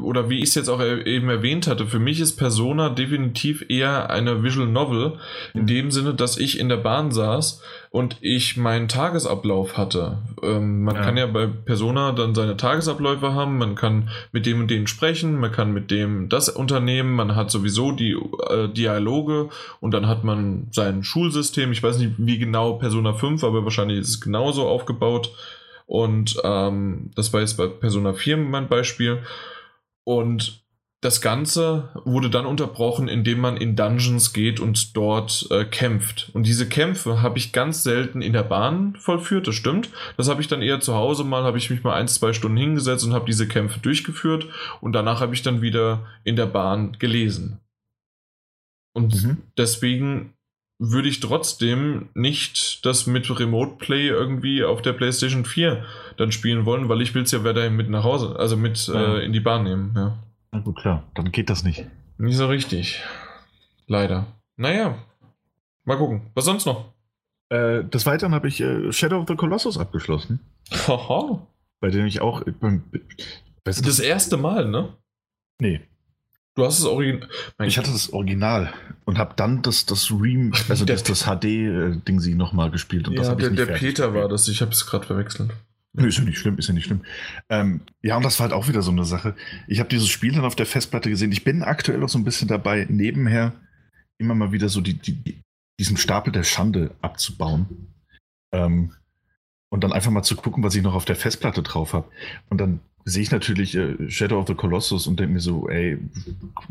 oder 0.03 0.31
wie 0.31 0.39
ich 0.39 0.51
es 0.51 0.55
jetzt 0.55 0.69
auch 0.69 0.81
eben 0.83 1.29
erwähnt 1.29 1.67
hatte, 1.67 1.87
für 1.87 1.99
mich 1.99 2.21
ist 2.21 2.37
Persona 2.37 2.89
definitiv 2.89 3.65
eher 3.69 4.11
eine 4.11 4.43
Visual 4.43 4.67
Novel, 4.67 5.19
in 5.55 5.63
mhm. 5.63 5.67
dem 5.67 5.91
Sinne, 5.91 6.15
dass 6.15 6.39
ich 6.39 6.59
in 6.59 6.69
der 6.69 6.79
Bahn 6.79 7.13
saß 7.13 7.63
und 7.91 8.19
ich 8.21 8.57
meinen 8.57 8.89
Tagesablauf 8.89 9.77
hatte. 9.77 10.19
Ähm, 10.43 10.85
man 10.85 10.97
ja. 10.97 11.03
kann 11.03 11.17
ja 11.17 11.27
bei 11.27 11.47
Persona 11.47 12.13
dann 12.13 12.35
seine 12.35 12.57
Tagesabläufe 12.57 13.35
haben, 13.35 13.59
man 13.59 13.75
kann 13.75 14.11
mit 14.33 14.47
dem 14.47 14.61
und 14.61 14.71
denen 14.71 14.87
sprechen, 14.87 15.39
man 15.39 15.53
kann 15.53 15.73
mit 15.73 15.91
dem 15.91 16.29
das 16.29 16.49
unternehmen, 16.49 17.13
man 17.13 17.35
hat 17.35 17.51
sowieso 17.51 17.93
die 17.93 18.17
äh, 18.51 18.69
Dialoge 18.69 19.49
und 19.81 19.93
dann 19.93 20.09
hat 20.09 20.25
man 20.25 20.69
sein 20.73 21.03
Schulsystem. 21.03 21.73
Ich 21.73 21.83
weiß 21.83 21.99
nicht, 21.99 22.15
wie 22.19 22.39
genau 22.39 22.75
Persona 22.75 23.13
5, 23.13 23.45
aber 23.45 23.65
wahrscheinlich 23.65 24.01
ist 24.01 24.09
es 24.09 24.21
genauso 24.21 24.67
aufgebaut. 24.67 25.33
Und 25.87 26.37
ähm, 26.43 27.13
das 27.15 27.33
war 27.33 27.41
jetzt 27.41 27.57
bei 27.57 27.69
Persona 27.69 28.13
4 28.13 28.37
mein 28.37 28.69
Beispiel. 28.69 29.23
Und 30.05 30.66
das 31.07 31.21
Ganze 31.21 31.89
wurde 32.05 32.31
dann 32.31 32.47
unterbrochen, 32.47 33.07
indem 33.07 33.39
man 33.39 33.57
in 33.57 33.77
Dungeons 33.77 34.33
geht 34.33 34.59
und 34.59 34.97
dort 34.97 35.47
äh, 35.53 35.65
kämpft. 35.65 36.31
Und 36.35 36.49
diese 36.49 36.69
Kämpfe 36.69 37.23
habe 37.23 37.39
ich 37.39 37.53
ganz 37.53 37.85
selten 37.85 38.23
in 38.23 38.33
der 38.33 38.43
Bahn 38.43 38.97
vollführt, 38.97 39.47
das 39.47 39.55
stimmt. 39.55 39.89
Das 40.17 40.29
habe 40.29 40.41
ich 40.41 40.49
dann 40.49 40.63
eher 40.63 40.81
zu 40.81 40.95
Hause 40.95 41.23
mal, 41.23 41.45
habe 41.45 41.59
ich 41.59 41.71
mich 41.71 41.85
mal 41.85 41.95
ein, 41.95 42.09
zwei 42.09 42.33
Stunden 42.33 42.57
hingesetzt 42.57 43.05
und 43.05 43.13
habe 43.13 43.25
diese 43.25 43.47
Kämpfe 43.47 43.79
durchgeführt. 43.79 44.49
Und 44.81 44.95
danach 44.95 45.21
habe 45.21 45.33
ich 45.33 45.43
dann 45.43 45.63
wieder 45.63 46.05
in 46.25 46.35
der 46.35 46.47
Bahn 46.47 46.97
gelesen. 46.99 47.61
Und 48.93 49.15
mhm. 49.15 49.37
deswegen 49.57 50.33
würde 50.81 51.09
ich 51.09 51.21
trotzdem 51.21 52.09
nicht 52.15 52.85
das 52.85 53.07
mit 53.07 53.31
Remote 53.39 53.77
Play 53.79 54.09
irgendwie 54.09 54.65
auf 54.65 54.83
der 54.83 54.93
PlayStation 54.93 55.45
4 55.45 55.85
dann 56.17 56.33
spielen 56.33 56.65
wollen, 56.65 56.89
weil 56.89 57.01
ich 57.01 57.15
will 57.15 57.23
es 57.23 57.31
ja 57.31 57.45
weiterhin 57.45 57.77
mit 57.77 57.89
nach 57.89 58.03
Hause, 58.03 58.35
also 58.37 58.57
mit 58.57 58.89
ja. 58.89 59.19
äh, 59.19 59.25
in 59.25 59.33
die 59.33 59.41
Bahn 59.41 59.63
nehmen. 59.63 59.93
Ja. 59.95 60.19
Na 60.57 60.63
gut, 60.63 60.77
klar, 60.77 61.05
dann 61.15 61.33
geht 61.33 61.51
das 61.51 61.65
nicht. 61.65 61.85
Nicht 62.17 62.37
so 62.37 62.47
richtig. 62.47 63.03
Leider. 63.87 64.27
Naja, 64.57 64.97
mal 65.85 65.99
gucken. 65.99 66.31
Was 66.35 66.47
sonst 66.47 66.65
noch? 66.65 66.95
Äh, 67.51 67.85
des 67.85 68.07
Weiteren 68.07 68.35
habe 68.35 68.49
ich 68.49 68.61
äh, 68.61 68.91
Shadow 68.91 69.21
of 69.21 69.29
the 69.29 69.37
Colossus 69.37 69.77
abgeschlossen. 69.77 70.41
Haha. 70.89 71.47
Bei 71.81 71.91
dem 71.91 72.07
ich 72.07 72.23
auch. 72.23 72.41
Äh, 72.47 72.53
das, 73.65 73.83
das 73.83 73.99
erste 73.99 74.39
Mal, 74.39 74.69
ne? 74.69 74.95
Nee, 75.61 75.83
Du 76.55 76.65
hast 76.65 76.79
das 76.79 76.87
Original. 76.87 77.29
Ich 77.67 77.77
hatte 77.77 77.93
das 77.93 78.15
Original 78.15 78.73
und 79.05 79.19
habe 79.19 79.35
dann 79.37 79.61
das, 79.61 79.85
das 79.85 80.11
Rem, 80.11 80.55
also 80.71 80.87
das, 80.87 81.03
das 81.03 81.25
HD-Ding 81.25 82.19
sie 82.19 82.35
nochmal 82.35 82.71
gespielt. 82.71 83.09
Und 83.09 83.15
ja, 83.15 83.35
das 83.35 83.37
der, 83.37 83.51
der 83.51 83.75
Peter 83.75 84.15
war 84.15 84.27
das. 84.27 84.49
Ich 84.49 84.63
habe 84.63 84.71
es 84.71 84.87
gerade 84.87 85.05
verwechselt. 85.05 85.51
Ist 85.97 86.19
ja 86.19 86.25
nicht 86.25 86.39
schlimm, 86.39 86.59
ist 86.59 86.69
ja 86.69 86.75
nicht 86.75 86.85
schlimm. 86.85 87.03
Ähm, 87.49 87.81
ja, 88.03 88.17
und 88.17 88.25
das 88.25 88.39
war 88.39 88.45
halt 88.49 88.53
auch 88.53 88.69
wieder 88.69 88.83
so 88.83 88.91
eine 88.91 89.05
Sache. 89.05 89.35
Ich 89.67 89.79
habe 89.79 89.89
dieses 89.89 90.09
Spiel 90.09 90.33
dann 90.33 90.45
auf 90.45 90.57
der 90.57 90.67
Festplatte 90.67 91.11
gesehen. 91.11 91.33
Ich 91.33 91.45
bin 91.45 91.63
aktuell 91.63 92.03
auch 92.03 92.09
so 92.09 92.19
ein 92.19 92.25
bisschen 92.25 92.49
dabei, 92.49 92.87
nebenher 92.89 93.53
immer 94.19 94.35
mal 94.35 94.53
wieder 94.53 94.69
so 94.69 94.81
die, 94.81 94.95
die, 94.95 95.13
die 95.13 95.41
diesen 95.79 95.97
Stapel 95.97 96.33
der 96.33 96.43
Schande 96.43 96.95
abzubauen. 97.03 97.93
Ähm, 98.53 98.93
und 99.69 99.83
dann 99.85 99.93
einfach 99.93 100.11
mal 100.11 100.23
zu 100.23 100.37
gucken, 100.37 100.63
was 100.63 100.75
ich 100.75 100.83
noch 100.83 100.95
auf 100.95 101.05
der 101.05 101.17
Festplatte 101.17 101.63
drauf 101.63 101.93
habe. 101.93 102.09
Und 102.49 102.59
dann 102.59 102.81
sehe 103.05 103.23
ich 103.23 103.31
natürlich 103.31 103.77
äh, 103.77 104.11
Shadow 104.11 104.39
of 104.39 104.47
the 104.47 104.55
Colossus 104.55 105.07
und 105.07 105.19
denke 105.21 105.35
mir 105.35 105.41
so, 105.41 105.69
ey, 105.69 105.99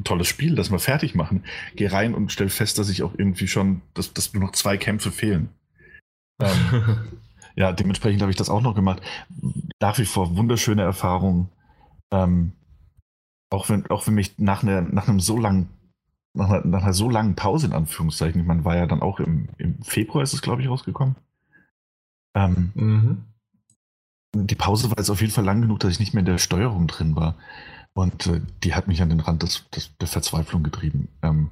tolles 0.03 0.27
Spiel, 0.27 0.55
das 0.55 0.69
mal 0.69 0.79
fertig 0.79 1.15
machen. 1.15 1.43
Geh 1.75 1.87
rein 1.87 2.13
und 2.13 2.31
stell 2.31 2.49
fest, 2.49 2.79
dass 2.79 2.89
ich 2.89 3.03
auch 3.03 3.13
irgendwie 3.17 3.47
schon, 3.47 3.81
dass, 3.93 4.13
dass 4.13 4.33
nur 4.33 4.43
noch 4.43 4.53
zwei 4.53 4.77
Kämpfe 4.77 5.11
fehlen. 5.11 5.49
Ähm, 6.41 6.97
ja, 7.55 7.71
dementsprechend 7.71 8.21
habe 8.21 8.31
ich 8.31 8.37
das 8.37 8.49
auch 8.49 8.61
noch 8.61 8.75
gemacht. 8.75 9.01
Nach 9.79 9.97
wie 9.97 10.05
vor 10.05 10.35
wunderschöne 10.35 10.81
Erfahrung. 10.81 11.49
Ähm, 12.11 12.53
auch 13.49 13.69
wenn, 13.69 13.89
auch 13.89 14.05
wenn 14.07 14.15
mich 14.15 14.37
nach, 14.37 14.63
einer, 14.63 14.81
nach 14.81 15.07
einem 15.07 15.19
so 15.19 15.39
langen, 15.39 15.69
nach 16.33 16.49
einer, 16.49 16.65
nach 16.65 16.83
einer 16.83 16.93
so 16.93 17.09
langen 17.09 17.35
Pause 17.35 17.67
in 17.67 17.73
Anführungszeichen, 17.73 18.45
man 18.45 18.65
war 18.65 18.75
ja 18.75 18.85
dann 18.85 19.01
auch 19.01 19.19
im, 19.19 19.47
im 19.57 19.81
Februar 19.81 20.23
ist 20.23 20.33
es, 20.33 20.41
glaube 20.41 20.61
ich, 20.61 20.69
rausgekommen. 20.69 21.15
Ähm, 22.35 22.71
mhm. 22.75 23.23
Die 24.35 24.55
Pause 24.55 24.89
war 24.89 24.97
jetzt 24.97 25.09
auf 25.09 25.21
jeden 25.21 25.31
Fall 25.31 25.45
lang 25.45 25.61
genug, 25.61 25.79
dass 25.79 25.93
ich 25.93 25.99
nicht 25.99 26.13
mehr 26.13 26.19
in 26.19 26.25
der 26.25 26.37
Steuerung 26.37 26.87
drin 26.87 27.15
war. 27.15 27.35
Und 27.93 28.27
äh, 28.27 28.41
die 28.63 28.75
hat 28.75 28.89
mich 28.89 29.01
an 29.01 29.09
den 29.09 29.21
Rand 29.21 29.43
des, 29.43 29.69
des, 29.69 29.95
der 29.97 30.09
Verzweiflung 30.09 30.63
getrieben. 30.63 31.07
Ähm, 31.21 31.51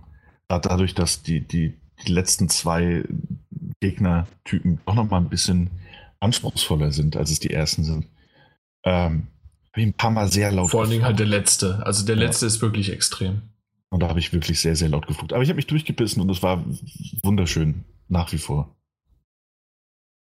dadurch, 0.49 0.93
dass 0.93 1.23
die, 1.23 1.39
die, 1.39 1.77
die 2.05 2.11
letzten 2.11 2.49
zwei 2.49 3.05
Gegnertypen 3.79 4.81
doch 4.85 4.95
noch 4.95 5.09
mal 5.09 5.17
ein 5.17 5.29
bisschen 5.29 5.69
anspruchsvoller 6.23 6.91
sind, 6.91 7.15
als 7.15 7.31
es 7.31 7.39
die 7.39 7.51
ersten 7.51 7.83
sind. 7.83 8.07
Ähm, 8.83 9.27
habe 9.71 9.81
ich 9.81 9.87
ein 9.87 9.93
paar 9.93 10.11
Mal 10.11 10.31
sehr 10.31 10.51
laut 10.51 10.71
Vor 10.71 10.81
allen 10.81 10.91
Dingen 10.91 11.05
halt 11.05 11.19
der 11.19 11.25
letzte. 11.25 11.85
Also 11.85 12.05
der 12.05 12.15
letzte 12.15 12.45
ja. 12.45 12.47
ist 12.47 12.61
wirklich 12.61 12.91
extrem. 12.91 13.41
Und 13.89 14.01
da 14.01 14.07
habe 14.07 14.19
ich 14.19 14.33
wirklich 14.33 14.59
sehr, 14.59 14.75
sehr 14.75 14.89
laut 14.89 15.07
geflucht. 15.07 15.33
Aber 15.33 15.43
ich 15.43 15.49
habe 15.49 15.57
mich 15.57 15.67
durchgebissen 15.67 16.21
und 16.21 16.29
es 16.29 16.41
war 16.41 16.63
wunderschön, 17.21 17.83
nach 18.07 18.31
wie 18.31 18.37
vor. 18.37 18.75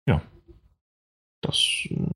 Ja. 0.07 0.23
Das. 1.41 1.57
Äh 1.89 2.11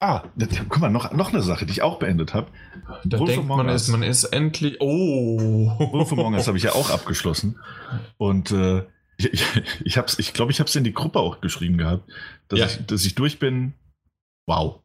ah, 0.00 0.24
guck 0.68 0.80
mal, 0.80 0.90
noch, 0.90 1.12
noch 1.12 1.32
eine 1.32 1.42
Sache, 1.42 1.64
die 1.64 1.72
ich 1.72 1.82
auch 1.82 1.98
beendet 1.98 2.34
habe. 2.34 2.48
Da 3.04 3.18
Wolf 3.18 3.30
denkt 3.30 3.46
man, 3.46 3.68
ist, 3.68 3.88
man 3.88 4.02
ist 4.02 4.24
endlich. 4.24 4.76
Oh! 4.80 5.38
Wolf 5.92 6.12
Among 6.12 6.34
Us 6.34 6.48
habe 6.48 6.58
ich 6.58 6.64
ja 6.64 6.72
auch 6.72 6.90
abgeschlossen. 6.90 7.58
Und 8.18 8.50
äh, 8.50 8.84
ich, 9.24 9.94
glaube, 9.94 10.10
ich, 10.18 10.32
glaub, 10.32 10.50
ich 10.50 10.60
habe 10.60 10.68
es 10.68 10.76
in 10.76 10.84
die 10.84 10.94
Gruppe 10.94 11.18
auch 11.20 11.40
geschrieben 11.40 11.78
gehabt, 11.78 12.10
dass, 12.48 12.58
ja. 12.58 12.66
ich, 12.66 12.86
dass 12.86 13.04
ich 13.04 13.14
durch 13.14 13.38
bin. 13.38 13.74
Wow. 14.46 14.80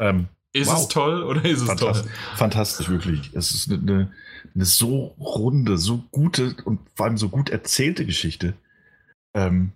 Ähm, 0.00 0.28
ist 0.52 0.68
wow. 0.68 0.78
es 0.78 0.88
toll 0.88 1.22
oder 1.22 1.44
ist 1.44 1.60
es 1.60 1.66
Fantastisch, 1.66 2.02
toll? 2.12 2.36
Fantastisch, 2.36 2.88
wirklich. 2.88 3.30
Es 3.34 3.50
ist 3.52 3.70
eine, 3.70 3.80
eine, 3.80 4.12
eine, 4.54 4.64
so 4.64 5.14
runde, 5.18 5.78
so 5.78 6.04
gute 6.10 6.54
und 6.64 6.80
vor 6.94 7.06
allem 7.06 7.18
so 7.18 7.28
gut 7.28 7.50
erzählte 7.50 8.06
Geschichte. 8.06 8.54
Ähm, 9.34 9.72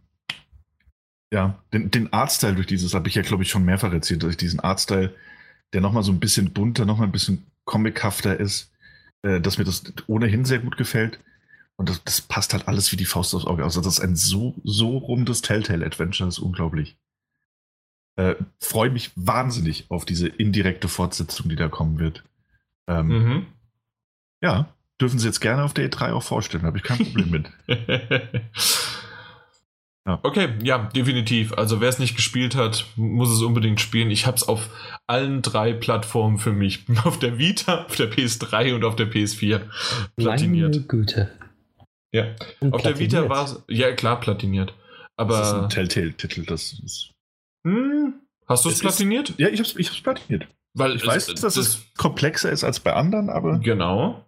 ja, 1.32 1.58
den, 1.72 1.90
den 1.90 2.12
Artstyle 2.12 2.54
durch 2.54 2.66
dieses 2.66 2.94
habe 2.94 3.08
ich 3.08 3.14
ja, 3.14 3.22
glaube 3.22 3.42
ich, 3.42 3.50
schon 3.50 3.64
mehrfach 3.64 3.92
erzählt, 3.92 4.22
dass 4.22 4.30
ich 4.30 4.36
diesen 4.36 4.60
Artstyle, 4.60 5.14
der 5.72 5.80
nochmal 5.80 6.02
so 6.02 6.12
ein 6.12 6.20
bisschen 6.20 6.52
bunter, 6.52 6.86
nochmal 6.86 7.08
ein 7.08 7.12
bisschen 7.12 7.44
comichafter 7.64 8.38
ist, 8.38 8.72
äh, 9.22 9.40
dass 9.40 9.58
mir 9.58 9.64
das 9.64 9.82
ohnehin 10.06 10.44
sehr 10.44 10.60
gut 10.60 10.76
gefällt. 10.76 11.18
Und 11.78 11.88
das, 11.88 12.02
das, 12.02 12.20
passt 12.20 12.52
halt 12.52 12.66
alles 12.66 12.90
wie 12.90 12.96
die 12.96 13.04
Faust 13.04 13.34
aufs 13.34 13.46
Auge. 13.46 13.62
Also 13.62 13.80
das 13.80 13.98
ist 13.98 14.00
ein 14.00 14.16
so, 14.16 14.54
so 14.64 14.98
rundes 14.98 15.42
Telltale-Adventure, 15.42 16.26
das 16.26 16.38
ist 16.38 16.42
unglaublich. 16.42 16.96
Äh, 18.16 18.34
Freue 18.60 18.90
mich 18.90 19.12
wahnsinnig 19.14 19.86
auf 19.88 20.04
diese 20.04 20.26
indirekte 20.26 20.88
Fortsetzung, 20.88 21.48
die 21.48 21.56
da 21.56 21.68
kommen 21.68 22.00
wird. 22.00 22.24
Ähm, 22.88 23.06
mhm. 23.06 23.46
Ja, 24.42 24.74
dürfen 25.00 25.20
Sie 25.20 25.26
jetzt 25.26 25.40
gerne 25.40 25.62
auf 25.62 25.72
der 25.72 25.88
E3 25.88 26.12
auch 26.12 26.22
vorstellen, 26.22 26.64
habe 26.64 26.78
ich 26.78 26.84
kein 26.84 26.98
Problem 26.98 27.30
mit. 27.30 27.50
Ja. 30.08 30.20
Okay, 30.22 30.48
ja, 30.62 30.78
definitiv. 30.78 31.52
Also 31.52 31.82
wer 31.82 31.90
es 31.90 31.98
nicht 31.98 32.16
gespielt 32.16 32.54
hat, 32.54 32.86
muss 32.96 33.30
es 33.30 33.42
unbedingt 33.42 33.78
spielen. 33.78 34.10
Ich 34.10 34.24
habe 34.26 34.38
es 34.38 34.42
auf 34.48 34.70
allen 35.06 35.42
drei 35.42 35.74
Plattformen 35.74 36.38
für 36.38 36.52
mich. 36.52 36.86
Auf 37.04 37.18
der 37.18 37.36
Vita, 37.36 37.84
auf 37.84 37.96
der 37.96 38.10
PS3 38.10 38.74
und 38.74 38.84
auf 38.84 38.96
der 38.96 39.10
PS4 39.10 39.60
platiniert. 40.16 40.70
Meine 40.70 40.86
Güte. 40.86 41.30
Ja. 42.12 42.34
Und 42.60 42.74
auf 42.74 42.82
der 42.82 42.98
Vita 42.98 43.28
war 43.28 43.44
es, 43.44 43.62
ja 43.68 43.92
klar, 43.92 44.20
platiniert. 44.20 44.74
Aber, 45.16 45.38
das 45.38 45.48
ist 45.48 45.54
ein 45.54 45.68
Telltale-Titel, 45.68 46.44
das 46.46 46.74
ist. 46.84 47.10
Hm, 47.66 48.14
hast 48.46 48.64
du 48.64 48.70
es 48.70 48.80
platiniert? 48.80 49.30
Ist, 49.30 49.38
ja, 49.40 49.48
ich 49.48 49.58
habe 49.58 49.68
es 49.68 49.76
ich 49.76 50.02
platiniert. 50.02 50.46
Weil 50.74 50.96
ich 50.96 51.02
es, 51.02 51.08
weiß, 51.08 51.26
dass 51.26 51.40
das 51.40 51.56
es 51.56 51.84
komplexer 51.96 52.50
ist 52.50 52.64
als 52.64 52.80
bei 52.80 52.92
anderen, 52.92 53.30
aber. 53.30 53.58
Genau. 53.58 54.24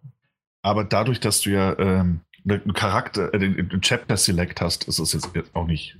Aber 0.62 0.84
dadurch, 0.84 1.20
dass 1.20 1.40
du 1.40 1.50
ja 1.50 1.78
ähm, 1.78 2.20
einen 2.48 2.72
Charakter, 2.74 3.32
äh, 3.32 3.38
den 3.38 3.80
Chapter 3.80 4.16
Select 4.16 4.60
hast, 4.60 4.88
ist 4.88 4.98
es 4.98 5.12
jetzt 5.34 5.54
auch 5.54 5.66
nicht. 5.66 5.96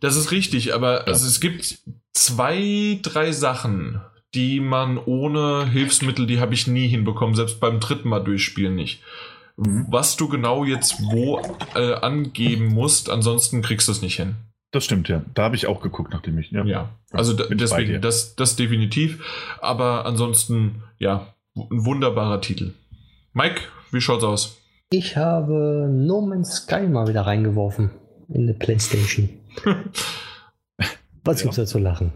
Das 0.00 0.16
ist 0.16 0.30
richtig, 0.30 0.74
aber 0.74 1.00
ja. 1.00 1.04
also 1.04 1.26
es 1.26 1.40
gibt 1.40 1.78
zwei, 2.12 2.98
drei 3.02 3.32
Sachen, 3.32 4.00
die 4.34 4.60
man 4.60 4.98
ohne 4.98 5.66
Hilfsmittel, 5.66 6.26
die 6.26 6.40
habe 6.40 6.54
ich 6.54 6.66
nie 6.66 6.88
hinbekommen, 6.88 7.34
selbst 7.34 7.60
beim 7.60 7.80
dritten 7.80 8.08
Mal 8.08 8.20
durchspielen 8.20 8.74
nicht. 8.74 9.02
Mhm. 9.56 9.86
Was 9.88 10.16
du 10.16 10.28
genau 10.28 10.64
jetzt 10.64 11.02
wo 11.02 11.40
äh, 11.74 11.94
angeben 11.94 12.66
musst, 12.66 13.10
ansonsten 13.10 13.62
kriegst 13.62 13.88
du 13.88 13.92
es 13.92 14.02
nicht 14.02 14.16
hin. 14.16 14.36
Das 14.72 14.84
stimmt, 14.84 15.08
ja. 15.08 15.22
Da 15.34 15.44
habe 15.44 15.56
ich 15.56 15.66
auch 15.66 15.80
geguckt, 15.80 16.12
nachdem 16.12 16.38
ich. 16.38 16.50
Ja, 16.50 16.64
ja. 16.64 16.90
also 17.10 17.32
da, 17.32 17.44
deswegen, 17.46 18.02
das, 18.02 18.36
das 18.36 18.56
definitiv. 18.56 19.56
Aber 19.60 20.04
ansonsten, 20.04 20.82
ja, 20.98 21.28
ein 21.54 21.84
wunderbarer 21.86 22.40
Titel. 22.40 22.74
Mike, 23.32 23.62
wie 23.90 24.00
schaut's 24.00 24.24
aus? 24.24 24.58
Ich 24.90 25.16
habe 25.16 25.88
No 25.90 26.20
Man's 26.20 26.56
Sky 26.56 26.86
mal 26.88 27.08
wieder 27.08 27.22
reingeworfen 27.22 27.90
in 28.28 28.46
der 28.46 28.54
Playstation. 28.54 29.30
Was 31.24 31.40
ja. 31.40 31.42
gibt's 31.44 31.56
da 31.56 31.66
zu 31.66 31.78
lachen? 31.78 32.12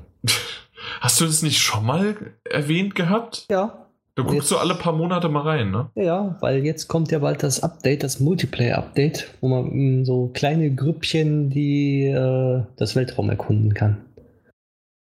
Hast 1.01 1.21
du 1.21 1.25
das 1.25 1.43
nicht 1.43 1.61
schon 1.61 1.87
mal 1.87 2.17
erwähnt 2.45 2.95
gehabt? 2.95 3.47
Ja. 3.51 3.87
Da 4.23 4.31
guckst 4.31 4.51
jetzt, 4.51 4.51
du 4.51 4.57
alle 4.57 4.75
paar 4.75 4.93
Monate 4.93 5.29
mal 5.29 5.43
rein, 5.43 5.71
ne? 5.71 5.91
Ja, 5.95 6.37
weil 6.41 6.65
jetzt 6.65 6.89
kommt 6.89 7.11
ja 7.11 7.21
bald 7.21 7.43
das 7.43 7.63
Update, 7.63 8.03
das 8.03 8.21
Multiplayer-Update, 8.21 9.35
wo 9.41 9.49
man 9.49 10.05
so 10.05 10.31
kleine 10.33 10.75
Grüppchen, 10.75 11.51
die 11.51 12.05
äh, 12.05 12.63
das 12.77 12.97
Weltraum 12.97 13.31
erkunden 13.31 13.75
kann. 13.75 13.99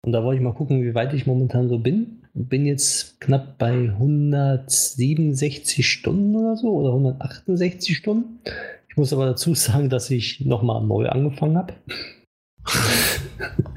Und 0.05 0.13
da 0.13 0.23
wollte 0.23 0.39
ich 0.39 0.45
mal 0.45 0.55
gucken, 0.55 0.83
wie 0.83 0.95
weit 0.95 1.13
ich 1.13 1.27
momentan 1.27 1.69
so 1.69 1.79
bin 1.79 2.19
bin 2.39 2.67
jetzt 2.67 3.21
knapp 3.21 3.59
bei 3.59 3.73
167 3.73 5.87
Stunden 5.87 6.35
oder 6.37 6.57
so 6.57 6.73
oder 6.73 6.89
168 6.91 7.97
Stunden. 7.97 8.39
Ich 8.89 8.97
muss 8.97 9.13
aber 9.13 9.27
dazu 9.27 9.55
sagen, 9.55 9.91
dass 9.91 10.11
ich 10.11 10.45
nochmal 10.45 10.85
neu 10.85 11.09
angefangen 11.09 11.59
habe. 11.59 11.75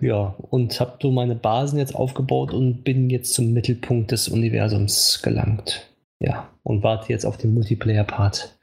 ja, 0.00 0.34
und 0.50 0.78
habe 0.80 0.98
so 1.00 1.10
meine 1.10 1.34
Basen 1.34 1.78
jetzt 1.78 1.94
aufgebaut 1.94 2.52
und 2.52 2.84
bin 2.84 3.10
jetzt 3.10 3.34
zum 3.34 3.52
Mittelpunkt 3.52 4.10
des 4.12 4.28
Universums 4.28 5.20
gelangt. 5.22 5.88
Ja, 6.20 6.50
und 6.62 6.82
warte 6.82 7.12
jetzt 7.12 7.24
auf 7.24 7.36
den 7.36 7.54
Multiplayer-Part. 7.54 8.58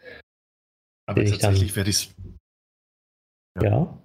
Aber 1.07 1.23
tatsächlich 1.23 1.75
werde 1.75 1.89
ich 1.89 1.95
es. 1.95 2.15
Ja. 3.61 3.69
ja. 3.69 3.97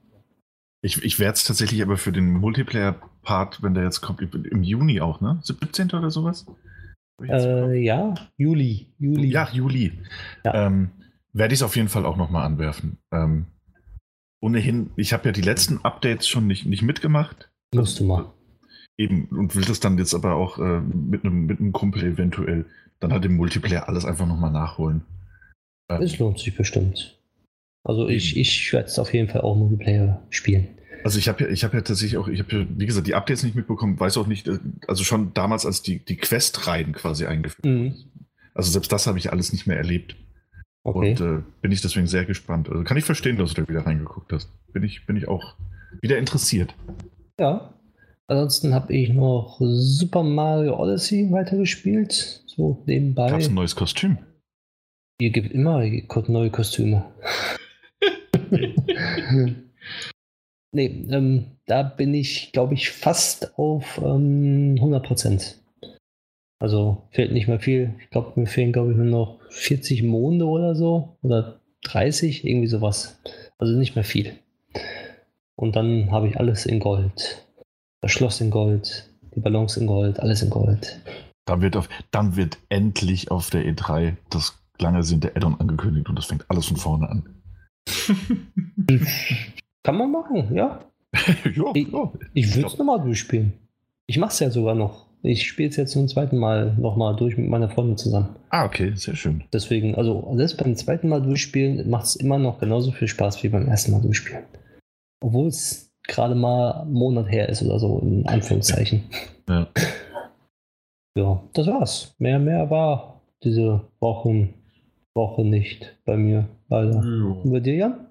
Ich, 0.83 1.03
ich 1.03 1.19
werde 1.19 1.35
es 1.35 1.45
tatsächlich 1.45 1.83
aber 1.83 1.97
für 1.97 2.13
den 2.13 2.33
Multiplayer-Part, 2.33 3.63
wenn 3.63 3.75
der 3.75 3.85
jetzt 3.85 4.01
kommt, 4.01 4.23
im 4.23 4.63
Juni 4.63 5.01
auch, 5.01 5.21
ne? 5.21 5.41
17. 5.43 5.91
oder 5.93 6.11
sowas? 6.11 6.47
Äh, 7.23 7.79
ja, 7.83 8.15
Juli. 8.39 8.87
Juli. 8.99 9.29
Ja, 9.29 9.49
Juli. 9.53 9.93
Ja. 10.45 10.67
Ähm, 10.67 10.91
werde 11.33 11.53
ich 11.53 11.61
es 11.61 11.63
auf 11.63 11.77
jeden 11.77 11.89
Fall 11.89 12.07
auch 12.07 12.17
nochmal 12.17 12.47
anwerfen. 12.47 12.99
Ähm, 13.13 13.47
ohnehin, 14.41 14.91
ich 14.97 15.13
habe 15.13 15.27
ja 15.27 15.33
die 15.33 15.41
letzten 15.41 15.79
Updates 15.85 16.27
schon 16.29 16.47
nicht, 16.47 16.67
nicht 16.67 16.83
mitgemacht. 16.83 17.51
Musst 17.75 18.01
du 18.01 18.05
mal. 18.05 18.33
Eben, 18.99 19.27
und 19.27 19.55
will 19.55 19.65
das 19.65 19.81
dann 19.81 19.99
jetzt 19.99 20.15
aber 20.15 20.35
auch 20.35 20.59
äh, 20.59 20.81
mit 20.81 21.25
einem 21.25 21.47
mit 21.47 21.61
einem 21.61 21.73
Kumpel 21.73 22.03
eventuell 22.03 22.67
dann 22.99 23.13
halt 23.13 23.25
im 23.25 23.37
Multiplayer 23.37 23.89
alles 23.89 24.05
einfach 24.05 24.27
nochmal 24.27 24.51
nachholen. 24.51 25.03
Ähm, 25.89 26.03
es 26.03 26.19
lohnt 26.19 26.39
sich 26.39 26.55
bestimmt. 26.57 27.19
Also 27.83 28.09
ich, 28.09 28.37
ich 28.37 28.73
werde 28.73 28.89
es 28.89 28.99
auf 28.99 29.15
jeden 29.15 29.29
Fall 29.29 29.41
auch 29.41 29.57
Multiplayer 29.57 30.23
spielen. 30.29 30.69
Also 31.03 31.19
ich 31.19 31.29
habe 31.29 31.45
ja, 31.45 31.51
ich 31.51 31.65
habe 31.65 31.79
ja 31.79 31.83
tatsächlich 31.83 32.19
auch, 32.19 32.29
ich 32.29 32.41
habe 32.41 32.55
ja, 32.55 32.67
wie 32.69 32.87
gesagt, 32.87 33.07
die 33.07 33.15
Updates 33.15 33.43
nicht 33.43 33.55
mitbekommen, 33.55 33.99
weiß 33.99 34.19
auch 34.19 34.27
nicht, 34.27 34.49
äh, 34.49 34.59
also 34.87 35.03
schon 35.03 35.33
damals, 35.33 35.65
als 35.65 35.81
die, 35.83 36.05
die 36.05 36.17
Quest-Reihen 36.17 36.93
quasi 36.93 37.27
eingeführt 37.27 37.65
mhm. 37.65 37.95
Also 38.53 38.73
selbst 38.73 38.93
das 38.93 39.07
habe 39.07 39.19
ich 39.19 39.33
alles 39.33 39.53
nicht 39.53 39.67
mehr 39.67 39.79
erlebt. 39.79 40.17
Okay. 40.83 41.11
Und 41.11 41.21
äh, 41.21 41.43
bin 41.61 41.73
ich 41.73 41.83
deswegen 41.83 42.07
sehr 42.07 42.25
gespannt. 42.25 42.69
Also 42.69 42.83
kann 42.85 42.97
ich 42.97 43.05
verstehen, 43.05 43.37
dass 43.37 43.55
du 43.55 43.63
da 43.63 43.69
wieder 43.69 43.87
reingeguckt 43.87 44.33
hast. 44.33 44.49
Bin 44.73 44.83
ich, 44.83 45.07
bin 45.07 45.17
ich 45.17 45.29
auch 45.29 45.55
wieder 46.01 46.19
interessiert. 46.19 46.75
Ja. 47.39 47.75
Ansonsten 48.29 48.75
habe 48.75 48.93
ich 48.95 49.13
noch 49.13 49.59
Super 49.61 50.23
Mario 50.23 50.79
Odyssey 50.79 51.31
weitergespielt. 51.33 52.45
So 52.47 52.83
nebenbei. 52.87 53.29
Gab 53.29 53.41
es 53.41 53.49
ein 53.49 53.55
neues 53.55 53.75
Kostüm? 53.75 54.19
Ihr 55.21 55.31
gibt 55.31 55.53
immer 55.53 55.83
neue 56.29 56.51
Kostüme. 56.51 57.05
nee, 60.73 61.07
ähm, 61.11 61.47
da 61.67 61.83
bin 61.83 62.15
ich, 62.15 62.53
glaube 62.53 62.75
ich, 62.75 62.91
fast 62.91 63.59
auf 63.59 63.99
ähm, 63.99 64.77
100 64.77 65.05
Prozent. 65.05 65.60
Also 66.61 67.09
fehlt 67.11 67.33
nicht 67.33 67.49
mehr 67.49 67.59
viel. 67.59 67.95
Ich 68.01 68.11
glaube, 68.11 68.39
mir 68.39 68.47
fehlen, 68.47 68.73
glaube 68.73 68.93
ich, 68.93 68.97
nur 68.97 69.07
noch 69.07 69.41
40 69.49 70.03
Monde 70.03 70.45
oder 70.45 70.77
so. 70.77 71.17
Oder 71.23 71.61
30, 71.85 72.47
irgendwie 72.47 72.69
sowas. 72.69 73.19
Also 73.59 73.77
nicht 73.77 73.95
mehr 73.97 74.05
viel. 74.05 74.35
Und 75.57 75.75
dann 75.75 76.13
habe 76.13 76.29
ich 76.29 76.39
alles 76.39 76.67
in 76.67 76.79
Gold. 76.79 77.47
Das 78.03 78.13
Schloss 78.13 78.41
in 78.41 78.51
Gold, 78.51 79.11
die 79.35 79.41
Ballons 79.41 79.77
in 79.77 79.87
Gold, 79.87 80.21
alles 80.21 80.43
in 80.43 80.51
Gold. 80.51 81.01
Dann 81.47 81.63
wird, 81.63 81.77
auf, 81.77 81.89
dann 82.11 82.37
wird 82.37 82.59
endlich 82.69 83.31
auf 83.31 83.51
der 83.51 83.65
E3 83.65 84.17
das 84.29 84.61
lange 84.81 85.03
sind 85.03 85.25
Add-on 85.25 85.61
angekündigt 85.61 86.09
und 86.09 86.17
das 86.17 86.27
fängt 86.27 86.49
alles 86.51 86.67
von 86.67 86.77
vorne 86.77 87.09
an. 87.09 87.43
Kann 89.83 89.97
man 89.97 90.11
machen, 90.11 90.55
ja. 90.55 90.81
ja, 91.13 91.73
ich 91.75 91.89
ja. 91.89 92.13
ich 92.35 92.55
würde 92.55 92.69
es 92.69 92.79
nochmal 92.79 93.01
durchspielen. 93.01 93.53
Ich 94.07 94.19
mache 94.19 94.31
es 94.31 94.39
ja 94.41 94.51
sogar 94.51 94.75
noch. 94.75 95.10
Ich 95.23 95.47
spiele 95.47 95.69
es 95.69 95.77
jetzt 95.77 95.93
zum 95.93 96.09
zweiten 96.09 96.39
Mal 96.39 96.75
nochmal 96.79 97.15
durch 97.15 97.37
mit 97.37 97.49
meiner 97.49 97.69
Freundin 97.69 97.99
zusammen. 97.99 98.37
Ah, 98.49 98.65
okay, 98.65 98.93
sehr 98.95 99.17
schön. 99.17 99.45
Deswegen, 99.53 99.95
also 99.95 100.33
selbst 100.37 100.57
beim 100.57 100.75
zweiten 100.77 101.09
Mal 101.09 101.21
durchspielen 101.21 101.89
macht 101.91 102.07
es 102.07 102.17
immer 102.17 102.39
noch 102.39 102.59
genauso 102.59 102.91
viel 102.91 103.09
Spaß 103.09 103.43
wie 103.43 103.49
beim 103.49 103.69
ersten 103.69 103.93
Mal 103.93 104.01
durchspielen. 104.01 104.45
Obwohl 105.23 105.49
es 105.49 105.91
gerade 106.05 106.35
mal 106.35 106.73
einen 106.83 106.93
Monat 106.93 107.31
her 107.31 107.49
ist 107.49 107.63
oder 107.63 107.79
so, 107.79 107.99
in 107.99 108.27
Anführungszeichen. 108.27 109.05
Ja. 109.49 109.69
Ja, 111.17 111.43
das 111.55 111.67
war's. 111.67 112.15
Mehr, 112.19 112.39
mehr 112.39 112.71
war 112.71 113.21
diese 113.43 113.81
Wochen, 113.99 114.55
Woche 115.13 115.45
nicht 115.45 115.99
bei 116.05 116.17
mir, 116.17 116.49
leider. 116.69 117.01
Und 117.01 117.51
bei 117.51 117.59
dir, 117.59 117.75
Jan? 117.75 118.07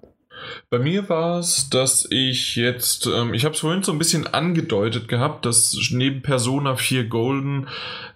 Bei 0.70 0.78
mir 0.78 1.08
war 1.08 1.38
es, 1.40 1.68
dass 1.68 2.06
ich 2.10 2.56
jetzt, 2.56 3.06
ähm, 3.06 3.34
ich 3.34 3.44
habe 3.44 3.54
es 3.54 3.60
vorhin 3.60 3.82
so 3.82 3.92
ein 3.92 3.98
bisschen 3.98 4.26
angedeutet 4.26 5.08
gehabt, 5.08 5.44
dass 5.44 5.76
neben 5.90 6.22
Persona 6.22 6.76
4 6.76 7.08
Golden, 7.08 7.66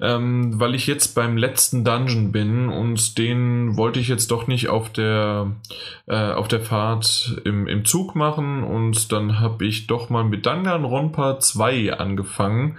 ähm, 0.01 0.59
weil 0.59 0.75
ich 0.75 0.87
jetzt 0.87 1.15
beim 1.15 1.37
letzten 1.37 1.85
Dungeon 1.85 2.33
bin 2.33 2.69
und 2.69 3.19
den 3.19 3.77
wollte 3.77 3.99
ich 3.99 4.09
jetzt 4.09 4.31
doch 4.31 4.47
nicht 4.47 4.69
auf 4.69 4.91
der, 4.93 5.53
äh, 6.07 6.33
auf 6.33 6.49
der 6.49 6.61
Fahrt 6.61 7.41
im, 7.45 7.67
im 7.67 7.85
Zug 7.85 8.15
machen 8.15 8.63
und 8.63 9.13
dann 9.13 9.41
habe 9.41 9.67
ich 9.67 9.87
doch 9.87 10.09
mal 10.09 10.25
mit 10.25 10.47
Danganronpa 10.47 11.41
2 11.41 11.95
angefangen. 11.95 12.79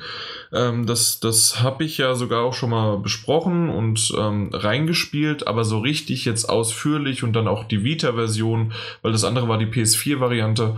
Ähm, 0.51 0.85
das 0.85 1.19
das 1.19 1.61
habe 1.61 1.83
ich 1.83 1.97
ja 1.97 2.15
sogar 2.15 2.43
auch 2.43 2.53
schon 2.53 2.69
mal 2.69 2.97
besprochen 2.97 3.69
und 3.69 4.13
ähm, 4.17 4.49
reingespielt, 4.53 5.47
aber 5.47 5.63
so 5.63 5.79
richtig 5.79 6.25
jetzt 6.25 6.45
ausführlich 6.45 7.23
und 7.23 7.33
dann 7.33 7.47
auch 7.47 7.63
die 7.63 7.83
Vita-Version, 7.83 8.73
weil 9.01 9.11
das 9.11 9.23
andere 9.23 9.47
war 9.47 9.57
die 9.57 9.65
PS4-Variante. 9.65 10.77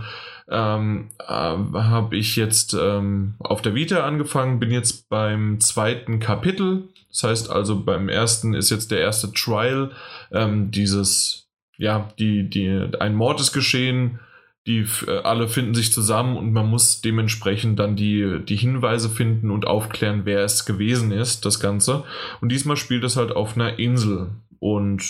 Ähm, 0.50 1.10
äh, 1.20 1.24
habe 1.28 2.16
ich 2.16 2.36
jetzt 2.36 2.74
ähm, 2.74 3.34
auf 3.38 3.60
der 3.60 3.74
Vita 3.74 4.04
angefangen, 4.04 4.60
bin 4.60 4.70
jetzt 4.70 5.08
beim 5.10 5.60
zweiten 5.60 6.20
Kapitel. 6.20 6.84
Das 7.10 7.22
heißt 7.24 7.50
also, 7.50 7.80
beim 7.80 8.08
ersten 8.08 8.54
ist 8.54 8.70
jetzt 8.70 8.90
der 8.90 9.00
erste 9.00 9.32
Trial, 9.32 9.90
ähm, 10.32 10.70
dieses, 10.70 11.48
ja, 11.76 12.10
die, 12.18 12.48
die, 12.48 12.88
ein 12.98 13.14
Mord 13.14 13.40
ist 13.40 13.52
geschehen, 13.52 14.20
die 14.68 14.86
äh, 15.06 15.18
alle 15.24 15.48
finden 15.48 15.74
sich 15.74 15.92
zusammen 15.92 16.36
und 16.36 16.52
man 16.52 16.68
muss 16.68 17.00
dementsprechend 17.00 17.78
dann 17.78 17.96
die, 17.96 18.40
die 18.46 18.56
Hinweise 18.56 19.08
finden 19.08 19.50
und 19.50 19.66
aufklären, 19.66 20.20
wer 20.24 20.44
es 20.44 20.66
gewesen 20.66 21.10
ist, 21.10 21.44
das 21.44 21.58
Ganze. 21.58 22.04
Und 22.40 22.52
diesmal 22.52 22.76
spielt 22.76 23.02
es 23.02 23.16
halt 23.16 23.34
auf 23.34 23.56
einer 23.56 23.78
Insel. 23.78 24.28
Und 24.60 25.02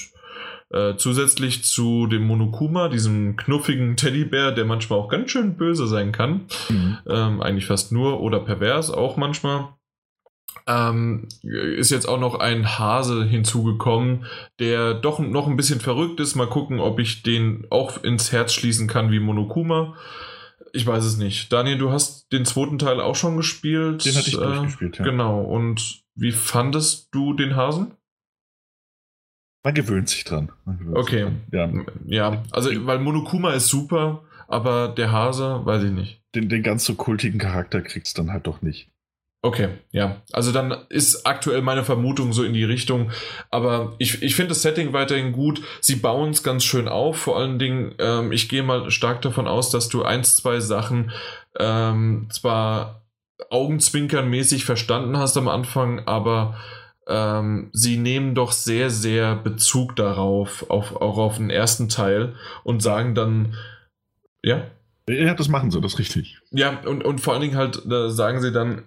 äh, 0.70 0.94
zusätzlich 0.96 1.64
zu 1.64 2.06
dem 2.06 2.26
Monokuma, 2.26 2.88
diesem 2.88 3.36
knuffigen 3.36 3.96
Teddybär, 3.96 4.52
der 4.52 4.64
manchmal 4.64 4.98
auch 4.98 5.08
ganz 5.08 5.30
schön 5.30 5.56
böse 5.56 5.86
sein 5.86 6.12
kann, 6.12 6.42
Mhm. 6.68 6.98
ähm, 7.08 7.42
eigentlich 7.42 7.66
fast 7.66 7.90
nur 7.90 8.20
oder 8.20 8.40
pervers 8.40 8.90
auch 8.90 9.16
manchmal. 9.16 9.68
Ähm, 10.68 11.28
ist 11.42 11.90
jetzt 11.90 12.06
auch 12.06 12.20
noch 12.20 12.34
ein 12.34 12.78
Hase 12.78 13.24
hinzugekommen, 13.24 14.26
der 14.58 14.92
doch 14.92 15.18
noch 15.18 15.46
ein 15.46 15.56
bisschen 15.56 15.80
verrückt 15.80 16.20
ist. 16.20 16.34
Mal 16.34 16.46
gucken, 16.46 16.78
ob 16.78 16.98
ich 16.98 17.22
den 17.22 17.66
auch 17.70 18.04
ins 18.04 18.32
Herz 18.32 18.52
schließen 18.52 18.86
kann 18.86 19.10
wie 19.10 19.18
Monokuma. 19.18 19.96
Ich 20.74 20.86
weiß 20.86 21.04
es 21.04 21.16
nicht. 21.16 21.50
Daniel, 21.50 21.78
du 21.78 21.90
hast 21.90 22.30
den 22.32 22.44
zweiten 22.44 22.78
Teil 22.78 23.00
auch 23.00 23.16
schon 23.16 23.38
gespielt. 23.38 24.04
Den 24.04 24.14
hatte 24.14 24.28
ich 24.28 24.36
durchgespielt, 24.36 24.98
ja. 24.98 25.04
Genau. 25.04 25.40
Und 25.40 26.02
wie 26.14 26.32
fandest 26.32 27.08
du 27.12 27.32
den 27.32 27.56
Hasen? 27.56 27.92
Man 29.64 29.74
gewöhnt 29.74 30.10
sich 30.10 30.24
dran. 30.24 30.52
Gewöhnt 30.66 30.98
Okay. 30.98 31.24
Sich 31.24 31.50
dran. 31.50 31.86
Ja. 32.06 32.32
Ja, 32.32 32.42
also 32.50 32.70
weil 32.86 32.98
Monokuma 32.98 33.52
ist 33.52 33.68
super, 33.68 34.22
aber 34.48 34.88
der 34.88 35.12
Hase, 35.12 35.62
weiß 35.64 35.84
ich 35.84 35.92
nicht. 35.92 36.22
Den, 36.34 36.50
den 36.50 36.62
ganz 36.62 36.84
so 36.84 36.94
kultigen 36.94 37.38
Charakter 37.38 37.80
kriegt's 37.80 38.12
dann 38.12 38.32
halt 38.32 38.46
doch 38.46 38.60
nicht. 38.60 38.90
Okay, 39.40 39.68
ja. 39.92 40.22
Also 40.32 40.50
dann 40.50 40.74
ist 40.88 41.24
aktuell 41.24 41.62
meine 41.62 41.84
Vermutung 41.84 42.32
so 42.32 42.42
in 42.42 42.54
die 42.54 42.64
Richtung. 42.64 43.12
Aber 43.50 43.94
ich, 43.98 44.20
ich 44.22 44.34
finde 44.34 44.48
das 44.50 44.62
Setting 44.62 44.92
weiterhin 44.92 45.32
gut. 45.32 45.62
Sie 45.80 45.96
bauen 45.96 46.30
es 46.30 46.42
ganz 46.42 46.64
schön 46.64 46.88
auf. 46.88 47.18
Vor 47.18 47.38
allen 47.38 47.58
Dingen, 47.58 47.94
ähm, 48.00 48.32
ich 48.32 48.48
gehe 48.48 48.64
mal 48.64 48.90
stark 48.90 49.22
davon 49.22 49.46
aus, 49.46 49.70
dass 49.70 49.88
du 49.88 50.02
eins, 50.02 50.34
zwei 50.36 50.58
Sachen 50.58 51.12
ähm, 51.58 52.26
zwar 52.32 53.02
augenzwinkernmäßig 53.50 54.64
verstanden 54.64 55.16
hast 55.18 55.36
am 55.36 55.46
Anfang, 55.46 56.00
aber 56.06 56.56
ähm, 57.06 57.70
sie 57.72 57.96
nehmen 57.96 58.34
doch 58.34 58.50
sehr, 58.50 58.90
sehr 58.90 59.36
Bezug 59.36 59.94
darauf, 59.94 60.68
auf, 60.68 60.96
auch 60.96 61.16
auf 61.16 61.36
den 61.36 61.48
ersten 61.50 61.88
Teil 61.88 62.34
und 62.64 62.82
sagen 62.82 63.14
dann, 63.14 63.54
ja, 64.42 64.64
Ja, 65.08 65.34
das 65.34 65.48
machen 65.48 65.70
sie, 65.70 65.80
das 65.80 65.92
ist 65.92 65.98
richtig. 66.00 66.38
ja, 66.50 66.80
und, 66.84 67.04
und 67.04 67.20
vor 67.20 67.32
allen 67.34 67.42
Dingen 67.42 67.56
halt 67.56 67.82
da 67.86 68.10
sagen 68.10 68.42
sie 68.42 68.52
dann 68.52 68.82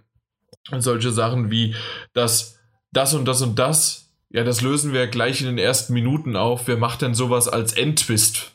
solche 0.80 1.11
Sachen 1.11 1.51
wie, 1.51 1.75
dass 2.14 2.59
das 2.91 3.14
und 3.14 3.25
das 3.25 3.41
und 3.41 3.57
das, 3.57 4.09
ja, 4.30 4.43
das 4.43 4.61
lösen 4.61 4.93
wir 4.93 5.07
gleich 5.07 5.41
in 5.41 5.48
den 5.48 5.57
ersten 5.57 5.93
Minuten 5.93 6.35
auf. 6.35 6.67
Wer 6.67 6.77
macht 6.77 7.01
denn 7.01 7.14
sowas 7.14 7.48
als 7.48 7.73
Endtwist? 7.73 8.51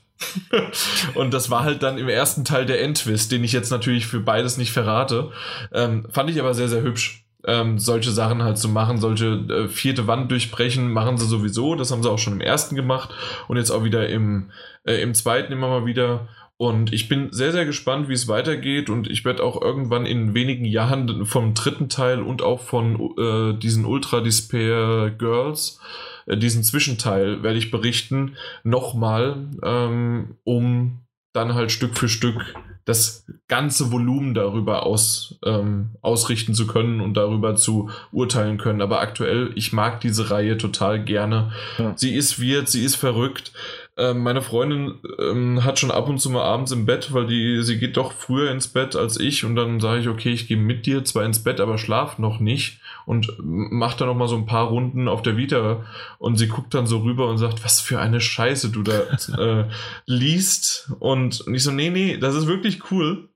und 1.15 1.35
das 1.35 1.51
war 1.51 1.65
halt 1.65 1.83
dann 1.83 1.99
im 1.99 2.09
ersten 2.09 2.45
Teil 2.45 2.65
der 2.65 2.83
Endtwist, 2.83 3.31
den 3.33 3.45
ich 3.45 3.53
jetzt 3.53 3.71
natürlich 3.71 4.07
für 4.07 4.21
beides 4.21 4.57
nicht 4.57 4.73
verrate. 4.73 5.33
Ähm, 5.73 6.07
fand 6.11 6.31
ich 6.31 6.41
aber 6.41 6.55
sehr, 6.55 6.69
sehr 6.69 6.83
hübsch. 6.83 7.25
Ähm, 7.45 7.79
solche 7.79 8.11
Sachen 8.11 8.43
halt 8.43 8.59
zu 8.59 8.69
machen, 8.69 8.99
solche 8.99 9.27
äh, 9.27 9.69
vierte 9.69 10.07
Wand 10.07 10.31
durchbrechen, 10.31 10.91
machen 10.91 11.19
sie 11.19 11.27
sowieso. 11.27 11.77
Das 11.77 11.93
haben 11.93 12.03
sie 12.03 12.11
auch 12.11 12.19
schon 12.19 12.33
im 12.33 12.41
ersten 12.41 12.75
gemacht 12.75 13.11
und 13.47 13.57
jetzt 13.57 13.71
auch 13.71 13.85
wieder 13.85 14.09
im, 14.09 14.51
äh, 14.85 15.01
im 15.01 15.15
zweiten 15.15 15.53
immer 15.53 15.69
mal 15.69 15.87
wieder. 15.87 16.29
Und 16.59 16.93
ich 16.93 17.09
bin 17.09 17.33
sehr, 17.33 17.53
sehr 17.53 17.67
gespannt, 17.67 18.09
wie 18.09 18.15
es 18.15 18.29
weitergeht. 18.29 18.89
Und 18.89 19.11
ich 19.11 19.25
werde 19.25 19.43
auch 19.43 19.61
irgendwann 19.61 20.07
in 20.07 20.35
wenigen 20.35 20.65
Jahren 20.65 21.27
vom 21.27 21.55
dritten 21.55 21.89
Teil 21.89 22.23
und 22.23 22.43
auch 22.43 22.61
von 22.61 23.15
äh, 23.19 23.59
diesen 23.59 23.85
Ultra 23.85 24.21
Despair 24.21 25.11
Girls, 25.11 25.81
äh, 26.27 26.37
diesen 26.37 26.63
Zwischenteil, 26.63 27.43
werde 27.43 27.59
ich 27.59 27.71
berichten, 27.71 28.37
nochmal, 28.65 29.49
ähm, 29.63 30.37
um 30.45 31.03
dann 31.35 31.55
halt 31.55 31.73
Stück 31.73 31.99
für 31.99 32.09
Stück 32.09 32.55
das 32.87 33.27
ganze 33.49 33.91
Volumen 33.91 34.33
darüber 34.33 34.87
aus, 34.87 35.39
ähm, 35.45 35.91
ausrichten 36.03 36.55
zu 36.55 36.69
können 36.69 37.01
und 37.01 37.15
darüber 37.15 37.57
zu 37.57 37.91
urteilen 38.13 38.59
können. 38.59 38.81
Aber 38.81 39.01
aktuell, 39.01 39.51
ich 39.57 39.73
mag 39.73 40.01
diese 40.01 40.31
Reihe 40.31 40.57
total 40.57 41.05
gerne. 41.05 41.53
Ja. 41.79 41.93
Sie 41.97 42.15
ist 42.15 42.41
weird, 42.41 42.69
sie 42.69 42.85
ist 42.85 42.95
verrückt. 42.95 43.53
Ähm, 43.99 44.23
meine 44.23 44.43
Freundin 44.43 44.99
ähm, 45.19 45.65
hat 45.65 45.79
schon 45.79 45.91
ab 45.91 46.07
und 46.09 46.19
zu 46.19 46.29
mal 46.29 46.43
abends 46.43 46.71
im 46.71 46.85
Bett, 46.85 47.15
weil 47.15 47.27
die, 47.27 47.63
sie 47.63 47.79
geht 47.79 47.97
doch 47.97 48.13
früher 48.13 48.51
ins 48.51 48.69
Bett 48.69 48.95
als 48.95 49.19
ich 49.19 49.45
und 49.45 49.57
dann 49.57 49.81
sage 49.81 50.01
ich, 50.01 50.09
okay, 50.09 50.33
ich 50.33 50.49
gehe 50.49 50.59
mit 50.59 50.85
dir 50.85 51.03
zwar 51.05 51.25
ins 51.25 51.43
Bett, 51.43 51.61
aber 51.61 51.79
schlaf 51.79 52.19
noch 52.19 52.39
nicht 52.39 52.81
und 53.07 53.33
mach 53.39 53.95
da 53.95 54.05
noch 54.05 54.15
mal 54.15 54.29
so 54.29 54.37
ein 54.37 54.45
paar 54.45 54.67
Runden 54.67 55.09
auf 55.09 55.23
der 55.23 55.39
Vita 55.39 55.87
und 56.19 56.37
sie 56.37 56.49
guckt 56.49 56.75
dann 56.75 56.87
so 56.87 56.99
rüber 56.99 57.31
und 57.31 57.39
sagt, 57.39 57.65
was 57.65 57.81
für 57.81 57.99
eine 57.99 58.21
Scheiße 58.21 58.69
du 58.71 58.83
da 58.83 59.01
äh, 59.39 59.65
liest 60.05 60.93
und, 60.99 61.41
und 61.41 61.55
ich 61.55 61.63
so, 61.63 61.71
nee, 61.71 61.89
nee, 61.89 62.19
das 62.19 62.35
ist 62.35 62.47
wirklich 62.47 62.91
cool. 62.91 63.31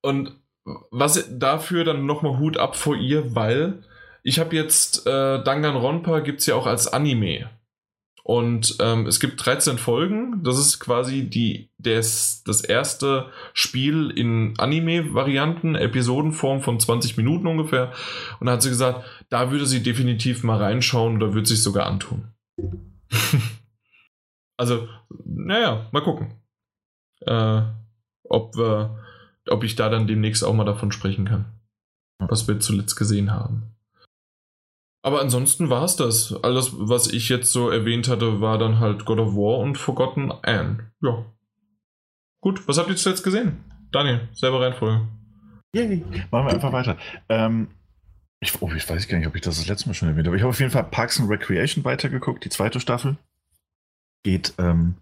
Und 0.00 0.32
was 0.90 1.28
dafür 1.38 1.84
dann 1.84 2.06
noch 2.06 2.22
mal 2.22 2.38
Hut 2.38 2.56
ab 2.56 2.76
vor 2.76 2.96
ihr, 2.96 3.34
weil 3.34 3.84
ich 4.22 4.38
habe 4.38 4.56
jetzt 4.56 5.06
äh, 5.06 5.44
Danganronpa 5.44 6.20
gibt's 6.20 6.46
ja 6.46 6.54
auch 6.54 6.66
als 6.66 6.90
Anime 6.90 7.50
und 8.26 8.76
ähm, 8.80 9.06
es 9.06 9.20
gibt 9.20 9.44
13 9.44 9.76
Folgen. 9.76 10.42
Das 10.42 10.58
ist 10.58 10.80
quasi 10.80 11.28
die, 11.28 11.70
des, 11.76 12.42
das 12.44 12.62
erste 12.62 13.30
Spiel 13.52 14.10
in 14.10 14.54
Anime-Varianten, 14.56 15.74
Episodenform 15.74 16.62
von 16.62 16.80
20 16.80 17.18
Minuten 17.18 17.46
ungefähr. 17.46 17.92
Und 18.40 18.46
da 18.46 18.54
hat 18.54 18.62
sie 18.62 18.70
gesagt, 18.70 19.04
da 19.28 19.50
würde 19.50 19.66
sie 19.66 19.82
definitiv 19.82 20.42
mal 20.42 20.56
reinschauen 20.56 21.16
oder 21.16 21.34
würde 21.34 21.46
sich 21.46 21.62
sogar 21.62 21.84
antun. 21.84 22.32
also, 24.56 24.88
naja, 25.26 25.90
mal 25.92 26.02
gucken. 26.02 26.40
Äh, 27.26 27.60
ob, 28.22 28.56
wir, 28.56 29.04
ob 29.50 29.64
ich 29.64 29.76
da 29.76 29.90
dann 29.90 30.06
demnächst 30.06 30.44
auch 30.44 30.54
mal 30.54 30.64
davon 30.64 30.92
sprechen 30.92 31.26
kann. 31.26 31.44
Was 32.18 32.48
wir 32.48 32.58
zuletzt 32.58 32.96
gesehen 32.96 33.32
haben. 33.32 33.73
Aber 35.04 35.20
ansonsten 35.20 35.68
war 35.68 35.84
es 35.84 35.96
das. 35.96 36.34
Alles, 36.42 36.70
was 36.72 37.12
ich 37.12 37.28
jetzt 37.28 37.52
so 37.52 37.68
erwähnt 37.68 38.08
hatte, 38.08 38.40
war 38.40 38.56
dann 38.56 38.80
halt 38.80 39.04
God 39.04 39.18
of 39.18 39.34
War 39.34 39.58
und 39.58 39.76
Forgotten 39.76 40.32
Anne. 40.32 40.90
Ja. 41.02 41.26
Gut, 42.40 42.66
was 42.66 42.78
habt 42.78 42.88
ihr 42.88 42.96
zuletzt 42.96 43.22
gesehen? 43.22 43.62
Daniel, 43.92 44.26
selber 44.32 44.62
Reihenfolge. 44.62 45.06
Yay. 45.74 46.02
Machen 46.30 46.46
wir 46.46 46.54
einfach 46.54 46.72
weiter. 46.72 46.96
Ähm, 47.28 47.68
ich, 48.40 48.62
oh, 48.62 48.72
ich 48.74 48.88
weiß 48.88 49.06
gar 49.06 49.18
nicht, 49.18 49.26
ob 49.26 49.36
ich 49.36 49.42
das 49.42 49.58
das 49.58 49.68
letzte 49.68 49.90
Mal 49.90 49.94
schon 49.94 50.08
erwähnt 50.08 50.26
habe. 50.26 50.36
Ich 50.38 50.42
habe 50.42 50.50
auf 50.50 50.60
jeden 50.60 50.72
Fall 50.72 50.84
Parks 50.84 51.20
and 51.20 51.28
Recreation 51.28 51.84
weitergeguckt, 51.84 52.42
die 52.46 52.50
zweite 52.50 52.80
Staffel. 52.80 53.18
geht 54.22 54.54
ähm, 54.56 54.94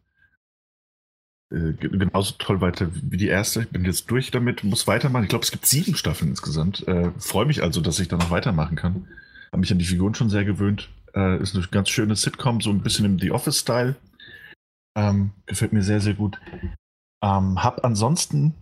äh, 1.52 1.74
genauso 1.74 2.34
toll 2.39 2.60
weiter 2.60 2.89
wie 2.92 3.18
die 3.18 3.28
erste. 3.28 3.62
Ich 3.62 3.68
bin 3.68 3.84
jetzt 3.84 4.10
durch 4.10 4.32
damit, 4.32 4.64
muss 4.64 4.89
weitermachen. 4.89 5.22
Ich 5.22 5.31
glaube, 5.31 5.44
es 5.44 5.52
gibt 5.52 5.66
sieben 5.66 5.94
Staffeln 5.94 6.31
insgesamt. 6.31 6.89
Äh, 6.89 7.12
Freue 7.18 7.47
mich 7.47 7.62
also, 7.62 7.81
dass 7.81 8.00
ich 8.00 8.08
da 8.08 8.16
noch 8.16 8.31
weitermachen 8.31 8.74
kann. 8.74 9.06
Habe 9.52 9.60
mich 9.60 9.72
an 9.72 9.78
die 9.78 9.84
Figuren 9.84 10.14
schon 10.14 10.31
sehr 10.31 10.44
gewöhnt. 10.44 10.89
Äh, 11.14 11.40
ist 11.42 11.55
eine 11.55 11.66
ganz 11.66 11.90
schöne 11.90 12.16
Sitcom, 12.16 12.60
so 12.60 12.70
ein 12.70 12.82
bisschen 12.82 13.05
im 13.05 13.18
The 13.18 13.32
Office-Style. 13.32 13.97
Ähm, 14.97 15.32
gefällt 15.47 15.72
mir 15.72 15.82
sehr, 15.82 16.00
sehr 16.00 16.14
gut. 16.14 16.40
Ähm, 17.22 17.62
hab 17.62 17.84
ansonsten 17.84 18.55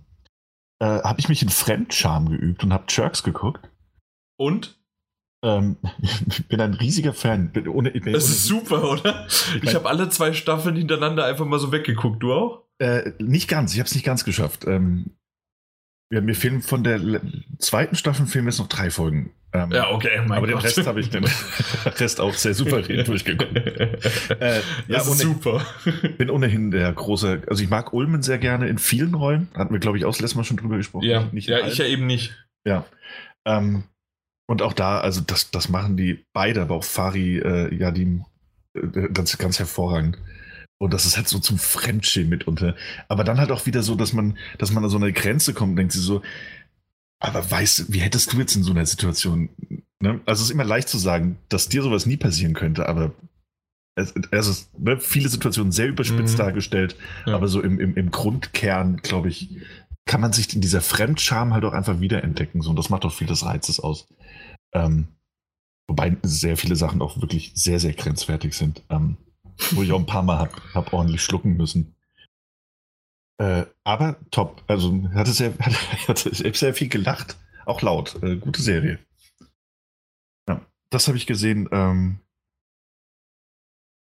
äh, 0.80 1.02
habe 1.02 1.20
ich 1.20 1.28
mich 1.28 1.42
in 1.42 1.48
Fremdscham 1.48 2.28
geübt 2.28 2.64
und 2.64 2.72
habe 2.72 2.84
Jerks 2.88 3.22
geguckt. 3.22 3.68
Und? 4.36 4.78
Ähm, 5.44 5.76
ich 6.02 6.48
bin 6.48 6.60
ein 6.60 6.74
riesiger 6.74 7.12
Fan. 7.12 7.52
Bin 7.52 7.68
ohne, 7.68 7.92
bin 7.92 8.12
das 8.12 8.28
ist 8.28 8.44
super, 8.44 8.90
oder? 8.90 9.26
Ich 9.62 9.74
habe 9.74 9.88
alle 9.88 10.08
zwei 10.08 10.32
Staffeln 10.32 10.76
hintereinander 10.76 11.24
einfach 11.24 11.46
mal 11.46 11.58
so 11.58 11.72
weggeguckt. 11.72 12.22
Du 12.22 12.32
auch? 12.32 12.64
Äh, 12.78 13.12
nicht 13.18 13.48
ganz. 13.48 13.72
Ich 13.72 13.78
habe 13.78 13.86
es 13.86 13.94
nicht 13.94 14.04
ganz 14.04 14.24
geschafft. 14.24 14.66
Ähm, 14.66 15.16
ja, 16.12 16.20
mir 16.20 16.34
fehlen 16.34 16.60
von 16.60 16.82
der 16.82 17.20
zweiten 17.58 17.94
Staffel 17.94 18.26
fehlen 18.26 18.46
jetzt 18.46 18.58
noch 18.58 18.68
drei 18.68 18.90
Folgen. 18.90 19.32
Ähm, 19.52 19.70
ja, 19.72 19.90
okay. 19.90 20.18
aber 20.18 20.40
Gott. 20.40 20.48
den 20.48 20.58
Rest 20.58 20.86
habe 20.86 21.00
ich 21.00 21.10
den 21.10 21.24
Rest 21.84 22.20
auch 22.20 22.34
sehr 22.34 22.54
souverän 22.54 23.04
durchgeguckt. 23.04 23.50
Äh, 24.40 24.60
ja, 24.86 25.00
super. 25.00 25.66
bin 26.18 26.30
ohnehin 26.30 26.70
der 26.70 26.92
große, 26.92 27.42
also 27.46 27.62
ich 27.62 27.68
mag 27.68 27.92
Ulmen 27.92 28.22
sehr 28.22 28.38
gerne 28.38 28.68
in 28.68 28.78
vielen 28.78 29.14
Rollen. 29.14 29.48
Hatten 29.54 29.72
wir, 29.72 29.80
glaube 29.80 29.98
ich, 29.98 30.04
auch 30.04 30.12
das 30.12 30.20
letzte 30.20 30.38
Mal 30.38 30.44
schon 30.44 30.56
drüber 30.56 30.76
gesprochen. 30.76 31.04
Ja, 31.04 31.28
nicht 31.32 31.48
ja 31.48 31.66
ich 31.66 31.78
ja 31.78 31.84
eben 31.84 32.06
nicht. 32.06 32.34
Ja. 32.64 32.86
Ähm, 33.44 33.84
und 34.46 34.62
auch 34.62 34.72
da, 34.72 35.00
also 35.00 35.20
das, 35.20 35.50
das 35.50 35.68
machen 35.68 35.96
die 35.96 36.24
beide, 36.32 36.62
aber 36.62 36.76
auch 36.76 36.84
Fari, 36.84 37.38
äh, 37.38 37.74
ja, 37.74 37.90
die 37.90 38.22
äh, 38.74 39.08
ganz, 39.12 39.36
ganz 39.36 39.58
hervorragend. 39.58 40.18
Und 40.80 40.94
das 40.94 41.04
ist 41.04 41.18
halt 41.18 41.28
so 41.28 41.38
zum 41.38 41.58
Fremdschämen 41.58 42.30
mitunter. 42.30 42.74
Aber 43.08 43.22
dann 43.22 43.38
halt 43.38 43.52
auch 43.52 43.66
wieder 43.66 43.82
so, 43.82 43.96
dass 43.96 44.14
man, 44.14 44.38
dass 44.56 44.72
man 44.72 44.82
an 44.82 44.88
so 44.88 44.96
eine 44.96 45.12
Grenze 45.12 45.52
kommt 45.52 45.72
und 45.72 45.76
denkt 45.76 45.92
sich 45.92 46.00
so, 46.00 46.22
aber 47.18 47.48
weißt 47.50 47.80
du, 47.80 47.84
wie 47.92 47.98
hättest 47.98 48.32
du 48.32 48.38
jetzt 48.38 48.56
in 48.56 48.62
so 48.62 48.70
einer 48.70 48.86
Situation, 48.86 49.50
ne? 50.00 50.22
Also 50.24 50.40
es 50.40 50.48
ist 50.48 50.50
immer 50.50 50.64
leicht 50.64 50.88
zu 50.88 50.96
sagen, 50.96 51.38
dass 51.50 51.68
dir 51.68 51.82
sowas 51.82 52.06
nie 52.06 52.16
passieren 52.16 52.54
könnte, 52.54 52.88
aber 52.88 53.12
es, 53.94 54.14
es 54.30 54.48
ist 54.48 54.78
ne, 54.78 54.98
viele 54.98 55.28
Situationen 55.28 55.70
sehr 55.70 55.88
überspitzt 55.88 56.34
mhm. 56.34 56.38
dargestellt, 56.38 56.96
ja. 57.26 57.34
aber 57.34 57.48
so 57.48 57.60
im, 57.60 57.78
im, 57.78 57.94
im 57.96 58.10
Grundkern, 58.10 58.96
glaube 59.02 59.28
ich, 59.28 59.50
kann 60.06 60.22
man 60.22 60.32
sich 60.32 60.54
in 60.54 60.62
dieser 60.62 60.80
Fremdscham 60.80 61.52
halt 61.52 61.66
auch 61.66 61.74
einfach 61.74 62.00
wiederentdecken. 62.00 62.62
So, 62.62 62.70
und 62.70 62.76
das 62.76 62.88
macht 62.88 63.04
auch 63.04 63.12
viel 63.12 63.26
des 63.26 63.44
Reizes 63.44 63.80
aus. 63.80 64.08
Ähm, 64.72 65.08
wobei 65.86 66.16
sehr 66.22 66.56
viele 66.56 66.74
Sachen 66.74 67.02
auch 67.02 67.20
wirklich 67.20 67.52
sehr, 67.54 67.80
sehr 67.80 67.92
grenzwertig 67.92 68.54
sind. 68.54 68.82
Ähm, 68.88 69.18
wo 69.72 69.82
ich 69.82 69.92
auch 69.92 69.98
ein 69.98 70.06
paar 70.06 70.22
Mal 70.22 70.38
habe 70.38 70.52
hab 70.74 70.92
ordentlich 70.92 71.22
schlucken 71.22 71.56
müssen. 71.56 71.94
Äh, 73.38 73.64
aber 73.84 74.16
top. 74.30 74.62
Also 74.66 75.08
hatte 75.14 75.32
sehr, 75.32 75.54
hatte 76.08 76.34
sehr 76.34 76.74
viel 76.74 76.88
gelacht. 76.88 77.36
Auch 77.66 77.82
laut. 77.82 78.22
Äh, 78.22 78.36
gute 78.36 78.62
Serie. 78.62 78.98
Ja, 80.48 80.60
das 80.90 81.08
habe 81.08 81.16
ich 81.16 81.26
gesehen. 81.26 81.68
Ähm, 81.72 82.20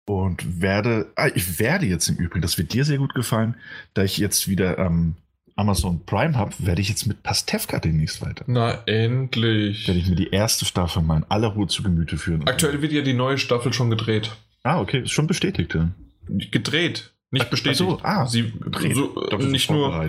und 0.09 0.61
werde, 0.61 1.12
ah, 1.15 1.29
ich 1.35 1.61
werde 1.61 1.87
jetzt 1.87 2.09
im 2.09 2.17
Übrigen, 2.17 2.43
das 2.43 2.59
wird 2.59 2.73
dir 2.73 2.85
sehr 2.85 2.99
gut 2.99 3.15
gefallen, 3.15 3.55
da 3.95 4.03
ich 4.03 4.19
jetzt 4.19 4.49
wieder 4.49 4.77
ähm, 4.79 5.15
Amazon 5.55 6.05
Prime 6.05 6.37
habe, 6.37 6.53
werde 6.59 6.81
ich 6.81 6.89
jetzt 6.89 7.07
mit 7.07 7.23
Pastewka 7.23 7.79
demnächst 7.79 8.20
weiter. 8.20 8.45
Na, 8.49 8.83
endlich. 8.87 9.87
Werde 9.87 10.01
ich 10.01 10.09
mir 10.09 10.17
die 10.17 10.31
erste 10.31 10.65
Staffel 10.65 11.03
mal 11.03 11.19
in 11.19 11.25
aller 11.29 11.49
Ruhe 11.49 11.69
zu 11.69 11.85
Gemüte 11.85 12.17
führen. 12.17 12.49
Aktuell 12.49 12.83
wird 12.83 12.93
ja 12.93 13.03
die 13.03 13.12
neue 13.12 13.39
Staffel 13.39 13.73
schon 13.73 13.91
gedreht. 13.91 14.33
Ah, 14.62 14.80
okay, 14.80 15.02
ist 15.02 15.12
schon 15.12 15.26
bestätigt. 15.26 15.74
Ja. 15.74 15.90
Gedreht, 16.28 17.14
nicht 17.30 17.47
ach, 17.47 17.50
bestätigt. 17.50 17.82
Ach 17.82 17.86
so, 17.86 18.00
ah, 18.02 18.26
sie 18.26 18.50
gedreht. 18.50 18.94
So, 18.94 19.14
Doch, 19.30 19.39
nicht 19.39 19.70
nur. 19.70 20.08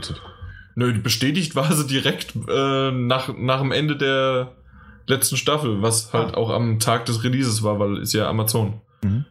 Nö, 0.76 0.98
bestätigt 1.00 1.56
war 1.56 1.72
sie 1.74 1.86
direkt 1.86 2.34
äh, 2.48 2.92
nach, 2.92 3.36
nach 3.38 3.60
dem 3.60 3.72
Ende 3.72 3.98
der 3.98 4.56
letzten 5.08 5.38
Staffel, 5.38 5.82
was 5.82 6.14
halt 6.14 6.34
ah. 6.34 6.38
auch 6.38 6.50
am 6.50 6.80
Tag 6.80 7.06
des 7.06 7.24
Releases 7.24 7.64
war, 7.64 7.80
weil 7.80 7.98
ist 7.98 8.14
ja 8.14 8.30
Amazon. 8.30 8.82
Mhm. 9.04 9.26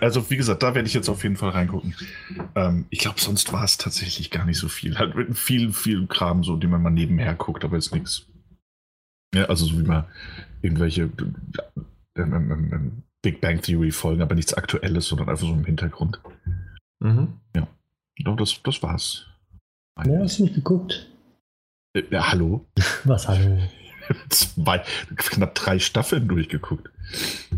Also 0.00 0.30
wie 0.30 0.38
gesagt, 0.38 0.62
da 0.62 0.74
werde 0.74 0.88
ich 0.88 0.94
jetzt 0.94 1.10
auf 1.10 1.22
jeden 1.22 1.36
Fall 1.36 1.50
reingucken. 1.50 1.94
Ähm, 2.54 2.86
ich 2.88 3.00
glaube, 3.00 3.20
sonst 3.20 3.52
war 3.52 3.62
es 3.62 3.76
tatsächlich 3.76 4.30
gar 4.30 4.46
nicht 4.46 4.58
so 4.58 4.68
viel. 4.68 4.98
Halt 4.98 5.14
mit 5.14 5.36
viel, 5.36 5.72
viel 5.72 6.06
Kram, 6.06 6.44
so, 6.44 6.56
den 6.56 6.70
man 6.70 6.82
mal 6.82 6.90
nebenher 6.90 7.34
guckt, 7.34 7.62
aber 7.62 7.76
jetzt 7.76 7.92
nichts. 7.92 8.26
Ja, 9.34 9.44
also 9.44 9.66
so 9.66 9.78
wie 9.78 9.82
man 9.82 10.06
irgendwelche 10.62 11.02
äh, 11.02 12.20
ähm, 12.22 12.70
ähm 12.72 13.02
Big 13.26 13.40
Bang 13.40 13.60
Theory 13.60 13.90
Folgen, 13.90 14.22
aber 14.22 14.36
nichts 14.36 14.54
Aktuelles, 14.54 15.08
sondern 15.08 15.28
einfach 15.28 15.48
so 15.48 15.52
im 15.52 15.64
Hintergrund. 15.64 16.20
Mhm. 17.00 17.40
Ja, 17.56 17.66
doch, 18.20 18.36
das, 18.36 18.62
das 18.62 18.80
war's. 18.84 19.26
Ja, 20.04 20.20
hast 20.20 20.38
du 20.38 20.44
nicht 20.44 20.54
geguckt? 20.54 21.10
Äh, 21.92 22.04
ja, 22.08 22.30
hallo? 22.30 22.64
Was 23.04 23.26
hallo? 23.26 23.58
Zwei, 24.28 24.84
knapp 25.16 25.56
drei 25.56 25.80
Staffeln 25.80 26.28
durchgeguckt. 26.28 26.88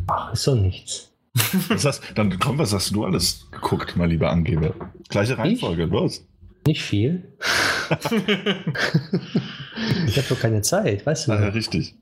Ach, 0.06 0.32
ist 0.32 0.46
doch 0.46 0.54
nichts. 0.54 1.12
Was 1.68 1.84
hast, 1.84 2.02
dann 2.14 2.38
komm, 2.38 2.56
was 2.56 2.72
hast 2.72 2.94
du 2.94 3.04
alles 3.04 3.46
geguckt, 3.50 3.94
mein 3.94 4.08
lieber 4.08 4.30
Angeber? 4.30 4.74
Gleiche 5.10 5.36
Reihenfolge, 5.36 5.84
ich? 5.84 5.90
los. 5.90 6.26
Nicht 6.66 6.82
viel. 6.82 7.36
ich 10.06 10.16
habe 10.16 10.28
doch 10.30 10.40
keine 10.40 10.62
Zeit, 10.62 11.04
weißt 11.04 11.28
du? 11.28 11.32
Ja, 11.32 11.48
richtig. 11.48 11.94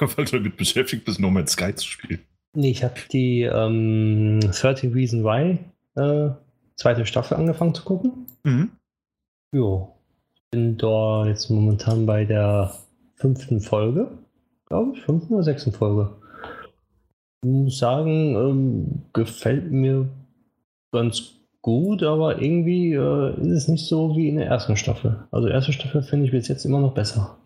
Weil 0.00 0.26
du 0.26 0.36
damit 0.36 0.58
beschäftigt 0.58 1.06
bist, 1.06 1.18
No 1.18 1.30
Man's 1.30 1.52
Sky 1.52 1.74
zu 1.74 1.86
spielen. 1.88 2.27
Nee, 2.54 2.70
ich 2.70 2.82
habe 2.82 2.94
die 3.12 3.42
ähm, 3.42 4.40
30 4.40 4.94
Reason 4.94 5.24
Why 5.24 5.58
äh, 5.96 6.30
zweite 6.76 7.06
Staffel 7.06 7.36
angefangen 7.36 7.74
zu 7.74 7.84
gucken. 7.84 8.26
Mhm. 8.44 8.70
Jo. 9.52 9.94
Bin 10.50 10.78
da 10.78 11.26
jetzt 11.26 11.50
momentan 11.50 12.06
bei 12.06 12.24
der 12.24 12.74
fünften 13.16 13.60
Folge. 13.60 14.10
Glaube 14.66 14.92
ich, 14.94 15.02
fünften 15.02 15.34
oder 15.34 15.42
sechsten 15.42 15.72
Folge. 15.72 16.10
Ich 17.42 17.50
muss 17.50 17.78
sagen, 17.78 18.34
ähm, 18.34 19.02
gefällt 19.12 19.70
mir 19.70 20.08
ganz 20.92 21.34
gut, 21.62 22.02
aber 22.02 22.40
irgendwie 22.40 22.94
äh, 22.94 23.40
ist 23.40 23.52
es 23.64 23.68
nicht 23.68 23.86
so 23.86 24.16
wie 24.16 24.28
in 24.28 24.36
der 24.36 24.46
ersten 24.46 24.76
Staffel. 24.76 25.26
Also 25.30 25.48
erste 25.48 25.72
Staffel 25.72 26.02
finde 26.02 26.26
ich 26.26 26.32
bis 26.32 26.48
jetzt 26.48 26.64
immer 26.64 26.80
noch 26.80 26.94
besser. 26.94 27.38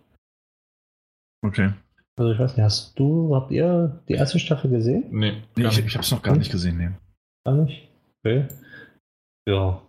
Okay. 1.44 1.72
Also 2.16 2.32
ich 2.32 2.38
weiß 2.38 2.56
nicht, 2.56 2.64
hast 2.64 2.98
du, 2.98 3.34
habt 3.34 3.50
ihr 3.50 4.02
die 4.08 4.14
erste 4.14 4.38
Staffel 4.38 4.70
gesehen? 4.70 5.04
Nee, 5.10 5.42
nee 5.56 5.66
ich, 5.66 5.78
ich 5.78 5.94
habe 5.94 6.04
es 6.04 6.10
noch 6.10 6.22
gar 6.22 6.36
nicht 6.36 6.52
gesehen, 6.52 6.76
nee. 6.76 6.90
Gar 7.44 7.64
nicht? 7.64 7.88
Okay. 8.22 8.46
Ja. 9.48 9.82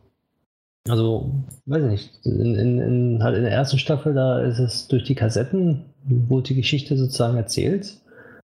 Also, 0.88 1.32
weiß 1.66 1.84
ich 1.84 1.90
nicht. 1.90 2.26
In, 2.26 2.56
in, 2.56 2.80
in, 2.80 3.24
halt 3.24 3.38
in 3.38 3.44
der 3.44 3.52
ersten 3.52 3.78
Staffel, 3.78 4.14
da 4.14 4.40
ist 4.42 4.60
es 4.60 4.88
durch 4.88 5.04
die 5.04 5.16
Kassetten, 5.16 5.86
wurde 6.04 6.50
die 6.50 6.56
Geschichte 6.56 6.98
sozusagen 6.98 7.38
erzählt. 7.38 8.00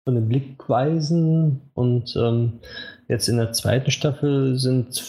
Von 0.05 0.15
den 0.15 0.27
Blickweisen. 0.27 1.61
Und 1.73 2.15
ähm, 2.15 2.59
jetzt 3.07 3.29
in 3.29 3.37
der 3.37 3.51
zweiten 3.51 3.91
Staffel 3.91 4.57
sind 4.57 4.99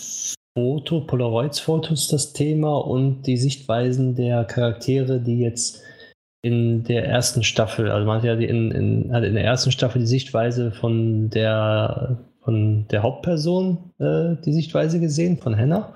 Foto, 0.56 1.02
Polaroids-Fotos 1.02 2.08
das 2.08 2.32
Thema 2.32 2.76
und 2.76 3.22
die 3.22 3.36
Sichtweisen 3.36 4.14
der 4.14 4.44
Charaktere, 4.44 5.20
die 5.20 5.40
jetzt 5.40 5.82
in 6.42 6.84
der 6.84 7.06
ersten 7.06 7.42
Staffel, 7.42 7.90
also 7.90 8.06
man 8.06 8.18
hat 8.18 8.24
ja 8.24 8.34
in, 8.34 8.70
in, 8.70 9.12
hat 9.12 9.24
in 9.24 9.34
der 9.34 9.44
ersten 9.44 9.72
Staffel 9.72 10.00
die 10.00 10.06
Sichtweise 10.06 10.72
von 10.72 11.28
der, 11.30 12.18
von 12.42 12.86
der 12.88 13.02
Hauptperson, 13.02 13.92
äh, 13.98 14.36
die 14.44 14.52
Sichtweise 14.52 15.00
gesehen, 15.00 15.38
von 15.38 15.56
Hannah. 15.56 15.94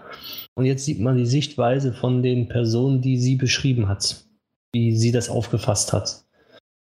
Und 0.54 0.66
jetzt 0.66 0.84
sieht 0.84 1.00
man 1.00 1.16
die 1.16 1.26
Sichtweise 1.26 1.92
von 1.92 2.22
den 2.22 2.48
Personen, 2.48 3.00
die 3.00 3.18
sie 3.18 3.36
beschrieben 3.36 3.88
hat, 3.88 4.24
wie 4.72 4.94
sie 4.96 5.12
das 5.12 5.30
aufgefasst 5.30 5.92
hat. 5.92 6.24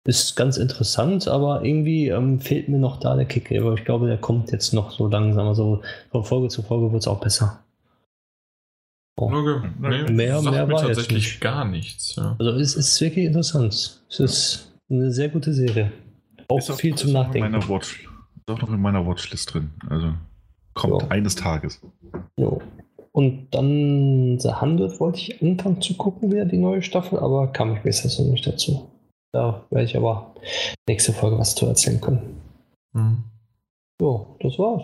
Ist 0.07 0.37
ganz 0.37 0.59
interessant, 0.59 1.29
aber 1.29 1.65
irgendwie 1.65 2.09
ähm, 2.09 2.39
fehlt 2.39 2.69
mir 2.69 2.79
noch 2.79 3.01
da 3.01 3.17
der 3.17 3.25
Kick. 3.25 3.51
Aber 3.53 3.73
ich 3.73 3.87
glaube, 3.87 4.07
der 4.07 4.19
kommt 4.19 4.53
jetzt 4.53 4.75
noch 4.75 4.91
so 4.91 5.09
langsam. 5.09 5.49
Also 5.49 5.81
von 6.11 6.25
Folge 6.25 6.49
zu 6.49 6.63
Folge 6.63 6.93
wird 6.93 7.03
es 7.03 7.09
auch 7.09 7.21
besser. 7.21 7.64
Oh. 9.17 9.31
Okay. 9.33 9.69
Nee, 9.81 10.13
mehr, 10.13 10.43
mehr 10.43 10.69
war 10.69 10.83
tatsächlich 10.83 11.25
nicht. 11.25 11.41
gar 11.41 11.65
nichts. 11.65 12.17
Ja. 12.17 12.37
Also 12.39 12.53
es 12.53 12.75
ist 12.75 13.01
wirklich 13.01 13.27
interessant. 13.27 13.73
Es 14.09 14.21
ist 14.21 14.75
eine 14.91 15.11
sehr 15.13 15.29
gute 15.29 15.53
Serie. 15.53 15.93
Auch, 16.49 16.59
ist 16.59 16.81
viel 16.81 16.95
zum 16.95 17.13
Nachdenken. 17.13 17.53
Meiner 17.53 17.69
Watch, 17.69 18.03
ist 18.03 18.51
auch 18.51 18.61
noch 18.61 18.69
in 18.69 18.81
meiner 18.81 19.07
Watchlist 19.07 19.55
drin. 19.55 19.71
Also 19.89 20.15
kommt 20.75 21.03
jo. 21.03 21.09
eines 21.09 21.37
Tages. 21.37 21.81
Jo. 22.37 22.61
Und 23.13 23.55
dann 23.55 24.41
The 24.41 24.49
100 24.49 24.99
wollte 24.99 25.21
ich 25.21 25.41
anfangen 25.41 25.81
zu 25.81 25.95
gucken, 25.97 26.33
wieder 26.33 26.45
die 26.45 26.59
neue 26.59 26.83
Staffel, 26.83 27.21
aber 27.21 27.53
kam 27.53 27.77
ich 27.77 27.83
bisher 27.83 28.11
so 28.11 28.25
nicht 28.25 28.45
dazu. 28.45 28.91
Da 29.33 29.65
werde 29.71 29.85
ich 29.85 29.97
aber 29.97 30.35
nächste 30.89 31.13
Folge 31.13 31.39
was 31.39 31.55
zu 31.55 31.67
erzählen 31.67 32.01
können. 32.01 32.41
Mhm. 32.93 33.25
So, 34.01 34.37
das 34.41 34.59
war's. 34.59 34.83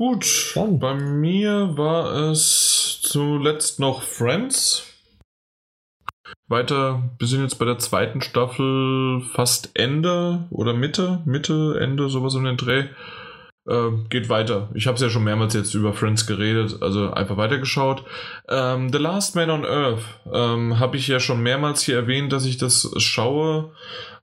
Gut, 0.00 0.52
Dann. 0.54 0.78
bei 0.78 0.94
mir 0.94 1.76
war 1.76 2.30
es 2.30 3.00
zuletzt 3.02 3.80
noch 3.80 4.00
Friends. 4.00 4.86
Weiter, 6.48 7.10
wir 7.18 7.26
sind 7.26 7.42
jetzt 7.42 7.58
bei 7.58 7.66
der 7.66 7.76
zweiten 7.76 8.22
Staffel 8.22 9.20
fast 9.34 9.72
Ende 9.74 10.46
oder 10.48 10.72
Mitte, 10.72 11.20
Mitte, 11.26 11.78
Ende, 11.78 12.08
sowas 12.08 12.34
um 12.34 12.44
den 12.44 12.56
Dreh. 12.56 12.84
äh, 13.68 13.90
geht 14.08 14.30
weiter. 14.30 14.70
Ich 14.72 14.86
habe 14.86 14.94
es 14.94 15.02
ja 15.02 15.10
schon 15.10 15.22
mehrmals 15.22 15.52
jetzt 15.52 15.74
über 15.74 15.92
Friends 15.92 16.26
geredet, 16.26 16.78
also 16.80 17.10
einfach 17.10 17.36
weitergeschaut. 17.36 18.02
Ähm, 18.48 18.90
The 18.90 18.96
Last 18.98 19.36
Man 19.36 19.50
on 19.50 19.66
Earth 19.66 20.02
ähm, 20.32 20.78
habe 20.78 20.96
ich 20.96 21.08
ja 21.08 21.20
schon 21.20 21.42
mehrmals 21.42 21.82
hier 21.82 21.96
erwähnt, 21.96 22.32
dass 22.32 22.46
ich 22.46 22.56
das 22.56 22.90
schaue. 22.96 23.74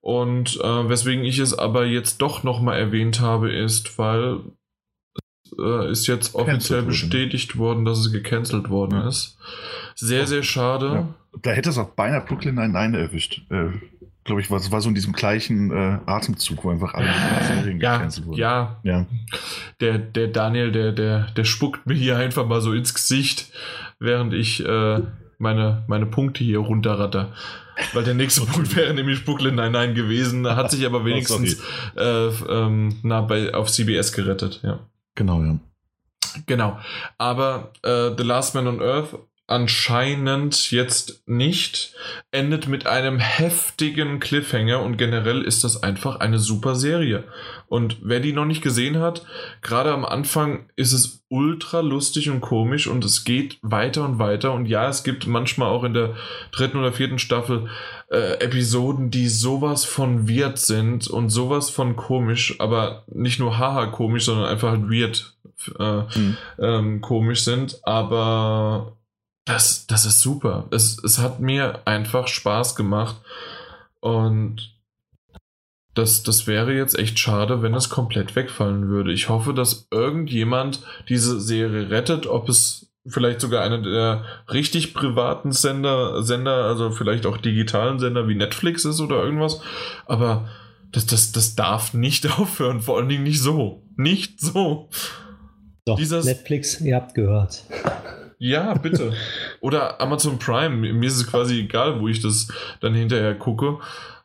Und 0.01 0.59
äh, 0.59 0.89
weswegen 0.89 1.23
ich 1.23 1.37
es 1.37 1.55
aber 1.55 1.85
jetzt 1.85 2.19
doch 2.23 2.41
nochmal 2.41 2.79
erwähnt 2.79 3.21
habe, 3.21 3.53
ist, 3.53 3.99
weil 3.99 4.39
äh, 5.57 5.91
ist 5.91 6.07
jetzt 6.07 6.35
offiziell 6.35 6.83
bestätigt 6.83 7.57
worden, 7.57 7.85
dass 7.85 7.99
es 7.99 8.11
gecancelt 8.11 8.69
worden 8.69 8.99
ja. 8.99 9.07
ist. 9.07 9.37
Sehr, 9.95 10.27
sehr 10.27 10.43
schade. 10.43 10.85
Ja. 10.85 11.07
Da 11.41 11.51
hätte 11.51 11.69
es 11.69 11.77
auch 11.77 11.89
beinahe 11.89 12.21
Brooklyn 12.21 12.55
Nine-Nine 12.55 12.97
erwischt. 12.97 13.41
Äh, 13.49 13.69
Glaube 14.23 14.41
ich, 14.41 14.51
war, 14.51 14.59
war 14.71 14.81
so 14.81 14.89
in 14.89 14.95
diesem 14.95 15.13
gleichen 15.13 15.71
äh, 15.71 15.99
Atemzug, 16.05 16.65
wo 16.65 16.69
einfach 16.69 16.93
alle 16.93 17.07
Serien 17.47 17.79
ja, 17.79 17.95
gecancelt 17.95 18.27
wurden. 18.27 18.39
Ja, 18.39 18.77
ja. 18.83 19.05
Der, 19.79 19.97
der 19.99 20.27
Daniel, 20.27 20.73
der, 20.73 20.91
der, 20.91 21.27
der 21.31 21.43
spuckt 21.45 21.87
mir 21.87 21.93
hier 21.93 22.17
einfach 22.17 22.45
mal 22.45 22.59
so 22.59 22.73
ins 22.73 22.93
Gesicht, 22.93 23.53
während 23.99 24.33
ich 24.33 24.65
äh, 24.65 25.01
meine, 25.37 25.85
meine 25.87 26.05
Punkte 26.07 26.43
hier 26.43 26.59
runterratter. 26.59 27.33
Weil 27.93 28.03
der 28.03 28.15
nächste 28.15 28.41
Punkt 28.45 28.75
wäre 28.75 28.93
nämlich 28.93 29.23
Brooklyn 29.23 29.55
Nine-Nine 29.55 29.93
gewesen. 29.93 30.47
Hat 30.47 30.71
sich 30.71 30.85
aber 30.85 31.01
oh, 31.01 31.05
wenigstens 31.05 31.61
oh, 31.95 31.99
äh, 31.99 32.27
ähm, 32.49 32.97
na, 33.03 33.21
bei, 33.21 33.53
auf 33.53 33.71
CBS 33.71 34.11
gerettet, 34.11 34.59
ja. 34.63 34.79
Genau, 35.17 35.41
ja. 35.41 35.57
Genau. 36.45 36.77
Aber 37.17 37.73
äh, 37.81 38.11
The 38.15 38.23
Last 38.23 38.53
Man 38.53 38.67
on 38.67 38.81
Earth 38.81 39.17
anscheinend 39.47 40.71
jetzt 40.71 41.23
nicht, 41.25 41.95
endet 42.31 42.67
mit 42.67 42.85
einem 42.85 43.17
heftigen 43.17 44.19
Cliffhanger 44.19 44.81
und 44.81 44.97
generell 44.97 45.41
ist 45.41 45.63
das 45.63 45.81
einfach 45.81 46.17
eine 46.17 46.37
super 46.37 46.75
Serie. 46.75 47.23
Und 47.69 47.97
wer 48.01 48.19
die 48.19 48.33
noch 48.33 48.45
nicht 48.45 48.61
gesehen 48.61 48.99
hat, 48.99 49.25
gerade 49.61 49.93
am 49.93 50.03
Anfang 50.03 50.69
ist 50.75 50.91
es 50.91 51.23
ultra 51.29 51.79
lustig 51.79 52.29
und 52.29 52.41
komisch 52.41 52.87
und 52.87 53.05
es 53.05 53.23
geht 53.23 53.57
weiter 53.61 54.03
und 54.03 54.19
weiter 54.19 54.53
und 54.53 54.65
ja, 54.65 54.89
es 54.89 55.03
gibt 55.03 55.27
manchmal 55.27 55.69
auch 55.69 55.85
in 55.85 55.93
der 55.93 56.15
dritten 56.51 56.77
oder 56.77 56.91
vierten 56.91 57.19
Staffel 57.19 57.69
äh, 58.11 58.39
Episoden, 58.39 59.11
die 59.11 59.29
sowas 59.29 59.85
von 59.85 60.29
weird 60.29 60.57
sind 60.57 61.07
und 61.07 61.29
sowas 61.29 61.69
von 61.69 61.95
komisch, 61.95 62.55
aber 62.59 63.03
nicht 63.07 63.39
nur 63.39 63.57
haha 63.57 63.87
komisch, 63.87 64.25
sondern 64.25 64.47
einfach 64.47 64.71
halt 64.71 64.89
weird 64.89 65.37
äh, 65.79 66.19
mhm. 66.19 66.37
ähm, 66.59 67.01
komisch 67.01 67.43
sind, 67.43 67.79
aber 67.83 68.97
das, 69.47 69.87
das 69.87 70.05
ist 70.05 70.21
super. 70.21 70.67
Es, 70.71 71.01
es 71.03 71.19
hat 71.19 71.39
mir 71.39 71.81
einfach 71.85 72.27
Spaß 72.27 72.75
gemacht. 72.75 73.15
Und 74.01 74.75
das, 75.93 76.21
das 76.21 76.45
wäre 76.45 76.73
jetzt 76.73 76.99
echt 76.99 77.17
schade, 77.17 77.61
wenn 77.61 77.73
es 77.73 77.89
komplett 77.89 78.35
wegfallen 78.35 78.89
würde. 78.89 79.13
Ich 79.13 79.29
hoffe, 79.29 79.53
dass 79.53 79.87
irgendjemand 79.89 80.83
diese 81.09 81.39
Serie 81.39 81.89
rettet, 81.89 82.27
ob 82.27 82.49
es 82.49 82.91
vielleicht 83.07 83.39
sogar 83.39 83.63
einer 83.63 83.81
der 83.81 84.25
richtig 84.51 84.93
privaten 84.93 85.53
Sender, 85.53 86.23
Sender, 86.23 86.65
also 86.65 86.91
vielleicht 86.91 87.25
auch 87.25 87.37
digitalen 87.37 87.99
Sender 87.99 88.27
wie 88.27 88.35
Netflix 88.35 88.85
ist 88.85 88.99
oder 88.99 89.23
irgendwas. 89.23 89.61
Aber 90.05 90.49
das, 90.91 91.05
das, 91.05 91.31
das 91.31 91.55
darf 91.55 91.93
nicht 91.93 92.27
aufhören, 92.39 92.81
vor 92.81 92.97
allen 92.97 93.09
Dingen 93.09 93.23
nicht 93.23 93.41
so. 93.41 93.81
Nicht 93.95 94.41
so. 94.41 94.89
Doch, 95.85 95.97
Dieses, 95.97 96.25
Netflix, 96.25 96.81
ihr 96.81 96.97
habt 96.97 97.15
gehört. 97.15 97.63
Ja, 98.39 98.73
bitte. 98.75 99.13
Oder 99.61 99.99
Amazon 99.99 100.39
Prime. 100.39 100.93
Mir 100.93 101.07
ist 101.07 101.17
es 101.17 101.27
quasi 101.27 101.61
egal, 101.61 101.99
wo 101.99 102.07
ich 102.07 102.21
das 102.21 102.47
dann 102.81 102.93
hinterher 102.93 103.35
gucke. 103.35 103.79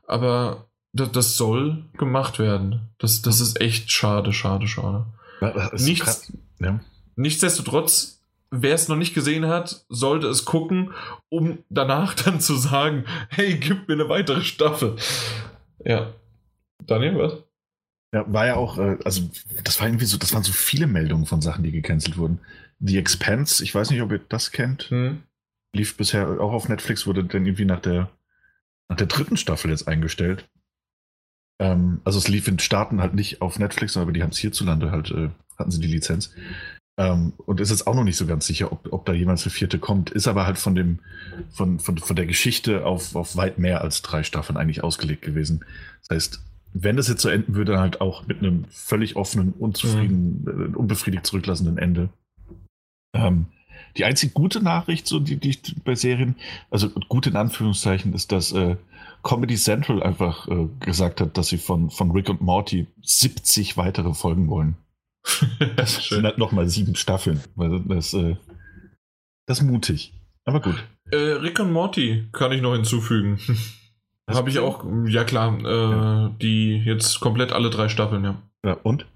Aber 0.07 0.67
das, 0.93 1.13
das 1.13 1.37
soll 1.37 1.85
gemacht 1.97 2.39
werden. 2.39 2.91
Das, 2.99 3.23
das 3.23 3.41
ist 3.41 3.61
echt 3.61 3.91
schade, 3.91 4.33
schade, 4.33 4.69
schade. 4.69 5.07
Nichts, 5.79 6.33
ja. 6.61 6.81
Nichtsdestotrotz, 7.17 8.23
wer 8.51 8.75
es 8.75 8.89
noch 8.89 8.97
nicht 8.97 9.15
gesehen 9.15 9.47
hat, 9.47 9.85
sollte 9.89 10.29
es 10.29 10.45
gucken, 10.45 10.93
um 11.29 11.59
danach 11.69 12.15
dann 12.25 12.41
zu 12.41 12.57
sagen, 12.57 13.05
hey, 13.29 13.57
gib 13.57 13.89
mir 13.89 13.95
eine 13.95 14.09
weitere 14.09 14.43
Staffel. 14.43 14.97
Ja. 15.85 16.13
Daniel, 16.87 17.19
was? 17.19 17.52
Ja, 18.15 18.31
war 18.31 18.47
ja 18.47 18.57
auch, 18.57 18.79
äh, 18.79 18.99
also 19.05 19.31
das 19.65 19.81
war 19.81 19.89
irgendwie 19.89 20.05
so, 20.05 20.19
das 20.19 20.35
waren 20.35 20.43
so 20.43 20.53
viele 20.53 20.87
Meldungen 20.87 21.27
von 21.27 21.41
Sachen, 21.41 21.65
die 21.65 21.73
gecancelt 21.73 22.19
wurden. 22.19 22.41
The 22.79 22.99
Expanse, 22.99 23.65
ich 23.65 23.75
weiß 23.75 23.91
nicht, 23.91 24.03
ob 24.03 24.13
ihr 24.13 24.21
das 24.29 24.51
kennt. 24.53 24.85
Hm. 24.91 25.23
Lief 25.75 25.97
bisher 25.97 26.29
auch 26.41 26.53
auf 26.53 26.69
Netflix, 26.69 27.07
wurde 27.07 27.25
dann 27.25 27.47
irgendwie 27.47 27.65
nach 27.65 27.81
der, 27.81 28.11
nach 28.89 28.97
der 28.97 29.07
dritten 29.07 29.39
Staffel 29.39 29.71
jetzt 29.71 29.89
eingestellt. 29.89 30.49
Ähm, 31.59 32.03
also 32.05 32.19
es 32.19 32.29
lief 32.29 32.49
in 32.49 32.59
Staaten 32.59 33.01
halt 33.01 33.15
nicht 33.15 33.41
auf 33.41 33.59
Netflix, 33.59 33.97
aber 33.97 34.13
die 34.13 34.23
haben 34.23 34.31
es 34.31 34.39
hierzulande 34.39 34.91
halt, 34.91 35.11
äh, 35.11 35.31
hatten 35.59 35.71
sie 35.71 35.81
die 35.81 35.89
Lizenz. 35.89 36.35
Ähm, 36.99 37.33
und 37.39 37.61
ist 37.61 37.71
jetzt 37.71 37.87
auch 37.87 37.95
noch 37.95 38.05
nicht 38.05 38.19
so 38.19 38.27
ganz 38.27 38.47
sicher, 38.47 38.71
ob, 38.71 38.93
ob 38.93 39.07
da 39.07 39.15
jemals 39.15 39.45
eine 39.45 39.53
vierte 39.53 39.79
kommt. 39.79 40.11
Ist 40.11 40.29
aber 40.29 40.45
halt 40.45 40.59
von 40.59 40.75
dem, 40.75 40.99
von, 41.51 41.79
von, 41.79 41.97
von 41.97 42.17
der 42.17 42.27
Geschichte 42.27 42.85
auf, 42.85 43.17
auf 43.17 43.37
weit 43.37 43.59
mehr 43.59 43.81
als 43.81 44.03
drei 44.03 44.23
Staffeln 44.23 44.59
eigentlich 44.59 44.85
ausgelegt 44.85 45.23
gewesen. 45.23 45.65
Das 46.01 46.15
heißt, 46.15 46.41
wenn 46.75 46.97
das 46.97 47.09
jetzt 47.09 47.23
so 47.23 47.28
enden 47.28 47.55
würde, 47.55 47.78
halt 47.78 48.01
auch 48.01 48.26
mit 48.26 48.39
einem 48.39 48.65
völlig 48.70 49.17
offenen, 49.17 49.52
unzufrieden, 49.52 50.44
mhm. 50.44 50.75
unbefriedigt 50.75 51.26
zurücklassenden 51.26 51.78
Ende. 51.78 52.09
Ähm, 53.15 53.47
die 53.97 54.05
einzige 54.05 54.33
gute 54.33 54.62
Nachricht, 54.62 55.07
so 55.07 55.20
die, 55.20 55.36
die 55.36 55.51
ich 55.51 55.75
bei 55.84 55.94
Serien, 55.94 56.36
also 56.70 56.89
gut 56.89 57.26
in 57.26 57.36
Anführungszeichen, 57.36 58.15
ist, 58.15 58.33
dass 58.33 58.52
äh, 58.52 58.76
Comedy 59.23 59.57
Central 59.57 60.02
einfach 60.02 60.49
äh, 60.49 60.68
gesagt 60.81 61.20
hat, 61.20 61.36
dass 61.36 61.49
sie 61.49 61.59
von, 61.59 61.91
von 61.91 62.10
Rick 62.10 62.28
und 62.28 62.41
Morty 62.41 62.86
70 63.02 63.76
weitere 63.76 64.15
Folgen 64.15 64.49
wollen. 64.49 64.76
Das 65.76 66.09
sind 66.09 66.25
halt 66.25 66.39
nochmal 66.39 66.68
sieben 66.68 66.97
Staffeln. 66.97 67.41
Weil 67.55 67.81
das, 67.81 68.12
äh, 68.15 68.36
das 69.47 69.60
ist 69.60 69.65
mutig. 69.65 70.12
Aber 70.44 70.60
gut. 70.60 70.83
Äh, 71.10 71.17
Rick 71.17 71.60
und 71.60 71.73
Morty 71.73 72.28
kann 72.33 72.52
ich 72.52 72.62
noch 72.62 72.73
hinzufügen. 72.73 73.39
Habe 74.35 74.51
ich 74.51 74.59
auch, 74.59 74.85
ja 75.07 75.25
klar, 75.25 75.59
äh, 75.59 75.91
ja. 75.91 76.28
die 76.41 76.83
jetzt 76.85 77.20
komplett 77.20 77.52
alle 77.52 77.70
drei 77.70 77.89
Staffeln, 77.89 78.25
ja. 78.25 78.43
Ja, 78.65 78.77
und? 78.83 79.07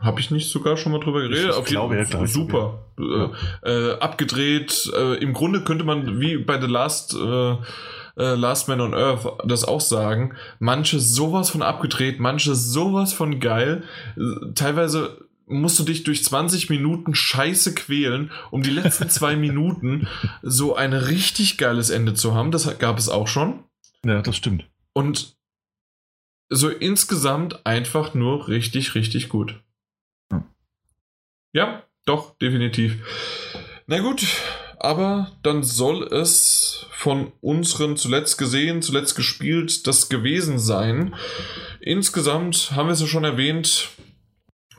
Habe 0.00 0.20
ich 0.20 0.30
nicht 0.30 0.48
sogar 0.48 0.76
schon 0.76 0.92
mal 0.92 1.00
drüber 1.00 1.22
geredet? 1.22 1.52
Auf 1.52 1.68
jeden 1.68 2.06
Fall 2.06 2.26
super. 2.28 2.92
Ja. 2.98 3.32
Äh, 3.64 3.70
äh, 3.70 3.98
abgedreht. 3.98 4.92
Äh, 4.96 5.14
Im 5.14 5.32
Grunde 5.32 5.64
könnte 5.64 5.84
man 5.84 6.20
wie 6.20 6.36
bei 6.36 6.60
The 6.60 6.68
Last, 6.68 7.16
äh, 7.16 7.52
äh, 8.16 8.34
Last 8.34 8.68
Man 8.68 8.80
on 8.80 8.94
Earth 8.94 9.26
das 9.44 9.64
auch 9.64 9.80
sagen. 9.80 10.36
Manche 10.60 11.00
sowas 11.00 11.50
von 11.50 11.62
abgedreht, 11.62 12.20
manche 12.20 12.54
sowas 12.54 13.12
von 13.12 13.40
geil. 13.40 13.82
Teilweise 14.54 15.27
musst 15.48 15.78
du 15.78 15.84
dich 15.84 16.04
durch 16.04 16.24
20 16.24 16.70
Minuten 16.70 17.14
scheiße 17.14 17.74
quälen, 17.74 18.30
um 18.50 18.62
die 18.62 18.70
letzten 18.70 19.08
zwei 19.10 19.36
Minuten 19.36 20.08
so 20.42 20.74
ein 20.76 20.92
richtig 20.92 21.58
geiles 21.58 21.90
Ende 21.90 22.14
zu 22.14 22.34
haben. 22.34 22.50
Das 22.50 22.78
gab 22.78 22.98
es 22.98 23.08
auch 23.08 23.28
schon. 23.28 23.64
Ja, 24.04 24.22
das 24.22 24.36
stimmt. 24.36 24.66
Und 24.92 25.36
so 26.50 26.68
insgesamt 26.68 27.66
einfach 27.66 28.14
nur 28.14 28.48
richtig, 28.48 28.94
richtig 28.94 29.28
gut. 29.28 29.60
Ja, 31.52 31.82
doch, 32.04 32.36
definitiv. 32.38 32.96
Na 33.86 34.00
gut, 34.00 34.26
aber 34.78 35.32
dann 35.42 35.62
soll 35.62 36.04
es 36.04 36.86
von 36.90 37.32
unseren 37.40 37.96
zuletzt 37.96 38.38
gesehen, 38.38 38.82
zuletzt 38.82 39.14
gespielt, 39.14 39.86
das 39.86 40.08
gewesen 40.08 40.58
sein. 40.58 41.14
Insgesamt 41.80 42.72
haben 42.72 42.88
wir 42.88 42.92
es 42.92 43.00
ja 43.00 43.06
schon 43.06 43.24
erwähnt, 43.24 43.90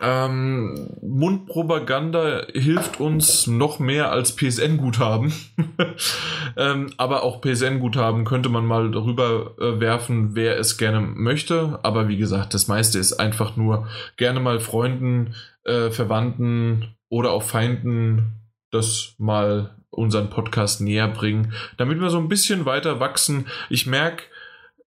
ähm, 0.02 0.96
Mundpropaganda 1.02 2.48
hilft 2.54 3.00
uns 3.00 3.48
noch 3.48 3.80
mehr 3.80 4.12
als 4.12 4.36
PSN-Guthaben. 4.36 5.34
ähm, 6.58 6.92
aber 6.98 7.24
auch 7.24 7.42
PSN-Guthaben 7.42 8.26
könnte 8.26 8.50
man 8.50 8.66
mal 8.66 8.92
darüber 8.92 9.56
äh, 9.60 9.80
werfen, 9.80 10.36
wer 10.36 10.58
es 10.58 10.78
gerne 10.78 11.02
möchte. 11.02 11.80
Aber 11.84 12.08
wie 12.08 12.18
gesagt, 12.18 12.54
das 12.54 12.68
meiste 12.68 13.00
ist 13.00 13.14
einfach 13.14 13.58
nur 13.58 13.88
gerne 14.18 14.40
mal 14.40 14.60
Freunden, 14.60 15.36
äh, 15.66 15.90
Verwandten 15.90 16.96
oder 17.10 17.32
auch 17.32 17.44
Feinden 17.44 18.34
das 18.72 19.16
mal 19.18 19.76
unseren 19.90 20.30
Podcast 20.30 20.82
näher 20.82 21.08
bringen, 21.08 21.54
damit 21.78 22.00
wir 22.00 22.10
so 22.10 22.20
ein 22.20 22.30
bisschen 22.30 22.66
weiter 22.66 23.00
wachsen. 23.00 23.48
Ich 23.70 23.88
merke 23.88 24.24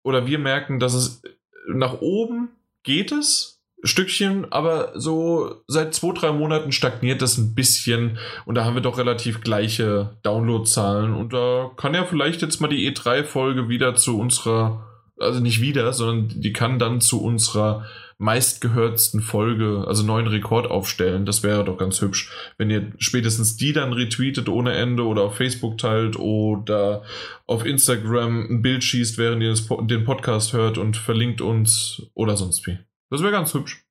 oder 0.03 0.27
wir 0.27 0.39
merken, 0.39 0.79
dass 0.79 0.95
es 0.95 1.23
nach 1.69 2.01
oben 2.01 2.51
geht 2.83 3.13
es, 3.13 3.60
Stückchen, 3.83 4.51
aber 4.53 4.93
so 4.95 5.63
seit 5.67 5.95
zwei, 5.95 6.13
drei 6.13 6.33
Monaten 6.33 6.73
stagniert 6.73 7.23
das 7.23 7.39
ein 7.39 7.55
bisschen 7.55 8.19
und 8.45 8.55
da 8.55 8.65
haben 8.65 8.75
wir 8.75 8.83
doch 8.83 8.99
relativ 8.99 9.41
gleiche 9.41 10.17
Downloadzahlen 10.23 11.15
und 11.15 11.33
da 11.33 11.71
kann 11.77 11.95
ja 11.95 12.05
vielleicht 12.05 12.43
jetzt 12.43 12.61
mal 12.61 12.69
die 12.69 12.91
E3-Folge 12.91 13.69
wieder 13.69 13.95
zu 13.95 14.19
unserer, 14.19 14.87
also 15.19 15.41
nicht 15.41 15.61
wieder, 15.61 15.93
sondern 15.93 16.41
die 16.41 16.53
kann 16.53 16.79
dann 16.79 17.01
zu 17.01 17.23
unserer 17.23 17.87
meistgehörtsten 18.21 19.23
Folge, 19.23 19.85
also 19.87 20.05
neuen 20.05 20.27
Rekord 20.27 20.71
aufstellen. 20.71 21.25
Das 21.25 21.43
wäre 21.43 21.65
doch 21.65 21.79
ganz 21.79 22.03
hübsch, 22.03 22.31
wenn 22.59 22.69
ihr 22.69 22.93
spätestens 22.99 23.57
die 23.57 23.73
dann 23.73 23.95
retweetet 23.95 24.51
ohne 24.51 24.75
Ende 24.75 25.07
oder 25.07 25.23
auf 25.23 25.37
Facebook 25.37 25.79
teilt 25.79 26.19
oder 26.19 27.03
auf 27.47 27.65
Instagram 27.65 28.47
ein 28.51 28.61
Bild 28.61 28.85
schießt, 28.85 29.17
während 29.17 29.43
ihr 29.43 29.55
den 29.87 30.05
Podcast 30.05 30.53
hört 30.53 30.77
und 30.77 30.99
verlinkt 30.99 31.41
uns 31.41 32.03
oder 32.13 32.37
sonst 32.37 32.67
wie. 32.67 32.79
Das 33.11 33.23
wäre 33.23 33.33
ganz 33.33 33.53
hübsch. 33.55 33.85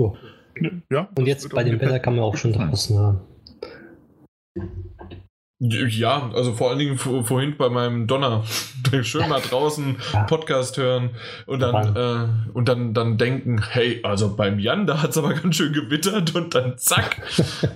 Oh. 0.00 0.16
Ja, 0.90 1.08
Und 1.16 1.26
jetzt 1.26 1.48
bei 1.50 1.64
dem 1.64 1.80
Wetter 1.80 2.00
kann 2.00 2.16
man 2.16 2.24
auch 2.24 2.36
schon 2.36 2.52
draußen 2.52 2.98
hören. 2.98 3.20
Ja, 5.60 6.28
also 6.34 6.54
vor 6.54 6.70
allen 6.70 6.80
Dingen 6.80 6.98
vorhin 6.98 7.56
bei 7.56 7.68
meinem 7.68 8.08
Donner. 8.08 8.42
Schön 9.02 9.28
mal 9.28 9.40
draußen 9.40 9.96
Podcast 10.26 10.76
hören 10.76 11.10
und 11.46 11.60
dann, 11.60 11.96
äh, 11.96 12.50
und 12.52 12.68
dann, 12.68 12.94
dann 12.94 13.16
denken, 13.16 13.62
hey, 13.70 14.00
also 14.02 14.34
beim 14.34 14.58
Jan, 14.58 14.86
da 14.88 15.00
hat 15.00 15.10
es 15.10 15.18
aber 15.18 15.34
ganz 15.34 15.56
schön 15.56 15.72
gewittert 15.72 16.34
und 16.34 16.54
dann 16.54 16.76
zack. 16.78 17.22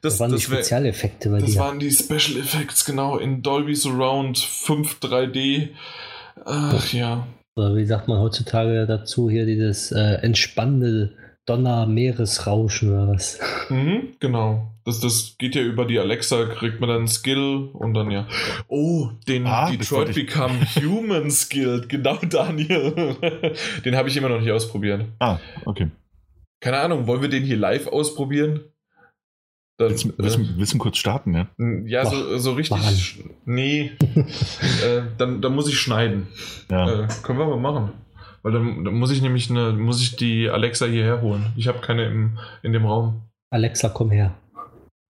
Das, 0.00 0.12
das 0.12 0.20
waren 0.20 0.30
das 0.30 0.38
die 0.42 0.46
Spezialeffekte 0.46 1.30
bei 1.30 1.40
Das 1.40 1.50
dir. 1.50 1.58
waren 1.58 1.80
die 1.80 1.90
Special 1.90 2.38
Effects, 2.38 2.84
genau, 2.84 3.18
in 3.18 3.42
Dolby 3.42 3.74
Surround 3.74 4.38
5 4.38 5.00
3D. 5.00 5.70
Ach 6.44 6.92
ja. 6.92 7.26
Oder 7.58 7.74
wie 7.74 7.84
sagt 7.84 8.06
man 8.06 8.20
heutzutage 8.20 8.86
dazu 8.86 9.28
hier 9.28 9.44
dieses 9.44 9.90
äh, 9.90 10.20
entspannende 10.22 11.16
Donner, 11.44 11.86
Meeresrauschen 11.86 12.92
oder 12.92 13.08
was? 13.08 13.40
Mhm, 13.68 14.14
genau. 14.20 14.70
Das, 14.84 15.00
das 15.00 15.34
geht 15.38 15.56
ja 15.56 15.62
über 15.62 15.84
die 15.84 15.98
Alexa, 15.98 16.44
kriegt 16.44 16.78
man 16.78 16.88
dann 16.88 16.98
einen 16.98 17.08
Skill 17.08 17.70
und 17.72 17.94
dann 17.94 18.12
ja. 18.12 18.28
Oh, 18.68 19.08
den 19.26 19.48
ah, 19.48 19.68
Detroit 19.68 20.14
Become 20.14 20.60
Human 20.76 21.32
Skill. 21.32 21.84
Genau, 21.88 22.18
Daniel. 22.18 23.16
den 23.84 23.96
habe 23.96 24.08
ich 24.08 24.16
immer 24.16 24.28
noch 24.28 24.40
nicht 24.40 24.52
ausprobiert. 24.52 25.06
Ah, 25.18 25.38
okay. 25.64 25.88
Keine 26.60 26.78
Ahnung, 26.78 27.08
wollen 27.08 27.22
wir 27.22 27.28
den 27.28 27.42
hier 27.42 27.56
live 27.56 27.88
ausprobieren? 27.88 28.60
Dann, 29.78 29.90
willst, 29.90 30.18
willst, 30.18 30.38
äh, 30.38 30.44
willst 30.56 30.74
du 30.74 30.78
kurz 30.78 30.96
starten, 30.96 31.34
ja? 31.34 31.46
Ja, 31.86 32.04
so, 32.04 32.36
so 32.38 32.52
richtig. 32.52 33.22
Nee. 33.44 33.92
äh, 34.14 35.02
dann, 35.16 35.40
dann 35.40 35.54
muss 35.54 35.68
ich 35.68 35.78
schneiden. 35.78 36.26
Ja. 36.68 37.04
Äh, 37.04 37.08
können 37.22 37.38
wir 37.38 37.46
aber 37.46 37.58
machen. 37.58 37.92
Weil 38.42 38.52
dann, 38.52 38.84
dann, 38.84 38.94
muss 38.94 39.12
ich 39.12 39.22
nämlich 39.22 39.50
eine, 39.50 39.72
muss 39.72 40.02
ich 40.02 40.16
die 40.16 40.50
Alexa 40.50 40.86
hierher 40.86 41.22
holen. 41.22 41.52
Ich 41.56 41.68
habe 41.68 41.78
keine 41.78 42.06
im, 42.06 42.38
in 42.64 42.72
dem 42.72 42.86
Raum. 42.86 43.22
Alexa, 43.50 43.88
komm 43.88 44.10
her. 44.10 44.34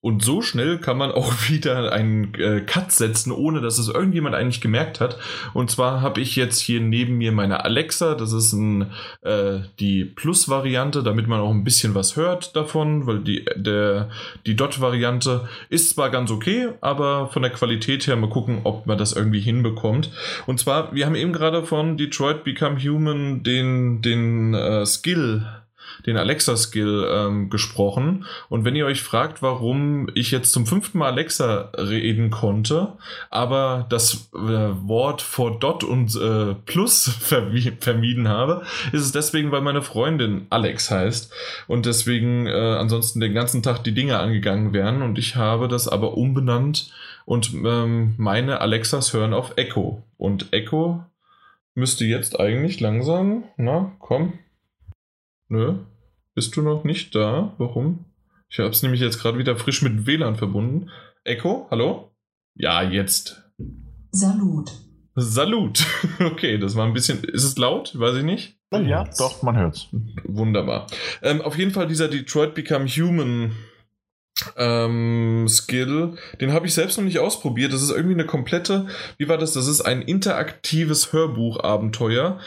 Und 0.00 0.22
so 0.24 0.42
schnell 0.42 0.78
kann 0.78 0.96
man 0.96 1.10
auch 1.10 1.32
wieder 1.48 1.92
einen 1.92 2.32
äh, 2.34 2.60
Cut 2.60 2.92
setzen, 2.92 3.32
ohne 3.32 3.60
dass 3.60 3.78
es 3.78 3.88
irgendjemand 3.88 4.34
eigentlich 4.34 4.60
gemerkt 4.60 5.00
hat. 5.00 5.18
Und 5.54 5.70
zwar 5.70 6.00
habe 6.00 6.20
ich 6.20 6.36
jetzt 6.36 6.60
hier 6.60 6.80
neben 6.80 7.18
mir 7.18 7.32
meine 7.32 7.64
Alexa. 7.64 8.14
Das 8.14 8.32
ist 8.32 8.52
ein, 8.52 8.92
äh, 9.22 9.60
die 9.80 10.04
Plus-Variante, 10.04 11.02
damit 11.02 11.26
man 11.26 11.40
auch 11.40 11.50
ein 11.50 11.64
bisschen 11.64 11.96
was 11.96 12.14
hört 12.14 12.54
davon, 12.54 13.06
weil 13.06 13.20
die, 13.20 13.44
der, 13.56 14.10
die 14.46 14.54
Dot-Variante 14.54 15.48
ist 15.68 15.90
zwar 15.90 16.10
ganz 16.10 16.30
okay, 16.30 16.68
aber 16.80 17.28
von 17.28 17.42
der 17.42 17.50
Qualität 17.52 18.06
her 18.06 18.16
mal 18.16 18.30
gucken, 18.30 18.60
ob 18.64 18.86
man 18.86 18.98
das 18.98 19.12
irgendwie 19.12 19.40
hinbekommt. 19.40 20.10
Und 20.46 20.60
zwar, 20.60 20.94
wir 20.94 21.06
haben 21.06 21.16
eben 21.16 21.32
gerade 21.32 21.64
von 21.64 21.96
Detroit 21.96 22.44
Become 22.44 22.78
Human 22.78 23.42
den, 23.42 24.00
den 24.00 24.54
äh, 24.54 24.86
Skill 24.86 25.44
den 26.06 26.16
Alexa-Skill 26.16 27.08
ähm, 27.10 27.50
gesprochen. 27.50 28.26
Und 28.48 28.64
wenn 28.64 28.76
ihr 28.76 28.86
euch 28.86 29.02
fragt, 29.02 29.42
warum 29.42 30.08
ich 30.14 30.30
jetzt 30.30 30.52
zum 30.52 30.66
fünften 30.66 30.98
Mal 30.98 31.12
Alexa 31.12 31.72
reden 31.76 32.30
konnte, 32.30 32.94
aber 33.30 33.86
das 33.88 34.30
äh, 34.34 34.38
Wort 34.38 35.22
vor 35.22 35.58
Dot 35.58 35.84
und 35.84 36.14
äh, 36.16 36.54
Plus 36.66 37.08
vermieden 37.80 38.28
habe, 38.28 38.62
ist 38.92 39.02
es 39.02 39.12
deswegen, 39.12 39.52
weil 39.52 39.62
meine 39.62 39.82
Freundin 39.82 40.46
Alex 40.50 40.90
heißt 40.90 41.32
und 41.66 41.86
deswegen 41.86 42.46
äh, 42.46 42.50
ansonsten 42.50 43.20
den 43.20 43.34
ganzen 43.34 43.62
Tag 43.62 43.84
die 43.84 43.94
Dinge 43.94 44.18
angegangen 44.18 44.72
wären. 44.72 45.02
Und 45.02 45.18
ich 45.18 45.36
habe 45.36 45.68
das 45.68 45.88
aber 45.88 46.16
umbenannt 46.16 46.92
und 47.24 47.52
ähm, 47.64 48.14
meine 48.16 48.60
Alexas 48.60 49.12
hören 49.12 49.34
auf 49.34 49.52
Echo. 49.56 50.02
Und 50.16 50.52
Echo 50.52 51.04
müsste 51.74 52.04
jetzt 52.04 52.40
eigentlich 52.40 52.80
langsam, 52.80 53.44
na 53.56 53.92
komm, 53.98 54.34
Nö. 55.48 55.78
Bist 56.34 56.56
du 56.56 56.62
noch 56.62 56.84
nicht 56.84 57.14
da? 57.14 57.54
Warum? 57.58 58.04
Ich 58.50 58.58
habe 58.58 58.68
es 58.68 58.82
nämlich 58.82 59.00
jetzt 59.00 59.18
gerade 59.18 59.38
wieder 59.38 59.56
frisch 59.56 59.82
mit 59.82 60.06
WLAN 60.06 60.36
verbunden. 60.36 60.90
Echo, 61.24 61.66
hallo? 61.70 62.12
Ja, 62.54 62.82
jetzt. 62.82 63.42
Salut. 64.12 64.70
Salut. 65.16 65.86
Okay, 66.20 66.58
das 66.58 66.76
war 66.76 66.86
ein 66.86 66.92
bisschen. 66.92 67.24
Ist 67.24 67.44
es 67.44 67.56
laut? 67.56 67.98
Weiß 67.98 68.16
ich 68.16 68.24
nicht. 68.24 68.58
Ja, 68.72 69.08
doch, 69.18 69.42
man 69.42 69.56
hört's. 69.56 69.88
Wunderbar. 70.24 70.86
Ähm, 71.22 71.40
auf 71.40 71.56
jeden 71.56 71.70
Fall 71.70 71.88
dieser 71.88 72.08
Detroit 72.08 72.54
Become 72.54 72.86
Human 72.86 73.52
ähm, 74.56 75.46
Skill, 75.48 76.16
den 76.40 76.52
habe 76.52 76.66
ich 76.66 76.74
selbst 76.74 76.98
noch 76.98 77.04
nicht 77.04 77.18
ausprobiert. 77.18 77.72
Das 77.72 77.82
ist 77.82 77.90
irgendwie 77.90 78.14
eine 78.14 78.26
komplette, 78.26 78.86
wie 79.16 79.28
war 79.28 79.38
das? 79.38 79.54
Das 79.54 79.66
ist 79.66 79.80
ein 79.80 80.02
interaktives 80.02 81.12
Hörbuchabenteuer 81.12 82.38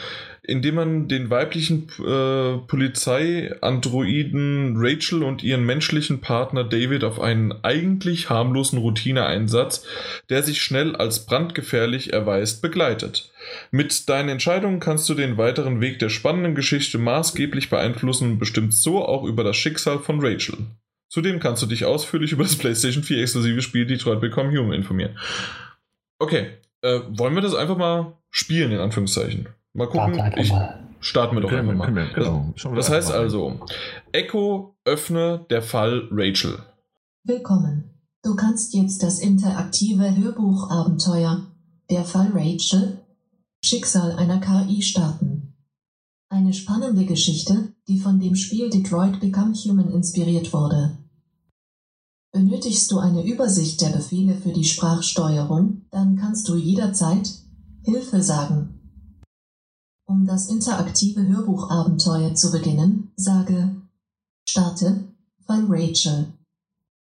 indem 0.44 0.74
man 0.74 1.06
den 1.08 1.30
weiblichen 1.30 1.88
äh, 2.04 2.58
Polizei-Androiden 2.66 4.74
Rachel 4.76 5.22
und 5.22 5.44
ihren 5.44 5.64
menschlichen 5.64 6.20
Partner 6.20 6.64
David 6.64 7.04
auf 7.04 7.20
einen 7.20 7.54
eigentlich 7.62 8.28
harmlosen 8.28 8.80
Routineeinsatz, 8.80 9.86
der 10.30 10.42
sich 10.42 10.60
schnell 10.60 10.96
als 10.96 11.26
brandgefährlich 11.26 12.12
erweist, 12.12 12.60
begleitet. 12.60 13.30
Mit 13.70 14.08
deinen 14.08 14.30
Entscheidungen 14.30 14.80
kannst 14.80 15.08
du 15.08 15.14
den 15.14 15.38
weiteren 15.38 15.80
Weg 15.80 16.00
der 16.00 16.08
spannenden 16.08 16.56
Geschichte 16.56 16.98
maßgeblich 16.98 17.70
beeinflussen 17.70 18.32
und 18.32 18.40
bestimmst 18.40 18.82
so 18.82 19.04
auch 19.04 19.22
über 19.24 19.44
das 19.44 19.56
Schicksal 19.56 20.00
von 20.00 20.18
Rachel. 20.20 20.56
Zudem 21.08 21.38
kannst 21.38 21.62
du 21.62 21.66
dich 21.66 21.84
ausführlich 21.84 22.32
über 22.32 22.42
das 22.42 22.56
PlayStation 22.56 23.04
4 23.04 23.22
exklusive 23.22 23.62
Spiel 23.62 23.86
Detroit 23.86 24.20
Become 24.20 24.50
Human 24.50 24.72
informieren. 24.72 25.16
Okay, 26.18 26.48
äh, 26.80 26.98
wollen 27.10 27.34
wir 27.34 27.42
das 27.42 27.54
einfach 27.54 27.76
mal 27.76 28.16
spielen, 28.30 28.72
in 28.72 28.78
Anführungszeichen? 28.78 29.46
Mal 29.74 29.88
gucken. 29.88 30.20
Ich, 30.36 30.52
starten 31.00 31.36
wir 31.36 31.40
doch 31.40 31.48
können 31.48 31.70
einfach 31.70 31.88
mal. 31.88 31.94
Wir, 31.94 32.12
genau. 32.12 32.52
Das, 32.54 32.74
das 32.74 32.90
heißt 32.90 33.10
also, 33.10 33.58
Echo 34.12 34.76
öffne 34.84 35.46
der 35.48 35.62
Fall 35.62 36.08
Rachel. 36.10 36.58
Willkommen. 37.24 37.90
Du 38.22 38.36
kannst 38.36 38.74
jetzt 38.74 39.02
das 39.02 39.18
interaktive 39.18 40.14
Hörbuchabenteuer 40.14 41.46
Der 41.88 42.04
Fall 42.04 42.32
Rachel 42.34 42.98
Schicksal 43.64 44.12
einer 44.12 44.40
KI 44.40 44.82
starten. 44.82 45.54
Eine 46.28 46.52
spannende 46.52 47.06
Geschichte, 47.06 47.72
die 47.88 47.98
von 47.98 48.20
dem 48.20 48.34
Spiel 48.34 48.68
Detroit 48.68 49.20
Become 49.20 49.54
Human 49.54 49.90
inspiriert 49.90 50.52
wurde. 50.52 50.98
Benötigst 52.32 52.90
du 52.90 52.98
eine 52.98 53.24
Übersicht 53.24 53.80
der 53.80 53.90
Befehle 53.90 54.34
für 54.34 54.52
die 54.52 54.64
Sprachsteuerung, 54.64 55.86
dann 55.90 56.16
kannst 56.16 56.48
du 56.48 56.56
jederzeit 56.56 57.30
Hilfe 57.84 58.22
sagen 58.22 58.81
um 60.06 60.26
das 60.26 60.48
interaktive 60.48 61.24
Hörbuchabenteuer 61.26 62.34
zu 62.34 62.50
beginnen, 62.50 63.12
sage 63.16 63.76
Starte 64.48 65.04
Fall 65.46 65.64
Rachel. 65.68 66.32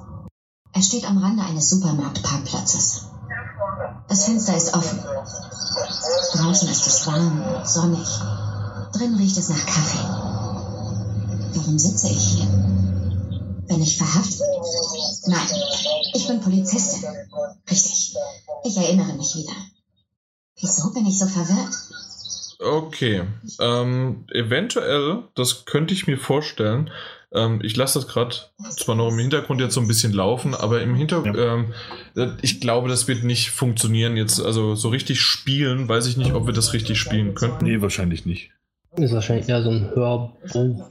Er 0.73 0.81
steht 0.81 1.05
am 1.05 1.19
Rande 1.19 1.43
eines 1.43 1.69
Supermarktparkplatzes. 1.69 3.05
Das 4.07 4.25
Fenster 4.25 4.57
ist 4.57 4.73
offen. 4.73 4.99
Draußen 6.33 6.67
ist 6.67 6.87
es 6.87 7.05
warm 7.05 7.41
und 7.41 7.67
sonnig. 7.67 8.07
Drin 8.93 9.15
riecht 9.15 9.37
es 9.37 9.49
nach 9.49 9.65
Kaffee. 9.65 10.33
Warum 11.55 11.77
sitze 11.77 12.09
ich 12.09 12.19
hier? 12.19 12.45
Bin 13.67 13.81
ich 13.81 13.97
verhaftet? 13.97 14.41
Nein, 15.27 15.47
ich 16.13 16.27
bin 16.27 16.41
Polizistin. 16.41 17.07
Richtig. 17.69 18.15
Ich 18.63 18.77
erinnere 18.77 19.13
mich 19.13 19.35
wieder. 19.35 19.53
Wieso 20.59 20.91
bin 20.91 21.05
ich 21.05 21.19
so 21.19 21.27
verwirrt? 21.27 21.75
Okay. 22.59 23.27
Ähm, 23.59 24.25
eventuell, 24.31 25.23
das 25.35 25.65
könnte 25.65 25.93
ich 25.93 26.07
mir 26.07 26.17
vorstellen, 26.17 26.89
ähm, 27.33 27.59
ich 27.63 27.75
lasse 27.75 27.99
das 27.99 28.07
gerade 28.07 28.35
zwar 28.69 28.95
noch 28.95 29.09
im 29.09 29.19
Hintergrund 29.19 29.59
jetzt 29.61 29.73
so 29.73 29.81
ein 29.81 29.87
bisschen 29.87 30.13
laufen, 30.13 30.53
aber 30.55 30.81
im 30.81 30.95
Hintergrund, 30.95 31.35
ja. 31.35 31.55
ähm, 31.55 31.73
äh, 32.15 32.27
ich 32.41 32.61
glaube, 32.61 32.89
das 32.89 33.07
wird 33.07 33.23
nicht 33.23 33.51
funktionieren 33.51 34.17
jetzt. 34.17 34.39
Also 34.39 34.75
so 34.75 34.89
richtig 34.89 35.21
spielen, 35.21 35.89
weiß 35.89 36.07
ich 36.07 36.17
nicht, 36.17 36.33
ob 36.33 36.45
wir 36.45 36.53
das 36.53 36.73
richtig 36.73 36.99
spielen 36.99 37.35
könnten. 37.35 37.65
Nee, 37.65 37.81
wahrscheinlich 37.81 38.25
nicht. 38.25 38.51
Ist 38.95 39.11
wahrscheinlich 39.11 39.49
eher 39.49 39.63
so 39.63 39.71
ein 39.71 39.89
Hörbuch. 39.95 40.33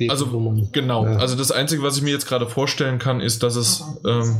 Also 0.08 0.26
man, 0.26 0.68
genau. 0.72 1.04
Ja. 1.06 1.18
Also 1.18 1.36
das 1.36 1.52
Einzige, 1.52 1.84
was 1.84 1.96
ich 1.96 2.02
mir 2.02 2.10
jetzt 2.10 2.26
gerade 2.26 2.48
vorstellen 2.48 2.98
kann, 2.98 3.20
ist, 3.20 3.44
dass 3.44 3.54
es, 3.54 3.84
ähm, 4.04 4.36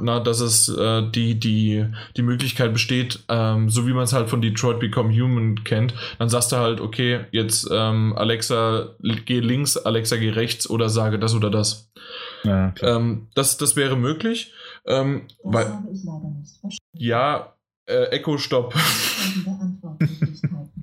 na, 0.00 0.18
dass 0.18 0.40
es 0.40 0.68
äh, 0.68 1.08
die 1.10 1.38
die 1.38 1.86
die 2.16 2.22
Möglichkeit 2.22 2.72
besteht, 2.72 3.20
ähm, 3.28 3.70
so 3.70 3.86
wie 3.86 3.92
man 3.92 4.02
es 4.02 4.12
halt 4.12 4.28
von 4.28 4.42
Detroit 4.42 4.80
Become 4.80 5.14
Human 5.14 5.62
kennt. 5.62 5.94
Dann 6.18 6.28
sagst 6.28 6.50
du 6.50 6.56
halt, 6.56 6.80
okay, 6.80 7.20
jetzt 7.30 7.68
ähm, 7.70 8.14
Alexa 8.16 8.96
geh 9.26 9.38
links, 9.38 9.76
Alexa 9.76 10.16
geh 10.16 10.30
rechts 10.30 10.68
oder 10.68 10.88
sage 10.88 11.20
das 11.20 11.34
oder 11.34 11.50
das. 11.50 11.92
Ja, 12.42 12.74
ähm, 12.82 13.28
das 13.34 13.58
das 13.58 13.76
wäre 13.76 13.96
möglich. 13.96 14.52
Ähm, 14.86 15.28
weil, 15.44 15.66
ja, 16.94 17.54
äh, 17.86 18.06
Echo 18.06 18.38
Stopp. 18.38 18.74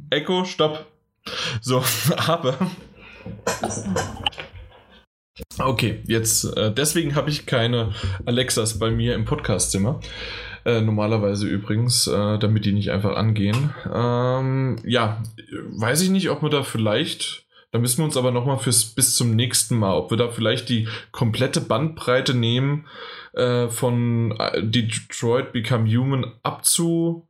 Echo, 0.09 0.45
stopp. 0.45 0.85
So, 1.61 1.83
aber. 2.17 2.57
Okay, 5.59 6.01
jetzt, 6.07 6.45
äh, 6.57 6.73
deswegen 6.73 7.15
habe 7.15 7.29
ich 7.29 7.45
keine 7.45 7.93
Alexas 8.25 8.79
bei 8.79 8.91
mir 8.91 9.15
im 9.15 9.25
Podcastzimmer. 9.25 9.99
Äh, 10.65 10.81
normalerweise 10.81 11.47
übrigens, 11.47 12.07
äh, 12.07 12.37
damit 12.37 12.65
die 12.65 12.71
nicht 12.71 12.91
einfach 12.91 13.15
angehen. 13.15 13.73
Ähm, 13.91 14.77
ja, 14.85 15.23
weiß 15.77 16.01
ich 16.01 16.09
nicht, 16.09 16.29
ob 16.29 16.43
wir 16.43 16.49
da 16.49 16.63
vielleicht, 16.63 17.45
da 17.71 17.79
müssen 17.79 17.99
wir 17.99 18.05
uns 18.05 18.17
aber 18.17 18.31
nochmal 18.31 18.59
bis 18.63 19.15
zum 19.15 19.35
nächsten 19.35 19.77
Mal, 19.77 19.95
ob 19.95 20.11
wir 20.11 20.17
da 20.17 20.29
vielleicht 20.29 20.69
die 20.69 20.87
komplette 21.11 21.61
Bandbreite 21.61 22.35
nehmen, 22.35 22.85
äh, 23.33 23.69
von 23.69 24.37
äh, 24.39 24.61
Detroit 24.63 25.51
Become 25.53 25.89
Human 25.89 26.25
abzu, 26.43 27.27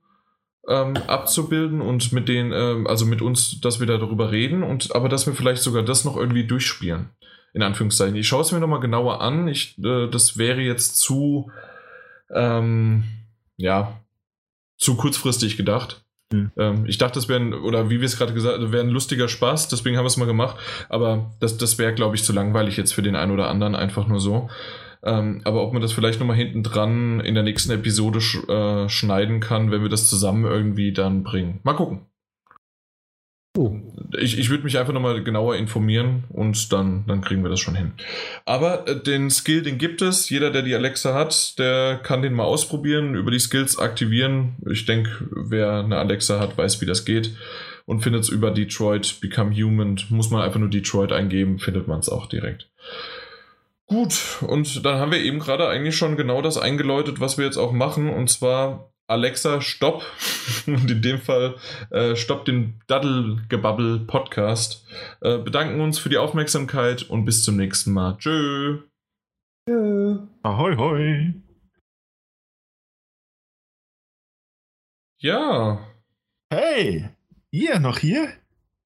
ähm, 0.68 0.96
abzubilden 1.08 1.82
und 1.82 2.12
mit 2.14 2.28
den, 2.30 2.52
äh, 2.52 2.84
also 2.86 3.06
mit 3.06 3.22
uns, 3.22 3.60
dass 3.62 3.80
wir 3.80 3.88
da 3.88 3.98
darüber 3.98 4.32
reden 4.32 4.64
und 4.64 4.96
aber 4.96 5.10
dass 5.10 5.26
wir 5.26 5.34
vielleicht 5.34 5.64
sogar 5.64 5.84
das 5.84 6.06
noch 6.06 6.18
irgendwie 6.18 6.46
durchspielen. 6.46 7.10
In 7.54 7.64
Anführungszeichen. 7.64 8.16
Ich 8.16 8.30
schaue 8.30 8.44
es 8.44 8.54
mir 8.54 8.62
nochmal 8.62 8.80
genauer 8.80 9.20
an. 9.20 9.50
Ich, 9.50 9.78
äh, 9.84 10.08
das 10.08 10.38
wäre 10.38 10.62
jetzt 10.62 11.02
zu, 11.02 11.52
ähm, 12.34 13.04
ja, 13.58 14.00
zu 14.78 14.96
kurzfristig 14.96 15.58
gedacht. 15.58 16.02
Hm. 16.32 16.52
Ähm, 16.58 16.86
ich 16.86 16.98
dachte, 16.98 17.16
das 17.16 17.28
wäre, 17.28 17.42
ein- 17.42 17.54
oder 17.54 17.90
wie 17.90 18.00
wir 18.00 18.06
es 18.06 18.18
gerade 18.18 18.34
gesagt 18.34 18.58
haben, 18.58 18.72
wäre 18.72 18.86
ein 18.86 18.90
lustiger 18.90 19.28
Spaß, 19.28 19.68
deswegen 19.68 19.98
haben 19.98 20.06
wir 20.06 20.08
es 20.08 20.16
mal 20.16 20.26
gemacht. 20.26 20.56
Aber 20.88 21.32
das, 21.42 21.58
das 21.58 21.78
wäre, 21.78 21.94
glaube 21.94 22.16
ich, 22.16 22.24
zu 22.24 22.32
langweilig 22.32 22.78
jetzt 22.78 22.94
für 22.94 23.02
den 23.02 23.18
einen 23.18 23.32
oder 23.34 23.50
anderen, 23.50 23.76
einfach 23.76 24.08
nur 24.08 24.22
so. 24.22 24.50
Ähm, 25.04 25.42
aber 25.46 25.64
ob 25.64 25.74
man 25.74 25.82
das 25.82 25.94
vielleicht 25.94 26.20
nochmal 26.20 26.38
hinten 26.38 26.64
dran 26.64 27.20
in 27.22 27.34
der 27.34 27.44
nächsten 27.44 27.72
Episode 27.72 28.22
sch 28.22 28.48
äh, 28.48 28.88
schneiden 28.88 29.40
kann, 29.40 29.72
wenn 29.72 29.82
wir 29.82 29.90
das 29.90 30.08
zusammen 30.08 30.46
irgendwie 30.46 30.94
dann 30.94 31.24
bringen. 31.24 31.60
Mal 31.64 31.74
gucken. 31.74 32.06
Oh, 33.58 33.76
Ich, 34.18 34.40
ich 34.40 34.50
würde 34.50 34.64
mich 34.64 34.78
einfach 34.78 34.94
nochmal 34.94 35.24
genauer 35.24 35.58
informieren 35.58 36.24
und 36.30 36.72
dann, 36.72 37.04
dann 37.06 37.20
kriegen 37.20 37.44
wir 37.44 37.50
das 37.50 37.60
schon 37.60 37.76
hin. 37.76 37.92
Aber 38.46 38.88
äh, 38.88 39.02
den 39.02 39.30
Skill, 39.30 39.62
den 39.62 39.78
gibt 39.78 40.02
es. 40.02 40.30
Jeder, 40.30 40.52
der 40.52 40.62
die 40.62 40.74
Alexa 40.74 41.14
hat, 41.14 41.60
der 41.60 41.98
kann 42.02 42.22
den 42.22 42.34
mal 42.34 42.46
ausprobieren, 42.46 43.14
über 43.16 43.30
die 43.30 43.40
Skills 43.40 43.78
aktivieren. 43.78 44.56
Ich 44.70 44.86
denke, 44.86 45.28
wer 45.32 45.80
eine 45.80 45.98
Alexa 45.98 46.40
hat, 46.40 46.58
weiß, 46.58 46.80
wie 46.80 46.86
das 46.86 47.04
geht. 47.04 47.36
Und 47.86 48.04
findet 48.04 48.24
es 48.24 48.30
über 48.30 48.52
Detroit 48.52 49.20
Become 49.20 49.54
Human. 49.54 50.00
Muss 50.10 50.30
man 50.30 50.44
einfach 50.44 50.60
nur 50.60 50.70
Detroit 50.70 51.12
eingeben, 51.12 51.60
findet 51.60 51.90
man 51.90 52.00
es 52.00 52.08
auch 52.08 52.28
direkt. 52.28 52.70
Gut, 53.92 54.42
und 54.48 54.86
dann 54.86 55.00
haben 55.00 55.12
wir 55.12 55.20
eben 55.20 55.40
gerade 55.40 55.68
eigentlich 55.68 55.98
schon 55.98 56.16
genau 56.16 56.42
das 56.42 56.58
eingeläutet, 56.58 57.20
was 57.20 57.38
wir 57.38 57.44
jetzt 57.44 57.58
auch 57.58 57.74
machen. 57.74 58.08
Und 58.08 58.30
zwar 58.30 58.94
Alexa, 59.06 59.60
stopp. 59.60 60.06
Und 60.66 60.90
in 60.90 61.02
dem 61.02 61.20
Fall 61.20 61.58
äh, 61.90 62.16
stopp 62.16 62.46
den 62.46 62.80
Daddlegebabbel 62.88 64.06
Podcast. 64.08 64.88
Äh, 65.20 65.40
bedanken 65.40 65.82
uns 65.82 66.00
für 66.00 66.08
die 66.08 66.20
Aufmerksamkeit 66.20 67.04
und 67.04 67.26
bis 67.26 67.44
zum 67.44 67.58
nächsten 67.58 67.92
Mal. 67.92 68.18
Tschö. 68.18 68.80
Ahoi, 70.42 70.76
hoi. 70.78 71.34
Ja. 75.20 75.86
Hey, 76.50 77.10
ihr 77.52 77.80
noch 77.80 77.98
hier? 77.98 78.30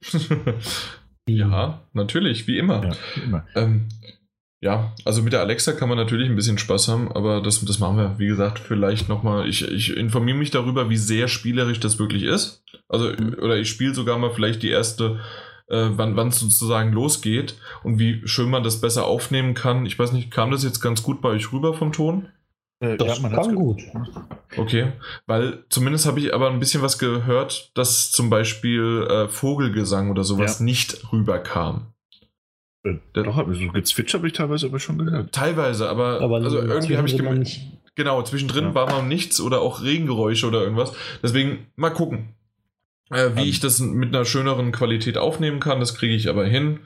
ja, 1.30 1.88
natürlich, 1.94 2.48
wie 2.48 2.58
immer. 2.58 2.84
Ja, 2.84 2.96
wie 3.14 3.22
immer. 3.22 3.48
Ähm, 3.54 3.88
ja, 4.66 4.94
also 5.06 5.22
mit 5.22 5.32
der 5.32 5.42
Alexa 5.42 5.74
kann 5.74 5.90
man 5.90 5.98
natürlich 5.98 6.28
ein 6.28 6.36
bisschen 6.36 6.58
Spaß 6.58 6.88
haben, 6.88 7.12
aber 7.12 7.40
das, 7.42 7.64
das 7.64 7.78
machen 7.80 7.98
wir, 7.98 8.16
wie 8.18 8.26
gesagt, 8.26 8.58
vielleicht 8.58 9.08
nochmal. 9.08 9.48
Ich, 9.48 9.62
ich 9.70 9.96
informiere 9.96 10.38
mich 10.38 10.50
darüber, 10.50 10.90
wie 10.90 10.98
sehr 10.98 11.28
spielerisch 11.28 11.80
das 11.80 12.00
wirklich 12.00 12.24
ist. 12.24 12.64
Also, 12.90 13.10
oder 13.12 13.58
ich 13.58 13.70
spiele 13.70 13.94
sogar 13.94 14.18
mal 14.18 14.32
vielleicht 14.32 14.64
die 14.64 14.70
erste, 14.70 15.20
äh, 15.68 15.90
wann 15.92 16.16
wann 16.16 16.30
es 16.30 16.40
sozusagen 16.40 16.92
losgeht 16.94 17.56
und 17.84 18.00
wie 18.00 18.22
schön 18.26 18.50
man 18.50 18.64
das 18.64 18.82
besser 18.82 19.06
aufnehmen 19.06 19.54
kann. 19.54 19.86
Ich 19.86 19.98
weiß 20.00 20.12
nicht, 20.14 20.32
kam 20.32 20.50
das 20.50 20.64
jetzt 20.64 20.82
ganz 20.82 21.04
gut 21.04 21.22
bei 21.22 21.30
euch 21.30 21.52
rüber 21.54 21.74
vom 21.76 21.92
Ton? 21.92 22.30
Äh, 22.80 22.98
das 22.98 23.22
kann 23.22 23.48
ge- 23.50 23.56
gut. 23.56 23.82
Okay, 24.58 24.94
weil 25.28 25.64
zumindest 25.70 26.06
habe 26.08 26.20
ich 26.20 26.34
aber 26.34 26.50
ein 26.50 26.60
bisschen 26.60 26.82
was 26.82 26.98
gehört, 27.00 27.72
dass 27.76 28.12
zum 28.12 28.30
Beispiel 28.30 29.08
äh, 29.10 29.28
Vogelgesang 29.30 30.10
oder 30.12 30.24
sowas 30.24 30.60
Ja. 30.60 30.66
nicht 30.66 31.12
rüberkam. 31.14 31.94
Äh, 32.86 33.00
Doch, 33.14 33.38
aber 33.38 33.54
so 33.56 33.68
gezwitscht 33.70 34.14
habe 34.14 34.28
ich 34.28 34.34
teilweise 34.34 34.68
aber 34.68 34.80
schon 34.80 34.98
gehört. 35.00 35.34
Teilweise, 35.34 35.90
aber, 35.90 36.22
Aber 36.22 36.38
also 36.38 36.62
irgendwie 36.62 36.98
habe 36.98 37.08
ich 37.08 37.18
gemerkt, 37.18 37.60
genau, 37.96 38.22
zwischendrin 38.24 38.66
Ja. 38.66 38.76
war 38.76 38.90
mal 38.90 39.02
nichts 39.04 39.42
oder 39.42 39.62
auch 39.62 39.82
Regengeräusche 39.82 40.48
oder 40.48 40.62
irgendwas. 40.62 40.94
Deswegen 41.24 41.68
mal 41.76 41.90
gucken, 41.90 42.36
äh, 43.10 43.32
wie 43.36 43.42
Ähm. 43.42 43.48
ich 43.50 43.60
das 43.60 43.80
mit 43.80 44.16
einer 44.16 44.26
schöneren 44.26 44.72
Qualität 44.72 45.18
aufnehmen 45.18 45.60
kann. 45.60 45.80
Das 45.80 45.96
kriege 45.96 46.14
ich 46.16 46.30
aber 46.30 46.46
hin. 46.46 46.82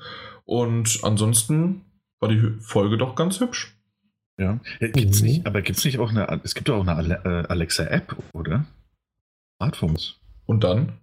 Und 0.45 0.99
ansonsten 1.03 1.81
war 2.19 2.29
die 2.29 2.39
Folge 2.61 2.97
doch 2.97 3.15
ganz 3.15 3.39
hübsch. 3.39 3.75
Ja. 4.37 4.59
ja 4.79 4.87
gibt's 4.87 5.19
Mhm. 5.21 5.27
nicht, 5.27 5.45
aber 5.45 5.61
gibt 5.61 5.77
es 5.79 5.85
nicht 5.85 5.99
auch 5.99 6.09
eine, 6.11 6.39
es 6.43 6.55
gibt 6.55 6.69
doch 6.69 6.77
auch 6.77 6.87
eine 6.87 7.23
äh, 7.25 7.47
Alexa-App, 7.49 8.15
oder? 8.33 8.65
Smartphones. 9.57 10.15
Und 10.45 10.63
dann? 10.63 10.93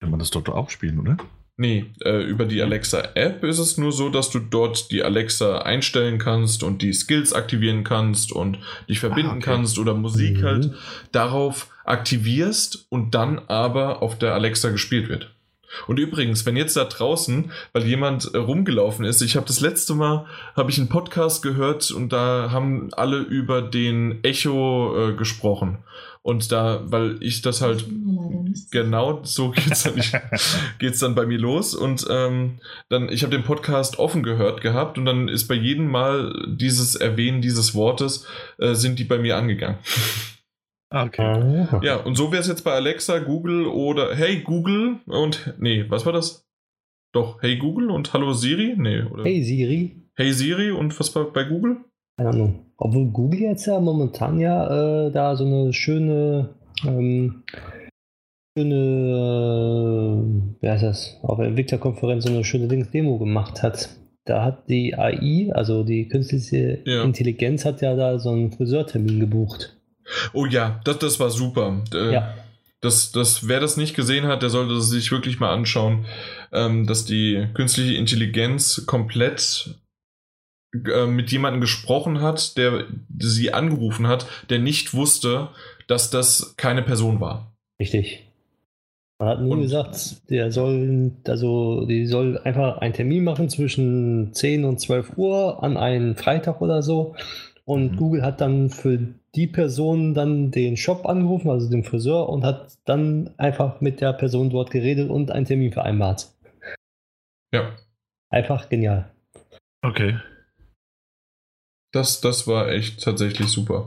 Kann 0.00 0.10
man 0.10 0.18
das 0.18 0.30
dort 0.30 0.48
auch 0.48 0.68
spielen, 0.70 0.98
oder? 0.98 1.16
Nee, 1.60 1.86
äh, 2.04 2.22
über 2.22 2.44
die 2.44 2.62
Alexa-App 2.62 3.42
ist 3.42 3.58
es 3.58 3.78
nur 3.78 3.90
so, 3.90 4.10
dass 4.10 4.30
du 4.30 4.38
dort 4.38 4.92
die 4.92 5.02
Alexa 5.02 5.58
einstellen 5.62 6.18
kannst 6.18 6.62
und 6.62 6.82
die 6.82 6.92
Skills 6.92 7.32
aktivieren 7.32 7.82
kannst 7.82 8.30
und 8.30 8.58
dich 8.88 9.00
verbinden 9.00 9.30
Ah, 9.32 9.34
okay. 9.34 9.42
kannst 9.44 9.78
oder 9.80 9.92
Musik 9.94 10.38
Mhm. 10.38 10.44
halt 10.44 10.70
darauf 11.10 11.66
aktivierst 11.84 12.86
und 12.90 13.14
dann 13.14 13.40
aber 13.48 14.02
auf 14.02 14.16
der 14.18 14.34
Alexa 14.34 14.70
gespielt 14.70 15.08
wird. 15.08 15.30
Und 15.86 15.98
übrigens, 15.98 16.46
wenn 16.46 16.56
jetzt 16.56 16.76
da 16.76 16.84
draußen, 16.84 17.50
weil 17.72 17.84
jemand 17.84 18.32
äh, 18.32 18.38
rumgelaufen 18.38 19.04
ist, 19.04 19.20
ich 19.20 19.36
habe 19.36 19.46
das 19.46 19.60
letzte 19.60 19.94
Mal, 19.94 20.26
habe 20.56 20.70
ich 20.70 20.78
einen 20.78 20.88
Podcast 20.88 21.42
gehört 21.42 21.90
und 21.90 22.10
da 22.12 22.50
haben 22.50 22.88
alle 22.94 23.18
über 23.18 23.60
den 23.62 24.22
Echo 24.22 25.10
äh, 25.10 25.12
gesprochen. 25.14 25.78
Und 26.22 26.52
da, 26.52 26.82
weil 26.84 27.16
ich 27.20 27.42
das 27.42 27.62
halt 27.62 27.86
Ich. 28.52 28.70
Genau, 28.70 29.20
so 29.24 29.50
geht's 29.50 29.84
dann, 29.84 29.94
nicht, 29.94 30.12
geht's 30.78 30.98
dann 31.00 31.14
bei 31.14 31.26
mir 31.26 31.38
los. 31.38 31.74
Und 31.74 32.06
ähm, 32.10 32.58
dann, 32.88 33.08
ich 33.08 33.22
habe 33.22 33.34
den 33.34 33.44
Podcast 33.44 33.98
offen 33.98 34.22
gehört 34.22 34.60
gehabt 34.60 34.98
und 34.98 35.04
dann 35.04 35.28
ist 35.28 35.48
bei 35.48 35.54
jedem 35.54 35.88
Mal 35.88 36.32
dieses 36.46 36.94
Erwähnen 36.94 37.40
dieses 37.40 37.74
Wortes, 37.74 38.26
äh, 38.58 38.74
sind 38.74 38.98
die 38.98 39.04
bei 39.04 39.18
mir 39.18 39.36
angegangen. 39.36 39.78
Ah, 40.90 41.04
okay. 41.04 41.22
Ah. 41.22 41.80
ja, 41.82 41.96
und 41.96 42.16
so 42.16 42.32
wäre 42.32 42.40
es 42.40 42.48
jetzt 42.48 42.64
bei 42.64 42.72
Alexa, 42.72 43.18
Google 43.18 43.66
oder 43.66 44.14
Hey 44.14 44.40
Google 44.40 45.00
und 45.06 45.54
nee, 45.58 45.84
was 45.88 46.06
war 46.06 46.14
das? 46.14 46.46
Doch, 47.12 47.42
Hey 47.42 47.56
Google 47.56 47.90
und 47.90 48.12
Hallo 48.12 48.32
Siri? 48.32 48.74
Nee, 48.76 49.02
oder? 49.02 49.24
Hey 49.24 49.42
Siri. 49.42 50.08
Hey 50.14 50.32
Siri 50.32 50.70
und 50.70 50.98
was 50.98 51.14
war 51.14 51.30
bei 51.30 51.44
Google? 51.44 51.84
Keine 52.16 52.30
Ahnung. 52.30 52.67
Obwohl 52.78 53.06
Google 53.10 53.40
jetzt 53.40 53.66
ja 53.66 53.80
momentan 53.80 54.38
ja 54.38 55.06
äh, 55.08 55.10
da 55.10 55.34
so 55.36 55.44
eine 55.44 55.72
schöne, 55.72 56.50
ähm, 56.86 57.42
schöne, 58.56 58.74
äh, 60.22 60.62
wie 60.62 60.68
heißt 60.68 60.84
das, 60.84 61.16
auf 61.22 61.38
der 61.38 61.48
Entwicklerkonferenz 61.48 62.24
so 62.24 62.30
eine 62.32 62.44
schöne 62.44 62.68
Dings 62.68 62.90
Demo 62.90 63.18
gemacht 63.18 63.62
hat. 63.62 63.90
Da 64.24 64.44
hat 64.44 64.68
die 64.68 64.94
AI, 64.96 65.50
also 65.52 65.82
die 65.82 66.06
künstliche 66.08 66.80
Ja. 66.84 67.02
Intelligenz, 67.02 67.64
hat 67.64 67.80
ja 67.80 67.96
da 67.96 68.18
so 68.18 68.30
einen 68.30 68.52
Friseurtermin 68.52 69.20
gebucht. 69.20 69.76
Oh 70.32 70.46
ja, 70.46 70.80
das, 70.84 70.98
das 70.98 71.20
war 71.20 71.30
super. 71.30 71.82
Äh, 71.92 72.12
Ja. 72.12 72.34
Das, 72.80 73.10
das, 73.10 73.48
wer 73.48 73.58
das 73.58 73.76
nicht 73.76 73.96
gesehen 73.96 74.26
hat, 74.28 74.42
der 74.42 74.50
sollte 74.50 74.80
sich 74.80 75.10
wirklich 75.10 75.40
mal 75.40 75.52
anschauen, 75.52 76.04
ähm, 76.52 76.86
dass 76.86 77.04
die 77.04 77.48
künstliche 77.54 77.94
Intelligenz 77.94 78.84
komplett 78.86 79.74
äh, 80.74 81.06
mit 81.06 81.30
jemandem 81.32 81.60
gesprochen 81.60 82.20
hat, 82.20 82.56
der 82.56 82.84
sie 83.18 83.52
angerufen 83.52 84.06
hat, 84.06 84.26
der 84.50 84.58
nicht 84.58 84.94
wusste, 84.94 85.48
dass 85.86 86.10
das 86.10 86.54
keine 86.56 86.82
Person 86.82 87.20
war. 87.20 87.52
Richtig. 87.80 88.24
Man 89.20 89.28
hat 89.30 89.40
nur 89.40 89.52
Und- 89.52 89.62
gesagt, 89.62 90.30
der 90.30 90.52
soll, 90.52 91.10
also 91.26 91.86
die 91.86 92.06
soll 92.06 92.38
einfach 92.38 92.78
einen 92.78 92.94
Termin 92.94 93.24
machen 93.24 93.48
zwischen 93.48 94.32
10 94.32 94.64
und 94.64 94.80
12 94.80 95.16
Uhr 95.16 95.62
an 95.62 95.76
einem 95.76 96.14
Freitag 96.14 96.60
oder 96.60 96.82
so. 96.82 97.16
Und 97.64 97.92
Mhm. 97.92 97.96
Google 97.96 98.22
hat 98.22 98.40
dann 98.40 98.70
für 98.70 98.98
die 99.34 99.46
Person 99.46 100.14
dann 100.14 100.50
den 100.50 100.76
Shop 100.76 101.04
angerufen, 101.06 101.50
also 101.50 101.68
den 101.68 101.84
Friseur, 101.84 102.28
und 102.28 102.44
hat 102.44 102.78
dann 102.84 103.30
einfach 103.38 103.80
mit 103.80 104.00
der 104.00 104.12
Person 104.12 104.50
dort 104.50 104.70
geredet 104.70 105.10
und 105.10 105.30
einen 105.30 105.44
Termin 105.46 105.72
vereinbart. 105.72 106.28
Ja, 107.52 107.76
Einfach 108.30 108.68
genial. 108.68 109.10
Okay. 109.82 110.16
Das, 111.92 112.20
das 112.20 112.46
war 112.46 112.70
echt 112.70 113.02
tatsächlich 113.02 113.48
super. 113.48 113.86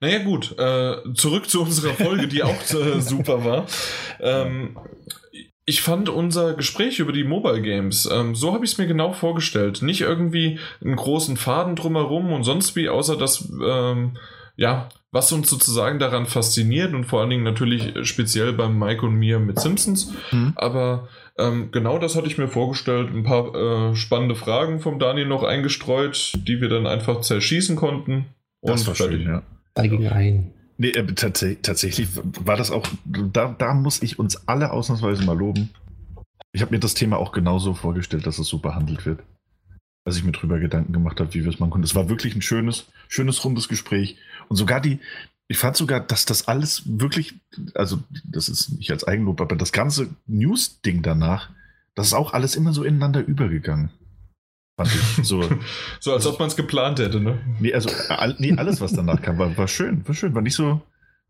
Naja, 0.00 0.18
gut, 0.22 0.56
äh, 0.58 0.96
zurück 1.14 1.48
zu 1.48 1.62
unserer 1.62 1.94
Folge, 1.94 2.28
die 2.28 2.42
auch 2.42 2.60
äh, 2.72 3.00
super 3.00 3.44
war. 3.44 3.66
Ähm, 4.20 4.78
ich 5.64 5.82
fand 5.82 6.08
unser 6.08 6.54
Gespräch 6.54 6.98
über 6.98 7.12
die 7.12 7.24
Mobile 7.24 7.62
Games, 7.62 8.08
ähm, 8.10 8.34
so 8.34 8.52
habe 8.52 8.64
ich 8.64 8.72
es 8.72 8.78
mir 8.78 8.86
genau 8.86 9.12
vorgestellt. 9.12 9.82
Nicht 9.82 10.00
irgendwie 10.00 10.58
einen 10.80 10.96
großen 10.96 11.36
Faden 11.36 11.76
drumherum 11.76 12.32
und 12.32 12.44
sonst 12.44 12.76
wie, 12.76 12.88
außer 12.88 13.16
dass 13.16 13.48
ähm, 13.64 14.16
ja, 14.56 14.88
was 15.10 15.32
uns 15.32 15.48
sozusagen 15.48 15.98
daran 15.98 16.26
fasziniert 16.26 16.92
und 16.94 17.04
vor 17.04 17.20
allen 17.20 17.30
Dingen 17.30 17.44
natürlich 17.44 18.06
speziell 18.06 18.52
beim 18.52 18.78
Mike 18.78 19.04
und 19.04 19.14
mir 19.14 19.38
mit 19.38 19.58
Simpsons. 19.58 20.12
Mhm. 20.30 20.52
Aber 20.54 21.08
ähm, 21.38 21.70
genau 21.70 21.98
das 21.98 22.16
hatte 22.16 22.26
ich 22.26 22.38
mir 22.38 22.48
vorgestellt. 22.48 23.10
Ein 23.12 23.22
paar 23.22 23.54
äh, 23.54 23.96
spannende 23.96 24.34
Fragen 24.34 24.80
vom 24.80 24.98
Daniel 24.98 25.26
noch 25.26 25.42
eingestreut, 25.42 26.32
die 26.46 26.60
wir 26.60 26.68
dann 26.68 26.86
einfach 26.86 27.20
zerschießen 27.20 27.76
konnten. 27.76 28.26
Und 28.60 28.70
das 28.70 28.86
war 28.86 28.94
schön, 28.94 29.22
ja. 29.22 29.42
Zwei 29.74 29.88
gegen 29.88 30.08
ein. 30.08 30.52
Nee, 30.76 30.90
äh, 30.90 31.06
tats 31.14 31.44
tatsächlich 31.62 32.08
war 32.44 32.56
das 32.56 32.70
auch, 32.70 32.86
da, 33.04 33.54
da 33.56 33.74
muss 33.74 34.02
ich 34.02 34.18
uns 34.18 34.48
alle 34.48 34.72
ausnahmsweise 34.72 35.24
mal 35.24 35.36
loben. 35.36 35.70
Ich 36.52 36.62
habe 36.62 36.72
mir 36.72 36.80
das 36.80 36.94
Thema 36.94 37.18
auch 37.18 37.32
genauso 37.32 37.74
vorgestellt, 37.74 38.26
dass 38.26 38.38
es 38.38 38.48
so 38.48 38.58
behandelt 38.58 39.06
wird. 39.06 39.22
Als 40.06 40.16
ich 40.16 40.24
mir 40.24 40.32
drüber 40.32 40.58
Gedanken 40.58 40.92
gemacht 40.92 41.20
habe, 41.20 41.32
wie 41.34 41.44
wir 41.44 41.50
es 41.50 41.60
machen 41.60 41.70
konnten. 41.70 41.84
Es 41.84 41.94
war 41.94 42.08
wirklich 42.08 42.34
ein 42.34 42.42
schönes, 42.42 42.88
schönes 43.08 43.44
rundes 43.44 43.68
Gespräch. 43.68 44.16
Und 44.48 44.56
sogar 44.56 44.80
die, 44.80 44.98
ich 45.50 45.58
fand 45.58 45.76
sogar, 45.76 45.98
dass 45.98 46.26
das 46.26 46.46
alles 46.46 46.84
wirklich, 46.86 47.34
also 47.74 47.98
das 48.22 48.48
ist 48.48 48.70
nicht 48.78 48.92
als 48.92 49.02
Eigenlob, 49.02 49.40
aber 49.40 49.56
das 49.56 49.72
ganze 49.72 50.08
News-Ding 50.28 51.02
danach, 51.02 51.50
das 51.96 52.06
ist 52.06 52.12
auch 52.14 52.34
alles 52.34 52.54
immer 52.54 52.72
so 52.72 52.84
ineinander 52.84 53.26
übergegangen. 53.26 53.90
Fand 54.76 54.94
ich. 54.94 55.26
So, 55.26 55.42
so 56.00 56.12
als 56.12 56.24
ob 56.24 56.38
man 56.38 56.46
es 56.46 56.54
geplant 56.54 57.00
hätte, 57.00 57.20
ne? 57.20 57.40
Nee, 57.58 57.74
also 57.74 57.90
all, 58.10 58.36
nee, 58.38 58.54
alles, 58.56 58.80
was 58.80 58.92
danach 58.92 59.20
kam, 59.22 59.38
war, 59.38 59.56
war 59.58 59.66
schön, 59.66 60.06
war 60.06 60.14
schön. 60.14 60.36
War 60.36 60.42
nicht 60.42 60.54
so, 60.54 60.82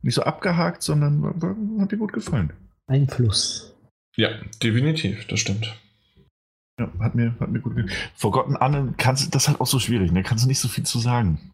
nicht 0.03 0.17
so 0.17 0.23
abgehakt, 0.23 0.83
sondern 0.83 1.23
war, 1.23 1.41
war, 1.41 1.57
hat 1.81 1.91
mir 1.91 1.97
gut 1.97 2.13
gefallen. 2.13 2.53
Einfluss. 2.89 3.75
Ja, 4.17 4.29
definitiv, 4.63 5.29
das 5.29 5.41
stimmt. 5.41 5.75
Ja, 6.79 6.93
hat 6.99 7.15
mir, 7.15 7.37
hat 7.41 7.51
mir 7.51 7.61
gut 7.61 7.75
gefallen. 7.75 7.97
Forgotten 8.17 8.57
Anne, 8.57 8.93
kannst, 8.99 9.35
das 9.35 9.45
ist 9.45 9.49
halt 9.49 9.63
auch 9.63 9.67
so 9.67 9.79
schwierig, 9.79 10.13
ne? 10.13 10.23
Kannst 10.23 10.45
du 10.45 10.49
nicht 10.49 10.61
so 10.61 10.69
viel 10.69 10.85
zu 10.85 10.99
sagen. 10.99 11.50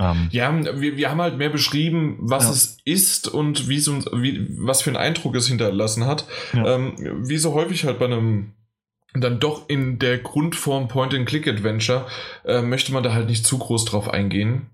Ähm, 0.00 0.28
ja, 0.30 0.80
wir, 0.80 0.96
wir 0.96 1.10
haben 1.10 1.20
halt 1.20 1.36
mehr 1.36 1.50
beschrieben, 1.50 2.16
was 2.20 2.44
ja. 2.44 2.50
es 2.50 2.78
ist 2.84 3.28
und 3.28 3.68
wie 3.68 3.78
so, 3.78 3.98
wie, 4.12 4.46
was 4.58 4.82
für 4.82 4.90
einen 4.90 4.96
Eindruck 4.96 5.36
es 5.36 5.46
hinterlassen 5.46 6.06
hat. 6.06 6.24
Ja. 6.54 6.74
Ähm, 6.74 6.94
wie 7.28 7.36
so 7.36 7.52
häufig 7.54 7.84
halt 7.84 7.98
bei 7.98 8.06
einem 8.06 8.52
dann 9.12 9.40
doch 9.40 9.68
in 9.68 9.98
der 9.98 10.18
Grundform 10.18 10.88
Point-and-Click-Adventure 10.88 12.06
äh, 12.44 12.62
möchte 12.62 12.92
man 12.92 13.02
da 13.02 13.12
halt 13.12 13.28
nicht 13.28 13.44
zu 13.44 13.58
groß 13.58 13.84
drauf 13.84 14.08
eingehen. 14.08 14.66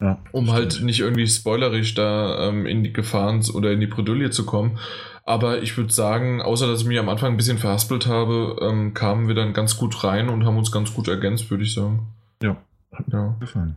Ja, 0.00 0.18
um 0.32 0.50
halt 0.50 0.72
stimmt. 0.72 0.72
halt 0.72 0.84
nicht 0.86 1.00
irgendwie 1.00 1.26
spoilerisch 1.26 1.94
da 1.94 2.48
ähm, 2.48 2.64
in 2.64 2.82
die 2.82 2.92
Gefahren 2.92 3.44
oder 3.52 3.70
in 3.70 3.80
die 3.80 3.86
Bredouille 3.86 4.30
zu 4.30 4.46
kommen. 4.46 4.78
Aber 5.24 5.62
ich 5.62 5.76
würde 5.76 5.92
sagen, 5.92 6.40
außer 6.40 6.66
dass 6.66 6.80
ich 6.80 6.86
mich 6.86 6.98
am 6.98 7.10
Anfang 7.10 7.32
ein 7.32 7.36
bisschen 7.36 7.58
verhaspelt 7.58 8.06
habe, 8.06 8.56
ähm, 8.62 8.94
kamen 8.94 9.28
wir 9.28 9.34
dann 9.34 9.52
ganz 9.52 9.76
gut 9.76 10.02
rein 10.02 10.30
und 10.30 10.46
haben 10.46 10.56
uns 10.56 10.72
ganz 10.72 10.94
gut 10.94 11.06
ergänzt, 11.06 11.50
würde 11.50 11.64
ich 11.64 11.74
sagen. 11.74 12.08
Ja, 12.42 12.56
hat 12.92 13.08
mir 13.08 13.18
ja. 13.18 13.36
gefallen. 13.38 13.76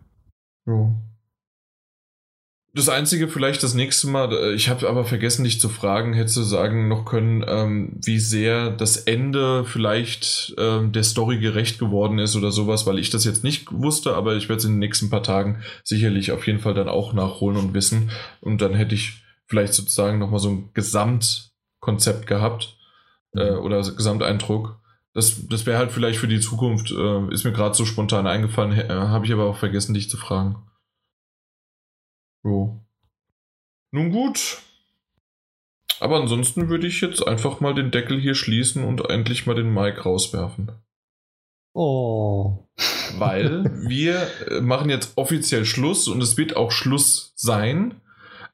Ja. 0.66 0.96
Das 2.76 2.90
Einzige 2.90 3.28
vielleicht 3.28 3.62
das 3.62 3.76
nächste 3.76 4.08
Mal, 4.08 4.34
äh, 4.34 4.54
ich 4.54 4.68
habe 4.68 4.90
aber 4.90 5.06
vergessen, 5.06 5.44
dich 5.44 5.60
zu 5.60 5.70
fragen, 5.70 6.14
hättest 6.14 6.38
du 6.38 6.42
sagen 6.42 6.88
noch 6.88 7.06
können, 7.06 7.46
ähm, 7.48 8.00
wie 8.04 8.18
sehr 8.18 8.72
das 8.72 8.98
Ende 8.98 9.64
vielleicht 9.64 10.56
ähm, 10.58 10.92
der 10.92 11.04
Story 11.04 11.38
gerecht 11.38 11.78
geworden 11.78 12.18
ist 12.18 12.36
oder 12.36 12.52
sowas, 12.52 12.88
weil 12.88 12.98
ich 12.98 13.12
das 13.12 13.26
jetzt 13.26 13.44
nicht 13.44 13.72
wusste, 13.72 14.16
aber 14.16 14.36
ich 14.36 14.50
werde 14.50 14.58
es 14.58 14.66
in 14.66 14.72
den 14.72 14.80
nächsten 14.80 15.12
paar 15.12 15.22
Tagen 15.22 15.62
sicherlich 15.84 16.32
auf 16.32 16.48
jeden 16.48 16.60
Fall 16.60 16.74
dann 16.74 16.90
auch 16.90 17.14
nachholen 17.14 17.60
und 17.60 17.76
wissen. 17.76 18.10
Und 18.42 18.60
dann 18.62 18.74
hätte 18.74 18.96
ich 18.96 19.24
vielleicht 19.46 19.76
sozusagen 19.76 20.18
nochmal 20.18 20.40
so 20.40 20.50
ein 20.50 20.72
Gesamtkonzept 20.74 22.26
gehabt 22.26 22.76
äh, 23.36 23.52
mhm. 23.52 23.60
oder 23.60 23.78
Gesamteindruck. 23.82 24.80
Das, 25.14 25.48
das 25.48 25.66
wäre 25.66 25.78
halt 25.78 25.92
vielleicht 25.92 26.20
für 26.20 26.28
die 26.28 26.40
Zukunft, 26.40 26.92
äh, 26.92 27.34
ist 27.34 27.44
mir 27.44 27.52
gerade 27.52 27.76
so 27.76 27.86
spontan 27.86 28.26
eingefallen, 28.26 28.72
äh, 28.72 28.88
habe 28.90 29.26
ich 29.26 29.34
aber 29.34 29.46
auch 29.46 29.58
vergessen, 29.58 29.94
dich 29.94 30.10
zu 30.10 30.18
fragen. 30.18 30.56
Jo. 32.44 32.84
Nun 33.92 34.12
gut. 34.12 34.60
Aber 36.00 36.20
ansonsten 36.20 36.68
würde 36.68 36.88
ich 36.88 37.00
jetzt 37.02 37.26
einfach 37.26 37.60
mal 37.60 37.76
den 37.76 37.92
Deckel 37.92 38.20
hier 38.20 38.36
schließen 38.36 38.84
und 38.84 39.10
endlich 39.10 39.46
mal 39.46 39.56
den 39.56 39.74
Mic 39.74 40.04
rauswerfen. 40.04 40.72
Oh. 41.74 42.68
Weil 43.18 43.64
wir 43.88 44.28
äh, 44.50 44.62
machen 44.62 44.90
jetzt 44.90 45.14
offiziell 45.16 45.66
Schluss 45.66 46.08
und 46.08 46.22
es 46.22 46.38
wird 46.38 46.56
auch 46.56 46.72
Schluss 46.72 47.34
sein. 47.36 48.02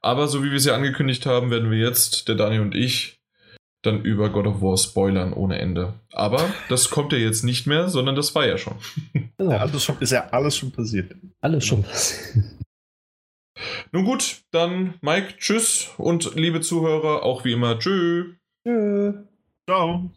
Aber 0.02 0.28
so 0.28 0.44
wie 0.44 0.50
wir 0.50 0.56
es 0.56 0.64
ja 0.64 0.74
angekündigt 0.74 1.26
haben, 1.26 1.50
werden 1.50 1.70
wir 1.70 1.78
jetzt, 1.78 2.28
der 2.28 2.34
Dani 2.34 2.58
und 2.58 2.74
ich, 2.74 3.19
dann 3.82 4.02
über 4.02 4.30
God 4.30 4.46
of 4.46 4.62
War 4.62 4.76
spoilern 4.76 5.32
ohne 5.32 5.58
Ende. 5.58 5.94
Aber 6.12 6.52
das 6.68 6.90
kommt 6.90 7.12
ja 7.12 7.18
jetzt 7.18 7.44
nicht 7.44 7.66
mehr, 7.66 7.88
sondern 7.88 8.14
das 8.14 8.34
war 8.34 8.46
ja 8.46 8.58
schon. 8.58 8.74
Genau. 9.12 9.30
Ja, 9.52 9.66
das 9.66 9.88
ist 10.00 10.12
ja 10.12 10.28
alles 10.30 10.56
schon 10.56 10.70
passiert. 10.70 11.14
Alles 11.40 11.64
schon 11.64 11.82
passiert. 11.82 12.44
Nun 13.92 14.04
gut, 14.04 14.42
dann 14.50 14.94
Mike, 15.00 15.34
tschüss 15.38 15.90
und 15.96 16.34
liebe 16.34 16.60
Zuhörer, 16.60 17.22
auch 17.22 17.44
wie 17.44 17.52
immer, 17.52 17.78
tschüss. 17.78 18.26
Tschüss. 18.64 19.14
Ciao. 19.66 20.10